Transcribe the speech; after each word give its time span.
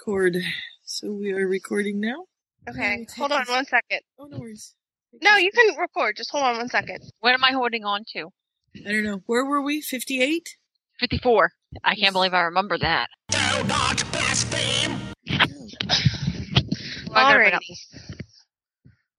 Record. 0.00 0.36
So 0.84 1.12
we 1.12 1.32
are 1.32 1.46
recording 1.46 2.00
now. 2.00 2.24
Okay, 2.68 3.06
hold 3.16 3.32
on 3.32 3.44
one 3.48 3.64
second. 3.64 4.00
Oh 4.18 4.24
no 4.26 4.38
worries. 4.38 4.74
No, 5.22 5.36
you 5.36 5.50
can 5.52 5.76
record. 5.76 6.16
Just 6.16 6.30
hold 6.30 6.44
on 6.44 6.56
one 6.56 6.68
second. 6.68 7.00
What 7.20 7.32
am 7.32 7.44
I 7.44 7.52
holding 7.52 7.84
on 7.84 8.04
to? 8.12 8.30
I 8.86 8.92
don't 8.92 9.04
know. 9.04 9.22
Where 9.26 9.44
were 9.44 9.62
we? 9.62 9.80
Fifty-eight. 9.80 10.48
54. 11.00 11.52
I 11.82 11.94
can't 11.94 12.12
believe 12.12 12.34
I 12.34 12.42
remember 12.42 12.76
that. 12.78 13.08
I 13.30 13.62
gotta 13.68 14.04
bring 14.10 14.82
Alrighty. 17.10 17.76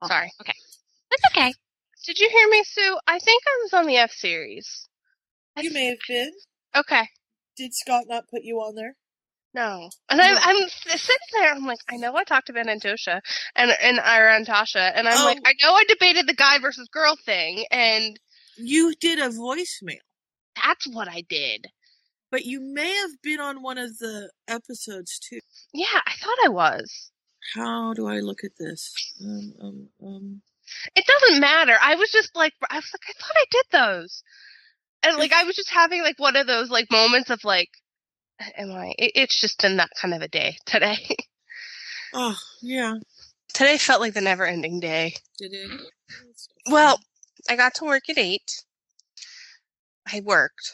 Oh, 0.02 0.08
Sorry. 0.08 0.32
Okay. 0.42 0.54
That's 1.10 1.24
okay. 1.32 1.54
Did 2.06 2.20
you 2.20 2.30
hear 2.30 2.50
me, 2.50 2.64
Sue? 2.66 2.98
I 3.08 3.20
think 3.20 3.44
I 3.48 3.60
was 3.64 3.74
on 3.74 3.88
the 3.88 3.98
F 3.98 4.12
series. 4.12 4.88
You 5.58 5.72
may 5.72 5.86
have 5.86 6.00
been. 6.08 6.32
Okay. 6.76 7.08
Did 7.58 7.74
Scott 7.74 8.04
not 8.08 8.28
put 8.30 8.44
you 8.44 8.58
on 8.58 8.76
there? 8.76 8.96
No. 9.56 9.90
And 10.10 10.20
I'm, 10.22 10.38
I'm 10.42 10.68
sitting 10.70 11.16
there. 11.40 11.54
I'm 11.54 11.66
like, 11.66 11.80
I 11.90 11.96
know 11.98 12.16
I 12.16 12.24
talked 12.26 12.48
to 12.48 12.54
Ben 12.54 12.68
and 12.70 12.82
Tosha 12.82 13.22
and 13.56 13.72
and 13.82 14.00
Ira 14.02 14.36
and 14.36 14.46
Tasha, 14.46 14.92
and 14.94 15.08
I'm 15.08 15.18
Oh. 15.18 15.26
like, 15.26 15.40
I 15.46 15.54
know 15.64 15.74
I 15.74 15.84
debated 15.88 16.28
the 16.28 16.34
guy 16.36 16.60
versus 16.60 16.90
girl 16.92 17.16
thing, 17.26 17.66
and 17.72 18.20
You 18.58 18.94
did 19.00 19.20
a 19.20 19.30
voicemail, 19.30 20.00
that's 20.64 20.86
what 20.88 21.08
I 21.08 21.22
did. 21.30 21.68
but 22.32 22.44
you 22.46 22.60
may 22.60 22.94
have 22.96 23.22
been 23.24 23.40
on 23.40 23.62
one 23.62 23.78
of 23.78 23.98
the 24.00 24.30
episodes 24.48 25.20
too. 25.20 25.40
Yeah, 25.74 26.02
I 26.06 26.14
thought 26.20 26.38
I 26.46 26.50
was. 26.50 27.12
How 27.54 27.94
do 27.94 28.08
I 28.08 28.20
look 28.20 28.44
at 28.44 28.58
this? 28.60 28.94
Um, 29.24 29.54
um, 29.62 29.90
um. 30.06 30.42
It 30.96 31.06
doesn't 31.06 31.40
matter. 31.40 31.76
I 31.82 31.96
was 31.96 32.12
just 32.12 32.36
like, 32.36 32.54
I 32.70 32.76
was 32.78 32.92
like, 32.94 33.04
I 33.08 33.14
thought 33.22 33.38
I 33.38 33.46
did 33.52 33.66
those, 33.72 34.24
and 35.04 35.18
like 35.18 35.32
I 35.32 35.44
was 35.46 35.56
just 35.56 35.70
having 35.70 36.02
like 36.02 36.20
one 36.20 36.36
of 36.36 36.46
those 36.48 36.70
like 36.70 36.88
moments 36.92 37.30
of 37.30 37.44
like, 37.46 37.70
am 38.58 38.72
I? 38.72 38.94
It, 38.98 39.12
it's 39.16 39.40
just 39.40 39.62
been 39.62 39.78
that 39.78 39.92
kind 40.00 40.14
of 40.14 40.22
a 40.22 40.28
day 40.28 40.58
today. 40.66 40.98
Oh 42.18 42.38
yeah. 42.62 42.94
today 43.54 43.78
felt 43.78 44.00
like 44.00 44.14
the 44.14 44.22
never-ending 44.22 44.80
day. 44.80 45.16
Did 45.38 45.52
it? 45.52 45.70
Well, 46.70 46.98
I 47.50 47.58
got 47.58 47.74
to 47.76 47.84
work 47.84 48.04
at 48.10 48.18
eight. 48.18 48.64
I 50.12 50.22
worked. 50.24 50.72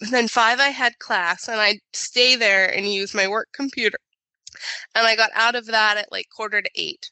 And 0.00 0.10
then 0.10 0.26
five, 0.28 0.58
I 0.58 0.68
had 0.68 0.98
class, 0.98 1.48
and 1.48 1.60
I'd 1.60 1.80
stay 1.92 2.34
there 2.34 2.66
and 2.74 2.90
use 2.90 3.12
my 3.12 3.28
work 3.28 3.48
computer. 3.52 3.98
And 4.94 5.06
I 5.06 5.16
got 5.16 5.30
out 5.34 5.54
of 5.54 5.66
that 5.66 5.98
at 5.98 6.10
like 6.10 6.28
quarter 6.34 6.62
to 6.62 6.70
eight. 6.74 7.10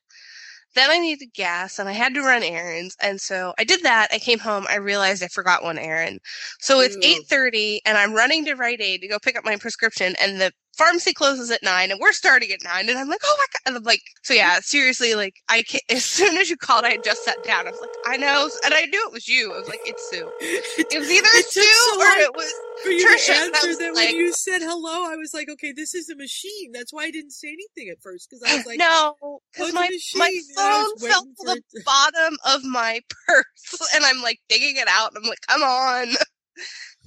Then 0.78 0.90
I 0.90 0.98
needed 0.98 1.34
gas, 1.34 1.80
and 1.80 1.88
I 1.88 1.92
had 1.92 2.14
to 2.14 2.22
run 2.22 2.44
errands, 2.44 2.96
and 3.02 3.20
so 3.20 3.52
I 3.58 3.64
did 3.64 3.82
that. 3.82 4.10
I 4.12 4.20
came 4.20 4.38
home. 4.38 4.66
I 4.70 4.76
realized 4.76 5.24
I 5.24 5.28
forgot 5.28 5.64
one 5.64 5.78
errand, 5.78 6.20
so 6.60 6.80
it's 6.80 6.96
eight 7.02 7.26
thirty, 7.28 7.80
and 7.84 7.98
I'm 7.98 8.14
running 8.14 8.44
to 8.46 8.54
Rite 8.54 8.80
Aid 8.80 9.02
to 9.02 9.08
go 9.08 9.18
pick 9.18 9.36
up 9.36 9.44
my 9.44 9.56
prescription, 9.56 10.14
and 10.20 10.40
the 10.40 10.52
pharmacy 10.78 11.12
closes 11.12 11.50
at 11.50 11.62
nine, 11.62 11.90
and 11.90 12.00
we're 12.00 12.12
starting 12.12 12.50
at 12.52 12.60
nine, 12.64 12.88
and 12.88 12.98
I'm 12.98 13.08
like, 13.08 13.20
oh 13.24 13.36
my 13.38 13.44
god, 13.52 13.60
and 13.66 13.76
I'm 13.76 13.82
like, 13.82 14.00
so 14.22 14.32
yeah, 14.34 14.60
seriously, 14.60 15.14
like 15.14 15.34
I 15.48 15.62
can't, 15.62 15.82
As 15.90 16.04
soon 16.04 16.36
as 16.38 16.48
you 16.48 16.56
called, 16.56 16.84
I 16.84 16.90
had 16.90 17.04
just 17.04 17.24
sat 17.24 17.42
down. 17.44 17.66
I 17.66 17.70
was 17.70 17.80
like, 17.80 17.90
I 18.06 18.16
know, 18.16 18.48
and 18.64 18.72
I 18.74 18.82
knew 18.86 19.04
it 19.06 19.12
was 19.12 19.28
you. 19.28 19.52
I 19.52 19.58
was 19.58 19.68
like, 19.68 19.80
it's 19.84 20.08
Sue. 20.10 20.30
It 20.78 20.98
was 20.98 21.10
either 21.10 21.28
It 21.34 21.46
Sue 21.46 21.60
so 21.62 22.00
or 22.00 22.06
it 22.20 22.34
was 22.34 22.52
for 22.82 22.90
you 22.90 23.06
Trisha, 23.06 23.26
to 23.26 23.32
answer 23.34 23.76
that 23.76 23.94
like- 23.94 24.08
when 24.08 24.16
you 24.16 24.32
said 24.32 24.60
hello, 24.62 25.10
I 25.10 25.16
was 25.16 25.34
like, 25.34 25.48
okay, 25.50 25.72
this 25.72 25.94
is 25.94 26.08
a 26.08 26.16
machine. 26.16 26.70
That's 26.72 26.92
why 26.92 27.04
I 27.04 27.10
didn't 27.10 27.32
say 27.32 27.48
anything 27.48 27.90
at 27.90 28.00
first 28.00 28.30
because 28.30 28.42
I 28.44 28.56
was 28.56 28.66
like, 28.70 28.78
no, 28.78 29.16
"Oh, 29.22 29.40
because 29.52 29.72
my 29.74 29.80
my 29.82 29.88
machine," 29.90 30.42
and 30.56 30.60
I 30.60 30.82
phone 30.98 31.08
fell 31.10 31.22
to 31.24 31.34
the 31.44 31.62
it 31.72 31.84
bottom 31.84 32.36
of 32.46 32.64
my 32.64 33.00
purse, 33.26 33.88
and 33.94 34.04
I'm 34.04 34.22
like 34.22 34.38
digging 34.48 34.76
it 34.76 34.88
out. 34.88 35.10
And 35.14 35.24
I'm 35.24 35.28
like, 35.28 35.40
come 35.48 35.62
on, 35.62 36.08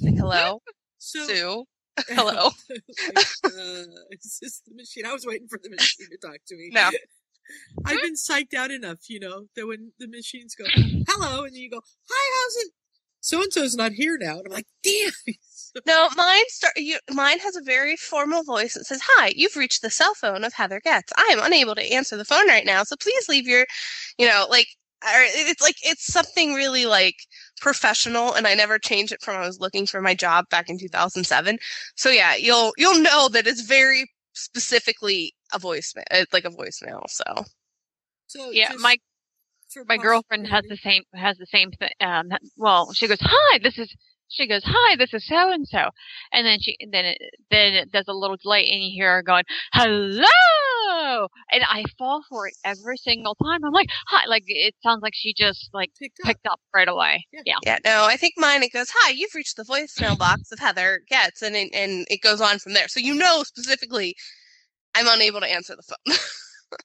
like 0.02 0.16
hello, 0.18 0.62
So 0.98 1.26
Sue, 1.26 1.66
hello. 2.10 2.50
like, 2.70 3.26
uh, 3.46 3.84
is 4.12 4.40
this 4.42 4.62
the 4.68 4.76
machine? 4.76 5.06
I 5.06 5.14
was 5.14 5.26
waiting 5.26 5.48
for 5.48 5.60
the 5.62 5.70
machine 5.70 6.08
to 6.10 6.18
talk 6.18 6.38
to 6.48 6.56
me. 6.56 6.70
No. 6.74 6.90
I've 7.86 8.02
been 8.02 8.16
psyched 8.16 8.54
out 8.54 8.72
enough, 8.72 9.10
you 9.10 9.20
know, 9.20 9.48
that 9.56 9.68
when 9.68 9.92
the 10.00 10.08
machines 10.08 10.56
go, 10.56 10.64
hello, 11.08 11.44
and 11.44 11.56
you 11.56 11.70
go, 11.70 11.82
hi, 12.10 12.44
how's 12.44 12.66
it? 12.66 12.72
So 13.20 13.42
and 13.42 13.52
so's 13.52 13.76
not 13.76 13.92
here 13.92 14.18
now. 14.18 14.38
And 14.38 14.48
I'm 14.48 14.54
like, 14.54 14.68
damn. 14.84 15.12
No, 15.86 16.10
mine 16.16 16.44
start. 16.48 16.74
You, 16.78 16.98
mine 17.12 17.40
has 17.40 17.56
a 17.56 17.62
very 17.62 17.96
formal 17.96 18.44
voice 18.44 18.74
that 18.74 18.86
says, 18.86 19.02
"Hi, 19.04 19.32
you've 19.36 19.56
reached 19.56 19.82
the 19.82 19.90
cell 19.90 20.14
phone 20.14 20.44
of 20.44 20.52
Heather 20.52 20.82
Getz. 20.82 21.14
I 21.18 21.30
am 21.32 21.40
unable 21.42 21.76
to 21.76 21.94
answer 21.94 22.18
the 22.18 22.26
phone 22.26 22.48
right 22.48 22.66
now, 22.66 22.84
so 22.84 22.98
please 22.98 23.30
leave 23.30 23.48
your, 23.48 23.66
you 24.18 24.28
know, 24.28 24.48
like, 24.50 24.68
or 25.04 25.22
it's 25.24 25.62
like 25.62 25.78
it's 25.82 26.12
something 26.12 26.54
really 26.54 26.86
like 26.86 27.16
professional, 27.62 28.34
and 28.34 28.48
I 28.48 28.54
never 28.56 28.78
changed 28.78 29.14
it 29.14 29.22
from 29.22 29.38
I 29.38 29.46
was 29.48 29.60
looking 29.60 29.86
for 29.86 30.02
my 30.02 30.14
job 30.14 30.50
back 30.50 30.70
in 30.70 30.78
2007. 30.78 31.58
So 31.96 32.10
yeah, 32.10 32.36
you'll 32.36 32.74
you'll 32.78 33.00
know 33.00 33.30
that 33.30 33.48
it's 33.48 33.62
very 33.62 34.10
specifically 34.34 35.34
a 35.54 35.60
voicemail, 35.60 36.04
uh, 36.12 36.26
like 36.34 36.46
a 36.46 36.50
voicemail. 36.50 37.04
So 37.08 37.24
So 38.28 38.52
Yeah, 38.52 38.72
just 38.72 38.84
my 38.84 38.98
for 39.72 39.86
my 39.88 39.98
girlfriend 39.98 40.48
has 40.48 40.66
the 40.68 40.78
same 40.78 41.04
has 41.14 41.38
the 41.38 41.48
same 41.48 41.72
thing. 41.72 41.92
Um, 42.02 42.30
well, 42.58 42.92
she 42.94 43.08
goes, 43.08 43.20
"Hi, 43.22 43.60
this 43.60 43.78
is." 43.78 43.94
She 44.34 44.48
goes, 44.48 44.62
"Hi, 44.66 44.96
this 44.96 45.14
is 45.14 45.28
so 45.28 45.52
and 45.52 45.68
so," 45.68 45.90
and 46.32 46.48
then 46.48 46.60
she 46.62 46.78
then 46.90 47.04
it, 47.04 47.18
then 47.50 47.74
it 47.74 47.92
does 47.92 48.06
a 48.08 48.14
little 48.14 48.38
delay, 48.38 48.66
and 48.66 48.82
you 48.82 48.92
hear 48.94 49.16
her 49.16 49.24
going, 49.24 49.44
"Hello," 49.74 50.26
Oh, 50.84 51.28
and 51.52 51.64
I 51.64 51.84
fall 51.98 52.22
for 52.30 52.48
it 52.48 52.54
every 52.66 52.98
single 52.98 53.36
time. 53.36 53.64
I'm 53.64 53.72
like, 53.74 53.90
"Hi," 54.08 54.26
like 54.28 54.44
it 54.48 54.76
sounds 54.84 55.02
like 55.02 55.14
she 55.16 55.34
just 55.38 55.70
like 55.74 55.92
picked 56.00 56.20
up. 56.22 56.28
picked 56.28 56.48
up 56.48 56.60
right 56.74 56.88
away. 56.88 57.26
Yeah. 57.32 57.42
Yeah, 57.46 57.56
yeah, 57.66 57.78
no, 57.86 58.06
I 58.06 58.18
think 58.18 58.34
mine 58.38 58.64
it 58.64 58.74
goes, 58.74 58.90
"Hi, 58.94 59.12
you've 59.12 59.34
reached 59.36 59.58
the 59.58 59.64
voicemail 59.64 60.18
box 60.18 60.52
of 60.52 60.60
Heather 60.60 61.02
Getz," 61.10 61.42
and 61.42 61.56
it, 61.56 61.70
and 61.74 62.06
it 62.10 62.22
goes 62.22 62.42
on 62.42 62.60
from 62.60 62.74
there. 62.74 62.88
So 62.88 63.00
you 63.00 63.16
know 63.16 63.44
specifically, 63.44 64.16
I'm 64.96 65.08
unable 65.08 65.40
to 65.42 65.52
answer 65.52 65.76
the 65.76 65.84
phone. 65.84 66.16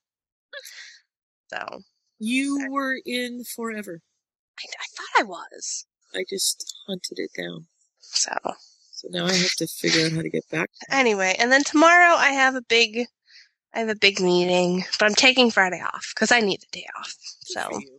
so 1.52 1.80
You 2.18 2.68
were 2.70 2.98
in 3.06 3.44
forever. 3.44 4.00
I, 4.58 4.64
I 4.80 4.84
thought 4.96 5.20
I 5.20 5.22
was. 5.24 5.86
I 6.14 6.24
just 6.28 6.74
hunted 6.86 7.18
it 7.18 7.30
down. 7.36 7.66
So 8.00 8.32
So 8.92 9.08
now 9.10 9.26
I 9.26 9.32
have 9.34 9.54
to 9.56 9.66
figure 9.66 10.06
out 10.06 10.12
how 10.12 10.22
to 10.22 10.30
get 10.30 10.48
back. 10.50 10.70
anyway, 10.90 11.34
and 11.38 11.52
then 11.52 11.62
tomorrow 11.64 12.14
I 12.16 12.30
have 12.30 12.54
a 12.54 12.62
big, 12.62 13.06
I 13.76 13.80
have 13.80 13.88
a 13.90 13.94
big 13.94 14.20
meeting, 14.20 14.84
but 14.98 15.04
I'm 15.04 15.14
taking 15.14 15.50
Friday 15.50 15.82
off 15.82 16.10
because 16.14 16.32
I 16.32 16.40
need 16.40 16.60
a 16.62 16.72
day 16.72 16.86
off. 16.98 17.14
So 17.42 17.60
for 17.68 17.78
you. 17.78 17.98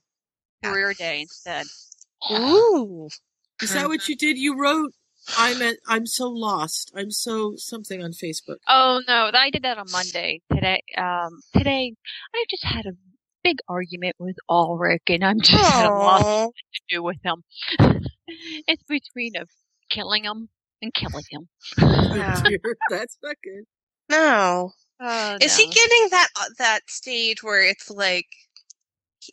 career 0.64 0.94
day 0.94 1.22
instead. 1.22 1.68
ooh, 2.32 3.10
Is 3.62 3.74
that 3.74 3.88
what 3.88 4.10
you 4.10 4.16
did? 4.16 4.40
You 4.40 4.60
wrote, 4.60 4.92
I'm 5.38 5.62
at, 5.62 5.78
I'm 5.88 6.08
so 6.08 6.30
lost. 6.30 6.92
I'm 6.96 7.12
so 7.12 7.54
something 7.58 8.04
on 8.04 8.14
Facebook. 8.14 8.56
Oh 8.68 9.04
no, 9.08 9.30
I 9.32 9.52
did 9.52 9.62
that 9.64 9.78
on 9.78 9.86
Monday. 9.92 10.42
Today, 10.52 10.82
um, 10.98 11.42
today 11.56 11.94
I 12.34 12.44
just 12.50 12.64
had 12.64 12.88
a 12.88 12.94
big 13.44 13.58
argument 13.70 14.16
with 14.18 14.38
Ulrich, 14.50 15.04
and 15.10 15.24
I'm 15.24 15.40
just 15.42 15.64
at 15.64 15.86
a 15.86 15.94
loss 15.94 16.24
to 16.24 16.82
do 16.90 17.04
with 17.04 17.18
him. 17.24 17.44
it's 18.28 18.84
between 18.90 19.36
of 19.36 19.48
killing 19.92 20.24
him 20.24 20.50
and 20.82 20.92
killing 20.92 21.26
him. 21.30 21.50
Yeah. 21.78 22.42
Oh, 22.44 22.50
dear. 22.50 22.60
That's 22.90 23.20
not 23.22 23.36
good. 23.44 23.66
no. 24.10 24.72
Oh, 25.00 25.38
Is 25.42 25.56
he 25.56 25.68
getting 25.68 26.08
that 26.12 26.28
uh, 26.36 26.46
that 26.58 26.82
stage 26.90 27.44
where 27.44 27.62
it's 27.62 27.90
like 27.90 28.26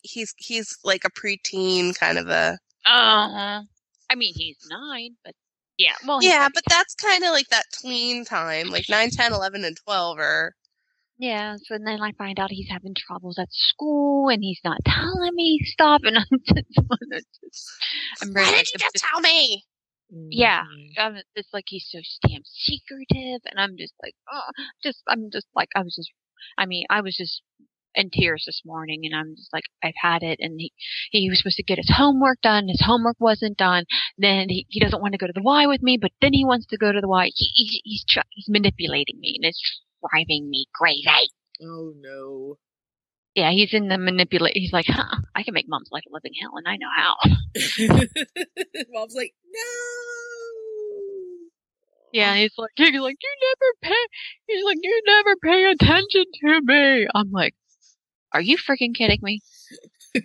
he's 0.02 0.34
he's 0.36 0.76
like 0.84 1.04
a 1.04 1.10
preteen 1.10 1.98
kind 1.98 2.18
of 2.18 2.28
a 2.28 2.58
Uh-huh. 2.86 3.62
I 4.10 4.14
mean, 4.14 4.34
he's 4.34 4.58
nine, 4.68 5.16
but 5.24 5.34
yeah. 5.78 5.94
Well, 6.06 6.22
yeah, 6.22 6.48
but 6.52 6.62
that's 6.68 6.94
kind 6.94 7.24
of 7.24 7.30
like 7.30 7.48
that 7.48 7.64
tween 7.80 8.24
time, 8.24 8.70
like 8.70 8.84
9, 8.88 9.10
10, 9.10 9.32
11, 9.32 9.64
and 9.64 9.76
12 9.84 10.18
are 10.18 10.54
be- 11.18 11.26
yeah. 11.26 11.56
So 11.56 11.78
then 11.84 12.00
I 12.00 12.12
find 12.12 12.38
out 12.38 12.50
he's 12.50 12.68
having 12.68 12.94
troubles 12.94 13.38
at 13.38 13.48
school, 13.50 14.28
and 14.28 14.42
he's 14.42 14.60
not 14.64 14.78
telling 14.84 15.34
me 15.34 15.60
stuff, 15.64 16.02
and 16.04 16.18
I'm 16.30 16.30
just, 16.30 17.70
I'm 18.22 18.32
Why 18.32 18.50
did 18.52 18.70
you 18.72 18.78
just 18.78 18.96
tell 18.96 19.20
me? 19.20 19.64
Yeah. 20.30 20.64
Mhm. 20.64 20.98
um, 21.06 21.16
it's 21.34 21.52
like 21.52 21.64
he's 21.68 21.86
so 21.88 22.00
damn 22.28 22.42
secretive, 22.44 23.40
and 23.46 23.58
I'm 23.58 23.76
just 23.76 23.94
like, 24.02 24.14
oh, 24.32 24.50
just 24.82 25.02
I'm 25.08 25.30
just 25.32 25.46
like 25.54 25.68
I 25.74 25.80
was 25.82 25.94
just, 25.96 26.10
I 26.58 26.66
mean, 26.66 26.86
I 26.90 27.00
was 27.00 27.16
just 27.16 27.42
in 27.94 28.10
tears 28.10 28.44
this 28.46 28.62
morning, 28.64 29.02
and 29.04 29.14
I'm 29.14 29.36
just 29.36 29.52
like, 29.52 29.64
I've 29.82 29.94
had 30.00 30.22
it, 30.22 30.38
and 30.40 30.60
he 30.60 30.72
he 31.10 31.28
was 31.30 31.38
supposed 31.38 31.56
to 31.56 31.62
get 31.62 31.78
his 31.78 31.90
homework 31.96 32.40
done, 32.42 32.68
his 32.68 32.82
homework 32.84 33.16
wasn't 33.20 33.56
done, 33.58 33.84
then 34.18 34.48
he 34.48 34.66
he 34.68 34.80
doesn't 34.80 35.00
want 35.02 35.12
to 35.12 35.18
go 35.18 35.26
to 35.26 35.32
the 35.32 35.42
Y 35.42 35.66
with 35.66 35.82
me, 35.82 35.96
but 36.00 36.12
then 36.20 36.32
he 36.32 36.44
wants 36.44 36.66
to 36.66 36.76
go 36.78 36.92
to 36.92 37.00
the 37.00 37.08
Y. 37.08 37.30
He, 37.34 37.50
he 37.54 37.80
he's 37.84 38.04
try, 38.08 38.22
he's 38.30 38.48
manipulating 38.48 39.18
me, 39.20 39.34
and 39.40 39.44
it's 39.48 39.62
driving 40.00 40.48
me 40.50 40.66
crazy. 40.74 41.30
Oh 41.62 41.92
no. 41.96 42.56
Yeah, 43.34 43.50
he's 43.50 43.74
in 43.74 43.88
the 43.88 43.98
manipulate. 43.98 44.56
He's 44.56 44.72
like, 44.72 44.86
huh, 44.88 45.20
I 45.34 45.42
can 45.42 45.54
make 45.54 45.68
mom's 45.68 45.88
life 45.90 46.04
a 46.08 46.12
living 46.12 46.32
hell, 46.40 46.52
and 46.56 46.68
I 46.68 46.76
know 46.76 46.88
how. 46.94 47.16
Mom's 48.92 49.14
like, 49.14 49.34
no. 49.52 49.60
Yeah, 52.12 52.36
he's 52.36 52.52
like, 52.56 52.70
he's 52.76 53.00
like, 53.00 53.16
you 53.20 53.36
never 53.42 53.72
pay. 53.82 54.06
He's 54.46 54.64
like, 54.64 54.78
you 54.80 55.02
never 55.04 55.34
pay 55.42 55.64
attention 55.64 56.24
to 56.42 56.60
me. 56.62 57.08
I'm 57.12 57.32
like, 57.32 57.54
are 58.32 58.40
you 58.40 58.56
freaking 58.56 58.94
kidding 58.94 59.18
me? 59.20 59.40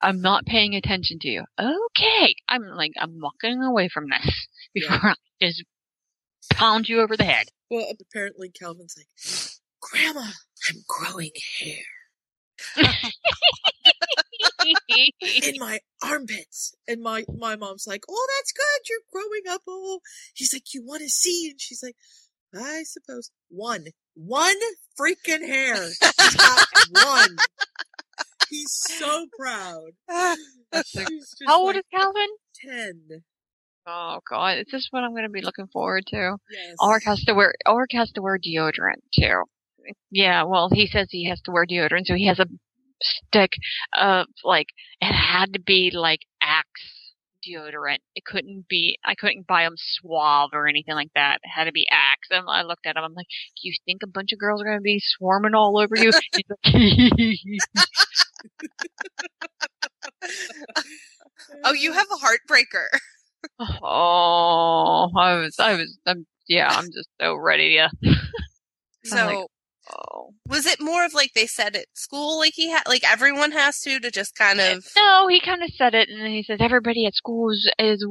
I'm 0.00 0.20
not 0.20 0.46
paying 0.46 0.76
attention 0.76 1.18
to 1.20 1.28
you. 1.28 1.44
Okay, 1.58 2.36
I'm 2.48 2.62
like, 2.62 2.92
I'm 3.00 3.18
walking 3.20 3.62
away 3.62 3.88
from 3.88 4.06
this 4.08 4.46
before 4.72 5.10
I 5.10 5.14
just 5.42 5.64
pound 6.50 6.88
you 6.88 7.00
over 7.00 7.16
the 7.16 7.24
head. 7.24 7.48
Well, 7.68 7.86
apparently 8.00 8.50
Calvin's 8.50 8.94
like, 8.96 9.08
Grandma, 9.90 10.26
I'm 10.68 10.82
growing 10.88 11.30
hair 11.60 11.84
in 15.20 15.54
my 15.58 15.78
armpits. 16.02 16.74
And 16.88 17.02
my, 17.02 17.24
my 17.38 17.56
mom's 17.56 17.86
like, 17.86 18.04
oh, 18.08 18.26
that's 18.36 18.52
good. 18.52 18.88
You're 18.88 18.98
growing 19.12 19.54
up. 19.54 19.62
Oh, 19.68 20.00
he's 20.34 20.52
like, 20.52 20.74
you 20.74 20.84
want 20.84 21.02
to 21.02 21.08
see? 21.08 21.50
And 21.50 21.60
she's 21.60 21.82
like, 21.82 21.96
I 22.54 22.82
suppose. 22.84 23.30
One. 23.48 23.86
One 24.14 24.56
freaking 24.98 25.46
hair. 25.46 25.76
One. 26.90 27.36
He's 28.48 28.72
so 28.72 29.26
proud. 29.38 29.90
How 30.08 30.36
old 31.58 31.74
like 31.74 31.76
is 31.76 31.82
Calvin? 31.92 32.28
10. 32.64 33.22
Oh 33.88 34.18
god, 34.28 34.58
is 34.58 34.66
this 34.72 34.88
what 34.90 35.04
I'm 35.04 35.14
gonna 35.14 35.28
be 35.28 35.42
looking 35.42 35.68
forward 35.68 36.04
to? 36.08 36.36
Yes. 36.50 36.74
Orc 36.80 37.04
has 37.04 37.24
to 37.24 37.34
wear 37.34 37.54
Orc 37.66 37.92
has 37.92 38.10
to 38.12 38.22
wear 38.22 38.36
deodorant 38.36 39.02
too. 39.14 39.44
Yeah, 40.10 40.44
well 40.44 40.70
he 40.72 40.86
says 40.86 41.08
he 41.10 41.28
has 41.28 41.40
to 41.42 41.50
wear 41.50 41.66
deodorant, 41.66 42.06
so 42.06 42.14
he 42.14 42.26
has 42.26 42.38
a 42.38 42.46
stick 43.02 43.52
of 43.94 44.26
like 44.44 44.68
it 45.00 45.12
had 45.12 45.52
to 45.54 45.60
be 45.60 45.90
like 45.92 46.20
Axe 46.40 46.96
deodorant. 47.46 47.98
It 48.14 48.24
couldn't 48.24 48.66
be 48.68 48.98
I 49.04 49.14
couldn't 49.14 49.46
buy 49.46 49.62
him 49.62 49.74
Suave 49.76 50.50
or 50.52 50.66
anything 50.66 50.94
like 50.94 51.10
that. 51.14 51.40
It 51.42 51.48
had 51.48 51.64
to 51.64 51.72
be 51.72 51.86
Axe. 51.90 52.28
And 52.30 52.46
I 52.48 52.62
looked 52.62 52.86
at 52.86 52.96
him. 52.96 53.04
I'm 53.04 53.14
like, 53.14 53.26
do 53.28 53.68
you 53.68 53.74
think 53.84 54.02
a 54.02 54.08
bunch 54.08 54.32
of 54.32 54.38
girls 54.38 54.60
are 54.60 54.64
gonna 54.64 54.80
be 54.80 55.00
swarming 55.00 55.54
all 55.54 55.78
over 55.78 55.96
you? 55.96 56.10
He's 56.32 56.44
like, 56.64 57.86
oh, 61.64 61.72
you 61.72 61.92
have 61.92 62.06
a 62.10 62.26
heartbreaker. 62.26 62.86
oh, 63.82 65.10
I 65.16 65.34
was 65.36 65.56
I 65.58 65.76
was 65.76 65.98
I'm 66.06 66.26
yeah 66.48 66.68
I'm 66.70 66.86
just 66.86 67.08
so 67.20 67.36
ready 67.36 67.76
to. 67.76 67.90
So 69.04 69.16
like, 69.26 69.46
Oh. 69.92 70.34
was 70.48 70.66
it 70.66 70.80
more 70.80 71.04
of 71.04 71.14
like 71.14 71.32
they 71.34 71.46
said 71.46 71.76
at 71.76 71.86
school, 71.94 72.38
like 72.38 72.54
he 72.54 72.70
had, 72.70 72.82
like 72.88 73.04
everyone 73.08 73.52
has 73.52 73.80
to, 73.82 74.00
to 74.00 74.10
just 74.10 74.34
kind 74.34 74.58
eh, 74.58 74.72
of. 74.72 74.86
No, 74.96 75.28
he 75.28 75.40
kind 75.40 75.62
of 75.62 75.70
said 75.70 75.94
it, 75.94 76.08
and 76.08 76.20
then 76.20 76.30
he 76.30 76.42
says 76.42 76.58
everybody 76.60 77.06
at 77.06 77.14
school 77.14 77.50
is, 77.50 77.70
is 77.78 78.06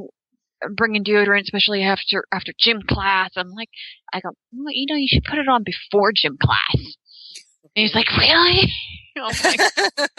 bringing 0.74 1.04
deodorant, 1.04 1.42
especially 1.42 1.82
after 1.82 2.24
after 2.32 2.52
gym 2.58 2.80
class. 2.88 3.30
I'm 3.36 3.50
like, 3.50 3.68
I 4.12 4.20
go, 4.20 4.30
well, 4.52 4.72
you 4.72 4.86
know, 4.88 4.96
you 4.96 5.08
should 5.08 5.24
put 5.24 5.38
it 5.38 5.48
on 5.48 5.64
before 5.64 6.12
gym 6.14 6.36
class. 6.40 6.96
And 7.76 7.82
he's 7.82 7.94
like, 7.94 8.08
really? 8.16 8.72
I'm 9.18 9.34
like, 9.44 9.60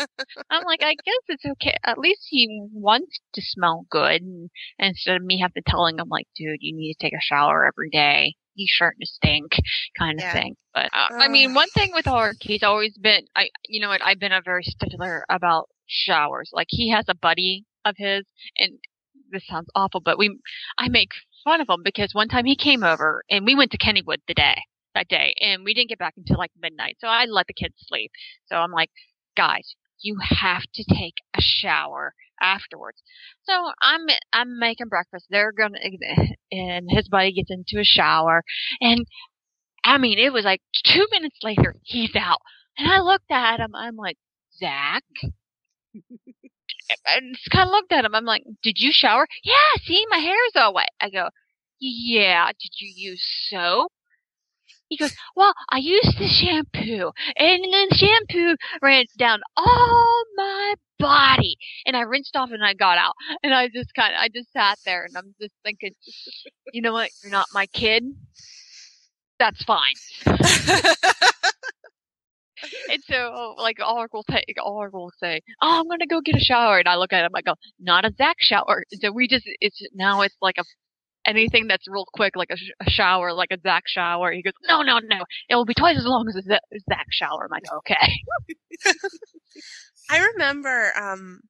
I'm 0.50 0.64
like, 0.66 0.82
I 0.82 0.94
guess 0.94 1.24
it's 1.28 1.46
okay. 1.46 1.76
At 1.84 1.98
least 1.98 2.22
he 2.30 2.62
wants 2.72 3.20
to 3.34 3.42
smell 3.44 3.86
good, 3.92 4.22
and, 4.22 4.50
and 4.80 4.90
instead 4.90 5.16
of 5.18 5.24
me 5.24 5.40
having 5.40 5.62
to 5.64 5.70
telling 5.72 5.98
him 6.00 6.08
like, 6.10 6.28
dude, 6.36 6.58
you 6.62 6.76
need 6.76 6.94
to 6.94 7.04
take 7.06 7.14
a 7.14 7.22
shower 7.22 7.66
every 7.66 7.90
day. 7.90 8.36
He's 8.56 8.72
starting 8.76 9.02
to 9.02 9.06
stink, 9.06 9.52
kind 10.00 10.18
of 10.18 10.24
Yeah. 10.24 10.34
thing. 10.34 10.56
But 10.74 10.90
uh, 10.94 11.10
I 11.20 11.28
mean, 11.28 11.54
one 11.54 11.70
thing 11.76 11.92
with 11.94 12.08
Orc, 12.08 12.38
he's 12.42 12.64
always 12.64 12.98
been. 12.98 13.22
I, 13.36 13.50
you 13.68 13.80
know 13.82 13.90
what? 13.90 14.02
I've 14.04 14.20
been 14.20 14.32
a 14.32 14.42
very 14.44 14.64
stickler 14.64 15.26
about 15.30 15.70
showers. 15.88 16.50
Like 16.54 16.68
he 16.70 16.90
has 16.92 17.06
a 17.08 17.16
buddy 17.16 17.66
of 17.86 17.96
his, 17.98 18.24
and 18.58 18.80
this 19.32 19.46
sounds 19.48 19.68
awful, 19.76 20.00
but 20.00 20.18
we, 20.18 20.40
I 20.78 20.90
make 20.90 21.10
fun 21.44 21.62
of 21.62 21.70
him 21.70 21.82
because 21.84 22.10
one 22.14 22.30
time 22.30 22.46
he 22.46 22.56
came 22.56 22.84
over 22.84 23.24
and 23.30 23.46
we 23.46 23.54
went 23.56 23.72
to 23.72 23.78
Kennywood 23.78 24.22
the 24.28 24.34
day 24.34 24.56
that 24.98 25.08
day, 25.08 25.34
and 25.42 25.64
we 25.64 25.74
didn't 25.74 25.90
get 25.90 26.00
back 26.00 26.16
until 26.18 26.38
like 26.38 26.52
midnight. 26.60 26.98
So 27.00 27.08
I 27.08 27.26
let 27.26 27.48
the 27.48 27.54
kids 27.54 27.76
sleep. 27.78 28.12
So 28.48 28.56
I'm 28.56 28.72
like, 28.72 28.90
guys, 29.36 29.76
you 30.02 30.18
have 30.22 30.64
to 30.74 30.84
take 30.84 31.16
a 31.36 31.42
shower 31.42 32.14
afterwards. 32.42 33.02
So 33.44 33.72
I'm 33.82 34.02
I'm 34.34 34.60
making 34.60 34.88
breakfast. 34.90 35.26
They're 35.30 35.52
gonna, 35.52 35.80
and 36.52 36.90
his 36.90 37.08
buddy 37.08 37.34
gets 37.34 37.52
into 37.52 37.80
a 37.80 37.86
shower, 37.86 38.44
and 38.82 39.06
I 39.84 39.98
mean, 39.98 40.18
it 40.18 40.34
was 40.34 40.46
like 40.46 40.62
two 40.86 41.08
minutes 41.12 41.38
later, 41.44 41.76
he's 41.84 42.16
out, 42.16 42.40
and 42.78 42.90
I 42.92 43.00
looked 43.00 43.32
at 43.32 43.60
him. 43.60 43.76
I'm 43.76 43.96
like, 43.96 44.18
Zach. 44.58 45.04
I 47.06 47.20
just 47.34 47.50
kind 47.52 47.68
of 47.68 47.72
looked 47.72 47.92
at 47.92 48.06
him. 48.06 48.16
I'm 48.16 48.26
like, 48.26 48.44
"Did 48.64 48.76
you 48.78 48.92
shower?" 48.94 49.28
Yeah. 49.44 49.82
See, 49.84 50.06
my 50.10 50.20
hair's 50.20 50.52
all 50.56 50.74
wet. 50.74 50.90
I 51.02 51.10
go, 51.10 51.30
"Yeah." 51.80 52.48
Did 52.60 52.72
you 52.80 52.92
use 52.96 53.24
soap? 53.50 53.92
He 54.90 54.98
goes, 54.98 55.14
"Well, 55.36 55.54
I 55.70 55.78
used 55.78 56.18
the 56.18 56.28
shampoo, 56.28 57.12
and 57.38 57.74
then 57.74 57.88
shampoo 57.92 58.56
ran 58.82 59.06
down 59.18 59.42
all 59.56 60.24
my 60.36 60.76
body, 61.00 61.58
and 61.86 61.96
I 61.96 62.02
rinsed 62.02 62.36
off, 62.36 62.52
and 62.52 62.64
I 62.64 62.74
got 62.74 62.98
out, 62.98 63.14
and 63.44 63.54
I 63.54 63.68
just 63.68 63.94
kind 63.96 64.14
of, 64.14 64.20
I 64.22 64.30
just 64.30 64.52
sat 64.54 64.80
there, 64.86 65.06
and 65.06 65.18
I'm 65.18 65.36
just 65.42 65.54
thinking, 65.64 65.94
you 66.74 66.82
know 66.82 66.94
what? 66.94 67.10
You're 67.24 67.32
not 67.32 67.48
my 67.54 67.66
kid. 67.68 68.04
That's 69.40 69.64
fine." 69.64 69.94
And 72.90 73.04
so, 73.04 73.54
like, 73.58 73.80
Ulrich 73.80 74.12
will 74.14 74.24
take, 74.24 74.56
Ulrich 74.64 74.94
will 74.94 75.12
say, 75.20 75.42
"Oh, 75.62 75.80
I'm 75.80 75.88
gonna 75.88 76.08
go 76.08 76.22
get 76.22 76.36
a 76.36 76.40
shower," 76.40 76.80
and 76.80 76.88
I 76.88 76.96
look 76.96 77.14
at 77.14 77.24
him, 77.24 77.32
I 77.36 77.42
go, 77.42 77.56
"Not 77.80 78.06
a 78.06 78.14
Zach 78.18 78.38
shower." 78.40 78.84
So 79.00 79.12
we 79.12 79.28
just, 79.28 79.44
it's 79.62 79.80
now 79.94 80.22
it's 80.22 80.36
like 80.42 80.56
a 80.58 80.64
anything 81.28 81.68
that's 81.68 81.88
real 81.88 82.06
quick, 82.14 82.36
like 82.36 82.50
a, 82.52 82.58
sh- 82.58 82.72
a 82.86 82.90
shower, 82.90 83.34
like 83.34 83.52
a 83.52 83.60
Zach 83.62 83.84
shower. 83.88 84.32
He 84.32 84.42
goes, 84.42 84.54
"No, 84.68 84.82
no, 84.82 85.00
no, 85.00 85.24
it 85.50 85.56
will 85.56 85.66
be 85.66 85.74
twice 85.76 85.98
as 85.98 86.06
long 86.06 86.28
as 86.30 86.36
a 86.36 86.42
Z- 86.42 86.80
Zach 86.90 87.08
shower." 87.12 87.46
I'm 87.46 87.52
like, 87.52 87.72
"Okay." 87.72 88.24
I 90.10 90.26
remember, 90.34 90.94
um, 91.00 91.42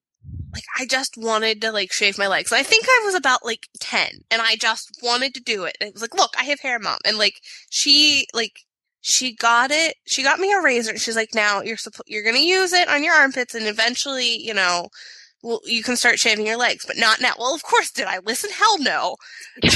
like 0.54 0.64
I 0.80 0.86
just 0.86 1.18
wanted 1.18 1.62
to 1.62 1.72
like 1.72 1.92
shave 1.92 2.18
my 2.18 2.28
legs. 2.28 2.52
I 2.52 2.64
think 2.64 2.86
I 2.88 3.04
was 3.06 3.16
about 3.16 3.46
like 3.46 3.68
ten, 3.80 4.10
and 4.32 4.42
I 4.42 4.56
just 4.56 5.00
wanted 5.04 5.34
to 5.36 5.42
do 5.42 5.66
it. 5.66 5.78
And 5.80 5.90
it 5.90 5.94
was 5.94 6.02
like, 6.02 6.16
look, 6.16 6.34
I 6.38 6.44
have 6.46 6.60
hair, 6.62 6.80
mom, 6.80 6.98
and 7.06 7.18
like 7.18 7.36
she 7.70 8.26
like 8.34 8.54
she 9.02 9.36
got 9.36 9.72
it. 9.72 9.96
She 10.08 10.24
got 10.24 10.40
me 10.40 10.52
a 10.52 10.62
razor. 10.62 10.98
She's 10.98 11.16
like, 11.16 11.30
now 11.36 11.62
you're 11.62 11.78
suppo- 11.78 12.02
you're 12.08 12.24
gonna 12.24 12.40
use 12.40 12.74
it 12.74 12.88
on 12.90 13.04
your 13.04 13.14
armpits, 13.14 13.54
and 13.56 13.68
eventually, 13.68 14.38
you 14.42 14.54
know. 14.54 14.90
Well, 15.44 15.62
you 15.66 15.84
can 15.84 15.96
start 15.96 16.20
shaving 16.20 16.46
your 16.48 16.58
legs, 16.58 16.86
but 16.86 16.98
not 16.98 17.22
now. 17.22 17.34
Well, 17.38 17.54
of 17.54 17.64
course, 17.64 17.92
did 17.92 18.06
I 18.08 18.20
listen? 18.20 18.50
Hell 18.52 18.80
no. 18.80 19.16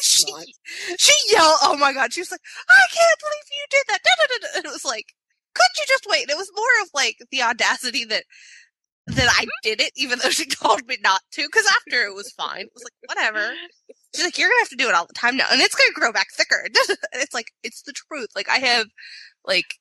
She, 0.00 0.24
she 0.98 1.12
yelled, 1.32 1.58
"Oh 1.62 1.76
my 1.76 1.92
god!" 1.92 2.12
She 2.12 2.20
was 2.20 2.30
like, 2.30 2.40
"I 2.68 2.82
can't 2.94 3.20
believe 3.20 3.44
you 3.50 3.66
did 3.70 3.84
that!" 3.88 4.00
Da, 4.02 4.10
da, 4.18 4.38
da. 4.40 4.56
And 4.56 4.64
it 4.64 4.72
was 4.72 4.84
like, 4.84 5.06
could 5.54 5.68
you 5.78 5.84
just 5.86 6.06
wait? 6.08 6.22
And 6.22 6.30
it 6.30 6.36
was 6.36 6.50
more 6.54 6.82
of 6.82 6.88
like 6.94 7.18
the 7.30 7.42
audacity 7.42 8.04
that 8.06 8.24
that 9.08 9.28
I 9.28 9.42
mm-hmm. 9.42 9.48
did 9.62 9.80
it, 9.80 9.92
even 9.96 10.18
though 10.22 10.30
she 10.30 10.46
told 10.62 10.86
me 10.86 10.96
not 11.02 11.20
to. 11.32 11.42
Because 11.42 11.66
after 11.66 12.04
it 12.06 12.14
was 12.14 12.32
fine. 12.32 12.62
It 12.62 12.72
was 12.74 12.84
like 12.84 13.16
whatever. 13.16 13.52
She's 14.14 14.24
like, 14.24 14.38
"You're 14.38 14.48
gonna 14.48 14.60
have 14.60 14.68
to 14.70 14.76
do 14.76 14.88
it 14.88 14.94
all 14.94 15.06
the 15.06 15.14
time 15.14 15.36
now, 15.36 15.46
and 15.50 15.60
it's 15.60 15.74
gonna 15.74 15.90
grow 15.94 16.12
back 16.12 16.28
thicker." 16.32 16.62
And 16.64 17.22
it's 17.22 17.34
like 17.34 17.52
it's 17.62 17.82
the 17.82 17.92
truth. 17.92 18.28
Like 18.34 18.48
I 18.48 18.58
have, 18.58 18.86
like, 19.44 19.76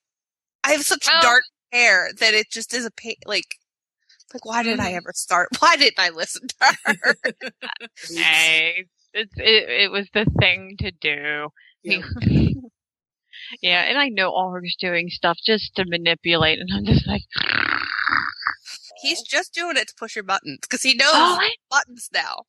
I 0.64 0.72
have 0.72 0.84
such 0.84 1.08
Oh. 1.10 1.20
dark 1.22 1.44
hair 1.72 2.10
that 2.20 2.34
it 2.34 2.52
just 2.52 2.74
is 2.74 2.86
a 2.86 2.92
pain. 2.92 3.16
Like, 3.26 3.58
like 4.34 4.46
why 4.46 4.64
did 4.64 4.80
I 4.80 4.92
mm. 4.92 4.98
ever 4.98 5.12
start? 5.14 5.50
Why 5.60 5.76
didn't 5.78 6.00
I 6.00 6.10
listen 6.10 6.48
to 6.48 6.78
her? 6.86 7.16
hey, 8.10 8.86
it's 9.14 9.34
it, 9.38 9.70
it 9.70 9.92
was 9.92 10.08
the 10.14 10.26
thing 10.40 10.76
to 10.80 10.92
do. 10.92 11.50
Yeah. 11.84 12.02
yeah, 13.62 13.82
and 13.82 13.98
I 13.98 14.10
know 14.10 14.32
Ulrich's 14.32 14.76
doing 14.80 15.10
stuff 15.10 15.38
just 15.46 15.76
to 15.76 15.86
manipulate, 15.86 16.60
and 16.60 16.70
I'm 16.74 16.86
just 16.86 17.08
like, 17.08 17.24
He's 19.02 19.22
just 19.24 19.54
doing 19.54 19.78
it 19.78 19.88
to 19.88 19.94
push 19.98 20.16
your 20.16 20.24
buttons 20.24 20.60
because 20.62 20.84
he 20.84 20.94
knows 20.94 21.10
oh, 21.12 21.38
I 21.40 21.52
buttons 21.70 22.10
now. 22.14 22.44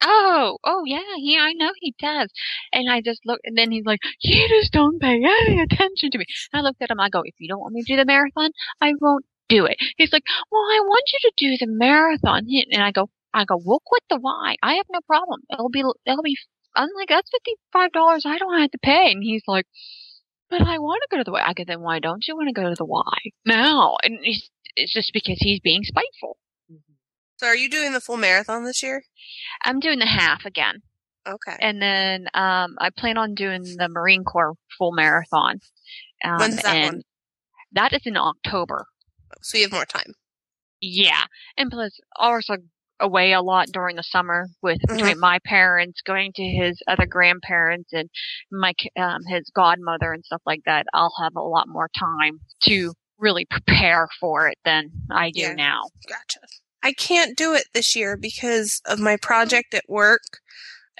Oh, 0.00 0.58
oh 0.62 0.84
yeah, 0.86 1.00
yeah, 1.18 1.40
I 1.40 1.52
know 1.54 1.72
he 1.80 1.94
does. 1.98 2.30
And 2.72 2.88
I 2.88 3.00
just 3.00 3.20
look, 3.26 3.40
and 3.42 3.58
then 3.58 3.72
he's 3.72 3.84
like, 3.84 3.98
"You 4.20 4.48
just 4.48 4.72
don't 4.72 5.00
pay 5.00 5.16
any 5.16 5.60
attention 5.60 6.12
to 6.12 6.18
me." 6.18 6.24
And 6.52 6.60
I 6.60 6.62
looked 6.62 6.80
at 6.82 6.90
him. 6.90 7.00
I 7.00 7.08
go, 7.08 7.22
"If 7.24 7.34
you 7.38 7.48
don't 7.48 7.60
want 7.60 7.74
me 7.74 7.82
to 7.82 7.92
do 7.92 7.96
the 7.96 8.04
marathon, 8.04 8.50
I 8.80 8.92
won't 9.00 9.24
do 9.48 9.64
it." 9.66 9.76
He's 9.96 10.12
like, 10.12 10.24
"Well, 10.50 10.62
I 10.62 10.80
want 10.80 11.04
you 11.12 11.18
to 11.22 11.32
do 11.36 11.66
the 11.66 11.72
marathon." 11.72 12.46
And 12.70 12.82
I 12.82 12.92
go, 12.92 13.10
"I 13.32 13.44
go, 13.44 13.60
we'll 13.62 13.82
quit 13.84 14.02
the 14.08 14.18
Y. 14.20 14.56
I 14.62 14.74
have 14.74 14.86
no 14.90 15.00
problem. 15.06 15.40
It'll 15.50 15.70
be, 15.70 15.82
it'll 16.06 16.22
be." 16.22 16.36
I'm 16.74 16.88
like, 16.96 17.08
"That's 17.08 17.30
fifty 17.30 17.54
five 17.72 17.92
dollars. 17.92 18.24
I 18.26 18.38
don't 18.38 18.60
have 18.60 18.70
to 18.70 18.78
pay." 18.78 19.10
And 19.12 19.22
he's 19.22 19.42
like, 19.46 19.66
"But 20.50 20.62
I 20.62 20.78
want 20.78 21.02
to 21.02 21.08
go 21.10 21.18
to 21.18 21.24
the 21.24 21.32
Y." 21.32 21.42
I 21.44 21.52
go, 21.54 21.64
"Then 21.66 21.80
why 21.80 21.98
don't 21.98 22.26
you 22.26 22.36
want 22.36 22.48
to 22.48 22.60
go 22.60 22.68
to 22.68 22.76
the 22.76 22.84
Y 22.84 23.18
now?" 23.44 23.96
And 24.02 24.18
it's, 24.22 24.50
it's 24.76 24.92
just 24.92 25.12
because 25.12 25.38
he's 25.40 25.60
being 25.60 25.84
spiteful. 25.84 26.38
So 27.38 27.46
are 27.46 27.56
you 27.56 27.70
doing 27.70 27.92
the 27.92 28.00
full 28.00 28.16
marathon 28.16 28.64
this 28.64 28.82
year? 28.82 29.04
I'm 29.64 29.78
doing 29.78 30.00
the 30.00 30.06
half 30.06 30.44
again. 30.44 30.82
Okay. 31.26 31.56
and 31.60 31.80
then 31.80 32.26
um, 32.32 32.76
I 32.78 32.88
plan 32.96 33.18
on 33.18 33.34
doing 33.34 33.62
the 33.62 33.88
Marine 33.88 34.24
Corps 34.24 34.54
full 34.78 34.92
marathon. 34.92 35.60
Um, 36.24 36.38
When's 36.38 36.56
that 36.62 36.74
and 36.74 36.94
one? 36.94 37.02
That 37.72 37.92
is 37.92 38.00
in 38.06 38.16
October. 38.16 38.86
So 39.42 39.58
you 39.58 39.64
have 39.64 39.72
more 39.72 39.84
time. 39.86 40.14
Yeah, 40.80 41.24
and 41.56 41.70
plus, 41.70 41.98
are 42.16 42.40
away 43.00 43.32
a 43.32 43.40
lot 43.42 43.68
during 43.72 43.96
the 43.96 44.02
summer 44.02 44.48
with 44.62 44.78
Mhm. 44.88 44.96
between 44.96 45.20
my 45.20 45.38
parents 45.44 46.00
going 46.04 46.32
to 46.34 46.42
his 46.42 46.80
other 46.88 47.06
grandparents 47.06 47.90
and 47.92 48.10
my 48.50 48.72
um, 48.96 49.24
his 49.28 49.50
godmother 49.54 50.12
and 50.12 50.24
stuff 50.24 50.42
like 50.46 50.60
that. 50.66 50.86
I'll 50.94 51.14
have 51.22 51.36
a 51.36 51.40
lot 51.42 51.68
more 51.68 51.88
time 51.98 52.40
to 52.64 52.92
really 53.18 53.44
prepare 53.44 54.08
for 54.20 54.48
it 54.48 54.58
than 54.64 54.90
I 55.10 55.30
do 55.30 55.40
Yeah. 55.40 55.52
now. 55.54 55.82
Gotcha. 56.08 56.40
I 56.82 56.92
can't 56.92 57.36
do 57.36 57.54
it 57.54 57.64
this 57.74 57.96
year 57.96 58.16
because 58.16 58.80
of 58.84 59.00
my 59.00 59.16
project 59.16 59.74
at 59.74 59.84
work. 59.88 60.22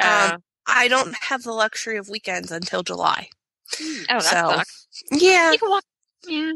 Uh, 0.00 0.38
I 0.66 0.88
don't 0.88 1.14
have 1.14 1.42
the 1.44 1.52
luxury 1.52 1.96
of 1.96 2.08
weekends 2.08 2.50
until 2.50 2.82
July. 2.82 3.28
Hmm. 3.76 4.02
Oh, 4.10 4.20
that 4.20 4.22
So- 4.22 4.56
sucks. 4.56 4.86
Yeah, 5.12 5.52
You 5.52 5.58
can 5.58 5.70
walk. 5.70 5.84
Yeah. 6.26 6.52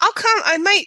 I'll 0.00 0.12
come. 0.12 0.40
I 0.44 0.56
might. 0.58 0.86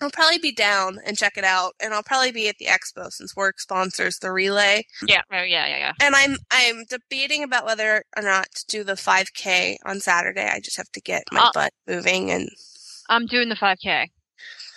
I'll 0.00 0.10
probably 0.10 0.38
be 0.38 0.52
down 0.52 0.98
and 1.06 1.16
check 1.16 1.36
it 1.36 1.44
out, 1.44 1.72
and 1.80 1.94
I'll 1.94 2.02
probably 2.02 2.32
be 2.32 2.48
at 2.48 2.56
the 2.58 2.66
expo 2.66 3.10
since 3.10 3.34
work 3.36 3.58
sponsors 3.60 4.18
the 4.18 4.32
relay. 4.32 4.84
Yeah. 5.06 5.22
Oh, 5.32 5.42
yeah. 5.42 5.66
Yeah. 5.66 5.78
Yeah. 5.78 5.92
And 6.02 6.14
I'm 6.14 6.36
I'm 6.50 6.84
debating 6.90 7.42
about 7.42 7.64
whether 7.64 8.04
or 8.16 8.22
not 8.22 8.48
to 8.54 8.64
do 8.66 8.84
the 8.84 8.94
5K 8.94 9.76
on 9.86 10.00
Saturday. 10.00 10.48
I 10.52 10.60
just 10.60 10.76
have 10.76 10.90
to 10.92 11.00
get 11.00 11.22
my 11.32 11.40
Uh, 11.44 11.50
butt 11.54 11.72
moving, 11.86 12.30
and 12.30 12.48
I'm 13.08 13.26
doing 13.26 13.48
the 13.48 13.54
5K. 13.56 14.08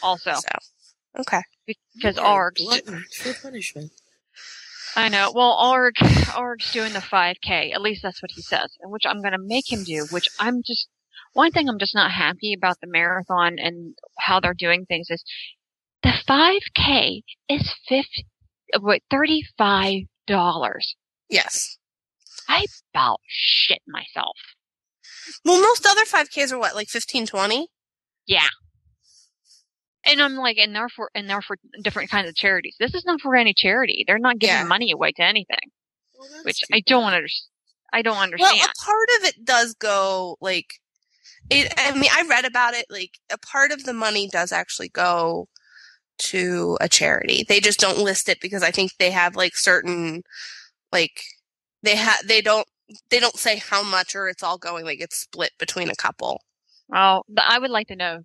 Also, 0.03 0.33
so 0.35 1.19
okay. 1.21 1.41
because 1.65 2.15
You 2.17 2.21
are 2.21 2.51
ARG's. 2.51 3.17
for 3.17 3.33
punishment. 3.41 3.91
I 4.95 5.09
know. 5.09 5.31
Well, 5.35 5.53
ARG, 5.53 5.95
ARG's 6.35 6.71
doing 6.71 6.93
the 6.93 6.99
5K. 6.99 7.73
At 7.73 7.81
least 7.81 8.01
that's 8.03 8.21
what 8.21 8.31
he 8.31 8.41
says, 8.41 8.69
and 8.81 8.91
which 8.91 9.03
I'm 9.05 9.21
going 9.21 9.33
to 9.33 9.39
make 9.39 9.71
him 9.71 9.83
do. 9.83 10.05
Which 10.11 10.29
I'm 10.39 10.61
just 10.63 10.87
one 11.37 11.51
thing 11.51 11.69
I'm 11.69 11.77
just 11.79 11.93
not 11.95 12.11
happy 12.11 12.53
about 12.57 12.77
the 12.81 12.87
marathon 12.87 13.57
and 13.59 13.95
how 14.17 14.39
they're 14.39 14.53
doing 14.55 14.85
things 14.85 15.07
is 15.09 15.23
the 16.03 16.13
5K 16.27 17.21
is 17.49 17.73
fifty, 17.87 18.25
uh, 18.73 18.79
what 18.79 19.01
thirty 19.11 19.43
five 19.57 20.01
dollars. 20.25 20.95
Yes. 21.29 21.77
I 22.49 22.65
about 22.93 23.19
shit 23.27 23.81
myself. 23.87 24.35
Well, 25.45 25.61
most 25.61 25.85
other 25.85 26.05
5Ks 26.05 26.51
are 26.53 26.57
what, 26.59 26.73
like 26.75 26.87
15, 26.87 27.27
20? 27.27 27.67
Yeah. 28.25 28.47
And 30.05 30.21
I'm 30.21 30.35
like, 30.35 30.57
and 30.57 30.73
they're 30.73 30.87
for 30.89 31.09
and 31.13 31.29
they're 31.29 31.41
for 31.41 31.57
different 31.83 32.09
kinds 32.09 32.29
of 32.29 32.35
charities. 32.35 32.75
This 32.79 32.93
is 32.93 33.03
not 33.05 33.19
for 33.21 33.35
any 33.35 33.53
charity. 33.53 34.05
They're 34.07 34.19
not 34.19 34.39
giving 34.39 34.55
Yeah. 34.55 34.63
money 34.63 34.91
away 34.91 35.11
to 35.17 35.23
anything, 35.23 35.71
Well, 36.17 36.29
which 36.43 36.61
I 36.71 36.79
don't 36.85 37.03
understand. 37.03 37.49
I 37.93 38.01
don't 38.01 38.13
Well, 38.15 38.23
understand. 38.23 38.61
a 38.61 38.85
part 38.85 39.09
of 39.19 39.25
it 39.25 39.43
does 39.45 39.73
go 39.75 40.37
like 40.39 40.67
it. 41.49 41.73
I 41.77 41.93
mean, 41.97 42.09
I 42.13 42.23
read 42.29 42.45
about 42.45 42.73
it. 42.73 42.85
Like 42.89 43.11
a 43.31 43.37
part 43.37 43.71
of 43.71 43.83
the 43.83 43.93
money 43.93 44.27
does 44.31 44.51
actually 44.51 44.89
go 44.89 45.47
to 46.19 46.77
a 46.81 46.89
charity. 46.89 47.45
They 47.47 47.59
just 47.59 47.79
don't 47.79 47.99
list 47.99 48.29
it 48.29 48.39
because 48.41 48.63
I 48.63 48.71
think 48.71 48.91
they 48.99 49.11
have 49.11 49.35
like 49.35 49.55
certain 49.55 50.23
like 50.91 51.21
they 51.83 51.95
have 51.95 52.19
they 52.27 52.41
don't 52.41 52.67
they 53.09 53.19
don't 53.19 53.37
say 53.37 53.57
how 53.57 53.83
much 53.83 54.15
or 54.15 54.27
it's 54.29 54.43
all 54.43 54.57
going 54.57 54.85
like 54.85 55.01
it's 55.01 55.17
split 55.19 55.51
between 55.59 55.89
a 55.89 55.95
couple. 55.95 56.41
Well, 56.87 57.23
th- 57.27 57.45
I 57.47 57.59
would 57.59 57.69
like 57.71 57.87
to 57.89 57.95
know 57.95 58.19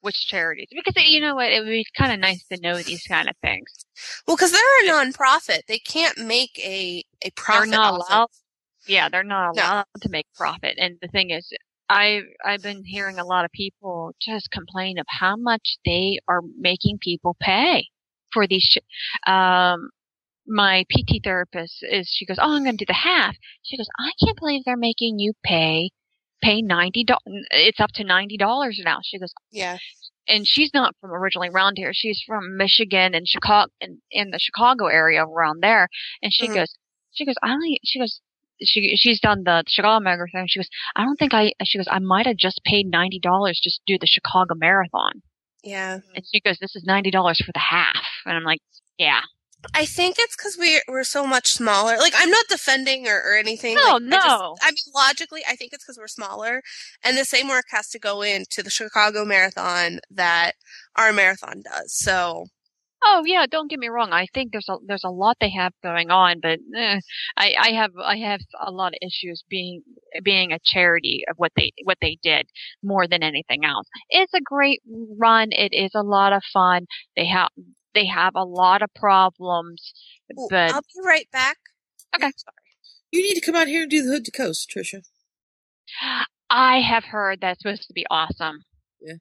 which 0.00 0.26
charities 0.26 0.68
because 0.70 0.94
eh, 0.96 1.06
you 1.06 1.20
know 1.20 1.34
what, 1.34 1.50
it 1.52 1.60
would 1.60 1.68
be 1.68 1.84
kind 1.96 2.12
of 2.12 2.18
nice 2.20 2.44
to 2.46 2.58
know 2.60 2.78
these 2.78 3.02
kind 3.04 3.28
of 3.28 3.36
things. 3.42 3.66
Well, 4.26 4.36
because 4.36 4.52
they're 4.52 4.84
a 4.84 4.88
nonprofit, 4.88 5.60
they 5.68 5.78
can't 5.78 6.16
make 6.18 6.58
a 6.60 7.04
a 7.24 7.30
profit. 7.36 7.70
they're 7.70 7.78
not 7.78 7.94
of- 7.94 8.06
allowed. 8.08 8.28
Yeah, 8.88 9.08
they're 9.08 9.24
not 9.24 9.56
No. 9.56 9.62
allowed 9.62 9.84
to 10.02 10.08
make 10.08 10.26
profit. 10.36 10.76
And 10.78 10.96
the 11.02 11.08
thing 11.08 11.30
is, 11.30 11.52
I 11.88 12.20
I've 12.44 12.62
been 12.62 12.84
hearing 12.84 13.18
a 13.18 13.24
lot 13.24 13.44
of 13.44 13.52
people 13.52 14.12
just 14.20 14.50
complain 14.50 14.98
of 14.98 15.06
how 15.08 15.36
much 15.36 15.78
they 15.84 16.18
are 16.28 16.40
making 16.58 16.98
people 17.00 17.36
pay 17.40 17.86
for 18.32 18.46
these. 18.46 18.62
Sh- 18.64 19.28
um, 19.30 19.90
my 20.46 20.84
PT 20.90 21.20
therapist 21.24 21.78
is. 21.82 22.08
She 22.08 22.26
goes, 22.26 22.38
"Oh, 22.40 22.54
I'm 22.56 22.64
going 22.64 22.76
to 22.76 22.84
do 22.84 22.88
the 22.88 22.94
half." 22.94 23.34
She 23.62 23.76
goes, 23.76 23.88
"I 23.98 24.10
can't 24.24 24.38
believe 24.38 24.62
they're 24.64 24.76
making 24.76 25.18
you 25.18 25.32
pay." 25.44 25.90
Pay 26.42 26.60
ninety 26.60 27.02
dollars. 27.02 27.46
It's 27.50 27.80
up 27.80 27.90
to 27.94 28.04
ninety 28.04 28.36
dollars 28.36 28.78
now. 28.84 28.98
She 29.02 29.18
goes, 29.18 29.32
Yeah. 29.50 29.78
and 30.28 30.46
she's 30.46 30.70
not 30.74 30.94
from 31.00 31.10
originally 31.12 31.48
around 31.48 31.76
here. 31.78 31.92
She's 31.94 32.22
from 32.26 32.58
Michigan 32.58 33.14
and 33.14 33.26
Chicago 33.26 33.70
and 33.80 33.98
in 34.10 34.30
the 34.32 34.38
Chicago 34.38 34.86
area 34.86 35.24
around 35.24 35.62
there. 35.62 35.88
And 36.22 36.30
she 36.32 36.46
Mhm. 36.48 36.54
goes, 36.54 36.74
she 37.12 37.24
goes, 37.24 37.36
I 37.42 37.52
only, 37.52 37.80
she 37.84 37.98
goes, 37.98 38.20
she 38.62 38.96
she's 38.96 39.20
done 39.20 39.42
the 39.44 39.64
Chicago 39.66 40.02
Marathon. 40.02 40.46
She 40.48 40.58
goes, 40.58 40.68
I 40.94 41.04
don't 41.04 41.16
think 41.16 41.34
I. 41.34 41.52
She 41.64 41.78
goes, 41.78 41.88
I 41.90 41.98
might 41.98 42.26
have 42.26 42.36
just 42.36 42.60
paid 42.64 42.86
ninety 42.86 43.18
dollars 43.18 43.60
just 43.62 43.80
to 43.86 43.94
do 43.94 43.98
the 43.98 44.06
Chicago 44.06 44.54
Marathon. 44.54 45.22
Yeah. 45.62 45.98
And 46.14 46.24
she 46.32 46.40
goes, 46.40 46.58
this 46.58 46.76
is 46.76 46.84
ninety 46.84 47.10
dollars 47.10 47.40
for 47.44 47.52
the 47.52 47.58
half. 47.58 48.04
And 48.24 48.36
I'm 48.36 48.44
like, 48.44 48.60
yeah, 48.98 49.20
I 49.74 49.84
think 49.84 50.16
it's 50.18 50.36
because 50.36 50.56
we 50.58 50.80
we're 50.88 51.04
so 51.04 51.26
much 51.26 51.52
smaller. 51.52 51.96
Like 51.98 52.12
I'm 52.16 52.30
not 52.30 52.46
defending 52.48 53.08
or, 53.08 53.16
or 53.16 53.36
anything. 53.36 53.74
No, 53.74 53.94
like, 53.94 54.02
I, 54.02 54.10
just- 54.10 54.26
no. 54.26 54.56
I 54.62 54.70
mean, 54.70 54.76
logically, 54.94 55.42
I 55.48 55.56
think 55.56 55.72
it's 55.72 55.84
because 55.84 55.98
we're 55.98 56.08
smaller, 56.08 56.62
and 57.04 57.16
the 57.16 57.24
same 57.24 57.48
work 57.48 57.64
has 57.70 57.88
to 57.90 57.98
go 57.98 58.22
into 58.22 58.62
the 58.62 58.70
Chicago 58.70 59.24
Marathon 59.24 60.00
that 60.10 60.52
our 60.96 61.12
marathon 61.12 61.62
does. 61.62 61.92
So 61.96 62.46
Oh 63.08 63.22
yeah, 63.24 63.46
don't 63.48 63.70
get 63.70 63.78
me 63.78 63.86
wrong. 63.86 64.12
I 64.12 64.26
think 64.34 64.50
there's 64.50 64.68
a 64.68 64.76
there's 64.84 65.04
a 65.04 65.10
lot 65.10 65.36
they 65.40 65.50
have 65.50 65.72
going 65.80 66.10
on, 66.10 66.40
but 66.42 66.58
eh, 66.76 67.00
I 67.36 67.54
I 67.56 67.70
have 67.70 67.92
I 68.04 68.16
have 68.16 68.40
a 68.60 68.72
lot 68.72 68.94
of 68.94 68.98
issues 69.00 69.44
being 69.48 69.82
being 70.24 70.50
a 70.50 70.58
charity 70.64 71.22
of 71.30 71.36
what 71.36 71.52
they 71.56 71.70
what 71.84 71.98
they 72.00 72.18
did 72.20 72.48
more 72.82 73.06
than 73.06 73.22
anything 73.22 73.64
else. 73.64 73.86
It's 74.10 74.34
a 74.34 74.40
great 74.40 74.82
run. 75.18 75.50
It 75.52 75.72
is 75.72 75.92
a 75.94 76.02
lot 76.02 76.32
of 76.32 76.42
fun. 76.52 76.86
They 77.16 77.26
have 77.26 77.50
they 77.94 78.06
have 78.06 78.32
a 78.34 78.44
lot 78.44 78.82
of 78.82 78.90
problems, 78.96 79.92
Ooh, 80.32 80.48
but 80.50 80.72
I'll 80.72 80.80
be 80.80 81.06
right 81.06 81.30
back. 81.30 81.58
Okay. 82.12 82.32
Sorry. 82.36 82.54
You 83.12 83.22
need 83.22 83.34
to 83.34 83.40
come 83.40 83.54
out 83.54 83.68
here 83.68 83.82
and 83.82 83.90
do 83.90 84.02
the 84.02 84.10
hood 84.10 84.24
to 84.24 84.32
coast, 84.32 84.68
Trisha. 84.74 85.02
I 86.50 86.80
have 86.80 87.04
heard 87.04 87.40
that's 87.40 87.62
supposed 87.62 87.86
to 87.86 87.94
be 87.94 88.04
awesome. 88.10 88.64
Yeah. 89.00 89.14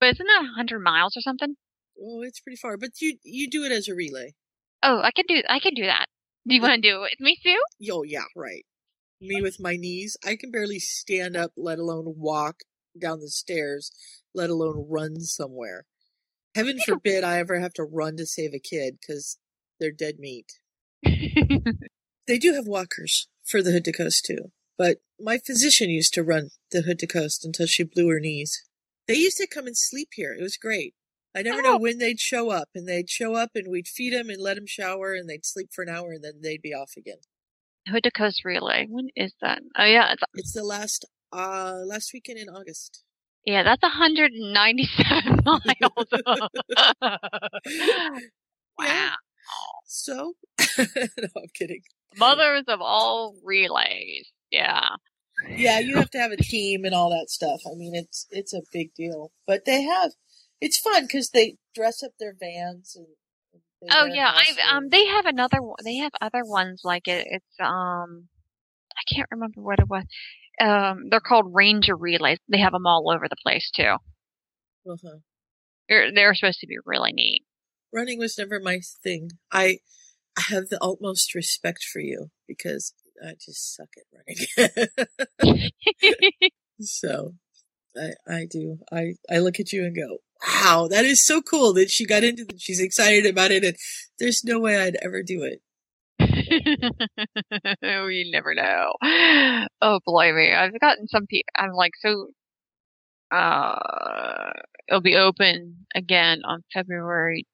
But 0.00 0.10
isn't 0.14 0.26
that 0.26 0.40
100 0.40 0.80
miles 0.80 1.16
or 1.16 1.20
something? 1.20 1.54
Oh, 2.00 2.22
it's 2.22 2.40
pretty 2.40 2.56
far, 2.56 2.76
but 2.76 3.00
you 3.00 3.18
you 3.22 3.48
do 3.48 3.64
it 3.64 3.72
as 3.72 3.88
a 3.88 3.94
relay. 3.94 4.34
Oh, 4.82 5.00
I 5.02 5.10
can 5.10 5.24
do 5.26 5.42
I 5.48 5.58
can 5.58 5.74
do 5.74 5.84
that. 5.84 6.06
Do 6.46 6.54
you 6.54 6.62
want 6.62 6.82
to 6.82 6.88
do 6.88 6.96
it 7.02 7.10
with 7.12 7.20
me, 7.20 7.38
Sue? 7.42 7.92
Oh 7.92 8.02
yeah, 8.02 8.24
right. 8.36 8.64
Me 9.20 9.42
with 9.42 9.58
my 9.60 9.76
knees, 9.76 10.16
I 10.24 10.36
can 10.36 10.50
barely 10.50 10.78
stand 10.78 11.36
up, 11.36 11.52
let 11.56 11.78
alone 11.78 12.14
walk 12.16 12.60
down 13.00 13.20
the 13.20 13.28
stairs, 13.28 13.90
let 14.32 14.48
alone 14.48 14.86
run 14.88 15.20
somewhere. 15.20 15.86
Heaven 16.54 16.78
forbid 16.78 17.24
I 17.24 17.38
ever 17.38 17.58
have 17.58 17.72
to 17.74 17.84
run 17.84 18.16
to 18.16 18.26
save 18.26 18.54
a 18.54 18.60
kid 18.60 18.98
because 19.00 19.38
they're 19.80 19.92
dead 19.92 20.18
meat. 20.18 20.52
They 22.28 22.36
do 22.36 22.52
have 22.52 22.66
walkers 22.66 23.26
for 23.42 23.62
the 23.62 23.72
Hood 23.72 23.86
to 23.86 23.92
Coast 23.92 24.26
too, 24.26 24.52
but 24.76 24.98
my 25.18 25.38
physician 25.38 25.88
used 25.88 26.12
to 26.12 26.22
run 26.22 26.50
the 26.70 26.82
Hood 26.82 26.98
to 26.98 27.06
Coast 27.06 27.42
until 27.42 27.64
she 27.64 27.84
blew 27.84 28.08
her 28.10 28.20
knees. 28.20 28.64
They 29.08 29.14
used 29.14 29.38
to 29.38 29.46
come 29.46 29.66
and 29.66 29.76
sleep 29.76 30.10
here. 30.12 30.36
It 30.38 30.42
was 30.42 30.58
great. 30.58 30.94
I 31.36 31.42
never 31.42 31.62
know 31.62 31.74
Oh. 31.74 31.78
when 31.78 31.98
they'd 31.98 32.18
show 32.20 32.50
up, 32.50 32.68
and 32.74 32.88
they'd 32.88 33.10
show 33.10 33.34
up, 33.34 33.50
and 33.54 33.68
we'd 33.70 33.86
feed 33.88 34.12
them 34.12 34.30
and 34.30 34.40
let 34.40 34.54
them 34.56 34.66
shower, 34.66 35.14
and 35.14 35.28
they'd 35.28 35.44
sleep 35.46 35.68
for 35.72 35.82
an 35.82 35.88
hour, 35.88 36.12
and 36.12 36.24
then 36.24 36.40
they'd 36.42 36.62
be 36.62 36.72
off 36.74 36.92
again. 36.96 37.18
Hood 37.88 38.06
Coast 38.16 38.44
Relay. 38.44 38.86
When 38.88 39.08
is 39.16 39.34
that? 39.40 39.60
Oh 39.78 39.84
yeah, 39.84 40.12
it's 40.12 40.22
It's 40.34 40.52
the 40.52 40.64
last 40.64 41.04
uh 41.32 41.76
last 41.86 42.10
weekend 42.12 42.38
in 42.38 42.48
August. 42.48 43.02
Yeah, 43.44 43.62
that's 43.62 43.82
197 43.82 45.38
miles. 45.46 46.08
wow. 48.78 49.14
So 49.86 50.34
no, 50.78 50.84
I'm 51.36 51.48
kidding. 51.54 51.80
Mothers 52.16 52.64
of 52.68 52.80
all 52.80 53.34
relays. 53.44 54.30
Yeah. 54.50 54.88
Yeah, 55.48 55.78
you 55.78 55.96
have 55.96 56.10
to 56.10 56.18
have 56.18 56.32
a 56.32 56.36
team 56.36 56.84
and 56.84 56.94
all 56.94 57.10
that 57.10 57.30
stuff. 57.30 57.60
I 57.66 57.74
mean, 57.76 57.94
it's 57.94 58.26
it's 58.30 58.52
a 58.52 58.60
big 58.72 58.92
deal, 58.94 59.30
but 59.46 59.64
they 59.64 59.82
have 59.82 60.10
it's 60.60 60.78
fun 60.78 61.04
because 61.04 61.30
they 61.30 61.56
dress 61.74 62.02
up 62.02 62.12
their 62.18 62.34
vans 62.38 62.96
and. 62.96 63.06
and 63.52 63.90
Oh 63.90 64.06
yeah, 64.06 64.32
I 64.34 64.76
um 64.76 64.88
they 64.88 65.06
have 65.06 65.26
another 65.26 65.62
one. 65.62 65.76
They 65.84 65.96
have 65.96 66.12
other 66.20 66.44
ones 66.44 66.82
like 66.84 67.06
it. 67.08 67.26
It's 67.30 67.56
um 67.60 68.28
I 68.96 69.14
can't 69.14 69.28
remember 69.30 69.60
what 69.60 69.78
it 69.78 69.88
was. 69.88 70.04
Um 70.60 71.08
they're 71.10 71.20
called 71.20 71.52
Ragnar 71.54 71.96
Relays. 71.96 72.38
They 72.48 72.58
have 72.58 72.72
them 72.72 72.86
all 72.86 73.10
over 73.10 73.26
the 73.28 73.36
place 73.42 73.70
too. 73.70 73.96
Uh-huh. 74.88 75.18
They're 75.88 76.12
they're 76.12 76.34
supposed 76.34 76.60
to 76.60 76.66
be 76.66 76.78
really 76.84 77.12
neat. 77.12 77.44
Running 77.92 78.18
was 78.18 78.36
never 78.36 78.60
my 78.60 78.80
thing. 79.02 79.30
I 79.52 79.78
I 80.36 80.42
have 80.48 80.68
the 80.68 80.82
utmost 80.82 81.34
respect 81.34 81.84
for 81.84 82.00
you 82.00 82.30
because 82.46 82.94
I 83.24 83.32
just 83.44 83.74
suck 83.74 83.88
at 83.96 85.48
running. 85.48 85.70
so 86.80 87.34
I 87.96 88.10
I 88.26 88.46
do. 88.48 88.78
I 88.92 89.14
I 89.30 89.38
look 89.38 89.58
at 89.60 89.72
you 89.72 89.84
and 89.84 89.96
go, 89.96 90.18
"Wow, 90.46 90.88
that 90.90 91.04
is 91.04 91.24
so 91.24 91.40
cool 91.42 91.72
that 91.74 91.90
she 91.90 92.04
got 92.06 92.24
into 92.24 92.42
it. 92.48 92.60
She's 92.60 92.80
excited 92.80 93.26
about 93.26 93.50
it 93.50 93.64
and 93.64 93.76
there's 94.18 94.44
no 94.44 94.58
way 94.60 94.78
I'd 94.78 94.96
ever 95.02 95.22
do 95.22 95.42
it." 95.42 95.60
you 97.82 98.30
never 98.32 98.54
know. 98.54 98.92
Oh, 99.80 100.00
believe 100.04 100.34
me, 100.34 100.52
I've 100.52 100.78
gotten 100.80 101.06
some 101.08 101.26
people. 101.26 101.50
I'm 101.56 101.72
like, 101.72 101.92
so, 102.00 102.28
uh, 103.30 104.50
it'll 104.88 105.00
be 105.00 105.16
open 105.16 105.86
again 105.94 106.40
on 106.44 106.64
February, 106.72 107.46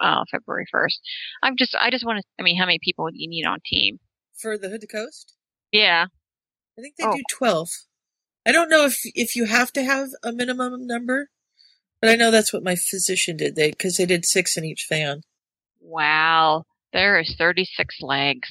uh, 0.00 0.24
February 0.30 0.66
first. 0.70 1.00
I'm 1.42 1.56
just, 1.56 1.74
I 1.78 1.90
just 1.90 2.04
want 2.06 2.18
to. 2.18 2.24
I 2.38 2.42
mean, 2.42 2.58
how 2.58 2.66
many 2.66 2.78
people 2.82 3.06
do 3.06 3.16
you 3.16 3.28
need 3.28 3.44
on 3.44 3.58
team? 3.66 3.98
For 4.40 4.56
the 4.56 4.68
Hood 4.68 4.80
to 4.82 4.86
Coast? 4.86 5.34
Yeah. 5.72 6.06
I 6.78 6.82
think 6.82 6.94
they 6.96 7.04
Oh. 7.04 7.14
do 7.16 7.22
12. 7.30 7.68
I 8.46 8.52
don't 8.52 8.70
know 8.70 8.84
if 8.86 8.98
if 9.04 9.34
you 9.36 9.44
have 9.46 9.72
to 9.72 9.82
have 9.82 10.08
a 10.22 10.32
minimum 10.32 10.86
number, 10.86 11.28
but 12.00 12.10
I 12.10 12.16
know 12.16 12.30
that's 12.30 12.52
what 12.52 12.62
my 12.62 12.76
physician 12.76 13.36
did. 13.36 13.56
They 13.56 13.72
cuz 13.72 13.96
they 13.96 14.06
did 14.06 14.24
6 14.24 14.56
in 14.56 14.64
each 14.64 14.86
van. 14.88 15.22
Wow. 15.80 16.64
There 16.92 17.18
is 17.18 17.34
36 17.36 17.96
legs. 18.00 18.48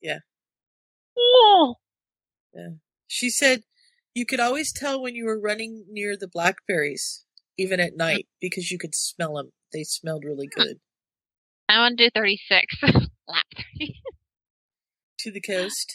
Yeah. 0.00 0.20
cool. 1.14 1.80
She 3.06 3.30
said 3.30 3.62
you 4.14 4.26
could 4.26 4.40
always 4.40 4.72
tell 4.72 5.00
when 5.00 5.14
you 5.14 5.24
were 5.24 5.40
running 5.40 5.84
near 5.88 6.16
the 6.16 6.28
blackberries, 6.28 7.24
even 7.56 7.80
at 7.80 7.94
mm. 7.94 7.98
night, 7.98 8.26
because 8.40 8.70
you 8.70 8.78
could 8.78 8.94
smell 8.94 9.34
them. 9.34 9.50
They 9.72 9.84
smelled 9.84 10.24
really 10.24 10.48
good. 10.48 10.78
I 11.68 11.78
want 11.78 11.98
to 11.98 12.04
do 12.04 12.10
36. 12.14 12.76
Lap 12.82 13.46
30. 13.78 13.94
To 15.20 15.30
the 15.30 15.40
coast. 15.40 15.94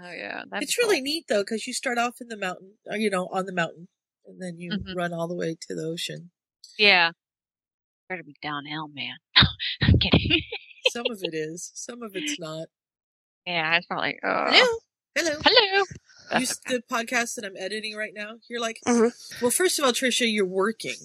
Oh 0.00 0.12
yeah, 0.12 0.42
that's 0.50 0.64
it's 0.64 0.78
really 0.78 1.00
neat 1.00 1.24
though, 1.28 1.42
because 1.42 1.66
you 1.66 1.72
start 1.72 1.98
off 1.98 2.16
in 2.20 2.28
the 2.28 2.36
mountain, 2.36 2.74
uh, 2.90 2.96
you 2.96 3.10
know, 3.10 3.28
on 3.32 3.46
the 3.46 3.52
mountain, 3.52 3.88
and 4.28 4.40
then 4.40 4.58
you 4.58 4.70
Mhm. 4.72 4.94
run 4.94 5.12
all 5.12 5.26
the 5.26 5.34
way 5.34 5.56
to 5.68 5.74
the 5.74 5.82
ocean. 5.82 6.30
Yeah. 6.78 7.12
Better 8.08 8.22
be 8.22 8.36
downhill, 8.40 8.88
man. 8.88 9.16
I'm 9.82 9.98
kidding. 9.98 10.42
Some 10.90 11.06
of 11.10 11.18
it 11.22 11.34
is, 11.34 11.70
some 11.74 12.02
of 12.02 12.12
it's 12.14 12.38
not. 12.38 12.68
yeah, 13.46 13.76
it's 13.76 13.86
probably. 13.86 14.18
Uh, 14.22 14.50
Hello. 14.52 14.78
Hello. 15.16 15.40
Hello. 15.44 15.84
You, 16.38 16.46
the 16.66 16.82
podcast 16.90 17.34
that 17.34 17.44
I'm 17.44 17.56
editing 17.56 17.96
right 17.96 18.12
now, 18.14 18.36
you're 18.48 18.60
like, 18.60 18.78
Mhm. 18.86 19.10
well, 19.42 19.50
first 19.50 19.78
of 19.78 19.84
all, 19.84 19.92
Trisha, 19.92 20.30
you're 20.32 20.46
working. 20.46 20.96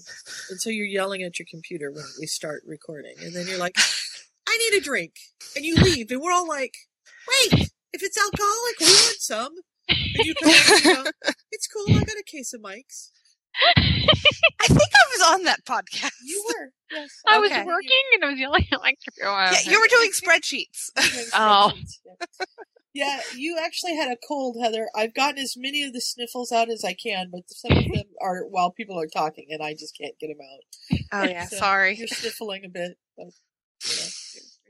And 0.50 0.60
so 0.60 0.70
you're 0.70 0.86
yelling 0.86 1.22
at 1.22 1.38
your 1.38 1.46
computer 1.50 1.90
when 1.90 2.04
we 2.20 2.26
start 2.26 2.62
recording. 2.66 3.16
And 3.18 3.34
then 3.34 3.46
you're 3.48 3.58
like, 3.58 3.76
I 4.46 4.56
need 4.58 4.78
a 4.78 4.80
drink. 4.82 5.14
And 5.56 5.64
you 5.64 5.74
leave. 5.76 6.10
And 6.10 6.20
we're 6.20 6.32
all 6.32 6.46
like, 6.46 6.74
wait, 7.28 7.70
if 7.92 8.02
it's 8.02 8.18
alcoholic, 8.18 8.78
we 8.80 8.86
want 8.86 9.16
some. 9.20 9.54
And 9.88 10.26
you 10.26 10.34
come 10.34 10.50
and 10.50 11.04
go, 11.04 11.10
it's 11.52 11.66
cool. 11.66 11.84
I 11.96 12.00
got 12.00 12.16
a 12.16 12.24
case 12.26 12.52
of 12.54 12.60
mics. 12.60 13.10
I 13.76 14.66
think 14.66 14.80
I 14.94 15.04
was 15.12 15.32
on 15.32 15.44
that 15.44 15.64
podcast. 15.64 16.10
You 16.24 16.44
were. 16.48 16.70
Yes. 16.90 17.10
I 17.26 17.38
was 17.38 17.50
working 17.50 18.02
and 18.14 18.24
I 18.24 18.30
was 18.30 18.38
yelling 18.38 18.66
at 18.72 18.80
like. 18.80 18.98
Yeah, 19.18 19.56
you 19.64 19.80
were 19.80 19.88
doing 19.88 20.10
spreadsheets. 20.10 20.90
Oh. 21.34 21.72
Yeah, 22.94 23.20
you 23.34 23.58
actually 23.60 23.96
had 23.96 24.12
a 24.12 24.16
cold, 24.28 24.56
Heather. 24.62 24.88
I've 24.94 25.14
gotten 25.14 25.38
as 25.38 25.54
many 25.56 25.82
of 25.82 25.92
the 25.92 26.00
sniffles 26.00 26.52
out 26.52 26.70
as 26.70 26.84
I 26.84 26.94
can, 26.94 27.28
but 27.32 27.42
some 27.48 27.76
of 27.76 27.84
them 27.84 28.04
are 28.22 28.44
while 28.48 28.70
people 28.70 29.00
are 29.00 29.08
talking, 29.08 29.46
and 29.50 29.60
I 29.60 29.72
just 29.72 29.98
can't 30.00 30.14
get 30.20 30.28
them 30.28 30.38
out. 30.40 30.98
Oh 31.12 31.28
yeah, 31.28 31.46
So, 31.46 31.56
sorry. 31.56 31.96
You're 31.96 32.06
sniffling 32.06 32.64
a 32.64 32.68
bit, 32.68 32.96
but 33.16 33.26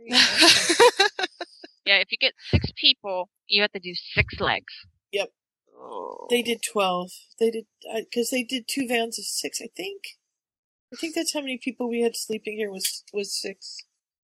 you 0.01 0.11
know. 0.11 0.19
Yeah, 1.85 1.97
if 1.97 2.11
you 2.11 2.17
get 2.19 2.33
six 2.51 2.73
people, 2.77 3.29
you 3.47 3.61
have 3.61 3.73
to 3.73 3.79
do 3.79 3.93
six 4.15 4.41
legs. 4.41 4.73
Yep. 5.85 5.91
Oh. 5.93 6.27
They 6.31 6.43
did 6.43 6.61
oh. 6.65 6.73
twelve. 6.73 7.11
They 7.39 7.51
did 7.51 7.67
because 7.95 8.31
they 8.31 8.43
did 8.43 8.65
two 8.69 8.87
vans 8.89 9.19
of 9.19 9.25
six. 9.25 9.61
I 9.63 9.69
think. 9.77 10.03
I 10.93 10.97
think 10.97 11.15
that's 11.15 11.35
how 11.35 11.41
many 11.41 11.59
people 11.59 11.89
we 11.89 12.03
had 12.03 12.15
sleeping 12.15 12.57
here 12.57 12.71
was 12.71 13.03
was 13.13 13.35
six. 13.39 13.79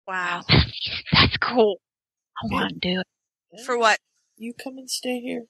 wow. 0.08 0.44
That's 1.12 1.38
cool. 1.38 1.80
I 2.44 2.54
want 2.54 2.70
to 2.70 2.80
do 2.80 3.00
it. 3.00 3.08
Yeah. 3.54 3.64
For 3.64 3.78
what? 3.78 4.00
You 4.38 4.54
come 4.54 4.78
and 4.78 4.90
stay 4.90 5.20
here. 5.20 5.46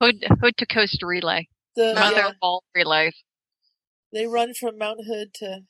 Hood, 0.00 0.24
hood 0.40 0.56
to 0.58 0.66
coast 0.66 1.02
relay. 1.02 1.48
The 1.74 1.94
Mother 1.94 2.16
yeah, 2.16 2.28
of 2.28 2.34
all 2.40 2.64
relays. 2.74 3.14
they 4.12 4.26
run 4.26 4.54
from 4.54 4.78
Mount 4.78 5.00
Hood 5.06 5.34
to. 5.34 5.60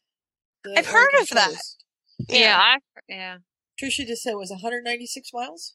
The 0.64 0.78
I've 0.78 0.86
heard 0.86 1.12
Oregon 1.12 1.20
of 1.22 1.28
that. 1.30 1.48
coast. 1.50 1.84
Yeah, 2.28 2.58
I, 2.60 2.78
yeah. 3.08 3.36
Trisha 3.80 4.06
just 4.06 4.22
said 4.22 4.32
it 4.32 4.38
was 4.38 4.50
196 4.50 5.30
miles. 5.32 5.74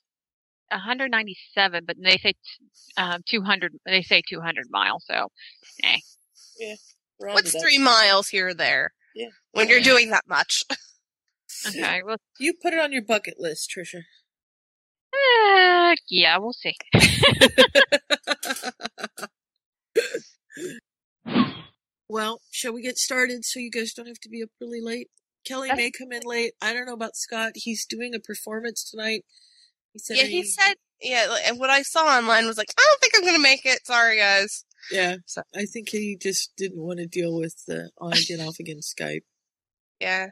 197, 0.72 1.84
but 1.86 1.96
they 2.01 2.18
say 2.18 2.34
um, 2.98 3.22
200. 3.28 3.74
They 3.86 4.01
say 4.01 4.22
200 4.28 4.66
miles. 4.72 5.06
So, 5.08 5.28
Rounded 7.20 7.36
What's 7.36 7.56
up. 7.56 7.62
three 7.62 7.78
miles 7.78 8.30
here 8.30 8.48
or 8.50 8.54
there? 8.54 8.94
Yeah. 9.16 9.28
When 9.51 9.68
you're 9.70 9.82
doing 9.82 10.10
that 10.10 10.24
much. 10.28 10.63
okay. 11.68 12.01
Well, 12.06 12.18
You 12.40 12.54
put 12.62 12.74
it 12.74 12.80
on 12.80 12.92
your 12.92 13.04
bucket 13.04 13.36
list, 13.38 13.72
Trisha. 13.78 14.01
uh, 15.13 15.96
yeah, 16.10 16.38
we'll 16.38 16.54
see. 16.54 16.75
well, 22.10 22.42
shall 22.51 22.74
we 22.74 22.82
get 22.82 22.98
started 22.98 23.46
so 23.46 23.60
you 23.60 23.72
guys 23.72 23.94
don't 23.94 24.08
have 24.08 24.20
to 24.22 24.30
be 24.30 24.44
up 24.44 24.50
really 24.60 24.82
late? 24.82 25.08
Kelly 25.46 25.69
That's- 25.69 25.84
may 25.86 25.91
come 25.91 26.12
in 26.12 26.22
late. 26.26 26.54
I 26.62 26.74
don't 26.74 26.86
know 26.86 26.93
about 26.93 27.15
Scott. 27.15 27.54
He's 27.56 27.86
doing 27.86 28.13
a 28.13 28.19
performance 28.19 28.84
tonight. 28.89 29.24
He 29.93 29.99
said, 29.99 30.17
Yeah, 30.17 30.23
he 30.23 30.43
said. 30.43 30.73
Yeah, 31.01 31.36
and 31.47 31.60
what 31.60 31.69
I 31.71 31.82
saw 31.82 32.06
online 32.06 32.45
was 32.45 32.58
like, 32.58 32.71
I 32.77 32.82
don't 32.88 33.01
think 33.01 33.13
I'm 33.15 33.25
gonna 33.25 33.41
make 33.41 33.65
it. 33.65 33.86
Sorry, 33.86 34.17
guys. 34.17 34.63
Yeah, 34.91 35.17
So- 35.25 35.43
I 35.56 35.65
think 35.65 35.89
he 35.89 36.15
just 36.19 36.51
didn't 36.58 36.82
want 36.82 36.99
to 36.99 37.06
deal 37.08 37.36
with 37.38 37.56
the 37.67 37.89
on 37.99 38.13
again, 38.13 38.41
off 38.41 38.60
again 38.60 38.80
Skype. 38.80 39.21
Yeah. 39.99 40.27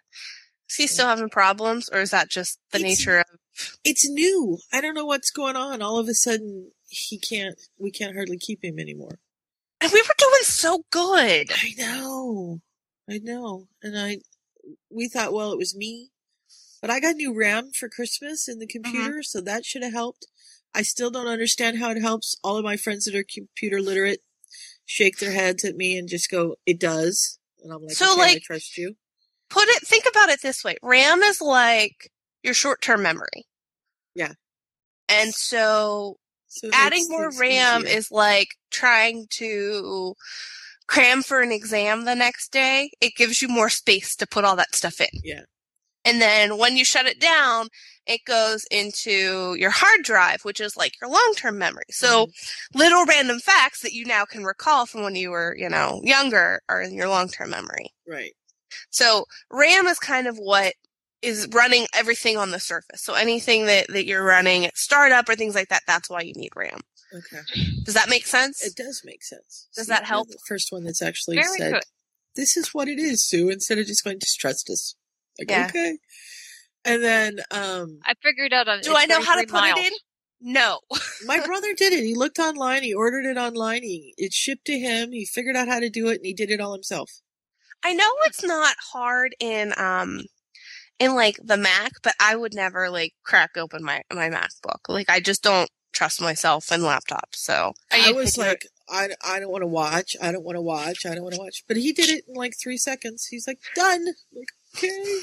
Is 0.70 0.76
he 0.76 0.88
still 0.88 1.06
having 1.08 1.30
problems, 1.30 1.90
or 1.90 2.00
is 2.02 2.10
that 2.12 2.30
just 2.30 2.60
the 2.72 2.80
It's- 2.80 3.00
nature 3.00 3.20
of? 3.20 3.26
It's 3.84 4.08
new. 4.10 4.58
I 4.72 4.82
don't 4.82 4.94
know 4.96 5.06
what's 5.06 5.32
going 5.32 5.56
on. 5.56 5.82
All 5.82 6.00
of 6.00 6.08
a 6.08 6.14
sudden, 6.14 6.72
he 6.88 7.20
can't. 7.20 7.60
We 7.78 7.92
can't 7.92 8.16
hardly 8.16 8.38
keep 8.38 8.64
him 8.64 8.80
anymore. 8.80 9.20
And 9.82 9.92
we 9.92 10.02
were 10.02 10.14
doing 10.18 10.44
so 10.44 10.86
good. 10.92 11.52
I 11.52 11.74
know. 11.78 12.62
I 13.10 13.18
know. 13.20 13.68
And 13.84 13.98
I, 14.00 14.20
we 14.90 15.08
thought, 15.08 15.34
well, 15.34 15.52
it 15.52 15.58
was 15.58 15.76
me. 15.76 16.10
But 16.82 16.90
I 16.90 17.00
got 17.00 17.16
new 17.16 17.38
RAM 17.38 17.72
for 17.72 17.90
Christmas 17.90 18.48
in 18.48 18.60
the 18.60 18.66
mm-hmm. 18.66 18.84
computer, 18.84 19.24
so 19.24 19.42
that 19.42 19.66
should 19.66 19.84
have 19.84 19.94
helped. 19.94 20.26
I 20.74 20.84
still 20.84 21.10
don't 21.10 21.28
understand 21.28 21.80
how 21.80 21.90
it 21.90 22.02
helps. 22.02 22.36
All 22.44 22.58
of 22.58 22.64
my 22.64 22.78
friends 22.78 23.06
that 23.06 23.16
are 23.16 23.24
computer 23.24 23.82
literate 23.82 24.22
shake 24.86 25.18
their 25.18 25.32
heads 25.32 25.66
at 25.66 25.76
me 25.76 25.98
and 25.98 26.08
just 26.08 26.30
go, 26.30 26.56
it 26.66 26.80
does. 26.80 27.40
And 27.64 27.74
I'm 27.74 27.82
like, 27.82 27.92
So, 27.92 28.12
okay, 28.14 28.22
I 28.22 28.26
like- 28.34 28.44
trust 28.44 28.78
you. 28.78 28.96
Put 29.50 29.68
it. 29.68 29.82
Think 29.82 30.06
about 30.08 30.30
it 30.30 30.44
this 30.44 30.64
way: 30.64 30.78
RAM 30.84 31.24
is 31.24 31.42
like 31.42 32.12
your 32.44 32.54
short-term 32.54 33.02
memory. 33.02 33.48
Yeah. 34.14 34.34
And 35.08 35.34
so 35.34 36.18
So 36.48 36.70
adding 36.72 37.08
more 37.10 37.32
RAM 37.32 37.82
easier. 37.82 37.98
is 37.98 38.12
like 38.12 38.50
trying 38.70 39.26
to 39.32 40.14
cram 40.86 41.24
for 41.24 41.42
an 41.42 41.52
exam 41.52 42.06
the 42.06 42.14
next 42.14 42.52
day. 42.52 42.92
It 43.02 43.16
gives 43.16 43.42
you 43.42 43.48
more 43.48 43.70
space 43.70 44.16
to 44.18 44.28
put 44.28 44.46
all 44.46 44.56
that 44.58 44.76
stuff 44.76 45.02
in. 45.02 45.08
Yeah. 45.24 45.42
And 46.06 46.22
then 46.22 46.58
when 46.58 46.78
you 46.78 46.86
shut 46.86 47.06
it 47.06 47.20
down, 47.20 47.68
it 48.08 48.22
goes 48.26 48.66
into 48.72 49.56
your 49.60 49.70
hard 49.70 50.04
drive, 50.04 50.42
which 50.44 50.60
is 50.60 50.76
like 50.78 50.94
your 51.02 51.10
long 51.10 51.34
term 51.36 51.58
memory. 51.58 51.84
So 51.92 52.28
Mhm. 52.28 52.34
little 52.74 53.06
random 53.06 53.40
facts 53.40 53.82
that 53.82 53.94
you 53.94 54.06
now 54.06 54.26
can 54.26 54.44
recall 54.46 54.86
from 54.86 55.04
when 55.04 55.16
you 55.16 55.30
were, 55.30 55.56
you 55.58 55.70
know, 55.70 56.00
younger 56.04 56.62
are 56.70 56.82
in 56.82 56.94
your 56.94 57.08
long 57.10 57.30
term 57.30 57.50
memory. 57.52 57.94
right. 58.08 58.34
So 58.92 59.26
RAM 59.52 59.88
is 59.88 60.00
kind 60.00 60.28
of 60.28 60.38
what 60.38 60.74
is 61.22 61.48
running 61.52 61.86
everything 61.94 62.38
on 62.38 62.52
the 62.52 62.60
surface. 62.60 63.04
So 63.04 63.14
anything 63.16 63.66
that, 63.66 63.88
that 63.90 64.06
you're 64.06 64.24
running 64.24 64.66
at 64.66 64.78
startup 64.78 65.28
or 65.28 65.36
things 65.36 65.54
like 65.56 65.68
that, 65.70 65.84
that's 65.86 66.10
why 66.10 66.22
you 66.22 66.34
need 66.36 66.52
RAM. 66.56 66.80
Okay. 67.14 67.42
Does 67.84 67.96
that 67.96 68.10
make 68.10 68.26
sense? 68.28 68.64
It 68.64 68.76
does 68.76 69.02
make 69.04 69.24
sense. 69.24 69.68
Does 69.76 69.88
See, 69.88 69.92
that 69.92 70.06
help? 70.06 70.30
The 70.30 70.38
first 70.48 70.72
one 70.72 70.84
that's 70.86 71.02
actually 71.02 71.38
Very 71.38 71.58
said, 71.58 71.74
good. 71.74 71.84
this 72.36 72.56
is 72.56 72.74
what 72.74 72.88
it 72.88 73.00
is, 73.00 73.24
Sue, 73.28 73.50
instead 73.50 73.80
of 73.80 73.88
just 73.88 74.04
going, 74.04 74.20
just 74.20 74.40
trust 74.40 74.70
us. 74.70 74.96
Like, 75.38 75.50
Yeah. 75.50 75.68
okay. 75.70 75.98
And 76.86 77.04
then, 77.04 77.40
um, 77.52 78.00
I 78.06 78.14
figured 78.24 78.54
out. 78.54 78.68
uh, 78.68 78.80
Do 78.82 78.96
I 78.96 79.06
know 79.06 79.22
how 79.22 79.36
to 79.36 79.46
put 79.46 79.52
miles. 79.54 79.80
it 79.80 79.88
in? 79.92 80.54
No. 80.54 80.80
my 81.26 81.40
brother 81.46 81.74
did 81.74 81.92
it. 81.94 82.04
He 82.04 82.16
looked 82.16 82.40
online. 82.40 82.84
He 82.84 82.94
ordered 82.94 83.26
it 83.26 83.38
online. 83.38 83.84
He, 83.84 84.14
it 84.18 84.34
shipped 84.34 84.66
to 84.66 84.80
him. 84.80 85.12
He 85.12 85.26
figured 85.26 85.56
out 85.58 85.68
how 85.68 85.80
to 85.80 85.90
do 85.90 86.08
it 86.08 86.16
and 86.18 86.26
he 86.26 86.34
did 86.34 86.50
it 86.50 86.62
all 86.62 86.74
himself. 86.74 87.12
I 87.84 87.94
know 87.94 88.10
it's 88.26 88.44
not 88.44 88.76
hard 88.92 89.36
in 89.40 89.74
um 89.78 90.22
in 91.00 91.16
like 91.16 91.38
the 91.44 91.56
Mac, 91.58 91.92
but 92.04 92.14
I 92.20 92.36
would 92.36 92.54
never 92.54 92.90
like 92.90 93.14
crack 93.24 93.52
open 93.58 93.84
my 93.84 94.02
my 94.14 94.30
MacBook. 94.30 94.80
Like 94.90 95.10
I 95.10 95.20
just 95.22 95.44
don't 95.44 95.70
trust 95.94 96.22
myself 96.22 96.72
in 96.74 96.82
laptops. 96.82 97.36
So 97.36 97.74
I, 97.92 98.08
used 98.08 98.16
was 98.16 98.38
like, 98.38 98.66
I, 98.90 99.10
I 99.26 99.40
don't 99.40 99.52
want 99.52 99.62
to 99.64 99.68
watch. 99.68 100.16
I 100.22 100.32
don't 100.32 100.44
want 100.44 100.56
to 100.58 100.62
watch. 100.62 101.06
I 101.06 101.14
don't 101.16 101.24
want 101.24 101.36
to 101.36 101.42
watch. 101.42 101.64
But 101.68 101.78
he 101.78 101.92
did 101.94 102.10
it 102.10 102.24
in 102.28 102.36
like 102.36 102.54
three 102.62 102.78
seconds. 102.78 103.26
He's 103.28 103.48
like, 103.48 103.60
done. 103.76 104.06
Like, 104.34 104.48
okay. 104.84 105.20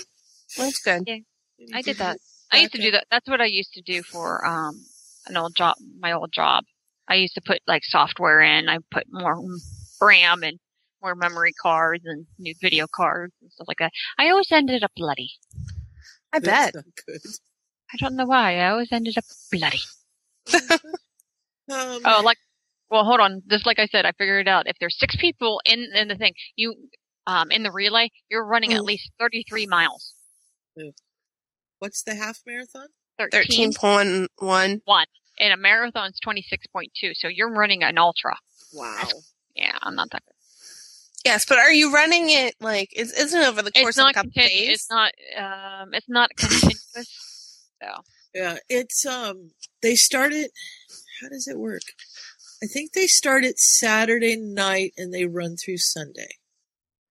that's 0.57 0.79
good. 0.81 1.03
And 1.09 1.25
he 1.57 1.75
I 1.75 1.83
did 1.83 1.97
it 1.97 1.99
that. 1.99 2.19
I 2.53 2.59
used 2.59 2.73
to 2.73 2.79
do 2.83 2.91
that. 2.93 3.07
That's 3.11 3.29
what 3.29 3.41
I 3.41 3.47
used 3.47 3.73
to 3.75 3.83
do 3.83 4.03
for 4.03 4.45
um 4.47 4.85
an 5.27 5.37
old 5.37 5.55
job, 5.57 5.77
my 6.01 6.13
old 6.13 6.33
job. 6.33 6.65
I 7.09 7.17
used 7.17 7.35
to 7.35 7.41
put 7.41 7.61
like 7.67 7.85
software 7.85 8.41
in. 8.41 8.69
I 8.69 8.79
put 8.91 9.05
more 9.11 9.43
RAM 10.01 10.43
and 10.43 10.59
more 11.03 11.15
memory 11.15 11.53
cards 11.61 12.05
and 12.07 12.27
new 12.39 12.55
video 12.61 12.87
cards 12.95 13.35
and 13.43 13.51
stuff 13.53 13.69
like 13.69 13.79
that. 13.79 13.93
I 14.19 14.31
always 14.31 14.51
ended 14.53 14.83
up 14.85 14.93
bloody. 14.97 15.31
I 16.33 16.39
That's 16.41 16.73
bet. 16.73 16.75
not 16.75 16.85
good. 17.07 17.21
I 17.93 17.97
don't 17.99 18.17
know 18.17 18.27
why. 18.27 18.59
I 18.59 18.71
always 18.71 18.89
ended 18.93 19.17
up 19.19 19.25
bloody. 19.53 19.81
Um, 21.71 22.01
Oh, 22.05 22.23
like, 22.25 22.39
well, 22.91 23.05
hold 23.05 23.21
on. 23.21 23.43
Just 23.51 23.67
like 23.67 23.79
I 23.81 23.87
said, 23.87 24.07
I 24.07 24.13
figured 24.13 24.47
it 24.47 24.51
out. 24.51 24.69
If 24.69 24.77
there's 24.79 24.97
six 24.99 25.17
people 25.17 25.61
in 25.65 25.89
in 25.95 26.09
the 26.09 26.15
thing, 26.17 26.35
you 26.57 26.75
um 27.27 27.51
in 27.51 27.63
the 27.63 27.71
relay, 27.73 28.11
you're 28.31 28.45
running 28.45 28.73
at 28.73 28.81
Mm. 28.81 28.87
least 28.87 29.11
33 29.19 29.67
miles. 29.67 30.15
what's 31.79 32.03
the 32.03 32.15
half 32.15 32.41
marathon? 32.47 32.89
13. 33.19 33.31
Thirteen 33.31 33.73
point 33.75 34.31
one. 34.39 34.81
And 35.39 35.53
a 35.53 35.57
marathon's 35.57 36.19
26.2. 36.21 37.15
So 37.15 37.29
you're 37.29 37.51
running 37.53 37.83
an 37.83 37.99
ultra. 37.99 38.37
Wow. 38.73 39.09
Yeah, 39.55 39.77
I'm 39.83 39.95
not 39.95 40.11
that 40.11 40.23
good. 40.25 40.33
Yes, 41.25 41.45
but 41.47 41.59
are 41.59 41.73
you 41.73 41.93
running 41.93 42.31
it 42.31 42.55
like 42.61 42.91
is 42.95 43.13
isn't 43.13 43.41
it 43.41 43.47
over 43.49 43.61
the 43.63 43.73
course 43.73 43.97
It's 43.97 43.99
of 43.99 44.03
a 44.03 44.05
not 44.07 44.15
couple 44.15 44.31
continu- 44.31 44.49
days? 44.49 44.69
It's 44.71 44.91
not. 44.91 45.13
Um, 45.37 45.93
it's 45.95 46.09
not 46.09 46.31
continuous. 46.37 46.81
So 47.83 47.89
Yeah, 48.35 48.59
it's 48.69 49.05
um 49.05 49.51
they 49.83 49.95
started 49.97 50.51
how 51.21 51.29
does 51.29 51.49
it 51.49 51.59
work? 51.59 51.83
I 52.63 52.67
think 52.67 52.93
they 52.93 53.07
start 53.07 53.45
it 53.45 53.59
Saturday 53.59 54.37
night 54.37 54.93
and 54.97 55.13
they 55.13 55.25
run 55.27 55.57
through 55.57 55.79
Sunday. 55.79 56.36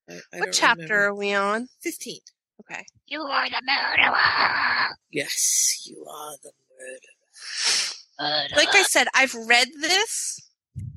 I, 0.09 0.13
I 0.33 0.39
what 0.39 0.53
chapter 0.53 0.81
remember. 0.83 1.05
are 1.05 1.15
we 1.15 1.33
on? 1.33 1.67
15. 1.81 2.19
Okay. 2.61 2.83
you 3.07 3.21
are 3.21 3.49
the 3.49 3.61
murderer. 3.65 4.95
Yes, 5.11 5.83
you 5.85 6.05
are 6.09 6.35
the 6.41 6.51
murderer. 6.79 8.47
Like 8.55 8.73
I 8.73 8.83
said, 8.83 9.07
I've 9.13 9.33
read 9.33 9.67
this, 9.81 10.39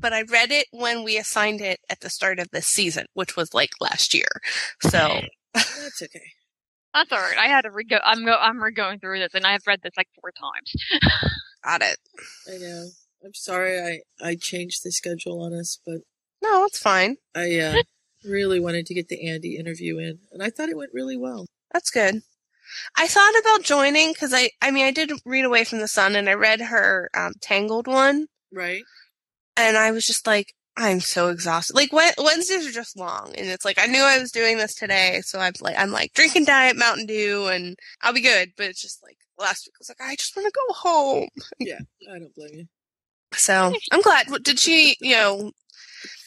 but 0.01 0.13
I 0.13 0.23
read 0.23 0.51
it 0.53 0.67
when 0.71 1.03
we 1.05 1.19
assigned 1.19 1.61
it 1.61 1.81
at 1.91 2.01
the 2.01 2.11
start 2.11 2.39
of 2.39 2.49
this 2.53 2.67
season, 2.67 3.07
which 3.15 3.37
was 3.37 3.53
like 3.53 3.71
last 3.81 4.15
year. 4.15 4.29
So 4.83 5.21
That's 5.55 6.03
okay. 6.03 6.33
That's 6.95 7.13
all 7.13 7.19
right. 7.19 7.37
I 7.39 7.47
had 7.49 7.63
to 7.63 7.71
re-go. 7.71 7.99
I'm 8.03 8.25
go. 8.25 8.37
I'm 8.41 8.63
re-going 8.63 8.99
through 9.01 9.19
this, 9.19 9.35
and 9.35 9.45
I've 9.47 9.67
read 9.67 9.81
this 9.83 9.93
like 9.97 10.09
four 10.21 10.33
times. 10.33 10.73
got 11.65 11.83
it. 11.83 11.99
I 12.49 12.59
know. 12.59 12.89
I'm 13.25 13.35
sorry 13.35 13.81
I, 13.81 14.27
I 14.27 14.37
changed 14.41 14.85
the 14.85 14.93
schedule 14.93 15.43
on 15.43 15.53
us, 15.53 15.81
but 15.85 15.99
No, 16.43 16.65
it's 16.65 16.79
fine. 16.79 17.17
I 17.35 17.59
uh, 17.59 17.75
really 18.25 18.61
wanted 18.61 18.87
to 18.87 18.95
get 18.95 19.09
the 19.09 19.29
Andy 19.29 19.57
interview 19.57 19.99
in, 19.99 20.19
and 20.33 20.43
I 20.43 20.51
thought 20.51 20.69
it 20.69 20.77
went 20.77 20.91
really 20.95 21.17
well. 21.17 21.47
That's 21.73 21.91
good. 21.91 22.23
I 22.97 23.07
thought 23.07 23.33
about 23.41 23.63
joining 23.65 24.13
because 24.13 24.35
I, 24.35 24.51
I 24.61 24.71
mean, 24.71 24.85
I 24.85 24.91
did 24.91 25.11
read 25.25 25.45
Away 25.45 25.65
from 25.65 25.79
the 25.79 25.89
Sun 25.89 26.17
and 26.17 26.29
I 26.29 26.35
read 26.35 26.61
her 26.61 27.09
um, 27.17 27.33
Tangled 27.41 27.87
one, 27.87 28.27
Right? 28.53 28.83
and 29.57 29.77
I 29.77 29.91
was 29.91 30.07
just 30.07 30.27
like, 30.27 30.53
I'm 30.77 31.01
so 31.01 31.29
exhausted. 31.29 31.75
Like 31.75 31.93
Wednesdays 31.93 32.67
are 32.69 32.71
just 32.73 32.97
long, 32.99 33.33
and 33.37 33.49
it's 33.49 33.65
like 33.65 33.79
I 33.79 33.87
knew 33.87 34.03
I 34.03 34.19
was 34.19 34.31
doing 34.31 34.59
this 34.59 34.75
today, 34.75 35.21
so 35.25 35.39
I'm 35.41 35.53
like, 35.61 35.77
I'm 35.79 35.91
like 35.91 36.13
drinking 36.13 36.45
Diet 36.45 36.77
Mountain 36.77 37.07
Dew, 37.07 37.47
and 37.47 37.77
I'll 38.03 38.13
be 38.13 38.21
good. 38.21 38.53
But 38.57 38.67
it's 38.67 38.83
just 38.83 39.03
like 39.03 39.17
last 39.39 39.67
week 39.67 39.75
I 39.77 39.81
was 39.81 39.89
like, 39.89 40.01
I 40.11 40.15
just 40.15 40.37
want 40.37 40.47
to 40.47 40.53
go 40.55 40.75
home. 40.75 41.29
Yeah, 41.59 41.81
I 42.13 42.19
don't 42.19 42.35
blame 42.35 42.55
you. 42.55 42.65
So 43.35 43.75
I'm 43.93 44.01
glad. 44.01 44.27
Did 44.43 44.59
she, 44.59 44.97
you 45.01 45.13
know, 45.15 45.51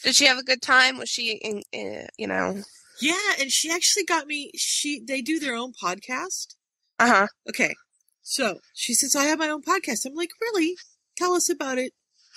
did 0.04 0.14
she 0.14 0.26
have 0.26 0.38
a 0.38 0.42
good 0.44 0.62
time? 0.62 0.98
Was 0.98 1.08
she, 1.08 1.32
in, 1.42 1.62
uh, 1.74 2.06
you 2.18 2.26
know, 2.26 2.62
Yeah, 3.00 3.32
and 3.40 3.50
she 3.50 3.70
actually 3.70 4.04
got 4.04 4.26
me. 4.26 4.50
She 4.56 5.00
they 5.06 5.20
do 5.22 5.38
their 5.38 5.54
own 5.54 5.72
podcast. 5.72 6.54
uh 6.98 7.08
huh. 7.08 7.26
Okay, 7.48 7.74
so 8.22 8.58
she 8.74 8.94
says 8.94 9.16
I 9.16 9.24
have 9.24 9.38
my 9.38 9.48
own 9.48 9.62
podcast. 9.62 10.06
I'm 10.06 10.14
like, 10.14 10.30
really? 10.40 10.74
Tell 11.16 11.32
us 11.34 11.48
about 11.50 11.78
it. 11.78 11.92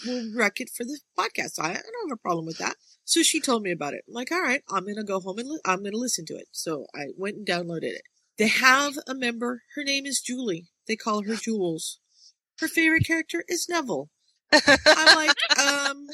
We'll 0.06 0.32
wreck 0.36 0.60
it 0.60 0.70
for 0.76 0.84
the 0.84 1.00
podcast. 1.18 1.60
I, 1.60 1.70
I 1.70 1.74
don't 1.74 2.10
have 2.10 2.18
a 2.18 2.22
problem 2.22 2.46
with 2.46 2.58
that. 2.58 2.76
So 3.06 3.22
she 3.24 3.40
told 3.40 3.64
me 3.64 3.72
about 3.72 3.94
it. 3.94 4.04
I'm 4.08 4.14
like, 4.14 4.32
all 4.32 4.42
right, 4.42 4.62
I'm 4.70 4.86
gonna 4.86 5.04
go 5.04 5.20
home 5.20 5.40
and 5.40 5.50
li- 5.50 5.62
I'm 5.66 5.84
gonna 5.84 5.98
listen 5.98 6.26
to 6.28 6.34
it. 6.36 6.48
So 6.52 6.88
I 6.96 7.08
went 7.18 7.38
and 7.38 7.48
downloaded 7.48 7.84
it. 7.94 8.02
They 8.38 8.48
have 8.50 8.98
a 9.08 9.14
member. 9.14 9.62
Her 9.76 9.84
name 9.84 10.06
is 10.06 10.20
Julie. 10.20 10.68
They 10.88 10.96
call 10.98 11.24
her 11.24 11.36
Jules. 11.36 12.00
Her 12.60 12.68
favorite 12.68 13.06
character 13.08 13.44
is 13.48 13.68
Neville. 13.70 14.10
I'm 14.52 15.16
like, 15.16 15.36
um, 15.60 16.08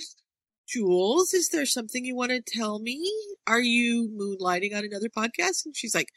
Jules, 0.71 1.33
is 1.33 1.49
there 1.49 1.65
something 1.65 2.05
you 2.05 2.15
want 2.15 2.31
to 2.31 2.41
tell 2.41 2.79
me? 2.79 3.11
Are 3.45 3.61
you 3.61 4.09
moonlighting 4.09 4.75
on 4.75 4.85
another 4.85 5.09
podcast? 5.09 5.65
And 5.65 5.75
she's 5.75 5.93
like, 5.93 6.09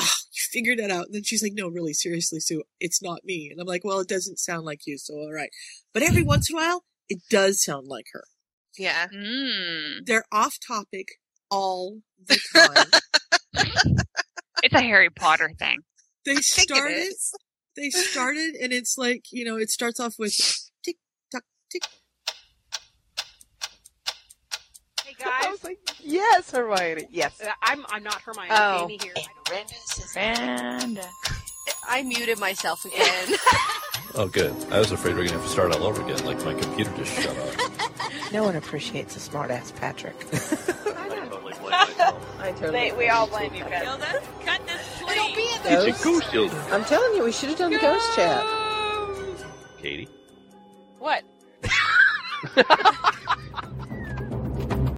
oh, 0.00 0.14
you 0.32 0.40
figured 0.50 0.78
that 0.78 0.90
out. 0.90 1.06
And 1.06 1.14
then 1.14 1.24
she's 1.24 1.42
like, 1.42 1.52
no, 1.54 1.68
really, 1.68 1.92
seriously, 1.92 2.40
Sue, 2.40 2.62
it's 2.80 3.02
not 3.02 3.24
me. 3.24 3.48
And 3.50 3.60
I'm 3.60 3.66
like, 3.66 3.84
well, 3.84 4.00
it 4.00 4.08
doesn't 4.08 4.38
sound 4.38 4.64
like 4.64 4.86
you, 4.86 4.96
so 4.96 5.14
all 5.14 5.32
right. 5.32 5.50
But 5.92 6.02
every 6.02 6.22
once 6.22 6.48
in 6.48 6.56
a 6.56 6.60
while, 6.60 6.84
it 7.08 7.18
does 7.28 7.62
sound 7.62 7.86
like 7.88 8.06
her. 8.12 8.24
Yeah. 8.78 9.08
Mm. 9.14 10.06
They're 10.06 10.24
off 10.32 10.56
topic 10.66 11.08
all 11.50 11.98
the 12.26 12.38
time. 12.54 13.00
It's 14.62 14.74
a 14.74 14.80
Harry 14.80 15.10
Potter 15.10 15.50
thing. 15.58 15.80
they 16.24 16.32
I 16.32 16.34
think 16.36 16.70
it 16.70 16.76
started, 16.76 17.12
they 17.76 17.90
started, 17.90 18.54
and 18.54 18.72
it's 18.72 18.96
like, 18.96 19.24
you 19.32 19.44
know, 19.44 19.56
it 19.56 19.70
starts 19.70 19.98
off 19.98 20.14
with 20.20 20.32
tick, 20.84 20.96
tock, 21.32 21.42
tick. 21.70 21.82
Hey 25.22 25.30
I 25.46 25.50
was 25.50 25.64
like, 25.64 25.78
yes, 26.00 26.50
Hermione. 26.50 27.06
Yes. 27.10 27.40
Uh, 27.40 27.50
I'm 27.62 27.84
I'm 27.90 28.02
not 28.02 28.20
Hermione. 28.22 28.48
Oh. 28.50 28.84
Amy 28.84 28.98
here. 29.02 29.14
And 30.16 31.00
I 31.88 32.02
muted 32.02 32.38
myself 32.38 32.84
again. 32.84 33.36
Oh, 34.14 34.26
good. 34.28 34.54
I 34.70 34.78
was 34.78 34.92
afraid 34.92 35.14
we 35.14 35.22
are 35.22 35.24
going 35.24 35.28
to 35.28 35.34
have 35.36 35.44
to 35.44 35.48
start 35.48 35.74
all 35.74 35.84
over 35.84 36.02
again, 36.02 36.22
like 36.26 36.44
my 36.44 36.52
computer 36.52 36.94
just 36.98 37.14
shut 37.18 37.34
off. 37.34 38.32
no 38.32 38.42
one 38.42 38.56
appreciates 38.56 39.16
a 39.16 39.20
smart 39.20 39.50
ass 39.50 39.72
Patrick. 39.72 40.14
I 40.34 40.36
totally 41.30 41.54
blame 41.54 41.70
myself. 41.70 42.40
I 42.40 42.52
totally. 42.52 42.72
They- 42.90 42.92
we 42.92 43.08
all 43.08 43.26
blame 43.26 43.54
you, 43.54 43.64
Pat. 43.64 43.84
cut 44.44 44.66
this 44.66 45.02
It's 45.64 45.98
a 46.00 46.04
ghost 46.04 46.30
children. 46.30 46.60
I'm 46.70 46.84
telling 46.84 47.16
you, 47.16 47.24
we 47.24 47.32
should 47.32 47.48
have 47.48 47.58
done 47.58 47.72
the 47.72 47.78
ghost 47.78 48.14
chat. 48.14 48.44
Katie. 49.80 50.08
what? 50.98 51.24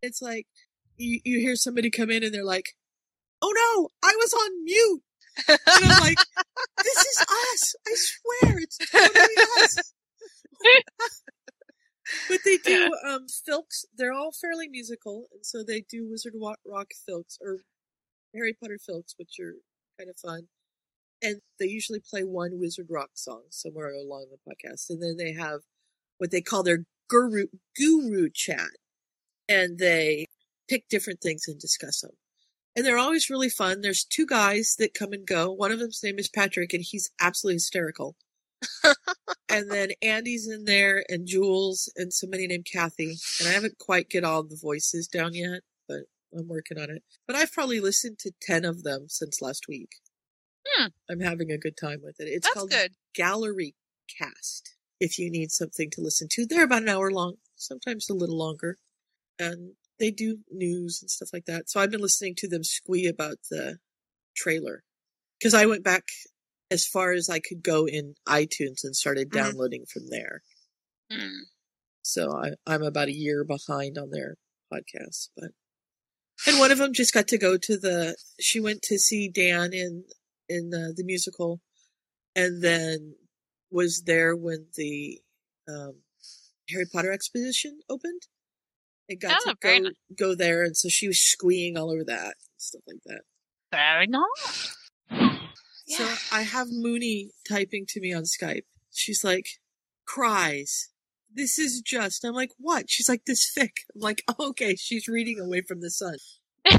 It's 0.04 0.22
like, 0.22 0.46
you, 0.96 1.20
you 1.24 1.40
hear 1.40 1.56
somebody 1.56 1.90
come 1.90 2.10
in 2.10 2.22
and 2.22 2.32
they're 2.32 2.44
like, 2.44 2.74
oh 3.42 3.52
no, 3.54 3.88
I 4.08 4.14
was 4.16 4.32
on 4.32 4.64
mute. 4.64 5.02
And 5.48 5.58
I'm 5.66 6.00
like, 6.00 6.18
this 6.82 6.96
is 6.96 7.20
us. 7.20 7.74
I 7.86 7.94
swear, 7.94 8.58
it's 8.58 8.78
totally 8.78 9.36
us. 9.62 9.94
but 12.28 12.38
they 12.44 12.58
do 12.58 12.90
um 13.06 13.26
filks. 13.26 13.84
They're 13.96 14.12
all 14.12 14.32
fairly 14.32 14.68
musical, 14.68 15.26
and 15.32 15.44
so 15.44 15.62
they 15.62 15.80
do 15.80 16.08
Wizard 16.08 16.34
Rock 16.40 16.90
filks 17.08 17.38
or 17.40 17.58
Harry 18.34 18.56
Potter 18.60 18.78
filks, 18.78 19.14
which 19.16 19.38
are 19.40 19.54
kind 19.98 20.10
of 20.10 20.16
fun. 20.16 20.48
And 21.22 21.40
they 21.58 21.66
usually 21.66 22.00
play 22.00 22.22
one 22.22 22.60
Wizard 22.60 22.86
Rock 22.90 23.10
song 23.14 23.42
somewhere 23.50 23.92
along 23.92 24.26
the 24.30 24.38
podcast, 24.50 24.90
and 24.90 25.02
then 25.02 25.16
they 25.16 25.32
have 25.32 25.60
what 26.18 26.30
they 26.30 26.40
call 26.42 26.62
their 26.62 26.84
guru 27.08 27.46
guru 27.76 28.28
chat, 28.32 28.70
and 29.48 29.78
they 29.78 30.26
pick 30.68 30.88
different 30.88 31.20
things 31.20 31.44
and 31.46 31.58
discuss 31.58 32.00
them. 32.00 32.12
And 32.76 32.84
they're 32.84 32.98
always 32.98 33.30
really 33.30 33.48
fun. 33.48 33.80
There's 33.80 34.04
two 34.04 34.26
guys 34.26 34.74
that 34.78 34.94
come 34.94 35.12
and 35.12 35.26
go. 35.26 35.52
One 35.52 35.70
of 35.70 35.78
them's 35.78 36.02
name 36.02 36.18
is 36.18 36.28
Patrick, 36.28 36.72
and 36.72 36.82
he's 36.82 37.10
absolutely 37.20 37.56
hysterical. 37.56 38.16
and 39.48 39.70
then 39.70 39.90
Andy's 40.02 40.48
in 40.48 40.64
there, 40.64 41.04
and 41.08 41.26
Jules, 41.26 41.92
and 41.96 42.12
somebody 42.12 42.46
named 42.46 42.66
Kathy. 42.70 43.16
And 43.40 43.48
I 43.48 43.52
haven't 43.52 43.78
quite 43.78 44.10
get 44.10 44.24
all 44.24 44.42
the 44.42 44.58
voices 44.60 45.06
down 45.06 45.34
yet, 45.34 45.60
but 45.86 46.00
I'm 46.36 46.48
working 46.48 46.78
on 46.78 46.90
it. 46.90 47.04
But 47.26 47.36
I've 47.36 47.52
probably 47.52 47.78
listened 47.78 48.18
to 48.20 48.32
ten 48.42 48.64
of 48.64 48.82
them 48.82 49.06
since 49.08 49.40
last 49.40 49.66
week. 49.68 49.90
Hmm. 50.66 50.88
I'm 51.08 51.20
having 51.20 51.52
a 51.52 51.58
good 51.58 51.76
time 51.76 52.00
with 52.02 52.16
it. 52.18 52.24
It's 52.24 52.46
That's 52.46 52.54
called 52.54 52.70
good. 52.70 52.92
Gallery 53.14 53.74
Cast. 54.18 54.74
If 54.98 55.18
you 55.18 55.30
need 55.30 55.50
something 55.50 55.90
to 55.92 56.00
listen 56.00 56.28
to, 56.32 56.46
they're 56.46 56.64
about 56.64 56.82
an 56.82 56.88
hour 56.88 57.10
long, 57.10 57.34
sometimes 57.56 58.08
a 58.08 58.14
little 58.14 58.38
longer, 58.38 58.78
and 59.38 59.72
they 59.98 60.10
do 60.10 60.38
news 60.50 61.00
and 61.02 61.10
stuff 61.10 61.28
like 61.32 61.44
that. 61.46 61.70
So 61.70 61.80
I've 61.80 61.90
been 61.90 62.00
listening 62.02 62.34
to 62.38 62.48
them 62.48 62.64
squee 62.64 63.06
about 63.06 63.36
the 63.50 63.78
trailer 64.36 64.82
because 65.38 65.54
I 65.54 65.66
went 65.66 65.84
back 65.84 66.04
as 66.70 66.86
far 66.86 67.12
as 67.12 67.28
I 67.28 67.38
could 67.38 67.62
go 67.62 67.86
in 67.86 68.14
iTunes 68.28 68.82
and 68.82 68.96
started 68.96 69.28
Mhm. 69.28 69.34
downloading 69.34 69.84
from 69.86 70.08
there. 70.08 70.42
Hmm. 71.10 71.42
So 72.02 72.32
I, 72.32 72.52
I'm 72.66 72.82
about 72.82 73.08
a 73.08 73.12
year 73.14 73.44
behind 73.44 73.96
on 73.98 74.10
their 74.10 74.36
podcast, 74.72 75.28
but 75.36 75.50
and 76.46 76.58
one 76.58 76.72
of 76.72 76.78
them 76.78 76.92
just 76.92 77.14
got 77.14 77.28
to 77.28 77.38
go 77.38 77.56
to 77.56 77.78
the. 77.78 78.16
She 78.40 78.58
went 78.60 78.82
to 78.82 78.98
see 78.98 79.28
Dan 79.28 79.72
in 79.72 80.04
in 80.48 80.70
the, 80.70 80.92
the 80.96 81.04
musical, 81.04 81.60
and 82.34 82.60
then 82.62 83.14
was 83.70 84.02
there 84.04 84.34
when 84.36 84.66
the 84.76 85.20
um, 85.68 86.02
Harry 86.68 86.86
Potter 86.92 87.12
exposition 87.12 87.80
opened. 87.88 88.22
It 89.08 89.20
got 89.20 89.40
Oh, 89.46 89.50
to 89.50 89.56
go 89.60 89.78
nice. 89.78 89.92
go 90.18 90.34
there, 90.34 90.62
and 90.62 90.76
so 90.76 90.88
she 90.88 91.06
was 91.08 91.20
squeeing 91.20 91.76
all 91.76 91.90
over 91.90 92.04
that 92.04 92.24
and 92.24 92.34
stuff 92.56 92.82
like 92.86 93.00
that. 93.06 93.20
Very 93.70 94.06
nice. 94.06 94.76
So 95.86 96.08
I 96.32 96.42
have 96.42 96.68
Mooney 96.70 97.30
typing 97.48 97.84
to 97.88 98.00
me 98.00 98.14
on 98.14 98.22
Skype. 98.22 98.62
She's 98.92 99.22
like, 99.22 99.46
cries. 100.06 100.88
This 101.32 101.58
is 101.58 101.82
just. 101.82 102.24
I'm 102.24 102.32
like, 102.34 102.52
what? 102.58 102.88
She's 102.88 103.08
like, 103.08 103.26
this 103.26 103.52
fic. 103.54 103.70
I'm 103.94 104.00
like, 104.00 104.22
oh, 104.28 104.48
okay. 104.50 104.76
She's 104.76 105.08
reading 105.08 105.38
Away 105.40 105.60
from 105.60 105.80
the 105.80 105.90
Sun. 105.90 106.16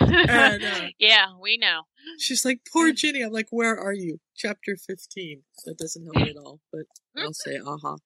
And, 0.00 0.64
uh, 0.64 0.86
yeah, 0.98 1.26
we 1.40 1.56
know. 1.56 1.82
She's 2.18 2.44
like, 2.44 2.60
poor 2.72 2.92
Ginny. 2.92 3.22
I'm 3.22 3.32
like, 3.32 3.48
where 3.50 3.78
are 3.78 3.92
you? 3.92 4.18
Chapter 4.36 4.76
15. 4.76 5.42
That 5.66 5.78
doesn't 5.78 6.04
help 6.04 6.16
me 6.16 6.30
at 6.30 6.36
all, 6.36 6.60
but 6.72 6.82
I'll 7.16 7.32
say, 7.32 7.58
aha. 7.64 7.96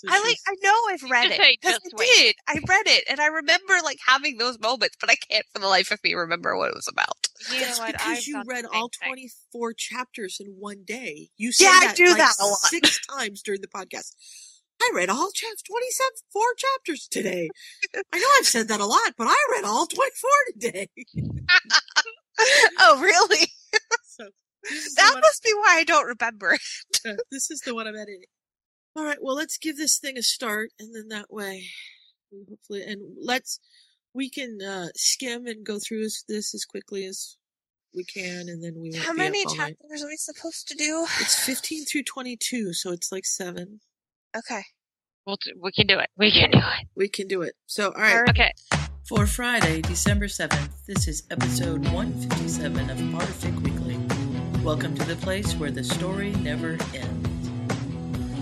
So 0.00 0.08
I 0.10 0.18
like. 0.20 0.36
I 0.48 0.54
know 0.62 0.74
I've 0.88 1.10
read 1.10 1.30
it. 1.30 1.36
say, 1.36 1.56
'cause 1.62 1.72
just 1.82 1.94
I 1.98 2.04
did. 2.04 2.34
I 2.48 2.54
read 2.66 2.86
it, 2.86 3.04
and 3.06 3.20
I 3.20 3.26
remember 3.26 3.74
like 3.84 3.98
having 4.06 4.38
those 4.38 4.58
moments, 4.58 4.96
but 4.98 5.10
I 5.10 5.14
can't 5.16 5.44
for 5.52 5.58
the 5.58 5.66
life 5.68 5.90
of 5.90 6.02
me 6.02 6.14
remember 6.14 6.56
what 6.56 6.70
it 6.70 6.74
was 6.74 6.88
about. 6.88 7.28
You 7.52 7.60
know 7.60 7.66
That's 7.66 7.78
what? 7.80 7.92
because 7.92 8.06
I've 8.18 8.26
you 8.26 8.42
read 8.46 8.64
all 8.72 8.88
24 9.04 9.74
chapters 9.74 10.38
in 10.40 10.46
one 10.58 10.84
day. 10.86 11.28
You 11.36 11.52
said 11.52 11.64
Yeah, 11.64 11.78
I 11.82 11.86
that 11.88 11.96
do 11.96 12.06
like 12.08 12.16
that 12.16 12.34
a 12.40 12.46
lot. 12.46 12.56
six 12.60 12.98
times 13.06 13.42
during 13.42 13.60
the 13.60 13.68
podcast. 13.68 14.14
I 14.82 14.90
read 14.94 15.10
all 15.10 15.30
chapters, 15.32 15.60
27, 15.68 16.10
four 16.32 16.46
chapters 16.56 17.06
today. 17.06 17.50
I 17.94 18.18
know 18.18 18.26
I've 18.38 18.46
said 18.46 18.68
that 18.68 18.80
a 18.80 18.86
lot, 18.86 19.12
but 19.18 19.26
I 19.28 19.36
read 19.52 19.64
all 19.66 19.86
24 19.86 20.30
today. 20.58 20.88
oh, 22.78 22.98
really? 23.02 23.46
So 24.04 24.24
this 24.62 24.86
is, 24.86 24.94
the 24.94 25.02
That 25.02 25.10
one, 25.14 25.20
must 25.20 25.42
be 25.42 25.52
why 25.52 25.76
I 25.76 25.84
don't 25.84 26.06
remember. 26.06 26.56
uh, 27.06 27.12
this 27.30 27.50
is 27.50 27.60
the 27.60 27.74
one 27.74 27.86
I'm 27.86 27.94
editing. 27.96 28.24
All 28.96 29.04
right, 29.04 29.18
well, 29.20 29.36
let's 29.36 29.56
give 29.56 29.76
this 29.76 29.98
thing 29.98 30.18
a 30.18 30.22
start, 30.22 30.70
and 30.78 30.94
then 30.94 31.08
that 31.08 31.32
way, 31.32 31.66
we 32.32 32.44
hopefully, 32.48 32.82
and 32.82 33.00
let's, 33.22 33.60
we 34.12 34.28
can 34.28 34.58
uh, 34.60 34.88
skim 34.96 35.46
and 35.46 35.64
go 35.64 35.78
through 35.78 36.02
this, 36.02 36.24
this 36.28 36.54
as 36.54 36.64
quickly 36.64 37.04
as 37.04 37.36
we 37.94 38.04
can, 38.04 38.48
and 38.48 38.62
then 38.62 38.74
we 38.76 38.90
won't 38.90 39.04
How 39.04 39.12
be 39.12 39.18
many 39.18 39.42
up 39.42 39.48
all 39.50 39.56
night. 39.56 39.76
chapters 39.80 40.02
are 40.02 40.08
we 40.08 40.16
supposed 40.16 40.66
to 40.68 40.74
do? 40.74 41.06
It's 41.20 41.38
15 41.44 41.84
through 41.84 42.02
22, 42.02 42.72
so 42.72 42.90
it's 42.92 43.12
like 43.12 43.24
seven. 43.24 43.80
Okay. 44.36 44.62
We'll 45.24 45.36
t- 45.36 45.52
we 45.60 45.70
can 45.70 45.86
do 45.86 45.98
it. 45.98 46.08
We 46.16 46.32
can 46.32 46.50
do 46.50 46.58
it. 46.58 46.86
We 46.96 47.08
can 47.08 47.28
do 47.28 47.42
it. 47.42 47.54
So, 47.66 47.92
all 47.92 48.00
right. 48.00 48.28
Okay. 48.28 48.52
For 49.08 49.26
Friday, 49.26 49.82
December 49.82 50.26
7th, 50.26 50.84
this 50.86 51.06
is 51.06 51.24
episode 51.30 51.84
157 51.92 52.90
of 52.90 52.98
Potterfic 52.98 53.60
Weekly. 53.62 53.98
Welcome 54.64 54.96
to 54.96 55.04
the 55.04 55.16
place 55.16 55.54
where 55.54 55.70
the 55.70 55.84
story 55.84 56.32
never 56.32 56.76
ends. 56.94 57.29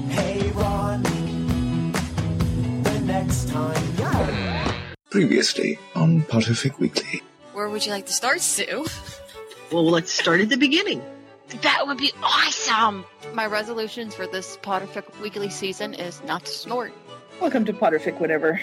Hey 0.08 0.50
Ron, 0.52 1.02
the 2.82 3.00
next 3.04 3.48
time. 3.48 3.74
Previously 5.10 5.78
on 5.94 6.22
Potterfic 6.22 6.78
Weekly. 6.78 7.22
Where 7.52 7.68
would 7.68 7.84
you 7.84 7.92
like 7.92 8.06
to 8.06 8.12
start, 8.12 8.40
Sue? 8.40 8.86
Well, 9.72 9.88
let's 9.88 10.12
start 10.12 10.40
at 10.40 10.48
the 10.48 10.56
beginning. 10.56 11.02
That 11.62 11.86
would 11.86 11.98
be 11.98 12.12
awesome. 12.22 13.04
My 13.34 13.46
resolutions 13.46 14.14
for 14.14 14.26
this 14.26 14.58
Potterfic 14.58 15.20
weekly 15.20 15.48
season 15.48 15.94
is 15.94 16.22
not 16.24 16.44
to 16.44 16.52
snort. 16.52 16.92
Welcome 17.40 17.64
to 17.64 17.72
Potterfic, 17.72 18.20
whatever. 18.20 18.60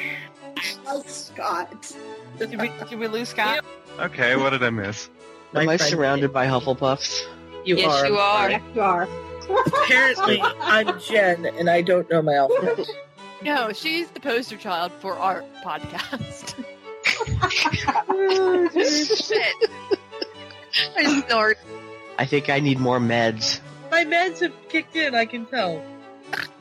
Oh, 0.88 1.04
Scott. 1.08 1.92
Did 2.38 2.60
we, 2.60 2.72
did 2.90 3.00
we 3.00 3.08
lose 3.08 3.30
Scott? 3.30 3.66
Okay, 4.00 4.36
what 4.36 4.52
did 4.52 4.64
I 4.64 4.70
miss? 4.70 5.10
Am 5.54 5.68
I 5.68 5.78
surrounded 5.78 6.32
by 6.32 6.48
Hufflepuffs? 6.48 7.24
You 7.66 7.78
yes, 7.78 7.92
are. 7.92 8.08
you 8.08 8.18
are. 8.18 8.50
Yes, 8.52 8.62
you 8.76 8.82
are. 8.82 9.08
Apparently, 9.50 10.42
I'm 10.42 11.00
Jen, 11.00 11.46
and 11.46 11.70
I 11.70 11.82
don't 11.82 12.10
know 12.10 12.22
my 12.22 12.36
alphabet. 12.36 12.88
No, 13.42 13.72
she's 13.74 14.10
the 14.10 14.20
poster 14.20 14.58
child 14.58 14.92
for 15.00 15.18
our 15.18 15.44
podcast. 15.64 16.54
Shit. 19.28 19.70
I 20.98 21.22
snort. 21.28 21.58
I 22.18 22.26
think 22.26 22.50
I 22.50 22.60
need 22.60 22.80
more 22.80 23.00
meds. 23.00 23.60
My 23.92 24.04
meds 24.04 24.40
have 24.40 24.54
kicked 24.70 24.96
in, 24.96 25.14
I 25.14 25.26
can 25.26 25.46
tell. 25.46 25.84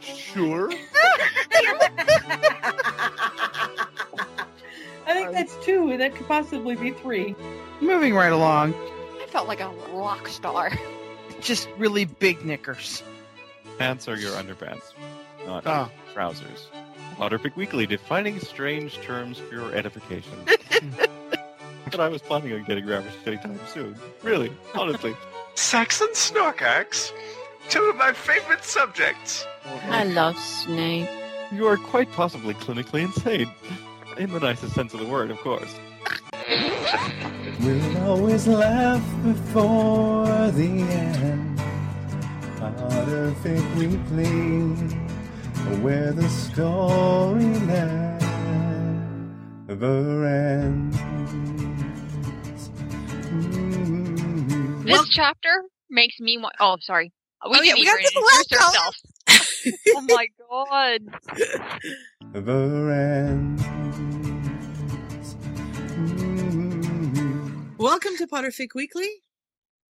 Sure. 0.00 0.70
I 5.06 5.12
think 5.12 5.32
that's 5.32 5.54
two, 5.64 5.90
and 5.90 6.00
that 6.00 6.14
could 6.14 6.26
possibly 6.26 6.76
be 6.76 6.90
three. 6.90 7.34
Moving 7.80 8.14
right 8.14 8.32
along. 8.32 8.74
I 9.22 9.26
felt 9.28 9.48
like 9.48 9.60
a 9.60 9.68
rock 9.92 10.28
star. 10.28 10.70
Just 11.44 11.68
really 11.76 12.06
big 12.06 12.44
knickers. 12.44 13.02
Pants 13.78 14.08
are 14.08 14.16
your 14.16 14.32
underpants, 14.32 14.92
not 15.46 15.64
Oh. 15.66 15.90
trousers. 16.12 16.68
Potterfic 17.16 17.54
Weekly, 17.54 17.86
defining 17.86 18.40
strange 18.40 19.00
terms 19.02 19.38
for 19.38 19.54
your 19.54 19.72
edification. 19.74 20.32
but 21.90 22.00
I 22.00 22.08
was 22.08 22.22
planning 22.22 22.52
on 22.54 22.64
getting 22.64 22.86
ravished 22.86 23.18
anytime 23.26 23.60
soon. 23.68 23.94
Really, 24.22 24.50
honestly. 24.74 25.14
Saxon 25.54 26.08
Snorkax. 26.14 27.12
Two 27.68 27.82
of 27.84 27.96
my 27.96 28.12
favorite 28.12 28.64
subjects. 28.64 29.46
I 29.90 30.04
love 30.04 30.36
Snape. 30.38 31.08
You 31.52 31.66
are 31.66 31.76
quite 31.76 32.10
possibly 32.12 32.54
clinically 32.54 33.02
insane. 33.02 33.50
In 34.18 34.32
the 34.32 34.40
nicest 34.40 34.74
sense 34.74 34.92
of 34.94 35.00
the 35.00 35.06
word, 35.06 35.30
of 35.30 35.38
course. 35.38 35.74
We'll 36.46 37.96
always 38.06 38.46
laugh 38.46 39.02
before 39.22 40.26
the 40.50 40.82
end. 40.82 41.58
Potterfic 42.58 43.64
Weekly, 43.76 44.74
where 45.80 46.12
the 46.12 46.28
story 46.28 47.44
never 47.46 48.18
ends. 50.26 50.96
Mm. 53.30 54.84
This 54.84 55.08
chapter 55.08 55.62
makes 55.88 56.20
me 56.20 56.36
want. 56.36 56.54
Oh, 56.60 56.76
sorry. 56.80 57.10
We 57.50 57.56
Oh, 57.56 57.60
can 57.62 57.64
yeah, 57.64 57.74
we 57.74 57.84
got 57.86 57.96
to 57.96 57.98
in. 57.98 58.04
the 58.04 58.20
Introduce 58.52 58.68
last 58.76 59.00
oh 59.96 60.00
my 60.08 60.26
god. 60.50 61.00
Never 62.34 62.90
ends. 62.90 63.62
Welcome 67.84 68.16
to 68.16 68.26
Potterfic 68.26 68.68
Weekly. 68.74 69.10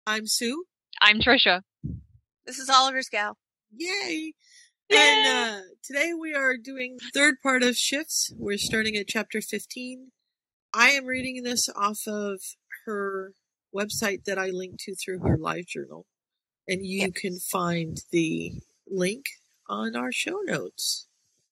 I'm 0.05 0.27
Sue. 0.27 0.65
I'm 1.01 1.19
Trisha. 1.19 1.63
This 2.45 2.59
is 2.59 2.69
Oliver's 2.69 3.09
gal. 3.09 3.39
Yay! 3.75 4.33
And 4.91 5.27
uh, 5.27 5.61
today 5.83 6.11
we 6.13 6.35
are 6.35 6.55
doing 6.55 6.99
third 7.15 7.37
part 7.41 7.63
of 7.63 7.75
shifts. 7.75 8.31
We're 8.37 8.59
starting 8.59 8.95
at 8.95 9.07
chapter 9.07 9.41
15. 9.41 10.11
I 10.71 10.89
am 10.89 11.07
reading 11.07 11.41
this 11.41 11.67
off 11.75 12.01
of 12.05 12.41
her 12.85 13.33
website 13.75 14.25
that 14.25 14.37
I 14.37 14.51
linked 14.51 14.81
to 14.81 14.93
through 14.93 15.21
her 15.27 15.35
live 15.35 15.65
journal. 15.65 16.05
And 16.67 16.85
you 16.85 17.11
can 17.11 17.39
find 17.39 17.97
the 18.11 18.51
link 18.87 19.25
on 19.67 19.95
our 19.95 20.11
show 20.11 20.41
notes. 20.43 21.07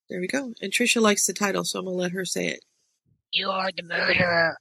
There 0.07 0.19
we 0.21 0.27
go. 0.27 0.53
And 0.61 0.71
Trisha 0.71 1.01
likes 1.01 1.25
the 1.25 1.33
title, 1.33 1.63
so 1.63 1.79
I'm 1.79 1.85
going 1.85 1.97
to 1.97 2.01
let 2.03 2.11
her 2.11 2.25
say 2.25 2.45
it. 2.45 2.63
You're 3.31 3.71
the 3.75 3.81
murderer. 3.81 4.57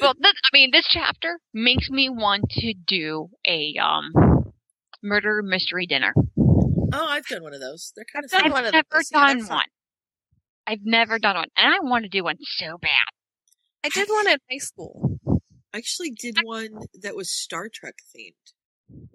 Well, 0.00 0.14
this, 0.18 0.32
I 0.44 0.48
mean, 0.52 0.70
this 0.72 0.86
chapter 0.88 1.38
makes 1.52 1.90
me 1.90 2.08
want 2.08 2.50
to 2.50 2.74
do 2.86 3.30
a 3.46 3.74
um 3.82 4.52
murder 5.02 5.42
mystery 5.42 5.86
dinner. 5.86 6.12
Oh, 6.94 7.06
I've 7.08 7.26
done 7.26 7.42
one 7.42 7.54
of 7.54 7.60
those. 7.60 7.92
They're 7.96 8.04
kind 8.12 8.24
of 8.24 8.30
I've 8.34 8.42
fun. 8.42 8.50
never 8.50 8.62
those. 8.62 8.72
Yeah, 8.74 8.82
they're 8.90 9.02
done 9.34 9.40
fun. 9.42 9.56
one. 9.56 9.66
I've 10.66 10.84
never 10.84 11.18
done 11.18 11.36
one, 11.36 11.48
and 11.56 11.74
I 11.74 11.78
want 11.80 12.04
to 12.04 12.08
do 12.08 12.22
one 12.24 12.36
so 12.40 12.78
bad. 12.78 12.90
I 13.84 13.88
did 13.88 14.08
one 14.08 14.28
in 14.28 14.38
high 14.50 14.58
school. 14.58 15.18
I 15.74 15.78
actually 15.78 16.10
did 16.10 16.38
one 16.44 16.68
that 17.02 17.16
was 17.16 17.30
Star 17.30 17.68
Trek 17.72 17.94
themed. 18.14 18.32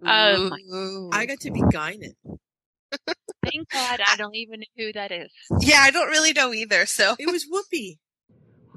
Oh 0.06 0.50
my 0.50 1.18
I 1.18 1.26
got 1.26 1.40
to 1.42 1.52
be 1.52 1.62
Guinan. 1.62 2.16
Thank 3.46 3.70
God 3.72 4.00
I 4.06 4.16
don't 4.18 4.36
even 4.36 4.62
know 4.62 4.86
who 4.86 4.94
that 4.94 5.12
is. 5.12 5.32
Yeah, 5.62 5.80
I 5.82 5.92
don't 5.92 6.10
really 6.10 6.34
know 6.34 6.54
either, 6.54 6.86
so. 6.86 7.16
It 7.20 7.32
was 7.32 7.46
Whoopi. 7.46 7.98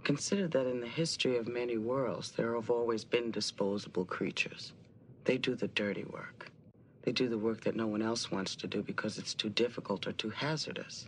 Well, 0.01 0.07
consider 0.17 0.49
that 0.49 0.67
in 0.67 0.81
the 0.81 0.89
history 0.89 1.37
of 1.37 1.47
many 1.47 1.77
worlds, 1.77 2.31
there 2.31 2.55
have 2.55 2.71
always 2.71 3.05
been 3.05 3.31
disposable 3.31 4.07
creatures. 4.07 4.73
They 5.25 5.37
do 5.37 5.55
the 5.55 5.69
dirty 5.69 6.05
work. 6.05 6.51
They 7.03 7.13
do 7.13 7.29
the 7.29 7.37
work 7.37 7.61
that 7.65 7.77
no 7.77 7.87
one 7.87 8.01
else 8.01 8.31
wants 8.31 8.57
to 8.57 8.67
do 8.67 8.83
because 8.83 9.19
it's 9.19 9.35
too 9.35 9.51
difficult 9.51 10.07
or 10.07 10.13
too 10.13 10.31
hazardous. 10.31 11.07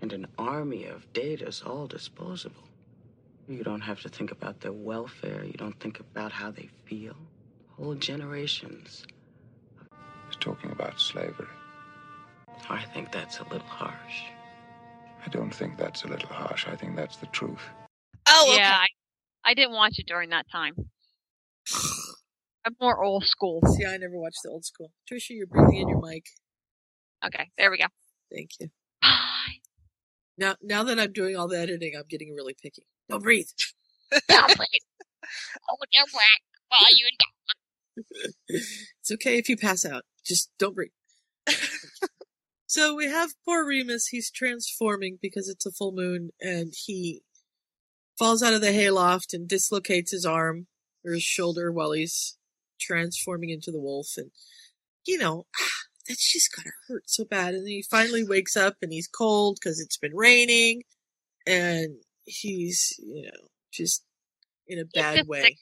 And 0.00 0.12
an 0.12 0.28
army 0.38 0.84
of 0.84 1.12
data's 1.12 1.60
all 1.66 1.88
disposable. 1.88 2.62
You 3.48 3.64
don't 3.64 3.80
have 3.80 4.00
to 4.02 4.08
think 4.08 4.30
about 4.30 4.60
their 4.60 4.70
welfare. 4.70 5.42
You 5.42 5.54
don't 5.54 5.80
think 5.80 5.98
about 5.98 6.30
how 6.30 6.52
they 6.52 6.68
feel. 6.84 7.16
Whole 7.70 7.96
generations. 7.96 9.08
He's 10.28 10.36
talking 10.38 10.70
about 10.70 11.00
slavery. 11.00 11.48
I 12.68 12.84
think 12.94 13.10
that's 13.10 13.40
a 13.40 13.44
little 13.50 13.66
harsh. 13.66 14.22
I 15.26 15.28
don't 15.30 15.52
think 15.52 15.76
that's 15.76 16.04
a 16.04 16.06
little 16.06 16.28
harsh. 16.28 16.68
I 16.68 16.76
think 16.76 16.94
that's 16.94 17.16
the 17.16 17.26
truth. 17.26 17.62
Oh, 18.40 18.52
okay. 18.52 18.56
Yeah, 18.56 18.76
I, 19.44 19.50
I 19.50 19.54
didn't 19.54 19.74
watch 19.74 19.98
it 19.98 20.06
during 20.06 20.30
that 20.30 20.46
time. 20.50 20.74
I'm 22.64 22.74
more 22.80 23.02
old 23.04 23.24
school. 23.24 23.60
See, 23.66 23.84
I 23.84 23.96
never 23.98 24.18
watched 24.18 24.40
the 24.42 24.50
old 24.50 24.64
school. 24.64 24.92
Trisha, 25.10 25.30
you're 25.30 25.46
breathing 25.46 25.76
in 25.76 25.88
your 25.88 26.00
mic. 26.00 26.24
Okay, 27.24 27.50
there 27.58 27.70
we 27.70 27.78
go. 27.78 27.86
Thank 28.32 28.50
you. 28.60 28.68
Now, 30.38 30.56
now 30.62 30.82
that 30.84 30.98
I'm 30.98 31.12
doing 31.12 31.36
all 31.36 31.48
the 31.48 31.58
editing, 31.58 31.92
I'm 31.94 32.06
getting 32.08 32.34
really 32.34 32.54
picky. 32.54 32.86
Don't 33.10 33.22
breathe. 33.22 33.48
Don't 34.28 34.56
breathe. 34.56 34.86
Hold 35.68 35.84
your 35.92 36.06
breath 36.06 36.24
while 36.68 36.80
you 36.90 37.06
It's 39.00 39.10
okay 39.12 39.36
if 39.36 39.50
you 39.50 39.58
pass 39.58 39.84
out. 39.84 40.04
Just 40.24 40.50
don't 40.58 40.74
breathe. 40.74 40.92
so 42.66 42.94
we 42.94 43.06
have 43.06 43.34
poor 43.44 43.66
Remus. 43.66 44.06
He's 44.06 44.30
transforming 44.30 45.18
because 45.20 45.48
it's 45.48 45.66
a 45.66 45.72
full 45.72 45.92
moon, 45.92 46.30
and 46.40 46.72
he 46.74 47.22
falls 48.20 48.42
out 48.42 48.52
of 48.52 48.60
the 48.60 48.72
hayloft 48.72 49.32
and 49.32 49.48
dislocates 49.48 50.12
his 50.12 50.26
arm 50.26 50.66
or 51.04 51.14
his 51.14 51.22
shoulder 51.22 51.72
while 51.72 51.92
he's 51.92 52.36
transforming 52.78 53.48
into 53.48 53.72
the 53.72 53.80
wolf. 53.80 54.08
And 54.18 54.30
you 55.06 55.18
know, 55.18 55.46
ah, 55.60 55.68
that's 56.06 56.30
just 56.30 56.54
gotta 56.54 56.70
hurt 56.86 57.04
so 57.06 57.24
bad. 57.24 57.54
And 57.54 57.64
then 57.64 57.72
he 57.72 57.82
finally 57.90 58.22
wakes 58.22 58.56
up 58.56 58.76
and 58.82 58.92
he's 58.92 59.08
cold 59.08 59.58
because 59.60 59.80
it's 59.80 59.96
been 59.96 60.14
raining, 60.14 60.82
and 61.46 61.96
he's 62.24 62.92
you 62.98 63.22
know 63.22 63.48
just 63.72 64.04
in 64.68 64.78
a 64.78 64.82
He's 64.82 65.02
bad 65.02 65.26
way. 65.26 65.56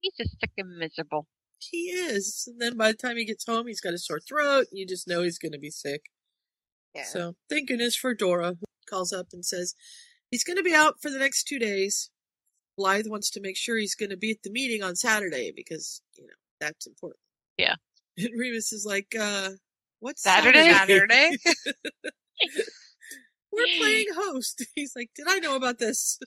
he's 0.00 0.12
just 0.18 0.36
sick 0.38 0.50
and 0.58 0.76
miserable. 0.78 1.26
He 1.58 1.88
is. 1.88 2.44
And 2.46 2.60
then 2.60 2.76
by 2.76 2.92
the 2.92 2.98
time 2.98 3.16
he 3.16 3.24
gets 3.24 3.46
home, 3.46 3.66
he's 3.66 3.80
got 3.80 3.94
a 3.94 3.98
sore 3.98 4.20
throat. 4.20 4.66
You 4.70 4.86
just 4.86 5.08
know 5.08 5.22
he's 5.22 5.38
going 5.38 5.52
to 5.52 5.58
be 5.58 5.70
sick. 5.70 6.02
Yeah. 6.94 7.04
So 7.04 7.34
thank 7.48 7.68
goodness 7.68 7.96
for 7.96 8.14
Dora, 8.14 8.50
who 8.60 8.66
calls 8.88 9.12
up 9.12 9.28
and 9.32 9.44
says 9.44 9.74
he's 10.30 10.44
going 10.44 10.56
to 10.56 10.62
be 10.62 10.74
out 10.74 11.00
for 11.00 11.10
the 11.10 11.18
next 11.18 11.44
two 11.44 11.58
days. 11.58 12.10
Blythe 12.76 13.06
wants 13.06 13.30
to 13.30 13.40
make 13.40 13.56
sure 13.56 13.76
he's 13.76 13.94
going 13.94 14.10
to 14.10 14.16
be 14.16 14.30
at 14.30 14.42
the 14.42 14.50
meeting 14.50 14.82
on 14.82 14.96
Saturday 14.96 15.52
because, 15.54 16.02
you 16.16 16.24
know, 16.24 16.34
that's 16.60 16.86
important. 16.86 17.20
Yeah. 17.56 17.76
And 18.18 18.30
Remus 18.34 18.72
is 18.72 18.86
like, 18.86 19.14
uh, 19.14 19.50
What's 20.00 20.22
Saturday? 20.22 20.72
Saturday. 20.72 21.36
We're 23.52 23.66
playing 23.78 24.06
host. 24.14 24.64
He's 24.74 24.94
like, 24.94 25.10
did 25.16 25.26
I 25.28 25.38
know 25.38 25.56
about 25.56 25.78
this? 25.78 26.18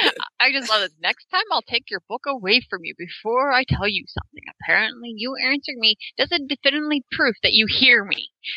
I 0.40 0.52
just 0.52 0.68
love 0.70 0.82
it. 0.82 0.92
Next 1.00 1.26
time 1.30 1.42
I'll 1.50 1.62
take 1.62 1.90
your 1.90 2.02
book 2.08 2.22
away 2.26 2.60
from 2.68 2.80
you 2.84 2.94
before 2.98 3.52
I 3.52 3.64
tell 3.68 3.88
you 3.88 4.04
something. 4.08 4.42
Apparently 4.62 5.12
you 5.16 5.34
answering 5.36 5.78
me 5.80 5.96
doesn't 6.16 6.48
definitively 6.48 7.04
prove 7.12 7.34
that 7.42 7.52
you 7.52 7.66
hear 7.68 8.04
me. 8.04 8.28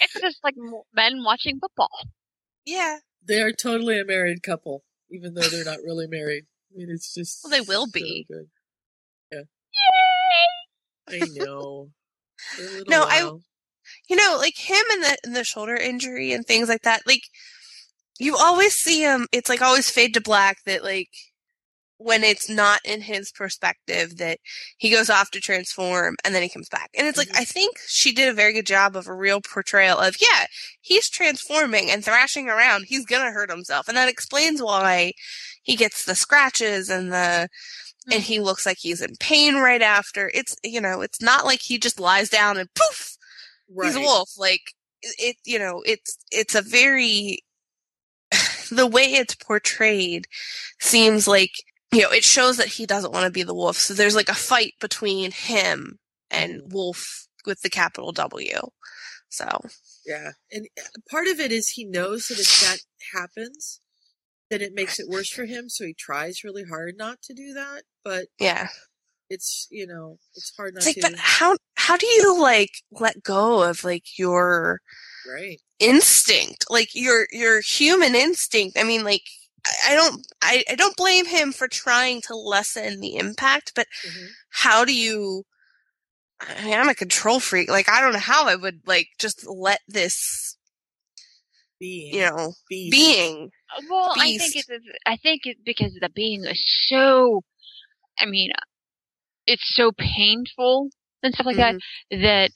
It's 0.00 0.20
just 0.20 0.38
like 0.44 0.54
men 0.94 1.24
watching 1.24 1.58
football. 1.60 1.90
Yeah. 2.64 2.98
They 3.26 3.42
are 3.42 3.52
totally 3.52 3.98
a 3.98 4.04
married 4.04 4.42
couple, 4.42 4.84
even 5.10 5.34
though 5.34 5.42
they're 5.42 5.64
not 5.64 5.78
really 5.84 6.06
married. 6.06 6.44
I 6.72 6.78
mean, 6.78 6.88
it's 6.90 7.12
just. 7.12 7.40
Well, 7.42 7.50
they 7.50 7.60
will 7.60 7.86
so 7.86 7.90
be. 7.92 8.26
good. 8.30 8.46
Yeah. 9.32 9.40
Yay! 11.10 11.22
I 11.22 11.26
know. 11.34 11.90
For 12.54 12.62
a 12.62 12.64
little 12.66 12.84
No, 12.88 13.02
I- 13.02 13.30
you 14.08 14.16
know, 14.16 14.36
like 14.38 14.56
him 14.56 14.82
and 14.92 15.02
the 15.02 15.16
and 15.24 15.34
the 15.36 15.44
shoulder 15.44 15.74
injury 15.74 16.32
and 16.32 16.44
things 16.46 16.68
like 16.68 16.82
that. 16.82 17.02
Like 17.06 17.22
you 18.18 18.36
always 18.36 18.74
see 18.74 19.00
him. 19.00 19.26
It's 19.32 19.48
like 19.48 19.62
always 19.62 19.90
fade 19.90 20.14
to 20.14 20.20
black. 20.20 20.58
That 20.66 20.82
like 20.84 21.08
when 21.98 22.22
it's 22.22 22.48
not 22.48 22.80
in 22.84 23.00
his 23.00 23.32
perspective, 23.32 24.16
that 24.18 24.38
he 24.78 24.90
goes 24.90 25.10
off 25.10 25.30
to 25.32 25.40
transform 25.40 26.16
and 26.24 26.34
then 26.34 26.42
he 26.42 26.48
comes 26.48 26.68
back. 26.68 26.90
And 26.96 27.06
it's 27.06 27.18
like 27.18 27.28
mm-hmm. 27.28 27.42
I 27.42 27.44
think 27.44 27.76
she 27.86 28.12
did 28.12 28.28
a 28.28 28.34
very 28.34 28.52
good 28.52 28.66
job 28.66 28.96
of 28.96 29.08
a 29.08 29.14
real 29.14 29.40
portrayal 29.40 29.98
of 29.98 30.16
yeah, 30.20 30.46
he's 30.80 31.10
transforming 31.10 31.90
and 31.90 32.04
thrashing 32.04 32.48
around. 32.48 32.84
He's 32.86 33.04
gonna 33.04 33.32
hurt 33.32 33.50
himself, 33.50 33.88
and 33.88 33.96
that 33.96 34.08
explains 34.08 34.62
why 34.62 35.12
he 35.62 35.76
gets 35.76 36.04
the 36.04 36.14
scratches 36.14 36.88
and 36.88 37.12
the 37.12 37.48
and 38.10 38.22
he 38.22 38.36
mm-hmm. 38.36 38.44
looks 38.44 38.64
like 38.64 38.78
he's 38.78 39.02
in 39.02 39.16
pain 39.20 39.56
right 39.56 39.82
after. 39.82 40.30
It's 40.32 40.56
you 40.64 40.80
know, 40.80 41.02
it's 41.02 41.20
not 41.20 41.44
like 41.44 41.60
he 41.62 41.78
just 41.78 42.00
lies 42.00 42.30
down 42.30 42.56
and 42.56 42.72
poof, 42.74 43.16
he's 43.82 43.96
a 43.96 44.00
wolf. 44.00 44.30
Like 44.38 44.72
it, 45.02 45.36
you 45.44 45.58
know, 45.58 45.82
it's 45.84 46.16
it's 46.30 46.54
a 46.54 46.62
very 46.62 47.40
the 48.68 48.86
way 48.86 49.02
it's 49.02 49.34
portrayed 49.34 50.26
seems 50.80 51.26
like 51.26 51.52
you 51.92 52.02
know 52.02 52.10
it 52.10 52.24
shows 52.24 52.56
that 52.56 52.68
he 52.68 52.86
doesn't 52.86 53.12
want 53.12 53.24
to 53.24 53.30
be 53.30 53.42
the 53.42 53.54
wolf. 53.54 53.76
So 53.76 53.94
there's 53.94 54.16
like 54.16 54.28
a 54.28 54.34
fight 54.34 54.74
between 54.80 55.30
him 55.30 55.98
and 56.30 56.62
Wolf 56.66 57.26
with 57.46 57.62
the 57.62 57.70
capital 57.70 58.12
W. 58.12 58.58
So 59.28 59.46
Yeah, 60.06 60.32
and 60.52 60.66
uh, 60.78 61.00
part 61.10 61.26
of 61.26 61.40
it 61.40 61.52
is 61.52 61.70
he 61.70 61.84
knows 61.84 62.28
that 62.28 62.38
if 62.38 62.60
that 62.60 62.78
happens, 63.12 63.80
then 64.50 64.60
it 64.60 64.74
makes 64.74 64.98
it 64.98 65.08
worse 65.08 65.30
for 65.30 65.44
him. 65.44 65.68
So 65.68 65.84
he 65.84 65.94
tries 65.94 66.44
really 66.44 66.64
hard 66.64 66.94
not 66.96 67.22
to 67.22 67.34
do 67.34 67.52
that. 67.54 67.82
But 68.04 68.26
yeah, 68.38 68.68
it's 69.28 69.66
you 69.70 69.86
know 69.86 70.18
it's 70.34 70.52
hard 70.56 70.74
not 70.74 70.86
it's 70.86 70.96
like, 70.96 70.96
to. 70.96 71.10
but 71.10 71.18
how 71.18 71.56
how 71.74 71.96
do 71.96 72.06
you 72.06 72.40
like 72.40 72.82
let 72.92 73.22
go 73.22 73.62
of 73.62 73.84
like 73.84 74.18
your 74.18 74.80
right. 75.26 75.60
instinct 75.78 76.66
like 76.70 76.94
your 76.94 77.26
your 77.30 77.60
human 77.60 78.14
instinct 78.14 78.78
i 78.78 78.82
mean 78.82 79.04
like 79.04 79.22
i, 79.86 79.94
don't 79.94 80.26
I, 80.42 80.64
I 80.70 80.74
don't 80.74 80.96
blame 80.96 81.26
him 81.26 81.52
for 81.52 81.68
trying 81.68 82.20
to 82.22 82.34
lessen 82.34 83.00
the 83.00 83.16
impact 83.16 83.72
but 83.74 83.86
Mm-hmm. 84.06 84.26
how 84.50 84.84
do 84.84 84.94
you 84.94 85.44
I 86.40 86.64
mean, 86.64 86.74
I'm 86.74 86.88
a 86.88 86.94
control 86.94 87.40
freak. 87.40 87.68
Like, 87.68 87.88
I 87.88 88.00
don't 88.00 88.12
know 88.12 88.18
how 88.18 88.46
I 88.46 88.54
would 88.54 88.80
like 88.86 89.08
just 89.18 89.46
let 89.46 89.80
this, 89.88 90.56
being, 91.80 92.14
you 92.14 92.20
know, 92.20 92.54
beast. 92.68 92.90
being. 92.92 93.50
Well, 93.88 94.14
I 94.16 94.36
think 94.38 94.56
it's 94.56 94.68
I 95.06 95.16
think 95.16 95.42
it 95.44 95.58
because 95.64 95.92
the 96.00 96.08
being 96.14 96.44
is 96.44 96.62
so. 96.88 97.42
I 98.18 98.26
mean, 98.26 98.50
it's 99.46 99.74
so 99.74 99.92
painful 99.92 100.90
and 101.22 101.34
stuff 101.34 101.46
like 101.46 101.56
that 101.56 101.76
that. 102.10 102.50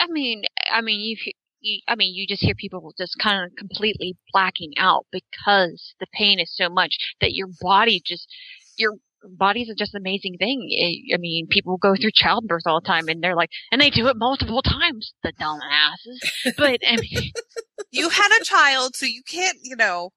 I 0.00 0.06
mean, 0.08 0.42
I 0.70 0.80
mean, 0.80 1.00
you, 1.00 1.32
you, 1.64 1.80
I 1.88 1.96
mean, 1.96 2.14
you 2.14 2.26
just 2.26 2.42
hear 2.42 2.54
people 2.54 2.92
just 2.98 3.16
kind 3.18 3.44
of 3.44 3.56
completely 3.56 4.16
blacking 4.32 4.72
out 4.78 5.06
because 5.12 5.94
the 6.00 6.06
pain 6.12 6.38
is 6.38 6.54
so 6.54 6.68
much 6.68 6.96
that 7.20 7.34
your 7.34 7.48
body 7.60 8.00
just, 8.04 8.28
your 8.76 8.92
body's 9.24 9.70
a 9.70 9.74
just 9.74 9.94
amazing 9.94 10.36
thing. 10.38 10.68
I 10.80 11.14
I 11.14 11.18
mean, 11.18 11.46
people 11.48 11.78
go 11.78 11.94
through 11.96 12.10
childbirth 12.14 12.62
all 12.66 12.80
the 12.80 12.86
time 12.86 13.08
and 13.08 13.22
they're 13.22 13.36
like, 13.36 13.50
and 13.72 13.80
they 13.80 13.90
do 13.90 14.08
it 14.08 14.16
multiple 14.16 14.62
times, 14.62 15.14
the 15.22 15.32
dumbasses. 15.40 16.54
But 16.56 16.80
I 16.86 16.96
mean, 16.96 17.32
You 17.94 18.08
had 18.08 18.30
a 18.40 18.44
child, 18.44 18.96
so 18.96 19.06
you 19.06 19.22
can't, 19.22 19.58
you 19.62 19.76
know. 19.76 20.10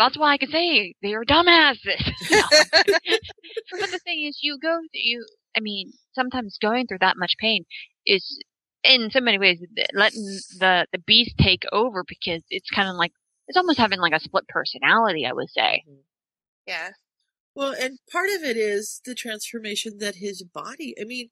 that's 0.00 0.18
why 0.18 0.32
I 0.32 0.38
can 0.38 0.50
say 0.50 0.94
they 1.00 1.14
are 1.14 1.24
dumbasses. 1.24 1.78
but 2.30 3.90
the 3.90 4.00
thing 4.04 4.26
is, 4.26 4.38
you 4.42 4.58
go, 4.60 4.80
you, 4.92 5.24
I 5.56 5.60
mean, 5.60 5.92
sometimes 6.14 6.58
going 6.60 6.88
through 6.88 6.98
that 7.02 7.16
much 7.16 7.34
pain 7.38 7.64
is, 8.04 8.40
in 8.84 9.10
so 9.10 9.20
many 9.20 9.38
ways, 9.38 9.60
letting 9.94 10.22
the 10.58 10.86
the 10.92 10.98
beast 10.98 11.36
take 11.38 11.64
over 11.72 12.04
because 12.06 12.42
it's 12.50 12.70
kind 12.70 12.88
of 12.88 12.96
like 12.96 13.12
it's 13.48 13.56
almost 13.56 13.78
having 13.78 14.00
like 14.00 14.12
a 14.14 14.20
split 14.20 14.46
personality. 14.48 15.26
I 15.26 15.32
would 15.32 15.50
say. 15.50 15.84
Mm-hmm. 15.88 16.00
Yeah. 16.66 16.90
Well, 17.54 17.74
and 17.78 17.98
part 18.10 18.30
of 18.30 18.42
it 18.44 18.56
is 18.56 19.00
the 19.04 19.14
transformation 19.14 19.98
that 19.98 20.16
his 20.16 20.42
body. 20.42 20.94
I 21.00 21.04
mean, 21.04 21.30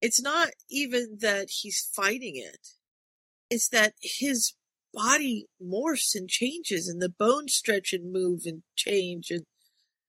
it's 0.00 0.22
not 0.22 0.50
even 0.70 1.18
that 1.20 1.48
he's 1.50 1.88
fighting 1.94 2.36
it; 2.36 2.68
it's 3.50 3.68
that 3.70 3.94
his 4.02 4.54
body 4.92 5.46
morphs 5.62 6.14
and 6.14 6.28
changes, 6.28 6.88
and 6.88 7.00
the 7.02 7.08
bones 7.10 7.54
stretch 7.54 7.92
and 7.92 8.12
move 8.12 8.42
and 8.46 8.62
change. 8.76 9.30
And 9.30 9.44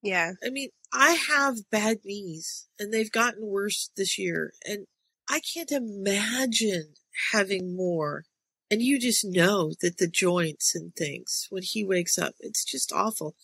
Yeah. 0.03 0.33
I 0.45 0.49
mean, 0.51 0.69
I 0.93 1.13
have 1.29 1.69
bad 1.71 1.99
knees, 2.05 2.67
and 2.79 2.93
they've 2.93 3.11
gotten 3.11 3.47
worse 3.47 3.91
this 3.97 4.17
year, 4.19 4.53
and 4.65 4.85
I 5.29 5.39
can't 5.39 5.71
imagine 5.71 6.93
having 7.31 7.75
more. 7.75 8.25
And 8.71 8.81
you 8.81 8.99
just 8.99 9.23
know 9.23 9.73
that 9.81 9.97
the 9.97 10.07
joints 10.07 10.75
and 10.75 10.93
things 10.95 11.47
when 11.49 11.63
he 11.63 11.85
wakes 11.85 12.17
up, 12.17 12.33
it's 12.39 12.65
just 12.65 12.91
awful. 12.91 13.35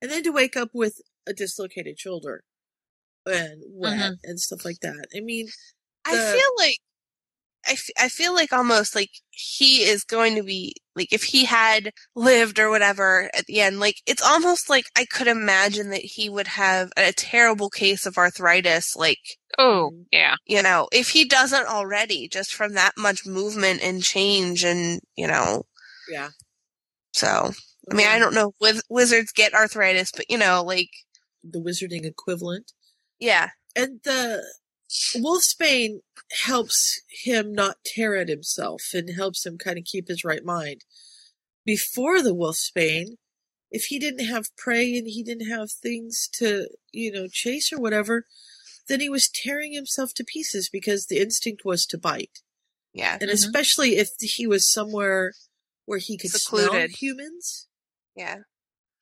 And 0.00 0.10
then 0.10 0.22
to 0.22 0.30
wake 0.30 0.56
up 0.56 0.70
with 0.72 1.00
a 1.26 1.32
dislocated 1.32 1.98
shoulder 1.98 2.44
and 3.26 3.62
wet 3.68 3.98
mm-hmm. 3.98 4.12
and 4.24 4.40
stuff 4.40 4.64
like 4.64 4.80
that. 4.80 5.06
I 5.14 5.20
mean, 5.20 5.48
I 6.04 6.12
feel 6.12 6.50
like 6.56 6.78
I, 7.66 7.72
f- 7.72 7.90
I 7.98 8.08
feel 8.08 8.34
like 8.34 8.52
almost 8.52 8.94
like 8.94 9.10
he 9.30 9.82
is 9.82 10.04
going 10.04 10.34
to 10.36 10.42
be 10.42 10.74
like 10.96 11.12
if 11.12 11.22
he 11.22 11.44
had 11.44 11.92
lived 12.14 12.58
or 12.58 12.70
whatever 12.70 13.30
at 13.34 13.46
the 13.46 13.60
end 13.60 13.78
like 13.78 13.96
it's 14.06 14.22
almost 14.22 14.68
like 14.68 14.86
I 14.96 15.04
could 15.04 15.26
imagine 15.26 15.90
that 15.90 16.00
he 16.00 16.28
would 16.28 16.48
have 16.48 16.90
a 16.96 17.12
terrible 17.12 17.70
case 17.70 18.06
of 18.06 18.18
arthritis 18.18 18.96
like 18.96 19.18
oh 19.58 19.92
yeah 20.10 20.34
you 20.46 20.62
know 20.62 20.88
if 20.92 21.10
he 21.10 21.24
doesn't 21.24 21.66
already 21.66 22.28
just 22.28 22.54
from 22.54 22.74
that 22.74 22.92
much 22.96 23.26
movement 23.26 23.80
and 23.82 24.02
change 24.02 24.64
and 24.64 25.00
you 25.16 25.26
know 25.26 25.64
yeah. 26.10 26.28
so 27.12 27.52
I 27.90 27.94
mean 27.94 28.06
I 28.08 28.18
don't 28.18 28.34
know 28.34 28.52
if 28.60 28.80
wizards 28.88 29.32
get 29.32 29.54
arthritis 29.54 30.10
but 30.10 30.26
you 30.28 30.38
know 30.38 30.62
like 30.64 30.90
the 31.44 31.60
wizarding 31.60 32.04
equivalent. 32.04 32.72
yeah 33.20 33.50
And 33.76 34.00
the 34.04 34.42
Wolfsbane 35.16 36.00
helps 36.44 37.00
him 37.10 37.52
not 37.52 37.76
tear 37.84 38.16
at 38.16 38.28
himself 38.28 38.82
and 38.94 39.10
helps 39.10 39.44
him 39.44 39.58
kind 39.58 39.78
of 39.78 39.84
keep 39.84 40.08
his 40.08 40.24
right 40.24 40.44
mind. 40.44 40.84
Before 41.64 42.22
the 42.22 42.34
Wolfsbane, 42.34 43.16
if 43.70 43.84
he 43.84 43.98
didn't 43.98 44.26
have 44.26 44.56
prey 44.56 44.96
and 44.96 45.06
he 45.06 45.22
didn't 45.22 45.48
have 45.48 45.70
things 45.70 46.28
to, 46.34 46.68
you 46.92 47.12
know, 47.12 47.28
chase 47.30 47.70
or 47.72 47.78
whatever, 47.78 48.24
then 48.88 49.00
he 49.00 49.10
was 49.10 49.28
tearing 49.28 49.74
himself 49.74 50.14
to 50.14 50.24
pieces 50.24 50.70
because 50.70 51.06
the 51.06 51.18
instinct 51.18 51.64
was 51.64 51.84
to 51.86 51.98
bite. 51.98 52.40
yeah 52.94 53.14
And 53.20 53.22
mm-hmm. 53.22 53.34
especially 53.34 53.98
if 53.98 54.10
he 54.18 54.46
was 54.46 54.72
somewhere 54.72 55.34
where 55.84 55.98
he 55.98 56.16
could 56.16 56.30
smell 56.30 56.86
humans, 56.88 57.68
yeah 58.16 58.38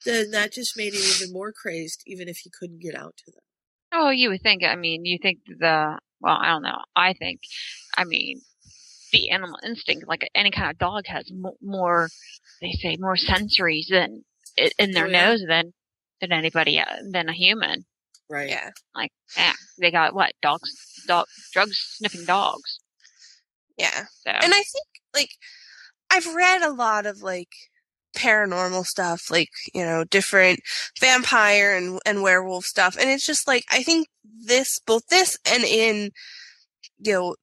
then 0.04 0.30
that 0.30 0.52
just 0.52 0.76
made 0.76 0.94
him 0.94 1.02
even 1.16 1.32
more 1.32 1.52
crazed, 1.52 2.02
even 2.06 2.28
if 2.28 2.38
he 2.38 2.50
couldn't 2.50 2.80
get 2.80 2.94
out 2.94 3.16
to 3.18 3.32
them. 3.32 3.42
Oh, 3.92 4.10
you 4.10 4.30
would 4.30 4.42
think. 4.42 4.62
I 4.64 4.74
mean, 4.76 5.04
you 5.04 5.18
think 5.20 5.38
the 5.46 5.98
well, 6.20 6.38
I 6.40 6.48
don't 6.48 6.62
know. 6.62 6.78
I 6.94 7.12
think, 7.12 7.40
I 7.96 8.04
mean, 8.04 8.40
the 9.12 9.30
animal 9.30 9.58
instinct, 9.64 10.08
like 10.08 10.28
any 10.34 10.50
kind 10.50 10.70
of 10.70 10.78
dog, 10.78 11.04
has 11.06 11.30
mo- 11.32 11.56
more. 11.62 12.08
They 12.60 12.72
say 12.72 12.96
more 12.98 13.16
sensories 13.16 13.88
than 13.90 14.24
in 14.78 14.92
their 14.92 15.04
Oh, 15.06 15.08
yeah. 15.10 15.26
nose 15.28 15.44
than 15.46 15.72
than 16.20 16.32
anybody 16.32 16.78
uh, 16.80 16.84
than 17.10 17.28
a 17.28 17.32
human. 17.34 17.84
Right. 18.28 18.48
Yeah. 18.48 18.70
Like, 18.94 19.12
yeah, 19.36 19.52
they 19.78 19.90
got 19.90 20.14
what 20.14 20.32
dogs, 20.42 20.70
dog, 21.06 21.26
drug 21.52 21.68
sniffing 21.72 22.24
dogs. 22.24 22.80
Yeah. 23.78 24.04
So. 24.24 24.30
And 24.30 24.52
I 24.52 24.62
think 24.62 24.86
like 25.14 25.30
I've 26.10 26.34
read 26.34 26.62
a 26.62 26.70
lot 26.72 27.06
of 27.06 27.22
like 27.22 27.50
paranormal 28.16 28.86
stuff, 28.86 29.30
like, 29.30 29.50
you 29.74 29.84
know, 29.84 30.04
different 30.04 30.60
vampire 31.00 31.76
and 31.76 32.00
and 32.06 32.22
werewolf 32.22 32.66
stuff. 32.66 32.96
And 32.98 33.10
it's 33.10 33.26
just 33.26 33.48
like 33.48 33.64
I 33.70 33.82
think 33.84 34.08
this 34.24 34.80
both 34.86 35.06
this 35.08 35.38
and 35.46 35.64
in 35.64 36.10
you 36.98 37.12
know 37.12 37.36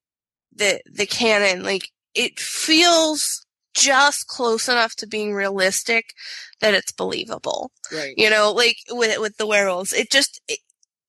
the 0.54 0.80
the 0.92 1.06
canon, 1.06 1.62
like 1.64 1.90
it 2.14 2.38
feels 2.40 3.46
just 3.74 4.28
close 4.28 4.68
enough 4.68 4.94
to 4.96 5.06
being 5.06 5.34
realistic 5.34 6.14
that 6.60 6.74
it's 6.74 6.92
believable. 6.92 7.72
Right. 7.90 8.18
You 8.18 8.30
know, 8.30 8.52
like 8.52 8.76
with 8.90 9.18
with 9.20 9.36
the 9.38 9.46
werewolves, 9.46 9.92
it 9.92 10.10
just 10.10 10.40
it, 10.48 10.60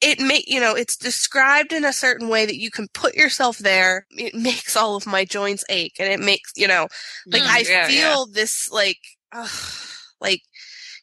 it 0.02 0.20
make 0.20 0.46
you 0.48 0.60
know 0.60 0.76
it's 0.76 0.98
described 0.98 1.74
in 1.74 1.86
a 1.86 1.94
certain 1.94 2.30
way 2.30 2.46
that 2.46 2.58
you 2.60 2.72
can 2.72 2.88
put 2.94 3.16
yourself 3.16 3.60
there. 3.60 4.08
It 4.12 4.36
makes 4.36 4.76
all 4.78 4.96
of 4.96 5.08
my 5.08 5.26
joints 5.26 5.66
ache, 5.70 5.96
and 6.00 6.12
it 6.12 6.20
makes 6.26 6.52
you 6.56 6.68
know 6.68 6.88
like 7.34 7.44
Mm, 7.44 7.48
I 7.48 7.64
yeah, 7.68 7.88
feel 7.88 8.28
this 8.28 8.70
like 8.72 9.00
ugh, 9.36 9.50
like 10.22 10.42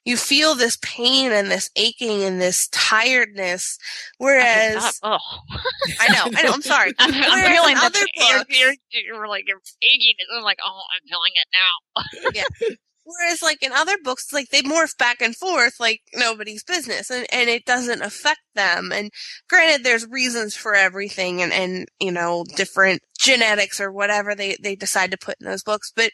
you 0.04 0.16
feel 0.16 0.54
this 0.54 0.78
pain 0.82 1.30
and 1.30 1.50
this 1.50 1.70
aching 1.76 2.22
and 2.24 2.40
this 2.40 2.68
tiredness. 2.72 3.78
Whereas 4.18 4.98
Oh, 5.02 5.18
I 6.00 6.08
know, 6.12 6.36
I 6.36 6.42
know. 6.42 6.52
I'm 6.52 6.62
sorry. 6.62 6.92
I'm, 6.98 7.12
feeling 7.12 7.72
in 7.72 7.78
the 7.78 7.84
other 7.84 8.00
books, 8.16 8.58
you're, 8.58 8.74
you're 8.90 9.28
like 9.28 9.44
you're 9.46 9.60
aching. 9.82 10.14
I'm 10.36 10.42
like, 10.42 10.58
oh, 10.64 10.80
I'm 10.94 11.08
feeling 11.08 11.32
it 11.34 11.48
now. 11.54 12.30
yeah. 12.68 12.74
Whereas, 13.04 13.42
like 13.42 13.62
in 13.62 13.72
other 13.72 13.96
books, 14.02 14.32
like 14.32 14.48
they 14.50 14.62
morph 14.62 14.96
back 14.96 15.20
and 15.20 15.36
forth 15.36 15.74
like 15.80 16.00
nobody's 16.14 16.62
business, 16.62 17.10
and 17.10 17.26
and 17.32 17.48
it 17.50 17.64
doesn't 17.64 18.02
affect 18.02 18.40
them. 18.54 18.92
And 18.92 19.10
granted, 19.48 19.84
there's 19.84 20.06
reasons 20.08 20.54
for 20.54 20.74
everything, 20.74 21.42
and 21.42 21.52
and 21.52 21.88
you 22.00 22.12
know 22.12 22.44
different 22.56 23.02
genetics 23.18 23.80
or 23.80 23.90
whatever 23.92 24.34
they 24.34 24.56
they 24.62 24.76
decide 24.76 25.10
to 25.10 25.18
put 25.18 25.36
in 25.40 25.46
those 25.46 25.62
books, 25.62 25.92
but. 25.94 26.10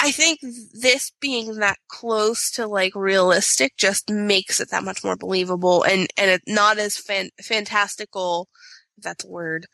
I 0.00 0.10
think 0.12 0.40
this 0.40 1.12
being 1.20 1.56
that 1.56 1.78
close 1.88 2.50
to 2.52 2.66
like 2.66 2.94
realistic 2.94 3.76
just 3.76 4.10
makes 4.10 4.60
it 4.60 4.70
that 4.70 4.84
much 4.84 5.04
more 5.04 5.16
believable 5.16 5.82
and 5.82 6.08
and 6.16 6.30
it 6.30 6.42
not 6.46 6.78
as 6.78 6.96
fan- 6.96 7.30
fantastical 7.42 8.48
if 8.96 9.04
that's 9.04 9.24
a 9.24 9.28
word 9.28 9.66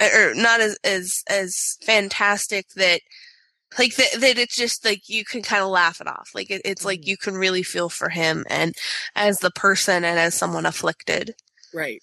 or 0.00 0.34
not 0.34 0.60
as 0.60 0.78
as 0.84 1.22
as 1.28 1.76
fantastic 1.82 2.66
that 2.76 3.00
like 3.78 3.96
that, 3.96 4.20
that 4.20 4.38
it's 4.38 4.56
just 4.56 4.84
like 4.84 5.08
you 5.08 5.24
can 5.24 5.42
kind 5.42 5.62
of 5.62 5.68
laugh 5.68 6.00
it 6.00 6.06
off 6.06 6.30
like 6.34 6.50
it, 6.50 6.62
it's 6.64 6.84
like 6.84 7.00
mm-hmm. 7.00 7.10
you 7.10 7.16
can 7.16 7.34
really 7.34 7.62
feel 7.62 7.88
for 7.88 8.08
him 8.08 8.44
and 8.48 8.74
as 9.14 9.40
the 9.40 9.50
person 9.50 10.04
and 10.04 10.18
as 10.18 10.34
someone 10.34 10.64
afflicted 10.66 11.34
Right. 11.72 12.02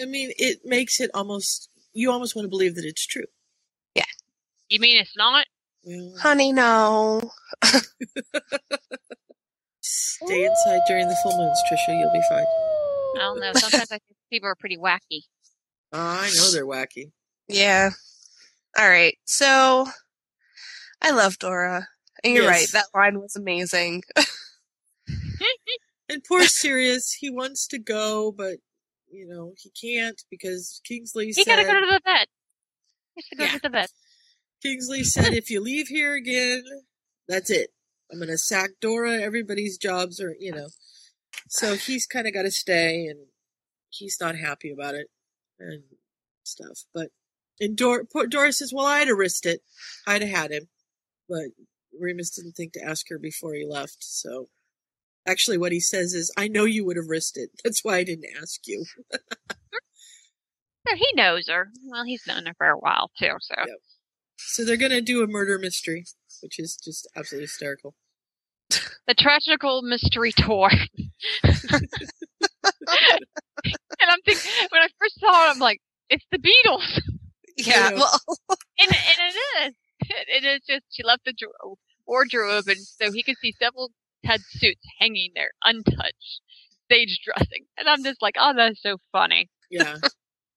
I 0.00 0.04
mean, 0.04 0.32
it 0.36 0.60
makes 0.64 1.00
it 1.00 1.10
almost, 1.14 1.68
you 1.92 2.10
almost 2.10 2.36
want 2.36 2.44
to 2.44 2.50
believe 2.50 2.74
that 2.76 2.84
it's 2.84 3.06
true. 3.06 3.24
yeah 3.94 4.04
You 4.68 4.80
mean 4.80 4.98
it's 4.98 5.16
not? 5.16 5.46
Mm. 5.86 6.18
honey 6.18 6.52
no 6.52 7.30
Stay 9.80 10.44
inside 10.44 10.80
during 10.86 11.08
the 11.08 11.16
full 11.22 11.36
moons, 11.38 11.58
Trisha. 11.70 11.98
You'll 11.98 12.12
be 12.12 12.20
fine. 12.28 12.44
I 13.16 13.18
don't 13.20 13.40
know. 13.40 13.52
Sometimes 13.54 13.90
I 13.90 13.98
think 13.98 14.02
people 14.30 14.48
are 14.48 14.54
pretty 14.56 14.76
wacky. 14.76 15.22
I 15.92 16.30
know 16.36 16.50
they're 16.50 16.66
wacky. 16.66 17.12
yeah 17.48 17.90
all 18.78 18.86
right 18.88 19.16
so 19.24 19.86
i 21.00 21.10
love 21.10 21.38
dora 21.38 21.88
and 22.22 22.34
you're 22.34 22.46
right 22.46 22.68
that 22.74 22.84
line 22.94 23.18
was 23.18 23.34
amazing 23.36 24.02
And 26.10 26.22
poor 26.24 26.42
Sirius, 26.46 27.12
he 27.12 27.28
wants 27.30 27.66
to 27.68 27.78
go, 27.78 28.32
but 28.32 28.56
you 29.10 29.26
know 29.28 29.52
he 29.58 29.70
can't 29.70 30.22
because 30.30 30.80
Kingsley 30.84 31.26
He 31.26 31.32
said. 31.34 31.46
gotta 31.46 31.64
go 31.64 31.74
to 31.80 31.86
the 31.86 32.00
vet. 32.04 32.28
He 33.14 33.20
has 33.20 33.28
to 33.28 33.36
go 33.36 33.44
Yeah. 33.44 33.52
to 33.52 33.60
the 33.62 33.68
vet. 33.68 33.90
Kingsley 34.62 35.04
said, 35.04 35.34
if 35.34 35.50
you 35.50 35.60
leave 35.60 35.88
here 35.88 36.14
again, 36.14 36.64
that's 37.28 37.50
it. 37.50 37.70
I'm 38.10 38.18
gonna 38.18 38.38
sack 38.38 38.70
Dora. 38.80 39.20
Everybody's 39.20 39.76
jobs 39.76 40.20
are, 40.20 40.34
you 40.38 40.52
know. 40.52 40.68
So 41.48 41.76
he's 41.76 42.06
kind 42.06 42.26
of 42.26 42.34
got 42.34 42.42
to 42.42 42.50
stay, 42.50 43.06
and 43.06 43.26
he's 43.90 44.18
not 44.20 44.36
happy 44.36 44.70
about 44.72 44.94
it 44.94 45.08
and 45.58 45.82
stuff. 46.42 46.84
But 46.94 47.08
and 47.60 47.76
Dora, 47.76 48.04
Dora 48.28 48.52
says, 48.52 48.72
"Well, 48.72 48.86
I'd 48.86 49.08
have 49.08 49.18
risked 49.18 49.46
it. 49.46 49.62
I'd 50.06 50.22
have 50.22 50.30
had 50.30 50.50
him." 50.52 50.68
But 51.28 51.48
Remus 51.98 52.30
didn't 52.30 52.52
think 52.52 52.72
to 52.74 52.82
ask 52.84 53.06
her 53.10 53.18
before 53.18 53.54
he 53.54 53.66
left. 53.66 53.98
So 54.00 54.48
actually, 55.26 55.58
what 55.58 55.72
he 55.72 55.80
says 55.80 56.14
is, 56.14 56.32
"I 56.36 56.48
know 56.48 56.64
you 56.64 56.84
would 56.86 56.96
have 56.96 57.08
risked 57.08 57.36
it. 57.36 57.50
That's 57.64 57.84
why 57.84 57.96
I 57.96 58.04
didn't 58.04 58.36
ask 58.40 58.66
you." 58.66 58.86
So 60.86 60.96
he 60.96 61.06
knows 61.16 61.48
her. 61.48 61.68
Well, 61.84 62.04
he's 62.04 62.26
known 62.26 62.46
her 62.46 62.54
for 62.56 62.66
a 62.66 62.78
while 62.78 63.10
too. 63.18 63.32
So 63.40 63.54
So 64.38 64.64
they're 64.64 64.76
gonna 64.76 65.00
do 65.00 65.22
a 65.22 65.26
murder 65.26 65.58
mystery, 65.58 66.04
which 66.42 66.58
is 66.58 66.76
just 66.76 67.08
absolutely 67.16 67.44
hysterical. 67.44 67.94
the 69.06 69.14
tragical 69.14 69.82
mystery 69.82 70.32
tour. 70.36 70.70
and 71.42 71.50
I'm 74.00 74.20
thinking 74.24 74.50
when 74.70 74.82
I 74.82 74.88
first 74.98 75.20
saw 75.20 75.46
it, 75.46 75.50
I'm 75.50 75.58
like, 75.58 75.80
it's 76.08 76.24
the 76.30 76.38
Beatles. 76.38 77.00
yeah 77.56 77.90
well 77.90 78.20
And, 78.78 78.90
and 78.90 79.18
it 79.18 79.66
is. 79.66 79.74
It 80.10 80.44
is 80.44 80.60
just 80.68 80.84
she 80.90 81.02
left 81.02 81.24
the 81.26 81.34
wardrobe, 82.06 82.68
and 82.68 82.78
so 82.78 83.10
he 83.12 83.22
could 83.22 83.34
see 83.42 83.52
several 83.60 83.90
Ted 84.24 84.40
suits 84.40 84.80
hanging 85.00 85.32
there, 85.34 85.50
untouched, 85.64 86.40
stage 86.84 87.20
dressing. 87.24 87.64
And 87.76 87.88
I'm 87.88 88.02
just 88.04 88.22
like, 88.22 88.36
oh, 88.38 88.52
that's 88.56 88.80
so 88.80 88.96
funny. 89.12 89.50
Yeah. 89.70 89.96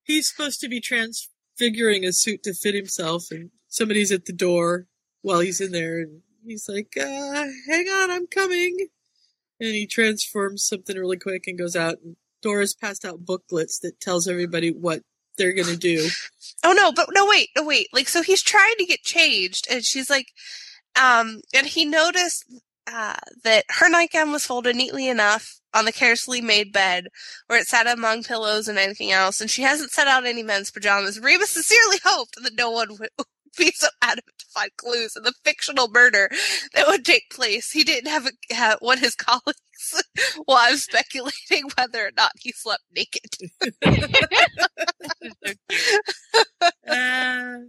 He's 0.04 0.30
supposed 0.30 0.62
to 0.62 0.70
be 0.70 0.80
transfiguring 0.80 2.06
a 2.06 2.14
suit 2.14 2.44
to 2.44 2.54
fit 2.54 2.76
himself, 2.76 3.26
and 3.32 3.50
somebody's 3.72 4.12
at 4.12 4.26
the 4.26 4.34
door 4.34 4.86
while 5.24 5.40
he's 5.40 5.62
in 5.62 5.72
there, 5.72 6.02
and 6.02 6.22
he's 6.46 6.70
like, 6.70 6.94
uh, 7.00 7.48
hang 7.70 7.88
on, 7.88 8.12
I'm 8.12 8.28
coming. 8.28 8.88
And 9.60 9.74
he 9.74 9.88
transforms 9.88 10.64
something 10.64 10.98
really 10.98 11.18
quick 11.18 11.46
and 11.48 11.58
goes 11.58 11.76
out, 11.76 11.98
and 12.04 12.16
Dora's 12.42 12.76
passed 12.76 13.06
out 13.06 13.26
booklets 13.26 13.80
that 13.80 14.00
tells 14.00 14.28
everybody 14.28 14.72
what 14.72 15.02
they're 15.38 15.54
gonna 15.54 15.76
do. 15.76 16.10
Oh 16.64 16.74
no, 16.74 16.92
but 16.92 17.08
no 17.12 17.26
wait, 17.26 17.50
no 17.56 17.64
wait. 17.64 17.88
Like 17.94 18.10
so 18.10 18.22
he's 18.22 18.44
trying 18.44 18.76
to 18.78 18.86
get 18.86 19.02
changed 19.02 19.68
and 19.72 19.84
she's 19.84 20.10
like 20.10 20.28
um 21.02 21.42
and 21.56 21.66
he 21.66 21.86
noticed 21.86 22.46
uh 22.92 23.16
that 23.44 23.64
her 23.70 23.90
nightgown 23.90 24.32
was 24.32 24.46
folded 24.46 24.76
neatly 24.76 25.08
enough 25.08 25.60
on 25.74 25.86
the 25.86 25.92
carelessly 25.92 26.42
made 26.42 26.74
bed 26.74 27.08
where 27.48 27.60
it 27.60 27.68
sat 27.68 27.88
among 27.88 28.24
pillows 28.24 28.68
and 28.68 28.78
anything 28.78 29.12
else 29.12 29.40
and 29.40 29.50
she 29.50 29.62
hasn't 29.62 29.92
set 29.92 30.08
out 30.08 30.26
any 30.26 30.44
men's 30.44 30.70
pajamas. 30.70 31.20
Remus 31.20 31.52
sincerely 31.52 31.98
hoped 32.04 32.36
that 32.44 32.56
no 32.56 32.70
one 32.70 32.90
would 33.00 33.10
be 33.58 33.72
so 33.76 33.88
adamant 34.02 34.38
to 34.40 34.46
find 34.54 34.72
clues 34.78 35.16
in 35.16 35.24
the 35.24 35.34
fictional 35.46 35.90
murder 35.94 36.30
that 36.74 36.88
would 36.88 37.06
take 37.06 37.30
place. 37.32 37.72
He 37.72 37.84
didn't 37.84 38.10
have, 38.10 38.28
a, 38.28 38.54
have 38.56 38.78
one 38.82 38.98
of 39.00 39.04
his 39.04 39.16
colleagues 39.18 39.62
wives 40.48 40.84
speculating 40.84 41.70
whether 41.78 42.06
or 42.08 42.12
not 42.18 42.32
he 42.40 42.52
slept 42.52 42.84
naked. 42.96 43.30
Uh, 46.88 47.60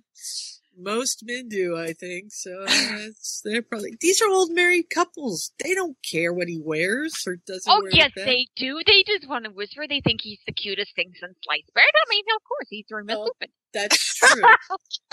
most 0.83 1.23
men 1.25 1.49
do, 1.49 1.77
I 1.77 1.93
think. 1.93 2.33
So 2.33 2.51
uh, 2.63 2.67
it's, 2.69 3.41
they're 3.45 3.63
probably 3.63 3.97
these 4.01 4.21
are 4.21 4.29
old 4.29 4.51
married 4.53 4.91
couples. 4.91 5.53
They 5.63 5.75
don't 5.75 5.97
care 6.09 6.33
what 6.33 6.49
he 6.49 6.61
wears 6.63 7.25
or 7.27 7.37
doesn't. 7.47 7.71
Oh 7.71 7.81
wear 7.83 7.91
yes, 7.93 8.05
like 8.05 8.15
that. 8.17 8.27
they 8.27 8.49
do. 8.57 8.81
They 8.87 9.03
just 9.07 9.29
want 9.29 9.45
to 9.45 9.51
whisper. 9.51 9.85
They 9.89 10.01
think 10.01 10.21
he's 10.23 10.41
the 10.47 10.53
cutest 10.53 10.95
thing 10.95 11.13
since 11.19 11.35
sliced 11.45 11.73
bread. 11.73 11.87
I 11.87 12.05
mean, 12.11 12.25
of 12.35 12.43
course, 12.49 12.67
he's 12.69 12.87
Remus 12.91 13.17
Lupin. 13.19 13.49
That's 13.73 14.15
true. 14.17 14.43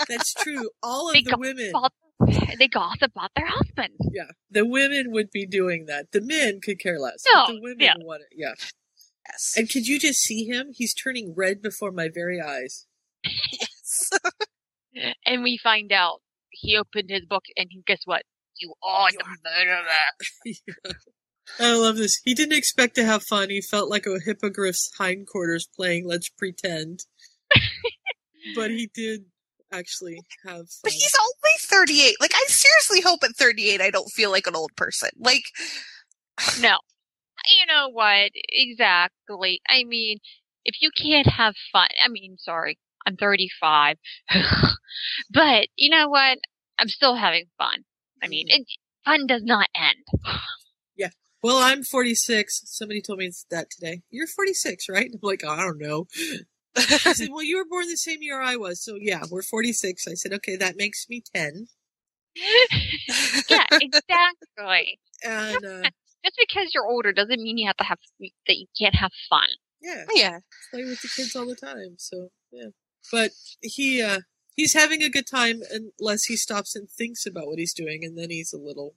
That's 0.08 0.34
true. 0.34 0.70
All 0.82 1.08
of 1.08 1.14
They 1.14 1.22
the 1.22 1.30
go- 1.32 1.38
women. 1.38 1.72
They 2.58 2.68
gossip 2.68 3.12
about 3.16 3.30
their 3.34 3.46
husbands. 3.46 3.96
Yeah, 4.12 4.30
the 4.50 4.66
women 4.66 5.10
would 5.12 5.30
be 5.30 5.46
doing 5.46 5.86
that. 5.86 6.12
The 6.12 6.20
men 6.20 6.60
could 6.60 6.78
care 6.78 6.98
less. 6.98 7.24
No, 7.32 7.46
the 7.46 7.60
women 7.60 7.80
yeah. 7.80 7.94
want 7.98 8.22
it. 8.22 8.28
Yeah. 8.36 8.52
Yes. 9.28 9.54
And 9.56 9.70
could 9.70 9.86
you 9.86 9.98
just 9.98 10.20
see 10.20 10.44
him? 10.44 10.70
He's 10.74 10.92
turning 10.92 11.34
red 11.36 11.62
before 11.62 11.92
my 11.92 12.08
very 12.12 12.40
eyes. 12.40 12.86
yes. 13.24 14.10
And 15.26 15.42
we 15.42 15.58
find 15.62 15.92
out 15.92 16.20
he 16.50 16.76
opened 16.76 17.10
his 17.10 17.24
book, 17.26 17.44
and 17.56 17.68
guess 17.86 18.00
what? 18.04 18.22
You 18.56 18.74
are 18.82 19.08
the 19.10 19.24
murderer. 19.44 20.94
I 21.58 21.74
love 21.74 21.96
this. 21.96 22.20
He 22.24 22.34
didn't 22.34 22.56
expect 22.56 22.94
to 22.96 23.04
have 23.04 23.22
fun. 23.22 23.50
He 23.50 23.60
felt 23.60 23.90
like 23.90 24.06
a 24.06 24.20
hippogriff's 24.20 24.90
hindquarters 24.98 25.68
playing 25.74 26.06
Let's 26.06 26.28
Pretend. 26.28 27.00
but 28.54 28.70
he 28.70 28.90
did 28.94 29.24
actually 29.72 30.20
have 30.44 30.68
fun. 30.68 30.80
But 30.84 30.92
he's 30.92 31.14
only 31.18 31.86
38. 31.86 32.16
Like, 32.20 32.32
I 32.34 32.44
seriously 32.48 33.00
hope 33.00 33.24
at 33.24 33.36
38 33.36 33.80
I 33.80 33.90
don't 33.90 34.10
feel 34.10 34.30
like 34.30 34.46
an 34.46 34.56
old 34.56 34.74
person. 34.76 35.10
Like, 35.18 35.44
No. 36.60 36.78
You 37.58 37.66
know 37.66 37.88
what? 37.90 38.30
Exactly. 38.50 39.60
I 39.68 39.84
mean, 39.84 40.18
if 40.64 40.76
you 40.80 40.90
can't 40.96 41.26
have 41.26 41.54
fun, 41.72 41.88
I 42.04 42.08
mean, 42.08 42.36
sorry, 42.38 42.78
I'm 43.06 43.16
35. 43.16 43.96
but 45.30 45.66
you 45.76 45.90
know 45.90 46.08
what? 46.08 46.38
I'm 46.78 46.88
still 46.88 47.14
having 47.16 47.46
fun. 47.58 47.84
I 48.22 48.28
mean, 48.28 48.46
Mm-hmm. 48.48 48.60
it, 48.62 48.66
fun 49.04 49.26
does 49.26 49.42
not 49.44 49.68
end. 49.74 50.22
Yeah. 50.96 51.08
Well, 51.42 51.56
I'm 51.56 51.82
46. 51.82 52.62
Somebody 52.66 53.00
told 53.00 53.18
me 53.20 53.30
that 53.50 53.70
today. 53.70 54.02
You're 54.10 54.26
46, 54.26 54.86
right? 54.90 55.08
I'm 55.10 55.18
like, 55.22 55.42
I 55.44 55.56
don't 55.56 55.78
know. 55.80 56.06
I 56.76 56.82
said, 57.14 57.28
well, 57.32 57.42
you 57.42 57.56
were 57.56 57.64
born 57.68 57.88
the 57.88 57.96
same 57.96 58.18
year 58.20 58.40
I 58.42 58.56
was. 58.56 58.84
So, 58.84 58.96
yeah, 59.00 59.22
we're 59.30 59.40
46. 59.42 60.06
I 60.06 60.12
said, 60.14 60.34
okay, 60.34 60.56
that 60.56 60.76
makes 60.76 61.06
me 61.08 61.22
10. 61.34 61.68
yeah, 63.48 63.66
exactly. 63.72 65.00
And, 65.24 65.64
uh, 65.64 65.82
Just 66.24 66.36
because 66.38 66.70
you're 66.74 66.86
older 66.86 67.12
doesn't 67.12 67.40
mean 67.42 67.56
you 67.58 67.66
have 67.66 67.76
to 67.78 67.84
have 67.84 67.98
that 68.18 68.56
you 68.56 68.66
can't 68.78 68.94
have 68.94 69.10
fun. 69.28 69.48
yeah. 69.80 70.04
yeah. 70.14 70.38
play 70.70 70.84
with 70.84 71.00
the 71.00 71.08
kids 71.08 71.34
all 71.34 71.46
the 71.46 71.56
time. 71.56 71.94
So 71.98 72.28
yeah, 72.52 72.68
but 73.12 73.30
he 73.62 74.02
uh 74.02 74.20
he's 74.56 74.74
having 74.74 75.02
a 75.02 75.10
good 75.10 75.26
time 75.26 75.60
unless 75.70 76.24
he 76.24 76.36
stops 76.36 76.74
and 76.76 76.88
thinks 76.88 77.26
about 77.26 77.46
what 77.46 77.58
he's 77.58 77.74
doing, 77.74 78.04
and 78.04 78.16
then 78.18 78.30
he's 78.30 78.52
a 78.52 78.58
little 78.58 78.94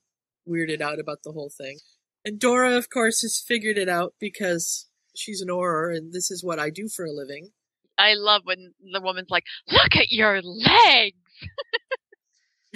weirded 0.47 0.81
out 0.81 0.99
about 0.99 1.19
the 1.23 1.31
whole 1.31 1.51
thing. 1.55 1.79
And 2.25 2.39
Dora, 2.39 2.75
of 2.77 2.89
course, 2.89 3.21
has 3.21 3.41
figured 3.45 3.77
it 3.77 3.89
out 3.89 4.13
because 4.19 4.87
she's 5.15 5.41
an 5.41 5.49
Auror 5.49 5.95
and 5.95 6.13
this 6.13 6.31
is 6.31 6.43
what 6.43 6.59
I 6.59 6.69
do 6.69 6.87
for 6.87 7.05
a 7.05 7.11
living. 7.11 7.49
I 7.97 8.13
love 8.15 8.41
when 8.45 8.73
the 8.91 9.01
woman's 9.01 9.29
like, 9.29 9.43
"Look 9.67 9.95
at 9.95 10.09
your 10.11 10.41
legs." 10.41 11.17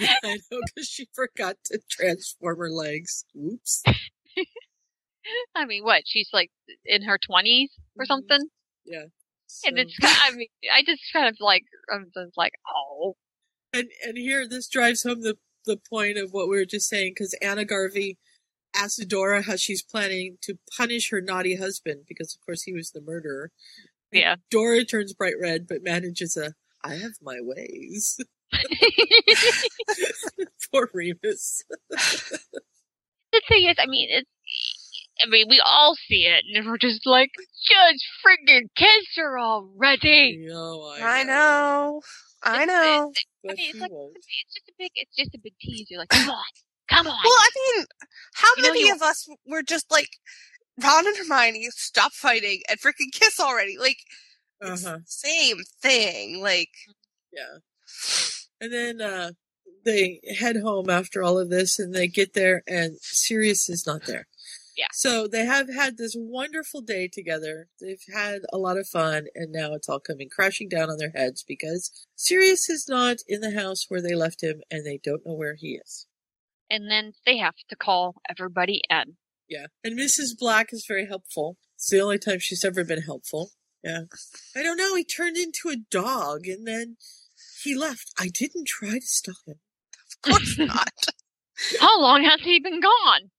I 0.00 0.38
know 0.50 0.60
because 0.74 0.88
she 0.88 1.08
forgot 1.12 1.56
to 1.66 1.80
transform 1.90 2.58
her 2.58 2.70
legs. 2.70 3.24
Whoops. 3.34 3.82
I 5.54 5.64
mean, 5.64 5.82
what? 5.82 6.04
She's 6.06 6.30
like 6.32 6.50
in 6.84 7.02
her 7.02 7.18
twenties 7.18 7.70
or 7.98 8.04
something, 8.04 8.48
Yeah. 8.84 9.06
And 9.64 9.78
it's, 9.78 9.96
I 10.02 10.30
mean, 10.32 10.48
I 10.72 10.82
just 10.84 11.02
kind 11.12 11.28
of 11.28 11.36
like, 11.40 11.64
I'm 11.92 12.06
just 12.14 12.36
like, 12.36 12.52
oh, 12.74 13.16
And 13.72 13.88
and 14.04 14.16
here 14.16 14.46
this 14.48 14.68
drives 14.68 15.02
home 15.02 15.22
the 15.22 15.36
the 15.66 15.76
point 15.76 16.16
of 16.16 16.32
what 16.32 16.48
we 16.48 16.56
were 16.56 16.64
just 16.64 16.88
saying 16.88 17.12
because 17.14 17.34
Anna 17.42 17.64
Garvey 17.64 18.16
asks 18.74 19.04
Dora 19.04 19.42
how 19.42 19.56
she's 19.56 19.82
planning 19.82 20.38
to 20.42 20.58
punish 20.76 21.10
her 21.10 21.20
naughty 21.20 21.56
husband 21.56 22.02
because 22.08 22.34
of 22.34 22.44
course 22.44 22.62
he 22.62 22.72
was 22.72 22.90
the 22.90 23.00
murderer. 23.00 23.50
yeah. 24.12 24.36
Dora 24.50 24.84
turns 24.84 25.12
bright 25.12 25.34
red 25.40 25.66
but 25.68 25.82
manages 25.82 26.36
a 26.36 26.54
I 26.84 26.94
have 26.94 27.12
my 27.22 27.38
ways. 27.40 28.18
Poor 30.72 30.88
Remus. 30.92 31.64
the 31.90 33.42
thing 33.48 33.66
is, 33.68 33.76
I 33.78 33.86
mean, 33.86 34.08
it's. 34.10 34.28
I 35.20 35.26
mean, 35.28 35.46
we 35.48 35.60
all 35.64 35.94
see 36.08 36.26
it, 36.26 36.44
and 36.54 36.66
we're 36.66 36.78
just 36.78 37.06
like, 37.06 37.30
just 37.66 38.04
friggin' 38.24 38.68
kiss 38.76 39.06
her 39.16 39.38
already. 39.38 40.38
No, 40.46 40.92
I 41.02 41.24
know. 41.24 42.00
I 42.42 42.64
know. 42.64 43.12
I 43.44 43.54
mean, 43.54 43.70
it's 43.70 43.80
like 43.80 43.90
it's 43.90 44.54
just 44.54 44.68
a 44.68 44.72
big, 44.78 44.90
it's 44.94 45.16
just 45.16 45.34
a 45.34 45.38
big 45.42 45.54
tease. 45.60 45.86
You're 45.90 46.00
like, 46.00 46.08
come 46.10 46.28
on, 46.30 46.44
come 46.88 47.06
on. 47.06 47.18
Well, 47.24 47.32
I 47.32 47.48
mean, 47.76 47.86
how 48.34 48.48
You 48.58 48.62
many 48.62 48.90
of 48.90 49.02
us 49.02 49.28
were 49.46 49.62
just 49.62 49.90
like, 49.90 50.08
Ron 50.82 51.06
and 51.06 51.16
Hermione, 51.16 51.68
stop 51.70 52.12
fighting 52.12 52.60
and 52.68 52.78
freaking 52.78 53.12
kiss 53.12 53.40
already? 53.40 53.76
Like, 53.78 53.98
Uh-huh. 54.62 54.98
the 54.98 55.02
same 55.06 55.58
thing. 55.82 56.40
Like, 56.42 56.70
Yeah. 57.32 57.58
And 58.60 58.72
then 58.72 59.00
uh 59.00 59.30
they 59.84 60.20
head 60.38 60.56
home 60.56 60.90
after 60.90 61.22
all 61.22 61.38
of 61.38 61.48
this 61.50 61.78
and 61.78 61.94
they 61.94 62.08
get 62.08 62.34
there 62.34 62.62
and 62.66 62.98
Sirius 63.00 63.68
is 63.68 63.86
not 63.86 64.04
there. 64.06 64.26
Yeah. 64.78 64.86
So 64.92 65.26
they 65.26 65.44
have 65.44 65.68
had 65.74 65.98
this 65.98 66.14
wonderful 66.16 66.80
day 66.82 67.08
together. 67.12 67.66
They've 67.80 68.00
had 68.14 68.42
a 68.52 68.58
lot 68.58 68.78
of 68.78 68.86
fun 68.86 69.26
and 69.34 69.50
now 69.52 69.74
it's 69.74 69.88
all 69.88 69.98
coming 69.98 70.28
crashing 70.30 70.68
down 70.68 70.88
on 70.88 70.98
their 70.98 71.10
heads 71.14 71.44
because 71.46 71.90
Sirius 72.14 72.70
is 72.70 72.86
not 72.88 73.16
in 73.26 73.40
the 73.40 73.50
house 73.60 73.86
where 73.88 74.00
they 74.00 74.14
left 74.14 74.40
him 74.42 74.60
and 74.70 74.86
they 74.86 75.00
don't 75.02 75.26
know 75.26 75.34
where 75.34 75.56
he 75.58 75.80
is. 75.84 76.06
and 76.70 76.88
then 76.90 77.12
they 77.26 77.38
have 77.38 77.56
to 77.68 77.74
call 77.76 78.16
everybody 78.30 78.82
in. 78.88 79.16
Yeah. 79.48 79.66
And 79.82 79.98
Mrs. 79.98 80.38
Black 80.38 80.72
is 80.72 80.84
very 80.86 81.06
helpful. 81.06 81.56
It's 81.74 81.90
the 81.90 82.00
only 82.00 82.18
time 82.18 82.38
she's 82.38 82.64
ever 82.64 82.84
been 82.84 83.02
helpful. 83.02 83.50
Yeah. 83.82 84.02
I 84.54 84.62
don't 84.62 84.76
know, 84.76 84.94
he 84.94 85.02
turned 85.04 85.36
into 85.36 85.70
a 85.70 85.76
dog 85.90 86.46
and 86.46 86.66
then 86.68 86.96
he 87.64 87.74
left. 87.74 88.12
I 88.18 88.28
didn't 88.28 88.66
try 88.68 88.98
to 89.00 89.06
stop 89.06 89.36
him. 89.46 89.60
of 90.12 90.30
course 90.30 90.58
not. 90.58 90.92
How 91.80 92.00
long 92.00 92.22
has 92.24 92.40
he 92.42 92.60
been 92.60 92.80
gone? 92.80 93.30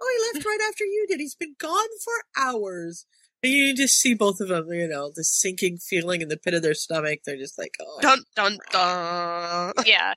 Oh, 0.00 0.30
he 0.32 0.38
left 0.38 0.46
right 0.46 0.68
after 0.68 0.84
you 0.84 1.06
did. 1.08 1.20
He's 1.20 1.34
been 1.34 1.56
gone 1.58 1.88
for 2.04 2.42
hours. 2.42 3.06
And 3.42 3.52
you 3.52 3.74
just 3.74 3.94
see 3.94 4.14
both 4.14 4.40
of 4.40 4.48
them, 4.48 4.72
you 4.72 4.88
know, 4.88 5.12
the 5.14 5.22
sinking 5.22 5.78
feeling 5.78 6.22
in 6.22 6.28
the 6.28 6.36
pit 6.36 6.54
of 6.54 6.62
their 6.62 6.74
stomach. 6.74 7.20
They're 7.24 7.36
just 7.36 7.58
like, 7.58 7.74
oh, 7.80 7.98
Dun 8.00 8.24
dun 8.34 8.58
dun. 8.72 9.72
yeah. 9.86 10.14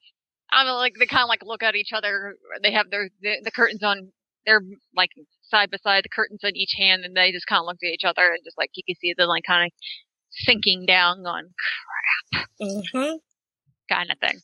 I 0.52 0.64
mean, 0.66 0.74
like 0.74 0.96
they 1.00 1.06
kind 1.06 1.24
of 1.24 1.30
like 1.30 1.46
look 1.46 1.64
at 1.64 1.76
each 1.76 1.94
other. 1.94 2.36
They 2.64 2.72
have 2.72 2.90
their 2.90 3.10
the, 3.22 3.42
the 3.44 3.52
curtains 3.52 3.84
on. 3.84 4.12
They're 4.46 4.62
like 4.96 5.12
side 5.44 5.70
by 5.70 5.78
side, 5.78 6.04
the 6.04 6.10
curtains 6.10 6.42
on 6.44 6.56
each 6.56 6.74
hand, 6.78 7.06
and 7.06 7.16
they 7.16 7.32
just 7.32 7.46
kind 7.46 7.60
of 7.60 7.68
look 7.68 7.78
at 7.84 7.94
each 7.94 8.04
other 8.04 8.32
and 8.32 8.40
just 8.44 8.58
like 8.58 8.72
you 8.74 8.84
can 8.88 8.96
see 9.00 9.14
them 9.16 9.28
like 9.28 9.44
kind 9.44 9.68
of 9.68 9.72
sinking 10.32 10.86
down, 10.88 11.24
going 11.24 11.50
uh-huh. 12.60 13.18
kind 13.90 14.12
of 14.12 14.18
thing. 14.20 14.40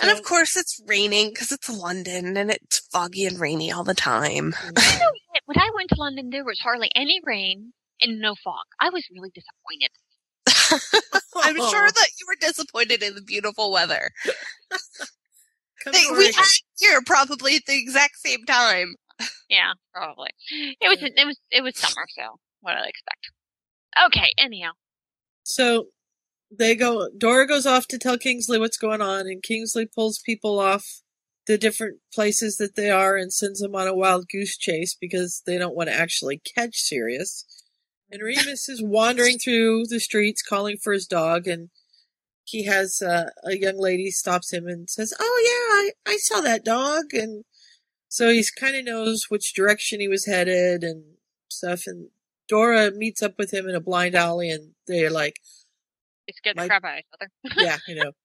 And 0.00 0.10
of 0.10 0.22
course, 0.22 0.56
it's 0.56 0.80
raining 0.86 1.30
because 1.30 1.52
it's 1.52 1.68
London 1.70 2.36
and 2.36 2.50
it's 2.50 2.80
foggy 2.92 3.24
and 3.24 3.40
rainy 3.40 3.72
all 3.72 3.84
the 3.84 3.94
time. 3.94 4.54
You 4.64 4.98
know, 4.98 5.10
when 5.46 5.58
I 5.58 5.70
went 5.74 5.90
to 5.90 5.96
London, 5.98 6.30
there 6.30 6.44
was 6.44 6.58
hardly 6.60 6.90
any 6.94 7.20
rain 7.24 7.72
and 8.00 8.20
no 8.20 8.34
fog. 8.34 8.64
I 8.80 8.90
was 8.90 9.04
really 9.10 9.30
disappointed. 9.30 9.90
I'm 11.36 11.56
sure 11.56 11.86
oh. 11.86 11.90
that 11.90 12.08
you 12.18 12.26
were 12.26 12.36
disappointed 12.40 13.02
in 13.02 13.14
the 13.14 13.22
beautiful 13.22 13.72
weather. 13.72 14.10
They- 15.84 16.06
we 16.16 16.32
had 16.32 16.44
here 16.78 17.00
probably 17.06 17.54
at 17.54 17.66
the 17.66 17.78
exact 17.78 18.16
same 18.16 18.44
time. 18.44 18.96
Yeah, 19.48 19.72
probably. 19.94 20.30
It 20.50 20.88
was 20.88 20.98
it 21.00 21.24
was 21.24 21.38
it 21.52 21.62
was 21.62 21.78
summer, 21.78 22.06
so 22.08 22.40
what 22.60 22.72
did 22.72 22.82
I 22.82 22.88
expect? 22.88 23.30
Okay, 24.06 24.32
anyhow. 24.36 24.72
So 25.44 25.86
they 26.50 26.74
go, 26.74 27.08
Dora 27.16 27.46
goes 27.46 27.66
off 27.66 27.86
to 27.88 27.98
tell 27.98 28.18
Kingsley 28.18 28.58
what's 28.58 28.78
going 28.78 29.00
on, 29.00 29.26
and 29.26 29.42
Kingsley 29.42 29.86
pulls 29.86 30.18
people 30.18 30.58
off 30.58 31.02
the 31.46 31.58
different 31.58 31.98
places 32.12 32.56
that 32.56 32.74
they 32.74 32.90
are 32.90 33.16
and 33.16 33.32
sends 33.32 33.60
them 33.60 33.74
on 33.74 33.86
a 33.86 33.94
wild 33.94 34.28
goose 34.28 34.56
chase 34.56 34.96
because 35.00 35.42
they 35.46 35.58
don't 35.58 35.76
want 35.76 35.88
to 35.88 35.94
actually 35.94 36.40
catch 36.56 36.76
Sirius. 36.76 37.44
And 38.10 38.22
Remus 38.22 38.68
is 38.68 38.82
wandering 38.82 39.38
through 39.38 39.84
the 39.88 40.00
streets 40.00 40.42
calling 40.42 40.76
for 40.76 40.92
his 40.92 41.06
dog, 41.06 41.46
and 41.46 41.70
he 42.44 42.64
has 42.64 43.02
uh, 43.02 43.30
a 43.44 43.56
young 43.56 43.78
lady 43.78 44.10
stops 44.10 44.52
him 44.52 44.66
and 44.66 44.88
says, 44.88 45.12
"Oh 45.18 45.42
yeah, 45.44 46.10
I, 46.10 46.14
I 46.14 46.16
saw 46.18 46.40
that 46.40 46.64
dog," 46.64 47.12
and 47.12 47.44
so 48.08 48.30
he's 48.30 48.50
kind 48.50 48.76
of 48.76 48.84
knows 48.84 49.26
which 49.28 49.54
direction 49.54 50.00
he 50.00 50.08
was 50.08 50.26
headed 50.26 50.84
and 50.84 51.04
stuff. 51.48 51.82
And 51.86 52.08
Dora 52.48 52.92
meets 52.92 53.22
up 53.22 53.34
with 53.38 53.52
him 53.52 53.68
in 53.68 53.74
a 53.74 53.80
blind 53.80 54.14
alley, 54.14 54.50
and 54.50 54.74
they're 54.86 55.10
like, 55.10 55.40
They 56.26 56.32
scared 56.32 56.56
the 56.56 56.62
My- 56.62 56.66
crap 56.68 56.84
out 56.84 56.94
of 56.94 56.98
each 56.98 57.06
other. 57.20 57.30
"Yeah, 57.64 57.78
you 57.88 57.94
know." 57.96 58.12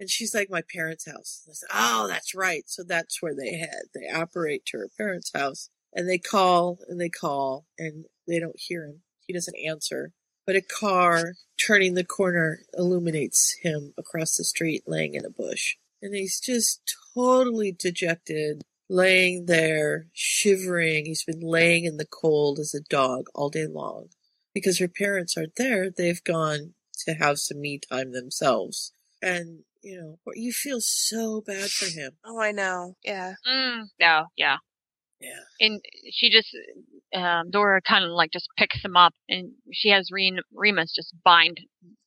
And 0.00 0.10
she's 0.10 0.34
like, 0.34 0.50
"My 0.50 0.62
parents' 0.62 1.06
house." 1.06 1.42
And 1.46 1.52
I 1.52 1.54
said, 1.54 1.68
"Oh, 1.72 2.08
that's 2.08 2.34
right." 2.34 2.64
So 2.66 2.82
that's 2.82 3.22
where 3.22 3.34
they 3.34 3.56
head. 3.58 3.84
They 3.94 4.08
apparate 4.12 4.66
to 4.66 4.78
her 4.78 4.88
parents' 4.98 5.30
house, 5.32 5.70
and 5.92 6.08
they 6.08 6.18
call 6.18 6.80
and 6.88 7.00
they 7.00 7.08
call, 7.08 7.66
and 7.78 8.06
they 8.26 8.40
don't 8.40 8.58
hear 8.58 8.84
him. 8.86 9.02
He 9.26 9.32
doesn't 9.32 9.56
answer. 9.56 10.10
But 10.46 10.56
a 10.56 10.62
car 10.62 11.34
turning 11.64 11.94
the 11.94 12.04
corner 12.04 12.62
illuminates 12.76 13.56
him 13.62 13.94
across 13.96 14.36
the 14.36 14.42
street, 14.44 14.82
laying 14.88 15.14
in 15.14 15.24
a 15.24 15.30
bush, 15.30 15.76
and 16.02 16.12
he's 16.12 16.40
just 16.40 16.96
totally 17.14 17.70
dejected, 17.70 18.62
laying 18.88 19.46
there, 19.46 20.08
shivering. 20.12 21.06
He's 21.06 21.24
been 21.24 21.40
laying 21.40 21.84
in 21.84 21.98
the 21.98 22.04
cold 22.04 22.58
as 22.58 22.74
a 22.74 22.80
dog 22.80 23.26
all 23.32 23.48
day 23.48 23.66
long 23.68 24.08
because 24.52 24.80
her 24.80 24.88
parents 24.88 25.36
aren't 25.36 25.54
there. 25.56 25.88
They've 25.88 26.22
gone 26.24 26.74
to 27.04 27.14
have 27.14 27.38
some 27.38 27.60
me 27.60 27.78
time 27.78 28.12
themselves. 28.12 28.92
And, 29.22 29.60
you 29.82 29.96
know, 29.98 30.18
you 30.34 30.52
feel 30.52 30.80
so 30.80 31.42
bad 31.46 31.70
for 31.70 31.86
him. 31.86 32.12
Oh, 32.24 32.38
I 32.40 32.52
know. 32.52 32.96
Yeah. 33.04 33.34
Mm, 33.46 33.84
no, 34.00 34.26
yeah. 34.36 34.56
Yeah. 35.20 35.40
And 35.60 35.80
she 36.10 36.30
just, 36.30 36.48
um, 37.14 37.50
Dora 37.50 37.80
kind 37.80 38.04
of 38.04 38.10
like 38.10 38.30
just 38.32 38.48
picks 38.58 38.84
him 38.84 38.96
up, 38.96 39.14
and 39.28 39.52
she 39.72 39.88
has 39.90 40.10
Ren- 40.12 40.40
Remus 40.52 40.92
just 40.94 41.14
bind 41.24 41.60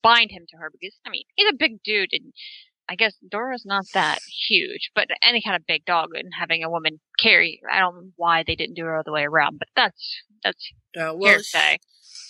bind 0.04 0.32
him 0.32 0.46
to 0.50 0.58
her 0.58 0.70
because 0.72 0.96
I 1.06 1.10
mean 1.10 1.24
he's 1.36 1.50
a 1.50 1.56
big 1.58 1.82
dude, 1.84 2.10
and 2.12 2.34
I 2.90 2.96
guess 2.96 3.16
Dora's 3.30 3.64
not 3.66 3.86
that 3.94 4.20
huge, 4.48 4.92
but 4.94 5.08
any 5.24 5.42
kind 5.42 5.56
of 5.56 5.66
big 5.66 5.86
dog 5.86 6.10
and 6.14 6.32
having 6.38 6.64
a 6.64 6.70
woman 6.70 7.00
carry, 7.20 7.60
I 7.72 7.80
don't 7.80 7.96
know 7.96 8.12
why 8.16 8.44
they 8.46 8.56
didn't 8.56 8.76
do 8.76 8.86
it 8.86 8.92
all 8.92 9.04
the 9.04 9.12
way 9.12 9.24
around, 9.24 9.60
but 9.60 9.70
that's 9.76 10.22
that's 10.44 10.72
Uh, 10.96 11.14
well, 11.16 11.34
hearsay. 11.34 11.80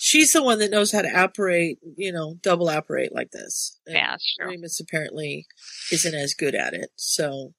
She's 0.07 0.31
the 0.31 0.41
one 0.41 0.59
that 0.59 0.71
knows 0.71 0.93
how 0.93 1.01
to 1.01 1.23
apparate, 1.23 1.79
you 1.97 2.13
know, 2.13 2.35
double 2.41 2.69
apparate 2.69 3.13
like 3.13 3.31
this. 3.31 3.77
And 3.85 3.95
Yeah, 3.95 4.11
that's 4.11 4.35
true. 4.35 4.47
Remus 4.47 4.79
apparently 4.79 5.45
isn't 5.91 6.15
as 6.15 6.33
good 6.33 6.55
at 6.55 6.73
it. 6.73 6.91
So, 6.95 7.53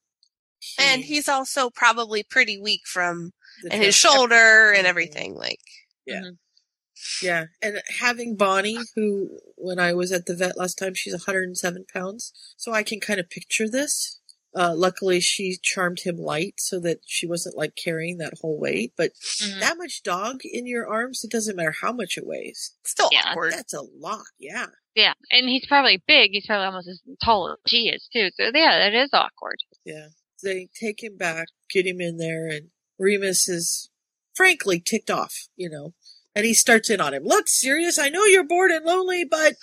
And 0.79 1.03
he's 1.03 1.29
also 1.29 1.69
probably 1.69 2.23
pretty 2.23 2.59
weak 2.59 2.81
from 2.85 3.33
and 3.69 3.83
his 3.83 3.95
trip- 3.95 4.11
shoulder 4.13 4.73
and 4.75 4.87
everything. 4.87 5.35
Like, 5.35 5.59
Yeah. 6.07 6.21
Mm-hmm. 6.21 7.25
Yeah. 7.25 7.45
And 7.61 7.81
having 7.99 8.35
Bonnie, 8.35 8.79
who, 8.95 9.37
when 9.55 9.77
I 9.77 9.93
was 9.93 10.11
at 10.11 10.25
the 10.25 10.35
vet 10.35 10.57
last 10.57 10.75
time, 10.79 10.95
she's 10.95 11.13
107 11.13 11.85
pounds. 11.93 12.33
So 12.57 12.73
I 12.73 12.81
can 12.83 12.99
kind 12.99 13.19
of 13.19 13.29
picture 13.29 13.69
this. 13.69 14.19
Uh, 14.55 14.73
luckily 14.75 15.19
she 15.19 15.57
charmed 15.61 15.99
him 16.01 16.17
light 16.17 16.55
so 16.57 16.79
that 16.79 16.99
she 17.05 17.27
wasn't 17.27 17.55
like 17.55 17.75
carrying 17.75 18.17
that 18.17 18.33
whole 18.41 18.57
weight. 18.59 18.93
But 18.97 19.11
Mhm. 19.13 19.59
that 19.59 19.77
much 19.77 20.01
dog 20.03 20.39
in 20.43 20.65
your 20.65 20.87
arms, 20.87 21.23
it 21.23 21.29
doesn't 21.31 21.55
matter 21.55 21.75
how 21.81 21.91
much 21.91 22.17
it 22.17 22.25
weighs. 22.25 22.73
still 22.83 23.09
Yeah. 23.11 23.23
awkward. 23.27 23.53
That's 23.53 23.73
a 23.73 23.81
lot. 23.81 24.25
Yeah. 24.39 24.67
Yeah, 24.95 25.13
and 25.31 25.47
he's 25.47 25.67
probably 25.67 26.01
big. 26.07 26.31
He's 26.31 26.47
probably 26.47 26.65
almost 26.65 26.87
as 26.89 26.99
tall 27.23 27.51
as 27.51 27.57
she 27.69 27.89
is 27.89 28.07
too. 28.11 28.29
So 28.35 28.45
yeah, 28.53 28.79
that 28.79 28.93
is 28.95 29.11
awkward. 29.13 29.59
Yeah. 29.85 30.07
They 30.41 30.67
take 30.73 31.03
him 31.03 31.15
back, 31.15 31.47
get 31.69 31.85
him 31.85 32.01
in 32.01 32.17
there, 32.17 32.47
and 32.47 32.71
Remus 32.97 33.47
is 33.47 33.89
frankly 34.35 34.79
ticked 34.79 35.11
off, 35.11 35.47
you 35.55 35.69
know. 35.69 35.93
And 36.35 36.45
he 36.45 36.53
starts 36.55 36.89
in 36.89 36.99
on 37.01 37.13
him. 37.13 37.23
Look, 37.23 37.47
Sirius, 37.47 37.99
I 37.99 38.09
know 38.09 38.25
you're 38.25 38.43
bored 38.43 38.71
and 38.71 38.83
lonely, 38.85 39.25
but 39.25 39.55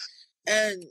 and 0.47 0.84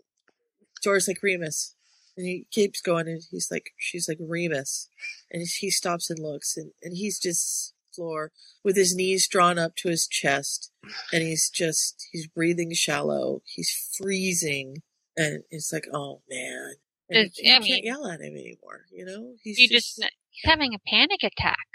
Dora's 0.84 1.08
like 1.08 1.24
Remus. 1.24 1.76
And 2.18 2.26
he 2.26 2.48
keeps 2.52 2.82
going 2.82 3.08
and 3.08 3.22
he's 3.30 3.50
like 3.52 3.72
she's 3.78 4.08
like 4.08 4.18
Remus. 4.20 4.90
And 5.32 5.44
he 5.60 5.70
stops 5.70 6.10
and 6.10 6.20
looks 6.20 6.56
and, 6.58 6.72
and 6.82 6.96
he's 6.96 7.20
just 7.20 7.74
floor 7.96 8.32
with 8.64 8.76
his 8.76 8.96
knees 8.96 9.28
drawn 9.28 9.58
up 9.58 9.76
to 9.78 9.90
his 9.90 10.08
chest, 10.08 10.72
and 11.14 11.24
he's 11.24 11.50
just 11.50 12.08
he's 12.12 12.28
breathing 12.28 12.74
shallow. 12.74 13.42
He's 13.46 13.72
freezing, 13.98 14.82
and 15.16 15.44
it's 15.50 15.72
like, 15.72 15.86
oh 15.94 16.22
man. 16.30 16.74
And 17.10 17.20
It's- 17.20 17.38
you 17.38 17.54
I 17.54 17.60
can't 17.60 17.84
yell 17.84 18.08
at 18.08 18.20
him 18.20 18.34
anymore, 18.36 18.86
you 18.92 19.06
know. 19.06 19.36
He's 19.44 19.60
you 19.60 19.70
just, 19.70 20.02
he's 20.32 20.50
having 20.50 20.74
a 20.74 20.80
panic 20.88 21.22
attack. 21.24 21.68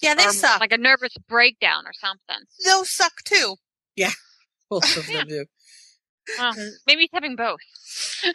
Yeah, 0.00 0.14
they 0.14 0.26
or 0.26 0.32
suck. 0.32 0.60
Like 0.60 0.72
a 0.72 0.78
nervous 0.78 1.14
breakdown 1.28 1.86
or 1.86 1.92
something. 1.92 2.46
Those 2.64 2.90
suck 2.90 3.12
too. 3.24 3.56
yeah, 3.96 4.10
both 4.70 4.96
of 4.96 5.06
them 5.06 5.26
do. 5.26 5.44
Well, 6.38 6.54
maybe 6.86 7.02
he's 7.02 7.10
having 7.12 7.34
both. 7.36 7.58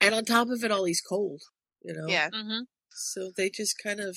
And 0.00 0.14
on 0.14 0.24
top 0.24 0.48
of 0.48 0.62
it 0.62 0.70
all, 0.70 0.84
he's 0.84 1.00
cold, 1.00 1.42
you 1.82 1.94
know. 1.94 2.06
Yeah. 2.08 2.30
hmm 2.32 2.60
So 2.90 3.30
they 3.36 3.50
just 3.50 3.76
kind 3.82 4.00
of 4.00 4.16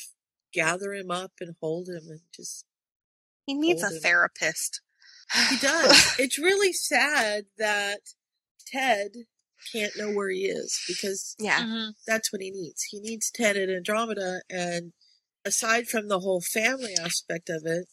gather 0.54 0.94
him 0.94 1.12
up 1.12 1.32
and 1.40 1.56
hold 1.62 1.88
him 1.88 2.04
and 2.10 2.22
just 2.36 2.66
He 3.46 3.54
needs 3.54 3.84
a 3.84 3.88
him. 3.92 4.00
therapist. 4.02 4.82
He 5.50 5.58
does. 5.58 6.16
it's 6.20 6.38
really 6.40 6.74
sad 6.74 7.46
that 7.58 8.00
Ted 8.68 9.12
can't 9.72 9.94
know 9.98 10.12
where 10.12 10.30
he 10.30 10.46
is 10.46 10.80
because 10.88 11.36
Yeah. 11.40 11.64
Mm-hmm. 11.64 11.90
that's 12.08 12.32
what 12.34 12.42
he 12.42 12.52
needs. 12.52 12.84
He 12.90 13.00
needs 13.00 13.30
Ted 13.32 13.58
and 13.58 13.72
Andromeda, 13.72 14.42
and 14.50 14.94
aside 15.46 15.88
from 15.88 16.08
the 16.08 16.20
whole 16.20 16.42
family 16.42 16.94
aspect 17.00 17.50
of 17.50 17.64
it, 17.66 17.86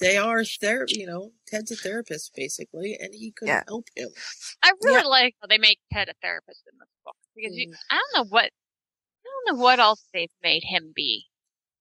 they 0.00 0.16
are 0.16 0.44
therapy. 0.44 1.00
You 1.00 1.06
know, 1.06 1.30
Ted's 1.48 1.70
a 1.72 1.76
therapist 1.76 2.32
basically, 2.34 2.96
and 3.00 3.10
he 3.14 3.32
couldn't 3.32 3.54
Yeah. 3.54 3.62
help 3.66 3.86
him. 3.96 4.10
I 4.62 4.72
really 4.82 5.08
like 5.08 5.34
how 5.40 5.46
they 5.48 5.58
make 5.58 5.78
Ted 5.92 6.08
a 6.08 6.14
therapist 6.20 6.62
in 6.70 6.78
this 6.78 6.88
book 7.04 7.16
because 7.36 7.56
you, 7.56 7.72
I 7.90 7.96
don't 7.98 8.24
know 8.24 8.28
what 8.30 8.44
I 8.46 8.70
don't 9.46 9.56
know 9.56 9.62
what 9.62 9.80
else 9.80 10.04
they've 10.12 10.30
made 10.42 10.62
him 10.64 10.92
be. 10.94 11.26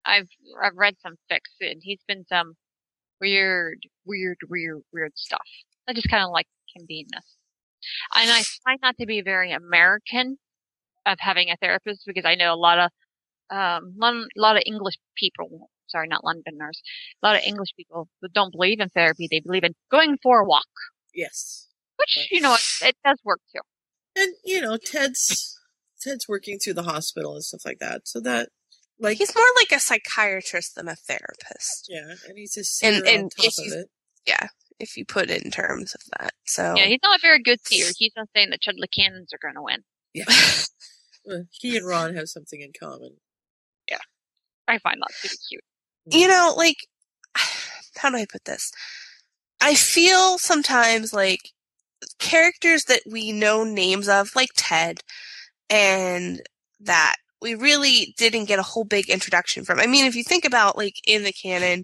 I've 0.06 0.30
I've 0.62 0.76
read 0.78 0.96
some 1.02 1.16
fics 1.32 1.56
and 1.62 1.82
he's 1.84 2.02
been 2.08 2.26
some 2.28 2.56
weird, 3.22 3.80
weird, 4.06 4.38
weird, 4.50 4.82
weird 4.94 5.14
stuff. 5.18 5.42
I 5.88 5.94
just 5.94 6.10
kind 6.10 6.24
of 6.24 6.32
like 6.32 6.48
him 6.76 6.86
being 6.88 7.08
this, 7.12 7.26
and 8.16 8.32
I 8.32 8.44
try 8.64 8.78
not 8.82 8.98
to 9.00 9.06
be 9.06 9.22
very 9.22 9.52
American 9.52 10.38
of 11.06 11.20
having 11.20 11.50
a 11.50 11.58
therapist 11.58 12.04
because 12.06 12.26
I 12.26 12.36
know 12.36 12.54
a 12.54 12.56
lot 12.56 12.80
of 12.80 12.92
um 13.52 13.96
a 14.04 14.42
lot 14.42 14.58
of 14.58 14.64
English 14.66 14.96
people. 15.18 15.70
Sorry, 15.88 16.08
not 16.08 16.24
Londoners. 16.24 16.82
A 17.22 17.26
lot 17.28 17.36
of 17.36 17.44
English 17.44 17.70
people 17.78 18.08
that 18.22 18.34
don't 18.34 18.52
believe 18.52 18.80
in 18.80 18.90
therapy. 18.90 19.28
They 19.30 19.42
believe 19.42 19.64
in 19.64 19.76
going 19.92 20.18
for 20.24 20.40
a 20.42 20.46
walk, 20.46 20.68
Yes, 21.14 21.68
which 21.98 22.28
you 22.32 22.42
know 22.42 22.56
it, 22.56 22.62
it 22.90 22.96
does 23.06 23.20
work 23.24 23.42
too. 23.54 23.62
And 24.16 24.34
you 24.46 24.62
know 24.62 24.78
Ted's 24.78 25.58
Ted's 26.02 26.28
working 26.28 26.60
through 26.60 26.74
the 26.74 26.84
hospital 26.84 27.34
and 27.34 27.44
stuff 27.44 27.62
like 27.66 27.80
that. 27.80 28.08
So 28.08 28.20
that 28.22 28.50
like 29.00 29.18
He's 29.18 29.36
more 29.36 29.46
like 29.58 29.72
a 29.72 29.80
psychiatrist 29.80 30.76
than 30.76 30.88
a 30.88 30.96
therapist. 30.96 31.88
yeah, 31.90 32.14
and 32.28 32.38
he's 32.38 32.58
a 32.58 32.64
seer 32.64 32.94
And 32.94 33.04
on 33.04 33.14
and 33.14 33.32
top 33.36 33.46
of 33.46 33.74
it. 33.74 33.88
yeah, 34.26 34.48
if 34.80 34.96
you 34.98 35.06
put 35.06 35.30
it 35.30 35.44
in 35.44 35.52
terms 35.52 35.96
of 35.96 36.02
that. 36.20 36.34
So 36.46 36.74
Yeah, 36.78 36.86
he's 36.86 37.00
not 37.04 37.20
a 37.20 37.22
very 37.22 37.42
good 37.42 37.60
seer. 37.66 37.88
He's 37.98 38.14
not 38.16 38.28
saying 38.36 38.50
that 38.52 38.62
Chudley 38.62 38.88
Cannons 38.96 39.32
are 39.34 39.40
going 39.42 39.56
to 39.56 39.62
win. 39.62 39.84
Yeah, 40.14 40.26
Well, 41.26 41.46
he 41.52 41.78
and 41.78 41.88
Ron 41.88 42.16
have 42.16 42.28
something 42.28 42.62
in 42.62 42.72
common. 42.80 43.18
Yeah, 43.90 43.98
I 44.68 44.78
find 44.80 45.02
that 45.02 45.10
pretty 45.20 45.36
cute. 45.50 45.64
you 46.06 46.28
mm-hmm. 46.28 46.30
know, 46.30 46.54
like 46.56 46.78
how 47.98 48.10
do 48.10 48.18
I 48.18 48.26
put 48.32 48.46
this? 48.46 48.72
I 49.62 49.76
feel 49.76 50.38
sometimes 50.38 51.14
like 51.14 51.40
characters 52.20 52.86
that 52.86 53.02
we 53.10 53.32
know 53.32 53.64
names 53.64 54.08
of, 54.10 54.36
like 54.36 54.50
Ted, 54.56 55.00
and 55.70 56.42
that 56.80 57.16
we 57.42 57.56
really 57.56 58.14
didn't 58.18 58.46
get 58.46 58.60
a 58.60 58.64
whole 58.64 58.86
big 58.86 59.10
introduction 59.10 59.66
from. 59.66 59.80
I 59.80 59.86
mean, 59.88 60.06
if 60.06 60.16
you 60.16 60.24
think 60.24 60.46
about 60.46 60.78
like 60.78 60.96
in 61.06 61.24
the 61.24 61.34
canon, 61.34 61.84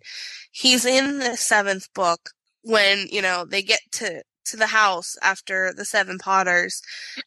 he's 0.51 0.85
in 0.85 1.19
the 1.19 1.35
seventh 1.35 1.93
book 1.93 2.29
when, 2.63 3.07
you 3.11 3.21
know, 3.21 3.45
they 3.45 3.61
get 3.61 3.79
to 3.93 4.23
to 4.45 4.57
the 4.57 4.67
house 4.67 5.15
after 5.21 5.71
the 5.75 5.85
seven 5.85 6.17
potters 6.17 6.81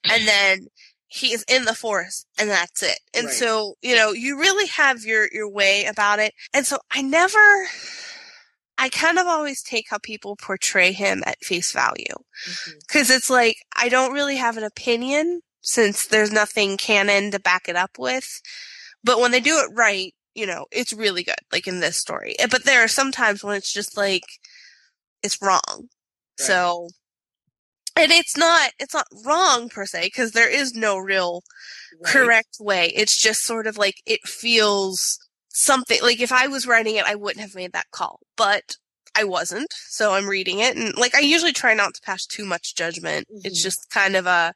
and 0.05 0.27
then 0.27 0.67
he 1.07 1.33
is 1.33 1.45
in 1.47 1.67
the 1.67 1.75
forest 1.75 2.27
and 2.39 2.51
that's 2.51 2.83
it. 2.83 2.99
And 3.15 3.27
Right. 3.27 3.35
so, 3.35 3.75
you 3.83 3.95
know, 3.95 4.13
you 4.13 4.39
really 4.41 4.67
have 4.69 5.05
your 5.05 5.29
your 5.31 5.49
way 5.49 5.85
about 5.85 6.19
it. 6.19 6.33
And 6.53 6.67
so 6.67 6.79
I 6.91 7.03
never 7.03 7.39
I 8.79 8.89
kind 8.89 9.19
of 9.19 9.27
always 9.27 9.63
take 9.63 9.87
how 9.91 9.99
people 9.99 10.37
portray 10.37 10.93
him 10.93 11.23
at 11.27 11.45
face 11.45 11.73
value. 11.73 12.05
Mm-hmm. 12.49 12.79
Cuz 12.89 13.11
it's 13.11 13.31
like 13.31 13.57
I 13.77 13.89
don't 13.89 14.13
really 14.13 14.37
have 14.37 14.57
an 14.57 14.65
opinion 14.65 15.43
since 15.63 16.07
there's 16.07 16.33
nothing 16.33 16.77
canon 16.77 17.31
to 17.31 17.39
back 17.39 17.69
it 17.69 17.77
up 17.77 17.99
with. 17.99 18.41
But 19.05 19.21
when 19.21 19.31
they 19.31 19.41
do 19.41 19.59
it 19.59 19.71
right, 19.73 20.15
you 20.35 20.47
know, 20.47 20.67
it's 20.71 20.93
really 20.93 21.23
good 21.23 21.43
like 21.53 21.67
in 21.67 21.81
this 21.81 21.99
story. 21.99 22.35
Eh, 22.39 22.47
But 22.51 22.65
there 22.65 22.83
are 22.83 22.89
some 22.89 23.13
times 23.13 23.45
when 23.45 23.57
it's 23.57 23.73
just 23.73 23.97
like 23.97 24.25
it's 25.23 25.41
wrong. 25.41 25.89
So 26.39 26.89
and 27.97 28.11
it's 28.11 28.37
not 28.37 28.73
it's 28.79 28.95
not 28.95 29.07
wrong 29.25 29.69
per 29.69 29.87
se 29.87 30.05
because 30.05 30.33
there 30.33 30.49
is 30.51 30.75
no 30.75 30.97
real 30.97 31.43
correct 32.05 32.57
way 32.59 32.91
it's 32.97 33.21
just 33.21 33.43
sort 33.45 33.67
of 33.67 33.77
like 33.77 33.97
it 34.07 34.21
feels 34.27 35.19
something 35.53 35.99
like 36.03 36.21
if 36.21 36.33
i 36.33 36.47
was 36.47 36.67
writing 36.67 36.97
it 36.97 37.05
i 37.05 37.15
wouldn't 37.15 37.41
have 37.41 37.55
made 37.55 37.73
that 37.73 37.91
call 37.91 38.21
but 38.37 38.77
i 39.15 39.25
wasn't 39.25 39.73
so 39.89 40.15
i'm 40.15 40.29
reading 40.29 40.61
it 40.61 40.77
and 40.77 40.97
like 40.97 41.15
i 41.15 41.21
usually 41.21 41.53
try 41.53 41.75
not 41.75 41.95
to 41.95 42.01
pass 42.03 42.27
too 42.27 42.45
much 42.45 42.75
judgment. 42.75 43.27
It's 43.31 43.59
mm-hmm. 43.59 43.63
just 43.63 43.91
kind 43.91 44.17
of 44.17 44.27
a 44.27 44.55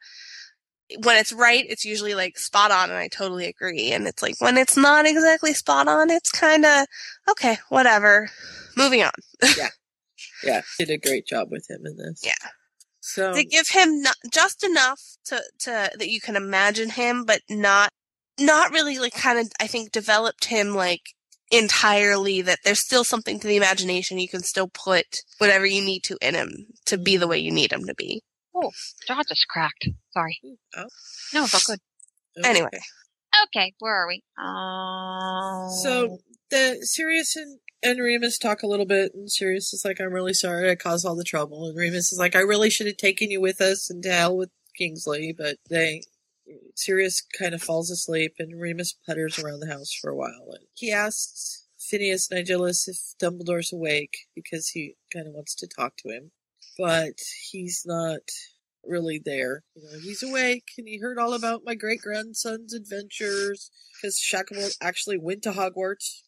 when 1.02 1.16
it's 1.16 1.32
right 1.32 1.64
it's 1.68 1.84
usually 1.84 2.14
like 2.14 2.38
spot 2.38 2.70
on 2.70 2.90
and 2.90 2.98
i 2.98 3.08
totally 3.08 3.46
agree 3.46 3.90
and 3.92 4.06
it's 4.06 4.22
like 4.22 4.36
when 4.40 4.56
it's 4.56 4.76
not 4.76 5.04
exactly 5.04 5.52
spot 5.52 5.88
on 5.88 6.10
it's 6.10 6.30
kind 6.30 6.64
of 6.64 6.86
okay 7.28 7.58
whatever 7.68 8.30
moving 8.76 9.02
on. 9.02 9.10
Yeah. 9.56 9.68
Yeah 10.44 10.62
did 10.78 10.90
a 10.90 10.98
great 10.98 11.26
job 11.26 11.48
with 11.50 11.68
him 11.68 11.80
in 11.84 11.96
this. 11.96 12.22
Yeah. 12.24 12.50
So 13.00 13.34
to 13.34 13.44
give 13.44 13.68
him 13.68 14.02
not, 14.02 14.16
just 14.32 14.62
enough 14.64 15.00
to 15.26 15.42
to 15.60 15.90
that 15.96 16.08
you 16.08 16.20
can 16.20 16.36
imagine 16.36 16.90
him, 16.90 17.24
but 17.24 17.40
not 17.48 17.92
not 18.38 18.72
really 18.72 18.98
like 18.98 19.14
kind 19.14 19.38
of 19.38 19.50
I 19.60 19.66
think 19.66 19.92
developed 19.92 20.46
him 20.46 20.74
like 20.74 21.02
entirely 21.50 22.42
that 22.42 22.58
there's 22.64 22.80
still 22.80 23.04
something 23.04 23.38
to 23.38 23.46
the 23.46 23.56
imagination 23.56 24.18
you 24.18 24.28
can 24.28 24.42
still 24.42 24.68
put 24.68 25.20
whatever 25.38 25.64
you 25.64 25.82
need 25.82 26.02
to 26.04 26.18
in 26.20 26.34
him 26.34 26.66
to 26.86 26.98
be 26.98 27.16
the 27.16 27.28
way 27.28 27.38
you 27.38 27.52
need 27.52 27.72
him 27.72 27.84
to 27.86 27.94
be. 27.94 28.22
Oh, 28.54 28.72
jaw 29.06 29.22
just 29.28 29.46
cracked. 29.48 29.88
Sorry. 30.12 30.38
Oh. 30.76 30.88
No, 31.34 31.44
it 31.44 31.50
felt 31.50 31.64
good. 31.66 31.80
Anyway, 32.44 32.68
Okay, 33.44 33.74
where 33.78 33.94
are 33.94 34.08
we? 34.08 34.22
Um, 34.38 35.70
So 35.70 36.18
the 36.50 36.78
Sirius 36.82 37.36
and, 37.36 37.58
and 37.82 38.00
Remus 38.00 38.38
talk 38.38 38.62
a 38.62 38.66
little 38.66 38.86
bit, 38.86 39.12
and 39.14 39.30
Sirius 39.30 39.72
is 39.72 39.84
like, 39.84 40.00
"I'm 40.00 40.12
really 40.12 40.34
sorry 40.34 40.70
I 40.70 40.74
caused 40.74 41.04
all 41.06 41.16
the 41.16 41.24
trouble," 41.24 41.66
and 41.66 41.76
Remus 41.76 42.12
is 42.12 42.18
like, 42.18 42.34
"I 42.34 42.40
really 42.40 42.70
should 42.70 42.86
have 42.86 42.96
taken 42.96 43.30
you 43.30 43.40
with 43.40 43.60
us 43.60 43.90
and 43.90 44.02
to 44.02 44.12
hell 44.12 44.36
with 44.36 44.50
Kingsley," 44.76 45.34
but 45.36 45.56
they. 45.68 46.02
Sirius 46.74 47.22
kind 47.38 47.54
of 47.54 47.62
falls 47.62 47.90
asleep, 47.90 48.34
and 48.38 48.60
Remus 48.60 48.94
putters 49.06 49.38
around 49.38 49.60
the 49.60 49.72
house 49.72 49.92
for 49.92 50.10
a 50.10 50.16
while. 50.16 50.46
And 50.50 50.66
he 50.74 50.92
asks 50.92 51.66
Phineas 51.78 52.28
Nigellus 52.28 52.88
if 52.88 52.98
Dumbledore's 53.20 53.72
awake 53.72 54.16
because 54.34 54.68
he 54.68 54.96
kind 55.12 55.26
of 55.26 55.34
wants 55.34 55.54
to 55.56 55.66
talk 55.66 55.96
to 55.98 56.10
him, 56.10 56.32
but 56.78 57.14
he's 57.50 57.82
not 57.86 58.20
really 58.84 59.20
there. 59.24 59.64
You 59.74 59.82
know, 59.82 59.98
he's 59.98 60.22
awake 60.22 60.64
and 60.78 60.86
he 60.86 60.98
heard 60.98 61.18
all 61.18 61.34
about 61.34 61.62
my 61.64 61.74
great 61.74 62.00
grandson's 62.00 62.72
adventures 62.72 63.70
because 63.94 64.18
Shacklebolt 64.18 64.76
actually 64.80 65.18
went 65.18 65.42
to 65.42 65.52
Hogwarts, 65.52 66.22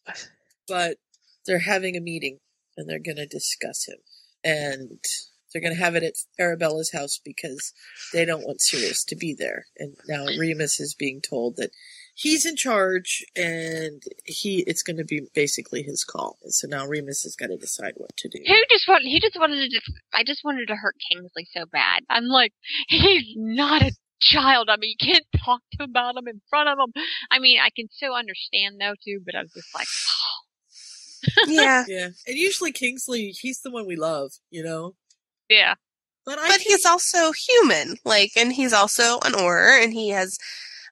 but 0.67 0.97
they're 1.45 1.59
having 1.59 1.95
a 1.95 2.01
meeting 2.01 2.39
and 2.77 2.89
they're 2.89 2.99
going 2.99 3.17
to 3.17 3.25
discuss 3.25 3.87
him. 3.87 3.97
And 4.43 4.99
they're 5.51 5.61
going 5.61 5.75
to 5.75 5.83
have 5.83 5.95
it 5.95 6.03
at 6.03 6.15
Arabella's 6.39 6.91
house 6.91 7.19
because 7.23 7.73
they 8.13 8.25
don't 8.25 8.45
want 8.45 8.61
Sirius 8.61 9.03
to 9.05 9.15
be 9.15 9.33
there. 9.33 9.65
And 9.77 9.95
now 10.07 10.25
Remus 10.25 10.79
is 10.79 10.93
being 10.93 11.21
told 11.21 11.57
that 11.57 11.71
he's 12.19 12.45
in 12.45 12.55
charge 12.55 13.23
and 13.35 14.03
he 14.25 14.63
it's 14.67 14.83
going 14.83 14.97
to 14.97 15.05
be 15.05 15.21
basically 15.33 15.81
his 15.81 16.03
call. 16.03 16.37
And 16.43 16.53
so 16.53 16.67
now 16.67 16.85
Remus 16.85 17.23
has 17.23 17.35
got 17.35 17.47
to 17.47 17.57
decide 17.57 17.93
what 17.95 18.15
to 18.17 18.29
do. 18.29 18.39
Who 18.45 18.55
just 18.69 18.87
want? 18.87 19.03
He 19.03 19.19
just 19.19 19.39
wanted 19.39 19.61
to. 19.61 19.69
Just, 19.69 19.91
I 20.13 20.23
just 20.23 20.43
wanted 20.43 20.67
to 20.67 20.75
hurt 20.75 20.95
Kingsley 21.09 21.47
so 21.51 21.65
bad. 21.65 22.03
I'm 22.09 22.25
like, 22.25 22.53
he's 22.87 23.33
not 23.35 23.81
a 23.81 23.91
child. 24.19 24.69
I 24.69 24.77
mean, 24.77 24.93
you 24.99 25.13
can't 25.13 25.25
talk 25.43 25.61
to 25.71 25.83
him 25.83 25.89
about 25.89 26.17
him 26.17 26.27
in 26.27 26.41
front 26.49 26.69
of 26.69 26.77
him. 26.77 27.03
I 27.31 27.39
mean, 27.39 27.59
I 27.59 27.69
can 27.75 27.87
so 27.91 28.13
understand 28.13 28.75
though 28.79 28.95
too, 29.03 29.21
but 29.25 29.35
I'm 29.35 29.47
just 29.53 29.73
like, 29.73 29.87
oh. 30.09 31.47
yeah, 31.47 31.85
yeah. 31.87 32.09
And 32.27 32.37
usually 32.37 32.71
Kingsley, 32.71 33.29
he's 33.29 33.61
the 33.61 33.71
one 33.71 33.87
we 33.87 33.95
love, 33.95 34.31
you 34.49 34.63
know. 34.63 34.95
Yeah. 35.49 35.75
But 36.25 36.39
I 36.39 36.47
but 36.47 36.61
he's 36.61 36.85
also 36.85 37.31
human, 37.31 37.95
like, 38.05 38.31
and 38.37 38.53
he's 38.53 38.73
also 38.73 39.19
an 39.25 39.33
Auror, 39.33 39.83
and 39.83 39.93
he 39.93 40.09
has 40.09 40.37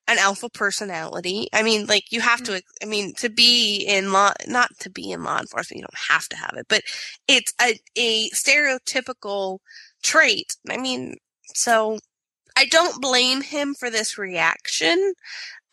an 0.07 0.17
alpha 0.17 0.49
personality. 0.49 1.47
I 1.53 1.63
mean, 1.63 1.85
like, 1.85 2.11
you 2.11 2.21
have 2.21 2.41
mm. 2.41 2.45
to, 2.45 2.61
I 2.81 2.85
mean, 2.85 3.13
to 3.15 3.29
be 3.29 3.83
in 3.87 4.11
law, 4.11 4.31
not 4.47 4.69
to 4.79 4.89
be 4.89 5.11
in 5.11 5.23
law 5.23 5.39
enforcement, 5.39 5.79
you 5.79 5.83
don't 5.83 6.09
have 6.09 6.27
to 6.29 6.37
have 6.37 6.53
it, 6.55 6.65
but 6.69 6.81
it's 7.27 7.53
a, 7.61 7.77
a 7.97 8.29
stereotypical 8.29 9.59
trait. 10.01 10.55
I 10.69 10.77
mean, 10.77 11.17
so 11.53 11.99
I 12.55 12.65
don't 12.65 13.01
blame 13.01 13.41
him 13.41 13.75
for 13.75 13.89
this 13.89 14.17
reaction. 14.17 15.13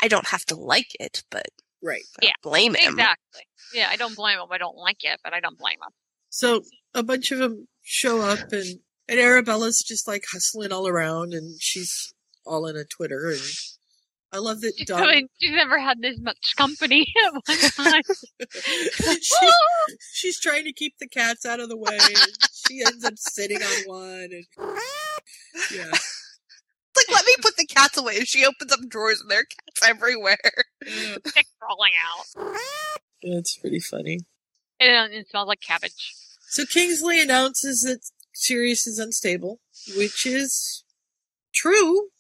I 0.03 0.09
don't 0.09 0.26
have 0.26 0.45
to 0.47 0.57
like 0.57 0.95
it, 0.99 1.22
but 1.30 1.47
Right. 1.85 2.03
Yeah. 2.22 2.30
Blame 2.43 2.74
him. 2.74 2.95
Exactly. 2.95 3.43
Yeah, 3.74 3.89
I 3.91 3.97
don't 3.97 4.16
blame 4.16 4.39
him. 4.39 4.47
I 4.51 4.59
don't 4.59 4.76
like 4.76 5.05
it, 5.05 5.20
but 5.22 5.35
I 5.35 5.41
don't 5.41 5.59
blame 5.59 5.74
him. 5.74 5.93
So 6.30 6.62
a 6.95 7.03
bunch 7.03 7.30
of 7.30 7.39
them 7.39 7.68
show 7.85 8.20
up, 8.20 8.51
and 8.53 8.80
and 9.09 9.20
Arabella's 9.20 9.78
just 9.87 10.09
like 10.09 10.24
hustling 10.32 10.72
all 10.72 10.89
around, 10.89 11.32
and 11.35 11.61
she's 11.61 12.12
all 12.45 12.66
in 12.66 12.76
a 12.76 12.85
Twitter, 12.85 13.30
and 13.30 13.41
I 14.32 14.39
love 14.39 14.61
that 14.62 14.72
She's, 14.76 14.89
Doug. 14.89 14.99
coming- 14.99 15.28
she's 15.41 15.53
never 15.53 15.78
had 15.78 16.01
this 16.03 16.18
much 16.20 16.55
company 16.57 17.07
at 17.24 17.32
one 17.32 17.70
time. 17.70 18.03
she, 19.22 19.49
she's 20.12 20.41
trying 20.41 20.64
to 20.64 20.72
keep 20.72 20.95
the 20.99 21.07
cats 21.07 21.47
out 21.47 21.61
of 21.61 21.68
the 21.68 21.76
way. 21.76 21.97
And 21.97 22.18
she 22.66 22.82
ends 22.85 23.05
up 23.05 23.14
sitting 23.16 23.62
on 23.62 23.82
one, 23.87 24.28
and 24.32 24.45
yeah, 25.72 25.85
like, 26.97 27.07
let 27.12 27.24
me 27.26 27.35
put 27.41 27.57
the 27.57 27.66
cats 27.66 27.97
away. 27.97 28.16
And 28.16 28.26
she 28.26 28.45
opens 28.45 28.72
up 28.72 28.80
drawers 28.89 29.20
and 29.20 29.30
there 29.30 29.41
are 29.41 29.45
cats 29.45 29.89
everywhere. 29.89 30.37
Stick 30.85 31.47
crawling 31.61 31.93
out. 32.05 32.57
that's 33.22 33.57
pretty 33.57 33.78
funny. 33.80 34.18
And 34.80 35.12
um, 35.12 35.12
it 35.12 35.28
smells 35.28 35.47
like 35.47 35.61
cabbage. 35.61 36.12
So 36.55 36.64
Kingsley 36.64 37.20
announces 37.20 37.80
that 37.80 37.98
Sirius 38.32 38.86
is 38.86 39.00
unstable, 39.00 39.59
which 39.96 40.24
is 40.24 40.84
true. 41.52 42.11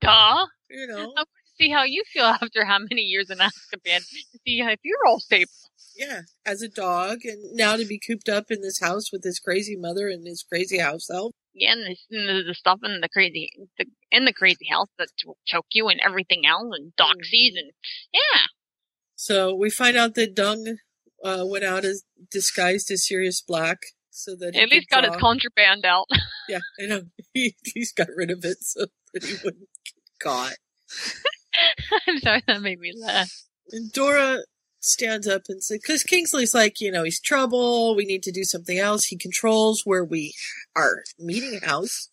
Duh. 0.00 0.46
You 0.68 0.88
know. 0.88 0.96
I 0.96 1.04
want 1.04 1.28
to 1.28 1.52
see 1.56 1.70
how 1.70 1.84
you 1.84 2.02
feel 2.12 2.24
after 2.24 2.64
how 2.64 2.78
many 2.80 3.02
years 3.02 3.30
in 3.30 3.38
Azkaban 3.38 4.00
to 4.00 4.38
see 4.44 4.60
if 4.60 4.80
you're 4.82 5.06
all 5.06 5.20
stable. 5.20 5.52
Yeah, 5.96 6.22
as 6.44 6.62
a 6.62 6.68
dog, 6.68 7.18
and 7.22 7.54
now 7.54 7.76
to 7.76 7.84
be 7.84 8.00
cooped 8.04 8.28
up 8.28 8.46
in 8.50 8.60
this 8.60 8.80
house 8.80 9.12
with 9.12 9.22
his 9.22 9.38
crazy 9.38 9.76
mother 9.76 10.08
and 10.08 10.26
his 10.26 10.42
crazy 10.42 10.78
house 10.78 11.08
elf. 11.08 11.30
Yeah, 11.54 11.74
and, 11.74 11.96
the, 12.10 12.42
the 12.44 12.54
stuff 12.54 12.80
in 12.82 13.00
the 13.00 13.08
crazy, 13.08 13.52
the, 13.78 13.86
in 14.10 14.24
the 14.24 14.32
crazy 14.32 14.66
house 14.68 14.88
that 14.98 15.10
will 15.24 15.38
choke 15.46 15.66
you 15.70 15.86
and 15.86 16.00
everything 16.04 16.44
else 16.44 16.74
and 16.76 16.92
doxies 16.96 17.52
Mm-hmm. 17.52 17.58
and 17.58 17.72
yeah. 18.12 18.46
So 19.14 19.54
we 19.54 19.70
find 19.70 19.96
out 19.96 20.16
that 20.16 20.34
Dung 20.34 20.78
uh, 21.24 21.44
went 21.46 21.64
out 21.64 21.84
as 21.84 22.02
disguised 22.30 22.90
as 22.90 23.06
Sirius 23.06 23.40
Black, 23.40 23.78
so 24.10 24.34
that 24.36 24.54
he 24.54 24.60
At 24.60 24.70
least 24.70 24.88
could 24.88 24.94
got 24.96 25.04
his 25.04 25.12
draw- 25.12 25.20
contraband 25.20 25.84
out. 25.84 26.06
Yeah, 26.48 26.60
I 26.80 26.86
know. 26.86 27.02
He, 27.34 27.54
he's 27.74 27.92
got 27.92 28.06
rid 28.14 28.30
of 28.30 28.44
it 28.44 28.58
so 28.62 28.86
that 29.12 29.24
he 29.24 29.34
wouldn't 29.44 29.68
get 29.84 29.94
caught. 30.22 30.54
I'm 32.06 32.18
sorry, 32.20 32.42
that 32.46 32.62
made 32.62 32.78
me 32.78 32.92
laugh. 32.96 33.30
And 33.72 33.90
Dora 33.92 34.38
stands 34.80 35.26
up 35.26 35.42
and 35.48 35.62
says, 35.62 35.80
because 35.82 36.02
Kingsley's 36.04 36.54
like, 36.54 36.80
you 36.80 36.90
know, 36.92 37.02
he's 37.02 37.20
trouble. 37.20 37.96
We 37.96 38.04
need 38.04 38.22
to 38.22 38.32
do 38.32 38.44
something 38.44 38.78
else. 38.78 39.06
He 39.06 39.16
controls 39.18 39.82
where 39.84 40.04
we 40.04 40.34
are 40.76 41.02
meeting 41.18 41.58
house. 41.62 42.08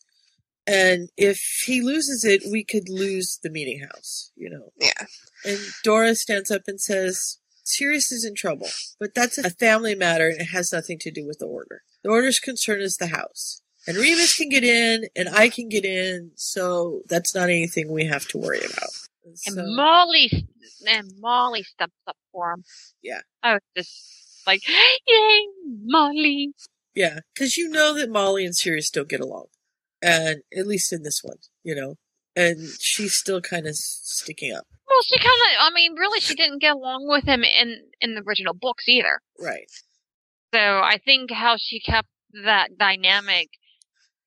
And 0.66 1.10
if 1.18 1.40
he 1.66 1.82
loses 1.82 2.24
it, 2.26 2.42
we 2.52 2.64
could 2.64 2.90
lose 2.90 3.40
the 3.44 3.50
meeting 3.50 3.82
house, 3.82 4.32
you 4.36 4.50
know. 4.50 4.72
Yeah. 4.80 5.06
And 5.46 5.60
Dora 5.84 6.16
stands 6.16 6.50
up 6.50 6.64
and 6.68 6.82
says, 6.82 7.38
Sirius 7.64 8.12
is 8.12 8.26
in 8.26 8.36
trouble, 8.36 8.68
but 9.00 9.16
that's 9.16 9.38
a 9.38 9.50
family 9.50 9.96
matter 9.96 10.28
and 10.28 10.42
it 10.42 10.46
has 10.46 10.72
nothing 10.72 11.00
to 11.00 11.12
do 11.12 11.26
with 11.26 11.40
the 11.40 11.46
order. 11.46 11.82
The 12.04 12.10
order's 12.10 12.40
concern 12.40 12.82
is 12.82 12.98
the 12.98 13.08
house. 13.08 13.62
And 13.88 13.98
Remus 13.98 14.38
can 14.38 14.50
get 14.50 14.64
in 14.64 15.06
and 15.16 15.28
I 15.30 15.50
can 15.50 15.70
get 15.70 15.86
in, 15.86 16.32
so 16.36 17.02
that's 17.08 17.36
not 17.36 17.50
anything 17.50 17.92
we 17.92 18.06
have 18.06 18.28
to 18.30 18.38
worry 18.38 18.60
about. 18.60 18.90
And 19.46 19.58
And 19.58 19.76
Molly, 19.76 20.48
and 20.88 21.12
Molly 21.20 21.64
steps 21.64 21.94
up 22.08 22.18
for 22.32 22.52
him. 22.52 22.64
Yeah. 23.02 23.22
I 23.42 23.54
was 23.54 23.62
just 23.76 24.42
like, 24.46 24.62
yay, 24.68 25.48
Molly. 25.86 26.54
Yeah, 26.96 27.20
because 27.34 27.58
you 27.58 27.70
know 27.70 27.94
that 27.96 28.10
Molly 28.10 28.46
and 28.46 28.56
Sirius 28.56 28.90
don't 28.90 29.10
get 29.10 29.20
along, 29.20 29.46
and 30.02 30.42
at 30.56 30.68
least 30.68 30.94
in 30.94 31.02
this 31.02 31.22
one, 31.24 31.38
you 31.64 31.74
know, 31.74 31.96
and 32.36 32.60
she's 32.80 33.16
still 33.16 33.42
kind 33.42 33.66
of 33.66 33.76
sticking 33.76 34.54
up. 34.54 34.68
Well, 34.94 35.02
she 35.04 35.18
kind 35.18 35.28
of, 35.30 35.58
I 35.60 35.72
mean, 35.74 35.96
really, 35.96 36.20
she 36.20 36.36
didn't 36.36 36.60
get 36.62 36.74
along 36.76 37.08
with 37.08 37.24
him 37.26 37.44
in, 37.44 37.78
in 38.00 38.16
the 38.16 38.22
original 38.28 38.54
books 38.54 38.88
either. 38.88 39.20
Right. 39.40 39.66
So 40.54 40.60
I 40.60 41.00
think 41.04 41.32
how 41.32 41.56
she 41.58 41.80
kept 41.80 42.08
that 42.46 42.78
dynamic 42.78 43.50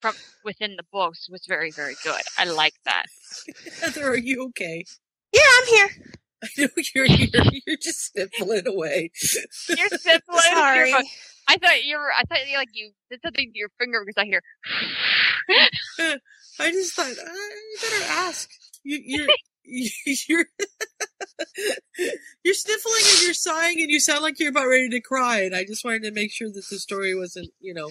from 0.01 0.15
within 0.45 0.75
the 0.77 0.83
books 0.93 1.29
was 1.31 1.45
very, 1.47 1.71
very 1.71 1.95
good. 2.03 2.21
I 2.37 2.45
like 2.45 2.75
that. 2.85 3.05
Heather, 3.81 4.09
are 4.09 4.17
you 4.17 4.47
okay? 4.49 4.85
Yeah, 5.33 5.41
I'm 5.59 5.67
here. 5.67 5.89
I 6.43 6.49
know 6.59 6.69
you're 6.95 7.07
here. 7.07 7.29
You're 7.67 7.77
just 7.81 8.13
sniffling 8.13 8.67
away. 8.67 9.11
You're 9.69 9.89
sniffling. 9.89 10.41
Sorry. 10.53 10.91
You're- 10.91 11.09
I 11.49 11.59
thought 11.59 11.85
you 11.85 11.97
were. 11.97 12.11
I 12.13 12.25
thought 12.25 12.49
you 12.49 12.57
like 12.57 12.71
you 12.73 12.91
did 13.09 13.21
something 13.25 13.53
to 13.53 13.57
your 13.59 13.69
finger 13.79 14.03
because 14.05 14.21
I 14.21 14.25
hear. 14.25 14.43
I 16.59 16.71
just 16.73 16.95
thought 16.95 17.07
I 17.07 17.11
you 17.11 17.79
better 17.81 18.05
ask. 18.11 18.51
You, 18.83 19.01
you're 19.05 19.29
you're 20.29 20.47
you're 22.45 22.55
sniffling 22.55 23.03
and 23.13 23.23
you're 23.23 23.35
sighing 23.35 23.81
and 23.81 23.91
you 23.91 24.01
sound 24.01 24.23
like 24.23 24.39
you're 24.39 24.51
about 24.51 24.69
ready 24.69 24.89
to 24.91 25.01
cry. 25.01 25.41
And 25.41 25.55
I 25.55 25.65
just 25.65 25.85
wanted 25.85 26.03
to 26.05 26.13
make 26.13 26.33
sure 26.33 26.49
that 26.49 26.67
the 26.71 26.79
story 26.79 27.15
wasn't, 27.15 27.51
you 27.61 27.75
know. 27.75 27.91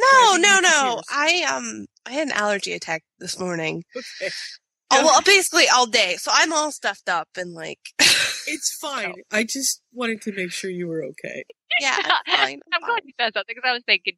No, 0.00 0.36
no, 0.36 0.60
no. 0.60 1.00
I 1.10 1.44
um 1.50 1.86
I 2.06 2.12
had 2.12 2.28
an 2.28 2.32
allergy 2.32 2.72
attack 2.72 3.02
this 3.18 3.38
morning. 3.38 3.84
Okay. 3.96 4.30
Oh 4.90 5.04
well, 5.04 5.22
basically 5.22 5.64
all 5.74 5.86
day. 5.86 6.16
So 6.18 6.30
I'm 6.32 6.52
all 6.52 6.70
stuffed 6.70 7.08
up 7.08 7.28
and 7.36 7.54
like 7.54 7.80
It's 8.46 8.76
fine. 8.80 9.14
I 9.32 9.44
just 9.44 9.82
wanted 9.92 10.20
to 10.22 10.32
make 10.32 10.52
sure 10.52 10.70
you 10.70 10.88
were 10.88 11.04
okay. 11.04 11.44
yeah, 11.80 11.96
I'm 12.26 12.36
fine. 12.38 12.60
I'm 12.72 12.80
glad 12.80 13.00
you 13.04 13.12
said 13.18 13.32
something 13.34 13.54
because 13.56 13.68
I 13.68 13.72
was 13.72 13.82
thinking 13.86 14.14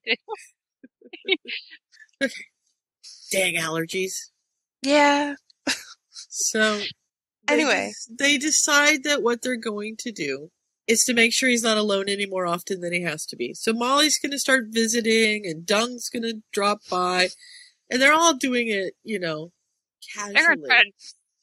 too. 2.20 2.28
Dang 3.30 3.54
allergies. 3.54 4.30
Yeah. 4.82 5.34
So 6.36 6.78
they 7.46 7.54
Anyway. 7.54 7.92
des- 8.08 8.14
they 8.24 8.38
decide 8.38 9.02
that 9.04 9.22
what 9.22 9.42
they're 9.42 9.56
going 9.56 9.96
to 10.00 10.12
do 10.12 10.50
is 10.86 11.04
to 11.04 11.14
make 11.14 11.32
sure 11.32 11.48
he's 11.48 11.62
not 11.62 11.78
alone 11.78 12.08
any 12.08 12.26
more 12.26 12.46
often 12.46 12.80
than 12.80 12.92
he 12.92 13.02
has 13.02 13.24
to 13.26 13.36
be. 13.36 13.54
So 13.54 13.72
Molly's 13.72 14.18
going 14.18 14.32
to 14.32 14.38
start 14.38 14.66
visiting, 14.68 15.46
and 15.46 15.64
Dung's 15.66 16.08
going 16.08 16.22
to 16.22 16.42
drop 16.52 16.80
by, 16.90 17.30
and 17.90 18.00
they're 18.00 18.12
all 18.12 18.34
doing 18.34 18.68
it, 18.68 18.94
you 19.02 19.18
know, 19.18 19.50
They're 20.16 20.34
casually. 20.34 20.68
trying- 20.68 20.92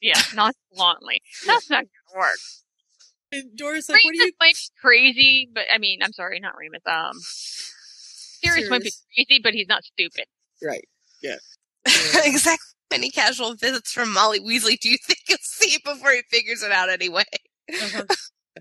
yeah, 0.01 0.21
nonchalantly. 0.35 1.21
That's 1.47 1.69
not 1.69 1.85
gonna 1.85 2.19
work. 2.19 2.37
And 3.31 3.57
Dora's 3.57 3.87
like, 3.89 4.03
"What 4.03 4.11
are 4.11 4.15
you?" 4.15 4.31
might 4.39 4.53
be 4.53 4.79
crazy, 4.79 5.49
but 5.51 5.63
I 5.73 5.77
mean, 5.77 6.03
I'm 6.03 6.11
sorry, 6.13 6.39
not 6.41 6.55
Remus. 6.57 6.81
Um, 6.85 7.13
Sirius 7.21 8.69
might 8.69 8.83
be 8.83 8.91
crazy, 9.15 9.39
but 9.41 9.53
he's 9.53 9.67
not 9.67 9.83
stupid. 9.85 10.25
Right. 10.61 10.85
Yeah. 11.21 11.37
exactly. 11.85 12.72
Many 12.93 13.09
casual 13.09 13.55
visits 13.55 13.91
from 13.91 14.13
Molly 14.13 14.39
Weasley 14.39 14.79
do 14.79 14.87
you 14.87 14.97
think 15.03 15.17
he'll 15.25 15.37
see 15.41 15.79
before 15.83 16.11
he 16.11 16.21
figures 16.29 16.61
it 16.61 16.71
out 16.71 16.89
anyway? 16.89 17.23
Uh-huh. 17.71 18.03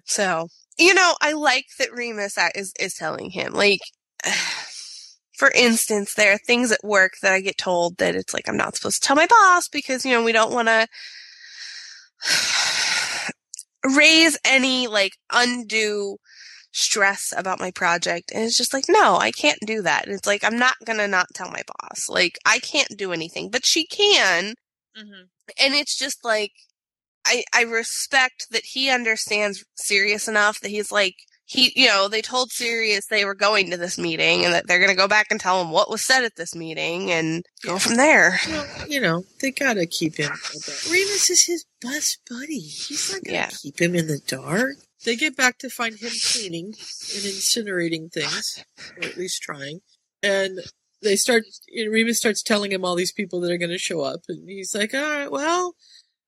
So, 0.07 0.49
you 0.78 0.95
know, 0.95 1.14
I 1.20 1.33
like 1.33 1.66
that 1.78 1.93
Remus 1.93 2.39
is, 2.55 2.72
is 2.80 2.95
telling 2.95 3.28
him, 3.28 3.53
like, 3.53 3.80
for 5.37 5.51
instance, 5.55 6.14
there 6.14 6.33
are 6.33 6.39
things 6.39 6.72
at 6.72 6.83
work 6.83 7.12
that 7.20 7.35
I 7.35 7.43
get 7.43 7.59
told 7.59 7.99
that 7.99 8.14
it's 8.16 8.33
like 8.33 8.49
I'm 8.49 8.57
not 8.57 8.74
supposed 8.74 9.03
to 9.03 9.07
tell 9.07 9.16
my 9.16 9.26
boss 9.26 9.68
because, 9.68 10.07
you 10.07 10.12
know, 10.12 10.24
we 10.24 10.33
don't 10.33 10.55
want 10.55 10.68
to 10.68 10.89
raise 13.95 14.39
any 14.47 14.87
like 14.87 15.12
undue 15.30 16.16
stress 16.73 17.33
about 17.37 17.61
my 17.61 17.70
project. 17.70 18.33
And 18.35 18.43
it's 18.45 18.57
just 18.57 18.73
like, 18.73 18.85
no, 18.89 19.16
I 19.16 19.31
can't 19.31 19.59
do 19.66 19.83
that. 19.83 20.07
And 20.07 20.14
it's 20.14 20.27
like, 20.27 20.43
I'm 20.43 20.59
not 20.59 20.75
going 20.85 20.99
to 20.99 21.07
not 21.09 21.27
tell 21.35 21.51
my 21.51 21.62
boss. 21.81 22.09
Like, 22.09 22.39
I 22.47 22.59
can't 22.59 22.97
do 22.97 23.12
anything, 23.12 23.51
but 23.51 23.64
she 23.66 23.87
can. 23.87 24.55
Mm-hmm. 24.99 25.23
And 25.62 25.75
it's 25.75 25.97
just 25.97 26.25
like, 26.25 26.53
I, 27.27 27.45
I 27.55 27.62
respect 27.62 28.47
that 28.51 28.64
he 28.64 28.91
understands 28.91 29.64
Sirius 29.77 30.27
enough 30.29 30.61
that 30.61 30.70
he's 30.70 30.91
like, 30.91 31.14
he, 31.45 31.73
you 31.77 31.87
know, 31.87 32.09
they 32.09 32.23
told 32.23 32.51
Sirius 32.51 33.07
they 33.07 33.25
were 33.27 33.35
going 33.35 33.70
to 33.70 33.77
this 33.77 33.99
meeting 33.99 34.45
and 34.45 34.55
that 34.55 34.66
they're 34.66 34.79
going 34.79 34.91
to 34.91 34.97
go 34.97 35.07
back 35.09 35.27
and 35.31 35.39
tell 35.39 35.61
him 35.61 35.70
what 35.70 35.91
was 35.91 36.03
said 36.03 36.25
at 36.25 36.37
this 36.37 36.55
meeting 36.55 37.11
and 37.11 37.45
go 37.62 37.79
from 37.79 37.97
there. 37.97 38.39
Well, 38.49 38.66
you 38.89 39.01
know, 39.01 39.25
they 39.41 39.51
gotta 39.51 39.85
keep 39.87 40.16
him. 40.16 40.31
Remus 40.91 41.29
is 41.31 41.45
his 41.45 41.66
best 41.83 42.18
buddy. 42.31 42.59
He's 42.59 43.12
not 43.12 43.23
gonna 43.25 43.37
Yeah. 43.37 43.51
keep 43.51 43.81
him 43.81 43.95
in 43.95 44.07
the 44.07 44.20
dark. 44.27 44.77
They 45.05 45.17
get 45.17 45.37
back 45.37 45.59
to 45.59 45.71
find 45.71 45.97
him 45.97 46.13
cleaning 46.33 46.67
and 46.67 47.25
incinerating 47.25 48.13
things, 48.13 48.65
or 48.97 49.05
at 49.05 49.17
least 49.17 49.43
trying. 49.43 49.81
And 50.23 50.61
they 51.03 51.17
start. 51.17 51.45
You 51.69 51.87
know, 51.87 51.91
Remus 51.91 52.19
starts 52.19 52.43
telling 52.43 52.73
him 52.73 52.85
all 52.85 52.95
these 52.95 53.13
people 53.13 53.41
that 53.41 53.51
are 53.53 53.59
going 53.59 53.71
to 53.71 53.79
show 53.79 54.03
up, 54.03 54.23
and 54.29 54.49
he's 54.49 54.75
like, 54.75 54.95
"All 54.95 55.03
right, 55.03 55.31
well, 55.31 55.75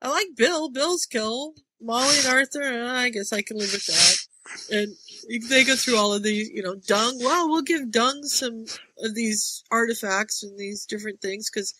I 0.02 0.08
like 0.08 0.28
Bill. 0.36 0.68
Bill's 0.70 1.06
cool. 1.06 1.54
Molly 1.80 2.18
and 2.18 2.26
Arthur. 2.26 2.62
uh, 2.62 2.92
I 2.92 3.10
guess 3.10 3.32
I 3.32 3.42
can 3.42 3.58
live 3.58 3.72
with 3.72 3.86
that." 3.86 4.16
And 4.70 4.96
they 5.48 5.64
go 5.64 5.74
through 5.74 5.96
all 5.96 6.12
of 6.12 6.22
these, 6.22 6.50
you 6.50 6.62
know, 6.62 6.74
Dung. 6.74 7.18
Well, 7.18 7.48
we'll 7.48 7.62
give 7.62 7.90
Dung 7.90 8.24
some 8.24 8.66
of 8.98 9.14
these 9.14 9.62
artifacts 9.70 10.42
and 10.42 10.58
these 10.58 10.84
different 10.84 11.20
things 11.20 11.48
because 11.50 11.74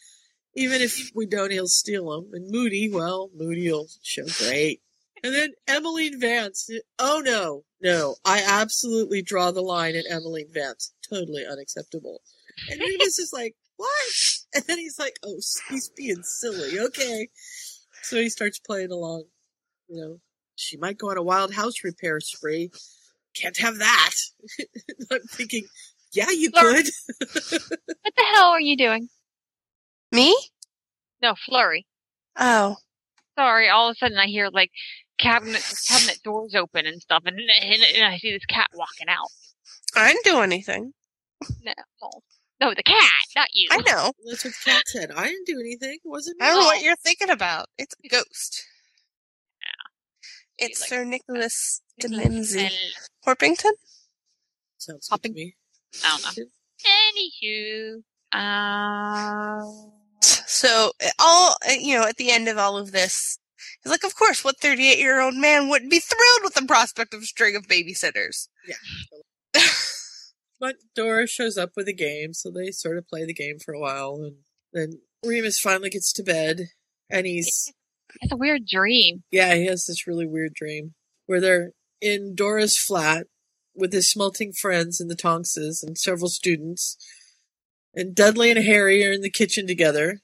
even 0.55 0.81
if 0.81 1.11
we 1.15 1.27
don't, 1.27 1.51
he'll 1.51 1.67
steal 1.67 2.11
them. 2.11 2.31
And 2.33 2.51
Moody, 2.51 2.91
well, 2.91 3.31
Moody 3.35 3.71
will 3.71 3.89
show 4.03 4.25
great. 4.39 4.81
And 5.25 5.35
then 5.35 5.53
Emmeline 5.67 6.21
Vance. 6.21 6.69
Oh 6.99 7.23
no, 7.25 7.65
no, 7.81 8.17
I 8.27 8.45
absolutely 8.47 9.23
draw 9.23 9.51
the 9.51 9.63
line 9.63 9.97
at 9.97 10.05
Emmeline 10.09 10.53
Vance. 10.53 10.93
Totally 11.09 11.45
unacceptable. 11.51 12.21
And 12.71 12.79
Remus 12.79 13.19
is 13.19 13.33
like, 13.33 13.57
what? 13.77 13.89
And 14.55 14.65
then 14.69 14.79
he's 14.79 14.99
like, 14.99 15.15
oh, 15.25 15.41
he's 15.71 15.89
being 15.97 16.23
silly. 16.23 16.79
Okay. 16.79 17.29
So 18.03 18.17
he 18.17 18.29
starts 18.29 18.59
playing 18.61 18.93
along, 18.93 19.25
you 19.89 20.01
know. 20.01 20.21
she 20.57 20.77
might 20.77 20.99
go 20.99 21.11
on 21.11 21.17
a 21.17 21.23
wild 21.23 21.55
house 21.55 21.83
repair 21.83 22.21
spree. 22.21 22.71
Can't 23.35 23.57
have 23.57 23.79
that. 23.79 24.13
I'm 25.11 25.21
thinking, 25.31 25.65
yeah, 26.13 26.31
you 26.31 26.51
Fleur- 26.51 26.75
could. 26.75 26.87
What 28.03 28.15
the 28.17 28.25
hell 28.35 28.51
are 28.51 28.61
you 28.61 28.77
doing? 28.77 29.09
Me? 30.13 30.37
No, 31.23 31.35
Flurry. 31.47 31.87
Oh. 32.37 32.77
Sorry, 33.37 33.69
all 33.69 33.89
of 33.89 33.95
a 33.95 33.99
sudden 33.99 34.19
I 34.19 34.27
hear 34.27 34.49
like 34.53 34.71
cabinet 35.19 35.63
cabinet 35.89 36.21
doors 36.23 36.55
open 36.55 36.87
and 36.87 37.01
stuff, 37.01 37.23
and, 37.27 37.39
and, 37.39 37.83
and 37.95 38.05
I 38.05 38.19
see 38.19 38.33
this 38.33 38.47
cat 38.47 38.69
walking 38.75 39.09
out. 39.09 39.29
I 39.97 40.09
didn't 40.09 40.25
do 40.25 40.41
anything. 40.41 40.93
No, 41.63 41.73
no, 42.61 42.75
the 42.75 42.83
cat, 42.83 43.11
not 43.37 43.49
you. 43.53 43.69
I 43.71 43.79
know. 43.79 44.13
That's 44.27 44.45
what 44.45 44.55
the 44.55 44.71
cat 44.71 44.83
said. 44.87 45.11
I 45.15 45.27
didn't 45.27 45.47
do 45.47 45.61
anything. 45.61 45.99
It 46.05 46.09
wasn't 46.09 46.41
me. 46.41 46.47
I 46.47 46.51
don't 46.51 46.61
know 46.61 46.67
what 46.67 46.83
you're 46.83 46.97
thinking 46.97 47.31
about. 47.31 47.67
It's 47.79 47.95
a 48.05 48.09
ghost. 48.09 48.65
Yeah. 50.59 50.67
It's 50.67 50.89
Sir 50.89 51.05
Nicholas 51.05 51.83
de 51.99 52.09
Mimsy. 52.09 52.71
Porpington? 53.27 53.73
Sounds 54.79 55.09
good 55.09 55.23
to 55.23 55.33
me. 55.33 55.55
I 56.05 56.19
don't 56.23 56.37
know. 56.39 56.45
Anywho, 57.43 58.03
uh, 58.33 59.63
So 60.21 60.93
all 61.19 61.57
you 61.69 61.99
know, 61.99 62.07
at 62.07 62.17
the 62.17 62.31
end 62.31 62.49
of 62.49 62.59
all 62.59 62.77
of 62.77 62.93
this, 62.93 63.39
he's 63.85 63.91
like, 63.91 64.05
"Of 64.05 64.17
course, 64.17 64.43
what 64.43 64.61
thirty-eight-year-old 64.61 65.35
man 65.35 65.69
wouldn't 65.69 65.91
be 65.91 66.01
thrilled 66.01 66.41
with 66.43 66.55
the 66.55 66.67
prospect 66.67 67.15
of 67.15 67.23
a 67.23 67.27
string 67.27 67.55
of 67.55 67.69
babysitters?" 67.69 68.49
Yeah. 68.67 69.63
but 70.61 70.77
Dora 70.95 71.27
shows 71.27 71.57
up 71.57 71.71
with 71.77 71.87
a 71.89 71.93
game, 71.93 72.35
so 72.35 72.51
they 72.51 72.71
sort 72.71 72.99
of 72.99 73.09
play 73.09 73.25
the 73.25 73.35
game 73.35 73.59
for 73.65 73.75
a 73.75 73.81
while, 73.81 74.17
and 74.23 74.37
then 74.73 75.01
Remus 75.25 75.61
finally 75.61 75.91
gets 75.91 76.13
to 76.15 76.23
bed, 76.23 76.69
and 77.11 77.27
he's 77.27 77.73
it's 78.21 78.33
a 78.33 78.37
weird 78.37 78.67
dream. 78.67 79.23
yeah, 79.31 79.55
he 79.55 79.67
has 79.67 79.87
this 79.87 80.07
really 80.07 80.27
weird 80.27 80.55
dream 80.55 80.95
where 81.27 81.41
they're 81.41 81.71
in 82.01 82.35
Dora's 82.35 82.79
flat 82.79 83.27
with 83.75 83.93
his 83.93 84.11
smelting 84.11 84.53
friends 84.53 85.01
and 85.01 85.11
the 85.11 85.17
Tonkses 85.17 85.83
and 85.83 85.99
several 85.99 86.29
students, 86.29 86.97
and 87.95 88.15
Dudley 88.15 88.51
and 88.51 88.65
Harry 88.65 89.05
are 89.07 89.13
in 89.13 89.23
the 89.23 89.31
kitchen 89.31 89.67
together. 89.67 90.21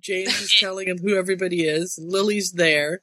James 0.00 0.40
is 0.40 0.54
telling 0.60 0.88
him 0.88 0.98
who 0.98 1.16
everybody 1.16 1.62
is, 1.64 1.98
and 1.98 2.10
Lily's 2.10 2.52
there. 2.52 3.00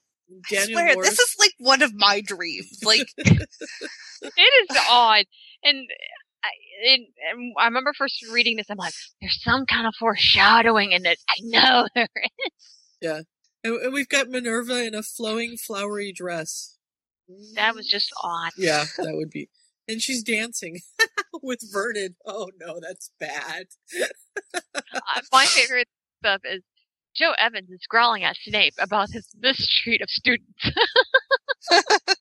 I 0.50 0.56
swear, 0.56 0.94
Morris, 0.94 1.10
this 1.10 1.20
is 1.20 1.36
like 1.40 1.54
one 1.60 1.82
of 1.82 1.92
my 1.94 2.22
dreams. 2.22 2.80
Like, 2.86 3.08
It 3.18 4.70
is 4.72 4.78
odd, 4.90 5.26
and 5.64 5.88
I, 6.44 6.50
and, 6.90 7.06
and 7.32 7.54
I 7.60 7.66
remember 7.66 7.94
first 7.98 8.24
reading 8.32 8.58
this. 8.58 8.68
I'm 8.70 8.78
like, 8.78 8.94
there's 9.20 9.42
some 9.44 9.66
kind 9.66 9.88
of 9.88 9.94
foreshadowing 10.00 10.92
in 10.94 11.06
it. 11.06 11.20
I 11.30 11.36
know 11.42 11.88
there 11.96 12.08
is. 12.16 12.64
yeah, 13.02 13.22
and, 13.64 13.76
and 13.82 13.94
we've 13.94 14.10
got 14.10 14.30
Minerva 14.30 14.86
in 14.86 14.96
a 14.96 15.04
flowing, 15.04 15.58
flowery 15.58 16.14
dress. 16.14 16.78
That 17.56 17.76
was 17.76 17.88
just 17.88 18.12
odd. 18.24 18.52
Yeah, 18.58 18.86
that 18.98 19.16
would 19.16 19.30
be. 19.30 19.50
And 19.88 20.02
she's 20.02 20.24
dancing 20.24 20.80
with 21.42 21.60
Vernon. 21.72 22.16
Oh 22.26 22.50
no, 22.60 22.80
that's 22.80 23.12
bad. 23.20 23.66
Uh, 24.74 25.22
my 25.32 25.46
favorite 25.46 25.88
stuff 26.22 26.42
is 26.46 26.62
Joe 27.16 27.34
Evans 27.38 27.70
is 27.70 27.86
growling 27.90 28.24
at 28.24 28.38
Snape 28.38 28.74
about 28.80 29.10
his 29.12 29.28
mistreat 29.40 30.02
of 30.02 30.10
students. 30.10 30.72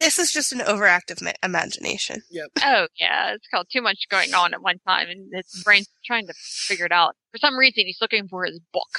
this 0.00 0.18
is 0.18 0.30
just 0.32 0.52
an 0.52 0.58
overactive 0.60 1.22
ma- 1.22 1.32
imagination. 1.42 2.22
Yep. 2.30 2.48
oh 2.64 2.86
yeah, 2.98 3.34
it's 3.34 3.46
called 3.52 3.66
too 3.72 3.80
much 3.80 4.06
going 4.10 4.34
on 4.34 4.52
at 4.54 4.62
one 4.62 4.78
time, 4.86 5.08
and 5.08 5.30
his 5.32 5.62
brain's 5.64 5.88
trying 6.04 6.26
to 6.26 6.34
figure 6.36 6.86
it 6.86 6.92
out. 6.92 7.16
For 7.32 7.38
some 7.38 7.56
reason, 7.56 7.84
he's 7.86 7.98
looking 8.00 8.28
for 8.28 8.44
his 8.44 8.60
book. 8.72 8.98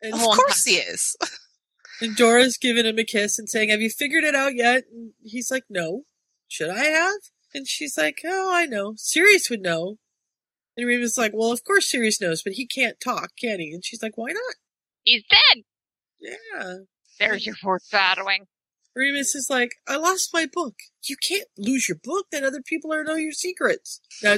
And 0.00 0.14
Of 0.14 0.20
course 0.20 0.64
time. 0.64 0.74
he 0.74 0.80
is. 0.80 1.16
And 2.00 2.16
Dora's 2.16 2.56
giving 2.56 2.84
him 2.86 2.98
a 2.98 3.04
kiss 3.04 3.38
and 3.38 3.48
saying, 3.48 3.68
Have 3.68 3.80
you 3.80 3.90
figured 3.90 4.24
it 4.24 4.34
out 4.34 4.56
yet? 4.56 4.82
And 4.92 5.12
he's 5.22 5.50
like, 5.50 5.62
No. 5.70 6.02
Should 6.48 6.70
I 6.70 6.84
have? 6.86 7.14
And 7.54 7.68
she's 7.68 7.96
like, 7.96 8.18
Oh, 8.24 8.50
I 8.52 8.66
know. 8.66 8.94
Sirius 8.96 9.48
would 9.48 9.60
know. 9.62 9.98
And 10.76 10.86
Remus 10.86 11.12
is 11.12 11.18
like, 11.18 11.32
Well, 11.34 11.52
of 11.52 11.64
course 11.64 11.90
Sirius 11.90 12.20
knows, 12.20 12.42
but 12.42 12.54
he 12.54 12.66
can't 12.66 13.00
talk, 13.00 13.30
can 13.40 13.60
he? 13.60 13.72
And 13.72 13.84
she's 13.84 14.02
like, 14.02 14.16
Why 14.16 14.28
not? 14.28 14.54
He's 15.04 15.24
dead. 15.28 15.64
Yeah. 16.20 16.74
There's 17.18 17.46
your 17.46 17.56
foreshadowing. 17.56 18.46
Remus 18.94 19.34
is 19.34 19.48
like, 19.48 19.72
I 19.88 19.96
lost 19.96 20.30
my 20.34 20.46
book. 20.46 20.74
You 21.08 21.16
can't 21.16 21.48
lose 21.56 21.88
your 21.88 21.98
book, 22.02 22.26
then 22.30 22.44
other 22.44 22.62
people 22.62 22.92
are 22.92 23.04
know 23.04 23.14
your 23.14 23.32
secrets. 23.32 24.00
Now, 24.22 24.36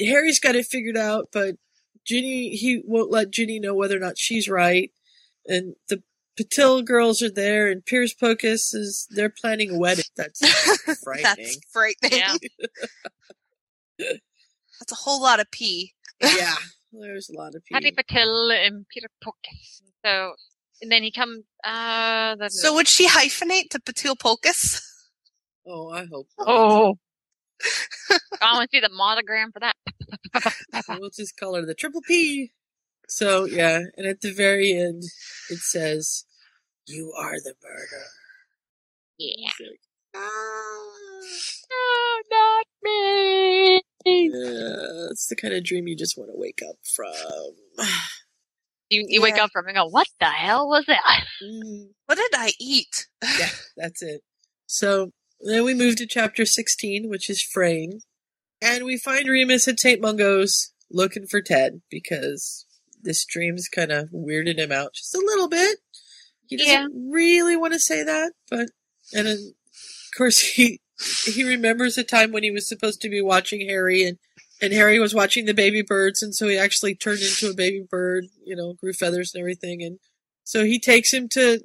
Harry's 0.00 0.40
got 0.40 0.56
it 0.56 0.66
figured 0.66 0.96
out, 0.96 1.28
but 1.32 1.56
Ginny, 2.04 2.50
he 2.50 2.82
won't 2.84 3.10
let 3.10 3.30
Ginny 3.30 3.60
know 3.60 3.74
whether 3.74 3.96
or 3.96 4.00
not 4.00 4.18
she's 4.18 4.48
right. 4.48 4.90
And 5.46 5.74
the 5.88 6.02
Patil 6.38 6.84
girls 6.84 7.22
are 7.22 7.30
there, 7.30 7.70
and 7.70 7.84
Piers 7.84 8.12
Pocus 8.12 8.74
is, 8.74 9.06
they're 9.10 9.30
planning 9.30 9.70
a 9.70 9.78
wedding. 9.78 10.04
That's 10.16 10.40
frightening. 11.02 11.34
That's 11.36 11.58
frightening. 11.72 12.38
Yeah. 13.96 14.12
That's 14.80 14.92
a 14.92 14.96
whole 14.96 15.22
lot 15.22 15.40
of 15.40 15.50
pee. 15.50 15.92
yeah. 16.20 16.54
There's 16.92 17.28
a 17.28 17.36
lot 17.36 17.54
of 17.56 17.64
P. 17.64 17.74
Patty 17.74 17.90
people. 17.90 18.04
Patil 18.04 18.66
and 18.66 18.86
Peter 18.88 19.08
Pocus. 19.22 19.82
So, 20.04 20.34
and 20.80 20.92
then 20.92 21.02
he 21.02 21.10
comes. 21.10 21.42
Uh, 21.64 22.36
the, 22.36 22.48
So 22.50 22.72
would 22.74 22.86
she 22.86 23.08
hyphenate 23.08 23.70
to 23.70 23.80
Patil 23.80 24.18
Pocus? 24.18 24.80
Oh, 25.66 25.90
I 25.90 26.04
hope. 26.04 26.28
oh, 26.38 26.98
I 28.42 28.52
want 28.52 28.70
to 28.70 28.76
see 28.76 28.80
the 28.80 28.90
monogram 28.90 29.50
for 29.50 29.60
that. 29.60 29.74
we'll 31.00 31.10
just 31.10 31.36
call 31.38 31.54
her 31.54 31.64
the 31.64 31.74
Triple 31.74 32.02
P. 32.02 32.52
So, 33.08 33.44
yeah, 33.46 33.80
and 33.96 34.06
at 34.06 34.20
the 34.20 34.32
very 34.32 34.72
end, 34.72 35.02
it 35.50 35.58
says, 35.58 36.24
You 36.86 37.12
are 37.16 37.40
the 37.40 37.54
murderer. 37.62 38.06
Yeah. 39.18 39.50
Like, 39.58 39.80
ah. 40.16 40.84
No, 41.70 42.36
not 42.36 42.66
me. 42.82 43.82
Yeah, 44.04 45.08
it's 45.10 45.26
the 45.28 45.36
kind 45.36 45.54
of 45.54 45.64
dream 45.64 45.88
you 45.88 45.96
just 45.96 46.16
want 46.18 46.30
to 46.30 46.36
wake 46.38 46.60
up 46.68 46.76
from. 46.94 47.86
You, 48.90 49.04
you 49.08 49.22
wake 49.22 49.38
up 49.38 49.50
from 49.52 49.66
it 49.66 49.70
and 49.70 49.76
go, 49.76 49.86
what 49.86 50.06
the 50.20 50.26
hell 50.26 50.68
was 50.68 50.84
that? 50.86 51.24
Mm, 51.42 51.88
What 52.06 52.16
did 52.16 52.30
I 52.34 52.52
eat? 52.60 53.06
yeah, 53.38 53.48
that's 53.76 54.02
it. 54.02 54.20
So 54.66 55.10
then 55.40 55.64
we 55.64 55.74
move 55.74 55.96
to 55.96 56.06
chapter 56.06 56.44
16, 56.46 57.08
which 57.08 57.28
is 57.28 57.42
Frayne. 57.42 58.00
And 58.62 58.84
we 58.84 58.96
find 58.98 59.28
Remus 59.28 59.66
at 59.68 59.80
St. 59.80 60.00
Mungo's 60.00 60.72
looking 60.90 61.26
for 61.26 61.40
Ted 61.42 61.80
because 61.90 62.66
this 63.02 63.24
dream's 63.24 63.68
kind 63.68 63.90
of 63.90 64.10
weirded 64.10 64.58
him 64.58 64.70
out 64.72 64.94
just 64.94 65.14
a 65.14 65.18
little 65.18 65.48
bit. 65.48 65.78
He 66.46 66.56
doesn't 66.56 66.72
Yeah. 66.72 66.86
really 67.10 67.56
want 67.56 67.72
to 67.72 67.80
say 67.80 68.02
that, 68.04 68.32
but 68.50 68.68
and 69.12 69.26
then, 69.26 69.36
of 69.38 70.16
course 70.16 70.38
he 70.54 70.80
he 71.24 71.44
remembers 71.44 71.98
a 71.98 72.04
time 72.04 72.32
when 72.32 72.42
he 72.42 72.50
was 72.50 72.68
supposed 72.68 73.00
to 73.02 73.08
be 73.08 73.22
watching 73.22 73.68
Harry 73.68 74.04
and 74.06 74.18
and 74.62 74.72
Harry 74.72 74.98
was 74.98 75.14
watching 75.14 75.46
the 75.46 75.54
baby 75.54 75.82
birds 75.82 76.22
and 76.22 76.34
so 76.34 76.48
he 76.48 76.56
actually 76.56 76.94
turned 76.94 77.20
into 77.20 77.50
a 77.50 77.54
baby 77.54 77.84
bird, 77.88 78.26
you 78.44 78.56
know, 78.56 78.74
grew 78.74 78.92
feathers 78.92 79.32
and 79.34 79.40
everything 79.40 79.82
and 79.82 79.98
so 80.44 80.64
he 80.64 80.78
takes 80.78 81.12
him 81.12 81.28
to 81.30 81.60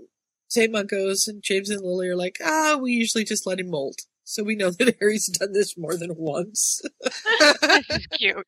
St. 0.47 0.71
Mungo's 0.71 1.27
and 1.27 1.43
James 1.43 1.69
and 1.69 1.81
Lily 1.81 2.07
are 2.07 2.15
like, 2.15 2.37
ah, 2.43 2.77
we 2.81 2.93
usually 2.93 3.23
just 3.23 3.45
let 3.45 3.59
him 3.59 3.69
molt. 3.69 4.01
So 4.23 4.43
we 4.43 4.55
know 4.55 4.71
that 4.79 4.95
Harry's 4.99 5.27
done 5.27 5.53
this 5.53 5.77
more 5.77 5.95
than 5.95 6.15
once. 6.15 6.81
this 7.01 7.89
is 7.89 8.07
cute. 8.07 8.47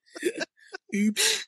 Oops. 0.95 1.45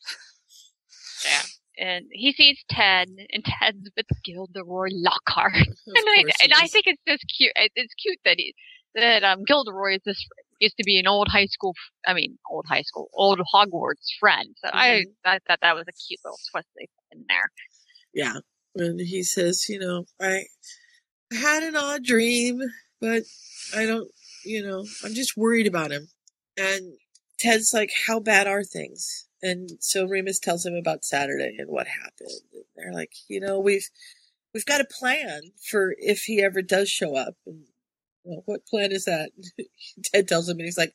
Yeah. 1.26 1.42
And 1.76 2.06
he 2.12 2.34
sees 2.34 2.64
Ted, 2.70 3.10
and 3.32 3.44
Ted's 3.44 3.90
with 3.98 4.06
Gilderoy 4.24 4.90
Lockhart. 4.92 5.54
And 5.86 6.06
I, 6.08 6.24
and 6.44 6.54
I 6.54 6.68
think 6.68 6.86
it's 6.88 7.02
just 7.08 7.26
cute. 7.36 7.52
It's 7.56 7.94
cute 7.96 8.20
that 8.26 8.36
he, 8.38 8.54
that 8.96 9.24
um 9.24 9.44
Gilderoy 9.46 9.96
is 9.96 10.02
this 10.06 10.28
used 10.64 10.78
to 10.78 10.84
be 10.84 10.98
an 10.98 11.08
old 11.08 11.28
high 11.28 11.46
school. 11.46 11.74
I 12.08 12.14
mean, 12.14 12.38
old 12.50 12.66
high 12.68 12.82
school, 12.82 13.10
old 13.14 13.40
Hogwarts 13.54 14.18
friend. 14.20 14.56
So 14.64 14.70
I, 14.72 15.04
I 15.26 15.40
thought 15.48 15.60
that 15.62 15.76
was 15.76 15.86
a 15.88 16.08
cute 16.08 16.20
little 16.24 16.40
twist 16.52 16.68
they 16.78 16.88
put 16.88 17.18
in 17.18 17.26
there. 17.28 17.52
Yeah. 18.14 18.40
And 18.76 19.00
he 19.00 19.24
says, 19.24 19.68
you 19.70 19.80
know, 19.80 20.06
I 20.22 20.46
had 21.32 21.64
an 21.64 21.76
odd 21.76 22.04
dream, 22.04 22.62
but 23.00 23.24
I 23.76 23.86
don't, 23.86 24.10
you 24.46 24.66
know, 24.66 24.86
I'm 25.04 25.14
just 25.14 25.38
worried 25.38 25.68
about 25.68 25.92
him. 25.92 26.08
And 26.58 26.94
Ted's 27.40 27.74
like, 27.74 27.92
how 28.08 28.20
bad 28.20 28.48
are 28.48 28.64
things? 28.64 29.28
And 29.42 29.70
so 29.80 30.06
Remus 30.06 30.40
tells 30.40 30.66
him 30.66 30.76
about 30.76 31.04
Saturday 31.04 31.56
and 31.60 31.70
what 31.70 31.88
happened. 31.88 32.40
And 32.54 32.64
they're 32.76 32.94
like, 32.94 33.12
you 33.28 33.42
know, 33.42 33.60
we've 33.60 33.90
we've 34.54 34.66
got 34.66 34.82
a 34.82 34.86
plan 34.86 35.42
for 35.70 35.94
if 35.98 36.24
he 36.24 36.42
ever 36.42 36.62
does 36.62 36.90
show 36.90 37.16
up. 37.16 37.36
And 37.46 37.66
what 38.24 38.66
plan 38.66 38.92
is 38.92 39.06
that? 39.06 39.32
Ted 40.06 40.28
tells 40.28 40.50
him, 40.50 40.58
and 40.58 40.66
he's 40.66 40.78
like, 40.78 40.94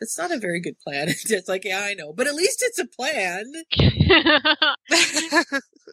"That's 0.00 0.18
not 0.18 0.32
a 0.32 0.38
very 0.38 0.60
good 0.60 0.78
plan." 0.80 1.08
Ted's 1.26 1.48
like, 1.48 1.64
"Yeah, 1.64 1.80
I 1.80 1.94
know, 1.94 2.12
but 2.12 2.26
at 2.26 2.34
least 2.34 2.62
it's 2.62 2.78
a 2.78 2.86
plan." 2.86 3.44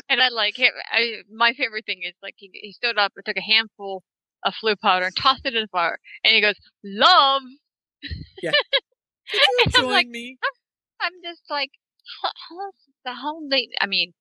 and 0.09 0.21
I 0.21 0.29
like 0.29 0.57
him. 0.57 0.71
I, 0.91 1.21
my 1.31 1.53
favorite 1.53 1.86
thing 1.86 2.01
is 2.03 2.13
like 2.21 2.36
he, 2.38 2.49
he 2.53 2.71
stood 2.71 2.97
up 2.97 3.13
and 3.15 3.25
took 3.25 3.38
a 3.38 3.41
handful 3.41 4.03
of 4.43 4.53
Floo 4.63 4.75
powder 4.81 5.05
and 5.05 5.15
tossed 5.15 5.45
it 5.45 5.55
in 5.55 5.63
the 5.63 5.67
fire, 5.67 5.99
and 6.23 6.33
he 6.33 6.41
goes, 6.41 6.55
"Love." 6.83 7.41
Yeah. 8.41 8.51
and 9.33 9.73
I'm 9.75 9.81
Join 9.81 9.91
like, 9.91 10.07
me. 10.07 10.38
I'm 11.01 11.13
just 11.23 11.41
like, 11.49 11.71
how, 12.21 12.71
the 13.03 13.15
whole 13.15 13.47
thing? 13.49 13.69
I 13.81 13.88
mean, 13.88 14.13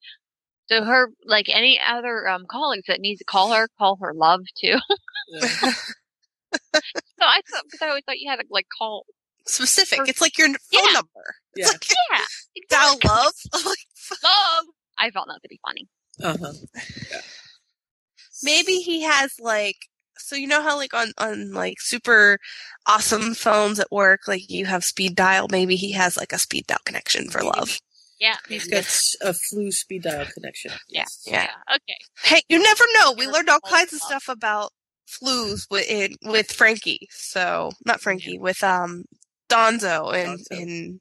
So 0.68 0.84
her, 0.84 1.10
like 1.26 1.46
any 1.48 1.78
other 1.86 2.28
um 2.28 2.44
colleagues 2.50 2.86
that 2.88 3.00
needs 3.00 3.18
to 3.18 3.24
call 3.24 3.52
her, 3.52 3.68
call 3.78 3.98
her 4.00 4.12
love 4.14 4.40
too. 4.58 4.78
Yeah. 5.28 5.72
so 6.74 6.80
I 7.22 7.40
thought 7.50 7.62
because 7.64 7.82
I 7.82 7.88
always 7.88 8.04
thought 8.04 8.18
you 8.18 8.30
had 8.30 8.36
to 8.40 8.46
like 8.50 8.66
call. 8.78 9.04
Specific. 9.46 10.00
It's 10.06 10.20
like 10.22 10.38
your 10.38 10.48
phone 10.48 10.56
Yeah. 10.72 10.92
number. 10.92 11.34
Yeah. 11.56 11.68
Yeah, 12.12 12.24
Dial 12.70 12.98
love. 13.04 13.32
love. 13.54 14.64
I 14.98 15.10
found 15.10 15.26
that 15.28 15.40
to 15.42 15.48
be 15.48 15.60
funny. 15.66 15.86
Uh-huh. 16.22 16.52
Maybe 18.42 18.76
he 18.80 19.02
has 19.02 19.34
like 19.40 19.76
so 20.16 20.36
you 20.36 20.46
know 20.46 20.62
how 20.62 20.76
like 20.76 20.94
on 20.94 21.12
on 21.18 21.52
like 21.52 21.80
super 21.80 22.38
awesome 22.86 23.34
phones 23.34 23.78
at 23.80 23.90
work 23.90 24.20
like 24.28 24.48
you 24.50 24.64
have 24.66 24.84
speed 24.84 25.14
dial 25.16 25.48
maybe 25.50 25.74
he 25.76 25.92
has 25.92 26.16
like 26.16 26.32
a 26.32 26.38
speed 26.38 26.66
dial 26.66 26.78
connection 26.84 27.28
for 27.28 27.42
love 27.42 27.78
Yeah, 28.20 28.36
He's 28.48 28.64
maybe. 28.66 28.70
got 28.70 28.84
s- 28.84 29.16
a 29.20 29.30
Floo 29.32 29.72
speed 29.72 30.02
dial 30.04 30.26
connection. 30.32 30.70
Yeah, 30.88 31.04
yeah 31.26 31.48
Okay. 31.74 31.98
hey 32.22 32.42
you 32.48 32.62
never 32.62 32.84
know 32.94 33.12
we 33.12 33.26
learned 33.26 33.48
all 33.48 33.60
kinds 33.60 33.92
of 33.92 34.00
stuff 34.00 34.28
about 34.28 34.70
flus 35.08 35.66
with 35.70 35.88
in, 35.90 36.14
with 36.22 36.50
frankie 36.50 37.08
so 37.10 37.70
not 37.84 38.00
frankie 38.00 38.38
with 38.38 38.62
um 38.62 39.04
donzo 39.48 40.12
and 40.14 40.40
Donzo. 40.40 40.58
in 40.60 41.00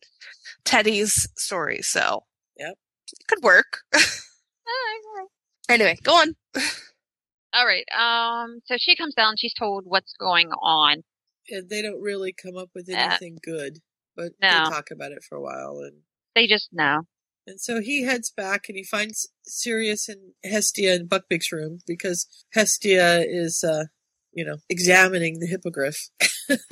teddy's 0.66 1.28
stories 1.38 1.88
so 1.88 2.24
Yep. 2.58 2.74
it 3.20 3.28
could 3.28 3.42
work 3.44 3.80
anyway 5.70 5.96
go 6.04 6.14
on 6.14 6.36
All 7.56 7.68
right. 7.68 7.86
Um. 7.96 8.62
So 8.66 8.78
she 8.80 8.96
comes 8.96 9.14
down. 9.14 9.36
She's 9.38 9.54
told 9.54 9.84
what's 9.86 10.14
going 10.20 10.50
on. 10.60 11.04
And 11.50 11.70
they 11.70 11.84
don't 11.84 12.02
really 12.02 12.34
come 12.34 12.58
up 12.58 12.70
with 12.74 12.90
Uh, 12.90 12.94
anything 12.98 13.38
good, 13.44 13.78
but 14.16 14.32
no. 14.42 14.50
they 14.50 14.70
talk 14.72 14.90
about 14.90 15.12
it 15.12 15.24
for 15.24 15.36
a 15.38 15.42
while 15.42 15.78
and 15.86 15.98
They 16.34 16.48
just 16.48 16.70
know. 16.74 17.02
And 17.46 17.60
so 17.60 17.82
he 17.82 18.04
heads 18.04 18.32
back 18.32 18.66
and 18.68 18.78
he 18.78 18.84
finds 18.84 19.30
Sirius 19.44 20.08
and 20.08 20.34
Hestia 20.44 20.96
in 20.96 21.08
Buckbeak's 21.08 21.52
room 21.52 21.80
because 21.86 22.26
Hestia 22.54 23.26
is, 23.28 23.64
uh, 23.64 23.86
you 24.32 24.46
know, 24.46 24.58
examining 24.70 25.40
the 25.40 25.48
hippogriff. 25.48 26.10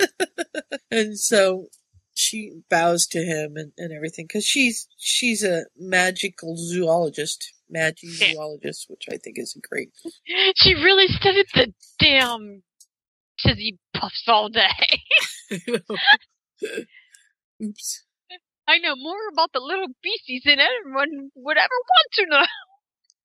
and 0.90 1.18
so 1.18 1.66
she 2.14 2.52
bows 2.70 3.06
to 3.08 3.22
him 3.22 3.56
and, 3.56 3.72
and 3.76 3.92
everything 3.92 4.26
because 4.26 4.46
she's, 4.46 4.88
she's 4.96 5.42
a 5.42 5.64
magical 5.78 6.56
zoologist, 6.56 7.52
magi 7.68 8.08
zoologist, 8.08 8.86
which 8.88 9.04
I 9.10 9.18
think 9.18 9.38
is 9.38 9.56
great. 9.68 9.90
She 10.56 10.74
really 10.74 11.08
studied 11.08 11.46
the 11.54 11.72
damn 11.98 12.62
tizzy 13.38 13.78
puffs 13.94 14.24
all 14.26 14.48
day. 14.48 15.00
Oops. 17.62 18.04
I 18.68 18.78
know 18.78 18.94
more 18.96 19.28
about 19.32 19.52
the 19.52 19.60
little 19.60 19.88
beasties 20.02 20.42
than 20.44 20.58
anyone 20.60 21.30
would 21.34 21.56
ever 21.56 21.68
want 21.68 22.08
to 22.14 22.26
know. 22.26 22.46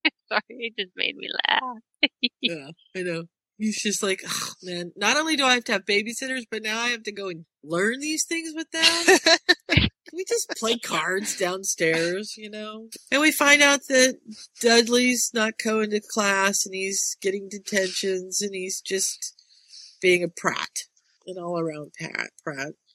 Sorry, 0.30 0.42
it 0.50 0.74
just 0.78 0.94
made 0.96 1.16
me 1.16 1.28
laugh. 1.50 2.12
Yeah, 2.42 2.72
I 2.96 3.04
know. 3.04 3.24
He's 3.58 3.82
just 3.82 4.04
like, 4.04 4.22
oh, 4.28 4.52
man, 4.62 4.92
not 4.96 5.18
only 5.18 5.36
do 5.36 5.44
I 5.44 5.56
have 5.56 5.64
to 5.66 5.72
have 5.74 5.86
babysitters, 5.86 6.44
but 6.50 6.62
now 6.62 6.80
I 6.80 6.90
have 6.90 7.04
to 7.04 7.12
go 7.12 7.30
and 7.30 7.46
learn 7.64 8.00
these 8.00 8.24
things 8.24 8.54
with 8.56 8.70
them. 8.70 9.18
Can 9.70 9.90
we 10.14 10.26
just 10.26 10.50
play 10.58 10.78
cards 10.78 11.36
downstairs, 11.38 12.36
you 12.38 12.52
know? 12.52 12.90
And 13.12 13.20
we 13.20 13.32
find 13.32 13.64
out 13.64 13.88
that 13.88 14.20
Dudley's 14.62 15.32
not 15.34 15.54
going 15.64 15.90
to 15.90 16.00
class 16.00 16.68
and 16.68 16.76
he's 16.76 17.18
getting 17.20 17.50
detentions 17.50 18.42
and 18.42 18.54
he's 18.54 18.80
just 18.80 19.34
being 20.02 20.24
a 20.24 20.28
prat, 20.28 20.84
an 21.26 21.38
all 21.40 21.60
around 21.60 21.94
pat, 22.00 22.30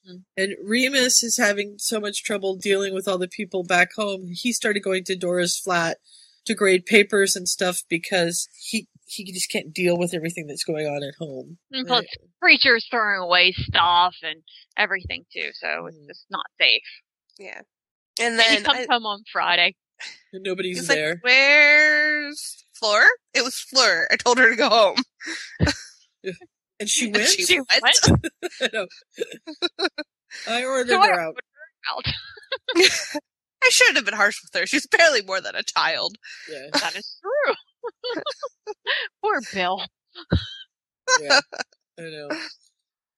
prat. 0.05 0.17
And 0.37 0.57
Remus 0.63 1.23
is 1.23 1.37
having 1.37 1.77
so 1.79 2.01
much 2.01 2.25
trouble 2.25 2.57
dealing 2.57 2.95
with 2.95 3.09
all 3.09 3.19
the 3.19 3.29
people 3.29 3.65
back 3.65 3.95
home. 3.95 4.29
He 4.31 4.53
started 4.53 4.81
going 4.81 5.05
to 5.05 5.17
Dora's 5.17 5.59
flat 5.59 5.99
to 6.45 6.55
grade 6.55 6.87
papers 6.87 7.37
and 7.37 7.49
stuff 7.49 7.83
because 7.89 8.49
he 8.59 8.89
he 9.07 9.31
just 9.33 9.51
can't 9.51 9.73
deal 9.73 9.99
with 9.99 10.15
everything 10.15 10.47
that's 10.47 10.65
going 10.65 10.87
on 10.87 11.03
at 11.03 11.15
home. 11.19 11.59
Mm-hmm. 11.73 11.79
And 11.81 11.87
plus, 11.87 12.05
Kreacher's 12.43 12.87
throwing 12.91 13.21
away 13.21 13.53
stuff 13.53 14.15
and 14.23 14.43
everything 14.77 15.25
too, 15.33 15.51
so 15.55 15.87
it's 15.87 15.97
mm-hmm. 15.97 16.09
just 16.09 16.25
not 16.31 16.47
safe. 16.61 16.83
Yeah. 17.39 17.61
And 18.21 18.33
And 18.33 18.39
then 18.39 18.57
he 18.59 18.63
comes 18.63 18.87
I- 18.89 18.93
home 18.93 19.07
on 19.07 19.23
Friday. 19.33 19.75
And 20.33 20.43
nobody's 20.43 20.79
He's 20.79 20.89
there. 20.89 21.11
like, 21.11 21.25
"Where's 21.25 22.65
Fleur?" 22.75 23.07
It 23.35 23.45
was 23.45 23.55
Fleur. 23.55 24.09
I 24.11 24.17
told 24.17 24.39
her 24.39 24.51
to 24.51 24.57
go 24.57 24.69
home. 24.69 24.97
and 26.83 26.89
she 26.91 27.11
went. 27.13 27.29
she 27.29 27.59
went. 27.59 28.01
I. 30.49 30.59
I 30.61 30.65
ordered 30.65 30.89
So 30.89 31.01
her 31.01 31.21
I 31.21 31.25
out. 31.25 31.37
out. 31.91 32.07
I 33.65 33.69
shouldn't 33.71 33.97
have 33.97 34.05
been 34.05 34.15
harsh 34.15 34.37
with 34.43 34.61
her. 34.61 34.67
She's 34.67 34.87
barely 34.89 35.23
more 35.23 35.41
than 35.41 35.55
a 35.55 35.63
child. 35.63 36.17
Yeah. 36.51 36.67
That 36.73 36.97
is 36.97 37.19
true. 37.23 37.55
Poor 39.23 39.41
Bill. 39.55 39.83
yeah, 41.21 41.41
I 41.99 42.03
know. 42.03 42.29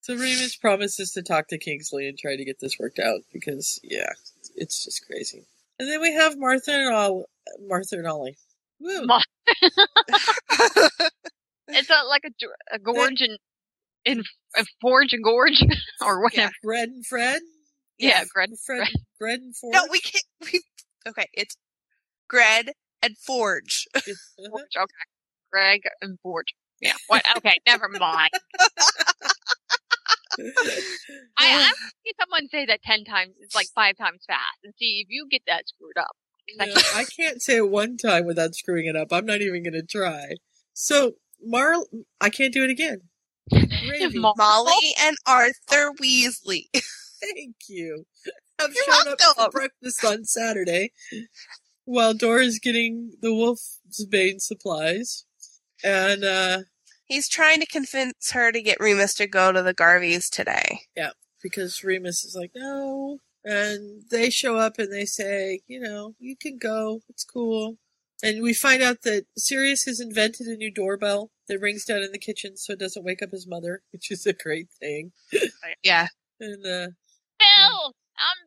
So 0.02 0.14
Remus 0.14 0.56
promises 0.56 1.12
to 1.12 1.22
talk 1.22 1.48
to 1.48 1.58
Kingsley 1.58 2.06
and 2.08 2.18
try 2.18 2.36
to 2.36 2.44
get 2.44 2.56
this 2.60 2.76
worked 2.78 2.98
out 2.98 3.20
because, 3.32 3.80
yeah, 3.82 4.10
it's 4.54 4.84
just 4.84 5.06
crazy. 5.06 5.46
And 5.78 5.88
then 5.88 6.00
we 6.02 6.12
have 6.12 6.36
Martha 6.38 6.72
and 6.72 6.94
all 6.94 7.24
Martha 7.66 7.96
and 7.96 8.06
Ollie. 8.06 8.36
Woo. 8.80 9.06
It's 11.68 11.88
a, 11.90 12.04
like 12.06 12.22
a, 12.26 12.74
a 12.74 12.78
gorge 12.78 13.22
and 13.22 13.38
in 14.05 14.22
a 14.57 14.64
forge 14.80 15.12
and 15.12 15.24
gorge 15.24 15.62
or 16.00 16.22
whatever. 16.22 16.52
Fred 16.62 16.88
and 16.88 17.07
Fred. 17.07 17.40
Yeah, 17.98 18.24
Fred. 18.32 18.50
Fred, 18.66 18.88
Fred 19.18 19.40
and 19.40 19.57
Forge. 19.57 19.74
No, 19.74 19.86
we 19.90 20.00
can't. 20.00 20.24
We, 20.52 20.62
okay, 21.09 21.26
it's 21.32 21.57
Gred 22.28 22.72
and 23.02 23.16
Forge. 23.18 23.86
Uh-huh. 23.96 24.48
Forge, 24.50 24.76
okay. 24.76 25.05
Greg 25.52 25.82
and 26.02 26.18
Forge. 26.20 26.55
Yeah. 26.80 26.94
What? 27.07 27.22
Okay, 27.36 27.59
never 27.66 27.88
mind. 27.88 28.30
I, 30.36 30.42
I 31.38 31.57
want 31.57 31.76
see 32.05 32.12
someone 32.20 32.48
say 32.48 32.66
that 32.66 32.82
ten 32.82 33.05
times. 33.05 33.34
It's 33.40 33.55
like 33.55 33.68
five 33.74 33.96
times 33.96 34.24
fast, 34.26 34.59
and 34.64 34.74
see 34.78 35.00
if 35.05 35.07
you 35.09 35.28
get 35.30 35.42
that 35.46 35.68
screwed 35.68 35.96
up. 35.96 36.16
I 36.61 36.66
No, 36.66 36.74
I 36.94 37.05
can't 37.05 37.40
say 37.40 37.57
it 37.57 37.70
one 37.70 37.96
time 37.96 38.26
without 38.26 38.55
screwing 38.55 38.86
it 38.86 38.96
up. 38.96 39.12
I'm 39.12 39.24
not 39.24 39.40
even 39.40 39.62
going 39.62 39.74
to 39.74 39.82
try. 39.82 40.34
So, 40.72 41.12
Marl, 41.42 41.86
I 42.20 42.30
can't 42.30 42.52
do 42.52 42.64
it 42.64 42.70
again. 42.70 43.02
Molly 43.51 44.95
and 45.01 45.16
Arthur 45.26 45.92
Weasley. 46.01 46.64
Thank 46.74 47.57
you. 47.68 48.07
I've 48.61 48.72
You're 48.74 48.95
shown 48.95 49.12
up 49.12 49.18
for 49.36 49.51
breakfast 49.51 50.05
on 50.05 50.24
Saturday 50.24 50.92
while 51.84 52.14
Dora's 52.14 52.59
getting 52.59 53.12
the 53.20 53.34
Wolf's 53.34 53.80
Bane 54.09 54.40
supplies. 54.40 55.24
And, 55.82 56.24
uh, 56.24 56.59
He's 57.07 57.28
trying 57.28 57.61
to 57.61 57.66
convince 57.66 58.30
her 58.32 58.51
to 58.51 58.62
get 58.62 58.80
Remus 58.80 59.14
to 59.14 59.26
go 59.26 59.53
to 59.53 59.62
the 59.62 59.74
Garveys 59.74 60.30
today. 60.30 60.80
yeah, 60.97 61.11
because 61.42 61.84
Remus 61.84 62.24
is 62.24 62.34
like, 62.34 62.53
no. 62.55 63.18
And 63.45 64.03
they 64.11 64.30
show 64.30 64.57
up 64.57 64.78
and 64.78 64.90
they 64.90 65.05
say, 65.05 65.61
you 65.66 65.80
know, 65.80 66.14
you 66.18 66.34
can 66.34 66.57
go. 66.57 67.01
It's 67.11 67.24
cool. 67.24 67.76
And 68.22 68.42
we 68.42 68.54
find 68.54 68.82
out 68.82 69.02
that 69.02 69.26
Sirius 69.36 69.84
has 69.84 70.00
invented 70.00 70.46
a 70.46 70.56
new 70.56 70.72
doorbell 70.72 71.30
that 71.48 71.60
rings 71.60 71.84
down 71.84 72.02
in 72.02 72.12
the 72.12 72.18
kitchen 72.18 72.56
so 72.56 72.72
it 72.72 72.78
doesn't 72.78 73.04
wake 73.04 73.22
up 73.22 73.30
his 73.32 73.46
mother, 73.46 73.82
which 73.92 74.10
is 74.10 74.26
a 74.26 74.32
great 74.32 74.68
thing. 74.80 75.12
Yeah. 75.82 76.08
And, 76.40 76.64
uh, 76.64 76.88
Bill, 77.38 77.86
um, 77.86 78.40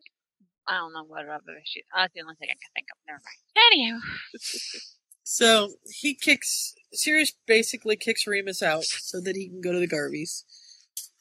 I 0.67 0.77
don't 0.77 0.93
know 0.93 1.03
what 1.03 1.25
other 1.25 1.57
issue. 1.61 1.81
That's 1.95 2.13
the 2.13 2.21
only 2.21 2.35
thing 2.35 2.49
I 2.49 2.57
can 2.57 2.71
think 2.75 2.87
of. 2.91 2.97
Never 3.07 3.21
mind. 3.23 4.01
Anywho, 4.01 4.87
So 5.29 5.73
he 5.99 6.15
kicks 6.15 6.73
Sirius 6.93 7.33
basically 7.45 7.97
kicks 7.97 8.25
Remus 8.25 8.63
out 8.63 8.85
so 8.85 9.19
that 9.19 9.35
he 9.35 9.49
can 9.49 9.59
go 9.59 9.73
to 9.73 9.79
the 9.79 9.87
Garveys. 9.87 10.43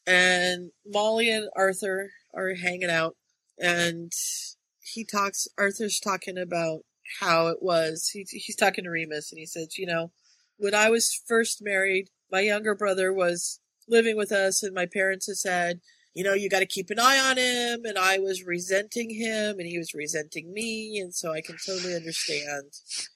And 0.07 0.71
Molly 0.87 1.29
and 1.29 1.49
Arthur 1.57 2.13
are 2.33 2.55
hanging 2.55 2.89
out 2.89 3.17
and 3.59 4.13
he 4.79 5.05
talks 5.05 5.49
Arthur's 5.59 5.99
talking 5.99 6.39
about 6.39 6.83
how 7.21 7.49
it 7.49 7.63
was. 7.63 8.09
He, 8.13 8.27
he's 8.29 8.57
talking 8.57 8.85
to 8.85 8.91
Remus 8.91 9.33
and 9.33 9.39
he 9.39 9.47
says, 9.47 9.79
you 9.79 9.87
know, 9.87 10.11
when 10.59 10.75
I 10.75 10.91
was 10.91 11.23
first 11.27 11.63
married, 11.63 12.09
my 12.31 12.41
younger 12.41 12.75
brother 12.75 13.13
was 13.13 13.61
living 13.89 14.17
with 14.17 14.33
us 14.33 14.63
and 14.63 14.75
my 14.75 14.87
parents 14.87 15.27
had 15.27 15.37
said, 15.37 15.81
you 16.15 16.25
know, 16.25 16.33
you 16.33 16.49
got 16.49 16.61
to 16.61 16.67
keep 16.67 16.89
an 16.91 16.99
eye 16.99 17.19
on 17.19 17.37
him. 17.37 17.85
And 17.85 17.99
I 17.99 18.19
was 18.19 18.45
resenting 18.45 19.11
him 19.11 19.59
and 19.59 19.69
he 19.69 19.79
was 19.79 19.93
resenting 19.95 20.53
me. 20.53 20.99
And 20.99 21.15
so 21.15 21.33
I 21.33 21.43
can 21.43 21.57
totally 21.65 21.95
understand 21.95 22.73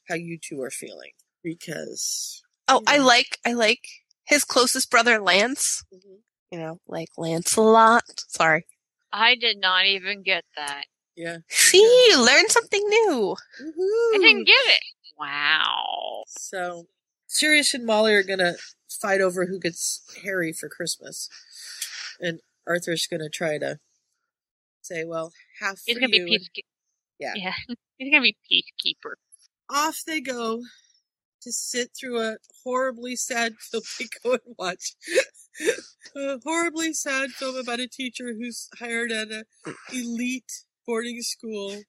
how 0.09 0.17
you 0.17 0.39
two 0.39 0.61
are 0.61 0.71
feeling 0.71 1.13
because 1.43 2.43
Oh, 2.71 2.83
I 2.87 2.99
like 2.99 3.39
I 3.45 3.55
like 3.55 3.85
his 4.25 4.45
closest 4.45 4.93
brother 4.93 5.21
Lance. 5.21 5.83
Mm-hmm. 5.93 6.15
You 6.53 6.59
know, 6.59 6.81
like 6.87 7.09
Lancelot. 7.19 8.05
Sorry. 8.29 8.65
I 9.13 9.35
did 9.35 9.59
not 9.61 9.87
even 9.87 10.23
get 10.23 10.45
that. 10.57 10.85
Yeah. 11.17 11.39
See, 11.49 11.79
you 11.79 12.25
learn 12.25 12.49
something 12.49 12.83
new. 12.89 13.37
I 13.61 14.19
didn't 14.19 14.45
get 14.45 14.53
it. 14.67 14.81
Wow. 15.19 16.23
So 16.29 16.87
Sirius 17.27 17.75
and 17.75 17.85
Molly 17.87 18.15
are 18.15 18.23
gonna 18.23 18.55
fight 18.89 19.21
over 19.21 19.47
who 19.47 19.59
gets 19.61 20.03
Harry 20.25 20.53
for 20.53 20.69
Christmas, 20.69 21.29
and 22.21 22.41
Arthur's 22.67 23.07
gonna 23.07 23.29
try 23.29 23.59
to 23.59 23.79
say, 24.83 25.05
"Well, 25.05 25.33
half 25.61 25.81
He's 25.85 25.95
for 25.97 26.01
gonna 26.01 26.11
be 26.11 26.19
you." 26.19 26.25
and- 26.25 26.33
peacekeeper. 26.33 26.65
Yeah. 27.19 27.33
Yeah. 27.37 27.55
He's 27.99 28.11
gonna 28.11 28.23
be 28.23 28.37
peacekeeper. 28.51 29.15
off 29.69 30.03
they 30.07 30.21
go 30.21 30.63
to 31.43 31.53
sit 31.53 31.91
through 31.99 32.21
a 32.21 32.37
horribly 32.65 33.17
sad 33.17 33.55
film 33.61 33.83
they 33.99 34.07
go 34.25 34.33
and 34.33 34.55
watch. 34.59 34.95
a 36.17 36.39
horribly 36.45 36.93
sad 36.95 37.31
film 37.31 37.57
about 37.57 37.81
a 37.81 37.87
teacher 37.89 38.33
who's 38.35 38.69
hired 38.79 39.13
at 39.13 39.31
an 39.31 39.45
elite 39.93 40.65
boarding 40.87 41.21
school. 41.23 41.83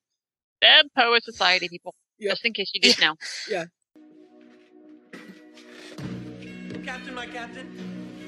Dead 0.61 0.85
Poet 0.97 1.23
Society 1.23 1.67
people. 1.69 1.95
Just 2.21 2.45
in 2.45 2.53
case 2.53 2.71
you 2.73 2.81
didn't 2.81 3.01
know. 3.01 3.15
Yeah. 3.49 3.65
Captain, 6.83 7.15
my 7.15 7.25
captain. 7.25 7.67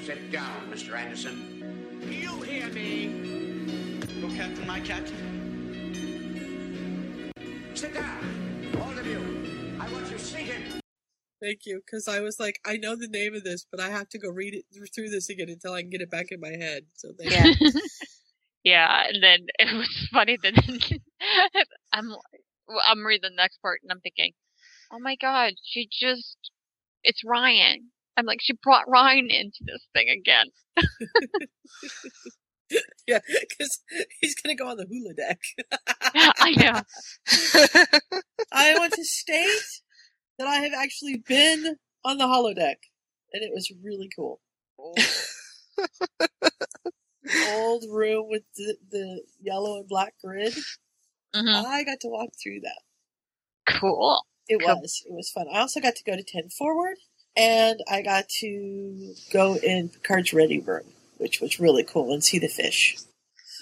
Sit 0.06 0.32
down, 0.32 0.72
Mr. 0.72 0.96
Anderson. 0.96 2.00
You 2.10 2.42
hear 2.42 2.68
me? 2.70 4.00
Go, 4.22 4.28
Captain, 4.36 4.66
my 4.68 4.80
captain. 4.80 5.42
Sit 7.76 7.94
down, 7.94 8.72
all 8.82 8.98
of 8.98 9.06
you. 9.06 9.78
I 9.80 9.92
want 9.92 10.10
you 10.10 10.18
seated. 10.18 10.82
Thank 11.42 11.66
you, 11.66 11.82
because 11.86 12.08
I 12.08 12.20
was 12.22 12.40
like, 12.40 12.60
I 12.66 12.78
know 12.78 12.96
the 12.96 13.08
name 13.08 13.36
of 13.36 13.44
this, 13.44 13.66
but 13.70 13.80
I 13.82 13.90
have 13.90 14.08
to 14.10 14.18
go 14.20 14.30
read 14.30 14.54
it 14.56 14.66
through 14.96 15.10
this 15.10 15.30
again 15.30 15.50
until 15.50 15.74
I 15.74 15.82
can 15.82 15.90
get 15.90 16.02
it 16.02 16.10
back 16.10 16.28
in 16.32 16.40
my 16.40 16.52
head. 16.58 16.84
So 16.94 17.10
thank 17.18 17.32
Yeah. 17.32 17.52
you. 17.60 17.72
yeah, 18.64 19.04
and 19.08 19.22
then 19.22 19.48
it 19.60 19.76
was 19.76 20.08
funny 20.12 20.38
that 20.42 20.54
I'm 21.94 22.16
I'm 22.86 23.06
reading 23.06 23.32
the 23.32 23.36
next 23.36 23.62
part 23.62 23.82
and 23.84 23.92
I'm 23.92 24.00
thinking, 24.00 24.32
oh 24.92 25.00
my 25.00 25.16
god, 25.16 25.54
she 25.64 25.88
just 25.92 26.38
it's 27.04 27.24
Ryan. 27.26 27.90
I'm 28.16 28.26
like, 28.26 28.42
she 28.42 28.54
brought 28.62 28.88
Ryan 28.88 29.30
into 29.30 29.64
this 29.66 29.86
thing 29.94 30.10
again. 30.10 30.46
yeah, 33.08 33.20
because 33.50 33.82
he's 34.22 34.36
gonna 34.36 34.56
go 34.56 34.70
on 34.70 34.78
the 34.78 34.86
hula 34.86 35.14
deck. 35.14 35.40
I 36.16 36.52
know. 36.52 36.82
I 38.52 38.78
want 38.78 38.94
to 38.94 39.04
state 39.04 39.82
that 40.38 40.48
I 40.48 40.58
have 40.58 40.74
actually 40.74 41.24
been 41.28 41.78
on 42.06 42.18
the 42.18 42.26
holodeck, 42.26 42.78
and 43.34 43.44
it 43.44 43.52
was 43.54 43.72
really 43.84 44.10
cool. 44.16 44.40
Old 47.52 47.86
room 47.90 48.28
with 48.30 48.44
the, 48.56 48.76
the 48.92 49.22
yellow 49.42 49.78
and 49.78 49.88
black 49.88 50.14
grid. 50.24 50.54
Mm-hmm. 51.34 51.66
I 51.68 51.84
got 51.84 52.00
to 52.02 52.08
walk 52.10 52.30
through 52.42 52.60
that. 52.62 52.82
Cool. 53.80 54.24
It 54.48 54.60
Cool. 54.60 54.82
was. 54.82 55.04
It 55.06 55.14
was 55.14 55.30
fun. 55.32 55.48
I 55.52 55.60
also 55.60 55.80
got 55.80 55.96
to 55.96 56.04
go 56.04 56.16
to 56.16 56.24
10 56.24 56.50
Forward, 56.50 56.98
and 57.36 57.80
I 57.90 58.02
got 58.02 58.28
to 58.42 59.16
go 59.32 59.56
in 59.56 59.90
Picard's 59.90 60.34
Ready 60.34 60.60
Room, 60.60 60.84
which 61.18 61.40
was 61.40 61.60
really 61.60 61.84
cool, 61.84 62.12
and 62.14 62.24
see 62.24 62.40
the 62.40 62.50
fish. 62.50 62.98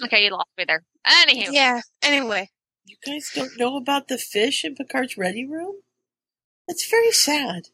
Okay, 0.04 0.26
you 0.26 0.32
lost 0.32 0.50
me 0.58 0.66
there. 0.68 0.84
Anywho. 1.08 1.50
Yeah. 1.52 1.82
Anyway. 2.02 2.50
You 2.86 2.96
guys 3.06 3.30
don't 3.36 3.58
know 3.60 3.78
about 3.78 4.08
the 4.08 4.18
fish 4.18 4.66
in 4.66 4.76
Picard's 4.76 5.18
Ready 5.18 5.46
Room? 5.46 5.76
That's 6.68 6.90
very 6.90 7.12
sad. 7.12 7.68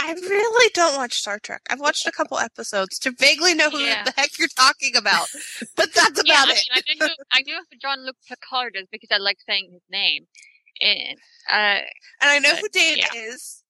I 0.00 0.12
really 0.12 0.70
don't 0.74 0.96
watch 0.96 1.14
Star 1.14 1.38
Trek. 1.38 1.62
I've 1.70 1.80
watched 1.80 2.06
a 2.06 2.12
couple 2.12 2.38
episodes 2.38 2.98
to 3.00 3.10
vaguely 3.10 3.54
know 3.54 3.68
who 3.70 3.78
Yeah. 3.78 4.04
the 4.04 4.12
heck 4.16 4.38
you're 4.38 4.48
talking 4.48 4.96
about, 4.96 5.26
but 5.76 5.92
that's 5.92 6.22
yeah, 6.24 6.34
about 6.44 6.48
I, 6.48 6.52
it. 6.52 6.84
I 6.90 6.94
knew 7.06 7.14
I 7.32 7.42
knew 7.42 7.56
who 7.70 7.78
Jean-Luc 7.80 8.16
Picard 8.28 8.76
is 8.76 8.86
because 8.92 9.08
I 9.12 9.18
like 9.18 9.38
saying 9.48 9.70
his 9.72 9.82
name, 9.90 10.26
and 10.80 11.18
uh, 11.50 11.82
and 12.20 12.30
I 12.30 12.38
know 12.38 12.50
but, 12.52 12.60
who 12.60 12.68
Data 12.68 13.08
yeah. 13.12 13.20
is. 13.20 13.62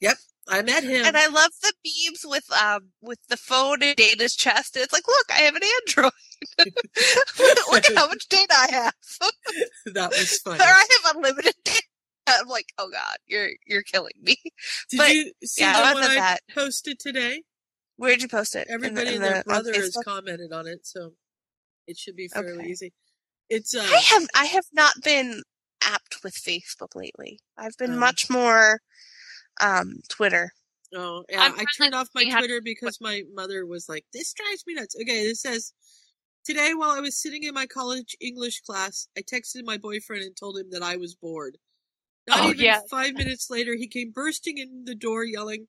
Yep, 0.00 0.16
I 0.48 0.62
met 0.62 0.82
him. 0.92 1.04
And 1.04 1.16
I 1.16 1.28
love 1.28 1.50
the 1.62 1.72
beams 1.84 2.22
with 2.24 2.50
um 2.52 2.90
with 3.00 3.18
the 3.28 3.36
phone 3.36 3.82
in 3.82 3.94
Data's 3.96 4.34
chest. 4.34 4.76
It's 4.76 4.92
like, 4.92 5.06
look, 5.06 5.26
I 5.30 5.42
have 5.42 5.54
an 5.54 5.62
Android. 5.62 6.12
look 7.38 7.84
at 7.90 7.96
how 7.96 8.06
much 8.08 8.28
data 8.28 8.54
I 8.54 8.68
have. 8.70 8.94
that 9.94 10.10
was 10.10 10.38
funny. 10.38 10.60
or 10.60 10.62
I 10.66 10.86
have 11.02 11.16
unlimited 11.16 11.54
data. 11.64 11.82
I'm 12.40 12.48
like, 12.48 12.72
oh 12.78 12.90
god, 12.90 13.16
you're 13.26 13.50
you're 13.66 13.82
killing 13.82 14.12
me. 14.22 14.36
Did 14.90 14.96
but, 14.98 15.10
you 15.14 15.32
see 15.44 15.62
yeah, 15.62 15.90
the 15.90 15.94
one 15.94 16.04
I 16.04 16.14
that, 16.16 16.40
posted 16.54 16.98
today? 16.98 17.42
where'd 17.96 18.22
you 18.22 18.28
post 18.28 18.54
it? 18.54 18.68
In 18.68 18.74
Everybody 18.74 19.08
in 19.08 19.14
and 19.14 19.24
the- 19.24 19.28
their 19.28 19.42
brother 19.44 19.72
has 19.74 19.96
commented 20.04 20.52
on 20.52 20.66
it, 20.66 20.86
so 20.86 21.12
it 21.86 21.98
should 21.98 22.16
be 22.16 22.28
fairly 22.28 22.52
Okay. 22.60 22.68
easy. 22.68 22.92
It's 23.48 23.74
uh, 23.74 23.80
I 23.80 24.00
have 24.10 24.28
I 24.34 24.44
have 24.44 24.66
not 24.72 24.94
been 25.02 25.42
apt 25.82 26.22
with 26.22 26.34
Facebook 26.34 26.94
lately. 26.94 27.40
I've 27.56 27.76
been 27.78 27.94
Oh. 27.94 27.98
much 27.98 28.28
more 28.30 28.80
um 29.60 30.00
Twitter. 30.08 30.52
Oh, 30.94 31.24
yeah. 31.28 31.40
I'm 31.42 31.58
I 31.58 31.64
turned 31.76 31.94
off 31.94 32.08
my 32.14 32.24
Twitter 32.24 32.60
because 32.62 32.98
my 33.00 33.22
mother 33.34 33.66
was 33.66 33.88
like, 33.88 34.04
"This 34.12 34.32
drives 34.32 34.64
me 34.66 34.74
nuts." 34.74 34.96
Okay, 35.00 35.24
this 35.26 35.42
says, 35.42 35.72
"Today, 36.44 36.72
while 36.74 36.90
I 36.90 37.00
was 37.00 37.20
sitting 37.20 37.42
in 37.42 37.52
my 37.52 37.66
college 37.66 38.16
English 38.20 38.60
class, 38.62 39.08
I 39.16 39.20
texted 39.22 39.64
my 39.64 39.76
boyfriend 39.76 40.22
and 40.22 40.34
told 40.36 40.56
him 40.58 40.70
that 40.70 40.82
I 40.82 40.96
was 40.96 41.14
bored. 41.14 41.58
Not 42.28 42.40
Oh, 42.40 42.50
even 42.50 42.64
yeah. 42.66 42.80
five 42.90 43.14
minutes 43.14 43.50
later, 43.50 43.76
he 43.76 43.88
came 43.88 44.12
bursting 44.12 44.58
in 44.58 44.84
the 44.86 44.96
door, 44.96 45.24
yelling, 45.24 45.68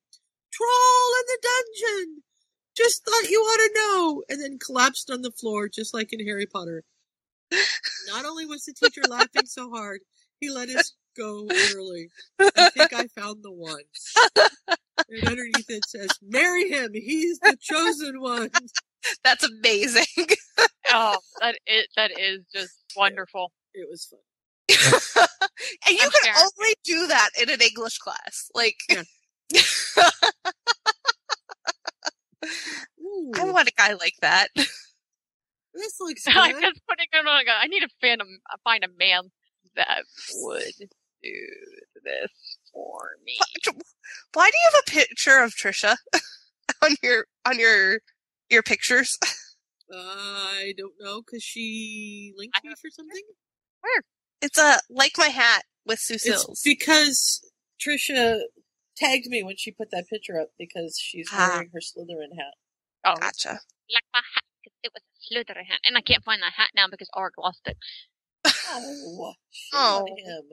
"Troll 0.51 1.13
in 1.19 1.25
the 1.27 1.39
dungeon! 1.43 2.23
Just 2.77 3.05
thought 3.05 3.29
you 3.29 3.39
ought 3.41 3.57
to 3.57 3.73
know!" 3.75 4.23
And 4.29 4.41
then 4.41 4.59
collapsed 4.59 5.11
on 5.11 5.23
the 5.23 5.31
floor, 5.31 5.69
just 5.69 5.93
like 5.93 6.13
in 6.13 6.25
Harry 6.25 6.47
Potter. 6.47 6.85
Not 8.07 8.25
only 8.25 8.45
was 8.45 8.65
the 8.65 8.73
teacher 8.73 9.01
laughing 9.09 9.45
so 9.45 9.69
hard, 9.71 10.01
he 10.41 10.49
let 10.49 10.69
us 10.69 10.93
go 11.17 11.47
early. 11.75 12.09
I 12.39 12.69
think 12.71 12.93
I 12.93 13.07
found 13.07 13.43
the 13.43 13.51
one. 13.51 13.83
And 15.09 15.27
underneath 15.27 15.69
it 15.69 15.85
says, 15.87 16.09
"Marry 16.21 16.69
him. 16.69 16.91
He's 16.93 17.39
the 17.39 17.57
chosen 17.61 18.21
one." 18.21 18.51
That's 19.23 19.43
amazing. 19.43 20.05
oh, 20.89 21.17
that 21.41 21.55
is 21.67 21.87
that 21.97 22.11
is 22.19 22.41
just 22.53 22.73
wonderful. 22.95 23.51
It 23.73 23.87
was 23.89 24.05
fun. 24.05 24.19
and 25.87 25.97
you 25.97 26.03
I'm 26.03 26.11
can 26.11 26.23
sure. 26.23 26.33
only 26.37 26.75
do 26.83 27.07
that 27.07 27.29
in 27.41 27.49
an 27.49 27.61
English 27.61 27.97
class. 27.97 28.49
Like 28.53 28.77
I 33.35 33.43
want 33.43 33.67
a 33.67 33.73
guy 33.77 33.93
like 33.93 34.15
that. 34.21 34.49
This 34.55 35.99
looks 35.99 36.23
good. 36.25 36.61
just 36.61 36.81
putting 36.87 37.07
it 37.11 37.25
on. 37.25 37.43
I 37.47 37.67
need 37.67 37.81
to 37.81 37.89
find 38.01 38.21
a 38.21 38.25
uh, 38.25 38.57
find 38.63 38.83
a 38.83 38.89
man 38.97 39.31
that 39.75 40.03
would 40.35 40.73
do 41.23 41.47
this 42.03 42.57
for 42.73 43.11
me. 43.25 43.37
Why 44.33 44.49
do 44.49 44.57
you 44.57 44.69
have 44.71 44.83
a 44.87 44.91
picture 44.91 45.39
of 45.39 45.53
Trisha 45.53 45.95
on 46.83 46.95
your 47.01 47.25
on 47.45 47.59
your 47.59 47.99
your 48.49 48.63
pictures? 48.63 49.17
I 49.93 50.73
don't 50.77 50.93
know 50.99 51.21
because 51.21 51.43
she 51.43 52.33
linked 52.37 52.63
me 52.63 52.71
for 52.79 52.89
something. 52.89 53.23
Where? 53.81 54.03
It's 54.41 54.57
a 54.57 54.79
like 54.89 55.13
my 55.17 55.27
hat 55.27 55.63
with 55.85 55.99
Sue 55.99 56.15
It's 56.15 56.23
Sills. 56.23 56.61
because 56.63 57.41
Trisha 57.81 58.39
tagged 58.97 59.27
me 59.27 59.43
when 59.43 59.55
she 59.57 59.71
put 59.71 59.91
that 59.91 60.07
picture 60.09 60.39
up 60.39 60.49
because 60.57 60.97
she's 60.99 61.29
Ah. 61.31 61.49
wearing 61.53 61.69
her 61.73 61.79
Slytherin 61.79 62.37
hat. 62.37 62.53
Oh, 63.05 63.15
gotcha. 63.15 63.59
like 63.93 64.03
my 64.13 64.19
hat. 64.35 64.43
'cause 64.63 64.73
It 64.83 64.91
was 64.93 65.03
a 65.03 65.33
Slytherin 65.33 65.65
hat, 65.67 65.79
and 65.85 65.97
I 65.97 66.01
can't 66.01 66.23
find 66.23 66.41
that 66.41 66.53
hat 66.53 66.69
now 66.75 66.87
because 66.87 67.09
Arg 67.13 67.33
lost 67.37 67.61
it. 67.65 67.77
Oh, 68.45 69.33
Oh. 69.73 70.05
him. 70.17 70.51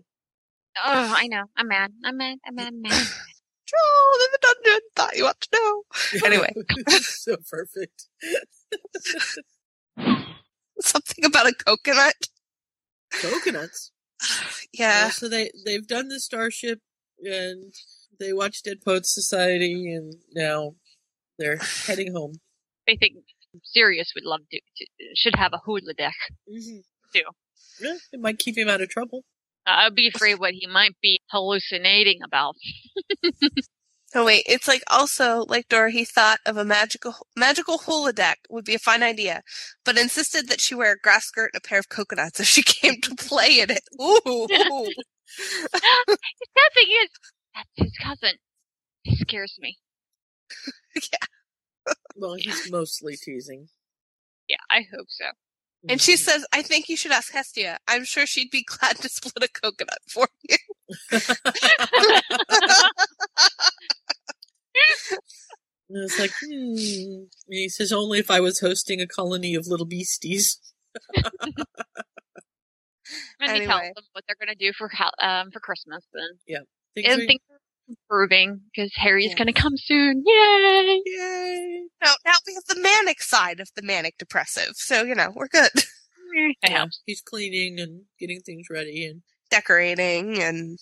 Oh, 0.85 1.15
I 1.17 1.27
know. 1.29 1.45
I'm 1.57 1.69
mad. 1.69 1.93
I'm 2.05 2.17
mad. 2.17 2.39
I'm 2.47 2.55
mad. 2.55 2.69
I'm 2.69 2.83
mad. 2.83 2.91
Troll 3.67 4.15
in 4.25 4.31
the 4.33 4.39
dungeon. 4.43 4.81
Thought 4.95 5.17
you 5.17 5.27
ought 5.27 5.41
to 5.41 5.49
know. 5.53 5.83
Anyway, 6.25 6.53
so 7.01 7.37
perfect. 7.51 8.07
something 10.81 11.25
about 11.25 11.47
a 11.49 11.53
coconut. 11.55 12.15
Coconuts. 13.13 13.93
Yeah. 14.73 15.05
Uh, 15.07 15.11
so 15.11 15.29
they 15.29 15.51
they've 15.65 15.87
done 15.87 16.09
the 16.09 16.21
starship 16.21 16.81
and 17.23 17.73
they 18.21 18.33
watched 18.33 18.65
Dead 18.65 18.79
Poets 18.85 19.15
Society 19.15 19.93
and 19.93 20.17
now 20.35 20.75
they're 21.39 21.57
heading 21.87 22.13
home. 22.15 22.35
I 22.89 22.97
think 22.97 23.15
Sirius 23.65 24.13
would 24.15 24.25
love 24.25 24.41
to, 24.51 24.59
to 24.61 24.87
should 25.15 25.35
have 25.37 25.53
a 25.55 25.59
hula 25.65 25.95
deck 25.95 26.15
Mhm. 26.51 26.83
too. 27.15 27.23
Yeah, 27.81 27.97
it 28.13 28.21
might 28.21 28.39
keep 28.39 28.57
him 28.59 28.69
out 28.69 28.81
of 28.83 28.89
trouble. 28.91 29.23
I'd 29.67 29.95
be 29.95 30.09
afraid 30.15 30.39
what 30.39 30.53
he 30.53 30.67
might 30.67 30.97
be 31.01 31.21
hallucinating 31.31 32.21
about. 32.25 32.55
Oh 34.19 34.25
wait, 34.25 34.45
it's 34.47 34.67
like 34.67 34.83
also 34.87 35.45
like 35.47 35.69
Dora. 35.69 35.91
He 35.91 36.07
thought 36.07 36.41
of 36.47 36.57
a 36.57 36.65
magical 36.65 37.15
magical 37.37 37.77
hula 37.77 38.15
deck 38.15 38.39
would 38.49 38.65
be 38.65 38.75
a 38.75 38.79
fine 38.79 39.03
idea, 39.03 39.43
but 39.85 39.99
insisted 39.99 40.49
that 40.49 40.59
she 40.59 40.75
wear 40.75 40.93
a 40.93 40.99
grass 40.99 41.27
skirt 41.27 41.51
and 41.53 41.63
a 41.63 41.69
pair 41.69 41.79
of 41.79 41.91
coconuts 41.91 42.41
if 42.41 42.47
she 42.47 42.63
came 42.63 42.99
to 43.03 43.15
play 43.15 43.61
in 43.61 43.71
it. 43.71 43.83
Ooh, 44.01 44.47
the 44.49 44.95
sad 45.77 46.73
thing 46.73 46.89
is, 47.03 47.11
that's 47.55 47.69
his 47.77 47.93
cousin. 48.03 48.39
He 49.03 49.17
scares 49.17 49.59
me. 49.61 49.77
Yeah. 50.97 51.19
well, 52.17 52.35
he's 52.35 52.71
mostly 52.71 53.17
teasing. 53.17 53.69
Yeah, 54.49 54.57
I 54.71 54.87
hope 54.91 55.09
so. 55.11 55.27
And 55.91 56.01
she 56.01 56.15
mm-hmm. 56.15 56.25
says, 56.25 56.47
"I 56.53 56.63
think 56.63 56.89
you 56.89 56.97
should 56.97 57.13
ask 57.13 57.35
Hestia. 57.35 57.79
I'm 57.87 58.05
sure 58.05 58.25
she'd 58.25 58.51
be 58.51 58.65
glad 58.81 58.97
to 58.97 59.11
split 59.11 59.35
a 59.43 59.49
coconut 59.49 59.99
for 60.09 60.27
you." 60.49 60.57
And 65.89 66.03
it's 66.03 66.19
like, 66.19 66.33
hmm. 66.45 66.49
And 66.49 67.29
he 67.49 67.69
says, 67.69 67.93
only 67.93 68.19
if 68.19 68.29
I 68.29 68.41
was 68.41 68.59
hosting 68.59 69.01
a 69.01 69.07
colony 69.07 69.55
of 69.55 69.69
little 69.69 69.87
beasties. 69.87 70.59
And 73.41 73.53
he 73.53 73.67
tells 73.67 73.81
Anyway. 73.81 73.93
them 73.95 74.05
what 74.13 74.25
they're 74.27 74.37
gonna 74.41 74.57
do 74.59 74.73
for 74.77 74.91
um 75.23 75.51
for 75.53 75.61
Christmas. 75.61 76.05
Then 76.13 76.39
Yeah. 76.47 76.59
Things 76.97 77.07
and 77.09 77.23
are- 77.23 77.27
things 77.27 77.41
are 77.51 77.59
improving 77.89 78.63
because 78.75 78.91
Harry's 78.97 79.35
gonna 79.37 79.53
come 79.53 79.77
soon. 79.77 80.25
Yay! 80.27 81.03
Yay! 81.07 81.83
No, 82.03 82.11
now 82.25 82.33
we 82.47 82.55
have 82.55 82.65
the 82.69 82.81
manic 82.81 83.23
side 83.23 83.61
of 83.61 83.69
the 83.77 83.83
manic 83.83 84.19
depressive. 84.19 84.73
So, 84.75 85.03
you 85.05 85.15
know, 85.15 85.31
we're 85.35 85.49
good. 85.49 85.71
It 86.63 86.69
helps. 86.71 87.01
He's 87.07 87.23
cleaning 87.23 87.79
and 87.81 88.03
getting 88.19 88.41
things 88.41 88.67
ready, 88.69 89.07
and 89.07 89.23
Decorating 89.51 90.43
and 90.43 90.79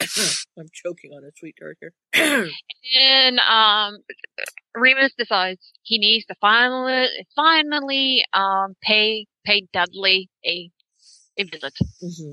I'm 0.58 0.68
choking 0.72 1.12
on 1.12 1.24
a 1.24 1.30
sweet 1.36 1.56
tart 1.58 1.78
here. 1.80 1.92
And 2.98 3.38
um, 3.40 3.98
Remus 4.74 5.12
decides 5.18 5.72
he 5.82 5.98
needs 5.98 6.24
to 6.26 6.34
finally 6.40 7.08
finally 7.36 8.24
um 8.32 8.74
pay 8.80 9.26
pay 9.44 9.66
Dudley 9.72 10.30
a 10.44 10.70
a 11.36 11.44
visit. 11.44 11.74
hmm 12.00 12.32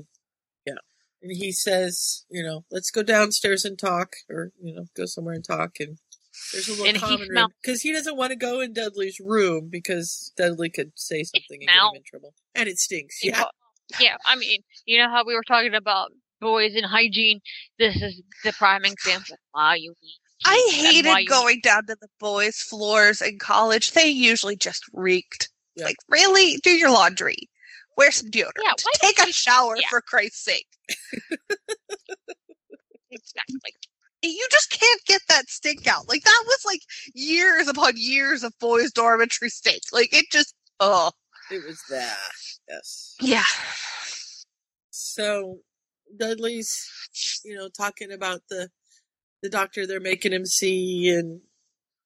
Yeah. 0.66 0.74
And 1.22 1.32
he 1.36 1.52
says, 1.52 2.24
you 2.30 2.42
know, 2.42 2.64
let's 2.70 2.90
go 2.90 3.02
downstairs 3.02 3.64
and 3.64 3.78
talk, 3.78 4.16
or, 4.30 4.52
you 4.62 4.74
know, 4.74 4.84
go 4.96 5.06
somewhere 5.06 5.34
and 5.34 5.44
talk. 5.44 5.76
And 5.80 5.98
there's 6.52 6.68
a 6.68 6.72
little 6.72 6.86
And 6.88 6.98
common 6.98 7.28
room. 7.28 7.48
Because 7.62 7.82
he 7.82 7.92
doesn't 7.92 8.16
want 8.16 8.30
to 8.30 8.36
go 8.36 8.60
in 8.60 8.72
Dudley's 8.72 9.18
room 9.20 9.68
because 9.70 10.32
Dudley 10.36 10.70
could 10.70 10.92
say 10.94 11.24
something 11.24 11.58
and 11.62 11.68
get 11.68 11.76
him 11.76 11.96
in 11.96 12.02
trouble. 12.04 12.34
And 12.54 12.68
it 12.68 12.78
stinks. 12.78 13.22
You 13.22 13.32
Yeah. 13.32 13.40
know, 13.40 13.50
yeah. 14.00 14.16
I 14.26 14.36
mean, 14.36 14.62
you 14.84 14.98
know 14.98 15.10
how 15.10 15.24
we 15.26 15.34
were 15.34 15.44
talking 15.46 15.74
about 15.74 16.10
boys 16.40 16.74
and 16.74 16.84
hygiene. 16.86 17.40
This 17.78 18.00
is 18.02 18.22
the 18.44 18.52
prime 18.52 18.84
example. 18.84 19.36
Ah, 19.54 19.58
of 19.58 19.70
Why 19.70 19.74
you 19.76 19.90
need. 19.90 20.20
I 20.44 20.68
hated 20.70 21.28
going 21.28 21.60
down 21.62 21.86
to 21.86 21.96
the 22.00 22.08
boys' 22.20 22.58
floors 22.58 23.22
in 23.22 23.38
college. 23.38 23.92
They 23.92 24.08
usually 24.08 24.56
just 24.56 24.84
reeked. 24.92 25.48
Yeah. 25.76 25.86
Like, 25.86 25.96
really? 26.08 26.58
Do 26.62 26.70
your 26.70 26.90
laundry. 26.90 27.48
Wear 27.96 28.10
some 28.10 28.30
deodorant. 28.30 28.62
Yeah, 28.62 28.72
why 28.82 28.92
Take 29.00 29.18
a 29.18 29.32
shower 29.32 29.76
yeah. 29.76 29.88
for 29.88 30.02
Christ's 30.02 30.44
sake. 30.44 30.66
Exactly. 33.10 33.72
You 34.22 34.46
just 34.50 34.70
can't 34.70 35.00
get 35.06 35.22
that 35.28 35.48
stink 35.48 35.86
out. 35.86 36.08
Like 36.08 36.22
that 36.24 36.42
was 36.46 36.62
like 36.66 36.80
years 37.14 37.68
upon 37.68 37.92
years 37.96 38.42
of 38.42 38.52
boys' 38.58 38.92
dormitory 38.92 39.48
stink. 39.50 39.82
Like 39.92 40.12
it 40.12 40.26
just 40.32 40.54
oh 40.80 41.12
It 41.50 41.64
was 41.64 41.80
that. 41.90 42.16
Yes. 42.68 43.14
yeah. 43.20 43.44
So 44.90 45.58
Dudley's, 46.18 46.74
you 47.44 47.56
know, 47.56 47.68
talking 47.68 48.12
about 48.12 48.42
the 48.48 48.70
the 49.42 49.48
doctor 49.50 49.86
they're 49.86 50.00
making 50.00 50.32
him 50.32 50.46
see, 50.46 51.08
and 51.10 51.40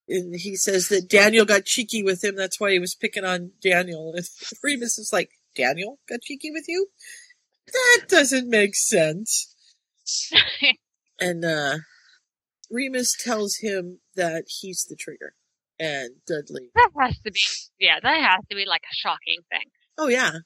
and 0.09 0.35
he 0.35 0.57
says 0.57 0.89
that 0.89 1.09
Daniel 1.09 1.45
got 1.45 1.65
cheeky 1.65 2.03
with 2.03 2.23
him. 2.25 2.37
That's 2.37 2.59
why 2.61 2.73
he 2.73 2.79
was 2.79 2.95
picking 2.95 3.25
on 3.25 3.53
Daniel. 3.63 4.13
And 4.15 4.27
Remus 4.63 4.99
is 4.99 5.11
like, 5.13 5.31
Daniel 5.57 5.99
got 6.09 6.21
cheeky 6.23 6.51
with 6.51 6.65
you? 6.69 6.89
That 7.73 8.07
doesn't 8.09 8.49
make 8.49 8.75
sense. 8.75 9.55
And 11.23 11.45
uh 11.45 11.77
Remus 12.71 13.15
tells 13.23 13.57
him 13.61 14.01
that 14.17 14.45
he's 14.49 14.87
the 14.89 14.97
trigger, 14.97 15.35
and 15.79 16.11
Dudley, 16.27 16.71
that 16.75 16.91
has 16.99 17.19
to 17.25 17.31
be. 17.31 17.41
Yeah, 17.79 17.99
that 18.03 18.23
has 18.23 18.41
to 18.49 18.57
be 18.57 18.65
like 18.67 18.81
a 18.91 18.95
shocking 18.95 19.41
thing. 19.51 19.71
oh 19.99 20.09
yeah, 20.09 20.39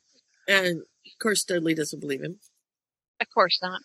and 0.48 0.80
of 0.80 1.18
course 1.22 1.44
Dudley 1.44 1.74
doesn't 1.74 2.00
believe 2.00 2.22
him. 2.22 2.40
Of 3.28 3.32
course 3.34 3.58
not. 3.62 3.80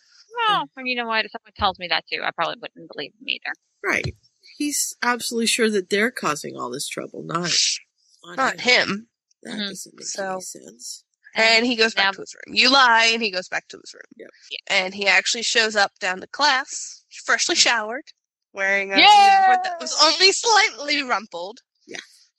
Well, 0.48 0.70
and 0.78 0.88
you 0.88 0.96
know 0.96 1.08
what? 1.08 1.26
If 1.26 1.32
someone 1.32 1.54
tells 1.58 1.80
me 1.80 1.88
that 1.88 2.06
too, 2.12 2.22
I 2.24 2.32
probably 2.32 2.56
wouldn't 2.62 2.90
believe 2.92 3.12
them 3.14 3.28
either. 3.28 3.54
Right. 3.84 4.16
He's 4.58 4.96
absolutely 5.02 5.48
sure 5.48 5.70
that 5.70 5.90
they're 5.90 6.12
causing 6.12 6.56
all 6.58 6.70
this 6.70 6.88
trouble, 6.88 7.24
not 7.24 7.52
Not 8.36 8.60
him. 8.62 9.08
That 9.44 9.54
Mhm. 9.58 9.68
doesn't 9.70 9.96
make 9.96 10.06
So- 10.08 10.34
any 10.34 10.42
sense. 10.42 11.04
And 11.36 11.66
he 11.66 11.76
goes 11.78 11.94
back 11.94 12.06
Now- 12.06 12.12
to 12.12 12.22
his 12.22 12.36
room. 12.36 12.54
You 12.56 12.70
lie, 12.70 13.06
and 13.06 13.22
he 13.24 13.32
goes 13.32 13.48
back 13.48 13.68
to 13.70 13.78
his 13.80 13.94
room. 13.94 14.04
Yep. 14.18 14.30
And 14.68 14.94
he 14.94 15.08
actually 15.08 15.44
shows 15.44 15.76
up 15.76 15.98
down 16.00 16.20
to 16.22 16.28
class, 16.28 17.04
freshly 17.26 17.56
showered, 17.56 18.12
wearing 18.52 18.92
a 18.92 18.98
uniform 18.98 19.60
that 19.64 19.78
was 19.80 19.96
only 20.02 20.32
slightly 20.34 21.02
rumpled. 21.04 21.60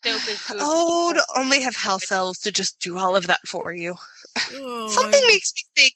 Soap 0.02 0.28
is 0.28 0.43
good. 0.48 0.56
Oh, 0.60 1.12
to 1.12 1.27
only 1.36 1.60
have 1.60 1.77
house 1.77 2.10
elves 2.10 2.39
to 2.40 2.51
just 2.52 2.78
do 2.81 2.97
all 2.98 3.14
of 3.16 3.27
that 3.27 3.47
for 3.47 3.72
you. 3.74 3.97
Oh, 4.55 4.89
Something 4.89 5.27
makes 5.27 5.52
me 5.55 5.62
think 5.77 5.94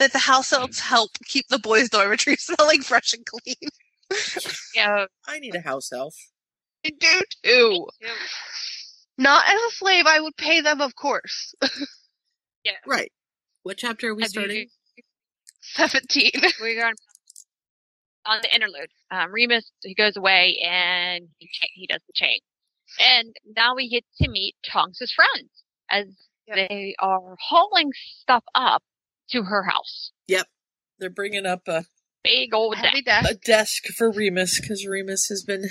that 0.00 0.12
the 0.12 0.18
house 0.18 0.52
elves 0.52 0.80
help 0.80 1.10
keep 1.26 1.46
the 1.48 1.58
boys' 1.60 1.88
dormitory 1.88 2.36
smelling 2.40 2.82
fresh 2.82 3.12
and 3.12 3.24
clean. 3.24 3.70
Yeah, 4.74 5.04
I 5.28 5.38
need 5.38 5.54
a 5.54 5.60
house 5.60 5.92
elf. 5.92 6.16
I 6.84 6.90
do 6.90 7.20
too. 7.44 7.86
too. 8.02 8.08
Not 9.18 9.44
as 9.46 9.60
a 9.60 9.70
slave, 9.76 10.06
I 10.06 10.18
would 10.20 10.36
pay 10.36 10.62
them, 10.62 10.80
of 10.80 10.96
course. 10.96 11.54
yeah. 12.64 12.72
Right. 12.86 13.12
What 13.62 13.76
chapter 13.76 14.08
are 14.08 14.14
we 14.14 14.22
Have 14.22 14.30
you- 14.34 14.40
starting? 14.40 14.68
17. 15.62 16.30
We're 16.60 16.84
on 16.86 16.94
on 18.26 18.40
the 18.42 18.54
interlude. 18.54 18.90
Um, 19.10 19.32
Remus 19.32 19.70
he 19.82 19.94
goes 19.94 20.16
away 20.16 20.58
and 20.66 21.28
he 21.38 21.46
cha- 21.52 21.66
he 21.74 21.86
does 21.86 22.00
the 22.06 22.12
chain, 22.14 22.38
and 22.98 23.34
now 23.56 23.74
we 23.74 23.88
get 23.88 24.04
to 24.22 24.28
meet 24.30 24.56
Tonks' 24.66 25.12
friends 25.14 25.48
as 25.90 26.06
they 26.48 26.94
are 26.98 27.36
hauling 27.40 27.90
stuff 28.20 28.44
up 28.54 28.82
to 29.30 29.44
her 29.44 29.64
house. 29.64 30.12
Yep. 30.28 30.46
They're 30.98 31.10
bringing 31.10 31.46
up 31.46 31.62
a, 31.68 31.84
Big 32.22 32.52
old 32.54 32.74
desk. 32.76 33.04
desk. 33.06 33.30
a 33.30 33.34
desk 33.34 33.84
for 33.96 34.10
Remus 34.12 34.60
because 34.60 34.86
Remus 34.86 35.26
has 35.28 35.42
been 35.42 35.70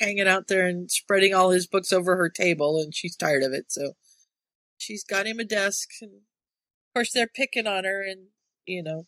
hanging 0.00 0.26
out 0.26 0.48
there 0.48 0.66
and 0.66 0.90
spreading 0.90 1.34
all 1.34 1.50
his 1.50 1.66
books 1.66 1.92
over 1.92 2.16
her 2.16 2.30
table, 2.30 2.78
and 2.78 2.94
she's 2.94 3.14
tired 3.16 3.42
of 3.42 3.52
it. 3.52 3.66
So 3.68 3.92
she's 4.78 5.04
got 5.04 5.26
him 5.26 5.38
a 5.38 5.44
desk, 5.44 5.88
and 6.00 6.10
of 6.12 6.94
course 6.94 7.12
they're 7.12 7.26
picking 7.28 7.66
on 7.66 7.84
her 7.84 8.02
and 8.02 8.28
you 8.64 8.82
know 8.82 9.04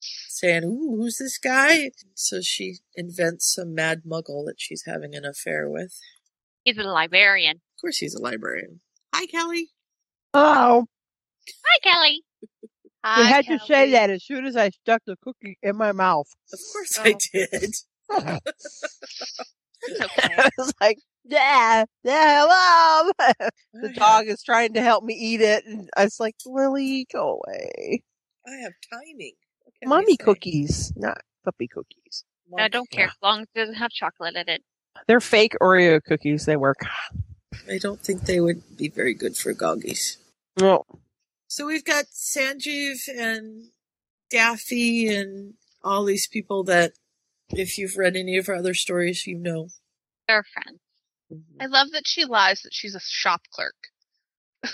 saying, 0.00 0.64
"Ooh, 0.64 0.96
who's 0.96 1.18
this 1.18 1.38
guy?" 1.38 1.92
So 2.14 2.40
she 2.40 2.78
invents 2.96 3.54
some 3.54 3.72
mad 3.74 4.02
muggle 4.04 4.44
that 4.46 4.56
she's 4.58 4.82
having 4.86 5.14
an 5.14 5.24
affair 5.24 5.68
with. 5.68 5.96
He's 6.64 6.76
a 6.78 6.82
librarian. 6.82 7.56
Of 7.76 7.80
course, 7.80 7.98
he's 7.98 8.14
a 8.16 8.20
librarian. 8.20 8.80
Hi, 9.14 9.26
Kelly. 9.26 9.70
Oh, 10.34 10.86
Hi, 11.48 11.78
Kelly. 11.82 12.22
You 13.04 13.24
had 13.24 13.46
to 13.46 13.58
say 13.60 13.92
that 13.92 14.10
as 14.10 14.24
soon 14.24 14.44
as 14.44 14.56
I 14.56 14.70
stuck 14.70 15.02
the 15.06 15.16
cookie 15.22 15.58
in 15.62 15.76
my 15.76 15.92
mouth. 15.92 16.26
Of 16.52 16.58
course, 16.72 16.98
I 16.98 17.14
did. 17.32 17.74
I 20.18 20.50
was 20.58 20.74
like, 20.80 20.98
yeah, 21.24 21.84
yeah, 22.04 22.46
hello. 22.46 23.12
the 23.74 23.88
oh, 23.88 23.92
dog 23.92 24.26
is 24.26 24.42
trying 24.42 24.74
to 24.74 24.82
help 24.82 25.04
me 25.04 25.14
eat 25.14 25.40
it, 25.40 25.64
and 25.64 25.88
I 25.96 26.04
was 26.04 26.20
like, 26.20 26.34
Lily, 26.44 27.06
go 27.12 27.40
away. 27.46 28.02
I 28.46 28.52
have 28.62 28.72
timing. 28.92 29.32
What 29.62 29.74
can 29.80 29.88
I 29.88 29.96
Mommy 29.96 30.16
cookies, 30.16 30.92
not 30.96 31.18
puppy 31.44 31.68
cookies. 31.68 32.24
I 32.58 32.68
don't 32.68 32.90
care 32.90 33.06
as 33.06 33.12
long 33.22 33.42
as 33.42 33.46
it 33.54 33.58
doesn't 33.58 33.76
have 33.76 33.90
chocolate 33.90 34.34
in 34.34 34.48
it. 34.48 34.62
They're 35.06 35.20
fake 35.20 35.54
Oreo 35.60 36.02
cookies. 36.02 36.46
They 36.46 36.56
work. 36.56 36.80
I 37.68 37.78
don't 37.78 38.00
think 38.00 38.22
they 38.22 38.40
would 38.40 38.76
be 38.76 38.88
very 38.88 39.14
good 39.14 39.36
for 39.36 39.52
goggies. 39.52 40.18
No. 40.58 40.84
So 41.50 41.66
we've 41.66 41.84
got 41.84 42.04
Sanjeev 42.14 43.08
and 43.08 43.70
Daffy 44.30 45.08
and 45.08 45.54
all 45.82 46.04
these 46.04 46.28
people 46.28 46.62
that, 46.64 46.92
if 47.48 47.76
you've 47.76 47.96
read 47.96 48.14
any 48.14 48.38
of 48.38 48.46
her 48.46 48.54
other 48.54 48.72
stories, 48.72 49.26
you 49.26 49.36
know. 49.36 49.66
They're 50.28 50.44
friends. 50.44 50.78
Mm-hmm. 51.32 51.60
I 51.60 51.66
love 51.66 51.88
that 51.90 52.06
she 52.06 52.24
lies 52.24 52.62
that 52.62 52.72
she's 52.72 52.94
a 52.94 53.00
shop 53.00 53.42
clerk. 53.52 53.74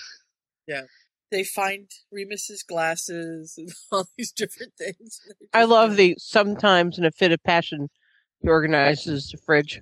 Yeah. 0.69 0.82
They 1.31 1.44
find 1.44 1.89
Remus's 2.11 2.65
glasses 2.65 3.55
and 3.57 3.70
all 3.93 4.09
these 4.19 4.32
different 4.32 4.73
things. 4.77 5.20
I 5.55 5.62
love 5.62 5.97
the 5.97 6.16
sometimes 6.19 6.98
in 6.98 7.05
a 7.05 7.12
fit 7.12 7.31
of 7.31 7.40
passion 7.44 7.89
he 8.40 8.48
organizes 8.48 9.31
the 9.31 9.39
fridge. 9.39 9.81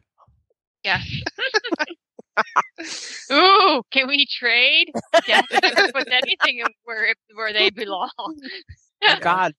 Yeah. 0.85 1.01
Ooh, 3.32 3.82
can 3.90 4.06
we 4.09 4.26
trade? 4.26 4.90
Death 5.26 5.44
never 5.62 6.05
anything 6.10 6.62
where 6.85 7.14
where 7.35 7.52
they 7.52 7.70
belong. 7.70 8.10
Oh, 8.18 9.16
God. 9.20 9.55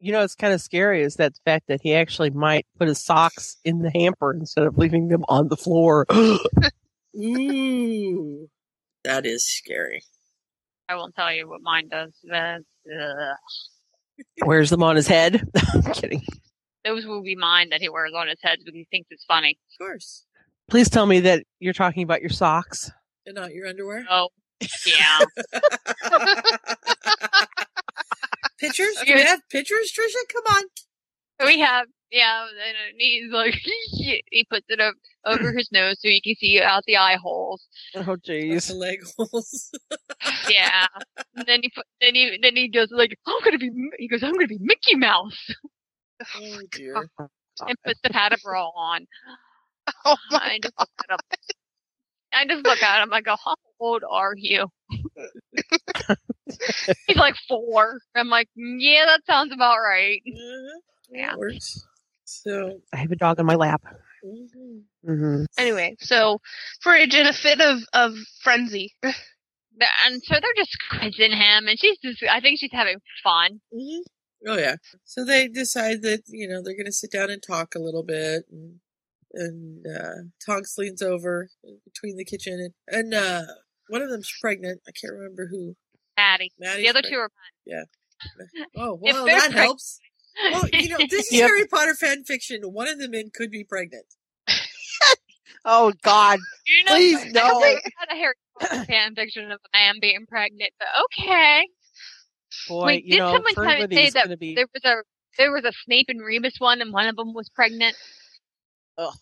You 0.00 0.12
know, 0.12 0.22
it's 0.22 0.34
kind 0.34 0.52
of 0.52 0.60
scary 0.60 1.02
is 1.02 1.16
that 1.16 1.34
the 1.34 1.40
fact 1.44 1.68
that 1.68 1.80
he 1.82 1.94
actually 1.94 2.30
might 2.30 2.66
put 2.78 2.88
his 2.88 3.02
socks 3.02 3.56
in 3.64 3.82
the 3.82 3.90
hamper 3.90 4.32
instead 4.32 4.66
of 4.66 4.76
leaving 4.76 5.08
them 5.08 5.24
on 5.28 5.48
the 5.48 5.56
floor. 5.56 6.06
Ooh. 7.16 8.48
That 9.04 9.26
is 9.26 9.44
scary. 9.44 10.02
I 10.88 10.96
won't 10.96 11.14
tell 11.14 11.32
you 11.32 11.48
what 11.48 11.60
mine 11.62 11.88
does. 11.88 12.12
That's, 12.24 12.64
ugh. 12.86 13.36
Wears 14.44 14.70
them 14.70 14.82
on 14.82 14.96
his 14.96 15.06
head. 15.06 15.48
I'm 15.72 15.82
kidding. 15.92 16.22
Those 16.84 17.06
will 17.06 17.22
be 17.22 17.36
mine 17.36 17.70
that 17.70 17.80
he 17.80 17.88
wears 17.88 18.12
on 18.16 18.26
his 18.28 18.38
head 18.42 18.58
because 18.58 18.74
he 18.74 18.86
thinks 18.90 19.08
it's 19.10 19.24
funny. 19.24 19.56
Of 19.72 19.86
course. 19.86 20.24
Please 20.68 20.88
tell 20.88 21.06
me 21.06 21.20
that 21.20 21.44
you're 21.60 21.72
talking 21.74 22.02
about 22.02 22.20
your 22.20 22.30
socks. 22.30 22.90
And 23.26 23.34
not 23.34 23.52
your 23.52 23.66
underwear? 23.68 24.04
Oh, 24.10 24.28
yeah. 24.86 25.18
Pictures? 28.58 28.94
Do 29.04 29.14
we 29.14 29.22
have 29.22 29.40
pictures, 29.50 29.92
Trisha? 29.92 30.14
Come 30.32 30.44
on. 30.56 30.62
we 31.46 31.58
have, 31.58 31.86
yeah, 32.12 32.44
and 32.44 32.94
he's 32.96 33.32
like, 33.32 33.54
he 33.90 34.46
puts 34.48 34.66
it 34.68 34.78
up 34.78 34.94
over 35.26 35.52
his 35.52 35.68
nose 35.72 35.96
so 36.00 36.06
you 36.08 36.20
can 36.22 36.36
see 36.36 36.60
out 36.60 36.84
the 36.86 36.96
eye 36.96 37.16
holes. 37.20 37.66
Oh, 37.96 38.16
jeez. 38.16 38.68
The 38.68 38.74
leg 38.74 39.00
holes. 39.16 39.70
Yeah. 40.48 40.86
And 41.34 41.46
then 41.46 41.60
he 41.62 41.70
put, 41.74 41.84
then 42.00 42.14
he, 42.14 42.38
then 42.40 42.54
he 42.54 42.68
goes 42.68 42.88
like, 42.92 43.18
I'm 43.26 43.42
gonna 43.44 43.58
be, 43.58 43.70
he 43.98 44.06
goes, 44.06 44.22
I'm 44.22 44.32
gonna 44.32 44.46
be 44.46 44.58
Mickey 44.60 44.94
Mouse. 44.94 45.50
Oh 46.36 46.58
dear. 46.70 47.08
and 47.18 47.76
puts 47.84 48.00
the 48.02 48.10
Patabro 48.10 48.70
on. 48.76 49.06
Oh 50.04 50.16
I 50.32 50.58
just 50.62 50.74
look 50.78 50.88
at 51.08 51.12
him. 51.12 51.18
I 52.34 52.46
just 52.46 52.64
look 52.64 52.82
at 52.82 53.02
him. 53.02 53.12
I 53.12 53.20
go, 53.20 53.36
"How 53.44 53.54
old 53.80 54.02
are 54.08 54.32
you?" 54.36 54.66
He's 57.06 57.16
like 57.16 57.36
four. 57.48 57.98
I'm 58.14 58.28
like, 58.28 58.48
"Mm, 58.58 58.76
"Yeah, 58.78 59.06
that 59.06 59.20
sounds 59.26 59.52
about 59.52 59.76
right." 59.78 60.22
Yeah. 61.10 61.34
Works. 61.36 61.84
So. 62.24 62.80
I 62.92 62.96
have 62.96 63.10
a 63.12 63.16
dog 63.16 63.38
on 63.38 63.46
my 63.46 63.54
lap. 63.54 63.82
mhm. 64.24 64.82
hmm 65.04 65.44
Anyway, 65.58 65.96
so 66.00 66.40
Fridge 66.80 67.14
in 67.14 67.26
a 67.26 67.32
fit 67.32 67.60
of, 67.60 67.80
of 67.92 68.14
frenzy. 68.42 68.94
And 69.02 70.22
so 70.22 70.34
they're 70.34 70.54
just 70.56 70.76
quizzing 70.90 71.32
him, 71.32 71.66
and 71.66 71.78
she's 71.78 71.98
just, 71.98 72.22
I 72.30 72.40
think 72.40 72.58
she's 72.60 72.72
having 72.72 72.98
fun. 73.22 73.60
Mhm. 73.74 74.00
Oh 74.48 74.56
yeah. 74.56 74.76
So 75.04 75.24
they 75.24 75.48
decide 75.48 76.02
that 76.02 76.22
you 76.26 76.48
know 76.48 76.62
they're 76.62 76.76
going 76.76 76.86
to 76.86 76.92
sit 76.92 77.12
down 77.12 77.30
and 77.30 77.42
talk 77.42 77.74
a 77.74 77.78
little 77.80 78.02
bit, 78.02 78.44
and 78.50 78.80
and 79.34 79.84
uh, 79.86 80.14
Tonks 80.44 80.76
leans 80.78 81.02
over 81.02 81.48
between 81.84 82.16
the 82.16 82.24
kitchen 82.24 82.72
and 82.88 82.96
and 83.04 83.14
uh, 83.14 83.42
one 83.88 84.02
of 84.02 84.10
them's 84.10 84.30
pregnant. 84.40 84.80
I 84.88 84.92
can't 84.92 85.12
remember 85.12 85.48
who. 85.50 85.74
Maddie. 86.16 86.52
Maddie's 86.58 86.82
the 86.84 86.88
other 86.88 87.02
two 87.02 87.08
pregnant. 87.10 87.30
are 87.30 87.30
Yeah. 87.66 87.82
Oh 88.76 88.98
well, 89.00 89.24
that 89.26 89.50
preg- 89.50 89.54
helps. 89.54 89.98
Well, 90.50 90.68
you 90.72 90.88
know, 90.88 90.98
this 91.10 91.26
is 91.26 91.32
Yep. 91.38 91.48
Harry 91.48 91.66
Potter 91.66 91.94
fan 91.94 92.24
fiction. 92.24 92.60
One 92.62 92.88
of 92.88 92.98
the 92.98 93.08
men 93.08 93.30
could 93.34 93.50
be 93.50 93.64
pregnant. 93.64 94.06
Oh 95.64 95.92
God! 96.02 96.40
You 96.66 96.84
know, 96.84 96.92
Please 96.96 97.24
no. 97.32 97.60
think 97.60 97.80
I 97.84 97.90
had 98.00 98.08
a 98.10 98.14
Harry 98.16 98.34
Potter 98.58 98.84
fan 98.84 99.14
fiction 99.14 99.44
of 99.52 99.60
a 99.72 99.76
man 99.78 99.94
being 100.00 100.26
pregnant, 100.28 100.70
but 100.78 100.88
okay. 101.20 101.68
Boy, 102.68 102.84
Wait, 102.84 103.04
you 103.04 103.12
did 103.12 103.18
know, 103.20 103.32
someone 103.32 103.54
tell 103.54 103.86
me 103.88 103.94
say 103.94 104.10
that 104.10 104.40
be. 104.40 104.56
there 104.56 104.66
was 104.74 104.84
a 104.84 104.96
there 105.38 105.52
was 105.52 105.64
a 105.64 105.72
Snape 105.84 106.06
and 106.08 106.20
Remus 106.20 106.54
one, 106.58 106.80
and 106.80 106.92
one 106.92 107.06
of 107.06 107.14
them 107.14 107.32
was 107.32 107.48
pregnant? 107.48 107.94
Ugh. 108.98 109.14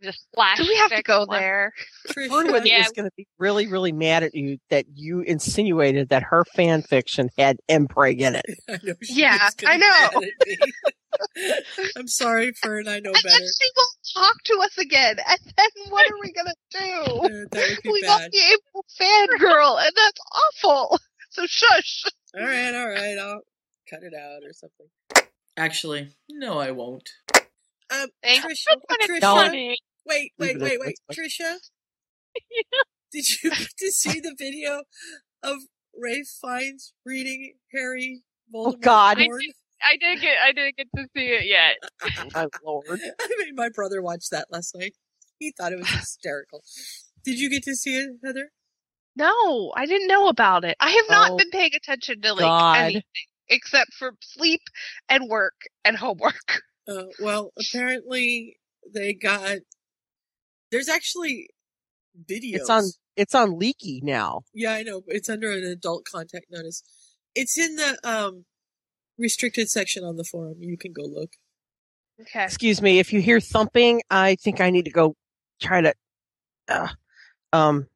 Just 0.00 0.28
flash. 0.32 0.58
Do 0.58 0.64
we 0.68 0.76
have 0.76 0.92
to 0.92 1.02
go 1.02 1.24
one. 1.24 1.40
there? 1.40 1.72
Everybody 2.10 2.70
Yeah. 2.70 2.82
is 2.82 2.92
going 2.92 3.08
to 3.08 3.14
be 3.16 3.26
really, 3.38 3.66
really 3.66 3.90
mad 3.90 4.22
at 4.22 4.32
you 4.32 4.58
that 4.70 4.84
you 4.94 5.22
insinuated 5.22 6.10
that 6.10 6.22
her 6.22 6.44
fan 6.54 6.82
fiction 6.82 7.28
had 7.36 7.56
Mpreg 7.68 8.20
in 8.20 8.36
it. 8.36 8.44
I 8.68 8.78
know 8.84 8.94
Yeah, 9.08 9.48
I 9.66 9.76
know. 9.76 9.88
mad 9.88 10.14
at 10.14 10.46
me. 10.46 10.56
I'm 11.96 12.06
sorry, 12.06 12.52
Fern. 12.62 12.86
I 12.86 13.00
know 13.00 13.10
And 13.10 13.22
better. 13.24 13.28
then 13.28 13.40
she 13.40 13.70
won't 13.76 13.96
talk 14.14 14.36
to 14.44 14.54
us 14.62 14.78
again. 14.78 15.16
And 15.28 15.38
then 15.56 15.68
what 15.90 16.08
are 16.08 16.14
we 16.22 16.30
gonna 16.32 16.54
do? 16.70 16.78
Uh, 16.80 17.46
that 17.50 17.68
would 17.70 17.82
be 17.82 17.90
we 17.90 18.02
bad. 18.02 18.20
won't 18.20 18.32
be 18.32 18.52
able 18.52 18.84
to 18.84 19.04
fangirl, 19.04 19.84
and 19.84 19.92
that's 19.96 20.20
awful. 20.62 20.98
So 21.30 21.44
shush. 21.46 22.04
All 22.38 22.44
right, 22.46 22.74
all 22.74 22.88
right. 22.88 23.18
I'll 23.18 23.40
cut 23.90 24.02
it 24.02 24.14
out 24.14 24.42
or 24.44 24.52
something. 24.52 24.86
Actually, 25.56 26.08
no, 26.30 26.58
I 26.58 26.70
won't. 26.70 27.08
Um, 27.90 28.08
Thanks. 28.22 28.46
Trisha, 28.46 28.76
That's 28.88 29.06
Trisha, 29.10 29.20
funny. 29.20 29.76
wait, 30.06 30.32
wait, 30.38 30.60
wait, 30.60 30.80
wait, 30.80 30.96
Trisha. 31.12 31.56
Did 33.12 33.42
you 33.42 33.50
get 33.50 33.68
to 33.78 33.90
see 33.90 34.20
the 34.20 34.34
video 34.38 34.82
of 35.42 35.56
Ralph 36.00 36.28
Fiennes 36.40 36.92
reading 37.06 37.54
Harry 37.72 38.22
Voldemort? 38.54 38.74
Oh, 38.74 38.76
God. 38.80 39.18
I 39.18 39.22
did, 39.24 39.30
I 39.82 39.96
did 39.98 40.20
get 40.20 40.36
I 40.44 40.52
didn't 40.52 40.76
get 40.76 40.88
to 40.96 41.06
see 41.16 41.26
it 41.28 41.46
yet. 41.46 41.76
My 42.34 42.46
lord. 42.64 43.00
I 43.20 43.28
made 43.38 43.54
my 43.56 43.70
brother 43.70 44.02
watch 44.02 44.28
that 44.30 44.46
last 44.50 44.76
night. 44.76 44.94
He 45.38 45.52
thought 45.56 45.72
it 45.72 45.78
was 45.78 45.88
hysterical. 45.88 46.62
Did 47.24 47.38
you 47.40 47.48
get 47.50 47.62
to 47.64 47.74
see 47.76 47.96
it, 47.96 48.10
Heather? 48.24 48.50
No, 49.16 49.72
I 49.76 49.86
didn't 49.86 50.08
know 50.08 50.28
about 50.28 50.64
it. 50.64 50.76
I 50.80 50.90
have 50.90 51.04
not 51.10 51.32
Oh, 51.32 51.36
been 51.36 51.50
paying 51.50 51.70
attention 51.74 52.20
to 52.22 52.34
like 52.34 52.42
God. 52.42 52.76
anything 52.78 53.02
except 53.48 53.94
for 53.94 54.12
sleep 54.20 54.60
and 55.08 55.28
work 55.28 55.54
and 55.84 55.96
homework. 55.96 56.62
Uh, 56.88 57.04
well, 57.20 57.52
apparently 57.58 58.58
they 58.92 59.12
got. 59.12 59.58
There's 60.70 60.88
actually 60.88 61.48
videos. 62.28 62.54
It's 62.54 62.70
on. 62.70 62.84
It's 63.16 63.34
on 63.34 63.58
Leaky 63.58 64.00
now. 64.02 64.42
Yeah, 64.54 64.72
I 64.72 64.82
know. 64.82 65.02
It's 65.08 65.28
under 65.28 65.50
an 65.50 65.64
adult 65.64 66.04
contact 66.04 66.46
notice. 66.50 66.82
It's 67.34 67.58
in 67.58 67.76
the 67.76 67.98
um 68.04 68.44
restricted 69.18 69.68
section 69.68 70.04
on 70.04 70.16
the 70.16 70.24
forum. 70.24 70.56
You 70.60 70.78
can 70.78 70.92
go 70.92 71.02
look. 71.02 71.32
Okay. 72.20 72.44
Excuse 72.44 72.80
me. 72.80 72.98
If 72.98 73.12
you 73.12 73.20
hear 73.20 73.40
thumping, 73.40 74.02
I 74.10 74.36
think 74.36 74.60
I 74.60 74.70
need 74.70 74.86
to 74.86 74.90
go 74.90 75.14
try 75.60 75.82
to. 75.82 75.94
Uh, 76.68 76.88
um. 77.52 77.86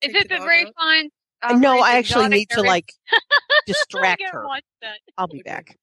Is 0.00 0.14
it 0.14 0.28
the 0.28 0.34
the 0.34 0.38
dog 0.38 0.48
Ray 0.48 0.64
out? 0.64 0.72
I 1.42 1.52
um, 1.52 1.60
know. 1.60 1.80
I 1.80 1.96
actually 1.98 2.28
need 2.28 2.48
to 2.50 2.62
like 2.62 2.92
distract 3.66 4.22
her. 4.32 4.46
I'll 5.18 5.28
be 5.28 5.40
Okay. 5.40 5.50
back. 5.50 5.76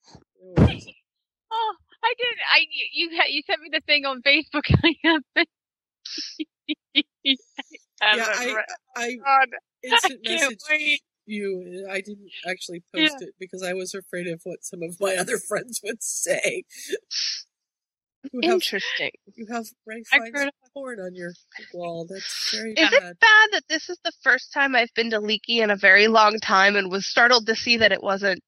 Oh, 1.53 1.73
I 2.03 2.14
didn't. 2.18 2.40
I 2.53 2.60
you 2.69 2.86
you, 3.10 3.22
you 3.30 3.41
sent 3.45 3.61
me 3.61 3.69
the 3.72 3.82
thing 3.86 4.06
on 4.06 4.22
Facebook. 4.22 4.64
I 4.84 4.95
haven't. 5.03 5.49
yeah, 7.23 7.34
haven't 8.02 8.28
I 8.49 8.53
read- 8.56 8.65
I 8.95 9.14
God, 9.15 9.48
instant 9.84 10.19
I 10.28 10.30
messaged 10.32 10.57
wait. 10.69 11.02
you. 11.26 11.88
I 11.90 12.02
didn't 12.02 12.30
actually 12.48 12.84
post 12.94 13.22
it 13.22 13.36
because 13.40 13.64
I 13.64 13.73
was 13.73 13.94
afraid 13.94 14.28
of 14.28 14.41
what 14.44 14.64
some 14.64 14.82
of 14.84 14.99
my 14.99 15.15
other 15.15 15.38
friends 15.48 15.80
would 15.84 16.02
say. 16.03 16.64
You 18.34 18.41
have, 18.44 18.53
Interesting. 18.53 19.11
you 19.36 19.48
have 19.52 19.65
Ralph 19.88 20.03
I 20.14 20.19
Fiennes 20.19 20.32
heard- 20.36 20.52
porn 20.73 20.99
on 20.99 21.15
your 21.15 21.34
wall. 21.73 22.06
That's 22.07 22.52
very 22.56 22.73
Is 22.73 22.90
bad. 22.90 23.03
it 23.03 23.19
bad 23.19 23.49
that 23.53 23.64
this 23.68 23.90
is 23.90 23.98
the 24.06 24.11
first 24.23 24.53
time 24.53 24.76
I've 24.76 24.94
been 24.95 25.10
to 25.10 25.19
Leaky 25.19 25.60
in 25.61 25.72
a 25.72 25.76
very 25.76 26.07
long 26.07 26.40
time 26.40 26.76
and 26.76 26.90
was 26.91 27.06
startled 27.07 27.48
to 27.48 27.56
see 27.56 27.78
that 27.78 27.91
it 27.91 28.02
wasn't 28.03 28.41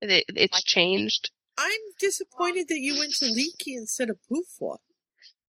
it, 0.00 0.24
it's 0.28 0.62
changed? 0.62 1.30
I'm 1.58 1.80
disappointed 1.98 2.68
that 2.68 2.78
you 2.80 2.98
went 2.98 3.12
to 3.14 3.26
Leaky 3.26 3.74
instead 3.74 4.10
of 4.10 4.18
Poofwa. 4.30 4.76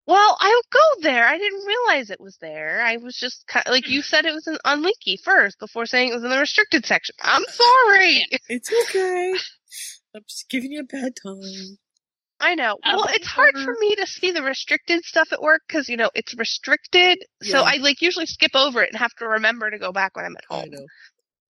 Well, 0.06 0.36
I'll 0.38 0.62
go 0.72 1.00
there. 1.02 1.26
I 1.26 1.36
didn't 1.36 1.66
realize 1.66 2.10
it 2.10 2.20
was 2.20 2.36
there. 2.40 2.80
I 2.84 2.96
was 2.98 3.16
just 3.16 3.44
kind 3.48 3.66
like 3.68 3.88
you 3.88 4.02
said 4.02 4.24
it 4.24 4.32
was 4.32 4.46
in, 4.46 4.56
on 4.64 4.82
Leaky 4.82 5.16
first 5.16 5.58
before 5.58 5.84
saying 5.84 6.10
it 6.10 6.14
was 6.14 6.22
in 6.22 6.30
the 6.30 6.38
restricted 6.38 6.86
section. 6.86 7.16
I'm 7.20 7.42
sorry. 7.48 8.24
It's 8.48 8.72
okay. 8.84 9.34
I'm 10.14 10.22
just 10.28 10.48
giving 10.48 10.70
you 10.72 10.80
a 10.80 10.84
bad 10.84 11.14
time. 11.20 11.78
I 12.38 12.54
know. 12.54 12.76
Well, 12.84 13.06
it's 13.08 13.26
hard 13.26 13.54
for 13.56 13.74
me 13.80 13.94
to 13.96 14.06
see 14.06 14.30
the 14.30 14.42
restricted 14.42 15.04
stuff 15.04 15.32
at 15.32 15.40
work 15.40 15.62
because 15.66 15.88
you 15.88 15.96
know 15.96 16.10
it's 16.14 16.36
restricted. 16.36 17.24
So 17.42 17.62
I 17.62 17.76
like 17.76 18.02
usually 18.02 18.26
skip 18.26 18.54
over 18.54 18.82
it 18.82 18.90
and 18.90 18.98
have 18.98 19.14
to 19.18 19.26
remember 19.26 19.70
to 19.70 19.78
go 19.78 19.90
back 19.90 20.14
when 20.16 20.26
I'm 20.26 20.36
at 20.36 20.44
I 20.50 20.54
home. 20.54 20.70
know. 20.70 20.86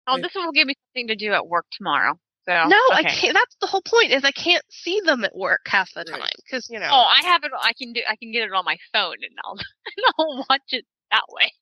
Oh, 0.06 0.14
Wait. 0.14 0.22
this 0.22 0.32
will 0.35 0.52
give 0.52 0.66
me 0.66 0.74
something 0.89 1.09
to 1.09 1.16
do 1.16 1.32
at 1.32 1.47
work 1.48 1.64
tomorrow. 1.72 2.18
So 2.46 2.68
No, 2.68 2.80
I 2.92 3.04
can't. 3.04 3.34
That's 3.34 3.56
the 3.60 3.66
whole 3.66 3.82
point. 3.82 4.12
Is 4.12 4.24
I 4.24 4.30
can't 4.30 4.64
see 4.68 5.00
them 5.04 5.24
at 5.24 5.34
work 5.34 5.62
half 5.66 5.92
the 5.94 6.04
time 6.04 6.20
because 6.44 6.68
you 6.70 6.78
know. 6.78 6.88
Oh, 6.90 7.04
I 7.04 7.24
have 7.24 7.42
it. 7.44 7.52
I 7.58 7.72
can 7.72 7.92
do. 7.92 8.00
I 8.08 8.16
can 8.16 8.32
get 8.32 8.42
it 8.42 8.52
on 8.52 8.64
my 8.64 8.76
phone, 8.92 9.16
and 9.22 9.38
I'll 9.44 9.52
and 9.58 10.14
I'll 10.18 10.46
watch 10.48 10.62
it 10.72 10.84
that 11.10 11.24
way. 11.30 11.52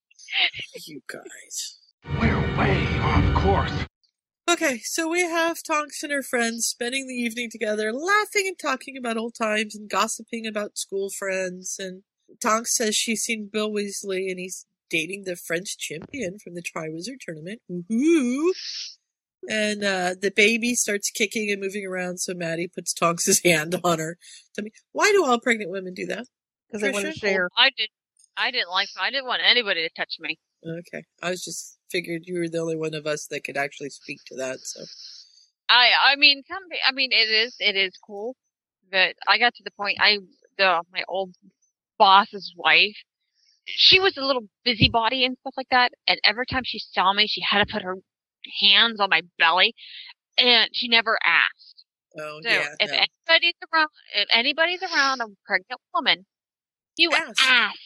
You 0.86 1.00
guys. 1.06 1.78
We're 2.20 2.58
way 2.58 2.86
off 3.00 3.34
course. 3.34 3.86
Okay, 4.50 4.80
so 4.82 5.08
we 5.08 5.20
have 5.22 5.62
Tonks 5.62 6.02
and 6.02 6.12
her 6.12 6.22
friends 6.22 6.66
spending 6.66 7.06
the 7.06 7.14
evening 7.14 7.48
together, 7.50 7.92
laughing 7.92 8.48
and 8.48 8.58
talking 8.58 8.96
about 8.96 9.16
old 9.16 9.34
times 9.34 9.76
and 9.76 9.88
gossiping 9.88 10.46
about 10.46 10.76
school 10.76 11.10
friends. 11.10 11.76
And 11.78 12.02
Tonks 12.42 12.76
says 12.76 12.96
she's 12.96 13.22
seen 13.22 13.48
Bill 13.52 13.70
Weasley 13.70 14.30
and 14.30 14.40
he's 14.40 14.66
dating 14.90 15.24
the 15.24 15.36
French 15.36 15.78
champion 15.78 16.38
from 16.38 16.54
the 16.54 16.62
Triwizard 16.62 17.20
Tournament. 17.20 17.62
Woohoo! 17.70 18.50
And 19.48 19.82
uh, 19.82 20.14
the 20.20 20.30
baby 20.30 20.74
starts 20.74 21.10
kicking 21.10 21.50
and 21.50 21.60
moving 21.60 21.84
around, 21.86 22.18
so 22.18 22.32
Maddie 22.34 22.68
puts 22.68 22.92
Tonks' 22.92 23.40
hand 23.44 23.80
on 23.82 23.98
her. 23.98 24.16
Tell 24.54 24.64
me, 24.64 24.70
why 24.92 25.10
do 25.12 25.24
all 25.24 25.40
pregnant 25.40 25.70
women 25.70 25.94
do 25.94 26.06
that? 26.06 26.26
Because 26.68 26.82
they 26.82 26.90
want 26.90 27.06
to 27.06 27.12
Trisha? 27.12 27.20
share. 27.20 27.48
I 27.56 27.70
did. 27.76 27.88
I 28.36 28.50
didn't 28.50 28.70
like. 28.70 28.88
I 28.98 29.10
didn't 29.10 29.26
want 29.26 29.42
anybody 29.44 29.82
to 29.82 29.90
touch 29.94 30.16
me. 30.20 30.38
Okay, 30.66 31.04
I 31.22 31.30
was 31.30 31.44
just 31.44 31.78
figured 31.90 32.22
you 32.24 32.38
were 32.38 32.48
the 32.48 32.58
only 32.58 32.76
one 32.76 32.94
of 32.94 33.06
us 33.06 33.26
that 33.26 33.44
could 33.44 33.56
actually 33.56 33.90
speak 33.90 34.18
to 34.28 34.36
that. 34.36 34.60
So 34.60 34.84
I. 35.68 35.90
I 36.12 36.16
mean, 36.16 36.42
some. 36.48 36.62
I 36.86 36.92
mean, 36.92 37.10
it 37.12 37.28
is. 37.28 37.56
It 37.58 37.76
is 37.76 37.92
cool. 38.06 38.36
But 38.90 39.16
I 39.28 39.38
got 39.38 39.54
to 39.54 39.62
the 39.64 39.72
point. 39.72 39.98
I. 40.00 40.18
The 40.56 40.82
my 40.92 41.02
old 41.08 41.34
boss's 41.98 42.54
wife. 42.56 42.96
She 43.64 44.00
was 44.00 44.16
a 44.16 44.24
little 44.24 44.48
busybody 44.64 45.24
and 45.24 45.36
stuff 45.40 45.54
like 45.56 45.68
that. 45.70 45.92
And 46.06 46.18
every 46.24 46.46
time 46.46 46.62
she 46.64 46.78
saw 46.78 47.12
me, 47.12 47.26
she 47.26 47.40
had 47.40 47.66
to 47.66 47.72
put 47.72 47.82
her 47.82 47.96
hands 48.60 49.00
on 49.00 49.10
my 49.10 49.22
belly, 49.38 49.74
and 50.38 50.68
she 50.72 50.88
never 50.88 51.18
asked. 51.24 51.84
Oh 52.18 52.40
So 52.42 52.48
yeah, 52.50 52.68
if 52.78 52.90
no. 52.90 52.96
anybody's 52.96 53.54
around, 53.72 53.88
if 54.14 54.28
anybody's 54.30 54.82
around 54.82 55.20
a 55.20 55.26
pregnant 55.46 55.80
woman, 55.94 56.26
you 56.96 57.10
Ask. 57.12 57.42
ask, 57.42 57.78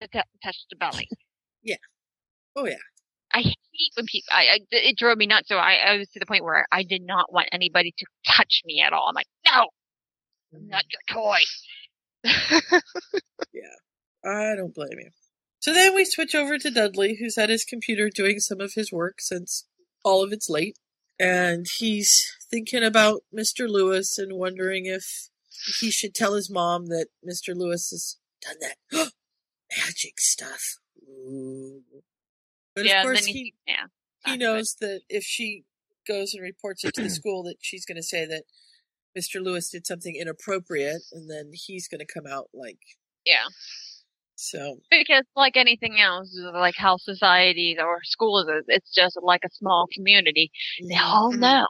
to 0.00 0.08
t- 0.08 0.20
touch 0.42 0.56
the 0.70 0.76
belly. 0.76 1.08
Yeah. 1.62 1.76
Oh 2.54 2.64
yeah. 2.64 2.76
I 3.32 3.40
hate 3.40 3.56
when 3.96 4.06
people. 4.06 4.28
I, 4.30 4.42
I 4.42 4.58
it 4.70 4.96
drove 4.96 5.18
me 5.18 5.26
nuts. 5.26 5.48
So 5.48 5.56
I, 5.56 5.74
I 5.84 5.96
was 5.96 6.08
to 6.10 6.20
the 6.20 6.26
point 6.26 6.44
where 6.44 6.64
I 6.70 6.84
did 6.84 7.02
not 7.02 7.32
want 7.32 7.48
anybody 7.50 7.92
to 7.98 8.06
touch 8.24 8.62
me 8.64 8.80
at 8.86 8.92
all. 8.92 9.08
I'm 9.08 9.16
like, 9.16 9.26
no, 9.44 9.66
I'm 10.54 10.68
not 10.68 10.84
mm-hmm. 10.84 11.12
your 11.12 12.62
toy. 12.62 12.80
Yeah, 13.52 14.30
I 14.30 14.54
don't 14.54 14.74
blame 14.74 14.90
you. 14.92 15.10
So 15.60 15.72
then 15.72 15.94
we 15.94 16.04
switch 16.04 16.34
over 16.34 16.58
to 16.58 16.70
Dudley, 16.70 17.16
who's 17.18 17.38
at 17.38 17.48
his 17.50 17.64
computer 17.64 18.08
doing 18.08 18.38
some 18.40 18.60
of 18.60 18.74
his 18.74 18.92
work 18.92 19.20
since 19.20 19.66
all 20.04 20.22
of 20.22 20.32
it's 20.32 20.48
late. 20.48 20.78
and 21.18 21.66
he's 21.78 22.30
thinking 22.50 22.84
about 22.84 23.22
Mr. 23.34 23.68
Lewis 23.68 24.18
and 24.18 24.34
wondering 24.36 24.86
if 24.86 25.28
he 25.80 25.90
should 25.90 26.14
tell 26.14 26.34
his 26.34 26.50
mom 26.50 26.86
that 26.86 27.06
Mr. 27.26 27.54
Lewis 27.56 27.90
has 27.90 28.16
done 28.42 28.56
that 28.60 28.76
magic 29.78 30.20
stuff. 30.20 30.76
Ooh. 31.08 31.82
But 32.74 32.84
yeah, 32.84 33.00
of 33.00 33.06
course 33.06 33.24
then 33.24 33.34
he 33.34 33.42
he, 33.42 33.54
yeah. 33.66 33.86
he 34.26 34.36
knows 34.36 34.76
that 34.80 35.00
if 35.08 35.24
she 35.24 35.64
goes 36.06 36.34
and 36.34 36.42
reports 36.42 36.84
it 36.84 36.94
to 36.94 37.02
the 37.02 37.10
school 37.18 37.42
that 37.44 37.56
she's 37.60 37.86
going 37.86 37.96
to 37.96 38.02
say 38.02 38.26
that 38.26 38.44
Mr. 39.18 39.42
Lewis 39.42 39.70
did 39.70 39.86
something 39.86 40.14
inappropriate 40.14 41.02
and 41.12 41.30
then 41.30 41.50
he's 41.54 41.88
going 41.88 42.00
to 42.00 42.06
come 42.06 42.26
out 42.30 42.50
like 42.52 42.78
Yeah. 43.24 43.46
So 44.36 44.76
Because 44.90 45.24
like 45.34 45.56
anything 45.56 45.98
else, 46.00 46.38
like 46.54 46.74
how 46.76 46.96
society 46.98 47.76
or 47.80 48.00
schools 48.04 48.46
is, 48.48 48.64
it's 48.68 48.94
just 48.94 49.18
like 49.22 49.40
a 49.44 49.50
small 49.52 49.86
community. 49.92 50.50
They 50.88 50.96
all 50.96 51.32
Mm-hmm. 51.32 51.40
know. 51.40 51.66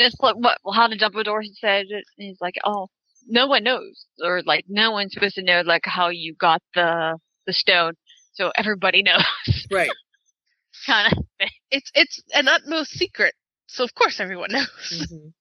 Just 0.00 0.22
like 0.22 0.34
what 0.36 0.58
how 0.74 0.88
the 0.88 0.96
Dumbledore 0.96 1.42
said 1.60 1.86
it. 1.90 2.04
He's 2.16 2.38
like, 2.40 2.54
oh, 2.64 2.88
no 3.28 3.46
one 3.46 3.64
knows, 3.64 4.06
or 4.24 4.42
like 4.46 4.64
no 4.68 4.90
one's 4.92 5.12
supposed 5.12 5.34
to 5.34 5.42
know 5.42 5.60
like 5.64 5.82
how 5.84 6.08
you 6.08 6.34
got 6.34 6.62
the 6.74 7.18
the 7.46 7.52
stone, 7.52 7.92
so 8.32 8.50
everybody 8.56 9.02
knows. 9.08 9.66
Right. 9.70 9.90
kind 10.86 11.12
of 11.12 11.18
thing. 11.38 11.50
It's 11.70 11.90
it's 11.94 12.22
an 12.32 12.48
utmost 12.48 12.92
secret, 12.92 13.34
so 13.66 13.84
of 13.84 13.94
course 13.94 14.20
everyone 14.20 14.52
knows. 14.52 15.06
Mhm. 15.12 15.32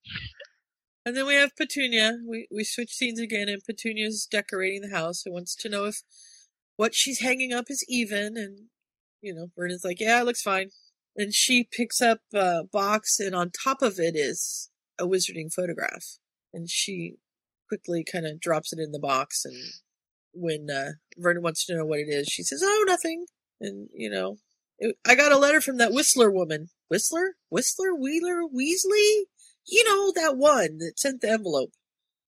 And 1.05 1.15
then 1.15 1.25
we 1.25 1.35
have 1.35 1.55
Petunia. 1.55 2.17
We 2.27 2.47
we 2.51 2.63
switch 2.65 2.91
scenes 2.91 3.19
again, 3.21 3.47
and 3.47 3.63
Petunia's 3.63 4.27
decorating 4.29 4.81
the 4.81 4.95
house 4.95 5.25
and 5.25 5.33
wants 5.33 5.55
to 5.55 5.69
know 5.69 5.85
if 5.85 6.01
what 6.79 6.95
she's 6.95 7.19
hanging 7.19 7.51
up 7.51 7.65
is 7.67 7.83
even. 7.89 8.37
And 8.37 8.69
you 9.21 9.35
know, 9.35 9.47
Vernon's 9.53 9.83
like, 9.83 9.99
"Yeah, 9.99 10.21
it 10.21 10.25
looks 10.25 10.41
fine." 10.41 10.69
And 11.13 11.33
she 11.33 11.67
picks 11.69 12.01
up 12.01 12.19
a 12.33 12.63
box, 12.63 13.19
and 13.19 13.35
on 13.35 13.51
top 13.51 13.81
of 13.81 13.99
it 13.99 14.15
is 14.15 14.69
a 14.97 15.05
wizarding 15.05 15.53
photograph. 15.53 16.05
And 16.53 16.69
she 16.69 17.15
quickly 17.67 18.05
kind 18.09 18.25
of 18.25 18.39
drops 18.39 18.71
it 18.71 18.79
in 18.79 18.93
the 18.93 18.99
box. 18.99 19.43
And 19.43 19.57
when 20.33 20.69
uh, 20.69 20.91
Vernon 21.17 21.43
wants 21.43 21.65
to 21.65 21.75
know 21.75 21.85
what 21.85 21.99
it 21.99 22.07
is, 22.07 22.27
she 22.27 22.43
says, 22.43 22.61
"Oh, 22.63 22.85
nothing." 22.87 23.25
And 23.59 23.89
you 23.93 24.09
know, 24.09 24.37
it, 24.77 24.95
I 25.05 25.15
got 25.15 25.33
a 25.33 25.37
letter 25.37 25.59
from 25.59 25.77
that 25.79 25.91
Whistler 25.91 26.31
woman. 26.31 26.69
Whistler, 26.87 27.35
Whistler, 27.49 27.93
Wheeler, 27.93 28.43
Weasley. 28.47 29.23
You 29.67 29.83
know 29.83 30.13
that 30.15 30.37
one 30.37 30.77
that 30.77 30.93
sent 30.95 31.19
the 31.19 31.29
envelope. 31.29 31.71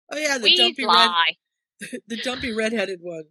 Oh 0.10 0.18
yeah, 0.18 0.38
the 0.38 0.44
We 0.46 0.56
dumpy 0.56 0.86
lie. 0.86 1.34
red, 1.82 2.02
the 2.08 2.16
dumpy 2.16 2.54
redheaded 2.54 3.00
one. 3.02 3.26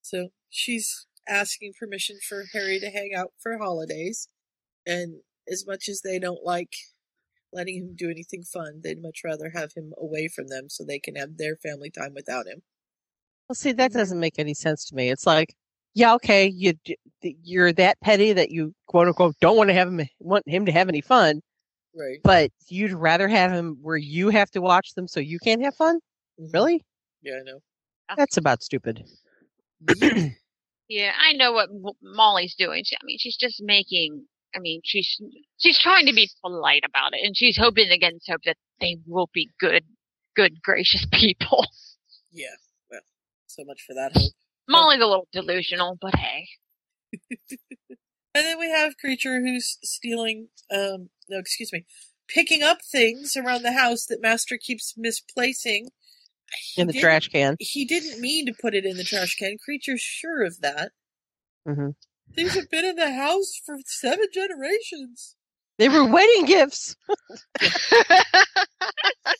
So 0.00 0.30
she's 0.50 1.06
asking 1.28 1.72
permission 1.78 2.18
for 2.28 2.44
Harry 2.52 2.78
to 2.80 2.90
hang 2.90 3.12
out 3.14 3.32
for 3.38 3.58
holidays, 3.58 4.28
and 4.86 5.20
as 5.50 5.66
much 5.66 5.88
as 5.88 6.02
they 6.02 6.18
don't 6.18 6.44
like 6.44 6.74
letting 7.52 7.76
him 7.76 7.94
do 7.96 8.10
anything 8.10 8.42
fun, 8.42 8.80
they'd 8.82 9.00
much 9.00 9.20
rather 9.24 9.50
have 9.54 9.72
him 9.76 9.92
away 9.98 10.28
from 10.28 10.48
them 10.48 10.68
so 10.68 10.84
they 10.84 10.98
can 10.98 11.16
have 11.16 11.36
their 11.36 11.56
family 11.56 11.90
time 11.90 12.12
without 12.14 12.46
him. 12.46 12.62
Well, 13.48 13.54
see, 13.54 13.72
that 13.72 13.92
doesn't 13.92 14.18
make 14.20 14.38
any 14.38 14.54
sense 14.54 14.84
to 14.86 14.94
me. 14.94 15.08
It's 15.10 15.26
like, 15.26 15.54
yeah, 15.94 16.14
okay, 16.14 16.46
you 16.46 16.74
you're 17.22 17.72
that 17.72 17.98
petty 18.00 18.32
that 18.32 18.50
you 18.50 18.74
quote 18.86 19.06
unquote 19.06 19.36
don't 19.40 19.56
want 19.56 19.70
to 19.70 19.74
have 19.74 19.88
him 19.88 20.06
want 20.18 20.46
him 20.48 20.66
to 20.66 20.72
have 20.72 20.88
any 20.88 21.00
fun, 21.00 21.40
Right. 21.94 22.18
but 22.22 22.50
you'd 22.68 22.92
rather 22.92 23.28
have 23.28 23.52
him 23.52 23.78
where 23.80 23.96
you 23.96 24.28
have 24.30 24.50
to 24.50 24.60
watch 24.60 24.94
them 24.94 25.08
so 25.08 25.20
you 25.20 25.38
can't 25.38 25.62
have 25.62 25.74
fun. 25.74 25.96
Mm-hmm. 26.40 26.50
Really? 26.52 26.84
Yeah, 27.22 27.36
I 27.40 27.42
know. 27.44 27.60
That's 28.16 28.36
about 28.36 28.62
stupid. 28.62 29.04
Yeah, 30.88 31.10
I 31.18 31.32
know 31.32 31.52
what 31.52 31.68
Molly's 32.00 32.54
doing. 32.54 32.84
She, 32.84 32.94
I 32.94 33.04
mean, 33.04 33.18
she's 33.18 33.36
just 33.36 33.60
making. 33.60 34.26
I 34.54 34.60
mean, 34.60 34.80
she's 34.84 35.20
she's 35.58 35.78
trying 35.80 36.06
to 36.06 36.14
be 36.14 36.30
polite 36.42 36.84
about 36.86 37.12
it, 37.12 37.26
and 37.26 37.36
she's 37.36 37.56
hoping 37.58 37.90
against 37.90 38.30
hope 38.30 38.42
that 38.44 38.56
they 38.80 38.98
will 39.04 39.28
be 39.34 39.50
good, 39.58 39.82
good, 40.36 40.62
gracious 40.62 41.04
people. 41.12 41.66
Yeah. 42.30 42.54
Well, 42.88 43.00
so 43.48 43.64
much 43.64 43.82
for 43.84 43.94
that 43.94 44.12
hope. 44.14 44.32
Molly's 44.68 45.02
a 45.02 45.06
little 45.06 45.28
delusional, 45.32 45.98
but 46.00 46.14
hey. 46.14 46.46
And 48.36 48.44
then 48.44 48.58
we 48.58 48.68
have 48.68 48.96
Kreacher 49.02 49.40
who's 49.40 49.78
stealing, 49.82 50.48
um, 50.70 51.08
no, 51.26 51.38
excuse 51.38 51.72
me, 51.72 51.86
picking 52.28 52.62
up 52.62 52.80
things 52.84 53.34
around 53.34 53.62
the 53.62 53.72
house 53.72 54.04
that 54.10 54.20
Master 54.20 54.58
keeps 54.60 54.92
misplacing. 54.94 55.88
In 56.76 56.86
the 56.86 56.92
trash 56.92 57.28
can. 57.28 57.56
He 57.58 57.84
didn't 57.84 58.20
mean 58.20 58.46
to 58.46 58.54
put 58.54 58.74
it 58.74 58.84
in 58.84 58.96
the 58.96 59.04
trash 59.04 59.36
can. 59.36 59.56
Kreacher's 59.58 60.00
sure 60.00 60.44
of 60.44 60.60
that. 60.60 60.92
hmm 61.66 61.90
Things 62.34 62.54
have 62.54 62.68
been 62.70 62.84
in 62.84 62.96
the 62.96 63.12
house 63.14 63.60
for 63.64 63.76
seven 63.86 64.26
generations. 64.32 65.36
They 65.78 65.88
were 65.88 66.04
wedding 66.06 66.44
gifts. 66.46 66.96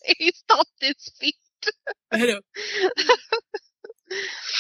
he 0.07 0.33
stomped 0.33 0.71
his 0.81 1.11
feet. 1.21 1.35
I 2.13 2.19
know. 2.19 2.41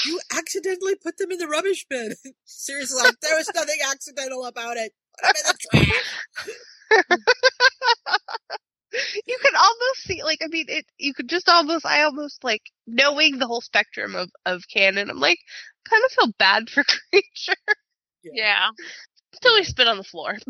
You 0.04 0.20
accidentally 0.36 0.96
put 0.96 1.18
them 1.18 1.30
in 1.30 1.38
the 1.38 1.46
rubbish 1.46 1.86
bin. 1.88 2.14
Seriously, 2.44 3.00
like, 3.02 3.14
there 3.22 3.36
was 3.36 3.50
nothing 3.54 3.78
accidental 3.90 4.44
about 4.44 4.76
it. 4.76 4.92
Put 5.22 5.28
'em 5.28 5.34
in 5.36 5.44
the 5.46 5.58
trash. 5.86 6.04
You 9.26 9.38
could 9.42 9.54
almost 9.54 10.02
see 10.02 10.22
like 10.22 10.38
I 10.42 10.46
mean 10.48 10.66
it 10.68 10.86
you 10.98 11.12
could 11.12 11.28
just 11.28 11.48
almost 11.48 11.84
I 11.84 12.02
almost 12.02 12.42
like 12.44 12.62
knowing 12.86 13.38
the 13.38 13.46
whole 13.46 13.60
spectrum 13.60 14.14
of 14.14 14.30
of 14.44 14.62
canon, 14.72 15.10
I'm 15.10 15.18
like 15.18 15.38
kind 15.88 16.02
of 16.04 16.12
feel 16.12 16.32
bad 16.38 16.70
for 16.70 16.84
Kreacher. 17.12 17.54
Yeah. 18.22 18.68
Until 19.34 19.56
he 19.56 19.64
spit 19.64 19.88
on 19.88 19.98
the 19.98 20.04
floor. 20.04 20.36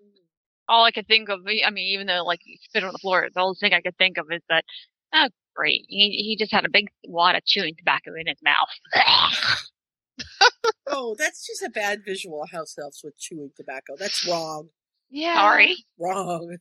Mm-hmm. 0.00 0.22
All 0.68 0.84
I 0.84 0.92
could 0.92 1.08
think 1.08 1.28
of, 1.28 1.40
I 1.44 1.70
mean, 1.70 1.94
even 1.94 2.06
though 2.06 2.22
like 2.24 2.38
he 2.44 2.60
spit 2.62 2.84
on 2.84 2.92
the 2.92 2.98
floor, 2.98 3.28
the 3.34 3.40
only 3.40 3.56
thing 3.58 3.72
I 3.72 3.80
could 3.80 3.96
think 3.98 4.16
of 4.16 4.26
is 4.30 4.42
that, 4.48 4.64
oh 5.12 5.28
great, 5.56 5.86
he 5.88 6.10
he 6.10 6.36
just 6.38 6.52
had 6.52 6.64
a 6.64 6.70
big 6.70 6.86
wad 7.04 7.34
of 7.34 7.44
chewing 7.44 7.74
tobacco 7.76 8.12
in 8.14 8.28
his 8.28 8.38
mouth. 8.40 8.68
Oh, 10.90 11.14
that's 11.18 11.46
just 11.46 11.62
a 11.62 11.70
bad 11.70 12.00
visual 12.04 12.42
of 12.42 12.50
house 12.50 12.76
elves 12.78 13.02
with 13.04 13.18
chewing 13.18 13.50
tobacco. 13.56 13.94
That's 13.98 14.26
wrong. 14.26 14.70
Yeah. 15.10 15.36
Sorry. 15.36 15.76
Wrong. 15.98 16.56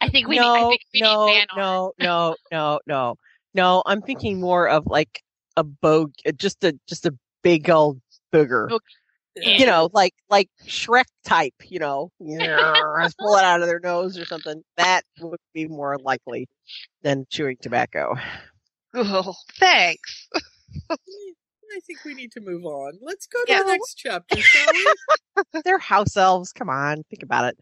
I 0.00 0.08
think 0.08 0.28
we 0.28 0.36
need. 0.36 0.40
I 0.44 0.60
no, 0.60 0.68
think 0.70 0.80
we 0.94 1.00
no, 1.00 1.26
need 1.26 1.32
ban 1.38 1.46
no, 1.56 1.92
no, 2.00 2.36
no, 2.52 2.80
no, 2.86 3.16
no. 3.54 3.82
I'm 3.86 4.02
thinking 4.02 4.40
more 4.40 4.68
of 4.68 4.86
like 4.86 5.22
a 5.56 5.64
bog, 5.64 6.12
uh, 6.26 6.32
just 6.32 6.64
a 6.64 6.78
just 6.88 7.06
a 7.06 7.14
big 7.42 7.68
old 7.70 8.00
booger. 8.32 8.78
You 9.36 9.66
know, 9.66 9.90
like 9.92 10.14
like 10.30 10.48
Shrek 10.66 11.04
type. 11.24 11.54
You 11.64 11.78
know, 11.78 12.10
Yeah, 12.20 13.08
pull 13.18 13.36
it 13.36 13.44
out 13.44 13.60
of 13.60 13.66
their 13.66 13.80
nose 13.80 14.18
or 14.18 14.24
something. 14.24 14.62
That 14.76 15.02
would 15.20 15.40
be 15.54 15.66
more 15.68 15.98
likely 15.98 16.48
than 17.02 17.26
chewing 17.30 17.56
tobacco. 17.60 18.14
Oh, 18.94 19.34
thanks. 19.58 20.28
I 20.90 21.80
think 21.86 22.04
we 22.04 22.14
need 22.14 22.32
to 22.32 22.40
move 22.40 22.64
on. 22.64 22.98
Let's 23.02 23.26
go 23.26 23.38
to 23.44 23.52
Yeah. 23.52 23.62
the 23.62 23.72
next 23.72 23.94
chapter, 23.94 24.40
shall 24.40 24.72
we? 24.72 25.62
They're 25.64 25.78
house 25.78 26.16
elves. 26.16 26.52
Come 26.52 26.70
on, 26.70 27.02
think 27.10 27.22
about 27.22 27.44
it. 27.46 27.58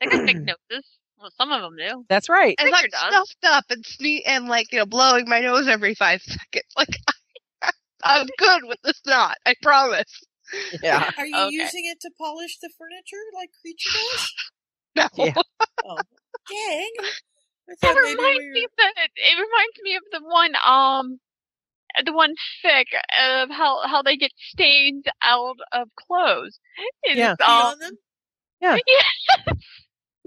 They 0.00 0.06
got 0.06 0.26
big 0.26 0.46
noses. 0.46 0.97
Well, 1.20 1.30
some 1.36 1.50
of 1.50 1.62
them 1.62 1.76
do. 1.76 2.04
That's 2.08 2.28
right. 2.28 2.54
And 2.58 2.70
like 2.70 2.90
Kreacher 2.90 3.08
stuffed 3.10 3.44
up 3.44 3.64
and 3.70 3.84
sne- 3.84 4.22
and 4.26 4.46
like 4.48 4.70
you 4.72 4.78
know 4.78 4.86
blowing 4.86 5.28
my 5.28 5.40
nose 5.40 5.66
every 5.68 5.94
five 5.94 6.22
seconds. 6.22 6.64
Like 6.76 6.96
I'm 8.04 8.26
good 8.38 8.62
with 8.64 8.78
the 8.84 8.94
snot. 9.04 9.36
I 9.44 9.54
promise. 9.60 10.22
Yeah. 10.82 11.10
Are 11.18 11.26
you 11.26 11.36
Okay. 11.36 11.54
using 11.54 11.84
it 11.86 12.00
to 12.02 12.10
polish 12.16 12.58
the 12.62 12.70
furniture 12.78 13.22
like 13.34 13.50
Kreacher 13.50 13.92
does? 13.92 14.32
No. 14.96 15.24
Yeah. 15.24 15.34
Oh, 15.84 15.96
dang. 16.48 16.90
I 17.70 17.74
That 17.82 17.96
reminds 17.96 18.38
we 18.38 18.50
me 18.52 18.60
were... 18.62 18.66
of 18.66 18.94
the, 18.96 19.08
it 19.16 19.34
reminds 19.34 19.78
me 19.82 19.96
of 19.96 20.02
the 20.12 20.20
one 20.26 20.52
um 20.64 21.20
the 22.04 22.12
one 22.12 22.34
fic 22.64 22.86
of 23.20 23.50
how 23.50 23.86
how 23.86 24.02
they 24.02 24.16
get 24.16 24.30
stains 24.38 25.04
out 25.22 25.56
of 25.72 25.88
clothes. 25.96 26.58
It's, 27.02 27.18
Yeah. 27.18 27.32
um, 27.32 27.38
on 27.48 27.78
them? 27.80 27.92
Yeah. 28.60 28.76
yeah. 28.86 29.52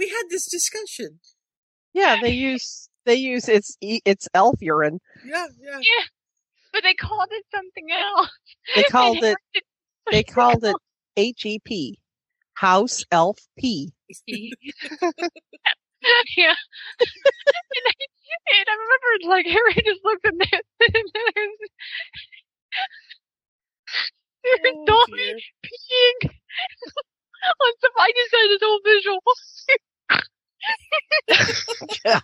We 0.02 0.10
had 0.10 0.24
this 0.32 0.50
discussion. 0.50 1.20
Yeah, 1.94 2.18
they 2.20 2.32
use 2.32 2.90
they 3.06 3.14
use 3.14 3.48
it's 3.48 3.78
e- 3.82 4.02
it's 4.04 4.28
elf 4.34 4.56
urine. 4.60 5.00
Yeah, 5.24 5.46
yeah. 5.62 5.78
Yeah. 5.78 6.06
But 6.74 6.82
they 6.82 6.96
called 6.96 7.28
it 7.30 7.46
something 7.54 7.86
else. 7.92 8.32
They 8.76 8.82
called 8.82 9.18
it 9.24 9.38
they 10.12 10.24
called 10.24 10.64
it 10.64 10.76
HEP, 11.16 12.00
house 12.56 13.04
elf 13.12 13.38
pee. 13.60 13.94
yeah. 14.28 14.50
and, 16.34 17.86
I, 17.86 17.94
and 18.58 18.68
I 18.68 18.76
remember 18.82 19.30
like 19.30 19.46
Harry 19.46 19.74
just 19.86 20.02
looked 20.04 20.26
at 20.26 20.34
this 20.34 20.62
and 20.80 21.12
there's 21.14 21.60
there's 24.44 24.76
Oh, 24.78 24.86
Dobby 24.88 25.46
peeing 25.64 26.32
on 27.44 27.74
some 27.82 27.92
I 28.00 28.12
just 28.16 28.34
had 28.34 28.50
this 28.50 28.62
whole 28.64 28.82
visual. 28.84 29.22
God. 32.06 32.22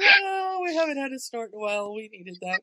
Oh, 0.00 0.60
we 0.64 0.74
haven't 0.74 0.96
had 0.96 1.12
a 1.12 1.18
snort 1.18 1.50
in 1.52 1.58
a 1.58 1.60
while. 1.62 1.94
We 1.94 2.08
needed 2.12 2.38
that. 2.42 2.60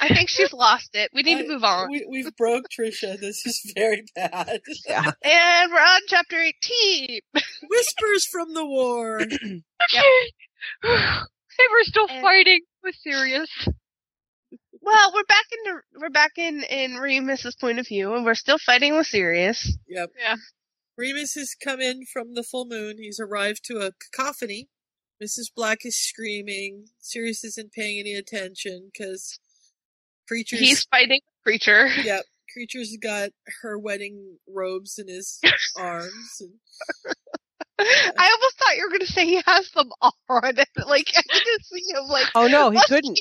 I 0.00 0.08
think 0.14 0.28
she's 0.30 0.52
lost 0.52 0.90
it. 0.94 1.10
We 1.12 1.22
need 1.22 1.38
to 1.42 1.48
move 1.48 1.64
on. 1.64 1.90
We, 1.90 2.06
we've 2.08 2.34
broke 2.36 2.64
Trisha. 2.70 3.18
This 3.20 3.44
is 3.46 3.72
very 3.74 4.04
bad. 4.14 4.60
Yeah. 4.86 5.10
And 5.22 5.72
we're 5.72 5.78
on 5.80 6.00
chapter 6.06 6.36
18. 6.38 7.20
Whispers 7.68 8.26
from 8.26 8.54
the 8.54 8.64
war. 8.64 9.18
they 9.28 9.34
were 11.70 11.82
still 11.82 12.06
And- 12.08 12.22
fighting 12.22 12.60
with 12.82 12.94
Sirius. 13.02 13.50
Well, 14.82 15.12
we're 15.14 15.24
back 15.24 15.44
in 15.52 15.58
the, 15.74 15.80
we're 16.00 16.08
back 16.08 16.32
in 16.38 16.62
in 16.62 16.94
Remus's 16.94 17.54
point 17.54 17.78
of 17.78 17.86
view, 17.86 18.14
and 18.14 18.24
we're 18.24 18.34
still 18.34 18.56
fighting 18.56 18.96
with 18.96 19.06
Sirius. 19.08 19.76
Yep. 19.86 20.10
Yeah. 20.18 20.36
Remus 20.96 21.34
has 21.34 21.54
come 21.54 21.80
in 21.80 22.04
from 22.04 22.34
the 22.34 22.42
full 22.42 22.66
moon. 22.66 22.96
He's 22.98 23.20
arrived 23.20 23.64
to 23.64 23.78
a 23.78 23.92
cacophony. 23.92 24.68
Mrs. 25.22 25.52
Black 25.54 25.84
is 25.84 25.96
screaming. 25.96 26.86
Sirius 26.98 27.44
isn't 27.44 27.72
paying 27.72 28.00
any 28.00 28.14
attention 28.14 28.90
because 28.92 29.38
Kreacher's. 30.30 30.60
He's 30.60 30.84
fighting 30.84 31.20
a 31.22 31.42
creature. 31.42 31.88
Yep. 32.04 32.24
Kreacher's 32.56 32.96
got 33.00 33.30
her 33.62 33.78
wedding 33.78 34.38
robes 34.48 34.98
in 34.98 35.06
his 35.06 35.40
arms. 35.76 36.40
And, 36.40 36.50
I 38.18 38.30
almost 38.32 38.58
thought 38.58 38.76
you 38.76 38.82
were 38.82 38.88
going 38.88 39.06
to 39.06 39.12
say 39.12 39.24
he 39.24 39.42
has 39.46 39.70
them 39.70 39.90
on. 40.02 40.12
Like 40.28 40.66
I 41.16 41.22
could 41.22 41.42
just 41.44 41.70
see 41.70 41.84
him 41.94 42.04
like. 42.08 42.26
Oh 42.34 42.48
no, 42.48 42.70
he 42.70 42.80
couldn't. 42.88 43.18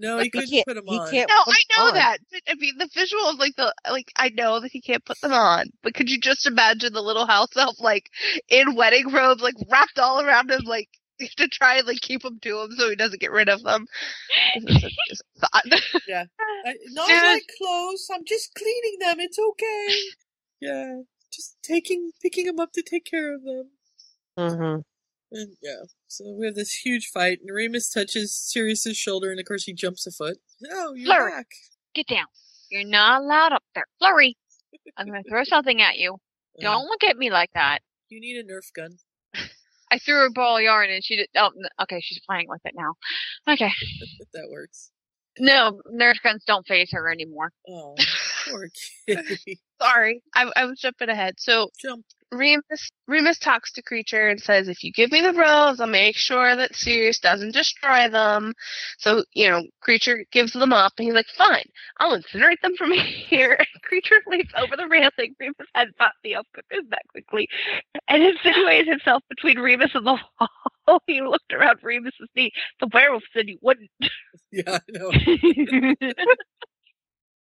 Keep 0.00 0.06
no, 0.08 0.18
he 0.18 0.24
He 0.24 0.30
couldn't 0.30 0.50
can't- 0.50 0.66
put 0.66 0.74
them 0.74 0.84
he 0.86 0.98
on. 0.98 1.10
can't- 1.10 1.28
No, 1.28 1.42
I 1.46 1.62
know 1.76 1.88
on. 1.88 1.94
that. 1.94 2.18
But, 2.30 2.42
I 2.48 2.54
mean, 2.54 2.78
the 2.78 2.88
visual 2.94 3.24
of 3.28 3.38
like 3.38 3.56
the 3.56 3.74
like 3.90 4.10
I 4.16 4.28
know 4.30 4.60
that 4.60 4.70
he 4.72 4.80
can't 4.80 5.04
put 5.04 5.20
them 5.20 5.32
on, 5.32 5.66
but 5.82 5.94
could 5.94 6.10
you 6.10 6.18
just 6.20 6.46
imagine 6.46 6.92
the 6.92 7.02
little 7.02 7.26
house 7.26 7.56
elf 7.56 7.80
like 7.80 8.10
in 8.48 8.74
wedding 8.74 9.12
robes, 9.12 9.42
like 9.42 9.54
wrapped 9.70 9.98
all 9.98 10.20
around 10.20 10.50
him, 10.50 10.62
like 10.64 10.88
to 11.38 11.48
try 11.48 11.78
and 11.78 11.86
like 11.86 12.00
keep 12.00 12.22
them 12.22 12.38
to 12.42 12.60
him 12.62 12.70
so 12.72 12.90
he 12.90 12.96
doesn't 12.96 13.20
get 13.20 13.30
rid 13.32 13.48
of 13.48 13.62
them. 13.62 13.86
This 14.64 14.76
is 14.76 14.84
a- 14.84 14.88
this 14.88 14.92
is 15.10 15.22
a 15.42 15.48
thought. 15.48 15.80
Yeah. 16.06 16.24
I, 16.66 16.74
not 16.90 17.08
Dude. 17.08 17.16
my 17.22 17.40
clothes. 17.58 18.08
I'm 18.14 18.24
just 18.26 18.54
cleaning 18.54 18.96
them. 19.00 19.20
It's 19.20 19.38
okay. 19.38 19.94
Yeah. 20.60 21.00
Just 21.32 21.56
taking, 21.62 22.12
picking 22.22 22.46
them 22.46 22.58
up 22.60 22.72
to 22.72 22.82
take 22.82 23.04
care 23.04 23.34
of 23.34 23.42
them. 23.44 23.70
hmm 24.38 24.80
And 25.32 25.56
yeah, 25.62 25.82
so 26.06 26.24
we 26.38 26.46
have 26.46 26.54
this 26.54 26.72
huge 26.84 27.10
fight, 27.12 27.38
and 27.44 27.54
Remus 27.54 27.90
touches 27.90 28.34
Sirius's 28.34 28.96
shoulder, 28.96 29.30
and 29.30 29.40
of 29.40 29.46
course 29.46 29.64
he 29.64 29.72
jumps 29.74 30.06
a 30.06 30.12
foot. 30.12 30.38
Oh, 30.72 30.94
you're 30.94 31.06
Flurry. 31.06 31.32
back. 31.32 31.46
Get 31.94 32.06
down. 32.06 32.26
You're 32.70 32.84
not 32.86 33.22
allowed 33.22 33.52
up 33.52 33.62
there. 33.74 33.84
Flurry. 33.98 34.36
I'm 34.96 35.06
gonna 35.06 35.22
throw 35.28 35.44
something 35.44 35.80
at 35.82 35.96
you. 35.98 36.16
Uh-huh. 36.58 36.72
Don't 36.72 36.86
look 36.86 37.04
at 37.04 37.18
me 37.18 37.28
like 37.30 37.50
that. 37.52 37.80
You 38.08 38.18
need 38.18 38.38
a 38.38 38.42
Nerf 38.42 38.72
gun. 38.74 38.96
I 39.92 39.98
threw 39.98 40.24
a 40.24 40.30
ball 40.30 40.56
of 40.56 40.62
yarn 40.62 40.88
and 40.88 41.04
she 41.04 41.16
did. 41.16 41.28
Oh, 41.36 41.50
okay, 41.82 42.00
she's 42.00 42.18
playing 42.26 42.46
with 42.48 42.62
it 42.64 42.72
now. 42.74 42.94
Okay. 43.52 43.68
That 44.32 44.48
works. 44.50 44.90
No, 45.38 45.82
Nerf 45.92 46.14
guns 46.22 46.44
don't 46.46 46.66
phase 46.66 46.88
her 46.92 47.12
anymore. 47.12 47.52
Oh, 47.68 47.94
poor. 48.48 48.70
Sorry, 49.82 50.22
I, 50.34 50.50
I 50.56 50.64
was 50.64 50.80
jumping 50.80 51.10
ahead. 51.10 51.34
So 51.36 51.68
Jump. 51.78 52.06
Remus 52.32 52.90
Remus 53.06 53.38
talks 53.38 53.72
to 53.72 53.82
Kreacher 53.82 54.30
and 54.30 54.40
says, 54.40 54.68
"If 54.68 54.82
you 54.82 54.92
give 54.92 55.12
me 55.12 55.20
the 55.20 55.32
robes, 55.32 55.80
I'll 55.80 55.86
make 55.86 56.16
sure 56.16 56.56
that 56.56 56.74
Sirius 56.74 57.20
doesn't 57.20 57.52
destroy 57.52 58.08
them." 58.08 58.52
So 58.98 59.24
you 59.34 59.48
know, 59.48 59.62
Kreacher 59.86 60.24
gives 60.32 60.52
them 60.52 60.72
up, 60.72 60.92
and 60.98 61.06
he's 61.06 61.14
like, 61.14 61.28
"Fine, 61.36 61.64
I'll 61.98 62.18
incinerate 62.18 62.60
them 62.62 62.76
from 62.76 62.92
here." 63.28 63.58
Kreacher 63.90 64.18
leaps 64.26 64.52
over 64.56 64.76
the 64.76 64.88
railing. 64.88 65.36
Remus 65.38 65.68
had 65.74 65.88
thought 65.98 66.12
the 66.24 66.34
move 66.72 66.90
that 66.90 67.02
quickly, 67.10 67.48
and 68.08 68.22
insinuated 68.22 68.88
himself 68.88 69.22
between 69.28 69.58
Remus 69.58 69.94
and 69.94 70.06
the 70.06 70.18
wall. 70.40 71.00
he 71.06 71.20
looked 71.22 71.52
around 71.52 71.78
Remus's 71.82 72.28
knee. 72.34 72.52
The 72.80 72.88
werewolf 72.92 73.22
said 73.32 73.46
he 73.46 73.58
wouldn't. 73.62 73.90
Yeah, 74.52 74.78
I 74.78 74.80
know. 74.88 75.08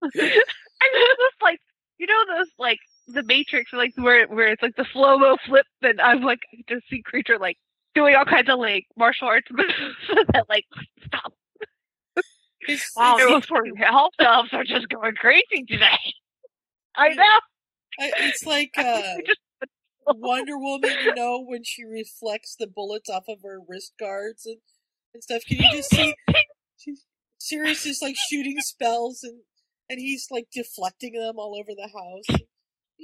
Was 0.01 0.13
just 0.13 1.41
like, 1.41 1.59
you 1.97 2.07
know, 2.07 2.37
those 2.37 2.51
like 2.59 2.79
the 3.07 3.23
Matrix, 3.23 3.73
like 3.73 3.93
where 3.95 4.27
where 4.27 4.47
it's 4.47 4.61
like 4.61 4.75
the 4.75 4.85
slow 4.91 5.17
mo 5.17 5.37
flip, 5.45 5.65
and 5.81 5.99
I'm 6.01 6.21
like, 6.21 6.39
I 6.53 6.63
just 6.69 6.87
see 6.89 7.03
Kreacher 7.03 7.39
like 7.39 7.57
doing 7.95 8.15
all 8.15 8.25
kinds 8.25 8.49
of 8.49 8.59
like 8.59 8.85
martial 8.97 9.27
arts 9.27 9.47
moves 9.51 9.73
that 10.33 10.45
like 10.49 10.65
stop. 11.05 11.33
Wow, 12.95 13.17
these 13.17 13.45
poor 13.45 13.75
health 13.75 14.13
elves 14.19 14.53
are 14.53 14.63
just 14.63 14.87
going 14.87 15.15
crazy 15.15 15.65
today. 15.67 15.97
I 16.95 17.09
know. 17.09 17.39
It's 17.99 18.45
like 18.45 18.71
uh, 18.77 19.17
just 19.25 19.39
Wonder 20.07 20.57
Woman, 20.57 20.91
you 21.03 21.13
know, 21.13 21.43
when 21.45 21.65
she 21.65 21.83
reflects 21.83 22.55
the 22.57 22.67
bullets 22.67 23.09
off 23.09 23.25
of 23.27 23.39
her 23.43 23.59
wrist 23.67 23.95
guards 23.99 24.45
and, 24.45 24.59
and 25.13 25.21
stuff. 25.21 25.43
Can 25.45 25.57
you 25.57 25.71
just 25.73 25.89
see 25.89 26.15
Sirius 27.37 27.85
is 27.85 28.01
like 28.01 28.15
shooting 28.15 28.61
spells 28.61 29.23
and 29.23 29.41
and 29.89 29.99
he's 29.99 30.27
like 30.31 30.47
deflecting 30.53 31.13
them 31.13 31.37
all 31.37 31.57
over 31.59 31.71
the 31.75 31.89
house. 31.89 32.39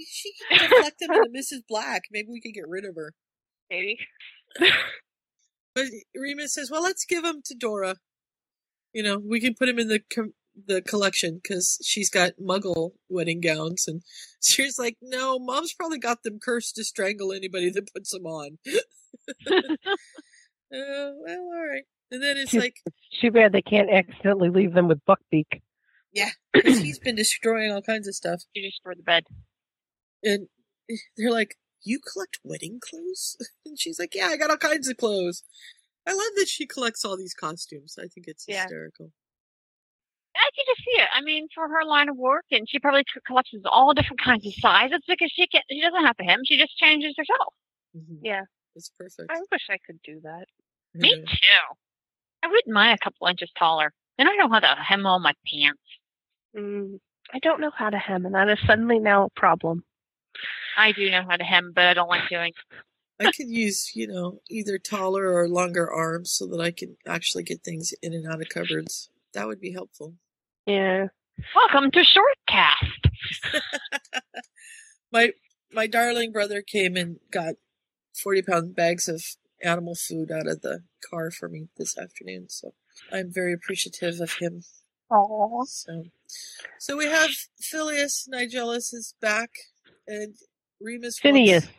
She 0.08 0.34
can 0.50 0.60
deflect 0.70 1.00
them 1.00 1.12
into 1.12 1.30
Mrs. 1.30 1.62
Black. 1.68 2.04
Maybe 2.12 2.28
we 2.30 2.42
could 2.42 2.54
get 2.54 2.68
rid 2.68 2.86
of 2.86 2.96
her. 2.96 3.14
maybe. 3.70 3.98
But 5.76 5.86
Remus 6.16 6.54
says, 6.54 6.70
"Well, 6.72 6.82
let's 6.84 7.06
give 7.06 7.24
them 7.24 7.42
to 7.46 7.56
Dora. 7.56 7.96
You 8.94 9.04
know, 9.04 9.20
we 9.20 9.40
can 9.40 9.54
put 9.54 9.70
him 9.70 9.78
in 9.80 9.88
the 9.88 10.02
com- 10.14 10.34
the 10.68 10.82
collection 10.82 11.40
because 11.42 11.78
she's 11.86 12.10
got 12.10 12.34
Muggle 12.42 12.92
wedding 13.08 13.40
gowns." 13.40 13.86
And 13.88 14.02
she's 14.42 14.80
like, 14.80 14.98
"No, 15.02 15.38
Mom's 15.40 15.74
probably 15.74 16.00
got 16.00 16.24
them 16.24 16.40
cursed 16.42 16.76
to 16.76 16.84
strangle 16.84 17.32
anybody 17.32 17.70
that 17.70 17.94
puts 17.94 18.10
them 18.12 18.26
on." 18.26 18.58
uh, 19.52 19.62
well, 20.72 21.40
all 21.40 21.68
right. 21.70 21.84
And 22.12 22.24
then 22.24 22.38
it's 22.38 22.52
Too- 22.52 22.60
like, 22.60 22.78
Too 23.22 23.32
bad 23.32 23.52
they 23.52 23.62
can't 23.62 23.90
accidentally 23.92 24.50
leave 24.50 24.74
them 24.74 24.88
with 24.88 25.00
Buckbeak. 25.06 25.62
yeah, 26.12 26.30
'cause 26.56 26.80
he's 26.80 27.00
been 27.00 27.16
destroying 27.16 27.72
all 27.72 27.82
kinds 27.84 28.08
of 28.08 28.16
stuff. 28.16 28.42
You 28.54 28.68
just 28.68 28.82
for 28.82 28.96
the 28.96 29.04
bed. 29.04 29.26
And 30.24 30.48
they're 31.18 31.32
like, 31.32 31.56
"You 31.84 32.00
collect 32.00 32.40
wedding 32.44 32.80
clothes?" 32.82 33.38
And 33.66 33.80
she's 33.80 34.00
like, 34.00 34.16
"Yeah, 34.16 34.28
I 34.28 34.38
got 34.38 34.50
all 34.50 34.58
kinds 34.58 34.88
of 34.90 34.98
clothes." 34.98 35.44
I 36.08 36.14
love 36.14 36.34
that 36.38 36.48
she 36.48 36.66
collects 36.66 37.06
all 37.06 37.18
these 37.18 37.34
costumes. 37.34 37.96
I 38.00 38.08
think 38.08 38.28
it's 38.28 38.46
Yeah. 38.48 38.64
hysterical. 38.64 39.12
I 40.36 40.50
can 40.56 40.66
just 40.68 40.86
see 40.86 41.02
it. 41.02 41.10
I 41.14 41.22
mean, 41.22 41.48
for 41.54 41.68
her 41.68 41.84
line 41.86 42.08
of 42.10 42.16
work, 42.16 42.46
and 42.52 42.68
she 42.70 42.80
probably 42.80 43.04
collects 43.28 43.52
all 43.66 43.94
different 43.94 44.22
kinds 44.22 44.46
of 44.48 44.54
sizes 44.60 45.02
because 45.08 45.32
she 45.36 45.48
can. 45.48 45.62
She 45.70 45.82
doesn't 45.82 46.06
have 46.06 46.18
to 46.18 46.24
hem. 46.24 46.40
She 46.46 46.58
just 46.58 46.78
changes 46.78 47.14
herself. 47.18 47.54
Yeah, 48.22 48.44
It's 48.76 48.90
perfect. 48.98 49.30
I 49.30 49.40
wish 49.52 49.68
I 49.70 49.78
could 49.86 50.00
do 50.04 50.20
that. 50.24 50.46
Me 50.96 51.10
too. 51.28 51.76
I 52.44 52.48
wouldn't 52.48 52.74
mind 52.74 52.98
a 53.00 53.04
couple 53.04 53.28
inches 53.28 53.52
taller. 53.58 53.91
And 54.18 54.30
I 54.30 54.36
know 54.36 54.50
how 54.50 54.60
to 54.60 54.76
hem 54.82 55.06
all 55.06 55.20
my 55.20 55.34
pants. 55.52 55.82
Mm, 56.56 57.00
I 57.34 57.40
don't 57.40 57.60
know 57.62 57.72
how 57.76 57.90
to 57.90 57.98
hem, 57.98 58.26
and 58.26 58.36
that 58.36 58.50
is 58.50 58.60
suddenly 58.66 59.00
now 59.00 59.26
a 59.26 59.40
problem. 59.40 59.84
I 60.78 60.92
do 60.92 61.10
know 61.10 61.24
how 61.28 61.36
to 61.36 61.44
hem, 61.44 61.72
but 61.74 61.86
I 61.86 61.94
don't 61.94 62.10
like 62.10 62.30
doing. 62.30 62.54
I 63.20 63.32
could 63.32 63.50
use, 63.50 63.92
you 63.96 64.08
know, 64.08 64.40
either 64.50 64.78
taller 64.78 65.34
or 65.34 65.50
longer 65.50 65.92
arms 65.92 66.32
so 66.32 66.46
that 66.48 66.62
I 66.62 66.72
can 66.72 66.96
actually 67.06 67.44
get 67.44 67.64
things 67.64 67.94
in 68.02 68.14
and 68.14 68.26
out 68.26 68.42
of 68.42 68.48
cupboards. 68.50 69.10
That 69.34 69.48
would 69.48 69.60
be 69.60 69.74
helpful. 69.74 70.14
Yeah. 70.66 71.08
Welcome 71.56 71.92
to 71.92 72.00
Shortcast. 72.00 73.12
My 75.12 75.32
my 75.72 75.88
darling 75.88 76.32
brother 76.32 76.62
came 76.62 76.96
and 76.96 77.18
got 77.32 77.56
forty 78.22 78.42
pound 78.44 78.76
bags 78.76 79.08
of 79.08 79.24
animal 79.64 79.96
food 79.96 80.32
out 80.32 80.48
of 80.48 80.62
the 80.62 80.84
car 81.10 81.32
for 81.32 81.50
me 81.50 81.70
this 81.78 81.98
afternoon, 81.98 82.50
so 82.50 82.74
I'm 83.12 83.32
very 83.34 83.54
appreciative 83.54 84.20
of 84.20 84.34
him. 84.34 84.62
Aww. 85.12 85.66
So, 85.68 86.04
so 86.78 86.98
we 86.98 87.06
have 87.06 87.32
Phileas 87.60 88.28
Nigellus 88.32 88.94
is 88.94 89.16
back, 89.20 89.50
and 90.10 90.36
Remus. 90.81 91.19
Phineas. 91.19 91.65
Wants, 91.65 91.77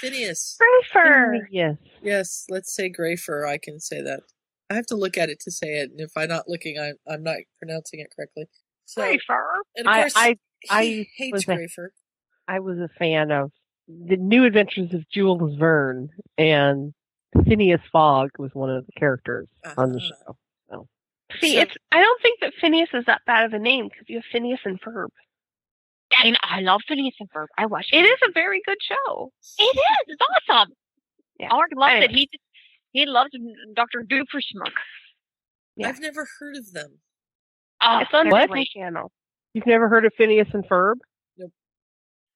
Phineas. 0.00 0.58
Grayfer. 0.94 1.40
Yes. 1.50 1.76
Yes, 2.02 2.44
let's 2.50 2.74
say 2.74 2.90
Grafer. 2.90 3.46
I 3.48 3.58
can 3.58 3.80
say 3.80 4.02
that. 4.02 4.20
I 4.70 4.74
have 4.74 4.86
to 4.86 4.96
look 4.96 5.16
at 5.18 5.28
it 5.30 5.40
to 5.40 5.50
say 5.50 5.74
it, 5.80 5.90
and 5.90 6.00
if 6.00 6.10
I'm 6.16 6.28
not 6.28 6.48
looking, 6.48 6.78
I'm 6.78 6.94
I'm 7.08 7.22
not 7.22 7.36
pronouncing 7.58 8.00
it 8.00 8.08
correctly. 8.14 8.44
So, 8.86 9.02
Grayfer. 9.02 9.42
and 9.76 9.86
of 9.88 9.94
course, 9.94 10.12
I- 10.16 10.36
I 10.70 10.84
he 10.84 11.08
hates 11.16 11.32
was 11.32 11.44
a- 11.44 11.46
Grayfer. 11.56 11.88
I 12.48 12.60
was 12.60 12.78
a 12.78 12.88
fan 12.98 13.30
of 13.30 13.50
the 13.88 14.16
New 14.16 14.44
Adventures 14.44 14.92
of 14.94 15.08
Jules 15.10 15.56
Verne, 15.58 16.10
and 16.38 16.92
Phineas 17.46 17.80
Fogg 17.92 18.30
was 18.38 18.50
one 18.54 18.70
of 18.70 18.84
the 18.86 18.92
characters 18.98 19.48
on 19.76 19.92
the 19.92 19.98
Uh-huh. 19.98 20.08
show. 20.26 20.38
So. 20.70 20.88
See, 21.40 21.54
So- 21.54 21.60
it's 21.62 21.74
I 21.92 22.00
don't 22.02 22.22
think 22.22 22.40
that 22.40 22.52
Phineas 22.60 22.90
is 22.94 23.04
that 23.06 23.22
bad 23.26 23.44
of 23.46 23.52
a 23.54 23.58
name 23.58 23.88
because 23.88 24.04
you 24.08 24.16
have 24.16 24.24
Phineas 24.32 24.60
and 24.64 24.80
Ferb. 24.80 25.08
I, 26.18 26.30
know, 26.30 26.36
I 26.42 26.60
love 26.60 26.82
Phineas 26.88 27.14
and 27.20 27.30
Ferb. 27.30 27.46
I 27.58 27.66
watch 27.66 27.88
It, 27.92 28.04
It 28.04 28.08
is 28.08 28.18
a 28.28 28.32
very 28.32 28.60
good 28.64 28.78
show. 28.82 29.32
It 29.58 29.62
is. 29.62 29.80
It's 30.08 30.22
awesome. 30.48 30.72
Yeah. 31.38 31.48
Art 31.50 31.70
loves 31.76 31.92
Anyway. 31.94 32.04
it. 32.06 32.10
He 32.12 32.30
he 32.92 33.06
loves 33.06 33.30
Doctor 33.74 34.04
Doofenshmirtz. 34.08 34.70
Yeah. 35.76 35.88
I've 35.88 36.00
never 36.00 36.26
heard 36.38 36.56
of 36.56 36.72
them. 36.72 36.98
Oh, 37.82 37.98
it's 37.98 38.10
on 38.14 38.28
they're 38.28 38.40
Disney 38.42 38.52
great. 38.52 38.68
Channel. 38.68 39.10
You've 39.52 39.66
never 39.66 39.88
heard 39.88 40.04
of 40.04 40.12
Phineas 40.16 40.48
and 40.52 40.64
Ferb? 40.68 40.94
Nope. 41.36 41.52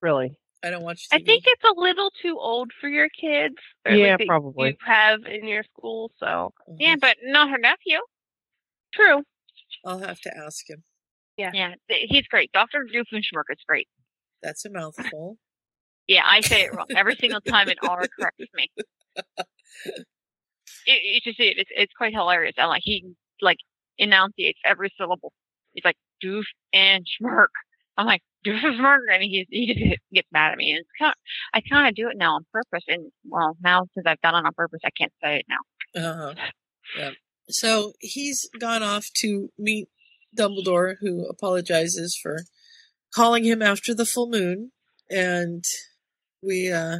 Really? 0.01 0.37
I 0.63 0.69
don't 0.69 0.83
watch. 0.83 1.07
I 1.13 1.19
think 1.19 1.43
it's 1.47 1.63
a 1.63 1.79
little 1.79 2.11
too 2.21 2.37
old 2.37 2.71
for 2.81 2.89
your 2.89 3.07
kids. 3.09 3.55
or 3.85 3.93
Yeah, 3.93 4.17
like 4.19 4.27
probably. 4.27 4.69
You 4.71 4.75
have 4.85 5.21
in 5.25 5.47
your 5.47 5.63
school, 5.63 6.11
so 6.19 6.25
mm-hmm. 6.69 6.75
Yeah, 6.79 6.95
but 6.99 7.15
not 7.23 7.49
her 7.49 7.57
nephew. 7.57 7.99
true. 8.93 9.23
I'll 9.85 9.99
have 9.99 10.19
to 10.21 10.37
ask 10.37 10.69
him. 10.69 10.83
Yeah, 11.39 11.51
yeah, 11.53 11.73
he's 11.87 12.27
great. 12.27 12.51
Doctor 12.51 12.85
Doofenshmirtz 12.93 13.51
is 13.51 13.59
great. 13.65 13.87
That's 14.43 14.65
a 14.65 14.69
mouthful. 14.69 15.37
Yeah, 16.07 16.23
I 16.25 16.41
say 16.41 16.63
it 16.63 16.75
wrong 16.75 16.87
every 16.95 17.15
single 17.19 17.39
time, 17.39 17.69
and 17.69 17.77
Aura 17.87 18.07
corrects 18.09 18.45
me. 18.53 18.69
It, 20.85 21.01
you 21.03 21.19
should 21.23 21.35
see 21.35 21.49
it. 21.49 21.57
It's, 21.57 21.69
it's 21.75 21.93
quite 21.93 22.13
hilarious. 22.13 22.55
And 22.57 22.67
like 22.67 22.81
he 22.83 23.05
like 23.41 23.57
enunciates 23.97 24.59
every 24.65 24.91
syllable. 24.97 25.31
He's 25.73 25.85
like 25.85 25.97
doof 26.23 26.43
and 26.73 27.05
schmirk. 27.05 27.47
I'm 27.97 28.05
like 28.05 28.21
doof 28.45 28.63
and 28.63 28.79
schmirk, 28.79 29.01
and 29.11 29.21
he 29.21 29.45
he 29.49 29.73
just 29.73 30.01
gets 30.13 30.27
mad 30.31 30.53
at 30.53 30.57
me. 30.57 30.71
And 30.71 30.79
it's 30.79 30.89
kind 30.97 31.11
of, 31.11 31.17
I 31.53 31.61
kind 31.61 31.87
of 31.87 31.95
do 31.95 32.09
it 32.09 32.17
now 32.17 32.35
on 32.35 32.45
purpose. 32.51 32.83
And 32.87 33.11
well, 33.27 33.55
now 33.61 33.85
since 33.93 34.07
I've 34.07 34.21
done 34.21 34.35
it 34.35 34.47
on 34.47 34.53
purpose, 34.53 34.79
I 34.83 34.89
can't 34.97 35.13
say 35.23 35.37
it 35.39 35.45
now. 35.47 36.09
Uh-huh. 36.09 36.33
Yeah. 36.97 37.11
So 37.49 37.93
he's 37.99 38.49
gone 38.59 38.81
off 38.81 39.05
to 39.17 39.49
meet 39.59 39.89
Dumbledore, 40.37 40.95
who 40.99 41.25
apologizes 41.27 42.17
for 42.21 42.43
calling 43.13 43.43
him 43.43 43.61
after 43.61 43.93
the 43.93 44.05
full 44.05 44.29
moon, 44.29 44.71
and 45.09 45.63
we 46.41 46.71
uh, 46.71 46.99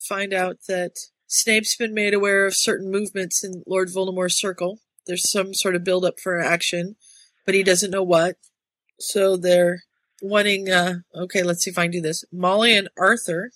find 0.00 0.32
out 0.32 0.58
that 0.68 0.92
Snape's 1.26 1.76
been 1.76 1.94
made 1.94 2.14
aware 2.14 2.46
of 2.46 2.54
certain 2.56 2.90
movements 2.90 3.42
in 3.42 3.62
Lord 3.66 3.88
Voldemort's 3.88 4.38
circle. 4.38 4.80
There's 5.06 5.30
some 5.30 5.54
sort 5.54 5.76
of 5.76 5.84
build-up 5.84 6.20
for 6.20 6.40
action, 6.40 6.96
but 7.44 7.54
he 7.54 7.62
doesn't 7.62 7.90
know 7.90 8.02
what. 8.02 8.36
So 8.98 9.36
they're 9.36 9.82
wanting. 10.22 10.70
Uh, 10.70 10.96
okay, 11.14 11.42
let's 11.42 11.64
see 11.64 11.70
if 11.70 11.78
I 11.78 11.84
can 11.84 11.92
do 11.92 12.00
this. 12.00 12.24
Molly 12.32 12.76
and 12.76 12.88
Arthur, 12.98 13.50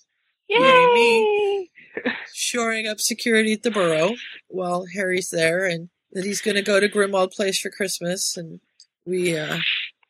yay 0.47 0.59
me, 0.93 1.71
shoring 2.33 2.87
up 2.87 2.99
security 2.99 3.53
at 3.53 3.63
the 3.63 3.71
Burrow 3.71 4.15
while 4.47 4.85
Harry's 4.93 5.29
there, 5.29 5.65
and 5.65 5.89
that 6.11 6.25
he's 6.25 6.41
going 6.41 6.55
to 6.55 6.61
go 6.61 6.79
to 6.79 6.89
Grimmauld 6.89 7.31
Place 7.31 7.59
for 7.59 7.69
Christmas, 7.69 8.35
and 8.37 8.59
we, 9.05 9.37
uh, 9.37 9.57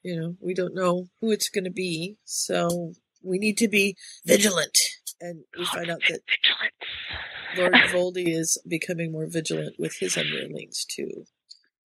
you 0.03 0.19
know, 0.19 0.35
we 0.39 0.53
don't 0.53 0.75
know 0.75 1.07
who 1.19 1.31
it's 1.31 1.49
going 1.49 1.63
to 1.63 1.71
be, 1.71 2.17
so 2.25 2.93
we 3.23 3.37
need 3.37 3.57
to 3.57 3.67
be 3.67 3.95
vigilant. 4.25 4.77
And 5.19 5.43
we 5.57 5.65
find 5.65 5.89
out 5.89 6.01
that 6.09 6.21
Lord 7.55 7.73
Voldy 7.73 8.29
is 8.29 8.61
becoming 8.67 9.11
more 9.11 9.27
vigilant 9.27 9.75
with 9.77 9.97
his 9.99 10.17
underlings 10.17 10.85
too. 10.85 11.25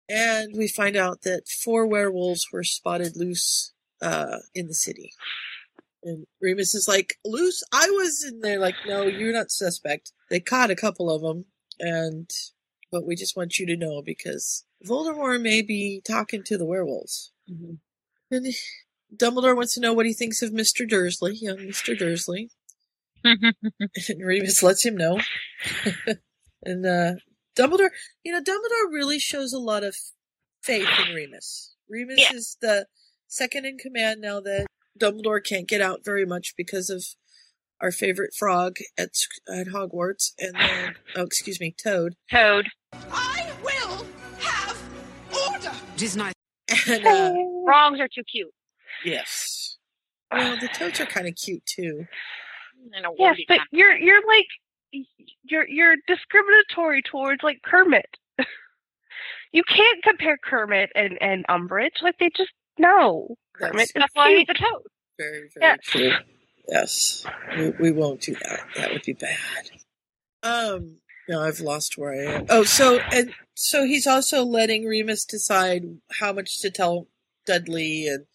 And 0.10 0.54
we 0.58 0.68
find 0.68 0.98
out 0.98 1.22
that 1.22 1.48
four 1.48 1.88
werewolves 1.88 2.48
were 2.52 2.64
spotted 2.64 3.16
loose 3.16 3.74
uh, 4.02 4.40
in 4.54 4.68
the 4.68 4.74
city. 4.74 5.14
And 6.04 6.26
Remus 6.42 6.76
is 6.76 6.88
like, 6.88 7.16
loose? 7.24 7.64
I 7.72 7.90
was 7.90 8.26
in 8.28 8.42
there. 8.42 8.60
Like, 8.60 8.76
no, 8.88 9.04
you're 9.04 9.32
not 9.32 9.52
suspect. 9.52 10.12
They 10.30 10.40
caught 10.40 10.72
a 10.72 10.76
couple 10.76 11.14
of 11.14 11.22
them, 11.22 11.46
and 11.80 12.30
but 12.92 13.06
we 13.06 13.16
just 13.16 13.38
want 13.38 13.60
you 13.60 13.68
to 13.68 13.78
know 13.78 14.02
because 14.04 14.66
Voldemort 14.88 15.42
may 15.42 15.62
be 15.62 16.02
talking 16.06 16.44
to 16.46 16.58
the 16.58 16.66
werewolves. 16.66 17.32
Mm-hmm. 17.50 17.74
And 18.34 18.54
Dumbledore 19.16 19.56
wants 19.56 19.74
to 19.76 19.82
know 19.82 19.94
what 19.94 20.06
he 20.06 20.14
thinks 20.14 20.42
of 20.42 20.52
Mr. 20.52 20.88
Dursley, 20.88 21.36
young 21.36 21.58
Mr. 21.58 21.98
Dursley. 21.98 22.50
and 23.24 23.54
Remus 24.26 24.64
lets 24.64 24.86
him 24.86 24.96
know. 24.96 25.20
and 26.64 26.86
uh, 26.86 27.14
Dumbledore, 27.58 27.90
you 28.24 28.32
know, 28.32 28.42
Dumbledore 28.42 28.92
really 28.92 29.20
shows 29.20 29.54
a 29.54 29.60
lot 29.60 29.84
of 29.84 29.96
faith 30.64 30.88
in 31.08 31.14
Remus. 31.14 31.76
Remus 31.90 32.20
Yeah. 32.20 32.36
is 32.36 32.58
the 32.62 32.86
second 33.28 33.66
in 33.66 33.78
command 33.78 34.22
now 34.22 34.40
that 34.42 34.66
Dumbledore 35.00 35.44
can't 35.44 35.68
get 35.68 35.82
out 35.82 36.04
very 36.04 36.26
much 36.26 36.54
because 36.58 36.90
of 36.90 37.04
our 37.82 37.92
favorite 37.92 38.34
frog 38.38 38.78
at 38.98 39.10
at 39.52 39.68
Hogwarts, 39.68 40.32
and 40.38 40.54
then 40.56 40.96
oh, 41.16 41.24
excuse 41.24 41.60
me, 41.60 41.74
Toad. 41.84 42.14
Toad. 42.32 42.68
I 42.94 42.98
will 43.02 43.10
have 43.12 43.41
order. 46.02 46.06
Just 46.06 46.18
nice. 46.18 46.34
And 46.88 47.06
uh, 47.06 47.34
Frogs 47.66 48.00
are 48.00 48.08
too 48.08 48.24
cute. 48.32 48.52
yes, 49.06 49.78
well, 50.32 50.58
the 50.60 50.68
toads 50.70 51.00
are 51.02 51.06
kind 51.06 51.28
of 51.28 51.36
cute 51.36 51.66
too. 51.66 52.06
Yes, 53.18 53.38
but 53.48 53.58
kind. 53.58 53.68
you're 53.72 53.96
you're 53.98 54.22
like 54.28 54.48
you're 55.44 55.68
you're 55.68 55.96
discriminatory 56.08 57.02
towards 57.04 57.44
like 57.44 57.62
Kermit. 57.64 58.06
you 59.52 59.64
can't 59.64 60.04
compare 60.04 60.38
Kermit 60.44 60.92
and 60.96 61.18
and 61.22 61.46
Umbridge. 61.48 62.02
Like 62.02 62.18
they 62.20 62.30
just 62.36 62.52
no. 62.78 63.36
Kermit 63.54 63.82
is 63.84 63.92
That's 63.96 64.16
why 64.16 64.30
he's 64.36 64.46
cute. 64.46 64.58
a 64.58 64.64
toad. 64.64 64.82
Very, 65.20 65.50
very 65.54 65.62
Yeah. 65.62 65.76
true. 65.84 66.12
Yes, 66.70 67.26
we, 67.58 67.70
we 67.80 67.92
won't 67.92 68.22
do 68.22 68.34
that. 68.34 68.62
That 68.78 68.92
would 68.94 69.02
be 69.04 69.14
bad. 69.14 69.70
Um, 70.44 70.98
no, 71.30 71.42
I've 71.42 71.60
lost 71.60 71.98
where 71.98 72.14
I 72.14 72.34
am. 72.34 72.46
Oh, 72.50 72.64
so 72.64 73.00
and 73.12 73.34
so 73.54 73.86
he's 73.86 74.08
also 74.08 74.44
letting 74.44 74.86
Remus 74.86 75.26
decide 75.26 75.86
how 76.20 76.34
much 76.34 76.60
to 76.62 76.70
tell 76.70 77.08
Dudley 77.46 78.08
and 78.08 78.26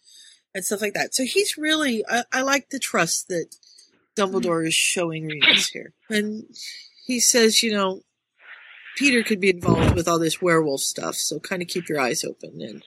and 0.53 0.65
stuff 0.65 0.81
like 0.81 0.93
that. 0.93 1.13
So 1.13 1.23
he's 1.23 1.57
really, 1.57 2.03
I, 2.09 2.23
I 2.33 2.41
like 2.41 2.69
the 2.69 2.79
trust 2.79 3.27
that 3.27 3.55
Dumbledore 4.15 4.65
is 4.65 4.73
showing 4.73 5.27
Remus 5.27 5.69
here, 5.73 5.93
and 6.09 6.45
he 7.05 7.19
says, 7.19 7.61
you 7.61 7.71
know, 7.71 8.01
Peter 8.97 9.21
could 9.21 9.39
be 9.39 9.51
involved 9.51 9.95
with 9.95 10.07
all 10.07 10.17
this 10.17 10.41
werewolf 10.41 10.81
stuff, 10.81 11.15
so 11.15 11.39
kind 11.39 11.61
of 11.61 11.67
keep 11.67 11.87
your 11.87 11.99
eyes 11.99 12.23
open. 12.23 12.61
And 12.61 12.83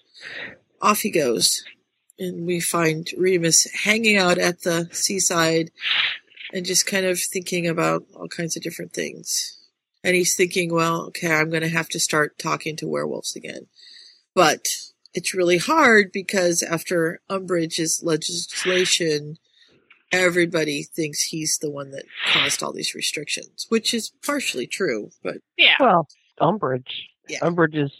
off 0.81 1.01
he 1.01 1.11
goes. 1.11 1.63
And 2.19 2.47
we 2.47 2.61
find 2.61 3.09
Remus 3.17 3.67
hanging 3.85 4.17
out 4.17 4.39
at 4.39 4.63
the 4.63 4.89
seaside 4.93 5.71
and 6.53 6.67
just 6.67 6.87
kind 6.87 7.07
of 7.07 7.19
thinking 7.19 7.67
about 7.67 8.05
all 8.15 8.29
kinds 8.29 8.57
of 8.57 8.63
different 8.63 8.93
things. 8.93 9.57
And 10.03 10.15
he's 10.17 10.35
thinking, 10.35 10.73
well, 10.73 11.03
okay, 11.09 11.33
I'm 11.33 11.51
going 11.51 11.63
to 11.63 11.69
have 11.69 11.89
to 11.91 12.01
start 12.01 12.39
talking 12.39 12.77
to 12.77 12.89
werewolves 12.89 13.37
again. 13.37 13.67
But 14.35 14.67
it's 15.13 15.35
really 15.35 15.59
hard 15.59 16.11
because 16.13 16.63
after 16.63 17.21
Umbridge's 17.29 18.03
legislation, 18.03 19.37
everybody 20.13 20.83
thinks 20.85 21.25
he's 21.25 21.59
the 21.61 21.71
one 21.71 21.91
that 21.91 22.05
caused 22.33 22.63
all 22.63 22.73
these 22.73 22.95
restrictions, 22.95 23.67
which 23.69 23.93
is 23.93 24.13
partially 24.25 24.67
true, 24.67 25.11
but 25.23 25.37
Yeah. 25.59 25.77
Well, 25.81 26.09
Umbridge. 26.41 26.87
Yeah. 27.29 27.41
Umbridge 27.41 27.77
is 27.85 27.93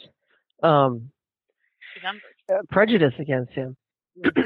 um 0.63 1.11
Umbridge. 2.03 2.55
uh, 2.59 2.63
prejudice 2.71 3.15
against 3.19 3.53
him. 3.53 3.77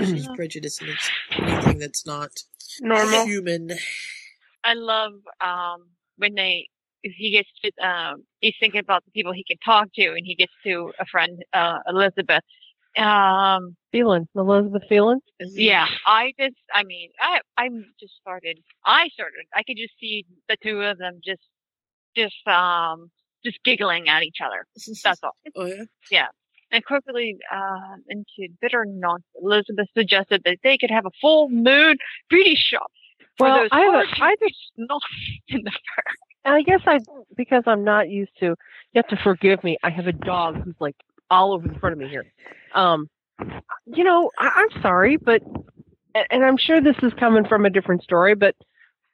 she's 0.01 0.27
prejudiced 0.35 0.83
against 0.83 1.11
anything 1.39 1.79
that's 1.79 2.05
not 2.07 2.31
Normal. 2.81 3.25
human. 3.27 3.71
I 4.65 4.75
love 4.75 5.13
um 5.41 5.89
when 6.17 6.35
they 6.35 6.69
he 7.17 7.31
gets 7.31 7.49
to 7.63 7.87
um 7.87 8.25
he's 8.41 8.55
thinking 8.59 8.81
about 8.81 9.05
the 9.05 9.11
people 9.13 9.33
he 9.33 9.45
can 9.45 9.59
talk 9.65 9.89
to 9.95 10.07
and 10.09 10.25
he 10.25 10.35
gets 10.35 10.53
to 10.65 10.93
a 10.99 11.07
friend 11.07 11.43
uh 11.53 11.79
Elizabeth. 11.89 12.43
Um 12.97 13.77
Phelan, 13.93 14.29
Elizabeth 14.37 14.83
Phelan. 14.89 15.21
yeah, 15.41 15.87
I 16.07 16.33
just 16.39 16.57
I 16.73 16.85
mean 16.85 17.11
I 17.21 17.41
I 17.57 17.69
just 18.01 18.15
started 18.21 18.59
I 18.85 19.09
started 19.09 19.45
I 19.55 19.63
could 19.65 19.77
just 19.77 19.95
see 20.01 20.25
the 20.49 20.57
two 20.63 20.81
of 20.83 20.99
them 20.99 21.21
just 21.25 21.43
just 22.17 22.47
um 22.47 23.11
just 23.45 23.59
giggling 23.65 24.09
at 24.09 24.23
each 24.23 24.39
other. 24.45 24.65
That's 25.05 25.23
all. 25.23 25.37
Oh 25.57 25.67
yeah. 25.67 25.85
Yeah. 26.11 26.27
And 26.71 26.85
quickly 26.85 27.37
uh, 27.55 27.97
into 28.09 28.53
bitter 28.61 28.85
nonsense, 28.89 29.25
Elizabeth 29.41 29.87
suggested 29.97 30.43
that 30.45 30.59
they 30.65 30.77
could 30.79 30.91
have 30.91 31.07
a 31.07 31.11
full 31.21 31.49
moon 31.49 31.97
beauty 32.29 32.57
shop 32.57 32.91
for 33.37 33.47
Well, 33.47 33.59
those 33.59 33.69
I 33.71 33.81
have 33.83 33.95
a- 33.95 34.17
far 34.17 34.29
I 34.29 34.35
too 34.37 34.49
not 34.79 35.03
in 35.49 35.63
the 35.63 35.71
fur. 35.71 36.03
And 36.45 36.55
I 36.55 36.63
guess 36.63 36.81
I, 36.87 37.01
because 37.37 37.63
I'm 37.67 37.85
not 37.85 38.09
used 38.11 38.33
to, 38.41 38.47
you 38.47 38.57
have 38.97 39.09
to 39.09 39.17
forgive 39.23 39.63
me. 39.65 39.79
I 39.83 39.91
have 39.91 40.07
a 40.07 40.13
dog 40.13 40.63
who's 40.63 40.75
like 40.81 40.97
all 41.31 41.53
over 41.53 41.67
the 41.67 41.79
front 41.79 41.95
of 41.95 41.99
me 41.99 42.09
here. 42.09 42.25
Um, 42.75 43.09
you 43.87 44.05
know, 44.05 44.31
I, 44.39 44.51
I'm 44.57 44.83
sorry, 44.83 45.17
but, 45.17 45.43
and 46.15 46.27
and 46.31 46.45
I'm 46.45 46.57
sure 46.59 46.81
this 46.81 46.97
is 47.03 47.13
coming 47.19 47.45
from 47.47 47.65
a 47.65 47.71
different 47.71 48.03
story, 48.03 48.35
but 48.35 48.55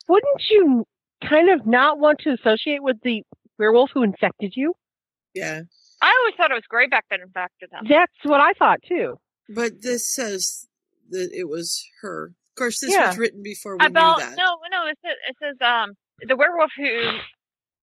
wouldn't 0.09 0.43
you 0.51 0.87
kind 1.27 1.49
of 1.51 1.67
not 1.67 1.99
want 1.99 2.19
to 2.21 2.33
associate 2.33 2.83
with 2.83 2.97
the 3.03 3.23
werewolf 3.59 3.91
who 3.95 4.03
infected 4.03 4.55
you? 4.57 4.75
Yeah. 5.35 5.63
I 6.03 6.15
always 6.21 6.35
thought 6.37 6.51
it 6.51 6.55
was 6.55 6.65
great 6.69 6.91
back 6.91 7.05
then. 7.11 7.21
Back 7.33 7.53
to 7.61 7.69
them. 7.71 7.85
That's 7.89 8.13
what 8.25 8.41
I 8.41 8.53
thought 8.55 8.81
too. 8.87 9.19
But 9.49 9.83
this 9.83 10.13
says 10.15 10.67
that 11.11 11.31
it 11.33 11.49
was 11.49 11.87
her. 12.01 12.33
Of 12.49 12.55
course, 12.57 12.81
this 12.81 12.91
Yeah. 12.91 13.09
was 13.09 13.19
written 13.19 13.43
before 13.43 13.77
we 13.77 13.87
About 13.87 14.19
knew 14.19 14.25
that. 14.25 14.37
no, 14.37 14.57
no. 14.71 14.87
It 14.89 14.99
says, 15.05 15.15
it 15.29 15.37
says 15.43 15.57
um 15.67 15.93
the 16.27 16.37
werewolf 16.37 16.71
who 16.77 17.19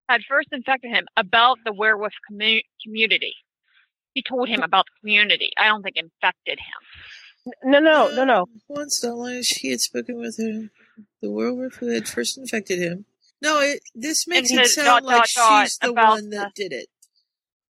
had 0.09 0.21
first 0.27 0.49
infected 0.51 0.91
him 0.91 1.05
about 1.17 1.57
the 1.65 1.73
werewolf 1.73 2.13
commu- 2.31 2.63
community. 2.83 3.33
He 4.13 4.23
told 4.23 4.47
him 4.49 4.61
about 4.63 4.85
the 4.85 4.99
community. 5.01 5.51
I 5.57 5.65
don't 5.67 5.83
think 5.83 5.95
infected 5.97 6.59
him. 6.59 7.53
No, 7.63 7.79
no, 7.79 8.09
no, 8.13 8.23
no. 8.25 8.45
Once 8.67 9.03
not 9.03 9.15
long 9.15 9.31
as 9.33 9.47
he 9.49 9.69
had 9.71 9.79
spoken 9.79 10.17
with 10.17 10.37
her, 10.37 10.69
the 11.21 11.29
werewolf 11.31 11.75
who 11.75 11.87
had 11.87 12.07
first 12.07 12.37
infected 12.37 12.79
him. 12.79 13.05
No, 13.41 13.59
it, 13.59 13.81
this 13.93 14.27
makes 14.27 14.49
And 14.51 14.61
it 14.61 14.67
sound 14.67 14.85
dot, 14.87 15.03
like 15.03 15.17
dot, 15.17 15.29
dot 15.35 15.63
she's 15.63 15.77
the 15.77 15.93
one 15.93 16.29
that 16.31 16.53
did 16.55 16.73
it. 16.73 16.87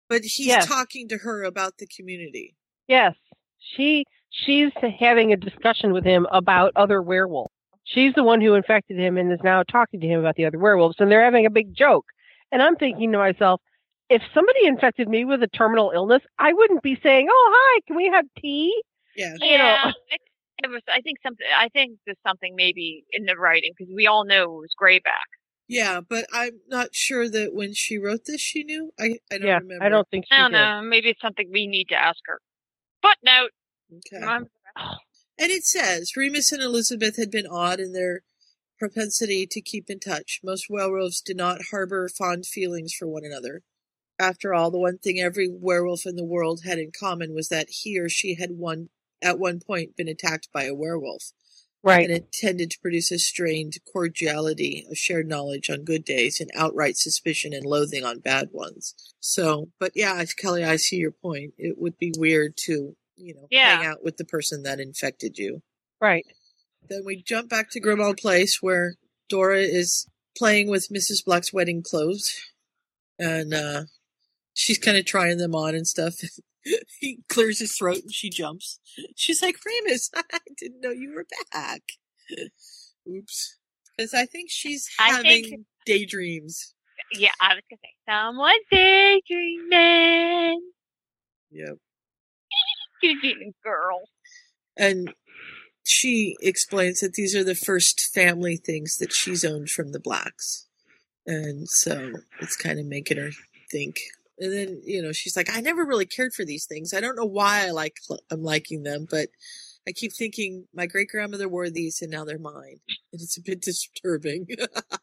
But 0.09 0.23
he's 0.23 0.47
Yes. 0.47 0.67
talking 0.67 1.09
to 1.09 1.19
her 1.19 1.45
about 1.45 1.77
the 1.79 1.87
community. 1.87 2.57
Yes, 2.89 3.15
she 3.59 4.05
she's 4.31 4.73
having 4.99 5.33
a 5.33 5.37
discussion 5.37 5.93
with 5.93 6.05
him 6.05 6.27
about 6.33 6.73
other 6.75 7.01
werewolves. 7.03 7.53
She's 7.95 8.15
the 8.15 8.23
one 8.23 8.41
who 8.41 8.55
infected 8.55 8.99
him 8.99 9.17
and 9.17 9.33
is 9.33 9.41
now 9.43 9.63
talking 9.65 10.01
to 10.01 10.07
him 10.07 10.21
about 10.21 10.37
the 10.37 10.45
other 10.45 10.59
werewolves, 10.59 10.97
and 10.99 11.11
they're 11.11 11.25
having 11.25 11.47
a 11.47 11.51
big 11.51 11.75
joke. 11.75 12.07
And 12.53 12.63
I'm 12.63 12.77
thinking 12.77 13.11
to 13.13 13.19
myself, 13.19 13.61
if 14.09 14.23
somebody 14.35 14.67
infected 14.67 15.09
me 15.09 15.25
with 15.25 15.43
a 15.43 15.49
terminal 15.49 15.93
illness, 15.95 16.23
I 16.39 16.53
wouldn't 16.53 16.83
be 16.83 16.99
saying, 17.03 17.29
"Oh, 17.31 17.51
hi, 17.57 17.81
can 17.87 17.97
we 17.97 18.11
have 18.13 18.25
tea?" 18.41 18.83
Yeah. 19.17 19.35
You 19.41 19.59
know, 19.59 19.65
Yeah, 19.65 19.93
it, 20.11 20.21
it 20.65 20.71
was. 20.71 20.83
I 20.93 21.01
think 21.01 21.19
something. 21.23 21.47
I 21.57 21.69
think 21.69 21.99
there's 22.07 22.19
something 22.27 22.55
maybe 22.57 23.05
in 23.13 23.25
the 23.25 23.37
writing 23.37 23.73
because 23.77 23.93
we 23.95 24.07
all 24.07 24.25
know 24.25 24.45
it 24.45 24.61
was 24.61 24.71
Greyback. 24.81 25.29
Yeah, 25.69 26.01
but 26.01 26.27
I'm 26.33 26.61
not 26.69 26.95
sure 26.95 27.29
that 27.29 27.55
when 27.55 27.75
she 27.75 27.99
wrote 27.99 28.25
this, 28.27 28.41
she 28.41 28.65
knew. 28.65 28.93
I 28.99 29.19
I 29.33 29.39
don't 29.39 29.47
yeah, 29.47 29.59
remember. 29.59 29.85
I 29.85 29.89
don't 29.89 30.09
think 30.11 30.27
she 30.29 30.35
I 30.35 30.41
don't 30.41 30.53
did. 30.53 30.59
know. 30.59 30.83
Maybe 30.83 31.11
it's 31.11 31.21
something 31.21 31.49
we 31.53 31.67
need 31.67 31.89
to 31.91 31.97
ask 31.97 32.19
her. 32.27 32.41
Footnote. 33.03 33.51
Okay. 33.97 34.25
Um, 34.25 34.47
And 35.41 35.51
it 35.51 35.65
says 35.65 36.17
Remus 36.17 36.53
and 36.53 36.63
Elizabeth 36.63 37.17
had 37.17 37.31
been 37.31 37.47
odd 37.47 37.81
in 37.81 37.95
their 37.95 38.21
propensity 38.79 39.47
to 39.51 39.63
keep 39.63 39.89
in 39.89 39.99
touch. 39.99 40.41
Most 40.45 40.67
werewolves 40.69 41.23
did 41.23 41.39
not 41.39 41.63
harbor 41.71 42.11
fond 42.11 42.45
feelings 42.45 42.93
for 42.93 43.09
one 43.09 43.25
another. 43.25 43.63
After 44.19 44.53
all, 44.53 44.71
the 44.71 44.79
one 44.79 44.99
thing 44.99 45.19
every 45.19 45.49
werewolf 45.51 46.05
in 46.05 46.17
the 46.17 46.27
world 46.27 46.61
had 46.67 46.79
in 46.79 46.93
common 46.99 47.35
was 47.35 47.49
that 47.49 47.69
he 47.71 47.99
or 47.99 48.11
she 48.11 48.35
had 48.35 48.51
one 48.53 48.91
at 49.23 49.39
one 49.39 49.61
point 49.61 49.97
been 49.97 50.09
attacked 50.09 50.49
by 50.53 50.65
a 50.65 50.75
werewolf. 50.75 51.33
Right. 51.83 52.05
And 52.05 52.15
it 52.15 52.33
tended 52.33 52.71
to 52.73 52.81
produce 52.81 53.11
a 53.11 53.19
strained 53.19 53.79
cordiality 53.91 54.87
of 54.91 54.99
shared 54.99 55.27
knowledge 55.27 55.71
on 55.71 55.85
good 55.85 56.05
days 56.05 56.39
and 56.39 56.51
outright 56.55 56.99
suspicion 56.99 57.55
and 57.55 57.65
loathing 57.65 58.05
on 58.05 58.19
bad 58.19 58.49
ones. 58.53 58.95
So, 59.21 59.71
but 59.79 59.93
yeah, 59.95 60.23
Kelly, 60.39 60.65
I 60.65 60.77
see 60.77 60.97
your 60.97 61.13
point. 61.13 61.55
It 61.57 61.77
would 61.79 61.97
be 61.97 62.13
weird 62.19 62.59
to, 62.65 62.97
you 63.21 63.35
know, 63.35 63.47
Yeah. 63.51 63.77
hang 63.79 63.87
out 63.87 64.03
with 64.05 64.17
the 64.17 64.25
person 64.25 64.63
that 64.65 64.81
infected 64.81 65.39
you. 65.39 65.63
Right. 66.01 66.27
Then 66.89 67.03
we 67.05 67.23
jump 67.23 67.49
back 67.49 67.71
to 67.71 67.81
Grimmauld 67.81 68.19
Place 68.19 68.61
where 68.63 68.95
Dora 69.29 69.61
is 69.61 70.07
playing 70.37 70.69
with 70.71 70.89
Mrs. 70.89 71.25
Black's 71.25 71.53
wedding 71.53 71.83
clothes. 71.83 72.35
And 73.19 73.53
uh 73.55 73.85
she's 74.55 74.79
kind 74.79 74.97
of 74.97 75.05
trying 75.05 75.39
them 75.39 75.55
on 75.55 75.75
and 75.75 75.87
stuff. 75.87 76.15
he 77.01 77.21
clears 77.29 77.59
his 77.61 77.77
throat 77.77 77.99
and 78.03 78.13
she 78.13 78.29
jumps. 78.31 78.81
She's 79.17 79.41
like, 79.43 79.57
Remus, 79.65 80.11
I 80.17 80.39
didn't 80.59 80.81
know 80.81 80.91
you 80.91 81.13
were 81.15 81.27
back. 81.53 81.83
Oops. 83.09 83.57
Because 83.97 84.15
I 84.15 84.25
think 84.27 84.51
she's 84.51 84.89
having 84.99 85.45
think- 85.45 85.67
daydreams. 85.87 86.75
yeah, 87.13 87.31
I 87.41 87.55
was 87.55 87.63
gonna 87.71 87.81
say 87.83 87.95
someone's 88.09 88.65
daydreaming. 88.71 90.61
Yep. 91.51 91.77
Girl. 93.65 94.03
And 94.77 95.13
she 95.85 96.37
explains 96.41 97.01
that 97.01 97.15
these 97.15 97.35
are 97.35 97.45
the 97.45 97.55
first 97.55 98.11
family 98.15 98.57
things 98.57 98.97
that 98.99 99.13
she's 99.13 99.45
owned 99.45 99.71
from 99.71 99.93
the 99.93 100.01
blacks. 100.01 100.67
And 101.27 101.69
so 101.69 102.13
it's 102.41 102.57
kind 102.57 102.79
of 102.79 102.87
making 102.87 103.19
her 103.19 103.31
think. 103.71 103.97
And 104.39 104.53
then, 104.53 104.81
you 104.85 105.03
know, 105.03 105.13
she's 105.13 105.37
like, 105.37 105.51
I 105.55 105.61
never 105.61 105.85
really 105.85 106.07
cared 106.07 106.33
for 106.33 106.45
these 106.45 106.65
things. 106.65 106.95
I 106.95 107.01
don't 107.01 107.17
know 107.17 107.27
why 107.27 107.67
I 107.67 107.71
like 107.71 107.97
I'm 108.31 108.43
liking 108.43 108.83
them, 108.83 109.07
but 109.11 109.29
I 109.87 109.93
keep 109.93 110.13
thinking 110.13 110.67
my 110.75 110.87
great 110.87 111.09
grandmother 111.09 111.49
wore 111.49 111.71
these 111.71 112.01
and 112.03 112.11
now 112.11 112.25
they're 112.25 112.39
mine. 112.39 112.81
And 113.13 113.21
it's 113.21 113.37
a 113.37 113.43
bit 113.43 113.61
disturbing. 113.61 114.47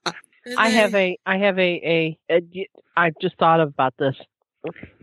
I 0.58 0.70
have 0.70 0.96
a, 0.96 1.18
I 1.26 1.38
have 1.38 1.60
a, 1.60 2.18
a, 2.32 2.36
a, 2.36 2.70
I've 2.96 3.16
just 3.22 3.38
thought 3.38 3.60
about 3.60 3.94
this, 4.00 4.16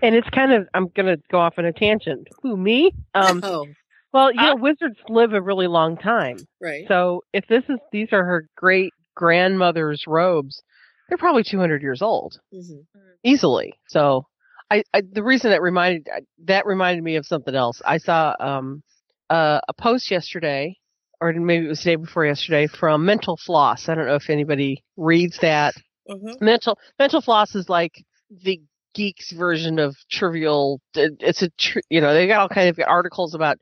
and 0.02 0.14
it's 0.14 0.28
kind 0.30 0.52
of, 0.52 0.68
I'm 0.74 0.88
gonna 0.96 1.16
go 1.30 1.38
off 1.38 1.54
on 1.58 1.64
a 1.64 1.72
tangent. 1.72 2.28
Who 2.42 2.56
me? 2.56 2.92
Um, 3.14 3.40
oh, 3.42 3.68
well, 4.12 4.32
you 4.32 4.40
know, 4.40 4.54
wizards 4.56 4.98
live 5.08 5.32
a 5.32 5.42
really 5.42 5.66
long 5.66 5.96
time. 5.96 6.46
right. 6.60 6.86
So 6.88 7.24
if 7.32 7.46
this 7.48 7.64
is, 7.68 7.78
these 7.90 8.08
are 8.12 8.24
her 8.24 8.48
great 8.56 8.94
grandmother's 9.14 10.04
robes, 10.06 10.62
they're 11.08 11.18
probably 11.18 11.44
200 11.44 11.82
years 11.82 12.02
old 12.02 12.38
hmm 12.52 12.80
easily. 13.24 13.74
So, 13.88 14.26
I, 14.70 14.82
I 14.92 15.02
the 15.12 15.22
reason 15.22 15.50
that 15.50 15.62
reminded 15.62 16.08
that 16.44 16.66
reminded 16.66 17.02
me 17.02 17.16
of 17.16 17.26
something 17.26 17.54
else. 17.54 17.80
I 17.84 17.98
saw 17.98 18.34
um 18.38 18.82
uh, 19.30 19.60
a 19.68 19.72
post 19.74 20.10
yesterday, 20.10 20.76
or 21.20 21.32
maybe 21.32 21.66
it 21.66 21.68
was 21.68 21.82
the 21.82 21.90
day 21.90 21.96
before 21.96 22.26
yesterday, 22.26 22.66
from 22.66 23.04
Mental 23.04 23.36
Floss. 23.36 23.88
I 23.88 23.94
don't 23.94 24.06
know 24.06 24.14
if 24.14 24.30
anybody 24.30 24.84
reads 24.96 25.38
that. 25.40 25.74
Uh-huh. 26.08 26.34
Mental 26.40 26.78
Mental 26.98 27.20
Floss 27.20 27.54
is 27.54 27.68
like 27.68 28.04
the 28.30 28.60
geeks 28.94 29.32
version 29.32 29.78
of 29.78 29.96
Trivial. 30.10 30.80
It's 30.94 31.42
a 31.42 31.50
tr- 31.50 31.80
you 31.90 32.00
know 32.00 32.14
they 32.14 32.26
got 32.26 32.40
all 32.40 32.48
kinds 32.48 32.78
of 32.78 32.84
articles 32.86 33.34
about 33.34 33.58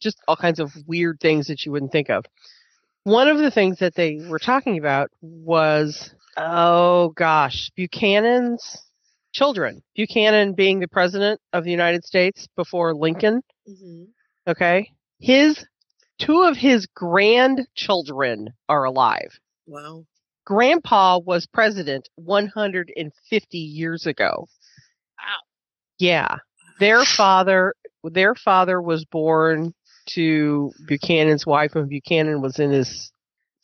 just 0.00 0.18
all 0.28 0.36
kinds 0.36 0.60
of 0.60 0.72
weird 0.86 1.20
things 1.20 1.46
that 1.48 1.64
you 1.64 1.72
wouldn't 1.72 1.92
think 1.92 2.10
of. 2.10 2.24
One 3.04 3.28
of 3.28 3.38
the 3.38 3.50
things 3.50 3.78
that 3.78 3.94
they 3.94 4.20
were 4.28 4.38
talking 4.38 4.78
about 4.78 5.10
was 5.20 6.14
oh 6.36 7.10
gosh 7.10 7.70
Buchanan's 7.76 8.82
children. 9.32 9.82
Buchanan 9.94 10.54
being 10.54 10.80
the 10.80 10.88
president 10.88 11.40
of 11.52 11.64
the 11.64 11.70
United 11.70 12.04
States 12.04 12.48
before 12.56 12.94
Lincoln. 12.94 13.42
hmm 13.66 14.04
Okay, 14.48 14.92
his 15.18 15.66
two 16.18 16.42
of 16.42 16.56
his 16.56 16.86
grandchildren 16.86 18.48
are 18.68 18.84
alive. 18.84 19.38
Wow. 19.66 20.06
Grandpa 20.44 21.18
was 21.18 21.44
president 21.46 22.08
150 22.14 23.58
years 23.58 24.06
ago. 24.06 24.46
Yeah. 25.98 26.36
Their 26.78 27.04
father 27.04 27.74
their 28.04 28.34
father 28.34 28.80
was 28.80 29.04
born 29.04 29.74
to 30.10 30.72
Buchanan's 30.86 31.46
wife 31.46 31.74
when 31.74 31.88
Buchanan 31.88 32.40
was 32.40 32.58
in 32.58 32.70
his 32.70 33.10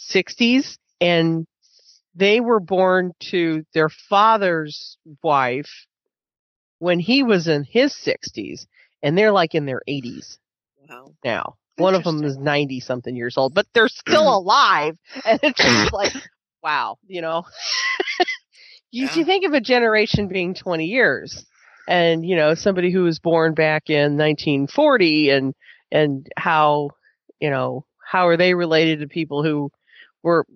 60s 0.01 0.79
and 1.01 1.47
they 2.15 2.41
were 2.41 2.61
born 2.61 3.13
to 3.31 3.65
their 3.75 3.89
father's 3.89 4.97
wife 5.23 5.87
when 6.79 6.99
he 6.99 7.23
was 7.23 7.47
in 7.47 7.65
his 7.65 7.93
60s 7.95 8.67
and 9.03 9.17
they're 9.17 9.33
like 9.33 9.55
in 9.55 9.67
their 9.67 9.83
80s 9.89 10.39
Wow. 10.89 11.15
now. 11.25 11.57
One 11.77 11.95
of 11.95 12.05
them 12.05 12.23
is 12.25 12.37
90 12.37 12.81
something 12.81 13.15
years 13.17 13.37
old, 13.37 13.55
but 13.55 13.67
they're 13.75 13.89
still 13.89 14.37
alive. 14.37 14.97
And 15.25 15.39
it's 15.43 15.63
just 15.63 15.93
like, 15.93 16.13
wow, 16.63 16.99
you 17.07 17.21
know, 17.23 17.45
you, 18.91 19.09
you 19.13 19.25
think 19.25 19.45
of 19.47 19.53
a 19.53 19.61
generation 19.61 20.29
being 20.29 20.55
20 20.55 20.87
years 20.87 21.45
and, 21.89 22.25
you 22.27 22.37
know, 22.37 22.55
somebody 22.55 22.91
who 22.93 23.03
was 23.05 23.19
born 23.19 23.55
back 23.55 23.91
in 23.91 24.17
1940 24.17 25.31
and, 25.31 25.55
and 25.91 26.29
how, 26.37 26.91
you 27.41 27.51
know, 27.51 27.87
how 28.05 28.29
are 28.29 28.37
they 28.37 28.55
related 28.55 29.01
to 29.01 29.09
people 29.09 29.43
who 29.43 29.71
were, 30.23 30.47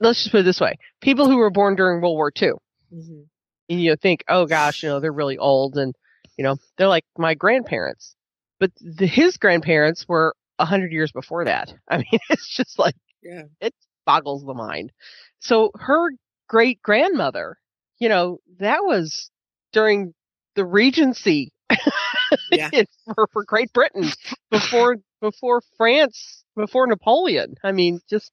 let's 0.00 0.18
just 0.20 0.30
put 0.32 0.40
it 0.40 0.44
this 0.44 0.60
way. 0.60 0.76
People 1.00 1.28
who 1.28 1.36
were 1.36 1.50
born 1.50 1.76
during 1.76 2.00
World 2.00 2.16
War 2.16 2.30
II. 2.30 2.52
hmm 2.92 3.22
And 3.68 3.80
you 3.82 3.96
think, 3.96 4.24
oh 4.28 4.46
gosh, 4.46 4.82
you 4.82 4.88
know, 4.88 5.00
they're 5.00 5.12
really 5.12 5.38
old 5.38 5.76
and, 5.76 5.94
you 6.36 6.44
know, 6.44 6.56
they're 6.76 6.88
like 6.88 7.04
my 7.16 7.34
grandparents. 7.34 8.14
But 8.60 8.72
the, 8.80 9.06
his 9.06 9.36
grandparents 9.36 10.06
were 10.08 10.34
a 10.58 10.64
hundred 10.64 10.92
years 10.92 11.12
before 11.12 11.44
that. 11.44 11.72
I 11.88 11.98
mean, 11.98 12.20
it's 12.30 12.48
just 12.54 12.78
like, 12.78 12.94
Yeah. 13.22 13.42
it 13.60 13.74
boggles 14.06 14.44
the 14.44 14.54
mind. 14.54 14.92
So 15.40 15.70
her 15.76 16.10
great 16.48 16.80
grandmother, 16.82 17.58
you 17.98 18.08
know, 18.08 18.38
that 18.58 18.84
was 18.84 19.30
during 19.72 20.14
the 20.58 20.64
Regency 20.66 21.52
Yeah. 22.50 22.70
for, 23.14 23.28
for 23.32 23.44
Great 23.44 23.72
Britain 23.72 24.10
before, 24.50 24.96
before 25.20 25.62
France, 25.76 26.42
before 26.56 26.88
Napoleon. 26.88 27.54
I 27.62 27.70
mean, 27.70 28.00
just, 28.10 28.32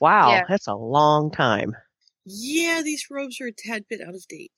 wow, 0.00 0.30
Yeah. 0.30 0.44
that's 0.48 0.66
a 0.66 0.74
long 0.74 1.30
time. 1.30 1.74
Yeah, 2.24 2.80
these 2.82 3.04
robes 3.10 3.40
are 3.42 3.48
a 3.48 3.52
tad 3.52 3.84
bit 3.90 4.00
out 4.00 4.14
of 4.14 4.26
date. 4.26 4.50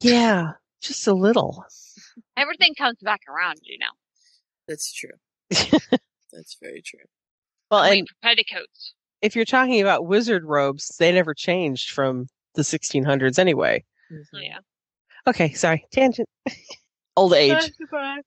Yeah, 0.00 0.52
just 0.80 1.06
a 1.06 1.12
little. 1.12 1.66
Everything 2.38 2.74
comes 2.74 2.96
back 3.02 3.20
around, 3.28 3.58
you 3.62 3.76
know. 3.78 3.92
That's 4.66 4.90
true. 4.90 5.10
That's 6.32 6.56
very 6.62 6.80
true. 6.80 7.00
Well, 7.70 7.82
Wait 7.82 7.98
and 7.98 8.08
petticoats. 8.22 8.94
if 9.20 9.36
you're 9.36 9.44
talking 9.44 9.82
about 9.82 10.06
wizard 10.06 10.44
robes, 10.46 10.96
they 10.98 11.12
never 11.12 11.34
changed 11.34 11.90
from 11.90 12.26
the 12.54 12.62
1600s 12.62 13.38
anyway. 13.38 13.84
Oh, 14.10 14.38
yeah. 14.38 14.58
Okay, 15.26 15.52
sorry, 15.52 15.86
tangent. 15.92 16.28
Old 17.16 17.34
age, 17.34 17.70
Goodbye. 17.78 18.20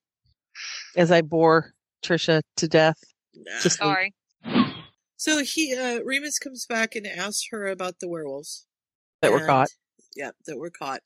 as 0.96 1.12
I 1.12 1.22
bore 1.22 1.74
Trisha 2.04 2.42
to 2.58 2.68
death. 2.68 2.98
Just 3.62 3.78
Sorry. 3.80 4.14
So 5.18 5.44
he 5.44 5.76
uh 5.76 6.02
Remus 6.04 6.38
comes 6.40 6.66
back 6.66 6.96
and 6.96 7.06
asks 7.08 7.48
her 7.52 7.68
about 7.68 8.00
the 8.00 8.08
werewolves. 8.08 8.66
that 9.22 9.32
were 9.32 9.46
caught. 9.46 9.70
Yeah, 10.16 10.32
that 10.46 10.58
were 10.58 10.70
caught. 10.70 11.02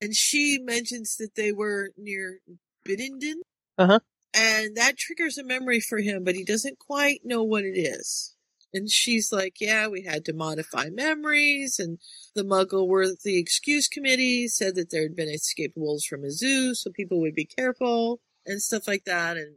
And 0.00 0.14
she 0.14 0.58
mentions 0.62 1.16
that 1.16 1.34
they 1.34 1.52
were 1.52 1.90
near 1.96 2.38
Biddenden. 2.86 3.40
Uh 3.76 3.86
huh. 3.86 3.98
And 4.32 4.76
that 4.76 4.96
triggers 4.96 5.36
a 5.38 5.44
memory 5.44 5.80
for 5.80 5.98
him, 5.98 6.22
but 6.24 6.36
he 6.36 6.44
doesn't 6.44 6.78
quite 6.78 7.20
know 7.24 7.42
what 7.42 7.64
it 7.64 7.76
is. 7.76 8.34
And 8.72 8.90
she's 8.90 9.32
like, 9.32 9.56
Yeah, 9.60 9.88
we 9.88 10.02
had 10.02 10.24
to 10.26 10.32
modify 10.32 10.88
memories. 10.90 11.78
And 11.78 11.98
the 12.34 12.44
Muggle 12.44 12.86
Worthy 12.86 13.38
Excuse 13.38 13.88
Committee 13.88 14.48
said 14.48 14.74
that 14.76 14.90
there 14.90 15.02
had 15.02 15.16
been 15.16 15.28
escaped 15.28 15.76
wolves 15.76 16.04
from 16.04 16.24
a 16.24 16.30
zoo, 16.30 16.74
so 16.74 16.90
people 16.90 17.20
would 17.20 17.34
be 17.34 17.46
careful 17.46 18.20
and 18.46 18.60
stuff 18.62 18.86
like 18.86 19.04
that. 19.04 19.36
And 19.36 19.56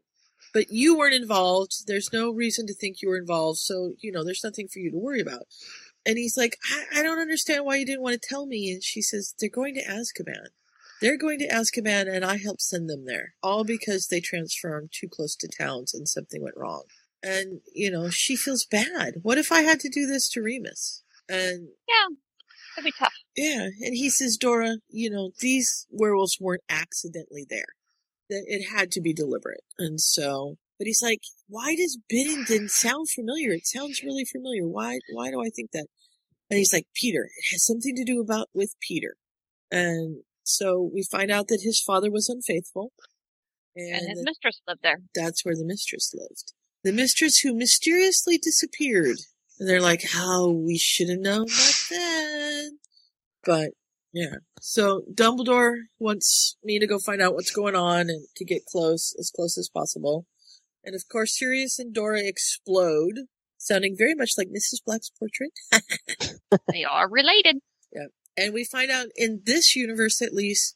but 0.54 0.70
you 0.70 0.98
weren't 0.98 1.14
involved. 1.14 1.88
There's 1.88 2.12
no 2.12 2.32
reason 2.32 2.68
to 2.68 2.74
think 2.74 3.02
you 3.02 3.10
were 3.10 3.18
involved. 3.18 3.60
So, 3.60 3.94
you 4.00 4.12
know, 4.12 4.24
there's 4.24 4.44
nothing 4.44 4.68
for 4.68 4.80
you 4.80 4.92
to 4.92 4.98
worry 4.98 5.22
about. 5.22 5.44
And 6.06 6.18
he's 6.18 6.38
like, 6.38 6.58
I, 6.72 7.00
I 7.00 7.04
don't 7.04 7.20
understand 7.20 7.64
why 7.64 7.78
you 7.78 7.86
didn't 7.86 8.02
want 8.02 8.22
to 8.22 8.28
tell 8.28 8.46
me. 8.48 8.72
And 8.72 8.84
she 8.84 9.02
says, 9.02 9.34
they're 9.40 9.50
going 9.50 9.76
to 9.76 9.86
Azkaban. 9.86 10.48
They're 11.02 11.18
going 11.18 11.40
to 11.40 11.48
Azkaban, 11.48 12.14
and 12.14 12.24
I 12.24 12.38
helped 12.38 12.62
send 12.62 12.88
them 12.88 13.06
there, 13.06 13.34
all 13.42 13.64
because 13.64 14.08
they 14.08 14.20
transformed 14.20 14.90
too 14.92 15.08
close 15.10 15.36
to 15.38 15.48
towns 15.48 15.96
and 15.96 16.08
something 16.08 16.44
went 16.44 16.56
wrong. 16.56 16.84
And 17.24 17.62
you 17.74 17.92
know, 17.92 18.10
she 18.10 18.36
feels 18.36 18.66
bad. 18.66 19.16
What 19.22 19.38
if 19.38 19.52
I 19.52 19.62
had 19.62 19.80
to 19.82 19.90
do 19.90 20.08
this 20.08 20.30
to 20.30 20.42
Remus? 20.42 21.04
And 21.30 21.70
Yeah, 21.88 22.16
it'd 22.78 22.86
be 22.86 22.92
tough. 22.98 23.14
yeah, 23.38 23.70
and 23.82 23.96
he 23.96 24.10
says, 24.10 24.38
Dora, 24.38 24.78
you 24.90 25.10
know, 25.10 25.32
these 25.40 25.88
werewolves 25.90 26.38
weren't 26.40 26.64
accidentally 26.70 27.46
there. 27.50 27.76
That 28.30 28.44
it 28.48 28.64
had 28.76 28.92
to 28.92 29.02
be 29.02 29.14
deliberate. 29.14 29.64
And 29.78 30.00
so, 30.00 30.58
but 30.78 30.88
he's 30.88 31.02
like, 31.02 31.20
why 31.48 31.76
does 31.76 32.00
Biddington 32.12 32.70
sound 32.70 33.10
familiar? 33.10 33.52
It 33.52 33.68
sounds 33.68 34.02
really 34.04 34.26
familiar. 34.26 34.68
Why, 34.68 35.00
why 35.12 35.30
do 35.32 35.42
I 35.42 35.50
think 35.50 35.72
that? 35.74 35.88
And 36.50 36.58
he's 36.58 36.74
like, 36.74 36.88
Peter, 36.96 37.26
it 37.26 37.52
has 37.52 37.66
something 37.66 37.96
to 37.96 38.04
do 38.04 38.20
about 38.20 38.50
with 38.54 38.74
Peter. 38.82 39.16
And 39.70 40.24
so 40.44 40.90
we 40.94 41.04
find 41.04 41.30
out 41.30 41.50
that 41.50 41.62
his 41.62 41.82
father 41.82 42.10
was 42.10 42.30
unfaithful. 42.30 42.92
And 43.76 44.10
his 44.10 44.24
mistress 44.26 44.62
lived 44.68 44.82
there. 44.84 45.02
That's 45.16 45.46
where 45.46 45.56
the 45.56 45.64
mistress 45.66 46.14
lived. 46.14 46.54
The 46.84 46.92
mistress 46.92 47.40
who 47.40 47.54
mysteriously 47.54 48.38
disappeared. 48.38 49.18
And 49.60 49.70
they're 49.70 49.82
like, 49.82 50.04
how 50.12 50.50
we 50.50 50.78
should 50.78 51.10
have 51.10 51.20
known 51.20 51.46
back 51.46 51.76
then. 51.90 52.80
But 53.44 53.72
yeah. 54.14 54.36
So 54.60 55.04
Dumbledore 55.14 55.76
wants 56.00 56.58
me 56.64 56.80
to 56.80 56.88
go 56.88 57.00
find 57.00 57.22
out 57.22 57.34
what's 57.34 57.52
going 57.52 57.76
on 57.76 58.10
and 58.10 58.28
to 58.36 58.46
get 58.46 58.66
close, 58.66 59.16
as 59.20 59.32
close 59.34 59.58
as 59.58 59.70
possible. 59.70 60.26
And 60.84 60.96
of 60.96 61.04
course, 61.10 61.38
Sirius 61.38 61.80
and 61.80 61.94
Dora 61.94 62.22
explode, 62.24 63.28
sounding 63.58 63.96
very 63.98 64.16
much 64.16 64.32
like 64.38 64.48
Mrs. 64.48 64.84
Black's 64.86 65.12
portrait. 65.12 65.52
they 66.74 66.84
are 66.84 67.10
related. 67.10 67.58
Yeah. 67.94 68.08
And 68.38 68.54
we 68.54 68.66
find 68.66 68.90
out 68.90 69.08
in 69.16 69.42
this 69.46 69.76
universe, 69.76 70.22
at 70.22 70.34
least, 70.34 70.76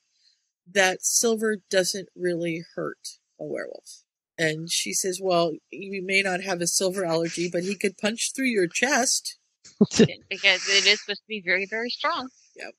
that 0.71 1.03
silver 1.03 1.57
doesn't 1.69 2.09
really 2.15 2.63
hurt 2.75 3.19
a 3.39 3.45
werewolf. 3.45 4.03
And 4.37 4.69
she 4.69 4.93
says, 4.93 5.19
well, 5.21 5.53
you 5.71 6.03
may 6.05 6.21
not 6.21 6.41
have 6.41 6.59
a 6.61 6.67
silver 6.67 7.05
allergy, 7.05 7.49
but 7.49 7.63
he 7.63 7.75
could 7.75 7.97
punch 7.97 8.31
through 8.35 8.47
your 8.47 8.67
chest. 8.67 9.37
because 9.79 10.67
it 10.69 10.85
is 10.85 11.01
supposed 11.01 11.21
to 11.21 11.27
be 11.27 11.41
very, 11.45 11.65
very 11.65 11.89
strong. 11.89 12.29
Yep. 12.55 12.71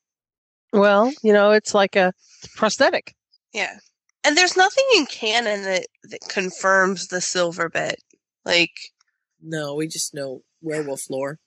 Well, 0.73 1.12
you 1.23 1.33
know, 1.33 1.53
it's 1.53 1.74
like 1.74 1.97
a 1.97 2.12
prosthetic. 2.55 3.15
Yeah. 3.53 3.78
And 4.24 4.37
there's 4.37 4.57
nothing 4.57 4.85
in 4.97 5.07
canon 5.07 5.62
that, 5.62 5.87
that 6.11 6.20
confirms 6.28 7.09
the 7.09 7.20
silver 7.20 7.69
bit. 7.69 8.03
Like, 8.45 8.73
No, 9.43 9.74
we 9.74 9.87
just 9.89 10.15
know 10.15 10.43
werewolf 10.62 11.09
lore. 11.11 11.39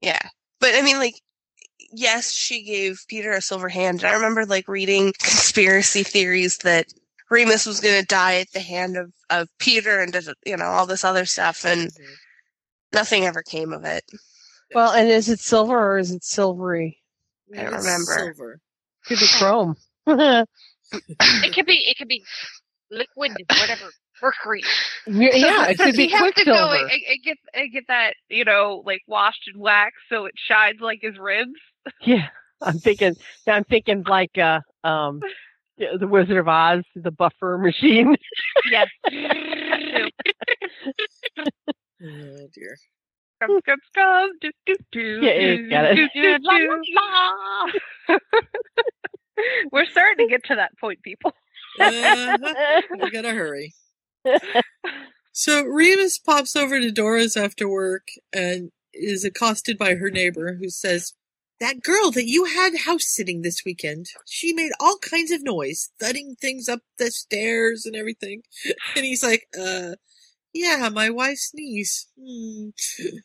yeah. 0.00 0.28
But 0.60 0.74
I 0.74 0.82
mean, 0.82 0.98
like, 0.98 1.20
yes, 1.92 2.32
she 2.32 2.62
gave 2.64 3.04
Peter 3.08 3.32
a 3.32 3.40
silver 3.42 3.68
hand. 3.68 4.02
And 4.02 4.10
I 4.10 4.14
remember, 4.14 4.46
like, 4.46 4.68
reading 4.68 5.12
conspiracy 5.20 6.02
theories 6.02 6.58
that 6.58 6.86
Remus 7.30 7.66
was 7.66 7.80
going 7.80 8.00
to 8.00 8.06
die 8.06 8.36
at 8.36 8.52
the 8.52 8.60
hand 8.60 8.96
of, 8.96 9.12
of 9.30 9.48
Peter 9.58 10.00
and, 10.00 10.16
you 10.44 10.56
know, 10.56 10.66
all 10.66 10.86
this 10.86 11.04
other 11.04 11.24
stuff. 11.24 11.64
And 11.64 11.90
nothing 12.92 13.24
ever 13.24 13.42
came 13.42 13.72
of 13.72 13.84
it. 13.84 14.04
Well, 14.74 14.92
and 14.92 15.08
is 15.08 15.28
it 15.28 15.40
silver 15.40 15.76
or 15.78 15.98
is 15.98 16.10
it 16.12 16.24
silvery? 16.24 16.98
I 17.56 17.62
don't 17.64 17.74
remember. 17.74 18.34
Silver. 18.34 18.60
Could 19.06 19.18
be 19.18 19.26
chrome. 19.38 19.76
It 20.92 21.52
could 21.52 21.66
be. 21.66 21.74
It 21.74 21.98
could 21.98 22.06
be 22.06 22.22
liquid, 22.92 23.32
whatever, 23.48 23.90
mercury. 24.22 24.62
yeah, 25.06 25.66
it 25.68 25.78
could 25.80 25.96
be 25.96 26.04
you 26.04 26.16
have 26.16 26.32
to 26.34 26.44
go 26.44 26.52
quicksilver. 26.68 26.74
and, 26.76 26.90
and 27.10 27.22
get 27.24 27.38
and 27.54 27.72
get 27.72 27.84
that, 27.88 28.14
you 28.28 28.44
know, 28.44 28.82
like 28.86 29.02
washed 29.08 29.50
in 29.52 29.60
wax 29.60 29.94
so 30.08 30.26
it 30.26 30.34
shines 30.36 30.80
like 30.80 31.00
his 31.02 31.18
ribs. 31.18 31.50
Yeah, 32.02 32.28
I'm 32.62 32.78
thinking. 32.78 33.16
I'm 33.48 33.64
thinking 33.64 34.04
like 34.04 34.38
uh 34.38 34.60
um 34.84 35.20
yeah, 35.24 35.28
the 35.78 36.06
Wizard 36.06 36.38
of 36.38 36.48
Oz, 36.48 36.84
the 36.94 37.10
buffer 37.10 37.58
machine. 37.62 38.16
Yes. 38.70 38.88
Oh 42.02 42.46
dear. 42.54 42.76
Come, 43.40 43.60
come, 43.62 43.78
come. 43.94 44.30
Do, 44.40 44.50
do, 44.66 44.76
do, 44.92 45.20
Yeah, 45.22 45.30
it's 45.30 45.70
got 45.70 45.84
it. 45.86 45.94
do, 45.96 46.08
do, 46.14 46.36
La, 46.42 46.56
la, 46.56 47.66
la. 48.08 48.18
We're 49.72 49.86
starting 49.86 50.26
to 50.26 50.30
get 50.30 50.44
to 50.44 50.56
that 50.56 50.72
point, 50.78 51.02
people. 51.02 51.32
Uh-huh. 51.80 52.82
we 53.00 53.10
gotta 53.10 53.32
hurry. 53.32 53.74
So 55.32 55.62
Remus 55.64 56.18
pops 56.18 56.54
over 56.56 56.80
to 56.80 56.90
Dora's 56.90 57.36
after 57.36 57.68
work 57.68 58.08
and 58.32 58.70
is 58.94 59.24
accosted 59.24 59.76
by 59.78 59.94
her 59.94 60.10
neighbor 60.10 60.54
who 60.60 60.68
says, 60.70 61.12
That 61.60 61.82
girl 61.82 62.10
that 62.10 62.26
you 62.26 62.44
had 62.44 62.76
house 62.84 63.06
sitting 63.06 63.40
this 63.42 63.62
weekend, 63.64 64.06
she 64.26 64.52
made 64.52 64.72
all 64.78 64.98
kinds 64.98 65.30
of 65.30 65.42
noise, 65.42 65.90
thudding 65.98 66.36
things 66.40 66.68
up 66.68 66.80
the 66.98 67.10
stairs 67.10 67.86
and 67.86 67.96
everything. 67.96 68.42
And 68.96 69.04
he's 69.06 69.22
like, 69.22 69.46
uh, 69.58 69.94
yeah, 70.52 70.88
my 70.92 71.10
wife's 71.10 71.52
niece. 71.54 72.08
Hmm. 72.18 72.68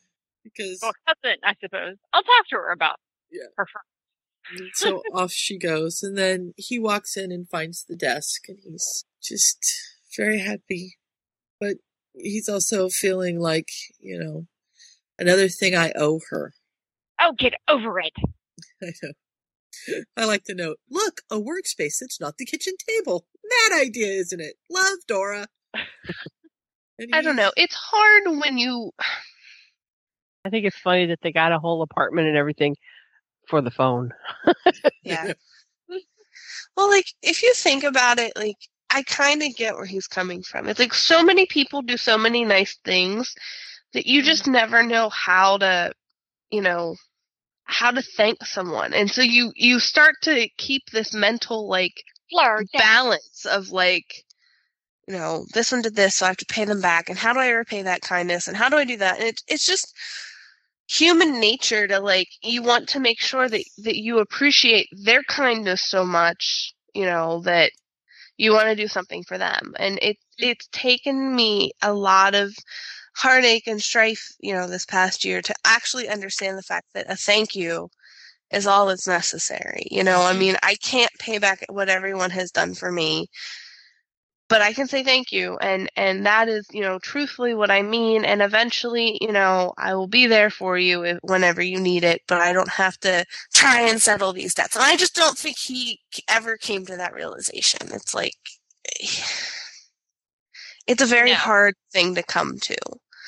Because 0.44 0.80
Well, 0.82 0.92
cousin, 1.06 1.38
I 1.44 1.54
suppose. 1.60 1.96
I'll 2.12 2.22
talk 2.24 2.48
to 2.50 2.56
her 2.56 2.72
about 2.72 2.96
Yeah. 3.30 3.46
her 3.56 3.66
friend. 3.66 4.70
so 4.74 5.02
off 5.14 5.30
she 5.30 5.56
goes. 5.56 6.02
And 6.02 6.18
then 6.18 6.52
he 6.56 6.78
walks 6.80 7.16
in 7.16 7.30
and 7.30 7.48
finds 7.48 7.84
the 7.84 7.94
desk 7.96 8.48
and 8.48 8.58
he's 8.64 9.04
just 9.22 9.64
very 10.16 10.40
happy. 10.40 10.96
But 11.60 11.76
he's 12.14 12.48
also 12.48 12.88
feeling 12.88 13.38
like, 13.38 13.68
you 14.00 14.18
know, 14.18 14.46
another 15.18 15.48
thing 15.48 15.76
I 15.76 15.92
owe 15.94 16.20
her. 16.30 16.54
Oh, 17.22 17.32
get 17.32 17.54
over 17.68 18.00
it. 18.00 18.12
I 18.82 18.92
know. 19.02 19.12
I 20.16 20.24
like 20.26 20.44
to 20.44 20.54
note, 20.54 20.78
look, 20.90 21.22
a 21.30 21.36
workspace 21.36 21.98
that's 22.00 22.20
not 22.20 22.36
the 22.36 22.44
kitchen 22.44 22.74
table. 22.86 23.26
Mad 23.70 23.80
idea, 23.80 24.08
isn't 24.08 24.40
it? 24.40 24.56
Love, 24.70 24.98
Dora. 25.06 25.46
And 26.98 27.14
I 27.14 27.22
don't 27.22 27.36
know. 27.36 27.50
It's 27.56 27.74
hard 27.74 28.24
when 28.26 28.58
you. 28.58 28.92
I 30.44 30.50
think 30.50 30.66
it's 30.66 30.78
funny 30.78 31.06
that 31.06 31.20
they 31.22 31.32
got 31.32 31.50
a 31.50 31.58
whole 31.58 31.82
apartment 31.82 32.28
and 32.28 32.36
everything 32.36 32.76
for 33.48 33.60
the 33.60 33.70
phone. 33.70 34.12
Yeah. 35.02 35.32
Well, 36.76 36.88
like, 36.88 37.06
if 37.22 37.42
you 37.42 37.52
think 37.54 37.82
about 37.82 38.18
it, 38.18 38.32
like, 38.36 38.56
I 38.88 39.02
kind 39.02 39.42
of 39.42 39.54
get 39.56 39.74
where 39.74 39.84
he's 39.84 40.06
coming 40.06 40.42
from. 40.42 40.68
It's 40.68 40.78
like 40.78 40.94
so 40.94 41.22
many 41.22 41.46
people 41.46 41.82
do 41.82 41.96
so 41.96 42.16
many 42.16 42.44
nice 42.44 42.78
things 42.84 43.34
that 43.92 44.06
you 44.06 44.20
mm-hmm. 44.20 44.28
just 44.28 44.46
never 44.46 44.82
know 44.82 45.08
how 45.08 45.58
to, 45.58 45.92
you 46.50 46.60
know, 46.62 46.96
how 47.64 47.90
to 47.90 48.02
thank 48.02 48.44
someone. 48.44 48.92
And 48.92 49.10
so 49.10 49.22
you, 49.22 49.52
you 49.54 49.78
start 49.78 50.14
to 50.22 50.48
keep 50.58 50.82
this 50.92 51.14
mental, 51.14 51.68
like, 51.68 52.02
Fleur, 52.30 52.62
balance 52.72 53.46
of, 53.46 53.70
like, 53.70 54.24
you 55.06 55.14
know, 55.14 55.44
this 55.52 55.72
one 55.72 55.82
did 55.82 55.96
this, 55.96 56.16
so 56.16 56.26
I 56.26 56.28
have 56.28 56.36
to 56.38 56.46
pay 56.46 56.64
them 56.64 56.80
back. 56.80 57.08
And 57.08 57.18
how 57.18 57.32
do 57.32 57.40
I 57.40 57.48
repay 57.48 57.82
that 57.82 58.02
kindness? 58.02 58.48
And 58.48 58.56
how 58.56 58.68
do 58.68 58.76
I 58.76 58.84
do 58.84 58.96
that? 58.98 59.18
And 59.18 59.28
it's, 59.28 59.42
it's 59.48 59.66
just 59.66 59.94
human 60.92 61.40
nature 61.40 61.86
to 61.86 62.00
like 62.00 62.28
you 62.42 62.62
want 62.62 62.88
to 62.88 63.00
make 63.00 63.20
sure 63.20 63.48
that 63.48 63.64
that 63.78 63.96
you 63.96 64.18
appreciate 64.18 64.88
their 64.92 65.22
kindness 65.22 65.82
so 65.82 66.04
much 66.04 66.74
you 66.94 67.04
know 67.04 67.40
that 67.40 67.70
you 68.36 68.52
want 68.52 68.66
to 68.66 68.76
do 68.76 68.86
something 68.88 69.22
for 69.22 69.38
them 69.38 69.72
and 69.78 69.98
it 70.02 70.16
mm. 70.16 70.50
it's 70.50 70.68
taken 70.72 71.34
me 71.34 71.70
a 71.82 71.92
lot 71.92 72.34
of 72.34 72.54
heartache 73.14 73.66
and 73.66 73.82
strife 73.82 74.28
you 74.40 74.52
know 74.52 74.66
this 74.66 74.86
past 74.86 75.24
year 75.24 75.42
to 75.42 75.54
actually 75.64 76.08
understand 76.08 76.56
the 76.56 76.62
fact 76.62 76.86
that 76.94 77.10
a 77.10 77.16
thank 77.16 77.54
you 77.54 77.88
is 78.52 78.66
all 78.66 78.86
that's 78.86 79.06
necessary 79.06 79.86
you 79.90 80.02
know? 80.02 80.22
I 80.22 80.30
mm-hmm. 80.30 80.40
mean 80.40 80.56
i 80.62 80.74
can't 80.76 81.12
pay 81.18 81.38
back 81.38 81.64
what 81.68 81.88
everyone 81.88 82.30
has 82.30 82.50
done 82.50 82.74
for 82.74 82.90
me 82.92 83.28
but 84.52 84.60
I 84.60 84.74
can 84.74 84.86
say 84.86 85.02
thank 85.02 85.32
you 85.32 85.56
and 85.62 85.90
and 85.96 86.26
that 86.26 86.46
is 86.46 86.66
you 86.70 86.82
know 86.82 86.98
truthfully 86.98 87.54
what 87.54 87.70
I 87.70 87.80
mean 87.80 88.22
and 88.22 88.42
eventually 88.42 89.16
you 89.22 89.32
know 89.32 89.72
I 89.78 89.94
will 89.94 90.08
be 90.08 90.26
there 90.26 90.50
for 90.50 90.76
you 90.76 91.02
if, 91.04 91.18
whenever 91.22 91.62
you 91.62 91.80
need 91.80 92.04
it 92.04 92.20
but 92.28 92.38
I 92.38 92.52
don't 92.52 92.68
have 92.68 92.98
to 92.98 93.24
try 93.54 93.80
and 93.80 93.98
settle 93.98 94.34
these 94.34 94.52
debts 94.52 94.76
and 94.76 94.84
I 94.84 94.96
just 94.96 95.14
don't 95.14 95.38
think 95.38 95.56
he 95.56 96.00
ever 96.28 96.58
came 96.58 96.84
to 96.84 96.96
that 96.98 97.14
realization. 97.14 97.88
It's 97.94 98.14
like 98.14 98.34
it's 100.86 101.02
a 101.02 101.06
very 101.06 101.30
No. 101.30 101.36
hard 101.36 101.74
thing 101.90 102.14
to 102.16 102.22
come 102.22 102.58
to 102.58 102.76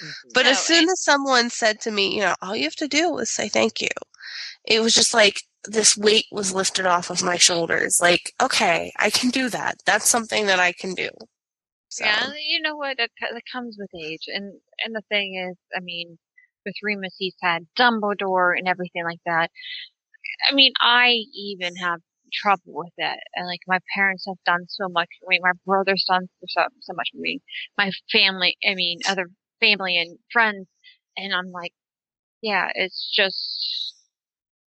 Mm-hmm. 0.04 0.28
but 0.34 0.46
as 0.46 0.58
soon 0.58 0.88
as 0.88 1.02
someone 1.02 1.50
said 1.50 1.80
to 1.82 1.90
me 1.90 2.14
you 2.14 2.20
know 2.20 2.34
all 2.42 2.56
you 2.56 2.64
have 2.64 2.76
to 2.76 2.88
do 2.88 3.16
is 3.18 3.30
say 3.30 3.48
thank 3.48 3.80
you 3.80 3.88
it 4.64 4.80
was 4.80 4.94
just 4.94 5.14
like 5.14 5.40
this 5.64 5.96
weight 5.96 6.26
was 6.30 6.52
lifted 6.52 6.86
off 6.86 7.10
of 7.10 7.22
my 7.22 7.36
shoulders 7.36 7.98
like 8.00 8.32
okay 8.40 8.92
I 8.98 9.10
can 9.10 9.30
do 9.30 9.48
that 9.50 9.76
that's 9.86 10.08
something 10.08 10.46
that 10.46 10.60
I 10.60 10.72
can 10.72 10.94
do 10.94 11.08
so. 11.94 12.04
Yeah, 12.04 12.32
you 12.44 12.60
know 12.60 12.74
what? 12.74 12.98
It, 12.98 13.12
co- 13.22 13.36
it 13.36 13.44
comes 13.52 13.76
with 13.78 13.90
age, 13.94 14.24
and 14.26 14.52
and 14.84 14.94
the 14.96 15.02
thing 15.08 15.36
is, 15.48 15.56
I 15.76 15.80
mean, 15.80 16.18
with 16.66 16.74
Remus, 16.82 17.14
he's 17.18 17.36
had 17.40 17.66
Dumbledore 17.78 18.58
and 18.58 18.66
everything 18.66 19.04
like 19.04 19.20
that. 19.26 19.50
I 20.50 20.54
mean, 20.54 20.72
I 20.80 21.22
even 21.34 21.76
have 21.76 22.00
trouble 22.32 22.74
with 22.74 22.92
it. 22.98 23.20
and 23.36 23.46
like 23.46 23.60
my 23.68 23.78
parents 23.94 24.24
have 24.26 24.42
done 24.44 24.66
so 24.68 24.88
much 24.88 25.08
for 25.20 25.28
me. 25.28 25.38
My 25.40 25.52
brother's 25.64 26.04
done 26.08 26.28
so 26.48 26.62
so 26.80 26.94
much 26.94 27.10
for 27.12 27.20
me. 27.20 27.40
My 27.78 27.92
family, 28.10 28.56
I 28.68 28.74
mean, 28.74 28.98
other 29.08 29.28
family 29.64 29.98
and 29.98 30.18
friends, 30.32 30.66
and 31.16 31.34
I'm 31.34 31.50
like, 31.50 31.72
yeah, 32.42 32.68
it's 32.74 33.10
just 33.14 33.94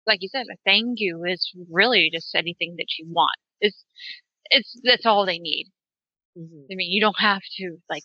like 0.08 0.20
you 0.22 0.30
said, 0.30 0.46
a 0.52 0.56
thank 0.66 1.00
you 1.00 1.24
is 1.26 1.52
really 1.70 2.10
just 2.12 2.34
anything 2.34 2.76
that 2.78 2.88
you 2.98 3.06
want. 3.10 3.38
It's 3.60 3.84
it's 4.46 4.80
that's 4.84 5.06
all 5.06 5.26
they 5.26 5.40
need. 5.40 5.68
Mm-hmm. 6.38 6.72
I 6.72 6.76
mean, 6.76 6.92
you 6.92 7.02
don't 7.02 7.20
have 7.20 7.42
to 7.58 7.78
like. 7.90 8.04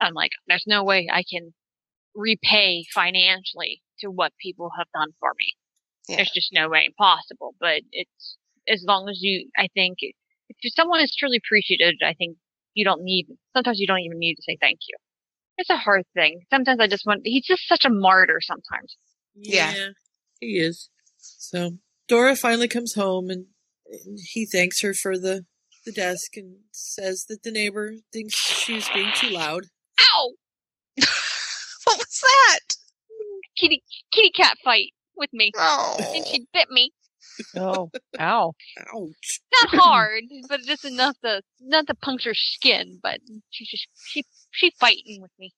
I'm 0.00 0.14
like, 0.14 0.32
there's 0.46 0.64
no 0.66 0.84
way 0.84 1.08
I 1.10 1.24
can 1.28 1.54
repay 2.14 2.84
financially 2.94 3.82
to 4.00 4.10
what 4.10 4.32
people 4.40 4.70
have 4.76 4.88
done 4.94 5.12
for 5.18 5.32
me. 5.38 5.54
There's 6.08 6.30
just 6.32 6.52
no 6.52 6.68
way 6.68 6.90
possible. 6.98 7.54
But 7.58 7.80
it's 7.92 8.36
as 8.68 8.84
long 8.86 9.08
as 9.08 9.18
you, 9.22 9.48
I 9.56 9.68
think, 9.74 9.98
if 10.00 10.74
someone 10.74 11.00
is 11.00 11.16
truly 11.18 11.40
appreciated, 11.44 11.96
I 12.04 12.12
think 12.12 12.36
you 12.74 12.84
don't 12.84 13.02
need. 13.02 13.26
Sometimes 13.54 13.80
you 13.80 13.86
don't 13.86 14.00
even 14.00 14.18
need 14.18 14.34
to 14.36 14.42
say 14.42 14.58
thank 14.60 14.80
you. 14.88 14.96
It's 15.58 15.70
a 15.70 15.76
hard 15.76 16.04
thing. 16.14 16.42
Sometimes 16.50 16.80
I 16.80 16.86
just 16.86 17.06
want. 17.06 17.22
He's 17.24 17.46
just 17.46 17.66
such 17.66 17.84
a 17.84 17.90
martyr. 17.90 18.40
Sometimes. 18.40 18.96
Yeah, 19.34 19.88
he 20.40 20.58
is. 20.58 20.90
So 21.18 21.72
Dora 22.08 22.36
finally 22.36 22.68
comes 22.68 22.94
home 22.94 23.30
and, 23.30 23.46
and 23.90 24.18
he 24.32 24.46
thanks 24.46 24.80
her 24.82 24.94
for 24.94 25.18
the 25.18 25.44
the 25.84 25.92
desk 25.92 26.36
and 26.36 26.56
says 26.72 27.26
that 27.28 27.42
the 27.42 27.50
neighbor 27.50 27.94
thinks 28.12 28.34
she's 28.34 28.88
being 28.90 29.10
too 29.14 29.30
loud. 29.30 29.66
Ow! 30.00 30.32
what 30.96 31.98
was 31.98 32.20
that? 32.22 32.60
Kitty 33.56 33.82
kitty 34.12 34.30
cat 34.30 34.56
fight 34.62 34.90
with 35.16 35.30
me. 35.32 35.52
Oh. 35.56 35.96
And 35.98 36.26
she 36.26 36.46
bit 36.52 36.70
me. 36.70 36.92
Oh, 37.56 37.90
ow. 38.18 38.54
Ouch. 38.94 39.40
Not 39.62 39.74
hard, 39.82 40.24
but 40.48 40.60
just 40.62 40.84
enough 40.84 41.16
to 41.24 41.42
not 41.60 41.86
to 41.88 41.94
puncture 41.94 42.34
skin. 42.34 42.98
But 43.02 43.18
she's 43.50 43.68
just 43.68 43.86
she 44.06 44.24
she 44.50 44.72
fighting 44.78 45.20
with 45.22 45.32
me. 45.38 45.52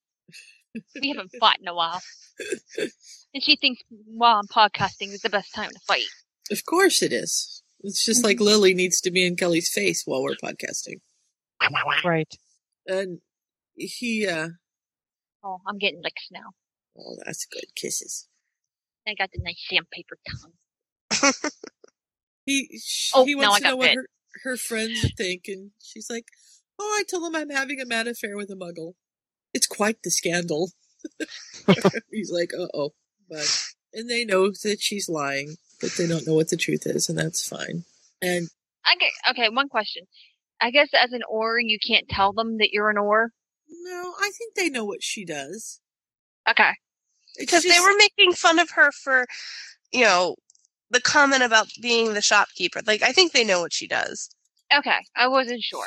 We 1.01 1.09
haven't 1.09 1.33
fought 1.41 1.59
in 1.61 1.67
a 1.69 1.75
while, 1.75 2.01
and 2.79 3.43
she 3.43 3.57
thinks 3.57 3.83
while 4.07 4.39
I'm 4.41 4.47
podcasting 4.47 5.13
is 5.13 5.21
the 5.23 5.31
best 5.31 5.55
time 5.55 5.71
to 5.71 5.81
fight. 5.87 6.05
Of 6.51 6.65
course 6.65 7.03
it 7.03 7.13
is. 7.13 7.63
It's 7.81 8.05
just 8.05 8.25
like 8.25 8.41
Lily 8.41 8.75
needs 8.75 9.01
to 9.03 9.11
be 9.11 9.25
in 9.27 9.37
Kelly's 9.37 9.71
face 9.73 10.03
while 10.05 10.23
we're 10.23 10.35
podcasting. 10.43 10.97
Right. 12.05 12.33
And 12.87 13.21
he, 13.77 14.27
uh, 14.27 14.49
Oh, 15.45 15.61
I'm 15.67 15.79
getting 15.79 16.01
licks 16.03 16.27
now. 16.33 16.51
oh, 16.99 17.17
that's 17.25 17.47
good. 17.47 17.65
Kisses. 17.77 18.29
I 19.07 19.15
got 19.15 19.31
the 19.33 19.41
nice 19.43 19.65
sandpaper 19.71 20.19
tongue. 20.29 20.53
He, 22.47 22.79
sh- 22.83 23.11
Oh, 23.15 23.25
he 23.27 23.35
wants 23.35 23.59
to 23.59 23.63
know 23.65 23.77
what 23.77 23.89
bit. 23.89 23.97
her, 23.97 24.07
her 24.45 24.57
friends 24.57 25.13
think, 25.19 25.45
and 25.49 25.73
she's 25.83 26.09
like, 26.09 26.25
"Oh, 26.79 26.97
I 26.99 27.03
told 27.05 27.25
him 27.27 27.37
I'm 27.37 27.51
having 27.51 27.79
a 27.81 27.85
mad 27.87 28.09
affair 28.09 28.37
with 28.37 28.51
a 28.51 28.55
Muggle. 28.55 28.95
It's 29.53 29.67
quite 29.67 30.03
the 30.03 30.11
scandal." 30.11 30.71
He's 32.11 32.31
like, 32.33 32.53
"Uh 32.59 32.69
oh," 32.73 32.95
but 33.29 33.47
and 33.93 34.09
they 34.09 34.25
know 34.25 34.51
that 34.63 34.81
she's 34.81 35.09
lying, 35.11 35.57
but 35.81 35.91
they 35.99 36.07
don't 36.07 36.27
know 36.27 36.35
what 36.35 36.49
the 36.49 36.57
truth 36.57 36.87
is, 36.87 37.09
and 37.11 37.19
that's 37.19 37.47
fine. 37.47 37.85
And 38.23 38.49
Okay, 38.97 39.11
okay. 39.31 39.49
One 39.51 39.69
question. 39.69 40.05
I 40.61 40.71
guess 40.71 40.89
as 40.99 41.13
an 41.13 41.21
or, 41.29 41.61
you 41.61 41.79
can't 41.87 42.09
tell 42.09 42.33
them 42.33 42.57
that 42.59 42.71
you're 42.73 42.89
an 42.91 42.97
Auror. 42.97 43.29
no, 43.69 44.15
I 44.19 44.31
think 44.37 44.55
they 44.55 44.71
know 44.71 44.85
what 44.87 45.03
she 45.03 45.25
does. 45.27 45.81
Okay. 46.49 46.71
Because 47.39 47.63
they 47.63 47.79
were 47.79 47.95
making 47.99 48.33
fun 48.33 48.59
of 48.59 48.71
her 48.71 48.91
for, 48.91 49.27
you 49.93 50.01
know, 50.05 50.35
the 50.91 51.01
comment 51.01 51.43
about 51.43 51.69
being 51.81 52.15
the 52.15 52.23
shopkeeper. 52.23 52.81
Like, 52.87 53.03
I 53.03 53.13
think 53.13 53.33
they 53.33 53.45
know 53.45 53.61
what 53.61 53.73
she 53.73 53.87
does. 53.87 54.31
Okay, 54.77 54.99
I 55.17 55.29
wasn't 55.29 55.63
sure. 55.63 55.87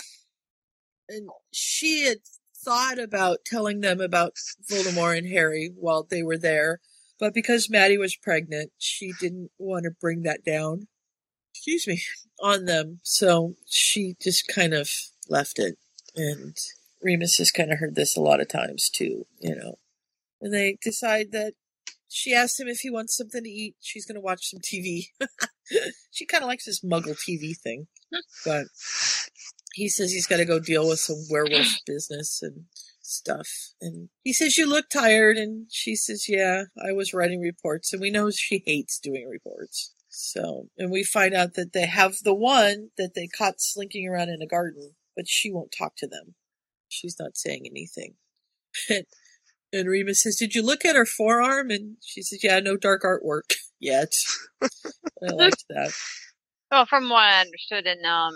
and 1.10 1.30
she 1.52 2.04
had 2.06 2.18
thought 2.64 3.00
about 3.00 3.40
telling 3.46 3.82
them 3.82 4.00
about 4.00 4.36
Voldemort 4.70 5.18
and 5.18 5.28
Harry 5.28 5.72
while 5.76 6.04
they 6.04 6.24
were 6.24 6.38
there, 6.38 6.80
but 7.20 7.34
because 7.34 7.70
Maddie 7.70 7.98
was 7.98 8.16
pregnant, 8.16 8.72
she 8.78 9.14
didn't 9.20 9.52
want 9.58 9.84
to 9.86 9.92
bring 10.00 10.24
that 10.24 10.44
down. 10.46 10.88
Excuse 11.54 11.88
me, 11.88 12.02
on 12.42 12.66
them. 12.66 13.00
So 13.04 13.56
she 13.68 14.16
just 14.22 14.48
kind 14.48 14.74
of 14.74 14.90
left 15.30 15.60
it. 15.60 15.78
And 16.16 16.56
Remus 17.02 17.38
has 17.38 17.52
kind 17.52 17.72
of 17.72 17.80
heard 17.80 17.96
this 17.96 18.16
a 18.16 18.22
lot 18.22 18.42
of 18.42 18.48
times 18.48 18.90
too, 18.90 19.26
you 19.40 19.56
know. 19.56 19.76
And 20.42 20.54
they 20.54 20.78
decide 20.82 21.32
that 21.34 21.54
she 22.12 22.34
asks 22.34 22.60
him 22.60 22.68
if 22.68 22.80
he 22.80 22.90
wants 22.90 23.16
something 23.16 23.44
to 23.44 23.50
eat. 23.50 23.76
She's 23.80 24.06
going 24.06 24.16
to 24.16 24.22
watch 24.22 24.50
some 24.50 24.60
TV. 24.60 25.06
she 26.12 26.26
kind 26.26 26.44
of 26.44 26.50
likes 26.50 26.66
this 26.66 26.84
muggle 26.84 27.18
TV 27.18 27.58
thing. 27.58 27.88
But 28.46 28.66
he 29.74 29.88
says 29.88 30.12
he's 30.12 30.28
got 30.28 30.38
to 30.38 30.46
go 30.46 30.60
deal 30.60 30.88
with 30.88 31.00
some 31.00 31.24
werewolf 31.30 31.68
business 31.88 32.42
and 32.42 32.66
stuff. 33.02 33.48
And 33.80 34.10
he 34.24 34.34
says, 34.34 34.58
You 34.58 34.68
look 34.68 34.90
tired. 34.90 35.38
And 35.38 35.68
she 35.72 35.96
says, 35.96 36.28
Yeah, 36.28 36.66
I 36.86 36.92
was 36.92 37.14
writing 37.14 37.40
reports. 37.40 37.94
And 37.94 38.02
we 38.02 38.12
know 38.12 38.30
she 38.30 38.62
hates 38.66 39.00
doing 39.00 39.30
reports. 39.30 39.94
So, 40.10 40.68
and 40.78 40.92
we 40.92 41.06
find 41.06 41.34
out 41.34 41.54
that 41.54 41.72
they 41.72 41.86
have 41.86 42.18
the 42.24 42.34
one 42.34 42.90
that 42.98 43.14
they 43.16 43.28
caught 43.28 43.62
slinking 43.62 44.06
around 44.06 44.28
in 44.28 44.42
a 44.42 44.48
garden, 44.48 44.96
but 45.16 45.30
she 45.30 45.50
won't 45.50 45.74
talk 45.78 45.96
to 45.98 46.08
them. 46.08 46.36
She's 46.90 47.16
not 47.18 47.38
saying 47.38 47.66
anything. 47.66 48.16
And, 49.72 49.82
and 49.82 49.90
Remus 49.90 50.24
says, 50.24 50.36
Did 50.38 50.56
you 50.56 50.64
look 50.66 50.86
at 50.86 50.96
her 50.96 51.06
forearm? 51.06 51.70
And 51.70 51.98
she 52.06 52.22
says, 52.22 52.44
Yeah, 52.44 52.60
no 52.60 52.78
dark 52.78 53.04
artwork 53.04 53.54
yet. 53.80 54.12
I 54.62 54.68
liked 55.34 55.66
that. 55.70 55.94
Well, 56.72 56.86
from 56.86 57.10
what 57.10 57.24
I 57.24 57.42
understood 57.42 57.86
in 57.86 58.06
um, 58.06 58.34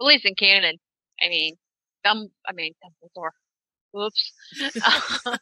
at 0.00 0.04
least 0.04 0.24
in 0.26 0.34
canon, 0.34 0.78
I 1.22 1.28
mean, 1.28 1.56
Dum, 2.04 2.28
I 2.48 2.52
mean 2.52 2.72
Dumbledore. 2.84 3.30
Whoops. 3.92 4.32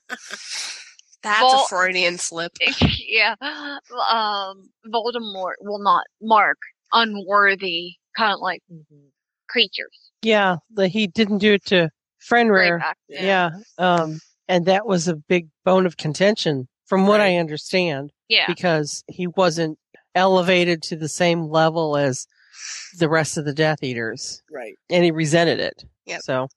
That's 1.23 1.41
Vol- 1.41 1.65
a 1.65 1.67
Freudian 1.69 2.19
slip. 2.19 2.53
yeah. 3.07 3.35
Um, 3.43 4.71
Voldemort 4.87 5.55
will 5.61 5.83
not 5.83 6.05
mark 6.23 6.59
unworthy 6.93 7.97
kind 8.17 8.33
of 8.35 8.41
like 8.41 8.63
creatures. 9.49 10.11
Yeah, 10.23 10.57
the, 10.71 10.89
he 10.89 11.07
didn't 11.07 11.39
do 11.39 11.55
it 11.55 11.65
to 11.67 11.91
Fenrir. 12.21 12.79
back, 12.79 12.97
yeah. 13.09 13.51
Um, 13.79 14.19
and 14.51 14.67
that 14.67 14.85
was 14.87 15.09
a 15.09 15.15
big 15.17 15.49
bone 15.65 15.87
of 15.87 15.97
contention, 15.97 16.69
from 16.87 17.07
what 17.07 17.21
I 17.21 17.37
understand. 17.37 18.11
Yeah. 18.29 18.45
Because 18.47 19.03
he 19.09 19.27
wasn't 19.27 19.79
elevated 20.15 20.83
to 20.83 20.97
the 20.97 21.09
same 21.09 21.45
level 21.49 21.97
as 21.97 22.27
the 22.99 23.09
rest 23.09 23.37
of 23.39 23.45
the 23.45 23.55
Death 23.55 23.83
Eaters, 23.83 24.43
Right. 24.53 24.75
and 24.91 25.05
he 25.05 25.11
resented 25.11 25.61
it. 25.61 25.85
Yep. 26.07 26.21
So 26.23 26.49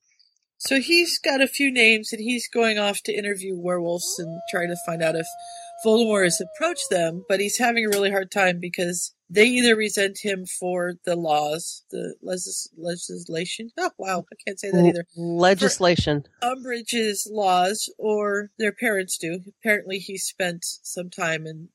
So 0.58 0.80
he's 0.82 1.20
got 1.20 1.40
a 1.42 1.48
few 1.48 1.72
names 1.72 2.12
and 2.12 2.22
he's 2.22 2.48
going 2.48 2.78
off 2.80 3.02
to 3.04 3.14
interview 3.14 3.56
werewolves 3.58 4.16
and 4.18 4.40
try 4.50 4.66
to 4.66 4.76
find 4.86 5.02
out 5.04 5.16
if 5.16 5.28
Voldemort 5.86 6.26
has 6.26 6.42
approached 6.42 6.90
them, 6.90 7.24
but 7.28 7.40
he's 7.40 7.58
having 7.58 7.86
a 7.86 7.90
really 7.90 8.12
hard 8.12 8.32
time 8.32 8.60
because 8.60 9.14
they 9.30 9.46
either 9.46 9.76
resent 9.76 10.20
him 10.22 10.46
for 10.46 10.94
the 11.06 11.16
laws, 11.16 11.84
the 11.92 12.16
legis- 12.22 12.70
legislation. 12.78 13.72
Oh, 13.78 13.92
wow, 13.98 14.26
I 14.32 14.36
can't 14.46 14.60
say 14.60 14.72
that 14.72 14.86
either. 14.86 15.06
legislation. 15.16 16.24
Umbridge's 16.42 17.28
laws, 17.32 17.92
or 17.98 18.52
their 18.60 18.72
parents 18.72 19.18
do. 19.18 19.42
Apparently, 19.60 20.00
he 20.00 20.18
spent 20.18 20.64
some 20.64 21.10
time 21.10 21.46
and 21.46 21.70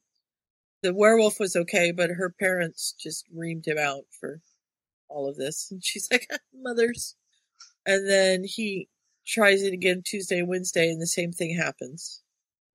the 0.82 0.94
werewolf 0.94 1.40
was 1.40 1.56
okay, 1.56 1.90
but 1.90 2.10
her 2.10 2.30
parents 2.30 2.94
just 2.98 3.24
reamed 3.34 3.66
him 3.66 3.78
out 3.78 4.04
for 4.18 4.40
all 5.08 5.28
of 5.28 5.36
this. 5.36 5.68
And 5.70 5.82
she's 5.84 6.08
like, 6.10 6.28
mothers. 6.54 7.16
And 7.84 8.08
then 8.08 8.44
he 8.44 8.88
tries 9.26 9.62
it 9.62 9.72
again 9.72 10.02
Tuesday, 10.04 10.42
Wednesday, 10.42 10.90
and 10.90 11.00
the 11.00 11.06
same 11.06 11.32
thing 11.32 11.56
happens. 11.56 12.22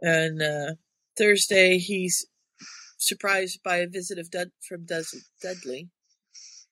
And 0.01 0.41
uh, 0.41 0.73
Thursday, 1.17 1.77
he's 1.77 2.25
surprised 2.97 3.59
by 3.63 3.77
a 3.77 3.87
visit 3.87 4.17
of 4.19 4.29
Dud- 4.31 4.51
from 4.67 4.85
Dud- 4.85 5.05
Dudley. 5.41 5.89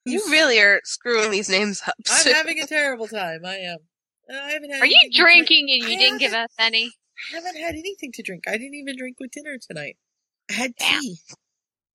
You 0.05 0.21
really 0.29 0.59
are 0.59 0.81
screwing 0.83 1.29
these 1.31 1.49
names 1.49 1.81
up. 1.85 1.93
I'm 2.09 2.33
having 2.33 2.59
a 2.59 2.65
terrible 2.67 3.07
time. 3.07 3.41
I 3.45 3.57
am. 3.57 3.77
Uh, 4.31 4.35
I 4.35 4.51
haven't 4.51 4.71
had 4.71 4.81
Are 4.81 4.85
you 4.87 4.97
to 5.03 5.09
drink. 5.17 5.47
drinking 5.47 5.67
and 5.69 5.89
you 5.89 5.95
I 5.97 5.99
didn't 5.99 6.17
give 6.19 6.33
us 6.33 6.49
any? 6.57 6.91
I 7.31 7.35
haven't 7.35 7.57
had 7.57 7.75
anything 7.75 8.11
to 8.13 8.23
drink. 8.23 8.45
I 8.47 8.53
didn't 8.53 8.73
even 8.75 8.97
drink 8.97 9.17
with 9.19 9.31
dinner 9.31 9.57
tonight. 9.59 9.97
I 10.49 10.53
had 10.53 10.75
tea. 10.77 11.17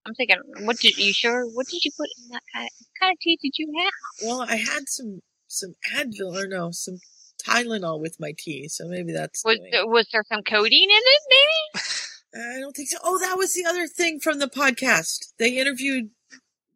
I'm 0.06 0.14
thinking, 0.14 0.36
what 0.60 0.78
did 0.78 0.96
you 0.98 1.12
sure? 1.12 1.46
What 1.46 1.66
did 1.66 1.84
you 1.84 1.90
put 1.96 2.06
in 2.22 2.28
that 2.30 2.42
kind? 2.54 2.68
What 2.78 3.00
kind 3.00 3.12
of 3.12 3.18
tea 3.20 3.38
did 3.42 3.52
you 3.58 3.72
have? 3.80 3.92
Well, 4.28 4.42
I 4.48 4.54
had 4.56 4.88
some 4.88 5.20
some 5.48 5.74
Advil 5.96 6.40
or 6.40 6.46
no, 6.46 6.70
some 6.70 6.98
Tylenol 7.44 8.00
with 8.00 8.16
my 8.20 8.32
tea, 8.38 8.68
so 8.68 8.86
maybe 8.86 9.12
that's. 9.12 9.42
Was 9.44 9.58
was 9.86 10.06
there 10.12 10.22
some 10.30 10.42
codeine 10.42 10.90
in 10.90 10.96
it? 10.96 11.22
Maybe. 11.28 11.82
I 12.36 12.60
don't 12.60 12.74
think 12.74 12.88
so. 12.88 12.98
Oh, 13.02 13.18
that 13.18 13.38
was 13.38 13.54
the 13.54 13.64
other 13.64 13.86
thing 13.86 14.20
from 14.20 14.38
the 14.38 14.48
podcast. 14.48 15.32
They 15.38 15.58
interviewed 15.58 16.10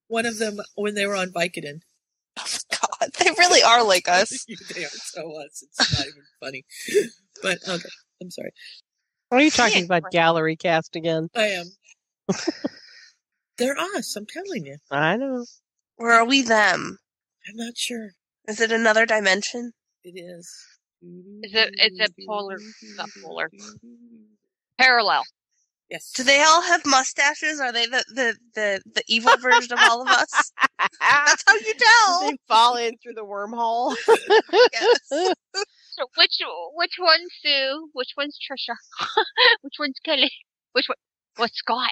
one 0.08 0.26
of 0.26 0.38
them 0.38 0.58
when 0.74 0.94
they 0.94 1.06
were 1.06 1.16
on 1.16 1.32
Vicodin. 1.32 1.80
Oh 2.38 2.44
God, 3.00 3.10
they 3.18 3.30
really 3.38 3.62
are 3.62 3.84
like 3.84 4.08
us. 4.08 4.46
they 4.74 4.84
are 4.84 4.88
so 4.88 5.32
us. 5.44 5.62
It's 5.62 5.98
not 5.98 6.06
even 6.06 6.22
funny. 6.40 6.64
But 7.42 7.58
okay, 7.68 7.88
I'm 8.22 8.30
sorry. 8.30 8.52
Are 9.30 9.40
you 9.40 9.50
talking 9.50 9.84
about 9.84 10.10
gallery 10.10 10.56
cast 10.56 10.96
again? 10.96 11.28
I 11.36 11.46
am. 11.46 11.66
They're 13.58 13.78
us. 13.78 14.16
I'm 14.16 14.26
telling 14.26 14.66
you. 14.66 14.76
I 14.90 15.16
know. 15.16 15.44
Or 15.98 16.10
are 16.10 16.24
we 16.24 16.42
them? 16.42 16.98
I'm 17.48 17.56
not 17.56 17.76
sure. 17.76 18.10
Is 18.48 18.60
it 18.60 18.72
another 18.72 19.06
dimension? 19.06 19.72
It 20.02 20.18
is. 20.18 20.50
Is 21.02 21.54
it? 21.54 21.74
It's 21.74 22.00
a 22.00 22.26
polar, 22.26 22.58
not 22.96 23.08
polar. 23.22 23.50
Parallel. 24.78 25.22
Yes. 25.90 26.12
Do 26.12 26.22
they 26.22 26.40
all 26.42 26.62
have 26.62 26.86
mustaches? 26.86 27.58
Are 27.60 27.72
they 27.72 27.86
the 27.86 28.04
the 28.14 28.36
the, 28.54 28.80
the 28.94 29.02
evil 29.08 29.36
version 29.38 29.72
of 29.72 29.80
all 29.82 30.02
of 30.02 30.08
us? 30.08 30.52
That's 31.00 31.42
how 31.46 31.54
you 31.54 31.74
tell. 31.76 32.20
They 32.30 32.36
fall 32.46 32.76
in 32.76 32.96
through 33.02 33.14
the 33.14 33.24
wormhole. 33.24 33.96
So 35.98 36.06
which 36.16 36.38
which 36.76 36.92
one's 36.98 37.30
Sue? 37.42 37.88
Which 37.92 38.10
one's 38.16 38.38
Trisha? 38.38 38.74
which 39.60 39.74
one's 39.78 39.98
Kelly? 40.04 40.30
Which 40.72 40.86
one? 40.88 40.96
What's 41.36 41.58
Scott? 41.58 41.90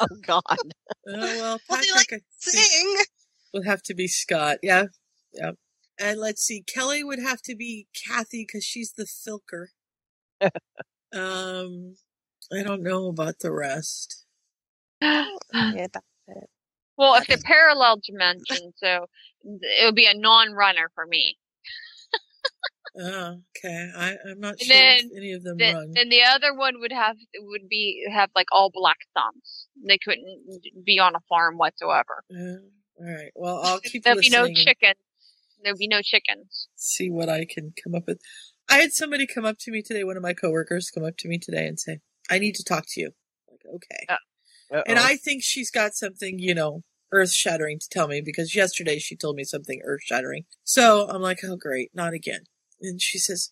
oh 0.00 0.06
God. 0.26 0.42
Oh 0.48 0.62
well, 1.06 1.60
Well, 1.68 1.80
they 1.80 1.86
Patrick 1.88 2.12
like 2.12 2.22
sing. 2.38 2.96
would 3.52 3.66
have 3.66 3.82
to 3.82 3.94
be 3.94 4.08
Scott. 4.08 4.58
Yeah, 4.62 4.86
yeah. 5.32 5.52
And 6.00 6.18
let's 6.18 6.42
see, 6.42 6.62
Kelly 6.62 7.04
would 7.04 7.20
have 7.20 7.42
to 7.42 7.54
be 7.54 7.86
Kathy 7.94 8.44
because 8.48 8.64
she's 8.64 8.92
the 8.96 9.04
filker. 9.04 9.66
um, 11.12 11.96
I 12.50 12.62
don't 12.62 12.82
know 12.82 13.08
about 13.08 13.40
the 13.40 13.52
rest. 13.52 14.24
Yeah, 15.00 15.26
that's 15.52 15.96
it. 16.28 16.50
Well, 16.96 17.14
if 17.16 17.26
they're 17.26 17.38
parallel 17.42 18.00
dimensions, 18.06 18.74
so 18.76 19.06
it 19.42 19.84
would 19.84 19.94
be 19.94 20.06
a 20.06 20.14
non-runner 20.14 20.90
for 20.94 21.06
me. 21.06 21.38
Oh, 23.00 23.38
okay. 23.56 23.90
I, 23.96 24.16
I'm 24.28 24.40
not 24.40 24.60
sure 24.60 24.76
then, 24.76 24.98
if 24.98 25.16
any 25.16 25.32
of 25.32 25.42
them 25.42 25.56
then, 25.56 25.74
run. 25.74 25.92
then 25.92 26.10
the 26.10 26.22
other 26.24 26.54
one 26.54 26.78
would 26.80 26.92
have 26.92 27.16
would 27.38 27.66
be 27.68 28.04
have 28.12 28.28
like 28.34 28.48
all 28.52 28.70
black 28.70 28.98
thumbs. 29.14 29.66
They 29.82 29.96
couldn't 29.96 30.26
be 30.84 30.98
on 30.98 31.14
a 31.14 31.20
farm 31.28 31.56
whatsoever. 31.56 32.22
Yeah. 32.28 32.56
All 33.00 33.14
right. 33.14 33.32
Well, 33.34 33.60
I'll 33.62 33.80
keep 33.80 34.04
There'd 34.04 34.18
be 34.18 34.28
no 34.28 34.42
listening 34.42 34.56
and 34.58 34.66
chicken. 34.66 34.94
There'd 35.64 35.78
be 35.78 35.88
no 35.88 36.02
chickens. 36.02 36.68
see 36.76 37.10
what 37.10 37.30
I 37.30 37.46
can 37.46 37.72
come 37.82 37.94
up 37.94 38.06
with. 38.06 38.20
I 38.68 38.78
had 38.78 38.92
somebody 38.92 39.26
come 39.26 39.46
up 39.46 39.58
to 39.60 39.70
me 39.70 39.80
today. 39.80 40.04
One 40.04 40.18
of 40.18 40.22
my 40.22 40.34
coworkers 40.34 40.90
come 40.90 41.04
up 41.04 41.16
to 41.18 41.28
me 41.28 41.38
today 41.38 41.66
and 41.66 41.80
say, 41.80 42.00
"I 42.30 42.38
need 42.38 42.54
to 42.56 42.64
talk 42.64 42.84
to 42.88 43.00
you." 43.00 43.12
Like, 43.50 43.60
okay. 43.76 44.06
And 44.86 44.98
I 44.98 45.16
think 45.16 45.42
she's 45.42 45.70
got 45.70 45.94
something, 45.94 46.38
you 46.38 46.54
know, 46.54 46.82
earth 47.12 47.32
shattering 47.32 47.78
to 47.78 47.88
tell 47.90 48.08
me 48.08 48.20
because 48.20 48.54
yesterday 48.56 48.98
she 48.98 49.16
told 49.16 49.36
me 49.36 49.44
something 49.44 49.80
earth 49.84 50.02
shattering. 50.04 50.44
So 50.64 51.08
I'm 51.08 51.22
like, 51.22 51.40
oh, 51.44 51.56
great, 51.56 51.90
not 51.94 52.14
again. 52.14 52.42
And 52.80 53.00
she 53.00 53.18
says, 53.18 53.50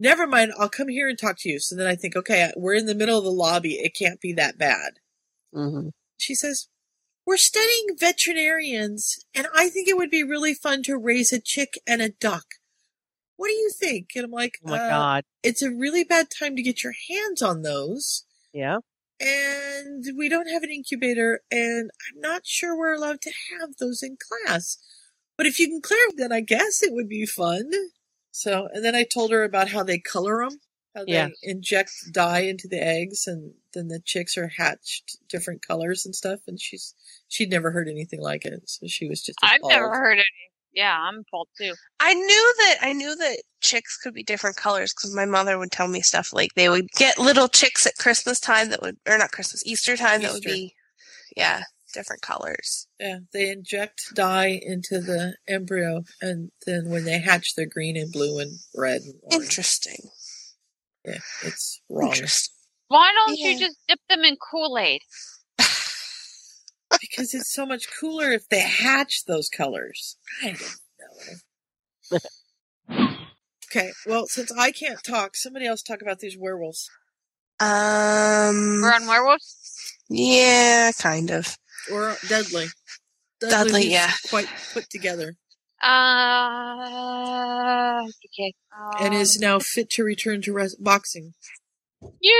never 0.00 0.26
mind, 0.26 0.52
I'll 0.58 0.68
come 0.70 0.88
here 0.88 1.08
and 1.08 1.18
talk 1.18 1.36
to 1.40 1.48
you. 1.50 1.60
So 1.60 1.76
then 1.76 1.86
I 1.86 1.96
think, 1.96 2.16
okay, 2.16 2.52
we're 2.56 2.74
in 2.74 2.86
the 2.86 2.94
middle 2.94 3.18
of 3.18 3.24
the 3.24 3.30
lobby. 3.30 3.74
It 3.74 3.94
can't 3.94 4.20
be 4.20 4.32
that 4.34 4.58
bad. 4.58 4.94
hmm 5.52 5.88
She 6.16 6.34
says, 6.34 6.68
we're 7.26 7.36
studying 7.36 7.86
veterinarians 7.98 9.18
and 9.34 9.46
I 9.54 9.68
think 9.68 9.88
it 9.88 9.96
would 9.96 10.10
be 10.10 10.22
really 10.22 10.54
fun 10.54 10.82
to 10.84 10.96
raise 10.96 11.32
a 11.32 11.40
chick 11.40 11.74
and 11.86 12.02
a 12.02 12.10
duck. 12.10 12.44
What 13.36 13.48
do 13.48 13.54
you 13.54 13.70
think? 13.70 14.10
And 14.14 14.24
I'm 14.24 14.30
like, 14.30 14.58
Oh 14.64 14.70
my 14.70 14.78
uh, 14.78 14.88
God. 14.88 15.24
it's 15.42 15.62
a 15.62 15.70
really 15.70 16.04
bad 16.04 16.28
time 16.30 16.56
to 16.56 16.62
get 16.62 16.82
your 16.84 16.94
hands 17.10 17.42
on 17.42 17.62
those 17.62 18.24
Yeah. 18.52 18.78
and 19.20 20.04
we 20.16 20.28
don't 20.28 20.48
have 20.50 20.62
an 20.62 20.70
incubator 20.70 21.40
and 21.50 21.90
i'm 22.14 22.20
not 22.20 22.42
sure 22.44 22.76
we're 22.76 22.94
allowed 22.94 23.20
to 23.22 23.30
have 23.60 23.70
those 23.78 24.02
in 24.02 24.16
class 24.26 24.76
but 25.36 25.46
if 25.46 25.58
you 25.60 25.68
can 25.68 25.80
clear 25.80 26.00
them 26.08 26.16
then 26.18 26.32
i 26.32 26.40
guess 26.40 26.82
it 26.82 26.92
would 26.92 27.08
be 27.08 27.24
fun 27.26 27.70
so 28.32 28.68
and 28.72 28.84
then 28.84 28.94
i 28.96 29.04
told 29.04 29.30
her 29.30 29.44
about 29.44 29.68
how 29.68 29.82
they 29.84 29.98
color 29.98 30.44
them 30.44 30.58
how 30.96 31.04
they 31.04 31.32
inject 31.42 31.92
dye 32.12 32.40
into 32.40 32.66
the 32.68 32.82
eggs 32.82 33.26
and 33.26 33.52
then 33.72 33.86
the 33.88 34.00
chicks 34.04 34.36
are 34.36 34.48
hatched 34.56 35.16
different 35.28 35.64
colors 35.66 36.04
and 36.04 36.14
stuff 36.14 36.40
and 36.48 36.60
she's 36.60 36.94
she'd 37.28 37.50
never 37.50 37.70
heard 37.70 37.88
anything 37.88 38.20
like 38.20 38.44
it 38.44 38.62
so 38.68 38.86
she 38.88 39.06
was 39.08 39.22
just 39.22 39.38
I've 39.42 39.60
never 39.64 39.90
heard 39.90 40.18
any. 40.18 40.24
Yeah, 40.74 40.96
I'm 40.98 41.20
appalled 41.20 41.48
too. 41.56 41.72
I 42.00 42.14
knew 42.14 42.54
that 42.58 42.76
I 42.82 42.92
knew 42.92 43.14
that 43.16 43.42
chicks 43.60 43.96
could 43.96 44.12
be 44.14 44.22
different 44.24 44.56
colors 44.56 44.92
because 44.92 45.14
my 45.14 45.24
mother 45.24 45.58
would 45.58 45.70
tell 45.70 45.88
me 45.88 46.00
stuff 46.00 46.32
like 46.32 46.52
they 46.54 46.68
would 46.68 46.90
get 46.90 47.18
little 47.18 47.48
chicks 47.48 47.86
at 47.86 47.96
Christmas 47.96 48.40
time 48.40 48.70
that 48.70 48.82
would, 48.82 48.96
or 49.08 49.16
not 49.16 49.30
Christmas, 49.32 49.64
Easter 49.64 49.96
time 49.96 50.22
that 50.22 50.32
would 50.32 50.42
be, 50.42 50.74
yeah, 51.36 51.62
different 51.94 52.22
colors. 52.22 52.88
yeah 52.98 53.18
they 53.32 53.48
inject 53.50 54.02
dye 54.14 54.60
into 54.62 55.00
the 55.00 55.36
embryo 55.46 56.02
and 56.20 56.50
then 56.66 56.88
when 56.90 57.04
they 57.04 57.18
hatch 57.20 57.54
they're 57.54 57.66
green 57.66 57.96
and 57.96 58.12
blue 58.12 58.40
and 58.40 58.58
red 58.74 59.00
and. 59.02 59.14
Interesting. 59.42 60.10
yeah 61.04 61.18
it's 61.44 61.80
wrong 61.88 62.08
Interesting. 62.10 62.52
Why 62.88 63.12
don't 63.12 63.38
you 63.38 63.58
just 63.58 63.76
dip 63.88 64.00
them 64.10 64.20
in 64.24 64.36
Kool 64.36 64.76
Aid? 64.78 65.00
Because 67.00 67.34
it's 67.34 67.52
so 67.52 67.64
much 67.66 67.88
cooler 67.98 68.30
if 68.32 68.48
they 68.48 68.60
hatch 68.60 69.24
those 69.26 69.48
colors. 69.48 70.16
I 70.42 70.54
don't 70.56 70.60
know. 72.12 72.18
okay, 73.70 73.90
well, 74.06 74.26
since 74.26 74.52
I 74.52 74.70
can't 74.72 75.02
talk, 75.04 75.36
somebody 75.36 75.66
else 75.66 75.82
talk 75.82 76.00
about 76.02 76.20
these 76.20 76.36
werewolves. 76.38 76.88
Um, 77.60 78.80
We're 78.82 78.92
on 78.94 79.06
werewolves. 79.06 79.96
yeah, 80.08 80.90
kind 80.98 81.30
of. 81.30 81.56
Or 81.92 82.16
Dudley. 82.28 82.66
Dudley, 83.40 83.82
who's 83.84 83.92
yeah. 83.92 84.12
Quite 84.30 84.48
put 84.72 84.88
together. 84.90 85.34
Uh, 86.74 88.02
okay. 88.04 88.54
and 89.00 89.14
um, 89.14 89.20
is 89.20 89.38
now 89.38 89.58
fit 89.58 89.90
to 89.90 90.02
return 90.02 90.40
to 90.42 90.52
res- 90.52 90.76
boxing. 90.76 91.34
Yay! 92.20 92.32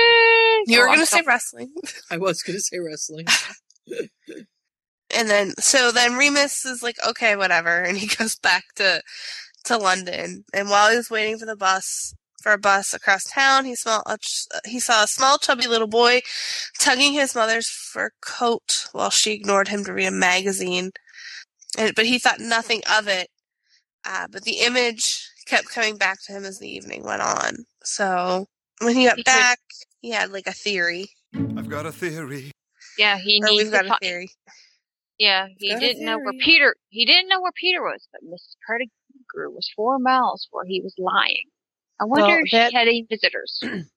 You 0.67 0.79
were 0.81 0.89
Oh, 0.89 0.93
gonna 0.95 1.07
say 1.07 1.23
wrestling. 1.27 1.73
I 2.11 2.17
was 2.17 2.43
going 2.43 2.57
to 2.57 2.63
say 2.63 2.79
wrestling. 2.79 3.27
And 5.17 5.29
then, 5.31 5.53
so 5.59 5.93
then 5.93 6.15
Remus 6.17 6.65
is 6.65 6.83
like, 6.83 6.97
okay, 7.07 7.37
whatever, 7.37 7.83
and 7.83 7.97
he 7.97 8.07
goes 8.19 8.37
back 8.37 8.65
to 8.77 9.03
to 9.65 9.79
London. 9.79 10.45
And 10.53 10.69
while 10.69 10.91
he 10.91 10.97
was 10.97 11.09
waiting 11.11 11.39
for 11.39 11.47
the 11.47 11.57
bus 11.57 12.15
for 12.43 12.53
a 12.53 12.59
bus 12.59 12.93
across 12.93 13.25
town, 13.25 13.65
he 13.65 13.75
smelled 13.75 14.03
a 14.07 14.19
he 14.67 14.79
saw 14.81 15.05
a 15.05 15.09
small, 15.09 15.39
chubby 15.39 15.67
little 15.67 15.87
boy 15.87 16.21
tugging 16.79 17.13
his 17.13 17.35
mother's 17.35 17.69
fur 17.69 18.11
coat 18.21 18.89
while 18.93 19.11
she 19.11 19.33
ignored 19.33 19.69
him 19.69 19.85
to 19.85 19.93
read 19.93 20.07
a 20.07 20.11
magazine. 20.11 20.91
And, 21.79 21.95
but 21.95 22.07
he 22.07 22.19
thought 22.19 22.41
nothing 22.41 22.83
of 22.99 23.09
it. 23.09 23.29
Uh, 24.07 24.27
but 24.31 24.43
the 24.45 24.59
image 24.61 25.27
kept 25.47 25.69
coming 25.71 25.97
back 25.97 26.19
to 26.27 26.33
him 26.33 26.45
as 26.45 26.59
the 26.59 26.69
evening 26.69 27.05
went 27.05 27.23
on. 27.23 27.65
So 27.83 28.47
when 28.81 28.95
he 28.95 29.05
got 29.07 29.17
He 29.17 29.23
could- 29.23 29.31
back, 29.31 29.61
he 30.01 30.11
had 30.11 30.31
like 30.31 30.47
a 30.47 30.53
theory. 30.53 31.07
I've 31.35 31.69
got 31.71 31.87
a 31.87 31.93
theory. 31.93 32.51
Yeah, 32.99 33.19
he 33.19 33.41
Or 33.43 33.49
needs 33.49 33.65
we've 33.65 33.73
got 33.73 33.87
a 33.87 33.97
theory. 34.01 34.31
Yeah, 35.19 35.47
he 35.59 35.71
Got 35.71 35.81
didn't 35.81 36.05
know 36.05 36.19
where. 36.19 36.33
Peter. 36.41 36.75
He 36.89 37.05
didn't 37.05 37.29
know 37.29 37.41
where 37.41 37.53
Peter 37.55 37.83
was, 37.83 38.07
but 38.13 38.23
Mrs. 38.23 38.57
Pettigrew 38.69 39.51
was 39.55 39.71
four 39.77 39.99
miles 39.99 40.49
where 40.51 40.65
he 40.65 40.81
was 40.81 40.95
lying. 40.99 41.45
I 42.01 42.05
wonder 42.05 42.27
Well, 42.27 42.39
if 42.45 42.51
that- 42.53 42.71
she 42.71 42.77
had 42.77 42.89
any 42.89 43.07
visitors. 43.09 43.61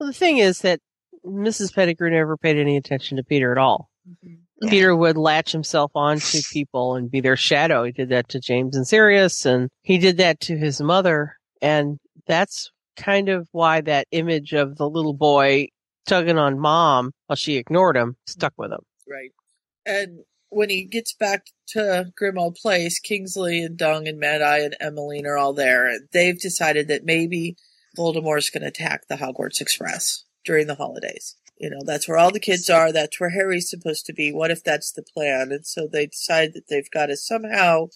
Well, 0.00 0.08
the 0.08 0.12
thing 0.14 0.38
is 0.38 0.62
that 0.62 0.80
Mrs. 1.24 1.72
Pettigrew 1.72 2.10
never 2.10 2.36
paid 2.36 2.56
any 2.56 2.76
attention 2.76 3.18
to 3.18 3.22
Peter 3.22 3.52
at 3.52 3.58
all. 3.58 3.88
Mm-hmm. 4.08 4.68
Peter 4.68 4.96
would 4.96 5.16
latch 5.16 5.52
himself 5.52 5.92
onto 5.94 6.40
people 6.52 6.96
and 6.96 7.08
be 7.08 7.20
their 7.20 7.36
shadow. 7.36 7.84
He 7.84 7.92
did 7.92 8.08
that 8.08 8.28
to 8.30 8.40
James 8.40 8.74
and 8.74 8.84
Sirius, 8.84 9.46
and 9.46 9.68
he 9.82 9.98
did 9.98 10.16
that 10.16 10.40
to 10.40 10.56
his 10.56 10.80
mother. 10.80 11.36
And 11.60 11.98
that's 12.26 12.72
kind 12.96 13.28
of 13.28 13.46
why 13.52 13.80
that 13.82 14.08
image 14.10 14.54
of 14.54 14.76
the 14.76 14.88
little 14.90 15.14
boy 15.14 15.68
tugging 16.06 16.38
on 16.38 16.58
mom 16.58 17.12
while 17.26 17.36
she 17.36 17.56
ignored 17.56 17.96
him 17.96 18.16
stuck 18.26 18.54
with 18.56 18.72
him. 18.72 18.80
Right. 19.08 19.30
And 19.84 20.20
when 20.48 20.68
he 20.68 20.84
gets 20.84 21.14
back 21.14 21.46
to 21.68 22.12
Grimmauld 22.20 22.56
Place, 22.56 22.98
Kingsley 22.98 23.62
and 23.62 23.76
Dung 23.76 24.06
and 24.06 24.18
Mad 24.18 24.42
Eye 24.42 24.60
and 24.60 24.76
Emmeline 24.80 25.26
are 25.26 25.38
all 25.38 25.54
there, 25.54 25.86
and 25.88 26.08
they've 26.12 26.38
decided 26.38 26.88
that 26.88 27.04
maybe 27.04 27.56
Voldemort's 27.96 28.50
going 28.50 28.62
to 28.62 28.68
attack 28.68 29.08
the 29.08 29.16
Hogwarts 29.16 29.60
Express 29.60 30.24
during 30.44 30.66
the 30.66 30.74
holidays. 30.74 31.36
You 31.58 31.70
know, 31.70 31.80
that's 31.84 32.08
where 32.08 32.18
all 32.18 32.32
the 32.32 32.40
kids 32.40 32.68
are. 32.68 32.92
That's 32.92 33.20
where 33.20 33.30
Harry's 33.30 33.70
supposed 33.70 34.04
to 34.06 34.12
be. 34.12 34.32
What 34.32 34.50
if 34.50 34.64
that's 34.64 34.92
the 34.92 35.02
plan? 35.02 35.52
And 35.52 35.66
so 35.66 35.86
they 35.86 36.06
decide 36.06 36.54
that 36.54 36.68
they've 36.68 36.90
got 36.90 37.06
to 37.06 37.16
somehow 37.16 37.88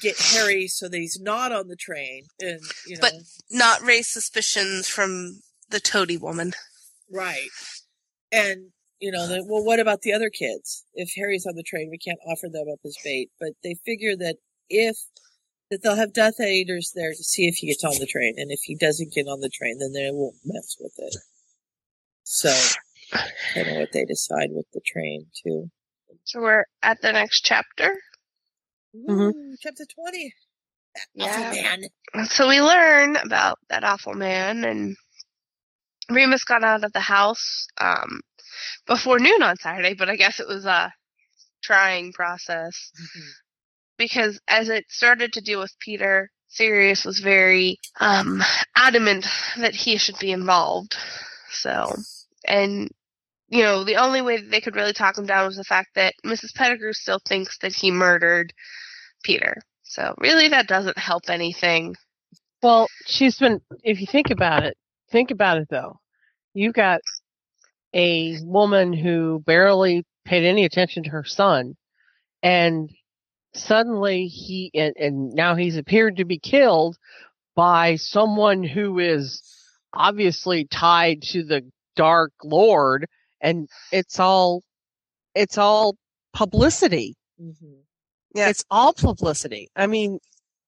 get 0.00 0.18
Harry 0.18 0.66
so 0.68 0.88
that 0.88 0.96
he's 0.96 1.20
not 1.20 1.50
on 1.50 1.68
the 1.68 1.76
train. 1.76 2.26
And 2.40 2.60
you 2.86 2.96
know, 2.96 3.00
But 3.00 3.14
not 3.50 3.80
raise 3.80 4.08
suspicions 4.08 4.88
from 4.88 5.40
the 5.70 5.80
toady 5.80 6.16
woman. 6.16 6.52
Right. 7.10 7.48
And, 8.32 8.70
you 9.00 9.10
know, 9.10 9.26
the, 9.26 9.44
well, 9.48 9.64
what 9.64 9.80
about 9.80 10.02
the 10.02 10.12
other 10.12 10.30
kids? 10.30 10.84
If 10.94 11.10
Harry's 11.16 11.46
on 11.46 11.54
the 11.54 11.62
train, 11.62 11.88
we 11.90 11.98
can't 11.98 12.18
offer 12.26 12.48
them 12.48 12.66
up 12.72 12.80
as 12.84 12.96
bait. 13.04 13.30
But 13.38 13.50
they 13.62 13.76
figure 13.84 14.16
that 14.16 14.36
if, 14.68 14.96
that 15.70 15.82
they'll 15.82 15.96
have 15.96 16.12
Death 16.12 16.40
Eaters 16.40 16.92
there 16.94 17.10
to 17.10 17.24
see 17.24 17.46
if 17.46 17.56
he 17.56 17.68
gets 17.68 17.84
on 17.84 17.98
the 17.98 18.06
train. 18.06 18.34
And 18.36 18.50
if 18.50 18.60
he 18.62 18.76
doesn't 18.76 19.12
get 19.12 19.26
on 19.26 19.40
the 19.40 19.50
train, 19.50 19.78
then 19.78 19.92
they 19.92 20.10
won't 20.12 20.36
mess 20.44 20.76
with 20.80 20.94
it. 20.98 21.16
So, 22.24 22.54
I 23.12 23.28
don't 23.54 23.74
know 23.74 23.80
what 23.80 23.92
they 23.92 24.04
decide 24.04 24.48
with 24.50 24.66
the 24.72 24.80
train, 24.84 25.26
too. 25.42 25.70
So 26.24 26.40
we're 26.40 26.64
at 26.82 27.00
the 27.02 27.12
next 27.12 27.42
chapter. 27.44 27.96
Mm-hmm. 28.96 29.20
Ooh, 29.20 29.56
chapter 29.60 29.84
20. 29.84 30.32
Awful 31.20 31.42
man. 31.42 31.82
So 32.28 32.48
we 32.48 32.60
learn 32.60 33.16
about 33.16 33.58
that 33.68 33.84
awful 33.84 34.14
man, 34.14 34.64
and 34.64 34.96
Remus 36.10 36.44
got 36.44 36.64
out 36.64 36.84
of 36.84 36.92
the 36.92 37.00
house 37.00 37.66
um, 37.78 38.20
before 38.86 39.18
noon 39.18 39.42
on 39.42 39.56
Saturday, 39.56 39.94
but 39.94 40.08
I 40.08 40.16
guess 40.16 40.40
it 40.40 40.48
was 40.48 40.66
a 40.66 40.92
trying 41.62 42.12
process 42.12 42.92
because 43.96 44.40
as 44.48 44.68
it 44.68 44.84
started 44.88 45.32
to 45.32 45.40
deal 45.40 45.60
with 45.60 45.74
Peter, 45.80 46.30
Sirius 46.48 47.04
was 47.04 47.20
very 47.20 47.78
um, 48.00 48.42
adamant 48.76 49.26
that 49.56 49.74
he 49.74 49.96
should 49.96 50.18
be 50.18 50.32
involved. 50.32 50.94
So 51.50 51.94
and 52.46 52.90
you 53.48 53.62
know 53.62 53.84
the 53.84 53.96
only 53.96 54.20
way 54.20 54.36
that 54.36 54.50
they 54.50 54.60
could 54.60 54.76
really 54.76 54.92
talk 54.92 55.16
him 55.16 55.26
down 55.26 55.46
was 55.46 55.56
the 55.56 55.64
fact 55.64 55.94
that 55.94 56.14
Mrs. 56.24 56.54
Pettigrew 56.54 56.92
still 56.92 57.20
thinks 57.26 57.58
that 57.58 57.72
he 57.72 57.90
murdered 57.90 58.52
Peter. 59.22 59.56
So 59.82 60.14
really, 60.18 60.48
that 60.48 60.66
doesn't 60.66 60.98
help 60.98 61.28
anything. 61.28 61.94
Well, 62.62 62.88
she's 63.06 63.38
been, 63.38 63.60
if 63.82 64.00
you 64.00 64.06
think 64.06 64.30
about 64.30 64.64
it, 64.64 64.76
think 65.10 65.30
about 65.30 65.58
it 65.58 65.68
though. 65.70 65.98
You've 66.54 66.74
got 66.74 67.00
a 67.94 68.38
woman 68.42 68.92
who 68.92 69.42
barely 69.46 70.04
paid 70.24 70.44
any 70.44 70.64
attention 70.64 71.04
to 71.04 71.10
her 71.10 71.24
son 71.24 71.76
and 72.42 72.90
suddenly 73.54 74.26
he, 74.26 74.70
and, 74.74 74.94
and 74.98 75.32
now 75.32 75.54
he's 75.54 75.76
appeared 75.76 76.16
to 76.16 76.24
be 76.24 76.38
killed 76.38 76.96
by 77.54 77.96
someone 77.96 78.62
who 78.62 78.98
is 78.98 79.42
obviously 79.92 80.66
tied 80.66 81.22
to 81.22 81.44
the 81.44 81.62
Dark 81.94 82.32
Lord 82.42 83.06
and 83.40 83.68
it's 83.92 84.18
all, 84.18 84.62
it's 85.34 85.58
all 85.58 85.96
publicity. 86.32 87.14
Mm-hmm. 87.40 87.74
Yeah. 88.34 88.48
It's 88.48 88.64
all 88.70 88.92
publicity. 88.92 89.68
I 89.76 89.86
mean, 89.86 90.18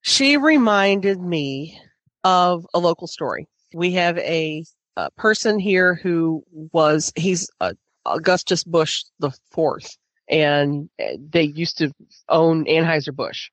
she 0.02 0.36
reminded 0.36 1.20
me 1.20 1.80
of 2.22 2.64
a 2.72 2.78
local 2.78 3.08
story. 3.08 3.48
We 3.76 3.92
have 3.92 4.16
a, 4.16 4.64
a 4.96 5.10
person 5.18 5.58
here 5.58 5.96
who 5.96 6.42
was, 6.72 7.12
he's 7.14 7.50
uh, 7.60 7.74
Augustus 8.06 8.64
Busch 8.64 9.04
the 9.18 9.32
fourth, 9.50 9.98
and 10.30 10.88
uh, 10.98 11.18
they 11.18 11.42
used 11.42 11.76
to 11.78 11.92
own 12.30 12.64
Anheuser-Busch. 12.64 13.50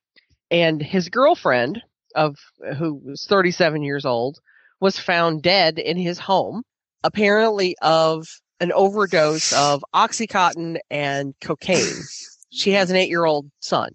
And 0.50 0.80
his 0.80 1.10
girlfriend 1.10 1.82
of, 2.14 2.38
who 2.78 2.94
was 2.94 3.26
37 3.26 3.82
years 3.82 4.06
old, 4.06 4.38
was 4.80 4.98
found 4.98 5.42
dead 5.42 5.78
in 5.78 5.98
his 5.98 6.18
home, 6.18 6.62
apparently 7.02 7.76
of 7.82 8.26
an 8.60 8.72
overdose 8.72 9.52
of 9.52 9.84
Oxycontin 9.94 10.78
and 10.90 11.34
cocaine. 11.42 12.02
She 12.48 12.70
has 12.70 12.88
an 12.88 12.96
eight 12.96 13.10
year 13.10 13.26
old 13.26 13.50
son 13.60 13.90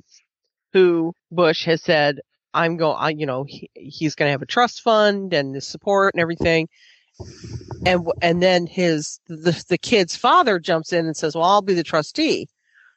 who 0.73 1.13
Busch 1.31 1.65
has 1.65 1.81
said, 1.81 2.19
I'm 2.53 2.77
going, 2.77 2.97
I, 2.99 3.09
you 3.09 3.25
know, 3.25 3.43
he, 3.43 3.69
he's 3.75 4.15
going 4.15 4.27
to 4.27 4.31
have 4.31 4.41
a 4.41 4.47
trust 4.47 4.81
fund 4.81 5.33
and 5.33 5.55
the 5.55 5.61
support 5.61 6.13
and 6.13 6.21
everything. 6.21 6.67
And, 7.85 8.07
and 8.21 8.41
then 8.41 8.65
his, 8.65 9.19
the, 9.27 9.63
the 9.67 9.77
kid's 9.77 10.15
father 10.15 10.59
jumps 10.59 10.93
in 10.93 11.05
and 11.05 11.15
says, 11.15 11.35
well, 11.35 11.45
I'll 11.45 11.61
be 11.61 11.73
the 11.73 11.83
trustee. 11.83 12.47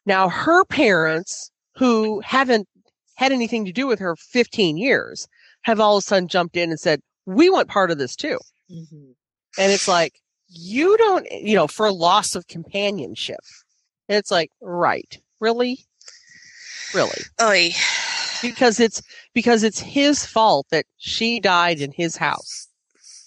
Now 0.07 0.29
her 0.29 0.65
parents 0.65 1.51
who 1.77 2.21
haven't 2.21 2.69
had 3.17 3.33
anything 3.33 3.65
to 3.65 3.73
do 3.73 3.87
with 3.87 3.99
her 3.99 4.17
15 4.17 4.77
years 4.77 5.29
have 5.63 5.81
all 5.81 5.97
of 5.97 6.03
a 6.03 6.07
sudden 6.07 6.29
jumped 6.29 6.57
in 6.57 6.71
and 6.71 6.81
said, 6.81 7.01
we 7.27 7.51
want 7.51 7.69
part 7.69 7.91
of 7.91 7.99
this 7.99 8.17
too. 8.17 8.39
Mm-hmm. 8.71 9.13
And 9.59 9.73
it's 9.73 9.89
like, 9.89 10.15
you 10.49 10.97
don't, 10.99 11.27
you 11.31 11.55
know, 11.57 11.67
for 11.67 11.91
loss 11.93 12.35
of 12.35 12.47
companionship. 12.47 13.41
And 14.09 14.19
it's 14.19 14.31
like, 14.31 14.51
right. 14.61 15.21
Really? 15.41 15.85
Really? 16.95 17.23
Oy. 17.41 17.71
Because 18.43 18.81
it's, 18.81 19.03
because 19.35 19.63
it's 19.63 19.81
his 19.81 20.25
fault 20.27 20.67
that 20.71 20.87
she 20.99 21.41
died 21.41 21.81
in 21.81 21.93
his 21.93 22.17
house. 22.17 22.69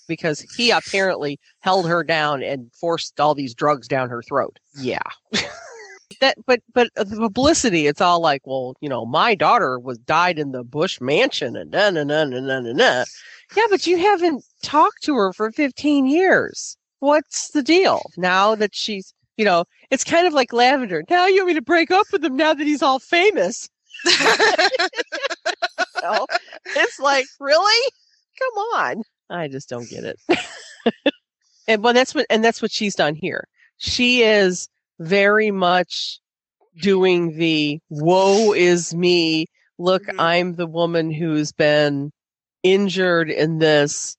Because 0.08 0.42
he 0.56 0.70
apparently 0.70 1.40
held 1.62 1.88
her 1.88 2.04
down 2.04 2.44
and 2.44 2.72
forced 2.74 3.20
all 3.20 3.34
these 3.34 3.56
drugs 3.56 3.88
down 3.88 4.10
her 4.10 4.22
throat. 4.22 4.60
Yeah. 4.78 5.02
that, 6.22 6.38
but, 6.46 6.62
but 6.74 6.90
the 6.96 7.18
publicity, 7.18 7.88
it's 7.88 8.02
all 8.02 8.20
like, 8.20 8.42
well, 8.46 8.76
you 8.82 8.90
know, 8.90 9.06
my 9.06 9.34
daughter 9.34 9.80
was 9.80 9.98
died 9.98 10.38
in 10.38 10.52
the 10.52 10.64
Busch 10.64 11.02
mansion 11.02 11.56
and 11.56 11.72
na, 11.72 11.90
na, 11.90 12.04
na, 12.04 12.24
na, 12.24 12.40
na, 12.40 12.60
na. 12.60 13.06
Yeah, 13.56 13.64
but 13.72 13.88
you 13.88 13.98
haven't 13.98 14.44
talked 14.62 15.02
to 15.04 15.16
her 15.16 15.34
for 15.34 15.52
15 15.52 16.06
years. 16.06 16.78
What's 17.00 17.50
the 17.50 17.64
deal 17.64 18.12
now 18.16 18.54
that 18.56 18.76
she's, 18.76 19.12
you 19.38 19.46
know, 19.46 19.66
it's 19.90 20.04
kind 20.04 20.28
of 20.28 20.34
like 20.34 20.54
Lavender. 20.54 21.04
Now 21.10 21.26
you 21.26 21.38
want 21.38 21.48
me 21.48 21.54
to 21.56 21.62
break 21.62 21.90
up 21.90 22.06
with 22.12 22.24
him 22.24 22.36
now 22.36 22.54
that 22.54 22.66
he's 22.66 22.84
all 22.84 23.00
famous. 23.00 23.68
Know, 26.06 26.28
it's 26.66 27.00
like, 27.00 27.26
really? 27.40 27.92
Come 28.40 28.64
on. 28.76 29.04
I 29.30 29.48
just 29.48 29.70
don't 29.70 29.90
get 29.90 30.04
it. 30.04 30.20
and 31.68 31.84
well, 31.84 31.94
that's 31.94 32.14
what, 32.14 32.26
and 32.30 32.44
that's 32.44 32.62
what 32.62 32.72
she's 32.72 32.96
done 32.96 33.16
here. 33.16 33.48
She 33.78 34.22
is 34.22 34.68
very 35.00 35.52
much 35.52 36.20
doing 36.82 37.38
the 37.38 37.80
woe 37.90 38.54
is 38.54 38.94
me. 38.94 39.48
Look, 39.78 40.04
I'm 40.20 40.56
the 40.56 40.68
woman 40.68 41.12
who's 41.12 41.52
been 41.52 42.12
injured 42.64 43.30
in 43.30 43.60
this, 43.60 44.16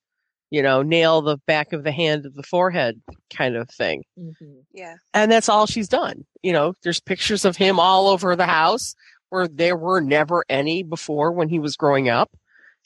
you 0.51 0.63
know, 0.63 0.83
nail 0.83 1.23
the 1.23 1.39
back 1.47 1.73
of 1.73 1.85
the 1.85 1.93
hand 1.93 2.27
of 2.27 2.35
the 2.35 2.43
forehead 2.43 3.01
kind 3.35 3.57
of 3.57 3.71
thing. 3.71 4.03
Mm-hmm. 4.19 4.61
Yeah. 4.73 4.97
And 5.15 5.31
that's 5.31 5.49
all 5.49 5.67
she's 5.67 5.89
done. 5.89 6.25
You 6.43 6.53
know, 6.53 6.75
there's 6.83 7.01
pictures 7.01 7.45
of 7.45 7.57
him 7.57 7.81
all 7.81 8.09
over 8.09 8.37
the 8.37 8.47
house 8.47 8.95
where 9.31 9.49
there 9.49 9.77
were 9.77 10.01
never 10.01 10.45
any 10.49 10.83
before 10.83 11.33
when 11.33 11.49
he 11.49 11.59
was 11.59 11.77
growing 11.77 12.09
up. 12.09 12.31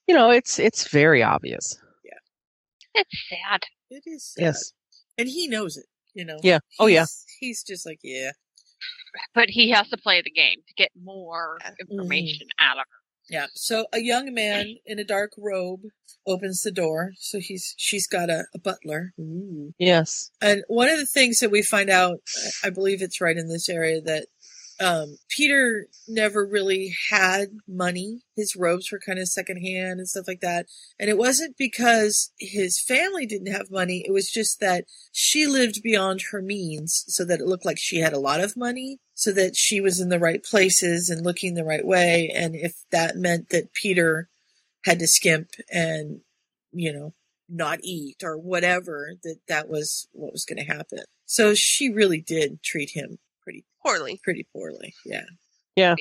You 0.07 0.15
know, 0.15 0.31
it's 0.31 0.59
it's 0.59 0.89
very 0.89 1.23
obvious. 1.23 1.79
Yeah. 2.05 3.03
It's 3.03 3.29
sad. 3.29 3.62
It 3.91 4.03
is 4.07 4.25
sad. 4.25 4.43
Yes. 4.43 4.73
And 5.19 5.29
he 5.29 5.49
knows 5.49 5.77
it, 5.77 5.87
you 6.15 6.25
know. 6.25 6.39
Yeah. 6.43 6.61
Oh, 6.79 6.87
yeah. 6.87 7.01
He's- 7.01 7.25
He's 7.41 7.62
just 7.62 7.87
like, 7.87 8.01
yeah. 8.03 8.33
But 9.35 9.49
he 9.49 9.71
has 9.71 9.89
to 9.89 9.97
play 9.97 10.21
the 10.23 10.31
game 10.31 10.59
to 10.69 10.75
get 10.75 10.91
more 11.03 11.59
mm-hmm. 11.62 11.75
information 11.91 12.49
out 12.59 12.77
of 12.77 12.85
her. 12.91 13.01
Yeah. 13.31 13.47
So 13.55 13.87
a 13.93 14.01
young 14.01 14.35
man 14.35 14.77
in 14.85 14.99
a 14.99 15.05
dark 15.05 15.33
robe 15.39 15.81
opens 16.27 16.62
the 16.62 16.71
door. 16.71 17.12
So 17.17 17.39
he's 17.41 17.75
she's 17.79 18.07
got 18.07 18.29
a, 18.29 18.45
a 18.55 18.59
butler. 18.59 19.12
Ooh. 19.19 19.73
Yes. 19.79 20.31
And 20.43 20.65
one 20.69 20.89
of 20.89 20.99
the 20.99 21.07
things 21.07 21.41
that 21.41 21.51
we 21.51 21.62
find 21.62 21.89
out, 21.89 22.19
I 22.65 22.69
I 22.69 22.71
believe 22.71 23.01
it's 23.01 23.21
right 23.21 23.37
in 23.37 23.49
this 23.49 23.69
area, 23.69 24.01
that 24.03 24.27
um, 24.81 25.19
Peter 25.28 25.86
never 26.09 26.44
really 26.44 26.94
had 27.11 27.48
money. 27.69 28.23
His 28.35 28.57
robes 28.57 28.90
were 28.90 28.98
kind 28.98 29.19
of 29.19 29.28
secondhand 29.28 30.01
and 30.01 30.09
stuff 30.09 30.27
like 30.27 30.40
that. 30.40 30.66
And 30.98 31.11
it 31.11 31.19
wasn't 31.19 31.59
because 31.59 32.32
his 32.39 32.81
family 32.81 33.27
didn't 33.27 33.52
have 33.52 33.70
money. 33.70 34.02
It 34.07 34.12
was 34.12 34.31
just 34.31 34.59
that 34.61 34.86
she 35.12 35.47
lived 35.47 35.82
beyond 35.82 36.23
her 36.31 36.40
means 36.40 37.05
so 37.09 37.27
that 37.27 37.40
it 37.40 37.47
looked 37.47 37.66
like 37.66 37.78
she 37.78 37.98
had 37.98 38.15
a 38.15 38.19
lot 38.19 38.40
of 38.40 38.57
money 38.57 38.98
so 39.12 39.32
that 39.32 39.55
she 39.55 39.82
was 39.82 40.01
in 40.01 40.09
the 40.09 40.19
right 40.19 40.43
places 40.43 41.11
and 41.11 41.27
looking 41.27 41.55
the 41.55 41.65
right 41.65 41.85
way. 41.85 42.32
And 42.35 42.57
if 42.57 42.74
that 42.90 43.16
meant 43.16 43.51
that 43.51 43.74
Peter 43.74 44.31
had 44.85 44.98
to 45.01 45.07
skimp 45.07 45.51
and, 45.70 46.20
you 46.73 46.90
know, 46.90 47.12
not 47.51 47.81
eat 47.82 48.23
or 48.24 48.39
whatever, 48.39 49.12
that 49.24 49.40
that 49.47 49.69
was 49.69 50.09
what 50.12 50.32
was 50.32 50.47
going 50.47 50.65
to 50.65 50.73
happen. 50.73 51.01
So 51.27 51.55
she 51.55 51.90
really 51.90 52.23
did 52.23 52.62
treat 52.62 52.90
him 52.90 53.19
poorly. 53.82 54.20
Pretty 54.23 54.47
poorly. 54.52 54.94
Yeah. 55.05 55.24
Yeah. 55.77 55.94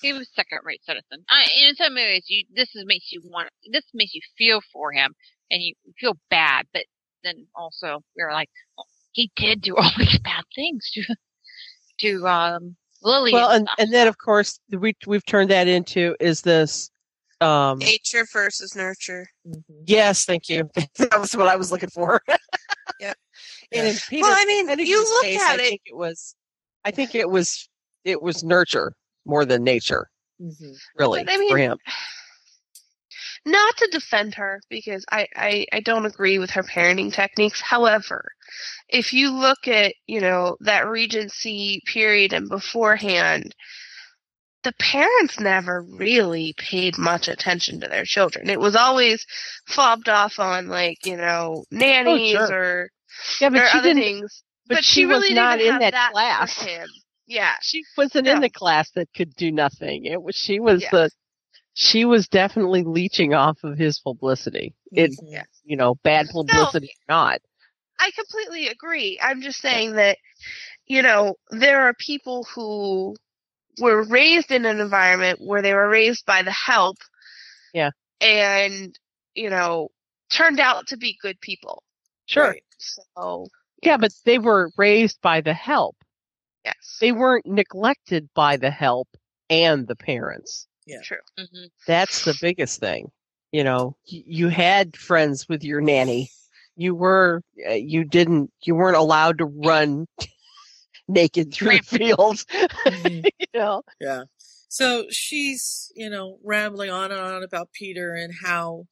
He 0.00 0.12
was 0.12 0.28
second 0.34 0.60
rate 0.64 0.82
citizen. 0.84 1.24
I, 1.28 1.46
in 1.66 1.74
some 1.74 1.94
ways, 1.94 2.24
you 2.28 2.44
this 2.54 2.68
is, 2.76 2.84
makes 2.86 3.10
you 3.10 3.20
want 3.24 3.48
this 3.72 3.82
makes 3.94 4.14
you 4.14 4.20
feel 4.36 4.60
for 4.72 4.92
him, 4.92 5.12
and 5.50 5.60
you 5.62 5.74
feel 5.98 6.14
bad. 6.30 6.66
But 6.72 6.84
then 7.24 7.46
also 7.54 8.02
we're 8.16 8.32
like, 8.32 8.48
well, 8.76 8.86
he 9.12 9.30
did 9.34 9.60
do 9.60 9.74
all 9.76 9.90
these 9.98 10.18
bad 10.20 10.44
things 10.54 10.88
to 10.94 11.02
to 12.00 12.26
um 12.28 12.76
Lily. 13.02 13.32
Well, 13.32 13.50
and 13.50 13.68
and, 13.78 13.86
and 13.86 13.92
then 13.94 14.06
of 14.06 14.18
course 14.18 14.60
we 14.70 14.94
we've 15.06 15.26
turned 15.26 15.50
that 15.50 15.66
into 15.66 16.14
is 16.20 16.42
this 16.42 16.90
um 17.40 17.78
Nature 17.78 18.24
versus 18.32 18.76
nurture. 18.76 19.26
yes, 19.84 20.24
thank 20.24 20.48
you. 20.48 20.70
that 20.98 21.18
was 21.18 21.36
what 21.36 21.48
I 21.48 21.56
was 21.56 21.72
looking 21.72 21.90
for. 21.90 22.20
yeah. 23.00 23.14
And 23.72 23.86
in 23.88 23.96
Peter, 24.08 24.22
Well, 24.22 24.36
I 24.36 24.44
mean, 24.44 24.78
you 24.86 25.02
look 25.02 25.24
case, 25.24 25.40
at 25.40 25.50
I 25.50 25.54
it- 25.54 25.58
think 25.68 25.80
it 25.86 25.96
was 25.96 26.34
I 26.84 26.90
think 26.90 27.14
it 27.14 27.28
was 27.28 27.68
it 28.04 28.22
was 28.22 28.42
nurture 28.44 28.94
more 29.26 29.44
than 29.44 29.62
nature, 29.64 30.08
mm-hmm. 30.40 30.72
really, 30.96 31.24
But 31.24 31.32
I 31.32 31.36
mean, 31.36 31.50
for 31.50 31.58
him. 31.58 31.78
Not 33.46 33.76
to 33.78 33.88
defend 33.92 34.34
her 34.34 34.60
because 34.68 35.04
I, 35.10 35.26
I, 35.34 35.66
I 35.72 35.80
don't 35.80 36.06
agree 36.06 36.38
with 36.38 36.50
her 36.50 36.62
parenting 36.62 37.12
techniques. 37.12 37.60
However, 37.60 38.24
if 38.88 39.12
you 39.12 39.30
look 39.30 39.66
at, 39.68 39.94
you 40.06 40.20
know, 40.20 40.56
that 40.60 40.88
Regency 40.88 41.80
period 41.86 42.32
and 42.32 42.48
beforehand, 42.48 43.54
the 44.64 44.72
parents 44.80 45.38
never 45.40 45.82
really 45.82 46.52
paid 46.58 46.98
much 46.98 47.28
attention 47.28 47.80
to 47.80 47.88
their 47.88 48.04
children. 48.04 48.50
It 48.50 48.60
was 48.60 48.74
always 48.76 49.24
fobbed 49.66 50.08
off 50.08 50.38
on 50.38 50.66
like, 50.68 51.06
you 51.06 51.16
know, 51.16 51.62
oh, 51.62 51.64
nannies 51.70 52.36
Oh, 52.38 52.46
sure. 52.48 52.56
or, 52.56 52.90
Yeah, 53.40 53.50
but 53.50 53.62
or 53.62 53.66
she 53.66 53.78
other 53.78 53.88
didn't- 53.94 54.02
things. 54.02 54.42
But 54.68 54.84
she 54.84 55.06
was 55.06 55.22
really 55.22 55.34
not 55.34 55.58
didn't 55.58 55.76
in 55.76 55.82
have 55.82 55.92
that 55.92 56.12
class. 56.12 56.60
him. 56.62 56.88
Yeah. 57.26 57.54
She 57.60 57.84
wasn't 57.96 58.26
in 58.26 58.40
the 58.40 58.50
class 58.50 58.90
that 58.92 59.08
could 59.14 59.34
do 59.36 59.50
nothing. 59.52 60.04
It 60.06 60.22
was 60.22 60.34
she 60.36 60.60
was 60.60 60.82
Yeah. 60.82 60.88
the 60.92 61.10
she 61.74 62.04
was 62.04 62.26
definitely 62.28 62.82
leeching 62.82 63.34
off 63.34 63.58
of 63.62 63.78
his 63.78 64.00
publicity. 64.00 64.74
It 64.90 65.12
you 65.64 65.76
know, 65.76 65.94
bad 65.96 66.26
publicity 66.32 66.88
or 66.88 67.12
not. 67.14 67.40
I 68.00 68.10
completely 68.12 68.68
agree. 68.68 69.18
I'm 69.22 69.42
just 69.42 69.60
saying 69.60 69.92
that, 69.94 70.18
you 70.86 71.02
know, 71.02 71.34
there 71.50 71.82
are 71.82 71.94
people 71.94 72.46
who 72.54 73.16
were 73.80 74.02
raised 74.04 74.50
in 74.50 74.64
an 74.64 74.80
environment 74.80 75.40
where 75.40 75.62
they 75.62 75.74
were 75.74 75.88
raised 75.88 76.24
by 76.24 76.42
the 76.42 76.50
help 76.52 76.96
Yeah. 77.74 77.90
and, 78.20 78.96
you 79.34 79.50
know, 79.50 79.90
turned 80.30 80.60
out 80.60 80.88
to 80.88 80.96
be 80.96 81.16
good 81.20 81.40
people. 81.40 81.82
Sure. 82.26 82.56
So, 82.78 83.48
Yeah, 83.82 83.96
but 83.96 84.12
they 84.24 84.38
were 84.38 84.70
raised 84.76 85.20
by 85.22 85.40
the 85.40 85.54
help. 85.54 85.96
Yes. 86.64 86.98
They 87.00 87.12
weren't 87.12 87.46
neglected 87.46 88.28
by 88.34 88.56
the 88.56 88.70
help 88.70 89.08
and 89.48 89.86
the 89.86 89.96
parents. 89.96 90.66
Yeah. 90.86 91.00
True. 91.04 91.18
Mm-hmm. 91.38 91.66
That's 91.86 92.24
the 92.24 92.36
biggest 92.40 92.80
thing. 92.80 93.10
You 93.52 93.64
know, 93.64 93.96
you 94.04 94.48
had 94.48 94.96
friends 94.96 95.48
with 95.48 95.64
your 95.64 95.80
nanny. 95.80 96.30
You 96.76 96.94
were, 96.94 97.42
uh, 97.68 97.72
you 97.72 98.04
didn't, 98.04 98.52
you 98.62 98.74
weren't 98.74 98.96
allowed 98.96 99.38
to 99.38 99.46
run 99.46 100.06
naked 101.08 101.52
through 101.52 101.78
the 101.78 101.84
fields. 101.98 102.46
you 103.04 103.22
know, 103.54 103.82
Yeah. 104.00 104.24
So 104.68 105.06
she's, 105.10 105.90
you 105.96 106.10
know, 106.10 106.38
rambling 106.44 106.90
on 106.90 107.10
and 107.10 107.20
on 107.20 107.42
about 107.42 107.72
Peter 107.72 108.12
and 108.12 108.32
how 108.44 108.84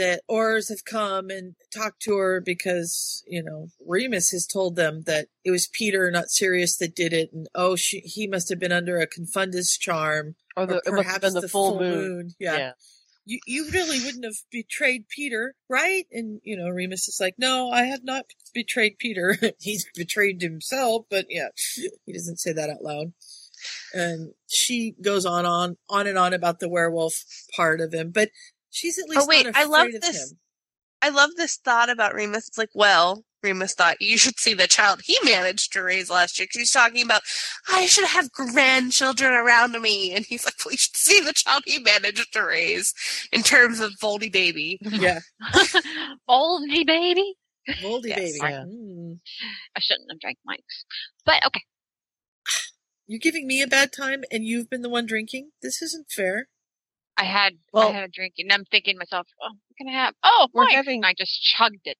that 0.00 0.22
Aurors 0.30 0.70
have 0.70 0.86
come 0.86 1.28
and 1.28 1.54
talked 1.74 2.00
to 2.02 2.16
her 2.16 2.40
because, 2.40 3.22
you 3.26 3.42
know, 3.42 3.68
Remus 3.86 4.30
has 4.30 4.46
told 4.46 4.74
them 4.74 5.02
that 5.02 5.28
it 5.44 5.50
was 5.50 5.68
Peter, 5.70 6.10
not 6.10 6.30
Sirius, 6.30 6.78
that 6.78 6.96
did 6.96 7.12
it. 7.12 7.30
And 7.34 7.46
oh, 7.54 7.76
she, 7.76 8.00
he 8.00 8.26
must 8.26 8.48
have 8.48 8.58
been 8.58 8.72
under 8.72 8.98
a 8.98 9.06
confundus 9.06 9.78
charm. 9.78 10.36
Oh, 10.56 10.62
or 10.62 10.66
the- 10.66 10.92
must 10.92 11.08
have 11.08 11.20
been 11.20 11.34
the 11.34 11.48
full 11.48 11.78
moon. 11.78 12.30
Yeah. 12.38 12.56
Yeah. 12.56 12.72
You, 13.26 13.40
you 13.46 13.70
really 13.70 14.00
wouldn't 14.02 14.24
have 14.24 14.38
betrayed 14.50 15.04
Peter, 15.14 15.54
right? 15.68 16.06
And, 16.10 16.40
you 16.42 16.56
know, 16.56 16.70
Remus 16.70 17.06
is 17.06 17.18
like, 17.20 17.34
no, 17.36 17.70
I 17.70 17.82
have 17.84 18.02
not 18.02 18.24
betrayed 18.54 18.96
Peter. 18.98 19.36
He's 19.60 19.86
betrayed 19.94 20.40
himself, 20.40 21.04
but 21.10 21.26
yeah, 21.28 21.48
he 22.06 22.12
doesn't 22.12 22.40
say 22.40 22.54
that 22.54 22.70
out 22.70 22.82
loud 22.82 23.12
and 23.92 24.32
she 24.46 24.94
goes 25.02 25.26
on 25.26 25.44
on 25.44 25.76
on 25.90 26.06
and 26.06 26.16
on 26.16 26.32
about 26.32 26.60
the 26.60 26.68
werewolf 26.68 27.22
part 27.54 27.78
of 27.78 27.92
him 27.92 28.10
but 28.10 28.30
she's 28.70 28.98
at 28.98 29.08
least 29.08 29.22
Oh 29.22 29.26
wait, 29.28 29.46
not 29.46 29.56
I 29.56 29.64
love 29.64 29.88
this. 30.00 30.30
him 30.30 30.38
I 31.02 31.08
love 31.08 31.30
this 31.36 31.56
thought 31.56 31.88
about 31.88 32.14
Remus. 32.14 32.46
It's 32.48 32.58
like, 32.58 32.70
well, 32.74 33.24
Remus 33.42 33.74
thought 33.74 34.02
you 34.02 34.18
should 34.18 34.38
see 34.38 34.52
the 34.52 34.66
child 34.66 35.00
he 35.02 35.16
managed 35.24 35.72
to 35.72 35.82
raise 35.82 36.10
last 36.10 36.38
year. 36.38 36.46
She's 36.50 36.70
talking 36.70 37.02
about, 37.02 37.22
I 37.72 37.86
should 37.86 38.06
have 38.06 38.30
grandchildren 38.32 39.32
around 39.32 39.80
me, 39.80 40.12
and 40.14 40.26
he's 40.26 40.44
like, 40.44 40.54
well, 40.64 40.72
you 40.72 40.78
should 40.78 40.96
see 40.96 41.20
the 41.20 41.32
child 41.32 41.62
he 41.64 41.78
managed 41.78 42.32
to 42.34 42.42
raise 42.44 42.92
in 43.32 43.42
terms 43.42 43.80
of 43.80 43.92
Voldy 43.92 44.30
baby. 44.30 44.78
yeah 44.82 45.20
Voldy 46.28 46.86
baby. 46.86 47.34
Voldy 47.82 48.08
Yes. 48.08 48.18
baby 48.18 48.38
Sorry. 48.38 48.52
Mm. 48.52 49.18
I 49.76 49.80
shouldn't 49.80 50.10
have 50.10 50.20
drank 50.20 50.38
Mike's. 50.44 50.84
But 51.24 51.46
okay. 51.46 51.62
you're 53.06 53.18
giving 53.18 53.46
me 53.46 53.62
a 53.62 53.66
bad 53.66 53.90
time 53.92 54.22
and 54.30 54.44
you've 54.44 54.68
been 54.68 54.82
the 54.82 54.88
one 54.90 55.06
drinking 55.06 55.50
this 55.62 55.80
isn't 55.80 56.10
fair 56.10 56.48
I 57.20 57.24
had 57.24 57.52
Well- 57.72 57.88
I 57.88 57.92
had 57.92 58.04
a 58.04 58.08
drink 58.08 58.34
and 58.38 58.50
I'm 58.50 58.64
thinking 58.64 58.94
to 58.94 58.98
myself, 58.98 59.26
oh, 59.42 59.48
what 59.50 59.76
can 59.76 59.88
I 59.88 59.92
have? 59.92 60.14
Oh, 60.22 60.48
We're 60.54 60.64
Mike. 60.64 60.74
having- 60.74 60.98
And 61.00 61.06
I 61.06 61.12
just 61.12 61.42
chugged 61.42 61.86
it. 61.86 61.98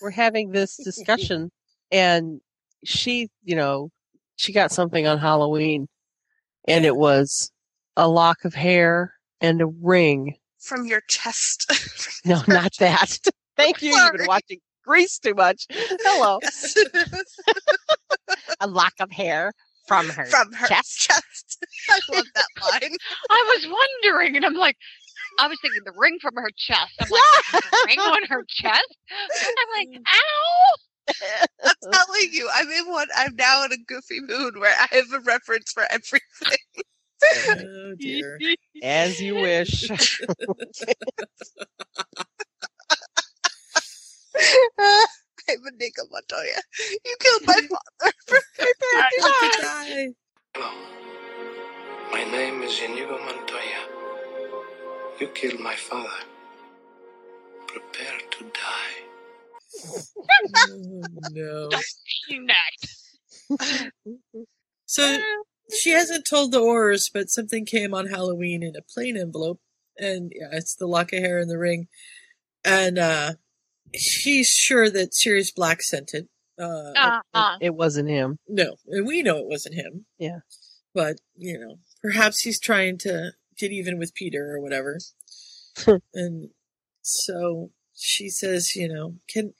we're 0.00 0.10
having 0.10 0.50
this 0.50 0.76
discussion 0.76 1.50
and 1.92 2.40
she, 2.84 3.30
you 3.44 3.54
know, 3.54 3.90
she 4.36 4.52
got 4.52 4.72
something 4.72 5.06
on 5.06 5.18
Halloween 5.18 5.86
and 6.66 6.84
it 6.84 6.96
was 6.96 7.52
a 7.96 8.08
lock 8.08 8.44
of 8.44 8.54
hair 8.54 9.14
and 9.40 9.62
a 9.62 9.66
ring. 9.66 10.36
From 10.58 10.86
your 10.86 11.02
chest. 11.08 11.70
No, 12.24 12.40
not 12.48 12.72
that. 12.78 13.18
Thank 13.56 13.82
you. 13.82 13.90
You've 13.96 14.12
been 14.12 14.26
watching 14.26 14.58
Grease 14.84 15.18
too 15.18 15.34
much. 15.34 15.66
Hello. 15.70 16.38
a 18.60 18.66
lock 18.68 18.92
of 19.00 19.10
hair 19.10 19.52
from 19.86 20.08
her 20.08 20.24
From 20.26 20.52
her 20.52 20.66
chest. 20.68 20.98
chest. 21.00 21.64
I 21.90 22.00
love 22.14 22.26
that 22.34 22.46
line. 22.62 22.96
I 23.30 23.56
was 23.56 23.66
wondering, 24.04 24.36
and 24.36 24.44
I'm 24.44 24.54
like, 24.54 24.76
I 25.38 25.48
was 25.48 25.58
thinking 25.62 25.82
the 25.84 25.92
ring 25.96 26.18
from 26.20 26.34
her 26.36 26.50
chest. 26.56 26.92
I'm 27.00 27.08
like, 27.10 27.62
the 27.62 27.84
ring 27.86 27.98
on 28.00 28.24
her 28.28 28.44
chest? 28.48 28.96
I'm 29.10 29.66
like, 29.78 29.88
mm. 29.88 30.02
ow! 30.06 30.76
I'm 31.64 31.92
telling 31.92 32.28
you, 32.32 32.48
I'm 32.54 32.70
in 32.70 32.90
one. 32.90 33.08
I'm 33.16 33.34
now 33.34 33.64
in 33.64 33.72
a 33.72 33.76
goofy 33.88 34.20
mood 34.20 34.56
where 34.56 34.74
I 34.78 34.94
have 34.96 35.12
a 35.12 35.20
reference 35.20 35.72
for 35.72 35.84
everything. 35.90 36.58
oh 37.66 37.94
dear 37.98 38.38
As 38.82 39.20
you 39.20 39.34
wish. 39.36 39.90
Inigo, 45.48 46.02
Montoya. 46.10 46.60
You 47.04 47.16
killed 47.20 47.42
my 47.46 47.54
father. 48.00 48.12
Prepare 48.26 49.08
to 49.10 49.62
die. 49.62 50.08
die. 50.54 50.72
My 52.12 52.24
name 52.24 52.62
is 52.62 52.80
Inigo 52.80 53.18
Montoya. 53.18 53.82
You 55.20 55.28
killed 55.28 55.60
my 55.60 55.74
father. 55.74 56.08
Prepare 57.66 58.18
to 58.30 58.44
die. 58.44 59.12
oh, 60.70 61.04
no 61.30 61.68
You 62.28 62.46
next. 62.46 63.18
so 64.86 65.18
she 65.72 65.90
hasn't 65.90 66.26
told 66.26 66.52
the 66.52 66.60
Aurors, 66.60 67.10
but 67.12 67.30
something 67.30 67.64
came 67.64 67.94
on 67.94 68.06
Halloween 68.08 68.62
in 68.62 68.76
a 68.76 68.82
plain 68.82 69.16
envelope, 69.16 69.60
and 69.98 70.32
yeah, 70.34 70.48
it's 70.52 70.74
the 70.74 70.86
lock 70.86 71.12
of 71.12 71.20
hair 71.20 71.38
and 71.38 71.50
the 71.50 71.58
ring, 71.58 71.88
and 72.64 72.98
uh 72.98 73.32
she's 73.94 74.48
sure 74.50 74.90
that 74.90 75.14
Sirius 75.14 75.50
Black 75.50 75.82
sent 75.82 76.12
it. 76.14 76.28
Uh, 76.60 76.92
Uh-uh. 76.96 77.56
It 77.60 77.74
wasn't 77.74 78.08
him. 78.08 78.38
no, 78.48 78.76
and 78.88 79.06
we 79.06 79.22
know 79.22 79.38
it 79.38 79.46
wasn't 79.48 79.74
him, 79.74 80.04
Yeah. 80.18 80.40
but 80.94 81.16
you 81.36 81.58
know, 81.58 81.76
perhaps 82.02 82.40
he's 82.40 82.60
trying 82.60 82.98
to 82.98 83.32
get 83.58 83.72
even 83.72 83.98
with 83.98 84.14
Peter 84.14 84.52
or 84.54 84.60
whatever. 84.60 84.98
and 86.14 86.50
so 87.00 87.70
she 87.94 88.28
says, 88.28 88.76
you 88.76 88.88
know, 88.92 89.16
can 89.28 89.54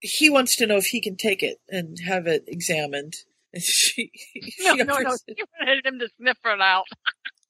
he 0.00 0.30
wants 0.30 0.56
to 0.56 0.66
know 0.66 0.76
if 0.76 0.86
he 0.86 1.00
can 1.00 1.16
take 1.16 1.42
it 1.42 1.58
and 1.68 1.98
have 2.06 2.26
it 2.26 2.44
examined. 2.46 3.14
And 3.52 3.62
she, 3.64 4.12
No, 4.60 4.76
she 4.76 4.82
no, 4.84 4.84
no. 4.84 4.94
offers- 5.08 5.24
You 5.26 5.44
wanted 5.58 5.84
him 5.84 5.98
to 5.98 6.08
sniff 6.18 6.38
it 6.44 6.60
out. 6.60 6.84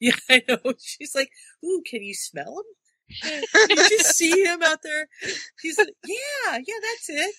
Yeah, 0.01 0.13
I 0.31 0.43
know. 0.49 0.57
She's 0.83 1.15
like, 1.15 1.29
"Ooh, 1.63 1.83
can 1.85 2.03
you 2.03 2.15
smell 2.15 2.61
him? 2.61 2.65
You 3.25 3.77
just 3.77 4.17
see 4.17 4.45
him 4.45 4.63
out 4.63 4.79
there." 4.83 5.09
He's 5.63 5.79
like, 5.79 5.95
"Yeah, 6.07 6.59
yeah, 6.59 6.81
that's 6.83 7.09
it. 7.09 7.35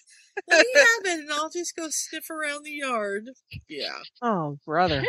Let 0.50 0.66
me 0.66 0.74
have 0.76 1.06
it, 1.06 1.20
and 1.22 1.32
I'll 1.32 1.50
just 1.50 1.76
go 1.76 1.88
sniff 1.90 2.30
around 2.30 2.64
the 2.64 2.72
yard." 2.72 3.30
Yeah, 3.68 4.00
Oh, 4.22 4.58
brother. 4.66 5.04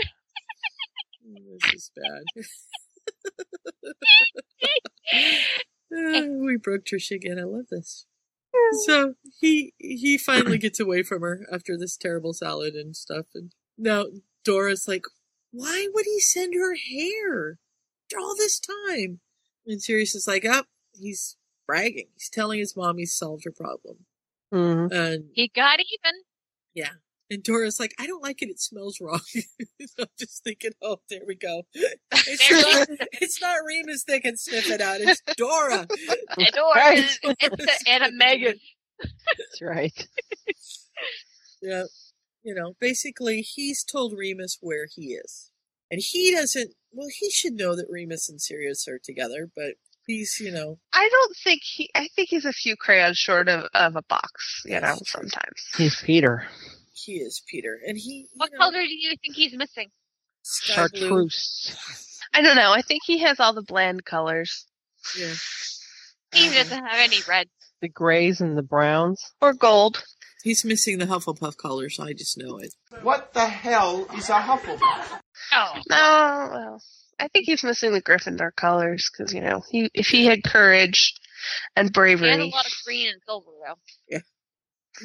this 1.24 1.74
is 1.74 1.90
bad. 1.96 2.44
We 5.94 6.56
broke 6.56 6.84
Trish 6.84 7.10
again. 7.10 7.38
I 7.38 7.42
love 7.44 7.66
this. 7.70 8.06
So 8.86 9.14
he 9.40 9.74
he 9.78 10.16
finally 10.18 10.56
gets 10.58 10.80
away 10.80 11.02
from 11.02 11.20
her 11.22 11.46
after 11.52 11.76
this 11.76 11.96
terrible 11.96 12.32
salad 12.32 12.74
and 12.74 12.96
stuff, 12.96 13.26
and 13.34 13.52
now 13.76 14.06
Dora's 14.44 14.88
like, 14.88 15.04
"Why 15.50 15.88
would 15.92 16.06
he 16.06 16.18
send 16.20 16.54
her 16.54 16.74
hair 16.74 17.58
after 18.06 18.18
all 18.20 18.34
this 18.36 18.58
time?" 18.60 19.20
And 19.66 19.82
Sirius 19.82 20.14
is 20.14 20.26
like, 20.26 20.44
"Up, 20.44 20.66
he's 20.92 21.36
bragging. 21.66 22.08
He's 22.14 22.28
telling 22.30 22.58
his 22.58 22.76
mom 22.76 22.98
he 22.98 23.06
solved 23.06 23.44
her 23.44 23.52
problem." 23.52 24.06
Mhm. 24.52 24.92
And 24.92 25.30
He 25.34 25.48
got 25.48 25.78
even. 25.80 26.22
yeah, 26.74 26.90
and 27.30 27.42
Dora's 27.42 27.78
like, 27.80 27.94
"I 27.98 28.06
don't 28.06 28.22
like 28.22 28.42
it. 28.42 28.50
It 28.50 28.60
smells 28.60 29.00
wrong." 29.00 29.20
I'm 29.98 30.06
just 30.18 30.42
thinking, 30.44 30.72
"Oh, 30.82 31.00
there 31.08 31.22
we 31.26 31.34
go. 31.36 31.62
It's 31.74 32.50
not, 32.50 32.88
it's 33.20 33.40
not 33.40 33.64
Remus 33.64 34.04
that 34.04 34.22
can 34.22 34.36
sniff 34.36 34.68
it 34.70 34.80
out. 34.80 35.00
It's 35.00 35.22
Dora." 35.36 35.86
And 36.36 36.46
Dora 36.54 36.74
Right. 36.74 37.18
it's 37.22 37.84
a, 37.86 37.90
and 37.90 38.02
a 38.04 38.10
Megan. 38.12 38.58
That's 39.00 39.60
right. 39.62 40.08
Yeah. 41.60 41.84
You 42.42 42.54
know, 42.56 42.74
basically, 42.80 43.40
he's 43.42 43.84
told 43.84 44.18
Remus 44.18 44.58
where 44.60 44.86
he 44.92 45.12
is. 45.14 45.51
And 45.92 46.00
he 46.02 46.34
doesn't, 46.34 46.72
well, 46.90 47.06
he 47.14 47.30
should 47.30 47.52
know 47.52 47.76
that 47.76 47.86
Remus 47.90 48.28
and 48.30 48.40
Sirius 48.40 48.88
are 48.88 48.98
together, 48.98 49.48
but 49.54 49.74
he's, 50.06 50.40
you 50.40 50.50
know, 50.50 50.78
I 50.92 51.06
don't 51.08 51.36
think 51.44 51.60
he. 51.62 51.90
I 51.94 52.08
think 52.16 52.30
he's 52.30 52.46
a 52.46 52.52
few 52.52 52.76
crayons 52.76 53.18
short 53.18 53.48
of, 53.48 53.66
of 53.74 53.94
a 53.94 54.02
box. 54.08 54.62
You 54.64 54.80
know, 54.80 54.96
sometimes. 55.04 55.68
He's 55.76 56.00
Peter. 56.00 56.46
he 56.94 57.16
is 57.16 57.42
Peter. 57.46 57.78
And 57.86 57.98
he, 57.98 58.26
What 58.34 58.50
color 58.58 58.82
do 58.82 58.94
you 58.94 59.10
think 59.22 59.36
he's 59.36 59.54
missing? 59.54 59.90
sky. 60.42 60.74
Chartreuse. 60.74 61.76
I 62.34 62.40
don't 62.42 62.56
know. 62.56 62.72
I 62.72 62.80
think 62.82 63.02
he 63.04 63.18
has 63.18 63.38
all 63.38 63.52
the 63.52 63.62
bland 63.62 64.04
colors 64.04 64.66
Yeah. 65.16 65.34
He 66.32 66.48
doesn't 66.48 66.84
have 66.84 66.98
any 66.98 67.18
red. 67.28 67.48
The 67.82 67.88
grays 67.88 68.40
and 68.40 68.56
the 68.56 68.62
browns. 68.62 69.22
or 69.42 69.52
gold. 69.52 70.02
He's 70.42 70.64
missing 70.64 70.98
the 70.98 71.04
Hufflepuff 71.06 71.56
colors. 71.56 72.00
I 72.00 72.12
just 72.14 72.36
know 72.38 72.56
it. 72.58 72.74
What 73.02 73.32
the 73.34 73.46
hell 73.46 74.06
is 74.16 74.28
a 74.28 74.40
Hufflepuff? 74.40 75.20
Oh. 75.52 75.72
No, 75.90 76.48
well, 76.52 76.82
I 77.18 77.28
think 77.28 77.46
he's 77.46 77.62
missing 77.64 77.92
the 77.92 78.02
Gryffindor 78.02 78.54
colors 78.56 79.10
because 79.12 79.32
you 79.34 79.40
know 79.40 79.62
he 79.70 79.90
if 79.94 80.06
he 80.08 80.26
had 80.26 80.42
courage 80.44 81.14
and 81.76 81.86
He 81.86 81.88
has 81.88 81.90
a 81.90 81.92
bravery. 81.92 82.50
lot 82.50 82.66
of 82.66 82.72
green 82.84 83.08
and 83.12 83.20
silver 83.26 83.50
though. 83.66 83.74
Yeah. 84.08 84.18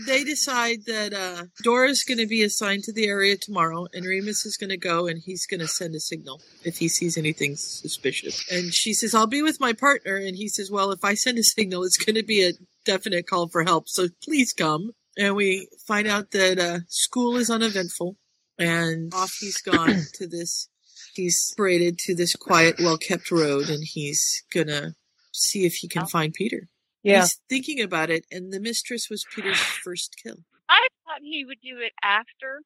They 0.05 0.25
decide 0.25 0.79
that 0.87 1.13
uh, 1.13 1.45
Dora's 1.63 2.03
going 2.03 2.17
to 2.17 2.27
be 2.27 2.43
assigned 2.43 2.83
to 2.83 2.93
the 2.93 3.07
area 3.07 3.37
tomorrow, 3.37 3.87
and 3.93 4.05
Remus 4.05 4.45
is 4.45 4.57
going 4.57 4.69
to 4.69 4.77
go 4.77 5.07
and 5.07 5.21
he's 5.23 5.45
going 5.47 5.61
to 5.61 5.67
send 5.67 5.95
a 5.95 5.99
signal 6.01 6.41
if 6.65 6.77
he 6.77 6.89
sees 6.89 7.17
anything 7.17 7.55
suspicious. 7.55 8.43
And 8.51 8.73
she 8.73 8.93
says, 8.93 9.15
I'll 9.15 9.27
be 9.27 9.41
with 9.41 9.61
my 9.61 9.71
partner. 9.71 10.17
And 10.17 10.35
he 10.35 10.49
says, 10.49 10.69
Well, 10.69 10.91
if 10.91 11.03
I 11.05 11.13
send 11.13 11.37
a 11.39 11.43
signal, 11.43 11.83
it's 11.83 11.97
going 11.97 12.15
to 12.17 12.23
be 12.23 12.45
a 12.45 12.51
definite 12.85 13.27
call 13.27 13.47
for 13.47 13.63
help. 13.63 13.87
So 13.87 14.07
please 14.23 14.51
come. 14.53 14.91
and 15.17 15.35
we 15.35 15.69
find 15.87 16.05
out 16.07 16.31
that 16.31 16.59
uh, 16.59 16.79
school 16.89 17.37
is 17.37 17.49
uneventful, 17.49 18.17
and 18.57 19.13
off 19.13 19.35
he's 19.39 19.61
gone 19.61 20.01
to 20.13 20.27
this. 20.27 20.69
He's 21.13 21.53
paraded 21.57 21.97
to 21.99 22.15
this 22.15 22.35
quiet, 22.35 22.75
well-kept 22.79 23.31
road, 23.31 23.69
and 23.69 23.83
he's 23.83 24.43
gonna 24.53 24.95
see 25.31 25.65
if 25.65 25.75
he 25.75 25.87
can 25.87 26.03
oh. 26.03 26.07
find 26.07 26.33
Peter. 26.33 26.69
Yeah. 27.03 27.21
He's 27.21 27.39
thinking 27.49 27.81
about 27.81 28.09
it, 28.09 28.25
and 28.31 28.51
the 28.51 28.59
mistress 28.59 29.09
was 29.09 29.25
Peter's 29.33 29.59
first 29.59 30.15
kill. 30.21 30.37
I 30.69 30.87
thought 31.05 31.21
he 31.21 31.45
would 31.45 31.59
do 31.63 31.77
it 31.79 31.93
after 32.03 32.61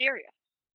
Sirius. 0.00 0.30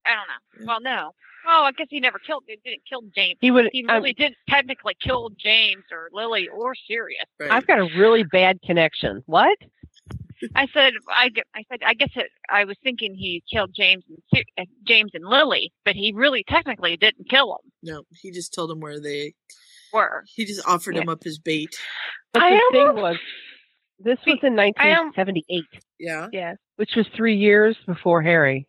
I 0.06 0.10
don't 0.14 0.66
know. 0.66 0.72
Well, 0.72 0.80
no. 0.80 1.12
Oh, 1.46 1.62
I 1.64 1.72
guess 1.72 1.86
he 1.90 2.00
never 2.00 2.18
killed. 2.18 2.44
He 2.46 2.58
didn't 2.64 2.82
kill 2.88 3.02
James. 3.14 3.38
He 3.40 3.50
would- 3.50 3.70
He 3.72 3.84
I- 3.88 3.96
really 3.96 4.12
didn't 4.12 4.36
technically 4.48 4.96
kill 5.00 5.30
James 5.30 5.84
or 5.90 6.08
Lily 6.12 6.48
or 6.48 6.74
Sirius. 6.74 7.26
I've 7.40 7.66
got 7.66 7.78
a 7.78 7.84
really 7.98 8.24
bad 8.24 8.60
connection. 8.62 9.22
What? 9.26 9.56
I 10.54 10.66
said, 10.72 10.92
I, 11.14 11.28
gue- 11.28 11.42
I 11.54 11.62
said, 11.70 11.80
I 11.84 11.94
guess 11.94 12.10
it, 12.14 12.26
I 12.50 12.64
was 12.64 12.76
thinking 12.82 13.14
he 13.14 13.42
killed 13.52 13.70
James 13.74 14.04
and 14.08 14.44
uh, 14.58 14.64
James 14.86 15.10
and 15.14 15.24
Lily, 15.24 15.72
but 15.84 15.94
he 15.94 16.12
really 16.14 16.44
technically 16.48 16.96
didn't 16.96 17.28
kill 17.28 17.48
them. 17.48 17.72
No, 17.82 18.02
he 18.20 18.30
just 18.30 18.54
told 18.54 18.70
him 18.70 18.80
where 18.80 19.00
they 19.00 19.34
were. 19.92 20.24
He 20.34 20.44
just 20.44 20.66
offered 20.66 20.96
him 20.96 21.08
up 21.08 21.22
as 21.26 21.38
bait. 21.38 21.70
But 22.32 22.42
I 22.42 22.50
the 22.50 22.62
thing 22.72 23.02
was, 23.02 23.16
this 23.98 24.18
was 24.26 24.38
in 24.42 24.56
1978, 24.56 25.64
Yeah. 25.98 26.28
Yeah. 26.32 26.54
which 26.76 26.94
was 26.96 27.06
three 27.14 27.36
years 27.36 27.76
before 27.86 28.22
Harry. 28.22 28.66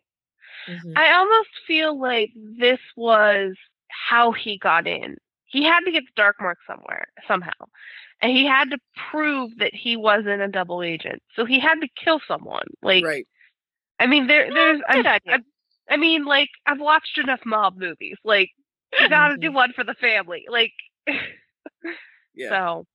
Mm-hmm. 0.68 0.92
I 0.96 1.14
almost 1.14 1.48
feel 1.66 1.98
like 2.00 2.30
this 2.58 2.78
was 2.96 3.54
how 3.88 4.32
he 4.32 4.58
got 4.58 4.86
in. 4.86 5.16
He 5.52 5.62
had 5.64 5.80
to 5.80 5.92
get 5.92 6.04
the 6.04 6.12
dark 6.16 6.36
mark 6.40 6.58
somewhere, 6.66 7.06
somehow. 7.28 7.52
And 8.22 8.32
he 8.32 8.46
had 8.46 8.70
to 8.70 8.78
prove 9.10 9.50
that 9.58 9.74
he 9.74 9.96
wasn't 9.96 10.40
a 10.40 10.48
double 10.48 10.82
agent. 10.82 11.22
So 11.36 11.44
he 11.44 11.60
had 11.60 11.80
to 11.80 11.88
kill 12.02 12.20
someone. 12.26 12.66
Like 12.82 13.04
Right. 13.04 13.26
I 14.00 14.06
mean 14.06 14.26
there 14.26 14.52
there's 14.52 14.80
I. 14.88 15.20
I, 15.28 15.38
I 15.90 15.96
mean 15.98 16.24
like 16.24 16.48
I've 16.66 16.80
watched 16.80 17.18
enough 17.18 17.40
mob 17.44 17.76
movies. 17.76 18.16
Like 18.24 18.50
you 18.98 19.08
gotta 19.08 19.36
do 19.36 19.48
mm-hmm. 19.48 19.56
one 19.56 19.72
for 19.74 19.84
the 19.84 19.94
family. 19.94 20.44
Like 20.48 20.72
Yeah. 22.34 22.48
so 22.48 22.86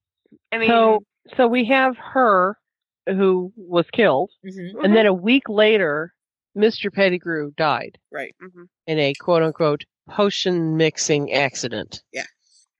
I 0.51 0.57
mean 0.57 0.69
so, 0.69 1.03
so 1.35 1.47
we 1.47 1.65
have 1.65 1.95
her 1.97 2.57
who 3.05 3.53
was 3.55 3.85
killed, 3.93 4.31
Mhm. 4.45 4.84
and 4.84 4.95
then 4.95 5.05
mm-hmm. 5.05 5.07
a 5.07 5.13
week 5.13 5.47
later, 5.47 6.13
Mr. 6.57 6.91
Pettigrew 6.91 7.51
died 7.55 7.97
Right. 8.11 8.35
Mm-hmm. 8.41 8.63
in 8.88 8.99
a 8.99 9.13
quote 9.13 9.43
unquote 9.43 9.84
potion 10.09 10.75
mixing 10.75 11.31
accident. 11.34 12.01
Yeah. 12.11 12.25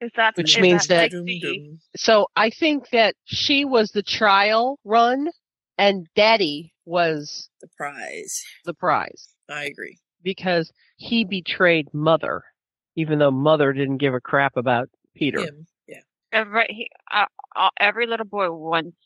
Is 0.00 0.10
that 0.16 0.36
Which 0.36 0.56
is 0.56 0.62
means 0.62 0.86
that, 0.88 1.10
that- 1.10 1.16
like 1.18 1.26
the- 1.40 1.78
So 1.96 2.28
I 2.36 2.50
think 2.50 2.90
that 2.90 3.14
she 3.24 3.64
was 3.64 3.90
the 3.90 4.02
trial 4.02 4.78
run, 4.84 5.28
and 5.76 6.06
Daddy 6.14 6.72
was 6.84 7.48
The 7.60 7.68
prize. 7.76 8.42
the 8.64 8.74
prize 8.74 9.28
I 9.50 9.64
agree. 9.64 9.98
because 10.22 10.72
he 10.96 11.24
betrayed 11.24 11.92
Mother, 11.92 12.42
even 12.96 13.18
though 13.18 13.30
Mother 13.30 13.72
didn't 13.72 13.98
give 13.98 14.14
a 14.14 14.20
crap 14.20 14.56
about 14.56 14.88
Peter. 15.14 15.40
Him. 15.40 15.66
Yeah. 15.86 16.00
Every, 16.32 16.66
he, 16.68 16.90
uh, 17.12 17.26
uh, 17.56 17.70
every 17.80 18.06
little 18.06 18.26
boy 18.26 18.50
wants 18.52 18.96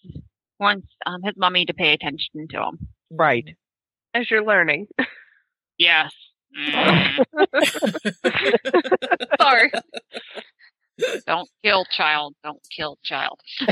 wants 0.58 0.86
um, 1.06 1.22
his 1.22 1.34
mommy 1.36 1.64
to 1.66 1.74
pay 1.74 1.92
attention 1.92 2.46
to 2.50 2.58
him. 2.62 2.88
Right. 3.10 3.56
as 4.14 4.30
you're 4.30 4.44
learning. 4.44 4.86
Yes. 5.78 6.12
Sorry. 9.40 9.70
Don't 11.26 11.48
kill 11.64 11.84
child. 11.90 12.34
Don't 12.42 12.60
kill 12.76 12.98
child. 13.04 13.40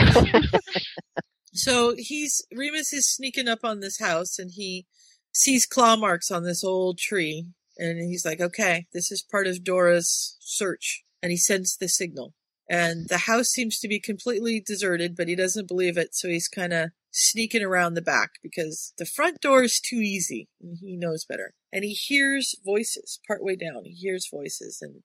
So 1.53 1.95
he's 1.97 2.43
Remus 2.55 2.93
is 2.93 3.13
sneaking 3.13 3.49
up 3.49 3.61
on 3.65 3.81
this 3.81 3.99
house 3.99 4.39
and 4.39 4.51
he 4.55 4.87
sees 5.33 5.67
claw 5.67 5.97
marks 5.97 6.31
on 6.31 6.45
this 6.45 6.63
old 6.63 6.99
tree 6.99 7.47
and 7.77 7.99
he's 7.99 8.25
like, 8.25 8.41
"Okay, 8.41 8.87
this 8.93 9.11
is 9.11 9.23
part 9.23 9.47
of 9.47 9.65
Dora's 9.65 10.37
search." 10.41 11.03
And 11.23 11.31
he 11.31 11.37
sends 11.37 11.77
the 11.77 11.89
signal. 11.89 12.35
And 12.69 13.09
the 13.09 13.19
house 13.19 13.49
seems 13.49 13.81
to 13.81 13.89
be 13.89 13.99
completely 13.99 14.61
deserted, 14.61 15.17
but 15.17 15.27
he 15.27 15.35
doesn't 15.35 15.67
believe 15.67 15.99
it, 15.99 16.15
so 16.15 16.29
he's 16.29 16.47
kind 16.47 16.73
of 16.73 16.91
sneaking 17.11 17.65
around 17.65 17.95
the 17.95 18.03
back 18.03 18.31
because 18.45 18.93
the 18.97 19.05
front 19.05 19.41
door 19.41 19.65
is 19.65 19.81
too 19.81 19.97
easy 19.97 20.49
and 20.63 20.79
he 20.81 20.97
knows 20.97 21.25
better. 21.25 21.55
And 21.73 21.83
he 21.83 21.95
hears 21.95 22.55
voices 22.65 23.19
partway 23.27 23.57
down. 23.57 23.85
He 23.85 23.95
hears 23.95 24.29
voices 24.33 24.79
and 24.81 25.03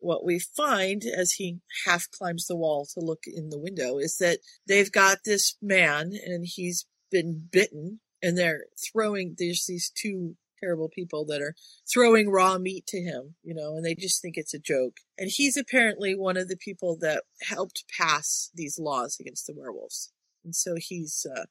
what 0.00 0.24
we 0.24 0.38
find 0.38 1.04
as 1.04 1.32
he 1.32 1.58
half 1.86 2.10
climbs 2.10 2.46
the 2.46 2.56
wall 2.56 2.86
to 2.86 3.00
look 3.00 3.24
in 3.26 3.50
the 3.50 3.58
window 3.58 3.98
is 3.98 4.18
that 4.18 4.38
they've 4.66 4.92
got 4.92 5.18
this 5.24 5.56
man 5.60 6.12
and 6.24 6.46
he's 6.46 6.86
been 7.10 7.48
bitten 7.50 8.00
and 8.22 8.36
they're 8.36 8.64
throwing 8.92 9.34
there's 9.38 9.66
these 9.66 9.90
two 9.90 10.36
terrible 10.60 10.88
people 10.88 11.24
that 11.24 11.40
are 11.40 11.54
throwing 11.90 12.30
raw 12.30 12.58
meat 12.58 12.84
to 12.86 13.00
him 13.00 13.36
you 13.42 13.54
know 13.54 13.76
and 13.76 13.84
they 13.84 13.94
just 13.94 14.20
think 14.20 14.36
it's 14.36 14.54
a 14.54 14.58
joke. 14.58 14.98
And 15.16 15.30
he's 15.32 15.56
apparently 15.56 16.14
one 16.14 16.36
of 16.36 16.48
the 16.48 16.56
people 16.56 16.96
that 17.00 17.24
helped 17.42 17.84
pass 17.96 18.50
these 18.54 18.78
laws 18.78 19.18
against 19.20 19.46
the 19.46 19.54
werewolves. 19.56 20.12
And 20.44 20.54
so 20.54 20.76
he's 20.76 21.26
uh 21.36 21.44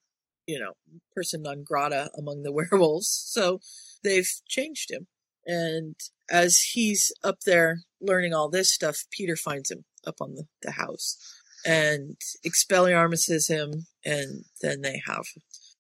you 0.46 0.60
know 0.60 0.74
person 1.16 1.42
non 1.42 1.64
grata 1.64 2.10
among 2.18 2.44
the 2.44 2.52
werewolves. 2.72 3.10
So 3.10 3.60
they've 4.04 4.30
changed 4.48 4.92
him 4.92 5.08
and 5.48 5.96
as 6.30 6.60
he's 6.74 7.12
up 7.24 7.40
there 7.46 7.80
learning 8.02 8.34
all 8.34 8.50
this 8.50 8.74
stuff, 8.74 9.06
Peter 9.12 9.36
finds 9.36 9.72
him 9.72 9.86
up 10.06 10.16
on 10.22 10.36
the, 10.36 10.44
the 10.62 10.72
house. 10.72 11.18
And 11.66 12.18
Expelliarmuses 12.46 13.50
him, 13.50 13.88
and 14.06 14.44
then 14.62 14.82
they 14.82 15.02
have 15.08 15.26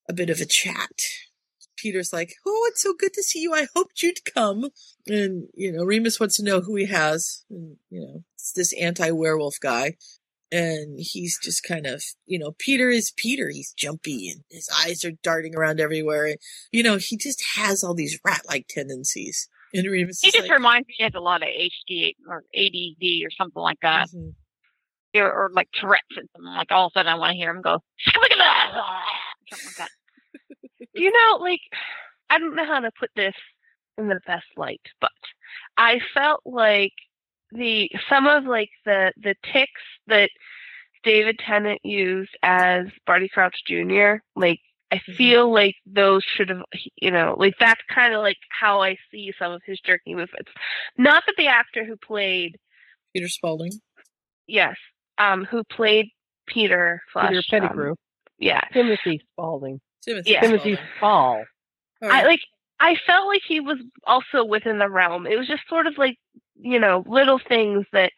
a 0.09 0.13
bit 0.13 0.29
of 0.29 0.39
a 0.39 0.45
chat. 0.45 0.91
Peter's 1.77 2.11
like, 2.11 2.33
Oh, 2.45 2.65
it's 2.69 2.81
so 2.81 2.93
good 2.97 3.13
to 3.13 3.23
see 3.23 3.39
you. 3.39 3.53
I 3.53 3.67
hoped 3.75 4.01
you'd 4.01 4.25
come. 4.33 4.69
And, 5.05 5.47
you 5.53 5.71
know, 5.71 5.83
Remus 5.83 6.19
wants 6.19 6.37
to 6.37 6.43
know 6.43 6.61
who 6.61 6.75
he 6.75 6.87
has. 6.87 7.45
And, 7.49 7.77
you 7.89 8.01
know, 8.01 8.23
it's 8.35 8.51
this 8.53 8.73
anti 8.73 9.11
werewolf 9.11 9.59
guy. 9.61 9.97
And 10.51 10.97
he's 10.97 11.37
just 11.43 11.63
kind 11.63 11.85
of, 11.85 12.01
you 12.25 12.39
know, 12.39 12.55
Peter 12.57 12.89
is 12.89 13.13
Peter. 13.15 13.49
He's 13.49 13.73
jumpy 13.73 14.29
and 14.29 14.43
his 14.49 14.69
eyes 14.85 15.03
are 15.03 15.11
darting 15.21 15.55
around 15.55 15.79
everywhere. 15.79 16.25
And, 16.25 16.37
you 16.71 16.83
know, 16.83 16.97
he 16.97 17.17
just 17.17 17.43
has 17.55 17.83
all 17.83 17.93
these 17.93 18.19
rat 18.25 18.41
like 18.47 18.65
tendencies. 18.69 19.49
And 19.73 19.85
is 20.09 20.21
just 20.21 20.39
like, 20.39 20.51
reminds 20.51 20.87
me 20.87 20.95
he 20.97 21.03
has 21.03 21.13
a 21.15 21.19
lot 21.19 21.41
of 21.41 21.49
HD 21.49 22.15
or 22.27 22.43
ADD 22.55 23.25
or 23.25 23.31
something 23.37 23.61
like 23.61 23.79
that. 23.81 24.09
Mhm. 24.09 24.33
Or, 25.15 25.31
or 25.31 25.49
like 25.53 25.69
Tourette's 25.73 26.05
or 26.11 26.23
something. 26.35 26.43
Like 26.43 26.71
all 26.71 26.87
of 26.87 26.91
a 26.95 26.99
sudden 26.99 27.11
I 27.11 27.15
want 27.15 27.31
to 27.31 27.37
hear 27.37 27.49
him 27.49 27.61
go, 27.61 27.81
something 27.99 28.21
like 28.21 28.37
that. 28.37 29.89
you 30.93 31.11
know, 31.11 31.37
like 31.37 31.61
I 32.29 32.39
don't 32.39 32.55
know 32.55 32.65
how 32.65 32.79
to 32.79 32.91
put 32.99 33.09
this 33.15 33.35
in 33.97 34.07
the 34.07 34.19
best 34.27 34.45
light, 34.57 34.81
but 35.01 35.11
I 35.77 35.99
felt 36.13 36.41
like 36.45 36.93
the 37.51 37.89
some 38.09 38.27
of 38.27 38.45
like 38.45 38.69
the 38.85 39.13
the 39.17 39.35
ticks 39.51 39.81
that 40.07 40.29
David 41.03 41.39
Tennant 41.39 41.79
used 41.83 42.35
as 42.43 42.87
Barty 43.05 43.29
Crouch 43.29 43.55
Jr. 43.65 44.15
Like 44.35 44.59
I 44.91 44.99
feel 44.99 45.51
like 45.51 45.75
those 45.85 46.23
should 46.23 46.49
have, 46.49 46.61
you 46.95 47.11
know, 47.11 47.35
like 47.37 47.55
that's 47.59 47.81
kind 47.93 48.13
of 48.13 48.21
like 48.21 48.37
how 48.49 48.81
I 48.81 48.97
see 49.11 49.33
some 49.37 49.51
of 49.51 49.61
his 49.65 49.79
jerky 49.81 50.15
movements. 50.15 50.51
Not 50.97 51.23
that 51.25 51.35
the 51.37 51.47
actor 51.47 51.83
who 51.83 51.97
played, 51.97 52.57
Peter 53.13 53.27
Spaulding. 53.27 53.71
yes, 54.47 54.75
um, 55.17 55.43
who 55.45 55.63
played 55.65 56.07
Peter 56.47 57.01
slash 57.11 57.29
Peter 57.29 57.43
Pettigrew. 57.49 57.91
um, 57.91 57.95
yeah, 58.39 58.61
Timothy 58.71 59.21
Spalding. 59.33 59.81
Timothy. 60.03 60.31
Yeah. 60.31 60.41
Timothy 60.41 60.79
Spall. 60.97 61.43
I 62.01 62.23
like 62.23 62.41
I 62.79 62.95
felt 63.05 63.27
like 63.27 63.41
he 63.45 63.59
was 63.59 63.79
also 64.05 64.45
within 64.45 64.79
the 64.79 64.89
realm. 64.89 65.27
It 65.27 65.37
was 65.37 65.47
just 65.47 65.67
sort 65.67 65.87
of 65.87 65.97
like, 65.97 66.17
you 66.55 66.79
know, 66.79 67.03
little 67.07 67.39
things 67.39 67.85
that 67.91 68.11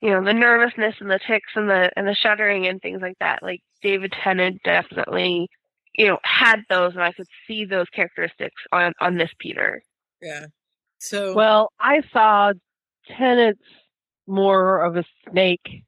you 0.00 0.10
know, 0.10 0.24
the 0.24 0.32
nervousness 0.32 0.94
and 1.00 1.10
the 1.10 1.20
ticks 1.26 1.52
and 1.54 1.68
the 1.68 1.90
and 1.96 2.06
the 2.08 2.14
shuddering 2.14 2.66
and 2.66 2.80
things 2.80 3.02
like 3.02 3.18
that. 3.20 3.42
Like 3.42 3.60
David 3.82 4.12
Tennant 4.12 4.60
definitely, 4.64 5.48
you 5.94 6.06
know, 6.06 6.18
had 6.22 6.60
those 6.68 6.92
and 6.94 7.02
I 7.02 7.12
could 7.12 7.26
see 7.46 7.64
those 7.64 7.86
characteristics 7.94 8.62
on 8.72 8.92
on 9.00 9.16
this 9.16 9.30
Peter. 9.38 9.82
Yeah. 10.22 10.46
So 10.98 11.34
Well, 11.34 11.72
I 11.80 12.02
saw 12.12 12.52
Tennant's 13.08 13.62
more 14.26 14.84
of 14.84 14.96
a 14.96 15.04
snake, 15.30 15.82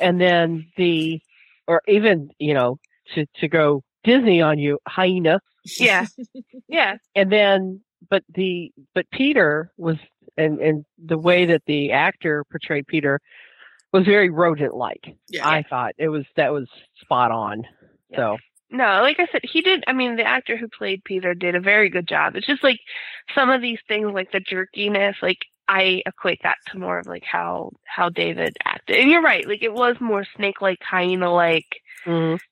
and 0.00 0.20
then 0.20 0.66
the, 0.76 1.20
or 1.66 1.82
even 1.88 2.30
you 2.38 2.54
know, 2.54 2.78
to 3.14 3.26
to 3.40 3.48
go 3.48 3.82
Disney 4.04 4.40
on 4.40 4.58
you, 4.58 4.78
hyena, 4.86 5.40
Yeah. 5.78 6.06
yeah. 6.68 6.96
and 7.14 7.32
then 7.32 7.80
but 8.10 8.22
the 8.34 8.70
but 8.94 9.06
Peter 9.10 9.72
was 9.76 9.96
and 10.36 10.60
and 10.60 10.84
the 11.04 11.18
way 11.18 11.46
that 11.46 11.62
the 11.66 11.92
actor 11.92 12.44
portrayed 12.50 12.86
Peter 12.86 13.20
was 13.92 14.04
very 14.04 14.30
rodent 14.30 14.74
like. 14.74 15.16
Yeah. 15.28 15.48
I 15.48 15.64
thought 15.68 15.94
it 15.98 16.08
was 16.08 16.24
that 16.36 16.52
was 16.52 16.68
spot 17.00 17.32
on. 17.32 17.64
So 18.14 18.36
No, 18.70 19.00
like 19.00 19.18
I 19.18 19.26
said, 19.32 19.40
he 19.44 19.62
did. 19.62 19.82
I 19.86 19.92
mean, 19.92 20.16
the 20.16 20.24
actor 20.24 20.56
who 20.56 20.68
played 20.68 21.02
Peter 21.04 21.34
did 21.34 21.54
a 21.54 21.60
very 21.60 21.88
good 21.88 22.06
job. 22.06 22.36
It's 22.36 22.46
just 22.46 22.62
like 22.62 22.78
some 23.34 23.50
of 23.50 23.62
these 23.62 23.78
things, 23.88 24.12
like 24.12 24.30
the 24.30 24.40
jerkiness. 24.40 25.16
Like 25.22 25.38
I 25.68 26.02
equate 26.04 26.40
that 26.42 26.58
to 26.68 26.78
more 26.78 26.98
of 26.98 27.06
like 27.06 27.24
how 27.24 27.72
how 27.84 28.10
David 28.10 28.56
acted. 28.64 28.96
And 28.96 29.10
you're 29.10 29.22
right, 29.22 29.46
like 29.48 29.62
it 29.62 29.72
was 29.72 29.96
more 30.00 30.26
snake 30.36 30.60
like 30.60 30.78
hyena 30.82 31.32
like 31.32 31.66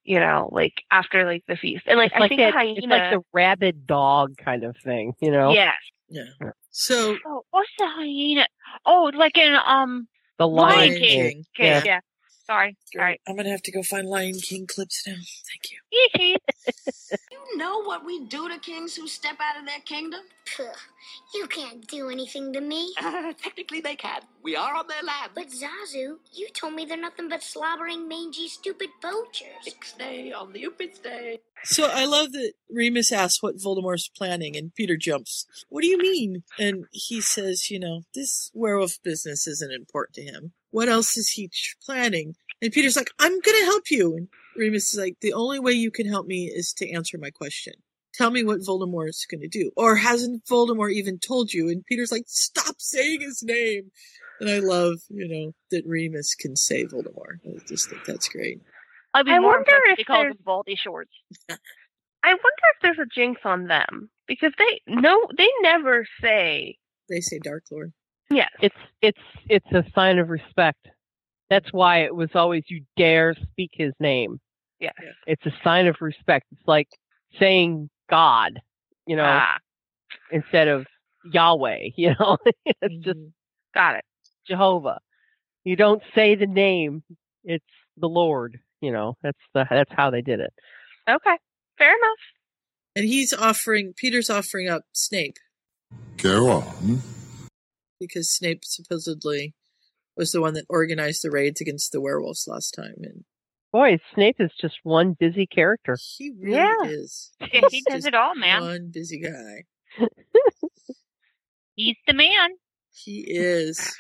you 0.05 0.21
know, 0.21 0.49
like 0.53 0.75
after 0.91 1.25
like 1.25 1.45
the 1.49 1.57
feast. 1.57 1.85
And 1.87 1.99
like 1.99 2.13
Mm-hmm. 2.13 2.17
It's 2.17 2.17
I 2.17 2.21
like 2.21 2.29
think 2.31 2.41
that, 2.41 2.55
hyena 2.55 2.77
it's 2.79 2.87
like 2.87 3.11
the 3.11 3.23
rabid 3.33 3.87
dog 3.87 4.37
kind 4.37 4.65
of 4.65 4.77
thing, 4.85 5.15
you 5.21 5.31
know? 5.31 5.53
Yes. 5.53 5.75
Yeah. 6.09 6.25
So 6.71 7.17
Oh, 7.27 7.43
what's 7.51 7.71
the 7.79 7.87
hyena? 7.89 8.47
Oh, 8.85 9.11
like 9.15 9.37
in 9.39 9.55
um 9.55 10.09
The 10.39 10.47
Lion 10.49 10.79
Lion 10.79 10.93
King. 10.95 11.01
King. 11.31 11.45
Okay, 11.59 11.69
Yeah. 11.69 11.83
yeah. 11.85 12.01
Sorry. 12.47 12.77
All 12.97 13.03
right. 13.03 13.21
I'm 13.27 13.37
gonna 13.37 13.51
have 13.51 13.63
to 13.63 13.73
go 13.73 13.83
find 13.83 14.09
Lion 14.09 14.39
King 14.41 14.67
clips 14.67 15.05
now. 15.07 15.15
Thank 15.15 15.71
you. 15.71 16.37
You 17.31 17.59
know 17.59 17.83
what 17.83 18.05
we 18.05 18.25
do 18.27 18.49
to 18.49 18.59
kings 18.59 18.97
who 18.97 19.07
step 19.07 19.37
out 19.41 19.59
of 19.59 19.67
their 19.67 19.81
kingdom? 19.81 20.21
You 21.35 21.47
can't 21.47 21.87
do 21.87 22.09
anything 22.09 22.53
to 22.53 22.61
me. 22.61 22.93
Uh, 23.01 23.33
technically, 23.43 23.81
they 23.81 23.95
can. 23.95 24.21
We 24.43 24.57
are 24.57 24.75
on 24.75 24.87
their 24.87 25.03
land. 25.03 25.33
But 25.35 25.49
Zazu, 25.49 26.17
you 26.33 26.49
told 26.53 26.75
me 26.75 26.85
they're 26.85 26.97
nothing 26.97 27.29
but 27.29 27.43
slobbering, 27.43 28.09
mangy, 28.09 28.49
stupid 28.49 28.91
poachers. 29.01 29.75
Stay 29.83 30.33
on 30.33 30.53
the 30.53 30.65
Upid 30.65 31.39
So 31.65 31.89
I 31.93 32.05
love 32.05 32.33
that 32.33 32.53
Remus 32.71 33.13
asks 33.13 33.43
what 33.43 33.57
Voldemort's 33.57 34.09
planning, 34.09 34.57
and 34.57 34.75
Peter 34.75 34.97
jumps. 34.97 35.47
What 35.69 35.83
do 35.83 35.89
you 35.89 35.99
mean? 35.99 36.43
And 36.59 36.87
he 36.93 37.21
says, 37.21 37.71
you 37.71 37.79
know, 37.79 38.03
this 38.15 38.51
werewolf 38.55 39.03
business 39.03 39.47
isn't 39.47 39.73
important 39.73 40.15
to 40.17 40.23
him. 40.23 40.53
What 40.77 40.91
else 40.91 41.17
is 41.17 41.31
he 41.31 41.49
planning? 41.87 42.35
And 42.61 42.71
Peter's 42.71 42.97
like, 42.97 43.09
I'm 43.19 43.41
gonna 43.41 43.65
help 43.65 43.91
you. 43.91 44.15
And 44.15 44.29
Remus 44.59 44.93
is 44.93 45.01
like, 45.01 45.17
the 45.23 45.33
only 45.33 45.59
way 45.59 45.73
you 45.73 45.91
can 45.91 46.07
help 46.07 46.27
me 46.27 46.53
is 46.55 46.75
to 46.75 46.91
answer 46.91 47.17
my 47.17 47.31
question. 47.31 47.73
Tell 48.13 48.31
me 48.31 48.45
what 48.45 48.61
Voldemort's 48.61 49.25
gonna 49.25 49.49
do. 49.49 49.71
Or 49.75 49.97
hasn't 49.97 50.45
Voldemort 50.45 50.93
even 50.93 51.19
told 51.19 51.51
you? 51.51 51.71
And 51.71 51.83
Peter's 51.87 52.13
like, 52.13 52.25
stop 52.27 52.75
saying 52.79 53.23
his 53.23 53.43
name. 53.43 53.91
And 54.39 54.51
I 54.51 54.59
love, 54.59 54.97
you 55.09 55.27
know, 55.27 55.53
that 55.71 55.87
Remus 55.87 56.35
can 56.35 56.57
say 56.57 56.85
Voldemort. 56.85 57.39
I 57.47 57.59
just 57.67 57.89
think 57.89 58.05
that's 58.05 58.29
great. 58.29 58.61
I'd 59.15 59.25
be 59.25 59.33
I 59.33 59.39
more 59.39 59.53
wonder 59.53 59.71
if 59.87 59.93
if 59.93 59.99
he 60.01 60.05
calls 60.05 60.25
there's- 60.25 60.37
Baldy 60.45 60.77
Shorts. 60.77 61.13
I 61.49 61.55
wonder 62.35 62.67
if 62.75 62.83
there's 62.83 62.99
a 62.99 63.09
jinx 63.15 63.41
on 63.47 63.67
them. 63.69 64.11
Because 64.29 64.53
they 64.59 64.83
no 64.87 65.27
they 65.39 65.49
never 65.63 66.07
say 66.21 66.77
They 67.09 67.21
say 67.23 67.39
Dark 67.39 67.65
Lord. 67.71 67.95
Yes. 68.31 68.51
It's 68.61 68.75
it's 69.03 69.21
it's 69.49 69.73
a 69.73 69.85
sign 69.95 70.19
of 70.19 70.29
respect. 70.31 70.89
That's 71.51 71.73
why 71.73 71.99
it 72.05 72.15
was 72.15 72.31
always 72.35 72.65
you 72.69 72.83
dare 72.97 73.35
speak 73.53 73.71
his 73.75 73.93
name. 74.01 74.41
Yes. 74.81 74.95
It's 75.27 75.45
a 75.47 75.53
sign 75.63 75.87
of 75.87 75.97
respect. 76.01 76.47
It's 76.53 76.67
like 76.67 76.89
saying 77.39 77.89
God, 78.11 78.61
you 79.07 79.17
know, 79.17 79.25
Ah. 79.25 79.57
instead 80.31 80.69
of 80.69 80.87
Yahweh, 81.33 81.91
you 81.97 82.15
know. 82.19 82.37
it's 82.65 83.05
just 83.05 83.19
got 83.75 83.97
it. 83.97 84.05
Jehovah. 84.47 84.99
You 85.65 85.77
don't 85.77 86.03
say 86.15 86.35
the 86.37 86.47
name, 86.47 87.03
it's 87.45 87.65
the 87.97 88.09
Lord, 88.09 88.61
you 88.81 88.93
know. 88.93 89.17
That's 89.23 89.39
the 89.55 89.67
that's 89.71 89.91
how 89.97 90.11
they 90.11 90.23
did 90.23 90.41
it. 90.41 90.53
Okay. 91.09 91.37
Fair 91.79 91.91
enough. 91.91 92.19
And 92.95 93.05
he's 93.05 93.33
offering, 93.33 93.93
Peter's 93.97 94.31
offering 94.31 94.69
up 94.69 94.83
Snape 94.93 95.37
Go 96.19 96.49
on. 96.51 97.01
Because 98.01 98.31
Snape 98.31 98.65
supposedly 98.65 99.55
was 100.17 100.33
the 100.33 100.41
one 100.41 100.55
that 100.55 100.65
organized 100.69 101.23
the 101.23 101.31
raids 101.31 101.61
against 101.61 101.93
the 101.93 102.01
werewolves 102.01 102.47
last 102.49 102.71
time. 102.73 102.95
And 103.03 103.25
Boy, 103.73 103.99
Snape 104.15 104.37
is 104.39 104.53
just 104.61 104.77
one 104.83 105.13
busy 105.19 105.47
character. 105.47 105.97
he 106.17 106.31
really 106.41 106.57
Yeah. 106.57 106.75
is. 106.85 107.33
Yeah, 107.53 107.63
he 107.71 107.83
does 107.87 108.07
it 108.07 108.15
all, 108.15 108.35
man. 108.35 108.63
One 108.63 108.91
busy 108.93 109.21
guy. 109.21 109.65
He's 111.75 111.97
the 112.07 112.15
man. 112.15 112.51
He 112.95 113.21
is. 113.29 113.95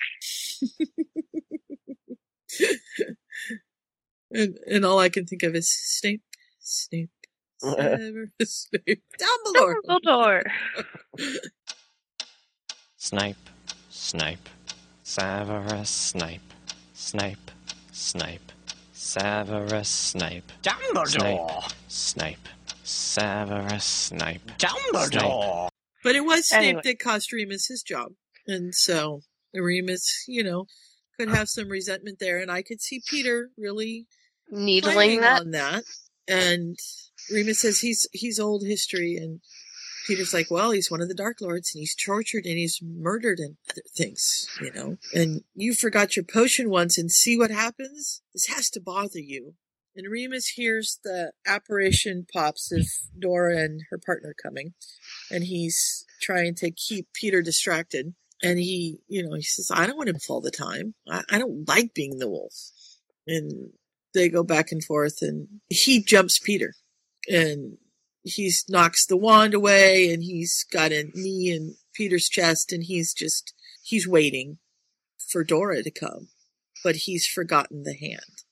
and 4.30 4.56
and 4.66 4.84
all 4.84 4.98
I 4.98 5.08
can 5.10 5.26
think 5.26 5.42
of 5.42 5.54
is 5.54 5.68
Snape, 5.70 6.22
Snape, 6.58 7.10
Severus 7.58 8.30
Snape, 8.70 9.02
Dumbledore. 9.20 9.74
Dumbledore. 9.86 10.42
Snipe, 12.96 13.36
Snipe, 13.98 14.48
Severus 15.02 15.88
snipe, 15.90 16.52
snipe, 16.92 17.50
snipe, 17.92 18.52
Severus 18.92 19.88
snipe, 19.88 20.52
Dumbledore. 20.62 21.62
snipe, 21.62 21.72
Snape, 21.88 22.48
Severus 22.84 23.84
Snape, 23.84 24.50
Dumbledore. 24.58 25.68
But 26.04 26.14
it 26.14 26.24
was 26.26 26.48
Snape 26.48 26.62
Anyway. 26.62 26.80
that 26.84 26.98
cost 27.00 27.32
Remus 27.32 27.68
his 27.68 27.82
job. 27.82 28.12
And 28.46 28.74
so 28.74 29.22
Remus, 29.54 30.24
you 30.28 30.44
know, 30.44 30.66
could 31.18 31.30
have 31.30 31.48
some 31.48 31.68
resentment 31.70 32.18
there. 32.20 32.38
And 32.38 32.50
I 32.50 32.62
could 32.62 32.80
see 32.82 33.00
Peter 33.08 33.48
really 33.56 34.06
Needling 34.50 35.22
that. 35.22 35.40
on 35.40 35.50
that. 35.52 35.84
And 36.28 36.76
Remus 37.32 37.60
says 37.60 37.80
he's 37.80 38.06
he's 38.12 38.38
old 38.38 38.62
history 38.64 39.16
and 39.16 39.40
Peter's 40.06 40.32
like, 40.32 40.50
well, 40.50 40.70
he's 40.70 40.90
one 40.90 41.00
of 41.00 41.08
the 41.08 41.14
Dark 41.14 41.40
Lords 41.40 41.74
and 41.74 41.80
he's 41.80 41.94
tortured 41.94 42.44
and 42.44 42.56
he's 42.56 42.80
murdered 42.82 43.38
and 43.38 43.56
other 43.70 43.82
things, 43.96 44.46
you 44.60 44.72
know. 44.72 44.96
And 45.12 45.42
you 45.54 45.74
forgot 45.74 46.16
your 46.16 46.24
potion 46.24 46.70
once 46.70 46.96
and 46.96 47.10
see 47.10 47.36
what 47.36 47.50
happens? 47.50 48.22
This 48.32 48.46
has 48.46 48.70
to 48.70 48.80
bother 48.80 49.18
you. 49.18 49.54
And 49.96 50.10
Remus 50.10 50.48
hears 50.48 51.00
the 51.02 51.32
apparition 51.46 52.26
pops 52.30 52.70
of 52.70 52.86
Dora 53.18 53.58
and 53.58 53.80
her 53.90 53.98
partner 53.98 54.34
coming, 54.40 54.74
and 55.30 55.42
he's 55.44 56.04
trying 56.20 56.54
to 56.56 56.70
keep 56.70 57.08
Peter 57.14 57.40
distracted. 57.40 58.14
And 58.42 58.58
he, 58.58 58.98
you 59.08 59.26
know, 59.26 59.34
he 59.34 59.42
says, 59.42 59.70
I 59.72 59.86
don't 59.86 59.96
want 59.96 60.10
to 60.10 60.32
all 60.32 60.42
the 60.42 60.50
time. 60.50 60.94
I, 61.08 61.22
I 61.30 61.38
don't 61.38 61.66
like 61.66 61.94
being 61.94 62.18
the 62.18 62.28
wolf. 62.28 62.52
And 63.26 63.70
they 64.12 64.28
go 64.28 64.44
back 64.44 64.70
and 64.70 64.84
forth, 64.84 65.22
and 65.22 65.48
he 65.68 66.02
jumps 66.02 66.38
Peter, 66.38 66.74
and 67.28 67.78
he 68.28 68.52
knocks 68.68 69.06
the 69.06 69.16
wand 69.16 69.54
away, 69.54 70.12
and 70.12 70.22
he's 70.22 70.64
got 70.72 70.92
a 70.92 71.04
knee 71.14 71.52
in 71.54 71.76
Peter's 71.94 72.28
chest, 72.28 72.72
and 72.72 72.82
he's 72.84 73.14
just, 73.14 73.54
he's 73.82 74.06
waiting 74.08 74.58
for 75.30 75.44
Dora 75.44 75.82
to 75.82 75.90
come, 75.90 76.28
but 76.82 76.96
he's 76.96 77.26
forgotten 77.26 77.82
the 77.84 77.94
hand, 77.94 78.42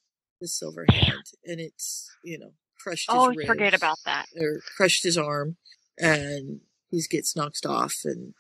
the 0.41 0.49
silver 0.49 0.87
hand, 0.91 1.25
and 1.45 1.61
it's, 1.61 2.09
you 2.25 2.39
know, 2.39 2.53
crushed 2.81 3.11
his 3.11 3.17
Always 3.19 3.37
ribs 3.39 3.49
forget 3.49 3.75
about 3.75 3.99
that. 4.05 4.27
or 4.39 4.61
crushed 4.77 5.03
his 5.05 5.17
arm 5.19 5.57
and 5.99 6.61
he 6.91 7.01
gets 7.11 7.35
knocked 7.35 7.65
off 7.65 7.95
and 8.05 8.35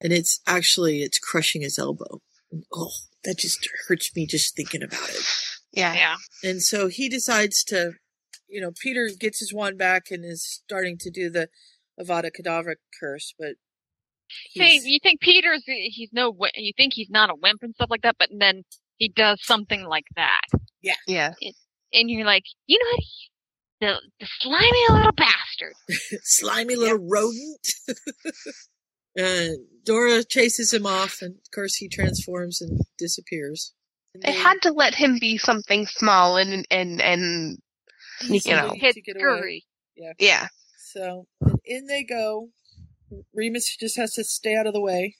and 0.00 0.12
it's 0.12 0.40
actually 0.46 1.02
it's 1.02 1.18
crushing 1.18 1.62
his 1.62 1.76
elbow 1.78 2.20
and, 2.52 2.62
oh 2.72 2.90
that 3.24 3.36
just 3.38 3.68
hurts 3.88 4.14
me 4.14 4.26
just 4.26 4.54
thinking 4.54 4.82
about 4.82 5.08
it 5.10 5.24
Yeah. 5.72 5.92
Yeah. 5.94 6.16
and 6.48 6.62
so 6.62 6.86
he 6.88 7.08
decides 7.08 7.64
to 7.64 7.94
you 8.48 8.60
know 8.60 8.70
peter 8.82 9.08
gets 9.18 9.40
his 9.40 9.52
wand 9.52 9.78
back 9.78 10.04
and 10.10 10.24
is 10.24 10.44
starting 10.64 10.96
to 10.98 11.10
do 11.10 11.30
the 11.30 11.48
avada 12.00 12.30
kedavra 12.30 12.74
curse 13.00 13.34
but 13.38 13.54
See, 14.56 14.80
you 14.84 14.98
think 15.02 15.20
Peter's 15.20 15.62
he's 15.66 16.08
no 16.12 16.34
you 16.56 16.72
think 16.76 16.94
he's 16.94 17.10
not 17.10 17.28
a 17.30 17.34
wimp 17.40 17.62
and 17.62 17.74
stuff 17.74 17.90
like 17.90 18.00
that, 18.02 18.16
but 18.18 18.30
then 18.36 18.62
he 18.96 19.08
does 19.08 19.38
something 19.44 19.84
like 19.84 20.06
that, 20.16 20.40
yeah 20.82 20.94
Yeah. 21.06 21.34
and 21.92 22.10
you're 22.10 22.24
like, 22.24 22.44
you 22.66 22.78
know 22.78 22.90
what? 22.90 23.04
The 23.80 24.00
the 24.20 24.26
slimy 24.40 24.78
little 24.88 25.12
bastard. 25.12 25.74
slimy 26.24 26.74
little 26.74 26.98
rodent 27.06 27.68
and 29.16 29.58
dora 29.84 30.24
chases 30.24 30.72
him 30.72 30.86
off 30.86 31.18
and 31.22 31.34
of 31.36 31.50
course 31.54 31.76
he 31.76 31.88
transforms 31.88 32.60
and 32.60 32.80
disappears 32.98 33.72
They 34.22 34.32
had 34.32 34.56
to 34.62 34.72
let 34.72 34.94
him 34.94 35.18
be 35.20 35.38
something 35.38 35.86
small 35.86 36.36
and 36.38 36.66
and 36.70 37.00
and 37.00 37.58
you 38.28 38.40
know. 38.52 38.70
to 38.70 39.00
get 39.00 39.16
away. 39.16 39.22
Scurry. 39.22 39.64
Yeah. 39.96 40.12
Yeah. 40.18 40.46
So 40.78 41.26
in 41.64 41.86
they 41.86 42.04
go. 42.04 42.48
Remus 43.32 43.76
just 43.76 43.96
has 43.96 44.14
to 44.14 44.24
stay 44.24 44.56
out 44.56 44.66
of 44.66 44.72
the 44.72 44.80
way, 44.80 45.16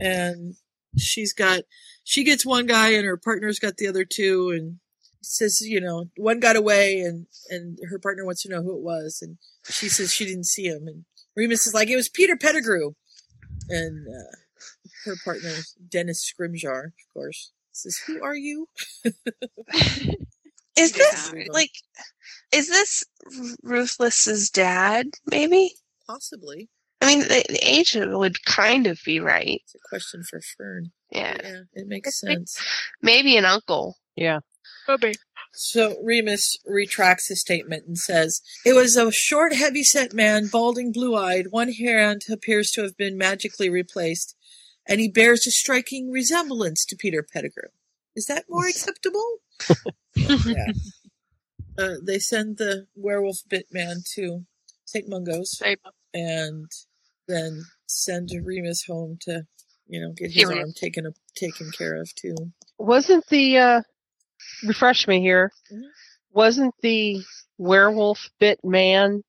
and 0.00 0.54
she's 0.96 1.32
got 1.32 1.62
she 2.02 2.24
gets 2.24 2.46
one 2.46 2.66
guy, 2.66 2.90
and 2.90 3.04
her 3.04 3.16
partner's 3.16 3.58
got 3.58 3.76
the 3.76 3.86
other 3.86 4.04
two, 4.04 4.50
and 4.50 4.78
says 5.22 5.60
you 5.60 5.80
know 5.80 6.06
one 6.16 6.40
got 6.40 6.56
away, 6.56 7.00
and 7.00 7.26
and 7.50 7.78
her 7.90 7.98
partner 7.98 8.24
wants 8.24 8.42
to 8.42 8.48
know 8.48 8.62
who 8.62 8.76
it 8.76 8.82
was, 8.82 9.18
and 9.20 9.38
she 9.68 9.88
says 9.88 10.12
she 10.12 10.24
didn't 10.24 10.46
see 10.46 10.64
him, 10.64 10.86
and 10.86 11.04
Remus 11.36 11.66
is 11.66 11.74
like 11.74 11.88
it 11.88 11.96
was 11.96 12.08
Peter 12.08 12.36
Pettigrew, 12.36 12.92
and 13.68 14.06
uh, 14.08 14.36
her 15.04 15.16
partner 15.24 15.52
Dennis 15.88 16.32
Scrimgeour, 16.32 16.86
of 16.86 17.12
course, 17.12 17.52
says 17.72 17.98
who 18.06 18.22
are 18.22 18.36
you? 18.36 18.68
Is 20.76 20.92
this 20.92 21.32
like 21.50 21.70
is 22.52 22.68
this 22.68 23.04
Rufus's 23.62 24.50
dad, 24.50 25.06
maybe? 25.26 25.72
Possibly. 26.06 26.68
I 27.00 27.06
mean 27.06 27.20
the, 27.20 27.44
the 27.48 27.60
age 27.62 27.96
would 27.96 28.44
kind 28.44 28.86
of 28.86 29.00
be 29.04 29.20
right. 29.20 29.60
It's 29.64 29.74
a 29.74 29.88
question 29.88 30.22
for 30.28 30.40
Fern. 30.56 30.92
Yeah. 31.10 31.36
Yeah, 31.42 31.60
it 31.74 31.86
makes 31.86 32.20
sense. 32.20 32.60
Maybe 33.02 33.36
an 33.36 33.44
uncle. 33.44 33.96
Yeah. 34.16 34.40
Okay 34.88 35.12
so 35.54 35.96
Remus 36.02 36.58
retracts 36.66 37.28
his 37.28 37.40
statement 37.40 37.86
and 37.86 37.98
says, 37.98 38.42
It 38.66 38.74
was 38.74 38.96
a 38.96 39.10
short, 39.10 39.54
heavy 39.54 39.84
set 39.84 40.12
man, 40.12 40.48
balding, 40.48 40.92
blue 40.92 41.16
eyed. 41.16 41.48
One 41.50 41.72
hand 41.72 42.22
appears 42.30 42.70
to 42.72 42.82
have 42.82 42.96
been 42.96 43.16
magically 43.16 43.70
replaced. 43.70 44.36
and 44.86 45.00
he 45.00 45.08
bears 45.08 45.46
a 45.46 45.50
striking 45.50 46.10
resemblance 46.10 46.84
to 46.84 46.96
Peter 46.96 47.22
Pettigrew. 47.22 47.70
Is 48.16 48.26
that 48.26 48.44
more 48.48 48.66
acceptable? 48.66 49.38
yeah. 50.16 50.72
Uh, 51.76 51.94
they 52.06 52.20
send 52.20 52.56
the 52.56 52.86
werewolf 52.94 53.38
bit 53.48 53.66
man 53.72 53.96
to 54.14 54.44
St. 54.84 55.08
Mungo's 55.08 55.60
and 56.12 56.70
then 57.26 57.64
send 57.88 58.30
Remus 58.44 58.84
home 58.84 59.18
to, 59.22 59.42
you 59.88 60.00
know, 60.00 60.12
get 60.12 60.30
his 60.30 60.44
Serious. 60.46 60.60
arm 60.62 60.72
taken 60.72 61.04
up, 61.04 61.14
taken 61.34 61.72
care 61.76 61.96
of 62.00 62.14
too. 62.14 62.36
Wasn't 62.78 63.26
the 63.26 63.58
uh 63.58 63.80
refresh 64.64 65.08
me 65.08 65.20
here? 65.20 65.50
Mhm. 65.72 65.82
Wasn't 66.30 66.74
the 66.80 67.20
werewolf 67.58 68.30
bit 68.38 68.60
man 68.64 69.24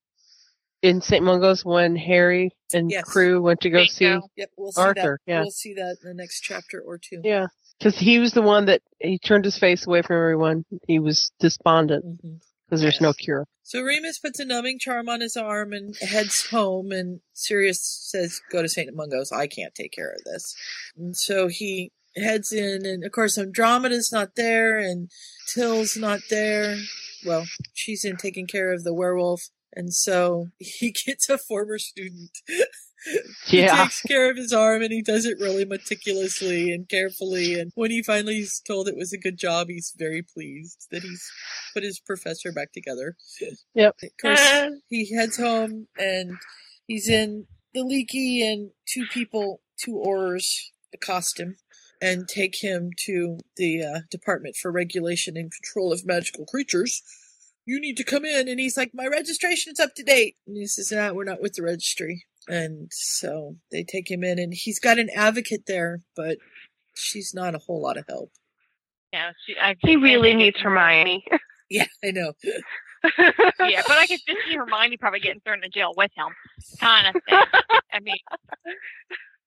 in 0.83 1.01
St. 1.01 1.23
Mungo's 1.25 1.65
when 1.65 1.95
Harry 1.95 2.51
and 2.73 2.91
Yes. 2.91 3.05
crew 3.05 3.41
went 3.41 3.61
to 3.61 3.71
go 3.71 3.85
see 3.85 4.19
Yep, 4.35 4.51
we'll 4.55 4.71
see 4.71 4.81
Arthur? 4.81 5.19
that. 5.25 5.31
Yeah, 5.31 5.41
We'll 5.41 5.49
see 5.51 5.73
that 5.73 5.97
in 6.03 6.09
the 6.09 6.13
next 6.13 6.41
chapter 6.41 6.79
or 6.79 6.99
two. 6.99 7.21
yeah, 7.23 7.47
because 7.79 7.97
he 7.97 8.19
was 8.19 8.33
the 8.33 8.41
one 8.41 8.65
that 8.65 8.81
he 8.99 9.19
turned 9.19 9.45
his 9.45 9.57
face 9.57 9.85
away 9.85 10.01
from 10.01 10.15
everyone. 10.17 10.65
He 10.87 10.99
was 10.99 11.31
despondent 11.39 12.05
Mm-hmm. 12.05 12.35
because 12.67 12.81
there's 12.81 13.01
no 13.01 13.13
cure. 13.13 13.45
So 13.63 13.81
Remus 13.81 14.19
puts 14.19 14.39
a 14.39 14.45
numbing 14.45 14.77
charm 14.79 15.09
on 15.09 15.21
his 15.21 15.35
arm 15.35 15.73
and 15.73 15.95
heads 15.97 16.45
home, 16.47 16.91
and 16.91 17.19
Sirius 17.33 17.81
says, 17.81 18.39
"Go 18.51 18.61
to 18.61 18.69
Saint 18.69 18.93
Mungo's. 18.95 19.31
I 19.31 19.47
can't 19.47 19.73
take 19.75 19.91
care 19.91 20.11
of 20.11 20.23
this." 20.23 20.55
And 20.97 21.15
so 21.17 21.47
he 21.47 21.91
heads 22.15 22.53
in, 22.53 22.85
and 22.85 23.03
of 23.03 23.11
course, 23.11 23.37
Andromeda's 23.37 24.11
not 24.11 24.35
there, 24.35 24.77
and 24.77 25.09
Till's 25.53 25.97
not 25.97 26.19
there. 26.29 26.77
Well, 27.25 27.45
she's 27.73 28.05
in 28.05 28.17
taking 28.17 28.45
care 28.47 28.71
of 28.71 28.83
the 28.83 28.93
werewolf, 28.93 29.49
and 29.73 29.93
so 29.93 30.47
he 30.59 30.91
gets 31.05 31.27
a 31.29 31.37
former 31.39 31.79
student. 31.79 32.29
He 33.45 33.61
takes 33.61 34.01
care 34.01 34.31
of 34.31 34.37
his 34.37 34.51
arm 34.51 34.81
and 34.81 34.91
he 34.91 35.03
does 35.03 35.25
it 35.25 35.37
really 35.39 35.65
meticulously 35.65 36.71
and 36.71 36.89
carefully. 36.89 37.59
And 37.59 37.71
when 37.75 37.91
he 37.91 38.01
finally 38.01 38.39
is 38.39 38.59
told 38.65 38.87
it 38.87 38.97
was 38.97 39.13
a 39.13 39.19
good 39.19 39.37
job, 39.37 39.67
he's 39.69 39.93
very 39.95 40.23
pleased 40.23 40.87
that 40.91 41.03
he's 41.03 41.31
put 41.73 41.83
his 41.83 41.99
professor 41.99 42.51
back 42.51 42.71
together. 42.71 43.15
Yep. 43.75 43.95
Of 44.01 44.09
course, 44.19 44.71
he 44.89 45.15
heads 45.15 45.37
home 45.37 45.87
and 45.97 46.37
he's 46.87 47.07
in 47.07 47.45
the 47.75 47.83
leaky, 47.83 48.41
and 48.41 48.71
two 48.87 49.05
people, 49.11 49.61
two 49.77 50.01
Aurors, 50.03 50.71
accost 50.93 51.39
him 51.39 51.57
and 52.01 52.27
take 52.27 52.63
him 52.63 52.91
to 53.05 53.37
the 53.57 53.83
uh, 53.83 53.99
Department 54.09 54.55
for 54.55 54.71
Regulation 54.71 55.37
and 55.37 55.51
Control 55.51 55.93
of 55.93 56.05
Magical 56.05 56.45
Creatures. 56.45 57.03
You 57.65 57.79
need 57.79 57.97
to 57.97 58.03
come 58.03 58.25
in. 58.25 58.47
And 58.47 58.59
he's 58.59 58.77
like, 58.77 58.91
My 58.93 59.07
registration's 59.07 59.79
up 59.79 59.93
to 59.95 60.03
date. 60.03 60.35
And 60.47 60.57
he 60.57 60.67
says, 60.67 60.91
No, 60.91 61.13
we're 61.13 61.23
not 61.23 61.41
with 61.41 61.53
the 61.53 61.63
registry. 61.63 62.25
And 62.47 62.89
so 62.91 63.55
they 63.71 63.83
take 63.83 64.09
him 64.09 64.23
in, 64.23 64.37
and 64.39 64.53
he's 64.53 64.79
got 64.79 64.99
an 64.99 65.09
advocate 65.15 65.63
there, 65.67 66.01
but 66.15 66.37
she's 66.95 67.33
not 67.33 67.55
a 67.55 67.59
whole 67.59 67.81
lot 67.81 67.97
of 67.97 68.05
help. 68.07 68.31
Yeah, 69.11 69.31
she, 69.45 69.55
I, 69.61 69.75
He 69.79 69.95
really 69.95 70.33
needs 70.33 70.59
Hermione. 70.59 71.23
Yeah, 71.67 71.87
I 72.03 72.11
know. 72.11 72.33
yeah, 73.17 73.81
but 73.87 73.97
I 73.97 74.05
could 74.05 74.19
just 74.27 74.39
see 74.47 74.53
Hermione 74.55 74.97
probably 74.97 75.19
getting 75.19 75.39
thrown 75.41 75.63
in 75.63 75.71
jail 75.71 75.93
with 75.97 76.11
him, 76.15 76.27
kind 76.79 77.07
of 77.07 77.13
thing. 77.27 77.43
I 77.91 77.99
mean, 78.01 78.15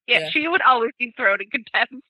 Yeah, 0.08 0.18
Yeah. 0.18 0.30
she 0.30 0.48
would 0.48 0.60
always 0.62 0.90
be 0.98 1.12
thrown 1.16 1.38
in 1.40 1.48
contempt. 1.48 2.04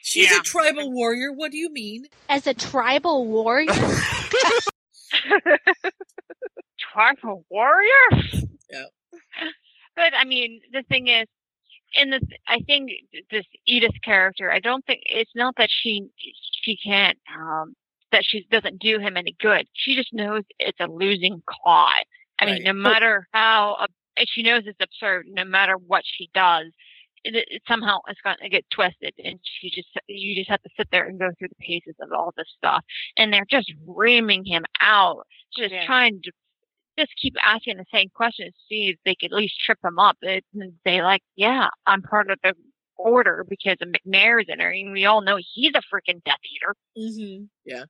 She's 0.00 0.32
a 0.32 0.40
tribal 0.42 0.90
warrior. 0.90 1.32
What 1.34 1.50
do 1.52 1.58
you 1.58 1.70
mean? 1.70 2.06
As 2.30 2.46
a 2.46 2.54
tribal 2.54 3.26
warrior? 3.26 3.68
tribal 6.78 7.44
warrior. 7.50 8.08
Yeah. 8.70 8.84
But 9.98 10.16
I 10.16 10.24
mean, 10.24 10.60
the 10.72 10.84
thing 10.84 11.08
is, 11.08 11.26
in 11.94 12.10
the 12.10 12.20
I 12.46 12.60
think 12.60 12.92
this 13.32 13.44
Edith 13.66 14.00
character, 14.04 14.48
I 14.50 14.60
don't 14.60 14.86
think 14.86 15.00
it's 15.06 15.32
not 15.34 15.54
that 15.56 15.68
she 15.70 16.08
she 16.62 16.76
can't 16.76 17.18
um 17.36 17.74
that 18.12 18.22
she 18.24 18.46
doesn't 18.48 18.78
do 18.78 19.00
him 19.00 19.16
any 19.16 19.34
good. 19.40 19.66
She 19.72 19.96
just 19.96 20.12
knows 20.12 20.44
it's 20.60 20.78
a 20.80 20.86
losing 20.86 21.42
cause. 21.64 22.04
I 22.38 22.46
mean, 22.46 22.62
no 22.62 22.72
matter 22.72 23.26
how 23.32 23.86
she 24.26 24.44
knows 24.44 24.62
it's 24.66 24.78
absurd. 24.80 25.26
No 25.28 25.44
matter 25.44 25.74
what 25.74 26.04
she 26.04 26.30
does, 26.32 26.66
it, 27.24 27.34
it 27.34 27.62
somehow 27.66 27.98
it's 28.06 28.20
going 28.20 28.36
to 28.40 28.48
get 28.48 28.64
twisted, 28.70 29.14
and 29.24 29.40
she 29.42 29.68
just 29.70 29.88
you 30.06 30.36
just 30.36 30.50
have 30.50 30.62
to 30.62 30.70
sit 30.76 30.88
there 30.92 31.06
and 31.06 31.18
go 31.18 31.30
through 31.38 31.48
the 31.48 31.64
paces 31.64 31.96
of 32.00 32.12
all 32.12 32.32
this 32.36 32.46
stuff, 32.56 32.84
and 33.16 33.32
they're 33.32 33.46
just 33.50 33.72
reaming 33.86 34.44
him 34.44 34.64
out, 34.80 35.26
just 35.56 35.74
trying 35.86 36.20
to 36.22 36.30
just 36.98 37.12
keep 37.20 37.34
asking 37.42 37.76
the 37.76 37.84
same 37.92 38.08
questions, 38.14 38.54
see 38.68 38.88
if 38.88 38.96
they 39.04 39.14
could 39.14 39.32
at 39.32 39.38
least 39.38 39.60
trip 39.64 39.78
them 39.82 39.98
up. 39.98 40.16
And 40.22 40.42
say 40.86 41.02
like, 41.02 41.22
yeah, 41.36 41.68
I'm 41.86 42.02
part 42.02 42.30
of 42.30 42.38
the 42.42 42.54
order 42.96 43.46
because 43.48 43.76
of 43.80 43.88
Macnair's 43.88 44.46
in 44.48 44.60
her. 44.60 44.70
And 44.70 44.92
we 44.92 45.04
all 45.04 45.22
know 45.22 45.38
he's 45.54 45.72
a 45.74 45.78
freaking 45.78 46.22
Death 46.24 46.38
Eater. 46.54 46.74
Mm-hmm. 46.98 47.44
Yeah. 47.64 47.84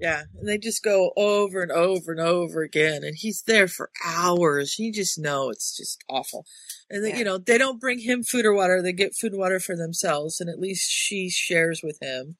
Yeah. 0.00 0.22
And 0.36 0.48
they 0.48 0.58
just 0.58 0.82
go 0.82 1.12
over 1.16 1.62
and 1.62 1.70
over 1.70 2.10
and 2.10 2.20
over 2.20 2.62
again. 2.62 3.04
And 3.04 3.14
he's 3.16 3.42
there 3.42 3.68
for 3.68 3.90
hours. 4.04 4.78
You 4.78 4.92
just 4.92 5.18
know 5.18 5.50
it's 5.50 5.76
just 5.76 6.02
awful. 6.08 6.44
And, 6.90 7.04
they, 7.04 7.16
you 7.16 7.24
know, 7.24 7.38
they 7.38 7.56
don't 7.56 7.80
bring 7.80 8.00
him 8.00 8.24
food 8.24 8.44
or 8.44 8.54
water. 8.54 8.82
They 8.82 8.92
get 8.92 9.14
food 9.14 9.32
and 9.32 9.40
water 9.40 9.60
for 9.60 9.76
themselves. 9.76 10.40
And 10.40 10.50
at 10.50 10.58
least 10.58 10.90
she 10.90 11.30
shares 11.30 11.82
with 11.84 11.98
him. 12.02 12.36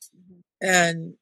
And 0.61 1.15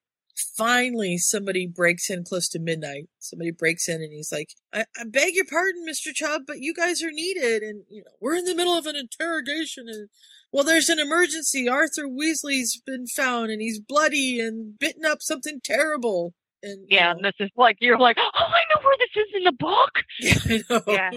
finally, 0.57 1.19
somebody 1.19 1.67
breaks 1.67 2.11
in 2.11 2.25
close 2.25 2.49
to 2.51 2.59
midnight. 2.59 3.09
Somebody 3.19 3.51
breaks 3.51 3.89
in 3.89 3.97
and 3.97 4.13
he's 4.13 4.33
like, 4.33 4.51
I, 4.73 4.85
I 4.99 5.05
beg 5.05 5.35
your 5.35 5.45
pardon, 5.45 5.87
Mr. 5.89 6.13
Chubb, 6.15 6.43
but 6.47 6.61
you 6.61 6.75
guys 6.75 7.03
are 7.03 7.11
needed. 7.11 7.63
And, 7.63 7.85
you 7.89 8.03
know, 8.03 8.11
we're 8.21 8.37
in 8.37 8.45
the 8.45 8.55
middle 8.55 8.77
of 8.77 8.87
an 8.87 8.97
interrogation 8.97 9.89
and 9.89 10.09
well, 10.53 10.65
there's 10.65 10.89
an 10.89 10.99
emergency. 10.99 11.69
Arthur 11.69 12.09
Weasley's 12.09 12.81
been 12.85 13.07
found 13.07 13.51
and 13.51 13.63
he's 13.63 13.79
bloody 13.79 14.41
and 14.41 14.79
bitten 14.79 15.05
up 15.05 15.23
something 15.23 15.61
terrible. 15.63 16.35
And 16.63 16.87
Yeah, 16.89 17.13
and 17.13 17.25
this 17.25 17.35
is 17.39 17.51
like 17.57 17.77
you're 17.81 17.99
like, 17.99 18.17
oh, 18.19 18.31
I 18.35 18.61
know 18.75 18.83
where 18.83 18.97
this 18.99 19.17
is 19.17 19.29
in 19.35 19.45
the 19.45 19.53
book. 19.53 20.71
Know. 20.71 20.83
Yeah. 20.93 21.11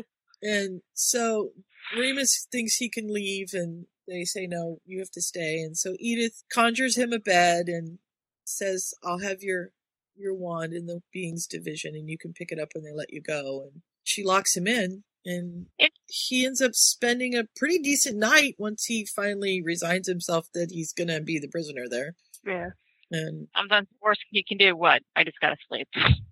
And 0.44 0.82
so 0.94 1.50
Remus 1.98 2.48
thinks 2.52 2.76
he 2.76 2.90
can 2.90 3.12
leave 3.12 3.50
and 3.54 3.86
they 4.08 4.24
say 4.26 4.48
no, 4.48 4.78
you 4.86 5.00
have 5.00 5.12
to 5.12 5.22
stay. 5.22 5.60
And 5.60 5.78
so 5.78 5.96
Edith 6.00 6.44
conjures 6.52 6.98
him 6.98 7.14
a 7.14 7.20
bed 7.20 7.68
and 7.68 8.00
says, 8.46 8.94
I'll 9.04 9.20
have 9.20 9.42
your 9.42 9.72
your 10.16 10.34
wand 10.34 10.74
in 10.74 10.86
the 10.86 11.02
beings 11.12 11.48
division 11.48 11.96
and 11.96 12.08
you 12.08 12.18
can 12.20 12.34
pick 12.34 12.52
it 12.52 12.60
up 12.60 12.70
when 12.74 12.84
they 12.84 12.94
let 12.94 13.12
you 13.12 13.22
go. 13.22 13.64
And 13.64 13.82
she 14.04 14.24
locks 14.24 14.56
him 14.56 14.68
in 14.68 15.04
and 15.26 15.68
he 16.08 16.46
ends 16.46 16.62
up 16.62 16.74
spending 16.74 17.36
a 17.36 17.46
pretty 17.56 17.80
decent 17.80 18.18
night 18.18 18.56
once 18.58 18.86
he 18.86 19.06
finally 19.06 19.62
resigns 19.62 20.08
himself 20.08 20.48
that 20.54 20.70
he's 20.72 20.94
gonna 20.94 21.22
be 21.22 21.40
the 21.40 21.48
prisoner 21.48 21.86
there. 21.90 22.16
Yeah. 22.46 22.70
And 23.12 23.44
um, 23.44 23.48
I'm 23.56 23.68
done. 23.68 23.88
Worst 24.02 24.22
you 24.32 24.44
can 24.48 24.58
do. 24.58 24.76
What? 24.76 25.02
I 25.16 25.24
just 25.24 25.40
gotta 25.40 25.58
sleep. 25.68 25.88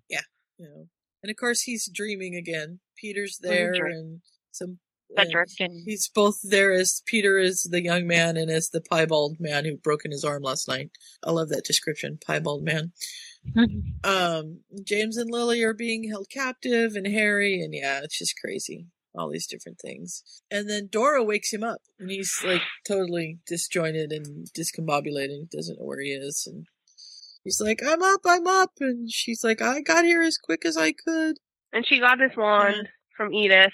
yeah, 0.08 0.20
you 0.58 0.66
know. 0.66 0.86
And 1.22 1.30
of 1.30 1.36
course 1.36 1.62
he's 1.62 1.88
dreaming 1.92 2.34
again. 2.34 2.80
Peter's 2.96 3.38
there 3.40 3.72
and 3.72 4.20
some 4.50 4.78
Cedric 5.16 5.50
and 5.60 5.82
he's 5.84 6.08
both 6.08 6.38
there 6.42 6.72
as 6.72 7.02
Peter 7.06 7.38
is 7.38 7.62
the 7.64 7.82
young 7.82 8.06
man 8.06 8.36
and 8.36 8.50
as 8.50 8.70
the 8.70 8.80
piebald 8.80 9.36
man 9.38 9.64
who 9.64 9.76
broken 9.76 10.10
his 10.10 10.24
arm 10.24 10.42
last 10.42 10.68
night. 10.68 10.90
I 11.24 11.30
love 11.30 11.48
that 11.50 11.64
description, 11.64 12.18
piebald 12.26 12.62
man. 12.62 12.92
um, 14.04 14.60
James 14.84 15.16
and 15.16 15.30
Lily 15.30 15.62
are 15.62 15.74
being 15.74 16.08
held 16.08 16.28
captive, 16.30 16.94
and 16.94 17.06
Harry, 17.06 17.60
and 17.60 17.74
yeah, 17.74 18.00
it's 18.02 18.18
just 18.18 18.38
crazy. 18.40 18.86
All 19.14 19.30
these 19.30 19.46
different 19.46 19.78
things. 19.78 20.22
And 20.50 20.70
then 20.70 20.88
Dora 20.90 21.22
wakes 21.22 21.52
him 21.52 21.62
up, 21.62 21.82
and 21.98 22.10
he's 22.10 22.34
like 22.44 22.62
totally 22.86 23.40
disjointed 23.46 24.10
and 24.10 24.46
discombobulated. 24.56 25.28
He 25.28 25.48
doesn't 25.52 25.78
know 25.78 25.84
where 25.84 26.00
he 26.00 26.12
is. 26.12 26.48
And 26.50 26.66
he's 27.44 27.60
like, 27.60 27.82
I'm 27.86 28.02
up, 28.02 28.20
I'm 28.24 28.46
up. 28.46 28.70
And 28.80 29.10
she's 29.10 29.44
like, 29.44 29.60
I 29.60 29.82
got 29.82 30.06
here 30.06 30.22
as 30.22 30.38
quick 30.38 30.64
as 30.64 30.78
I 30.78 30.92
could. 30.92 31.36
And 31.74 31.86
she 31.86 32.00
got 32.00 32.20
his 32.20 32.36
wand 32.36 32.88
from 33.14 33.34
Edith. 33.34 33.72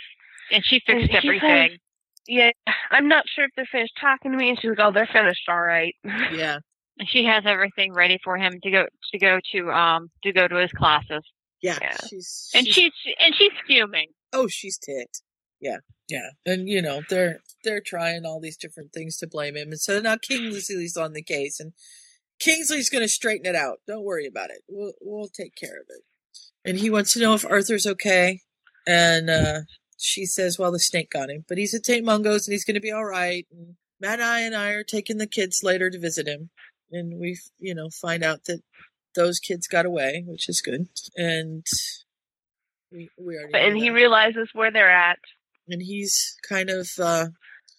And 0.52 0.64
she 0.64 0.80
fixed 0.86 1.10
he 1.10 1.16
everything. 1.16 1.70
says, 1.70 1.78
yeah, 2.26 2.50
I'm 2.90 3.08
not 3.08 3.24
sure 3.34 3.44
if 3.44 3.50
they're 3.56 3.66
finished 3.70 3.94
talking 4.00 4.32
to 4.32 4.38
me. 4.38 4.50
And 4.50 4.58
she's 4.60 4.70
like, 4.70 4.80
oh, 4.80 4.92
they're 4.92 5.08
finished, 5.12 5.48
all 5.48 5.60
right. 5.60 5.94
Yeah. 6.32 6.58
And 7.00 7.08
she 7.08 7.24
has 7.26 7.44
everything 7.46 7.92
ready 7.92 8.18
for 8.24 8.36
him 8.36 8.58
to 8.60 8.70
go 8.72 8.86
to 9.12 9.18
go 9.20 9.38
to 9.52 9.70
um 9.70 10.10
to 10.24 10.32
go 10.32 10.48
to 10.48 10.56
his 10.56 10.72
classes. 10.72 11.22
Yeah. 11.62 11.78
She's, 12.10 12.50
And 12.56 12.66
she's 12.66 12.90
and 13.20 13.32
she's 13.36 13.52
fuming. 13.68 14.08
Oh, 14.32 14.48
she's 14.48 14.76
ticked. 14.78 15.22
Yeah, 15.60 15.76
yeah, 16.08 16.30
and 16.44 16.68
you 16.68 16.82
know 16.82 17.02
they're 17.08 17.38
they're 17.62 17.80
trying 17.80 18.24
all 18.26 18.40
these 18.40 18.56
different 18.56 18.92
things 18.92 19.16
to 19.18 19.28
blame 19.28 19.56
him, 19.56 19.68
and 19.70 19.80
so 19.80 20.00
now 20.00 20.16
Kingsley's 20.16 20.96
on 20.96 21.12
the 21.12 21.22
case, 21.22 21.60
and 21.60 21.72
Kingsley's 22.40 22.90
going 22.90 23.04
to 23.04 23.08
straighten 23.08 23.46
it 23.46 23.54
out. 23.56 23.78
Don't 23.86 24.04
worry 24.04 24.26
about 24.26 24.50
it. 24.50 24.62
We'll 24.68 24.92
we'll 25.00 25.28
take 25.28 25.54
care 25.54 25.80
of 25.80 25.86
it. 25.88 26.02
And 26.64 26.78
he 26.78 26.90
wants 26.90 27.12
to 27.12 27.20
know 27.20 27.34
if 27.34 27.44
Arthur's 27.44 27.86
okay, 27.86 28.40
and 28.88 29.30
uh 29.30 29.60
she 29.98 30.24
says, 30.26 30.58
"Well, 30.58 30.72
the 30.72 30.78
snake 30.78 31.10
got 31.10 31.30
him, 31.30 31.44
but 31.48 31.58
he's 31.58 31.74
at 31.74 31.84
St. 31.84 32.04
Mungo's 32.04 32.46
and 32.46 32.52
he's 32.52 32.64
going 32.64 32.74
to 32.76 32.80
be 32.80 32.92
all 32.92 33.04
right." 33.04 33.46
And 33.52 33.74
Matt 34.00 34.20
I 34.20 34.40
and 34.40 34.54
I 34.56 34.70
are 34.70 34.84
taking 34.84 35.18
the 35.18 35.26
kids 35.26 35.60
later 35.62 35.90
to 35.90 35.98
visit 35.98 36.26
him, 36.26 36.50
and 36.90 37.18
we 37.18 37.38
you 37.58 37.74
know 37.74 37.90
find 37.90 38.22
out 38.24 38.44
that 38.44 38.62
those 39.14 39.38
kids 39.40 39.66
got 39.66 39.86
away, 39.86 40.22
which 40.26 40.48
is 40.48 40.60
good, 40.60 40.88
and 41.16 41.66
we 42.92 43.10
we 43.18 43.36
already 43.36 43.58
And 43.58 43.76
he 43.76 43.88
that 43.88 43.94
realizes 43.94 44.48
where 44.52 44.70
they're 44.70 44.90
at. 44.90 45.18
and 45.68 45.82
he's 45.82 46.36
kind 46.48 46.70
of 46.70 46.88
uh 46.98 47.26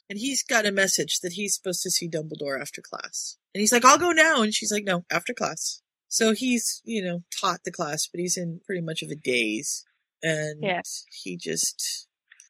and 0.09 0.19
he's 0.19 0.43
got 0.43 0.65
a 0.65 0.71
message 0.71 1.19
that 1.21 1.33
he's 1.33 1.55
supposed 1.55 1.83
to 1.83 1.91
see 1.91 2.09
Dumbledore 2.09 2.59
after 2.59 2.81
class. 2.81 3.37
And 3.53 3.61
he's 3.61 3.71
like, 3.71 3.85
I'll 3.85 3.99
go 3.99 4.11
now. 4.11 4.41
And 4.41 4.51
she's 4.53 4.71
like, 4.71 4.83
no, 4.83 5.05
after 5.11 5.35
class. 5.35 5.81
So 6.07 6.33
he's, 6.33 6.81
you 6.83 7.03
know, 7.03 7.21
taught 7.39 7.59
the 7.63 7.71
class, 7.71 8.07
but 8.11 8.19
he's 8.19 8.35
in 8.35 8.59
pretty 8.65 8.81
much 8.81 9.03
of 9.03 9.11
a 9.11 9.15
daze. 9.15 9.85
And 10.23 10.63
Yeah. 10.63 10.81
he 11.23 11.37
just, 11.37 12.07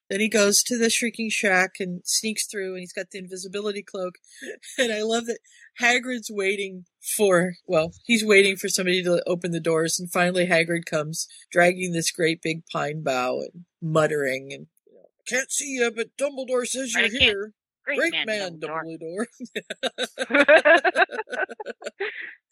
then 0.10 0.20
he 0.20 0.28
goes 0.28 0.64
to 0.64 0.78
the 0.78 0.90
shrieking 0.90 1.30
shack 1.30 1.76
and 1.80 2.02
sneaks 2.04 2.48
through 2.48 2.72
and 2.74 2.80
he's 2.80 2.94
got 2.94 3.12
the 3.12 3.20
invisibility 3.20 3.84
cloak. 3.84 4.16
And 4.78 4.92
I 4.92 5.02
love 5.02 5.26
that 5.26 5.40
Hagrid's 5.82 6.32
waiting 6.32 6.86
for, 7.18 7.54
well, 7.68 7.92
he's 8.06 8.26
waiting 8.26 8.56
for 8.56 8.70
somebody 8.70 9.04
to 9.04 9.22
open 9.28 9.52
the 9.52 9.60
doors. 9.60 10.00
And 10.00 10.12
finally 10.12 10.48
Hagrid 10.48 10.86
comes 10.86 11.28
dragging 11.52 11.92
this 11.92 12.12
great 12.12 12.42
big 12.42 12.64
pine 12.72 13.04
bough 13.04 13.42
and 13.42 13.66
muttering 13.82 14.54
and, 14.54 14.68
you 14.88 14.94
know, 14.94 15.10
can't 15.28 15.52
see 15.52 15.76
you, 15.76 15.92
but 15.92 16.16
Dumbledore 16.18 16.66
says 16.66 16.94
you're 16.94 17.10
here. 17.10 17.54
Great 17.86 18.12
man, 18.12 18.26
man, 18.28 18.60
Dumbledore. 18.60 19.26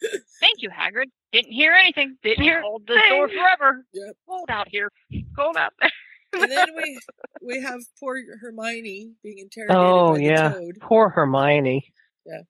Thank 0.40 0.61
you, 0.61 0.69
Hagrid. 0.69 1.10
Didn't 1.32 1.52
hear 1.52 1.74
anything. 1.74 2.18
Didn't 2.24 2.44
hear. 2.44 2.61
Hold 2.61 2.88
the 2.88 3.00
door 3.10 3.30
forever. 3.30 3.86
Yep. 3.94 4.16
Cold 4.27 4.50
out 4.50 4.68
here. 4.69 4.90
Cold 5.36 5.58
out 5.58 5.74
there. 5.80 5.92
And 6.41 6.51
then 6.51 6.67
we 6.75 6.99
we 7.41 7.61
have 7.61 7.80
poor 7.99 8.17
Hermione 8.41 9.11
being 9.24 9.38
interrogated 9.40 9.77
Oh 9.77 10.14
by 10.14 10.19
yeah, 10.19 10.49
the 10.49 10.56
toad. 10.59 10.77
poor 10.82 11.09
Hermione. 11.09 11.91
Yeah. 12.25 12.41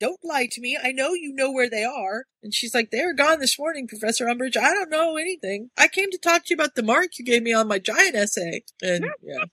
Don't 0.00 0.18
lie 0.24 0.48
to 0.50 0.60
me. 0.60 0.76
I 0.82 0.90
know 0.90 1.12
you 1.14 1.32
know 1.32 1.52
where 1.52 1.70
they 1.70 1.84
are. 1.84 2.24
And 2.42 2.52
she's 2.52 2.74
like, 2.74 2.90
they 2.90 3.04
were 3.04 3.14
gone 3.14 3.38
this 3.38 3.56
morning, 3.56 3.86
Professor 3.86 4.26
Umbridge. 4.26 4.56
I 4.56 4.74
don't 4.74 4.90
know 4.90 5.16
anything. 5.16 5.70
I 5.78 5.86
came 5.86 6.10
to 6.10 6.18
talk 6.18 6.42
to 6.42 6.46
you 6.50 6.54
about 6.56 6.74
the 6.74 6.82
mark 6.82 7.10
you 7.20 7.24
gave 7.24 7.42
me 7.44 7.52
on 7.52 7.68
my 7.68 7.78
giant 7.78 8.16
essay. 8.16 8.62
And 8.82 9.04
yeah. 9.22 9.44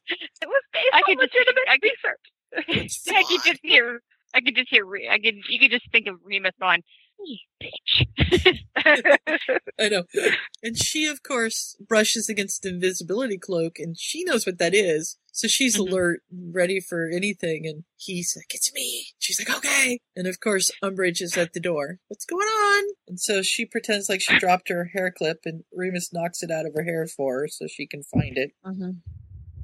It 0.41 0.47
was 0.47 0.63
based 0.73 0.85
I 0.91 0.97
on 0.97 1.03
could 1.05 1.19
just- 1.19 1.33
legitimate 1.35 1.69
I 1.69 1.77
could- 1.77 1.91
research. 1.93 3.05
I 3.15 3.23
could 3.29 3.43
just 3.45 3.59
hear. 3.61 3.99
I 4.33 4.41
could 4.41 4.55
just 4.55 4.69
hear. 4.71 4.85
I 5.11 5.17
could. 5.19 5.35
You 5.49 5.59
could 5.59 5.71
just 5.71 5.91
think 5.91 6.07
of 6.07 6.15
Remus 6.25 6.53
going, 6.59 6.81
"You 7.23 7.37
bitch." 7.61 8.59
I 9.79 9.89
know. 9.89 10.03
And 10.63 10.77
she, 10.77 11.05
of 11.05 11.23
course, 11.23 11.77
brushes 11.79 12.29
against 12.29 12.61
the 12.61 12.69
invisibility 12.69 13.37
cloak, 13.37 13.79
and 13.79 13.97
she 13.97 14.23
knows 14.23 14.45
what 14.45 14.57
that 14.59 14.73
is. 14.73 15.17
So 15.31 15.47
she's 15.47 15.77
mm-hmm. 15.77 15.91
alert, 15.91 16.21
and 16.31 16.53
ready 16.53 16.79
for 16.79 17.09
anything. 17.09 17.65
And 17.65 17.83
he's 17.95 18.33
like, 18.35 18.53
"It's 18.53 18.73
me." 18.73 19.07
She's 19.19 19.39
like, 19.39 19.55
"Okay." 19.57 19.99
And 20.15 20.27
of 20.27 20.39
course, 20.39 20.71
Umbridge 20.83 21.21
is 21.21 21.37
at 21.37 21.53
the 21.53 21.59
door. 21.59 21.99
What's 22.07 22.25
going 22.25 22.47
on? 22.47 22.83
And 23.07 23.19
so 23.19 23.41
she 23.41 23.65
pretends 23.65 24.09
like 24.09 24.21
she 24.21 24.37
dropped 24.39 24.69
her 24.69 24.91
hair 24.93 25.11
clip, 25.15 25.39
and 25.45 25.63
Remus 25.73 26.13
knocks 26.13 26.43
it 26.43 26.51
out 26.51 26.65
of 26.65 26.73
her 26.75 26.83
hair 26.83 27.07
for 27.07 27.41
her 27.41 27.47
so 27.47 27.67
she 27.67 27.87
can 27.87 28.03
find 28.03 28.37
it. 28.37 28.51
Mm-hmm. 28.65 28.91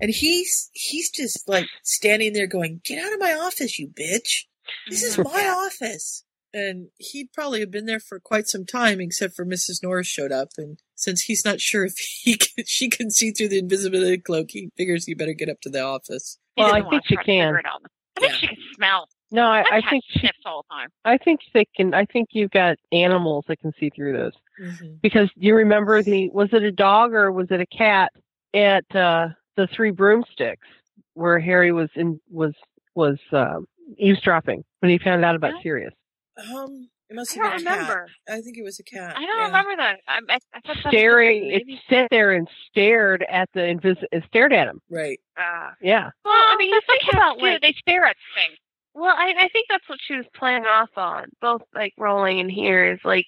And 0.01 0.11
he's 0.13 0.69
he's 0.73 1.09
just 1.09 1.47
like 1.47 1.67
standing 1.83 2.33
there 2.33 2.47
going, 2.47 2.81
"Get 2.83 3.03
out 3.03 3.13
of 3.13 3.19
my 3.19 3.33
office, 3.33 3.79
you 3.79 3.87
bitch! 3.87 4.45
This 4.89 5.03
is 5.03 5.15
mm-hmm. 5.15 5.31
my 5.31 5.47
office." 5.47 6.24
And 6.55 6.87
he'd 6.97 7.33
probably 7.33 7.59
have 7.59 7.69
been 7.69 7.85
there 7.85 7.99
for 7.99 8.17
quite 8.17 8.47
some 8.47 8.65
time, 8.65 9.01
except 9.01 9.35
for 9.35 9.45
Mrs. 9.45 9.83
Norris 9.83 10.07
showed 10.07 10.31
up. 10.31 10.51
And 10.57 10.79
since 10.95 11.23
he's 11.23 11.43
not 11.43 11.59
sure 11.59 11.83
if 11.83 11.97
he 11.97 12.37
can, 12.37 12.63
she 12.65 12.89
can 12.89 13.11
see 13.11 13.31
through 13.31 13.49
the 13.49 13.59
invisibility 13.59 14.17
cloak, 14.19 14.51
he 14.51 14.69
figures 14.77 15.05
he 15.05 15.13
better 15.13 15.33
get 15.33 15.49
up 15.49 15.59
to 15.61 15.69
the 15.69 15.81
office. 15.81 16.37
He 16.55 16.63
Well, 16.63 16.73
I 16.73 16.89
think 16.89 17.03
she 17.05 17.15
try 17.15 17.23
to 17.23 17.31
figure 17.31 17.61
can. 17.61 17.81
I 18.15 18.19
think 18.21 18.33
she 18.35 18.47
can 18.47 18.57
smell. 18.73 19.09
No, 19.31 19.43
I, 19.43 19.65
I 19.69 19.81
think 19.89 20.05
she, 20.07 20.19
sniffs 20.19 20.37
all 20.45 20.63
the 20.69 20.73
time. 20.75 20.89
I 21.03 21.17
think 21.17 21.41
they 21.53 21.65
can. 21.75 21.93
I 21.93 22.05
think 22.05 22.29
you've 22.31 22.51
got 22.51 22.77
animals 22.93 23.43
that 23.49 23.59
can 23.59 23.73
see 23.77 23.89
through 23.89 24.13
those. 24.13 24.31
Mm-hmm. 24.61 24.93
Because 25.01 25.29
you 25.35 25.55
remember 25.55 26.01
the 26.01 26.29
was 26.29 26.47
it 26.53 26.63
a 26.63 26.71
dog 26.71 27.13
or 27.13 27.33
was 27.33 27.47
it 27.49 27.59
a 27.59 27.65
cat 27.65 28.13
at 28.53 28.85
uh 28.95 29.27
the 29.57 29.67
Three 29.75 29.91
Broomsticks 29.91 30.67
where 31.15 31.37
Harry 31.37 31.73
was 31.73 31.89
in 31.95 32.21
was 32.29 32.53
was 32.93 33.17
uh, 33.33 33.59
eavesdropping 33.97 34.63
when 34.79 34.89
he 34.89 34.97
found 34.97 35.25
out 35.25 35.35
about 35.35 35.61
Sirius? 35.61 35.93
Um, 36.37 36.89
it 37.09 37.15
must 37.15 37.37
I 37.37 37.43
have 37.43 37.51
don't 37.51 37.57
been 37.59 37.67
a 37.67 37.69
cat. 37.69 37.79
remember. 37.81 38.07
I 38.27 38.41
think 38.41 38.57
it 38.57 38.63
was 38.63 38.79
a 38.79 38.83
cat. 38.83 39.13
I 39.15 39.25
don't 39.25 39.37
yeah. 39.37 39.45
remember 39.45 39.75
that. 39.77 39.99
I, 40.07 40.19
I, 40.29 40.39
I 40.53 40.59
thought 40.61 40.91
Staring, 40.91 41.47
was 41.51 41.61
it 41.67 41.79
sat 41.89 42.07
there 42.11 42.31
and 42.33 42.47
stared 42.69 43.25
at 43.29 43.49
the 43.53 43.63
invisible. 43.65 44.07
stared 44.27 44.53
at 44.53 44.67
him. 44.67 44.81
Right. 44.89 45.19
Uh, 45.37 45.71
Yeah. 45.81 46.09
Well, 46.23 46.33
I 46.33 46.55
mean, 46.57 46.69
you 46.69 46.81
think 46.87 47.13
about 47.13 47.37
do. 47.37 47.45
like 47.45 47.61
They 47.61 47.73
stare 47.73 48.05
at 48.05 48.15
things. 48.35 48.57
Well, 48.93 49.13
I, 49.15 49.33
I 49.37 49.49
think 49.49 49.67
that's 49.69 49.87
what 49.87 49.99
she 50.07 50.15
was 50.15 50.25
playing 50.35 50.65
off 50.65 50.89
on. 50.97 51.25
Both 51.41 51.61
like 51.73 51.93
rolling 51.97 52.39
and 52.39 52.49
here 52.49 52.93
is 52.93 52.99
like 53.03 53.27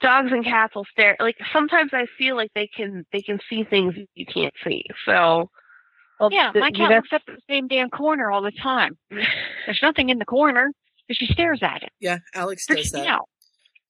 dogs 0.00 0.30
and 0.32 0.44
cats 0.44 0.74
will 0.74 0.86
stare. 0.90 1.16
Like 1.20 1.36
sometimes 1.52 1.90
I 1.92 2.06
feel 2.16 2.36
like 2.36 2.50
they 2.54 2.68
can 2.68 3.04
they 3.12 3.20
can 3.20 3.38
see 3.50 3.64
things 3.64 3.94
you 4.14 4.24
can't 4.24 4.54
see. 4.64 4.84
So 5.04 5.50
well, 6.20 6.30
yeah, 6.32 6.52
th- 6.52 6.60
my 6.62 6.70
cat 6.70 6.90
looks 6.90 7.12
up 7.12 7.22
at 7.28 7.34
the 7.34 7.40
same 7.48 7.66
damn 7.68 7.90
corner 7.90 8.30
all 8.30 8.40
the 8.42 8.52
time. 8.52 8.96
There's 9.10 9.80
nothing 9.82 10.10
in 10.10 10.18
the 10.18 10.24
corner, 10.24 10.70
but 11.08 11.16
she 11.16 11.26
stares 11.26 11.60
at 11.62 11.82
it. 11.82 11.90
Yeah, 12.00 12.18
Alex 12.34 12.66
does 12.66 12.90
that. 12.92 13.04
Yeah. 13.04 13.18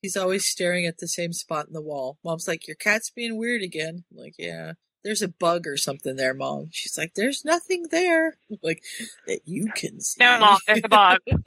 He's 0.02 0.16
always 0.16 0.46
staring 0.46 0.86
at 0.86 0.98
the 0.98 1.08
same 1.08 1.32
spot 1.32 1.66
in 1.66 1.72
the 1.72 1.80
wall. 1.82 2.18
Mom's 2.24 2.46
like, 2.46 2.66
Your 2.68 2.76
cat's 2.76 3.10
being 3.10 3.38
weird 3.38 3.62
again. 3.62 4.04
I'm 4.10 4.16
like, 4.18 4.34
yeah. 4.38 4.72
There's 5.02 5.22
a 5.22 5.28
bug 5.28 5.66
or 5.66 5.76
something 5.76 6.16
there, 6.16 6.34
Mom. 6.34 6.68
She's 6.72 6.96
like, 6.98 7.14
There's 7.14 7.44
nothing 7.44 7.86
there. 7.90 8.36
I'm 8.50 8.58
like, 8.62 8.82
that 9.26 9.40
you 9.46 9.68
can 9.74 10.00
see. 10.00 10.22
No, 10.22 10.38
Mom, 10.40 10.58
there's 10.66 10.80
a 10.84 10.88
bug. 10.88 11.18
it's 11.26 11.40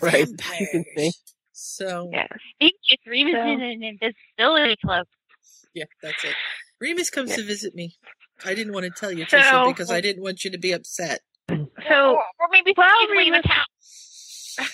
the 0.00 0.06
Right. 0.06 0.28
You 0.28 0.36
can 0.70 0.84
see. 0.96 1.12
So 1.52 2.10
yeah. 2.12 2.26
Think 2.60 2.74
it's 2.88 3.06
Remus 3.06 3.34
So- 3.34 3.42
in 3.42 3.60
an 3.60 3.82
invisibility 3.82 4.76
cloak. 4.84 5.08
yeah, 5.74 5.84
that's 6.02 6.24
it. 6.24 6.34
Remus 6.80 7.10
comes 7.10 7.34
to 7.36 7.44
visit 7.44 7.74
me. 7.74 7.94
I 8.44 8.54
didn't 8.54 8.72
want 8.72 8.84
to 8.86 8.90
tell 8.90 9.12
you, 9.12 9.24
So- 9.28 9.38
Trisha, 9.38 9.68
because 9.68 9.90
I 9.90 10.00
didn't 10.00 10.22
want 10.22 10.44
you 10.44 10.50
to 10.50 10.58
be 10.58 10.72
upset. 10.72 11.20
So 11.88 12.10
Or, 12.16 12.16
or 12.40 12.48
maybe 12.50 12.74
Well, 12.76 12.88
she's 13.00 13.10
leaving 13.10 13.32
Remus- 13.32 13.46
town. 13.46 14.66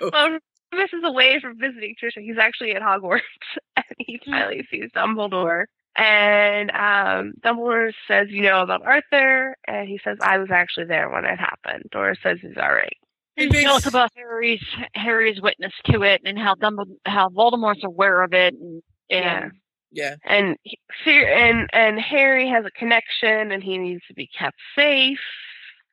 well, 0.12 0.38
this 0.72 0.92
is 0.92 1.02
away 1.04 1.38
from 1.40 1.58
visiting 1.58 1.94
Trisha. 2.02 2.22
He's 2.22 2.38
actually 2.38 2.72
at 2.74 2.82
Hogwarts, 2.82 3.20
and 3.76 3.84
he 3.98 4.20
finally 4.24 4.66
sees 4.70 4.90
Dumbledore. 4.94 5.64
And 5.94 6.70
um, 6.70 7.32
Dumbledore 7.44 7.92
says, 8.08 8.28
"You 8.30 8.42
know 8.42 8.62
about 8.62 8.82
Arthur?" 8.84 9.54
And 9.66 9.86
he 9.88 10.00
says, 10.02 10.16
"I 10.22 10.38
was 10.38 10.50
actually 10.50 10.86
there 10.86 11.10
when 11.10 11.24
it 11.26 11.38
happened." 11.38 11.84
Doris 11.90 12.18
says 12.22 12.38
he's 12.40 12.56
all 12.56 12.72
right. 12.72 12.96
He 13.36 13.48
tells 13.48 13.86
about 13.86 14.10
Harry's 14.16 14.62
Harry's 14.94 15.40
witness 15.40 15.72
to 15.90 16.02
it 16.02 16.22
and 16.24 16.38
how 16.38 16.54
Dumbledore, 16.54 16.96
how 17.06 17.28
Voldemort's 17.28 17.84
aware 17.84 18.22
of 18.22 18.32
it 18.34 18.54
and, 18.54 18.82
Yeah. 19.10 19.42
and 19.44 19.52
Yeah. 19.90 20.14
And 20.24 20.56
he- 20.62 20.78
and 21.26 21.68
and 21.74 22.00
Harry 22.00 22.48
has 22.48 22.64
a 22.64 22.70
connection, 22.70 23.52
and 23.52 23.62
he 23.62 23.76
needs 23.78 24.02
to 24.08 24.14
be 24.14 24.26
kept 24.38 24.56
safe. 24.76 25.18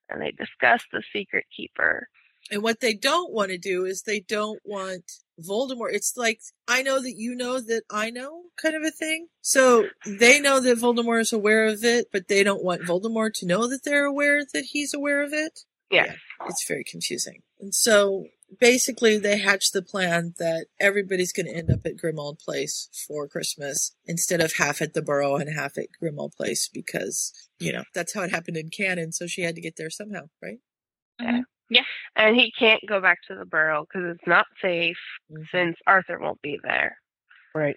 And 0.09 0.21
they 0.21 0.31
discuss 0.31 0.83
the 0.91 1.03
secret 1.13 1.45
keeper. 1.55 2.07
And 2.51 2.63
what 2.63 2.79
they 2.79 2.93
don't 2.93 3.31
want 3.31 3.51
to 3.51 3.57
do 3.57 3.85
is 3.85 4.01
they 4.01 4.21
don't 4.21 4.59
want 4.65 5.03
Voldemort. 5.39 5.93
It's 5.93 6.13
like, 6.17 6.39
I 6.67 6.81
know 6.81 7.01
that 7.01 7.15
you 7.15 7.35
know 7.35 7.59
that 7.59 7.83
I 7.91 8.09
know 8.09 8.43
kind 8.61 8.75
of 8.75 8.83
a 8.83 8.91
thing. 8.91 9.27
So 9.41 9.87
they 10.05 10.39
know 10.39 10.59
that 10.59 10.79
Voldemort 10.79 11.21
is 11.21 11.33
aware 11.33 11.65
of 11.65 11.83
it, 11.83 12.07
but 12.11 12.27
they 12.27 12.43
don't 12.43 12.63
want 12.63 12.83
Voldemort 12.83 13.33
to 13.35 13.45
know 13.45 13.67
that 13.67 13.83
they're 13.83 14.05
aware 14.05 14.41
that 14.53 14.65
he's 14.71 14.93
aware 14.93 15.23
of 15.23 15.33
it. 15.33 15.59
Yeah. 15.91 16.13
It's 16.47 16.67
very 16.67 16.83
confusing. 16.83 17.41
And 17.59 17.73
so 17.73 18.25
basically 18.59 19.17
they 19.17 19.37
hatch 19.37 19.71
the 19.71 19.81
plan 19.81 20.33
that 20.39 20.67
everybody's 20.79 21.33
going 21.33 21.45
to 21.45 21.55
end 21.55 21.69
up 21.69 21.85
at 21.85 21.97
Grimmauld 21.97 22.39
Place 22.39 22.89
for 23.07 23.27
Christmas 23.27 23.95
instead 24.05 24.41
of 24.41 24.53
half 24.57 24.81
at 24.81 24.93
the 24.93 25.01
Burrow 25.01 25.35
and 25.35 25.53
half 25.53 25.77
at 25.77 25.87
Grimmauld 26.01 26.33
Place 26.35 26.69
because, 26.71 27.31
you 27.59 27.71
know, 27.71 27.83
that's 27.93 28.13
how 28.13 28.21
it 28.21 28.31
happened 28.31 28.57
in 28.57 28.69
canon. 28.69 29.11
So 29.11 29.27
she 29.27 29.41
had 29.41 29.55
to 29.55 29.61
get 29.61 29.75
there 29.77 29.89
somehow, 29.89 30.29
right? 30.41 30.59
Yeah. 31.19 31.41
Yeah. 31.69 31.83
And 32.15 32.35
he 32.35 32.51
can't 32.57 32.81
go 32.87 32.99
back 32.99 33.19
to 33.27 33.35
the 33.35 33.45
burrow 33.45 33.85
because 33.85 34.15
it's 34.15 34.27
not 34.27 34.45
safe 34.61 34.97
mm-hmm. 35.31 35.43
since 35.53 35.77
Arthur 35.85 36.19
won't 36.19 36.41
be 36.41 36.59
there. 36.63 36.97
Right. 37.53 37.75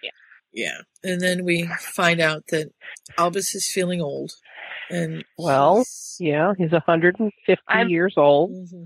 Yeah. 0.52 0.78
And 1.02 1.20
then 1.20 1.44
we 1.44 1.68
find 1.80 2.20
out 2.20 2.44
that 2.48 2.70
Albus 3.18 3.54
is 3.54 3.70
feeling 3.70 4.00
old. 4.00 4.32
And 4.90 5.24
Well, 5.38 5.84
yeah, 6.18 6.52
he's 6.56 6.72
150 6.72 7.62
I'm- 7.68 7.88
years 7.88 8.14
old. 8.16 8.50
Mm-hmm. 8.50 8.84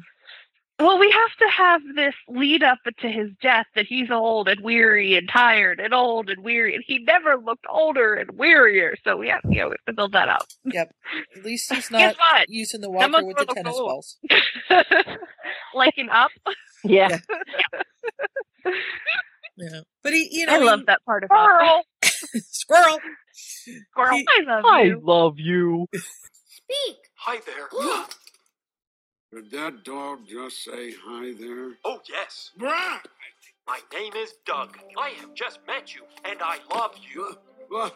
Well, 0.79 0.99
we 0.99 1.11
have 1.11 1.37
to 1.39 1.49
have 1.57 1.81
this 1.95 2.15
lead 2.29 2.63
up 2.63 2.79
to 3.01 3.09
his 3.09 3.31
death 3.41 3.65
that 3.75 3.87
he's 3.87 4.11
old 4.11 4.47
and 4.47 4.61
weary 4.63 5.17
and 5.17 5.27
tired 5.27 5.81
and 5.81 5.95
old 5.95 6.29
and 6.29 6.45
weary, 6.45 6.75
and 6.75 6.85
he 6.87 6.99
never 6.99 7.37
looked 7.43 7.65
older 7.69 8.13
and 8.15 8.29
wearier. 8.37 8.95
So 9.03 9.17
we 9.17 9.29
have, 9.29 9.41
you 9.49 9.61
know, 9.61 9.69
we 9.69 9.77
have 9.79 9.85
to 9.87 9.93
build 9.95 10.13
that 10.13 10.29
up. 10.29 10.45
Yep. 10.65 10.95
At 11.37 11.45
least 11.45 11.73
he's 11.73 11.91
not 11.93 12.15
what? 12.17 12.47
using 12.51 12.83
the 12.83 12.91
walker 12.91 13.05
Someone's 13.05 13.27
with 13.27 13.37
the 13.49 13.55
tennis 13.55 13.73
go. 13.73 13.87
balls. 13.87 14.19
Liking 15.75 16.09
up. 16.11 16.31
Yeah. 16.85 17.19
Yeah. 19.57 19.81
But 20.05 20.13
he, 20.13 20.29
you 20.31 20.47
know, 20.47 20.55
I 20.55 20.59
he- 20.59 20.65
love 20.65 20.81
that 20.87 21.03
part 21.05 21.25
of 21.25 21.31
Squirrel. 21.33 21.83
Squirrel. 22.03 22.99
Squirrel, 23.33 24.19
I 24.29 24.43
love 24.47 24.65
I 24.65 24.83
you. 24.83 24.97
I 24.97 25.01
love 25.03 25.35
you. 25.39 25.87
Speak. 25.95 26.97
Hi 27.17 27.39
there. 27.47 27.69
Did 29.33 29.51
that 29.51 29.85
dog 29.85 30.21
just 30.29 30.65
say 30.65 30.95
hi 31.05 31.35
there? 31.39 31.73
Oh, 31.85 32.01
yes. 32.09 32.53
My 32.59 33.81
name 33.93 34.13
is 34.15 34.35
Doug. 34.47 34.79
I 34.99 35.11
have 35.21 35.35
just 35.35 35.59
met 35.67 35.95
you, 35.95 36.03
and 36.25 36.39
I 36.43 36.59
love 36.75 36.93
you. 37.13 37.37
My 37.71 37.91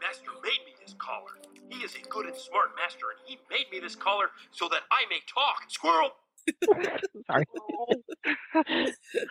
master 0.00 0.30
made 0.42 0.64
me 0.66 0.72
this 0.84 0.94
collar. 0.98 1.38
He 1.68 1.84
is 1.84 1.94
a 1.94 2.08
good 2.08 2.26
and 2.26 2.36
smart 2.36 2.70
master, 2.76 3.06
and 3.10 3.20
he 3.26 3.38
made 3.50 3.70
me 3.70 3.78
this 3.80 3.94
collar 3.94 4.30
so 4.50 4.68
that 4.68 4.80
I 4.90 5.04
may 5.10 5.20
talk. 5.32 5.68
Squirrel! 5.68 6.10
Sorry. 7.30 7.44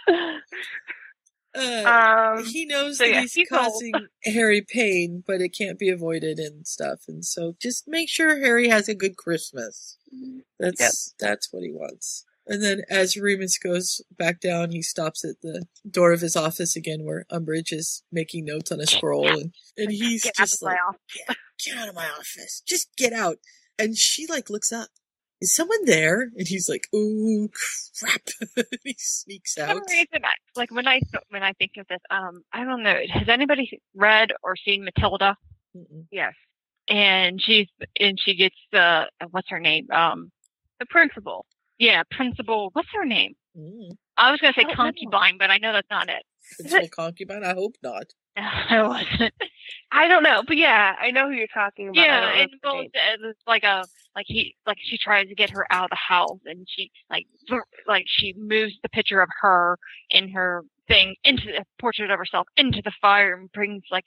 Uh, 1.56 2.36
Um, 2.38 2.46
he 2.46 2.66
knows 2.66 2.98
so 2.98 3.04
that 3.06 3.12
yeah, 3.12 3.22
he's 3.22 3.34
he 3.34 3.46
told- 3.46 3.62
causing 3.72 3.94
Harry 4.26 4.62
pain, 4.62 5.24
but 5.26 5.42
it 5.42 5.50
can't 5.50 5.80
be 5.80 5.90
avoided 5.90 6.38
and 6.40 6.68
stuff. 6.68 7.02
And 7.08 7.26
so 7.26 7.56
just 7.62 7.88
make 7.88 8.10
sure 8.10 8.40
Harry 8.40 8.70
has 8.70 8.88
a 8.88 8.96
good 8.96 9.18
Christmas. 9.18 9.98
That's 10.60 11.14
that's 11.20 11.52
what 11.52 11.64
he 11.64 11.72
wants. 11.72 12.26
And 12.48 12.64
then 12.64 12.82
as 12.90 13.16
Remus 13.16 13.60
goes 13.60 14.02
back 14.18 14.40
down, 14.40 14.72
he 14.72 14.82
stops 14.82 15.24
at 15.24 15.42
the 15.42 15.66
door 15.90 16.12
of 16.14 16.22
his 16.22 16.36
office 16.36 16.76
again 16.76 17.04
where 17.04 17.26
Umbridge 17.32 17.72
is 17.72 18.02
making 18.12 18.46
notes 18.46 18.72
on 18.72 18.80
a 18.80 18.88
scroll 18.88 19.28
and, 19.28 19.54
and 19.78 19.92
he's 19.92 20.24
Get 20.24 20.36
just 20.36 20.62
like 20.64 20.78
get, 21.28 21.38
get 21.64 21.78
out 21.78 21.90
of 21.90 21.96
my 21.96 22.08
office. 22.10 22.64
Just 22.68 22.90
get 22.98 23.14
out. 23.14 23.38
And 23.78 23.96
she 23.96 24.26
like 24.28 24.50
looks 24.50 24.72
up. 24.72 24.90
Is 25.42 25.56
someone 25.56 25.86
there? 25.86 26.30
And 26.38 26.48
he's 26.48 26.68
like, 26.68 26.88
ooh, 26.94 27.50
crap. 28.00 28.22
he 28.84 28.96
sneaks 28.98 29.58
out. 29.58 29.70
For 29.70 29.76
some 29.76 29.84
reason, 29.90 30.26
I, 30.26 30.34
like 30.56 30.72
when 30.72 30.88
I 30.88 31.02
when 31.30 31.44
I 31.44 31.54
think 31.54 31.72
of 31.78 31.88
this, 31.88 32.02
um, 32.10 32.42
I 32.52 32.64
don't 32.66 32.84
know. 32.84 33.00
Has 33.10 33.30
anybody 33.30 33.80
read 33.96 34.32
or 34.44 34.56
seen 34.58 34.84
Matilda? 34.84 35.38
Yes. 36.12 36.34
And 36.90 37.42
she's 37.42 37.68
and 38.00 38.20
she 38.20 38.36
gets 38.36 38.56
the 38.72 39.10
what's 39.32 39.50
her 39.50 39.60
name? 39.60 39.88
Um, 39.92 40.32
The 40.80 40.86
principal. 40.88 41.46
yeah, 41.78 42.04
principal. 42.12 42.70
What's 42.74 42.90
her 42.94 43.06
name? 43.06 43.36
Mm. 43.58 43.92
I 44.18 44.32
was 44.32 44.42
gonna 44.42 44.54
say 44.54 44.62
I 44.62 44.64
don't 44.64 44.78
know. 44.78 44.84
concubine, 44.84 45.38
but 45.38 45.50
I 45.52 45.58
know 45.58 45.72
that's 45.72 45.90
not 45.90 46.10
it. 46.10 46.24
Principal 46.60 46.90
concubine? 46.90 47.44
I 47.44 47.54
hope 47.54 47.76
not. 47.84 48.06
I 48.70 48.88
wasn't. 48.88 49.34
I 49.92 50.08
don't 50.08 50.24
know, 50.24 50.44
but 50.46 50.58
yeah, 50.58 50.96
I 51.00 51.12
know 51.12 51.28
who 51.28 51.36
you're 51.36 51.48
talking 51.48 51.90
about. 51.90 52.02
Yeah, 52.02 52.22
don't 52.22 52.42
and 52.42 52.52
her 52.52 52.70
well, 52.72 52.86
it's 53.30 53.48
like 53.48 53.64
a 53.64 53.86
like 54.16 54.26
he 54.28 54.56
like 54.66 54.78
she 54.82 54.98
tries 54.98 55.28
to 55.28 55.36
get 55.36 55.50
her 55.52 55.66
out 55.72 55.86
of 55.86 55.90
the 55.90 55.96
house, 55.96 56.40
and 56.46 56.68
she 56.70 56.92
like 57.10 57.26
like 57.88 58.06
she 58.08 58.34
moves 58.38 58.74
the 58.84 58.90
picture 58.90 59.22
of 59.22 59.30
her 59.42 59.78
in 60.10 60.30
her 60.30 60.64
thing 60.88 61.16
into 61.24 61.46
the 61.46 61.66
portrait 61.80 62.10
of 62.10 62.18
herself 62.20 62.48
into 62.58 62.82
the 62.84 62.92
fire 63.02 63.36
and 63.36 63.52
brings 63.52 63.84
like 63.92 64.06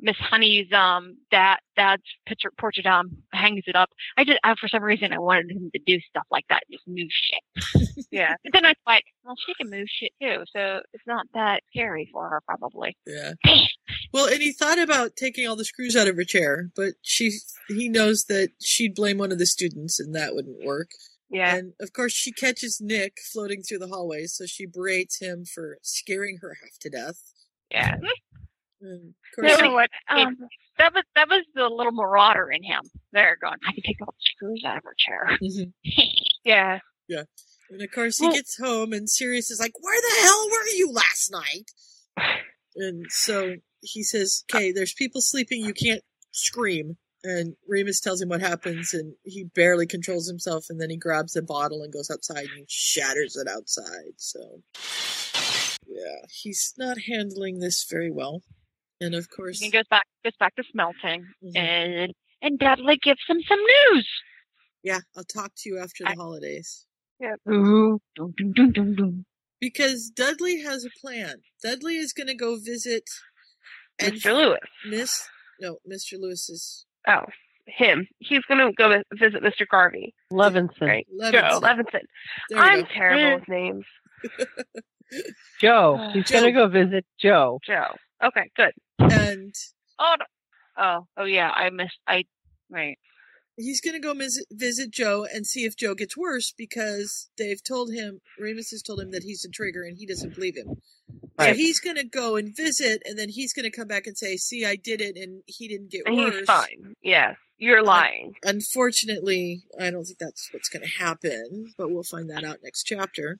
Miss 0.00 0.16
Honey's 0.16 0.72
um 0.72 1.16
dad 1.30 1.58
dad's 1.76 2.02
picture 2.26 2.50
portrait 2.58 2.86
um 2.86 3.10
hangs 3.32 3.64
it 3.66 3.76
up. 3.76 3.90
I 4.16 4.24
just 4.24 4.38
I, 4.44 4.54
for 4.60 4.68
some 4.68 4.82
reason 4.82 5.12
I 5.12 5.18
wanted 5.18 5.50
him 5.50 5.70
to 5.72 5.80
do 5.86 6.00
stuff 6.08 6.26
like 6.30 6.44
that, 6.48 6.62
just 6.70 6.86
move 6.86 7.08
shit. 7.10 7.84
yeah. 8.10 8.34
But 8.42 8.52
then 8.52 8.64
I 8.64 8.70
was 8.70 8.76
like, 8.86 9.04
well, 9.24 9.36
she 9.46 9.54
can 9.54 9.70
move 9.70 9.86
shit 9.88 10.12
too, 10.20 10.44
so 10.52 10.80
it's 10.92 11.06
not 11.06 11.26
that 11.34 11.62
scary 11.70 12.08
for 12.12 12.28
her 12.28 12.40
probably. 12.46 12.96
Yeah. 13.06 13.32
Well, 14.14 14.26
and 14.26 14.40
he 14.40 14.52
thought 14.52 14.78
about 14.78 15.16
taking 15.16 15.48
all 15.48 15.56
the 15.56 15.64
screws 15.64 15.96
out 15.96 16.06
of 16.06 16.14
her 16.14 16.22
chair, 16.24 16.70
but 16.76 16.94
she 17.02 17.32
he 17.66 17.88
knows 17.88 18.26
that 18.26 18.50
she'd 18.62 18.94
blame 18.94 19.18
one 19.18 19.32
of 19.32 19.38
the 19.40 19.44
students 19.46 19.98
and 19.98 20.14
that 20.14 20.36
wouldn't 20.36 20.64
work. 20.64 20.92
Yeah. 21.30 21.56
And 21.56 21.72
of 21.80 21.92
course 21.92 22.12
she 22.12 22.30
catches 22.30 22.80
Nick 22.80 23.18
floating 23.32 23.62
through 23.62 23.80
the 23.80 23.88
hallway, 23.88 24.26
so 24.26 24.46
she 24.46 24.66
berates 24.66 25.18
him 25.20 25.44
for 25.44 25.78
scaring 25.82 26.38
her 26.42 26.56
half 26.62 26.78
to 26.82 26.90
death. 26.90 27.20
Yeah. 27.72 27.96
And 28.80 28.92
of 28.92 29.02
You 29.36 29.42
course 29.48 29.60
know 29.60 29.72
what? 29.72 29.90
Um, 30.08 30.36
that 30.78 30.94
was 30.94 31.02
that 31.16 31.28
was 31.28 31.42
the 31.56 31.66
little 31.68 31.90
marauder 31.90 32.48
in 32.52 32.62
him. 32.62 32.82
There, 33.12 33.36
going. 33.40 33.56
I 33.66 33.72
can 33.72 33.82
take 33.84 34.00
all 34.00 34.14
the 34.16 34.24
screws 34.36 34.62
out 34.64 34.76
of 34.76 34.84
her 34.84 34.94
chair. 34.96 35.36
Mhm. 35.42 35.72
Yeah. 36.44 36.78
Yeah. 37.08 37.22
And 37.70 37.82
of 37.82 37.90
course 37.90 38.18
he 38.18 38.30
gets 38.30 38.56
home 38.58 38.92
and 38.92 39.10
Sirius 39.10 39.50
is 39.50 39.58
like, 39.58 39.72
Where 39.80 40.00
the 40.00 40.22
hell 40.22 40.46
were 40.52 40.68
you 40.76 40.92
last 40.92 41.32
night? 41.32 41.72
And 42.76 43.06
so 43.08 43.54
he 43.84 44.02
says, 44.02 44.44
Okay, 44.52 44.72
there's 44.72 44.94
people 44.94 45.20
sleeping, 45.20 45.64
you 45.64 45.74
can't 45.74 46.02
scream. 46.32 46.96
And 47.26 47.54
Remus 47.66 48.00
tells 48.00 48.20
him 48.20 48.28
what 48.28 48.42
happens 48.42 48.92
and 48.92 49.14
he 49.24 49.44
barely 49.44 49.86
controls 49.86 50.28
himself 50.28 50.66
and 50.68 50.78
then 50.80 50.90
he 50.90 50.96
grabs 50.98 51.36
a 51.36 51.42
bottle 51.42 51.82
and 51.82 51.90
goes 51.92 52.10
outside 52.10 52.48
and 52.56 52.68
shatters 52.68 53.36
it 53.36 53.48
outside. 53.48 54.12
So 54.18 54.60
yeah, 55.86 56.26
he's 56.30 56.74
not 56.76 56.98
handling 57.08 57.60
this 57.60 57.86
very 57.90 58.10
well. 58.10 58.42
And 59.00 59.14
of 59.14 59.28
course 59.30 59.58
He 59.60 59.70
goes 59.70 59.86
back 59.90 60.04
goes 60.22 60.34
back 60.38 60.54
to 60.56 60.64
Smeltings, 60.74 61.24
Mhm. 61.42 61.56
and 61.56 62.12
and 62.42 62.58
Dudley 62.58 62.98
gives 63.02 63.20
him 63.28 63.40
some 63.48 63.58
news. 63.60 64.08
Yeah, 64.82 65.00
I'll 65.16 65.24
talk 65.24 65.52
to 65.58 65.68
you 65.70 65.78
after 65.78 66.04
the 66.04 66.14
holidays. 66.14 66.86
Yeah. 67.18 67.36
Ooh, 67.50 68.00
dum, 68.16 68.34
dum, 68.36 68.52
dum, 68.52 68.72
dum, 68.72 68.94
dum. 68.96 69.24
Because 69.60 70.10
Dudley 70.10 70.60
has 70.62 70.84
a 70.84 70.90
plan. 71.00 71.36
Dudley 71.62 71.96
is 71.96 72.12
going 72.12 72.26
to 72.26 72.34
go 72.34 72.56
visit 72.58 73.04
Mr. 74.00 74.34
Lewis. 74.34 74.58
Miss 74.88 75.28
no, 75.60 75.78
Mr. 75.90 76.18
Lewis 76.18 76.48
is 76.48 76.84
Oh, 77.06 77.24
him. 77.66 78.06
He's 78.18 78.42
gonna 78.48 78.72
go 78.72 79.02
visit 79.14 79.42
Mr. 79.42 79.66
Garvey. 79.70 80.14
Levinson. 80.32 80.80
Right. 80.80 81.06
Levinson. 81.20 81.32
Joe 81.32 81.60
Levinson. 81.60 82.00
There 82.50 82.58
I'm 82.58 82.80
go. 82.82 82.86
terrible 82.92 83.38
with 83.40 83.48
names. 83.48 83.84
Joe. 85.60 86.10
He's 86.12 86.24
Joe. 86.26 86.40
gonna 86.40 86.52
go 86.52 86.68
visit 86.68 87.04
Joe. 87.20 87.60
Joe. 87.64 87.94
Okay, 88.22 88.50
good. 88.56 88.72
and 88.98 89.54
Oh, 89.98 90.14
no. 90.18 90.24
oh, 90.82 91.06
oh 91.18 91.24
yeah. 91.24 91.50
I 91.50 91.70
missed. 91.70 91.98
I 92.06 92.24
right. 92.70 92.96
he's 93.56 93.80
going 93.80 93.94
to 93.94 94.00
go 94.00 94.12
visit, 94.14 94.44
visit 94.50 94.90
Joe 94.90 95.24
and 95.32 95.46
see 95.46 95.64
if 95.64 95.76
Joe 95.76 95.94
gets 95.94 96.16
worse 96.16 96.52
because 96.56 97.28
they've 97.38 97.62
told 97.62 97.92
him 97.92 98.20
Remus 98.40 98.70
has 98.70 98.82
told 98.82 99.00
him 99.00 99.10
that 99.12 99.22
he's 99.22 99.44
a 99.44 99.48
trigger 99.50 99.84
and 99.84 99.96
he 99.98 100.06
doesn't 100.06 100.34
believe 100.34 100.56
him. 100.56 100.76
So 101.38 101.46
Right. 101.46 101.56
he's 101.56 101.80
going 101.80 101.96
to 101.96 102.04
go 102.04 102.36
and 102.36 102.54
visit 102.56 103.02
and 103.04 103.18
then 103.18 103.28
he's 103.28 103.52
going 103.52 103.64
to 103.64 103.76
come 103.76 103.88
back 103.88 104.06
and 104.06 104.16
say, 104.16 104.36
"See, 104.36 104.64
I 104.64 104.76
did 104.76 105.00
it 105.00 105.16
and 105.16 105.42
he 105.46 105.66
didn't 105.68 105.90
get 105.90 106.02
And 106.06 106.16
worse." 106.16 106.34
he's 106.36 106.46
fine. 106.46 106.94
Yes. 107.02 107.36
You're 107.58 107.82
lying. 107.82 108.34
Unfortunately, 108.44 109.62
I 109.80 109.90
don't 109.90 110.04
think 110.04 110.18
that's 110.18 110.48
what's 110.52 110.68
going 110.68 110.82
to 110.84 110.88
happen, 111.04 111.72
but 111.78 111.90
we'll 111.90 112.02
find 112.04 112.28
that 112.30 112.44
out 112.44 112.58
next 112.62 112.84
chapter. 112.84 113.38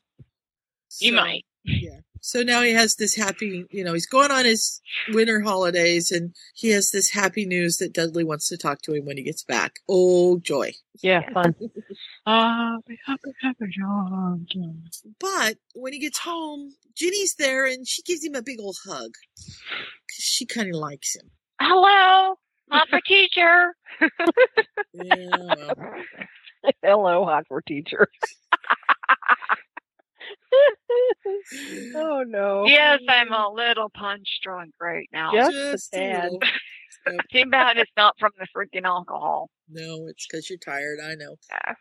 You 1.01 1.11
So, 1.11 1.17
might. 1.17 1.45
Yeah. 1.65 2.01
So 2.21 2.43
now 2.43 2.63
he 2.63 2.73
has 2.73 2.97
this 2.97 3.15
happy, 3.15 3.67
you 3.71 3.85
know, 3.85 3.93
he's 3.93 4.07
going 4.07 4.31
on 4.31 4.47
his 4.47 4.81
winter 5.13 5.43
holidays 5.43 6.11
and 6.11 6.35
he 6.55 6.71
has 6.71 6.91
this 6.91 7.11
happy 7.11 7.45
news 7.45 7.77
that 7.77 7.93
Dudley 7.93 8.25
wants 8.25 8.49
to 8.49 8.57
talk 8.57 8.81
to 8.83 8.95
him 8.95 9.05
when 9.05 9.19
he 9.19 9.23
gets 9.23 9.45
back. 9.45 9.81
Oh, 9.89 10.39
joy. 10.39 10.73
Yeah, 11.03 11.21
fun. 11.35 11.55
Happy, 12.27 12.99
happy, 13.07 13.31
happy, 13.43 13.67
John. 13.77 14.47
But 15.21 15.59
when 15.75 15.93
he 15.93 15.99
gets 15.99 16.19
home, 16.19 16.75
Ginny's 16.97 17.35
there 17.35 17.67
and 17.67 17.87
she 17.87 18.01
gives 18.03 18.25
him 18.25 18.35
a 18.35 18.43
big 18.43 18.59
old 18.59 18.79
hug. 18.87 19.11
She 20.11 20.47
kind 20.47 20.71
of 20.71 20.77
likes 20.77 21.15
him. 21.17 21.31
Hello, 21.61 22.37
not 22.71 22.89
for 22.89 23.01
teacher. 23.07 23.75
Yeah. 24.95 25.27
well. 25.37 25.75
Hello, 26.83 27.27
Hogwarts 27.27 27.67
teacher. 27.67 28.09
oh 31.97 32.25
no. 32.27 32.65
Yes, 32.67 33.01
I'm 33.09 33.33
a 33.33 33.49
little 33.51 33.91
punch 33.91 34.41
drunk 34.43 34.75
right 34.81 35.09
now. 35.13 35.33
Just, 35.33 35.53
Just 35.53 35.95
a 35.95 35.99
a 35.99 36.23
little. 36.23 36.39
Yep. 37.07 37.21
Too 37.33 37.45
bad 37.51 37.77
it's 37.77 37.91
not 37.97 38.15
from 38.19 38.31
the 38.39 38.47
freaking 38.57 38.85
alcohol. 38.87 39.51
No, 39.69 40.07
it's 40.09 40.27
because 40.27 40.49
you're 40.49 40.59
tired. 40.59 40.99
I 41.03 41.15
know. 41.15 41.37
Yeah. 41.51 41.75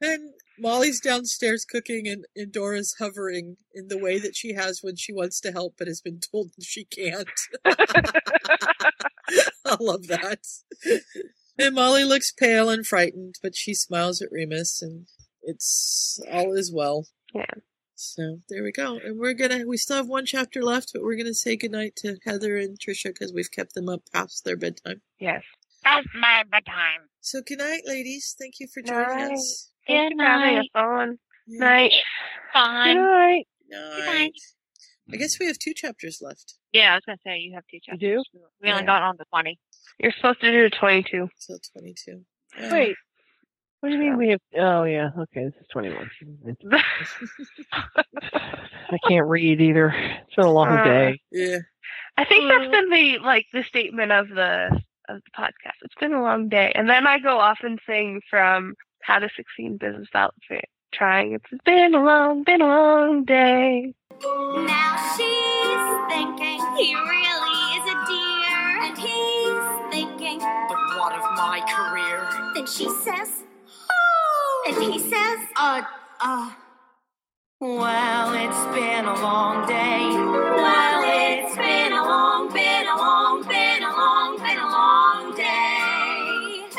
And 0.00 0.30
Molly's 0.60 1.00
downstairs 1.00 1.64
cooking, 1.64 2.06
and, 2.06 2.24
and 2.36 2.52
Dora's 2.52 2.94
hovering 3.00 3.56
in 3.74 3.88
the 3.88 3.98
way 3.98 4.18
that 4.20 4.36
she 4.36 4.52
has 4.54 4.78
when 4.80 4.94
she 4.94 5.12
wants 5.12 5.40
to 5.40 5.50
help 5.50 5.74
but 5.76 5.88
has 5.88 6.00
been 6.00 6.20
told 6.20 6.50
that 6.56 6.64
she 6.64 6.84
can't. 6.84 7.28
I 9.64 9.76
love 9.80 10.06
that. 10.06 10.38
And 11.58 11.74
Molly 11.74 12.04
looks 12.04 12.30
pale 12.30 12.70
and 12.70 12.86
frightened, 12.86 13.34
but 13.42 13.56
she 13.56 13.74
smiles 13.74 14.22
at 14.22 14.30
Remus, 14.30 14.80
and 14.80 15.06
it's 15.42 16.20
all 16.30 16.52
is 16.52 16.72
well. 16.72 17.06
Yeah. 17.34 17.44
So 18.00 18.38
there 18.48 18.62
we 18.62 18.70
go. 18.70 18.96
And 19.04 19.18
we're 19.18 19.34
gonna, 19.34 19.64
we 19.66 19.76
still 19.76 19.96
have 19.96 20.06
one 20.06 20.24
chapter 20.24 20.62
left, 20.62 20.92
but 20.94 21.02
we're 21.02 21.16
gonna 21.16 21.34
say 21.34 21.56
goodnight 21.56 21.96
to 21.96 22.16
Heather 22.24 22.56
and 22.56 22.78
Trisha 22.78 23.06
because 23.06 23.32
we've 23.32 23.50
kept 23.50 23.74
them 23.74 23.88
up 23.88 24.02
past 24.12 24.44
their 24.44 24.56
bedtime. 24.56 25.02
Yes. 25.18 25.42
That's 25.82 26.06
my 26.14 26.44
bedtime. 26.50 27.08
So 27.20 27.40
good 27.44 27.58
night, 27.58 27.82
ladies. 27.86 28.36
Thank 28.38 28.60
you 28.60 28.68
for 28.72 28.82
joining 28.82 29.08
Night. 29.28 29.32
us. 29.32 29.72
Thank 29.86 30.12
you 30.12 30.16
for 30.16 30.24
having 30.24 30.58
us 30.58 30.66
on. 30.76 31.18
Yeah. 31.48 31.58
Night. 31.58 31.92
Fine. 32.52 32.96
Good 32.96 33.02
night. 33.02 33.46
Night. 34.06 34.32
I 35.12 35.16
guess 35.16 35.38
we 35.40 35.46
have 35.46 35.58
two 35.58 35.74
chapters 35.74 36.18
left. 36.22 36.54
Yeah, 36.72 36.92
I 36.92 36.94
was 36.96 37.02
gonna 37.04 37.18
say 37.26 37.38
you 37.38 37.54
have 37.54 37.64
two 37.68 37.78
chapters. 37.82 38.00
do? 38.00 38.22
We 38.62 38.70
only 38.70 38.82
Yeah. 38.82 38.86
got 38.86 39.02
on 39.02 39.18
to 39.18 39.24
twenty. 39.32 39.58
You're 39.98 40.12
supposed 40.12 40.40
to 40.42 40.52
do 40.52 40.70
22. 40.78 41.28
Till 41.44 41.58
22. 41.76 42.24
Wait. 42.70 42.94
What 43.80 43.90
do 43.90 43.94
you 43.94 44.00
mean 44.00 44.16
we 44.16 44.28
have? 44.30 44.40
Oh 44.58 44.84
yeah. 44.84 45.10
Okay, 45.16 45.44
this 45.44 45.54
is 45.60 45.66
twenty-one. 45.72 46.10
I 47.72 48.98
can't 49.08 49.26
read 49.28 49.60
either. 49.60 49.88
It's 50.26 50.34
been 50.34 50.46
a 50.46 50.52
long 50.52 50.68
Uh, 50.68 50.84
day. 50.84 51.20
Yeah. 51.30 51.58
I 52.16 52.24
think 52.24 52.48
that's 52.48 52.70
been 52.70 52.90
the 52.90 53.18
like 53.18 53.46
the 53.52 53.62
statement 53.64 54.10
of 54.12 54.28
the 54.28 54.70
of 55.08 55.20
the 55.22 55.30
podcast. 55.38 55.76
It's 55.82 55.94
been 56.00 56.12
a 56.12 56.22
long 56.22 56.48
day, 56.48 56.72
and 56.74 56.88
then 56.88 57.06
I 57.06 57.18
go 57.18 57.38
off 57.38 57.58
and 57.62 57.78
sing 57.86 58.20
from 58.28 58.74
How 59.02 59.18
to 59.20 59.28
Succeed 59.36 59.66
in 59.66 59.76
Business 59.76 60.08
Without 60.12 60.34
Trying. 60.92 61.32
It's 61.34 61.62
been 61.64 61.94
a 61.94 62.02
long, 62.02 62.42
been 62.44 62.60
a 62.60 62.66
long 62.66 63.24
day. 63.24 63.94
Now 64.20 65.14
she's 65.16 66.14
thinking 66.14 66.60
he 66.76 66.94
really 66.94 67.58
is 67.76 67.84
a 67.86 67.96
dear, 68.08 68.80
and 68.82 68.98
he's 68.98 69.92
thinking, 69.92 70.38
But 70.40 70.78
what 70.98 71.12
of 71.12 71.22
my 71.36 71.60
career? 71.68 72.28
Then 72.54 72.66
she 72.66 72.88
says, 73.04 73.44
He 74.76 74.98
says, 74.98 75.38
uh, 75.56 75.82
uh. 76.20 76.52
Well, 77.60 78.32
it's 78.34 78.76
been 78.76 79.06
a 79.06 79.14
long 79.22 79.66
day. 79.66 80.10
Well, 80.10 81.02
it's 81.06 81.56
been 81.56 81.92
a 81.92 82.02
long, 82.02 82.52
been 82.52 82.86
a 82.86 82.96
long, 82.96 83.42
been 83.48 83.82
a 83.82 83.90
long, 83.90 84.36
been 84.36 84.58
a 84.58 84.70
long 84.70 85.34
day. 85.36 86.66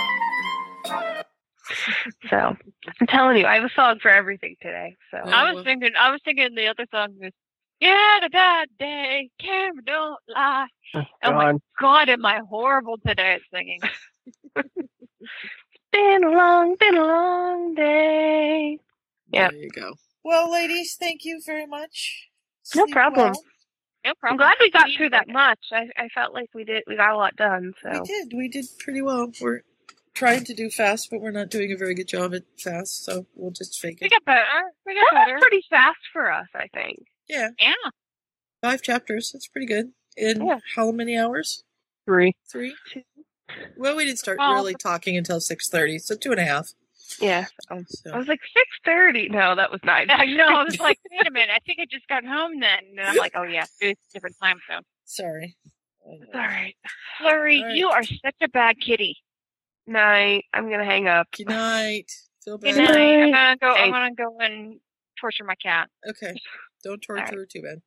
So 2.29 2.37
I'm 2.37 3.07
telling 3.07 3.37
you, 3.37 3.45
I 3.45 3.55
have 3.55 3.63
a 3.63 3.69
song 3.75 3.97
for 3.99 4.09
everything 4.09 4.55
today. 4.61 4.95
So 5.09 5.17
I 5.17 5.51
was 5.51 5.63
thinking, 5.63 5.91
I 5.99 6.11
was 6.11 6.21
thinking 6.23 6.53
the 6.53 6.67
other 6.67 6.85
song 6.91 7.15
was, 7.19 7.31
"Yeah, 7.79 8.19
the 8.21 8.29
bad 8.29 8.67
day, 8.77 9.29
camera 9.39 9.81
don't 9.83 10.19
lie." 10.27 10.67
Oh, 10.93 11.03
Oh 11.23 11.31
my 11.33 11.51
God. 11.53 11.61
God, 11.79 12.09
am 12.09 12.25
I 12.25 12.41
horrible 12.47 12.97
today 13.05 13.33
at 13.33 13.41
singing? 13.51 13.79
been 15.91 16.23
a 16.23 16.29
long, 16.31 16.75
been 16.79 16.95
a 16.97 17.03
long 17.05 17.73
day. 17.75 18.77
Yeah. 19.31 19.49
There 19.51 19.59
you 19.59 19.69
go. 19.69 19.93
Well, 20.23 20.51
ladies, 20.51 20.95
thank 20.99 21.23
you 21.25 21.41
very 21.45 21.65
much. 21.65 22.27
No 22.75 22.85
problem. 22.87 23.31
well. 23.31 23.43
No 24.05 24.13
problem. 24.19 24.33
I'm 24.33 24.37
glad 24.37 24.55
we 24.59 24.71
got 24.71 24.89
through 24.95 25.09
that 25.09 25.27
much. 25.27 25.59
I, 25.71 25.87
I 25.97 26.07
felt 26.09 26.33
like 26.33 26.49
we 26.53 26.63
did 26.63 26.83
we 26.87 26.95
got 26.95 27.11
a 27.11 27.17
lot 27.17 27.35
done. 27.35 27.73
So 27.83 27.89
We 28.01 28.07
did. 28.07 28.31
We 28.35 28.47
did 28.47 28.65
pretty 28.79 29.01
well. 29.01 29.31
We're 29.41 29.61
trying 30.13 30.43
to 30.45 30.53
do 30.53 30.69
fast, 30.69 31.09
but 31.11 31.19
we're 31.21 31.31
not 31.31 31.49
doing 31.49 31.71
a 31.71 31.77
very 31.77 31.95
good 31.95 32.07
job 32.07 32.33
at 32.33 32.43
fast, 32.57 33.03
so 33.05 33.25
we'll 33.35 33.51
just 33.51 33.79
fake 33.79 33.97
it. 34.01 34.01
We 34.01 34.07
it. 34.07 34.11
got 34.11 34.25
better. 34.25 34.45
We 34.85 34.95
got 34.95 35.05
that 35.13 35.25
better. 35.25 35.33
was 35.35 35.41
pretty 35.41 35.63
fast 35.69 35.99
for 36.13 36.31
us, 36.31 36.47
I 36.55 36.67
think. 36.73 36.99
Yeah, 37.27 37.49
Yeah. 37.59 37.73
five 38.61 38.81
chapters. 38.81 39.31
That's 39.33 39.47
pretty 39.47 39.67
good. 39.67 39.91
In 40.17 40.45
Yeah. 40.45 40.59
how 40.75 40.91
many 40.91 41.17
hours? 41.17 41.63
Three. 42.05 42.33
Three. 42.51 42.75
Well, 43.77 43.95
we 43.95 44.05
didn't 44.05 44.19
start 44.19 44.37
Well- 44.39 44.53
really 44.53 44.75
talking 44.75 45.17
until 45.17 45.39
six 45.41 45.69
thirty, 45.69 45.99
so 45.99 46.15
two 46.15 46.31
and 46.31 46.39
a 46.39 46.45
half. 46.45 46.69
Yeah. 47.19 47.45
so- 47.69 47.83
So 47.87 48.11
I 48.11 48.17
was 48.17 48.27
like 48.27 48.41
six 48.53 48.67
thirty. 48.85 49.29
No, 49.29 49.55
that 49.55 49.71
was 49.71 49.79
nine. 49.83 50.07
I 50.11 50.25
know. 50.25 50.47
I 50.47 50.63
was 50.63 50.79
like, 50.79 50.99
wait 51.11 51.27
a 51.27 51.31
minute. 51.31 51.49
I 51.53 51.59
think 51.65 51.79
I 51.81 51.85
just 51.89 52.07
got 52.07 52.23
home 52.25 52.59
then. 52.59 52.79
And 52.91 52.99
I'm 53.01 53.15
like, 53.17 53.33
oh 53.35 53.43
yeah, 53.43 53.65
it's 53.81 53.99
a 54.09 54.13
different 54.13 54.35
time 54.41 54.59
zone. 54.69 54.81
sorry. 55.05 55.55
It's 56.11 56.33
all 56.33 56.39
right. 56.41 56.73
Flurry, 57.19 57.59
All 57.61 57.65
right. 57.67 57.75
you 57.75 57.89
are 57.89 58.03
such 58.03 58.35
a 58.41 58.47
bad 58.47 58.77
kitty. 58.79 59.17
Night. 59.85 60.45
I'm 60.53 60.69
gonna 60.69 60.85
hang 60.85 61.07
up. 61.07 61.27
Good 61.35 61.47
night. 61.49 62.11
Feel 62.43 62.57
Good 62.57 62.77
night. 62.77 62.87
I'm 62.89 63.31
gonna 63.31 63.57
go. 63.57 63.75
Hey. 63.75 63.83
I'm 63.83 63.91
gonna 63.91 64.15
go 64.15 64.37
and 64.39 64.79
torture 65.19 65.43
my 65.43 65.55
cat. 65.55 65.89
Okay. 66.07 66.33
Don't 66.83 67.01
torture 67.01 67.23
right. 67.23 67.33
her 67.33 67.45
too 67.45 67.61
bad. 67.61 67.81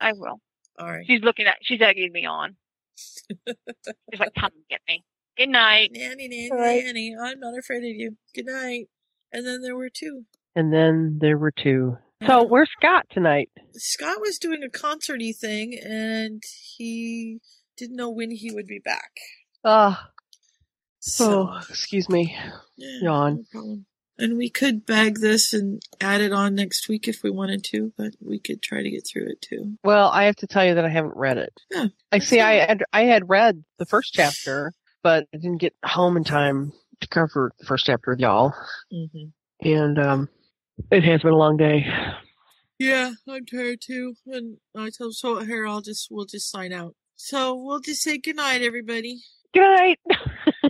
I 0.00 0.12
will. 0.12 0.40
All 0.78 0.86
right. 0.86 1.04
She's 1.06 1.22
looking 1.22 1.46
at. 1.46 1.56
She's 1.62 1.80
egging 1.80 2.12
me 2.12 2.26
on. 2.26 2.56
She's 3.46 4.20
like, 4.20 4.34
come 4.38 4.50
get 4.70 4.80
me. 4.88 5.04
Good 5.36 5.48
night. 5.50 5.90
Nanny, 5.92 6.28
nanny, 6.28 6.50
All 6.50 6.58
right. 6.58 6.82
nanny. 6.84 7.14
I'm 7.20 7.40
not 7.40 7.58
afraid 7.58 7.78
of 7.78 7.84
you. 7.96 8.16
Good 8.34 8.46
night. 8.46 8.88
And 9.32 9.46
then 9.46 9.60
there 9.62 9.76
were 9.76 9.90
two. 9.90 10.22
And 10.54 10.72
then 10.72 11.18
there 11.20 11.36
were 11.36 11.50
two. 11.50 11.98
So 12.26 12.44
where's 12.44 12.70
Scott 12.80 13.04
tonight? 13.10 13.50
Scott 13.74 14.20
was 14.20 14.38
doing 14.38 14.62
a 14.62 14.70
concerty 14.70 15.32
thing, 15.34 15.78
and 15.78 16.42
he 16.76 17.40
didn't 17.76 17.96
know 17.96 18.08
when 18.10 18.30
he 18.30 18.50
would 18.50 18.66
be 18.66 18.78
back. 18.82 19.10
Ah, 19.62 20.08
So, 21.00 21.50
oh, 21.52 21.58
excuse 21.68 22.08
me. 22.08 22.34
yeah, 22.78 23.00
Yawn. 23.02 23.34
no 23.36 23.42
problem. 23.52 23.86
And 24.18 24.38
we 24.38 24.48
could 24.48 24.86
bag 24.86 25.20
this 25.20 25.52
and 25.52 25.82
add 26.00 26.20
it 26.20 26.32
on 26.32 26.54
next 26.54 26.88
week 26.88 27.06
if 27.06 27.22
we 27.22 27.30
wanted 27.30 27.62
to, 27.64 27.92
but 27.98 28.14
we 28.20 28.38
could 28.38 28.62
try 28.62 28.82
to 28.82 28.90
get 28.90 29.06
through 29.06 29.28
it 29.28 29.42
too. 29.42 29.76
Well, 29.84 30.08
I 30.08 30.24
have 30.24 30.36
to 30.36 30.46
tell 30.46 30.64
you 30.64 30.74
that 30.74 30.84
I 30.84 30.88
haven't 30.88 31.16
read 31.16 31.36
it. 31.36 31.52
Yeah, 31.70 31.86
I 32.10 32.18
see. 32.18 32.40
I 32.40 32.66
had 32.66 32.84
I 32.92 33.02
had 33.02 33.28
read 33.28 33.62
the 33.78 33.86
first 33.86 34.14
chapter, 34.14 34.72
but 35.02 35.26
I 35.34 35.36
didn't 35.36 35.58
get 35.58 35.74
home 35.84 36.16
in 36.16 36.24
time 36.24 36.72
to 37.00 37.08
cover 37.08 37.52
the 37.58 37.66
first 37.66 37.86
chapter 37.86 38.12
with 38.12 38.20
y'all. 38.20 38.54
Mm-hmm. 38.92 39.68
And 39.68 39.98
um, 39.98 40.28
it 40.90 41.04
has 41.04 41.22
been 41.22 41.32
a 41.32 41.36
long 41.36 41.56
day. 41.56 41.86
Yeah, 42.78 43.12
I'm 43.28 43.46
tired 43.46 43.80
too. 43.80 44.14
And 44.26 44.58
I 44.76 44.90
told 44.90 45.14
so 45.14 45.40
here 45.40 45.66
I'll 45.66 45.80
just 45.80 46.08
we'll 46.10 46.26
just 46.26 46.50
sign 46.50 46.72
out. 46.72 46.94
So 47.16 47.54
we'll 47.54 47.80
just 47.80 48.02
say 48.02 48.18
good 48.18 48.36
night, 48.36 48.62
everybody. 48.62 49.20
Good 49.54 49.62
night. 49.62 50.00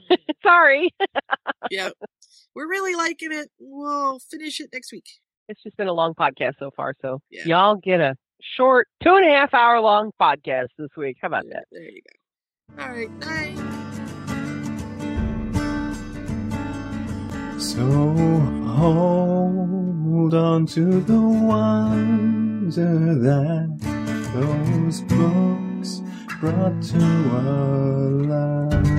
Sorry. 0.43 0.95
Yep. 1.71 1.95
We're 2.57 2.69
really 2.69 2.95
liking 2.95 3.33
it. 3.33 3.51
We'll 3.61 4.19
finish 4.19 4.61
it 4.61 4.71
next 4.73 4.91
week. 4.91 5.05
It's 5.47 5.63
just 5.63 5.77
been 5.77 5.89
a 5.89 5.93
long 5.93 6.15
podcast 6.15 6.55
so 6.59 6.71
far, 6.75 6.95
so 7.03 7.21
Yeah. 7.31 7.45
y'all 7.45 7.77
get 7.77 8.01
a 8.01 8.17
short 8.57 8.89
two 9.03 9.15
and 9.15 9.27
a 9.27 9.29
half 9.31 9.53
hour 9.53 9.79
long 9.79 10.11
podcast 10.19 10.69
this 10.79 10.89
week. 10.97 11.19
How 11.21 11.27
about 11.29 11.45
that? 11.51 11.67
There 11.71 11.83
you 11.83 12.01
go. 12.01 12.83
All 12.83 12.89
right, 12.89 13.11
night. 13.11 13.59
So 17.61 17.85
hold 18.79 20.33
on 20.35 20.67
to 20.69 21.01
the 21.01 21.21
wonder 21.21 23.15
that 23.17 23.69
those 24.35 25.03
books 25.03 26.01
brought 26.41 26.83
to 26.83 27.05
our 27.33 28.71
lives. 28.73 28.96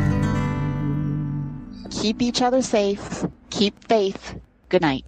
Keep 2.01 2.22
each 2.22 2.43
other 2.43 2.61
safe. 2.61 3.26
Keep 3.50 3.88
faith. 3.88 4.40
Good 4.69 4.84
night. 4.84 5.03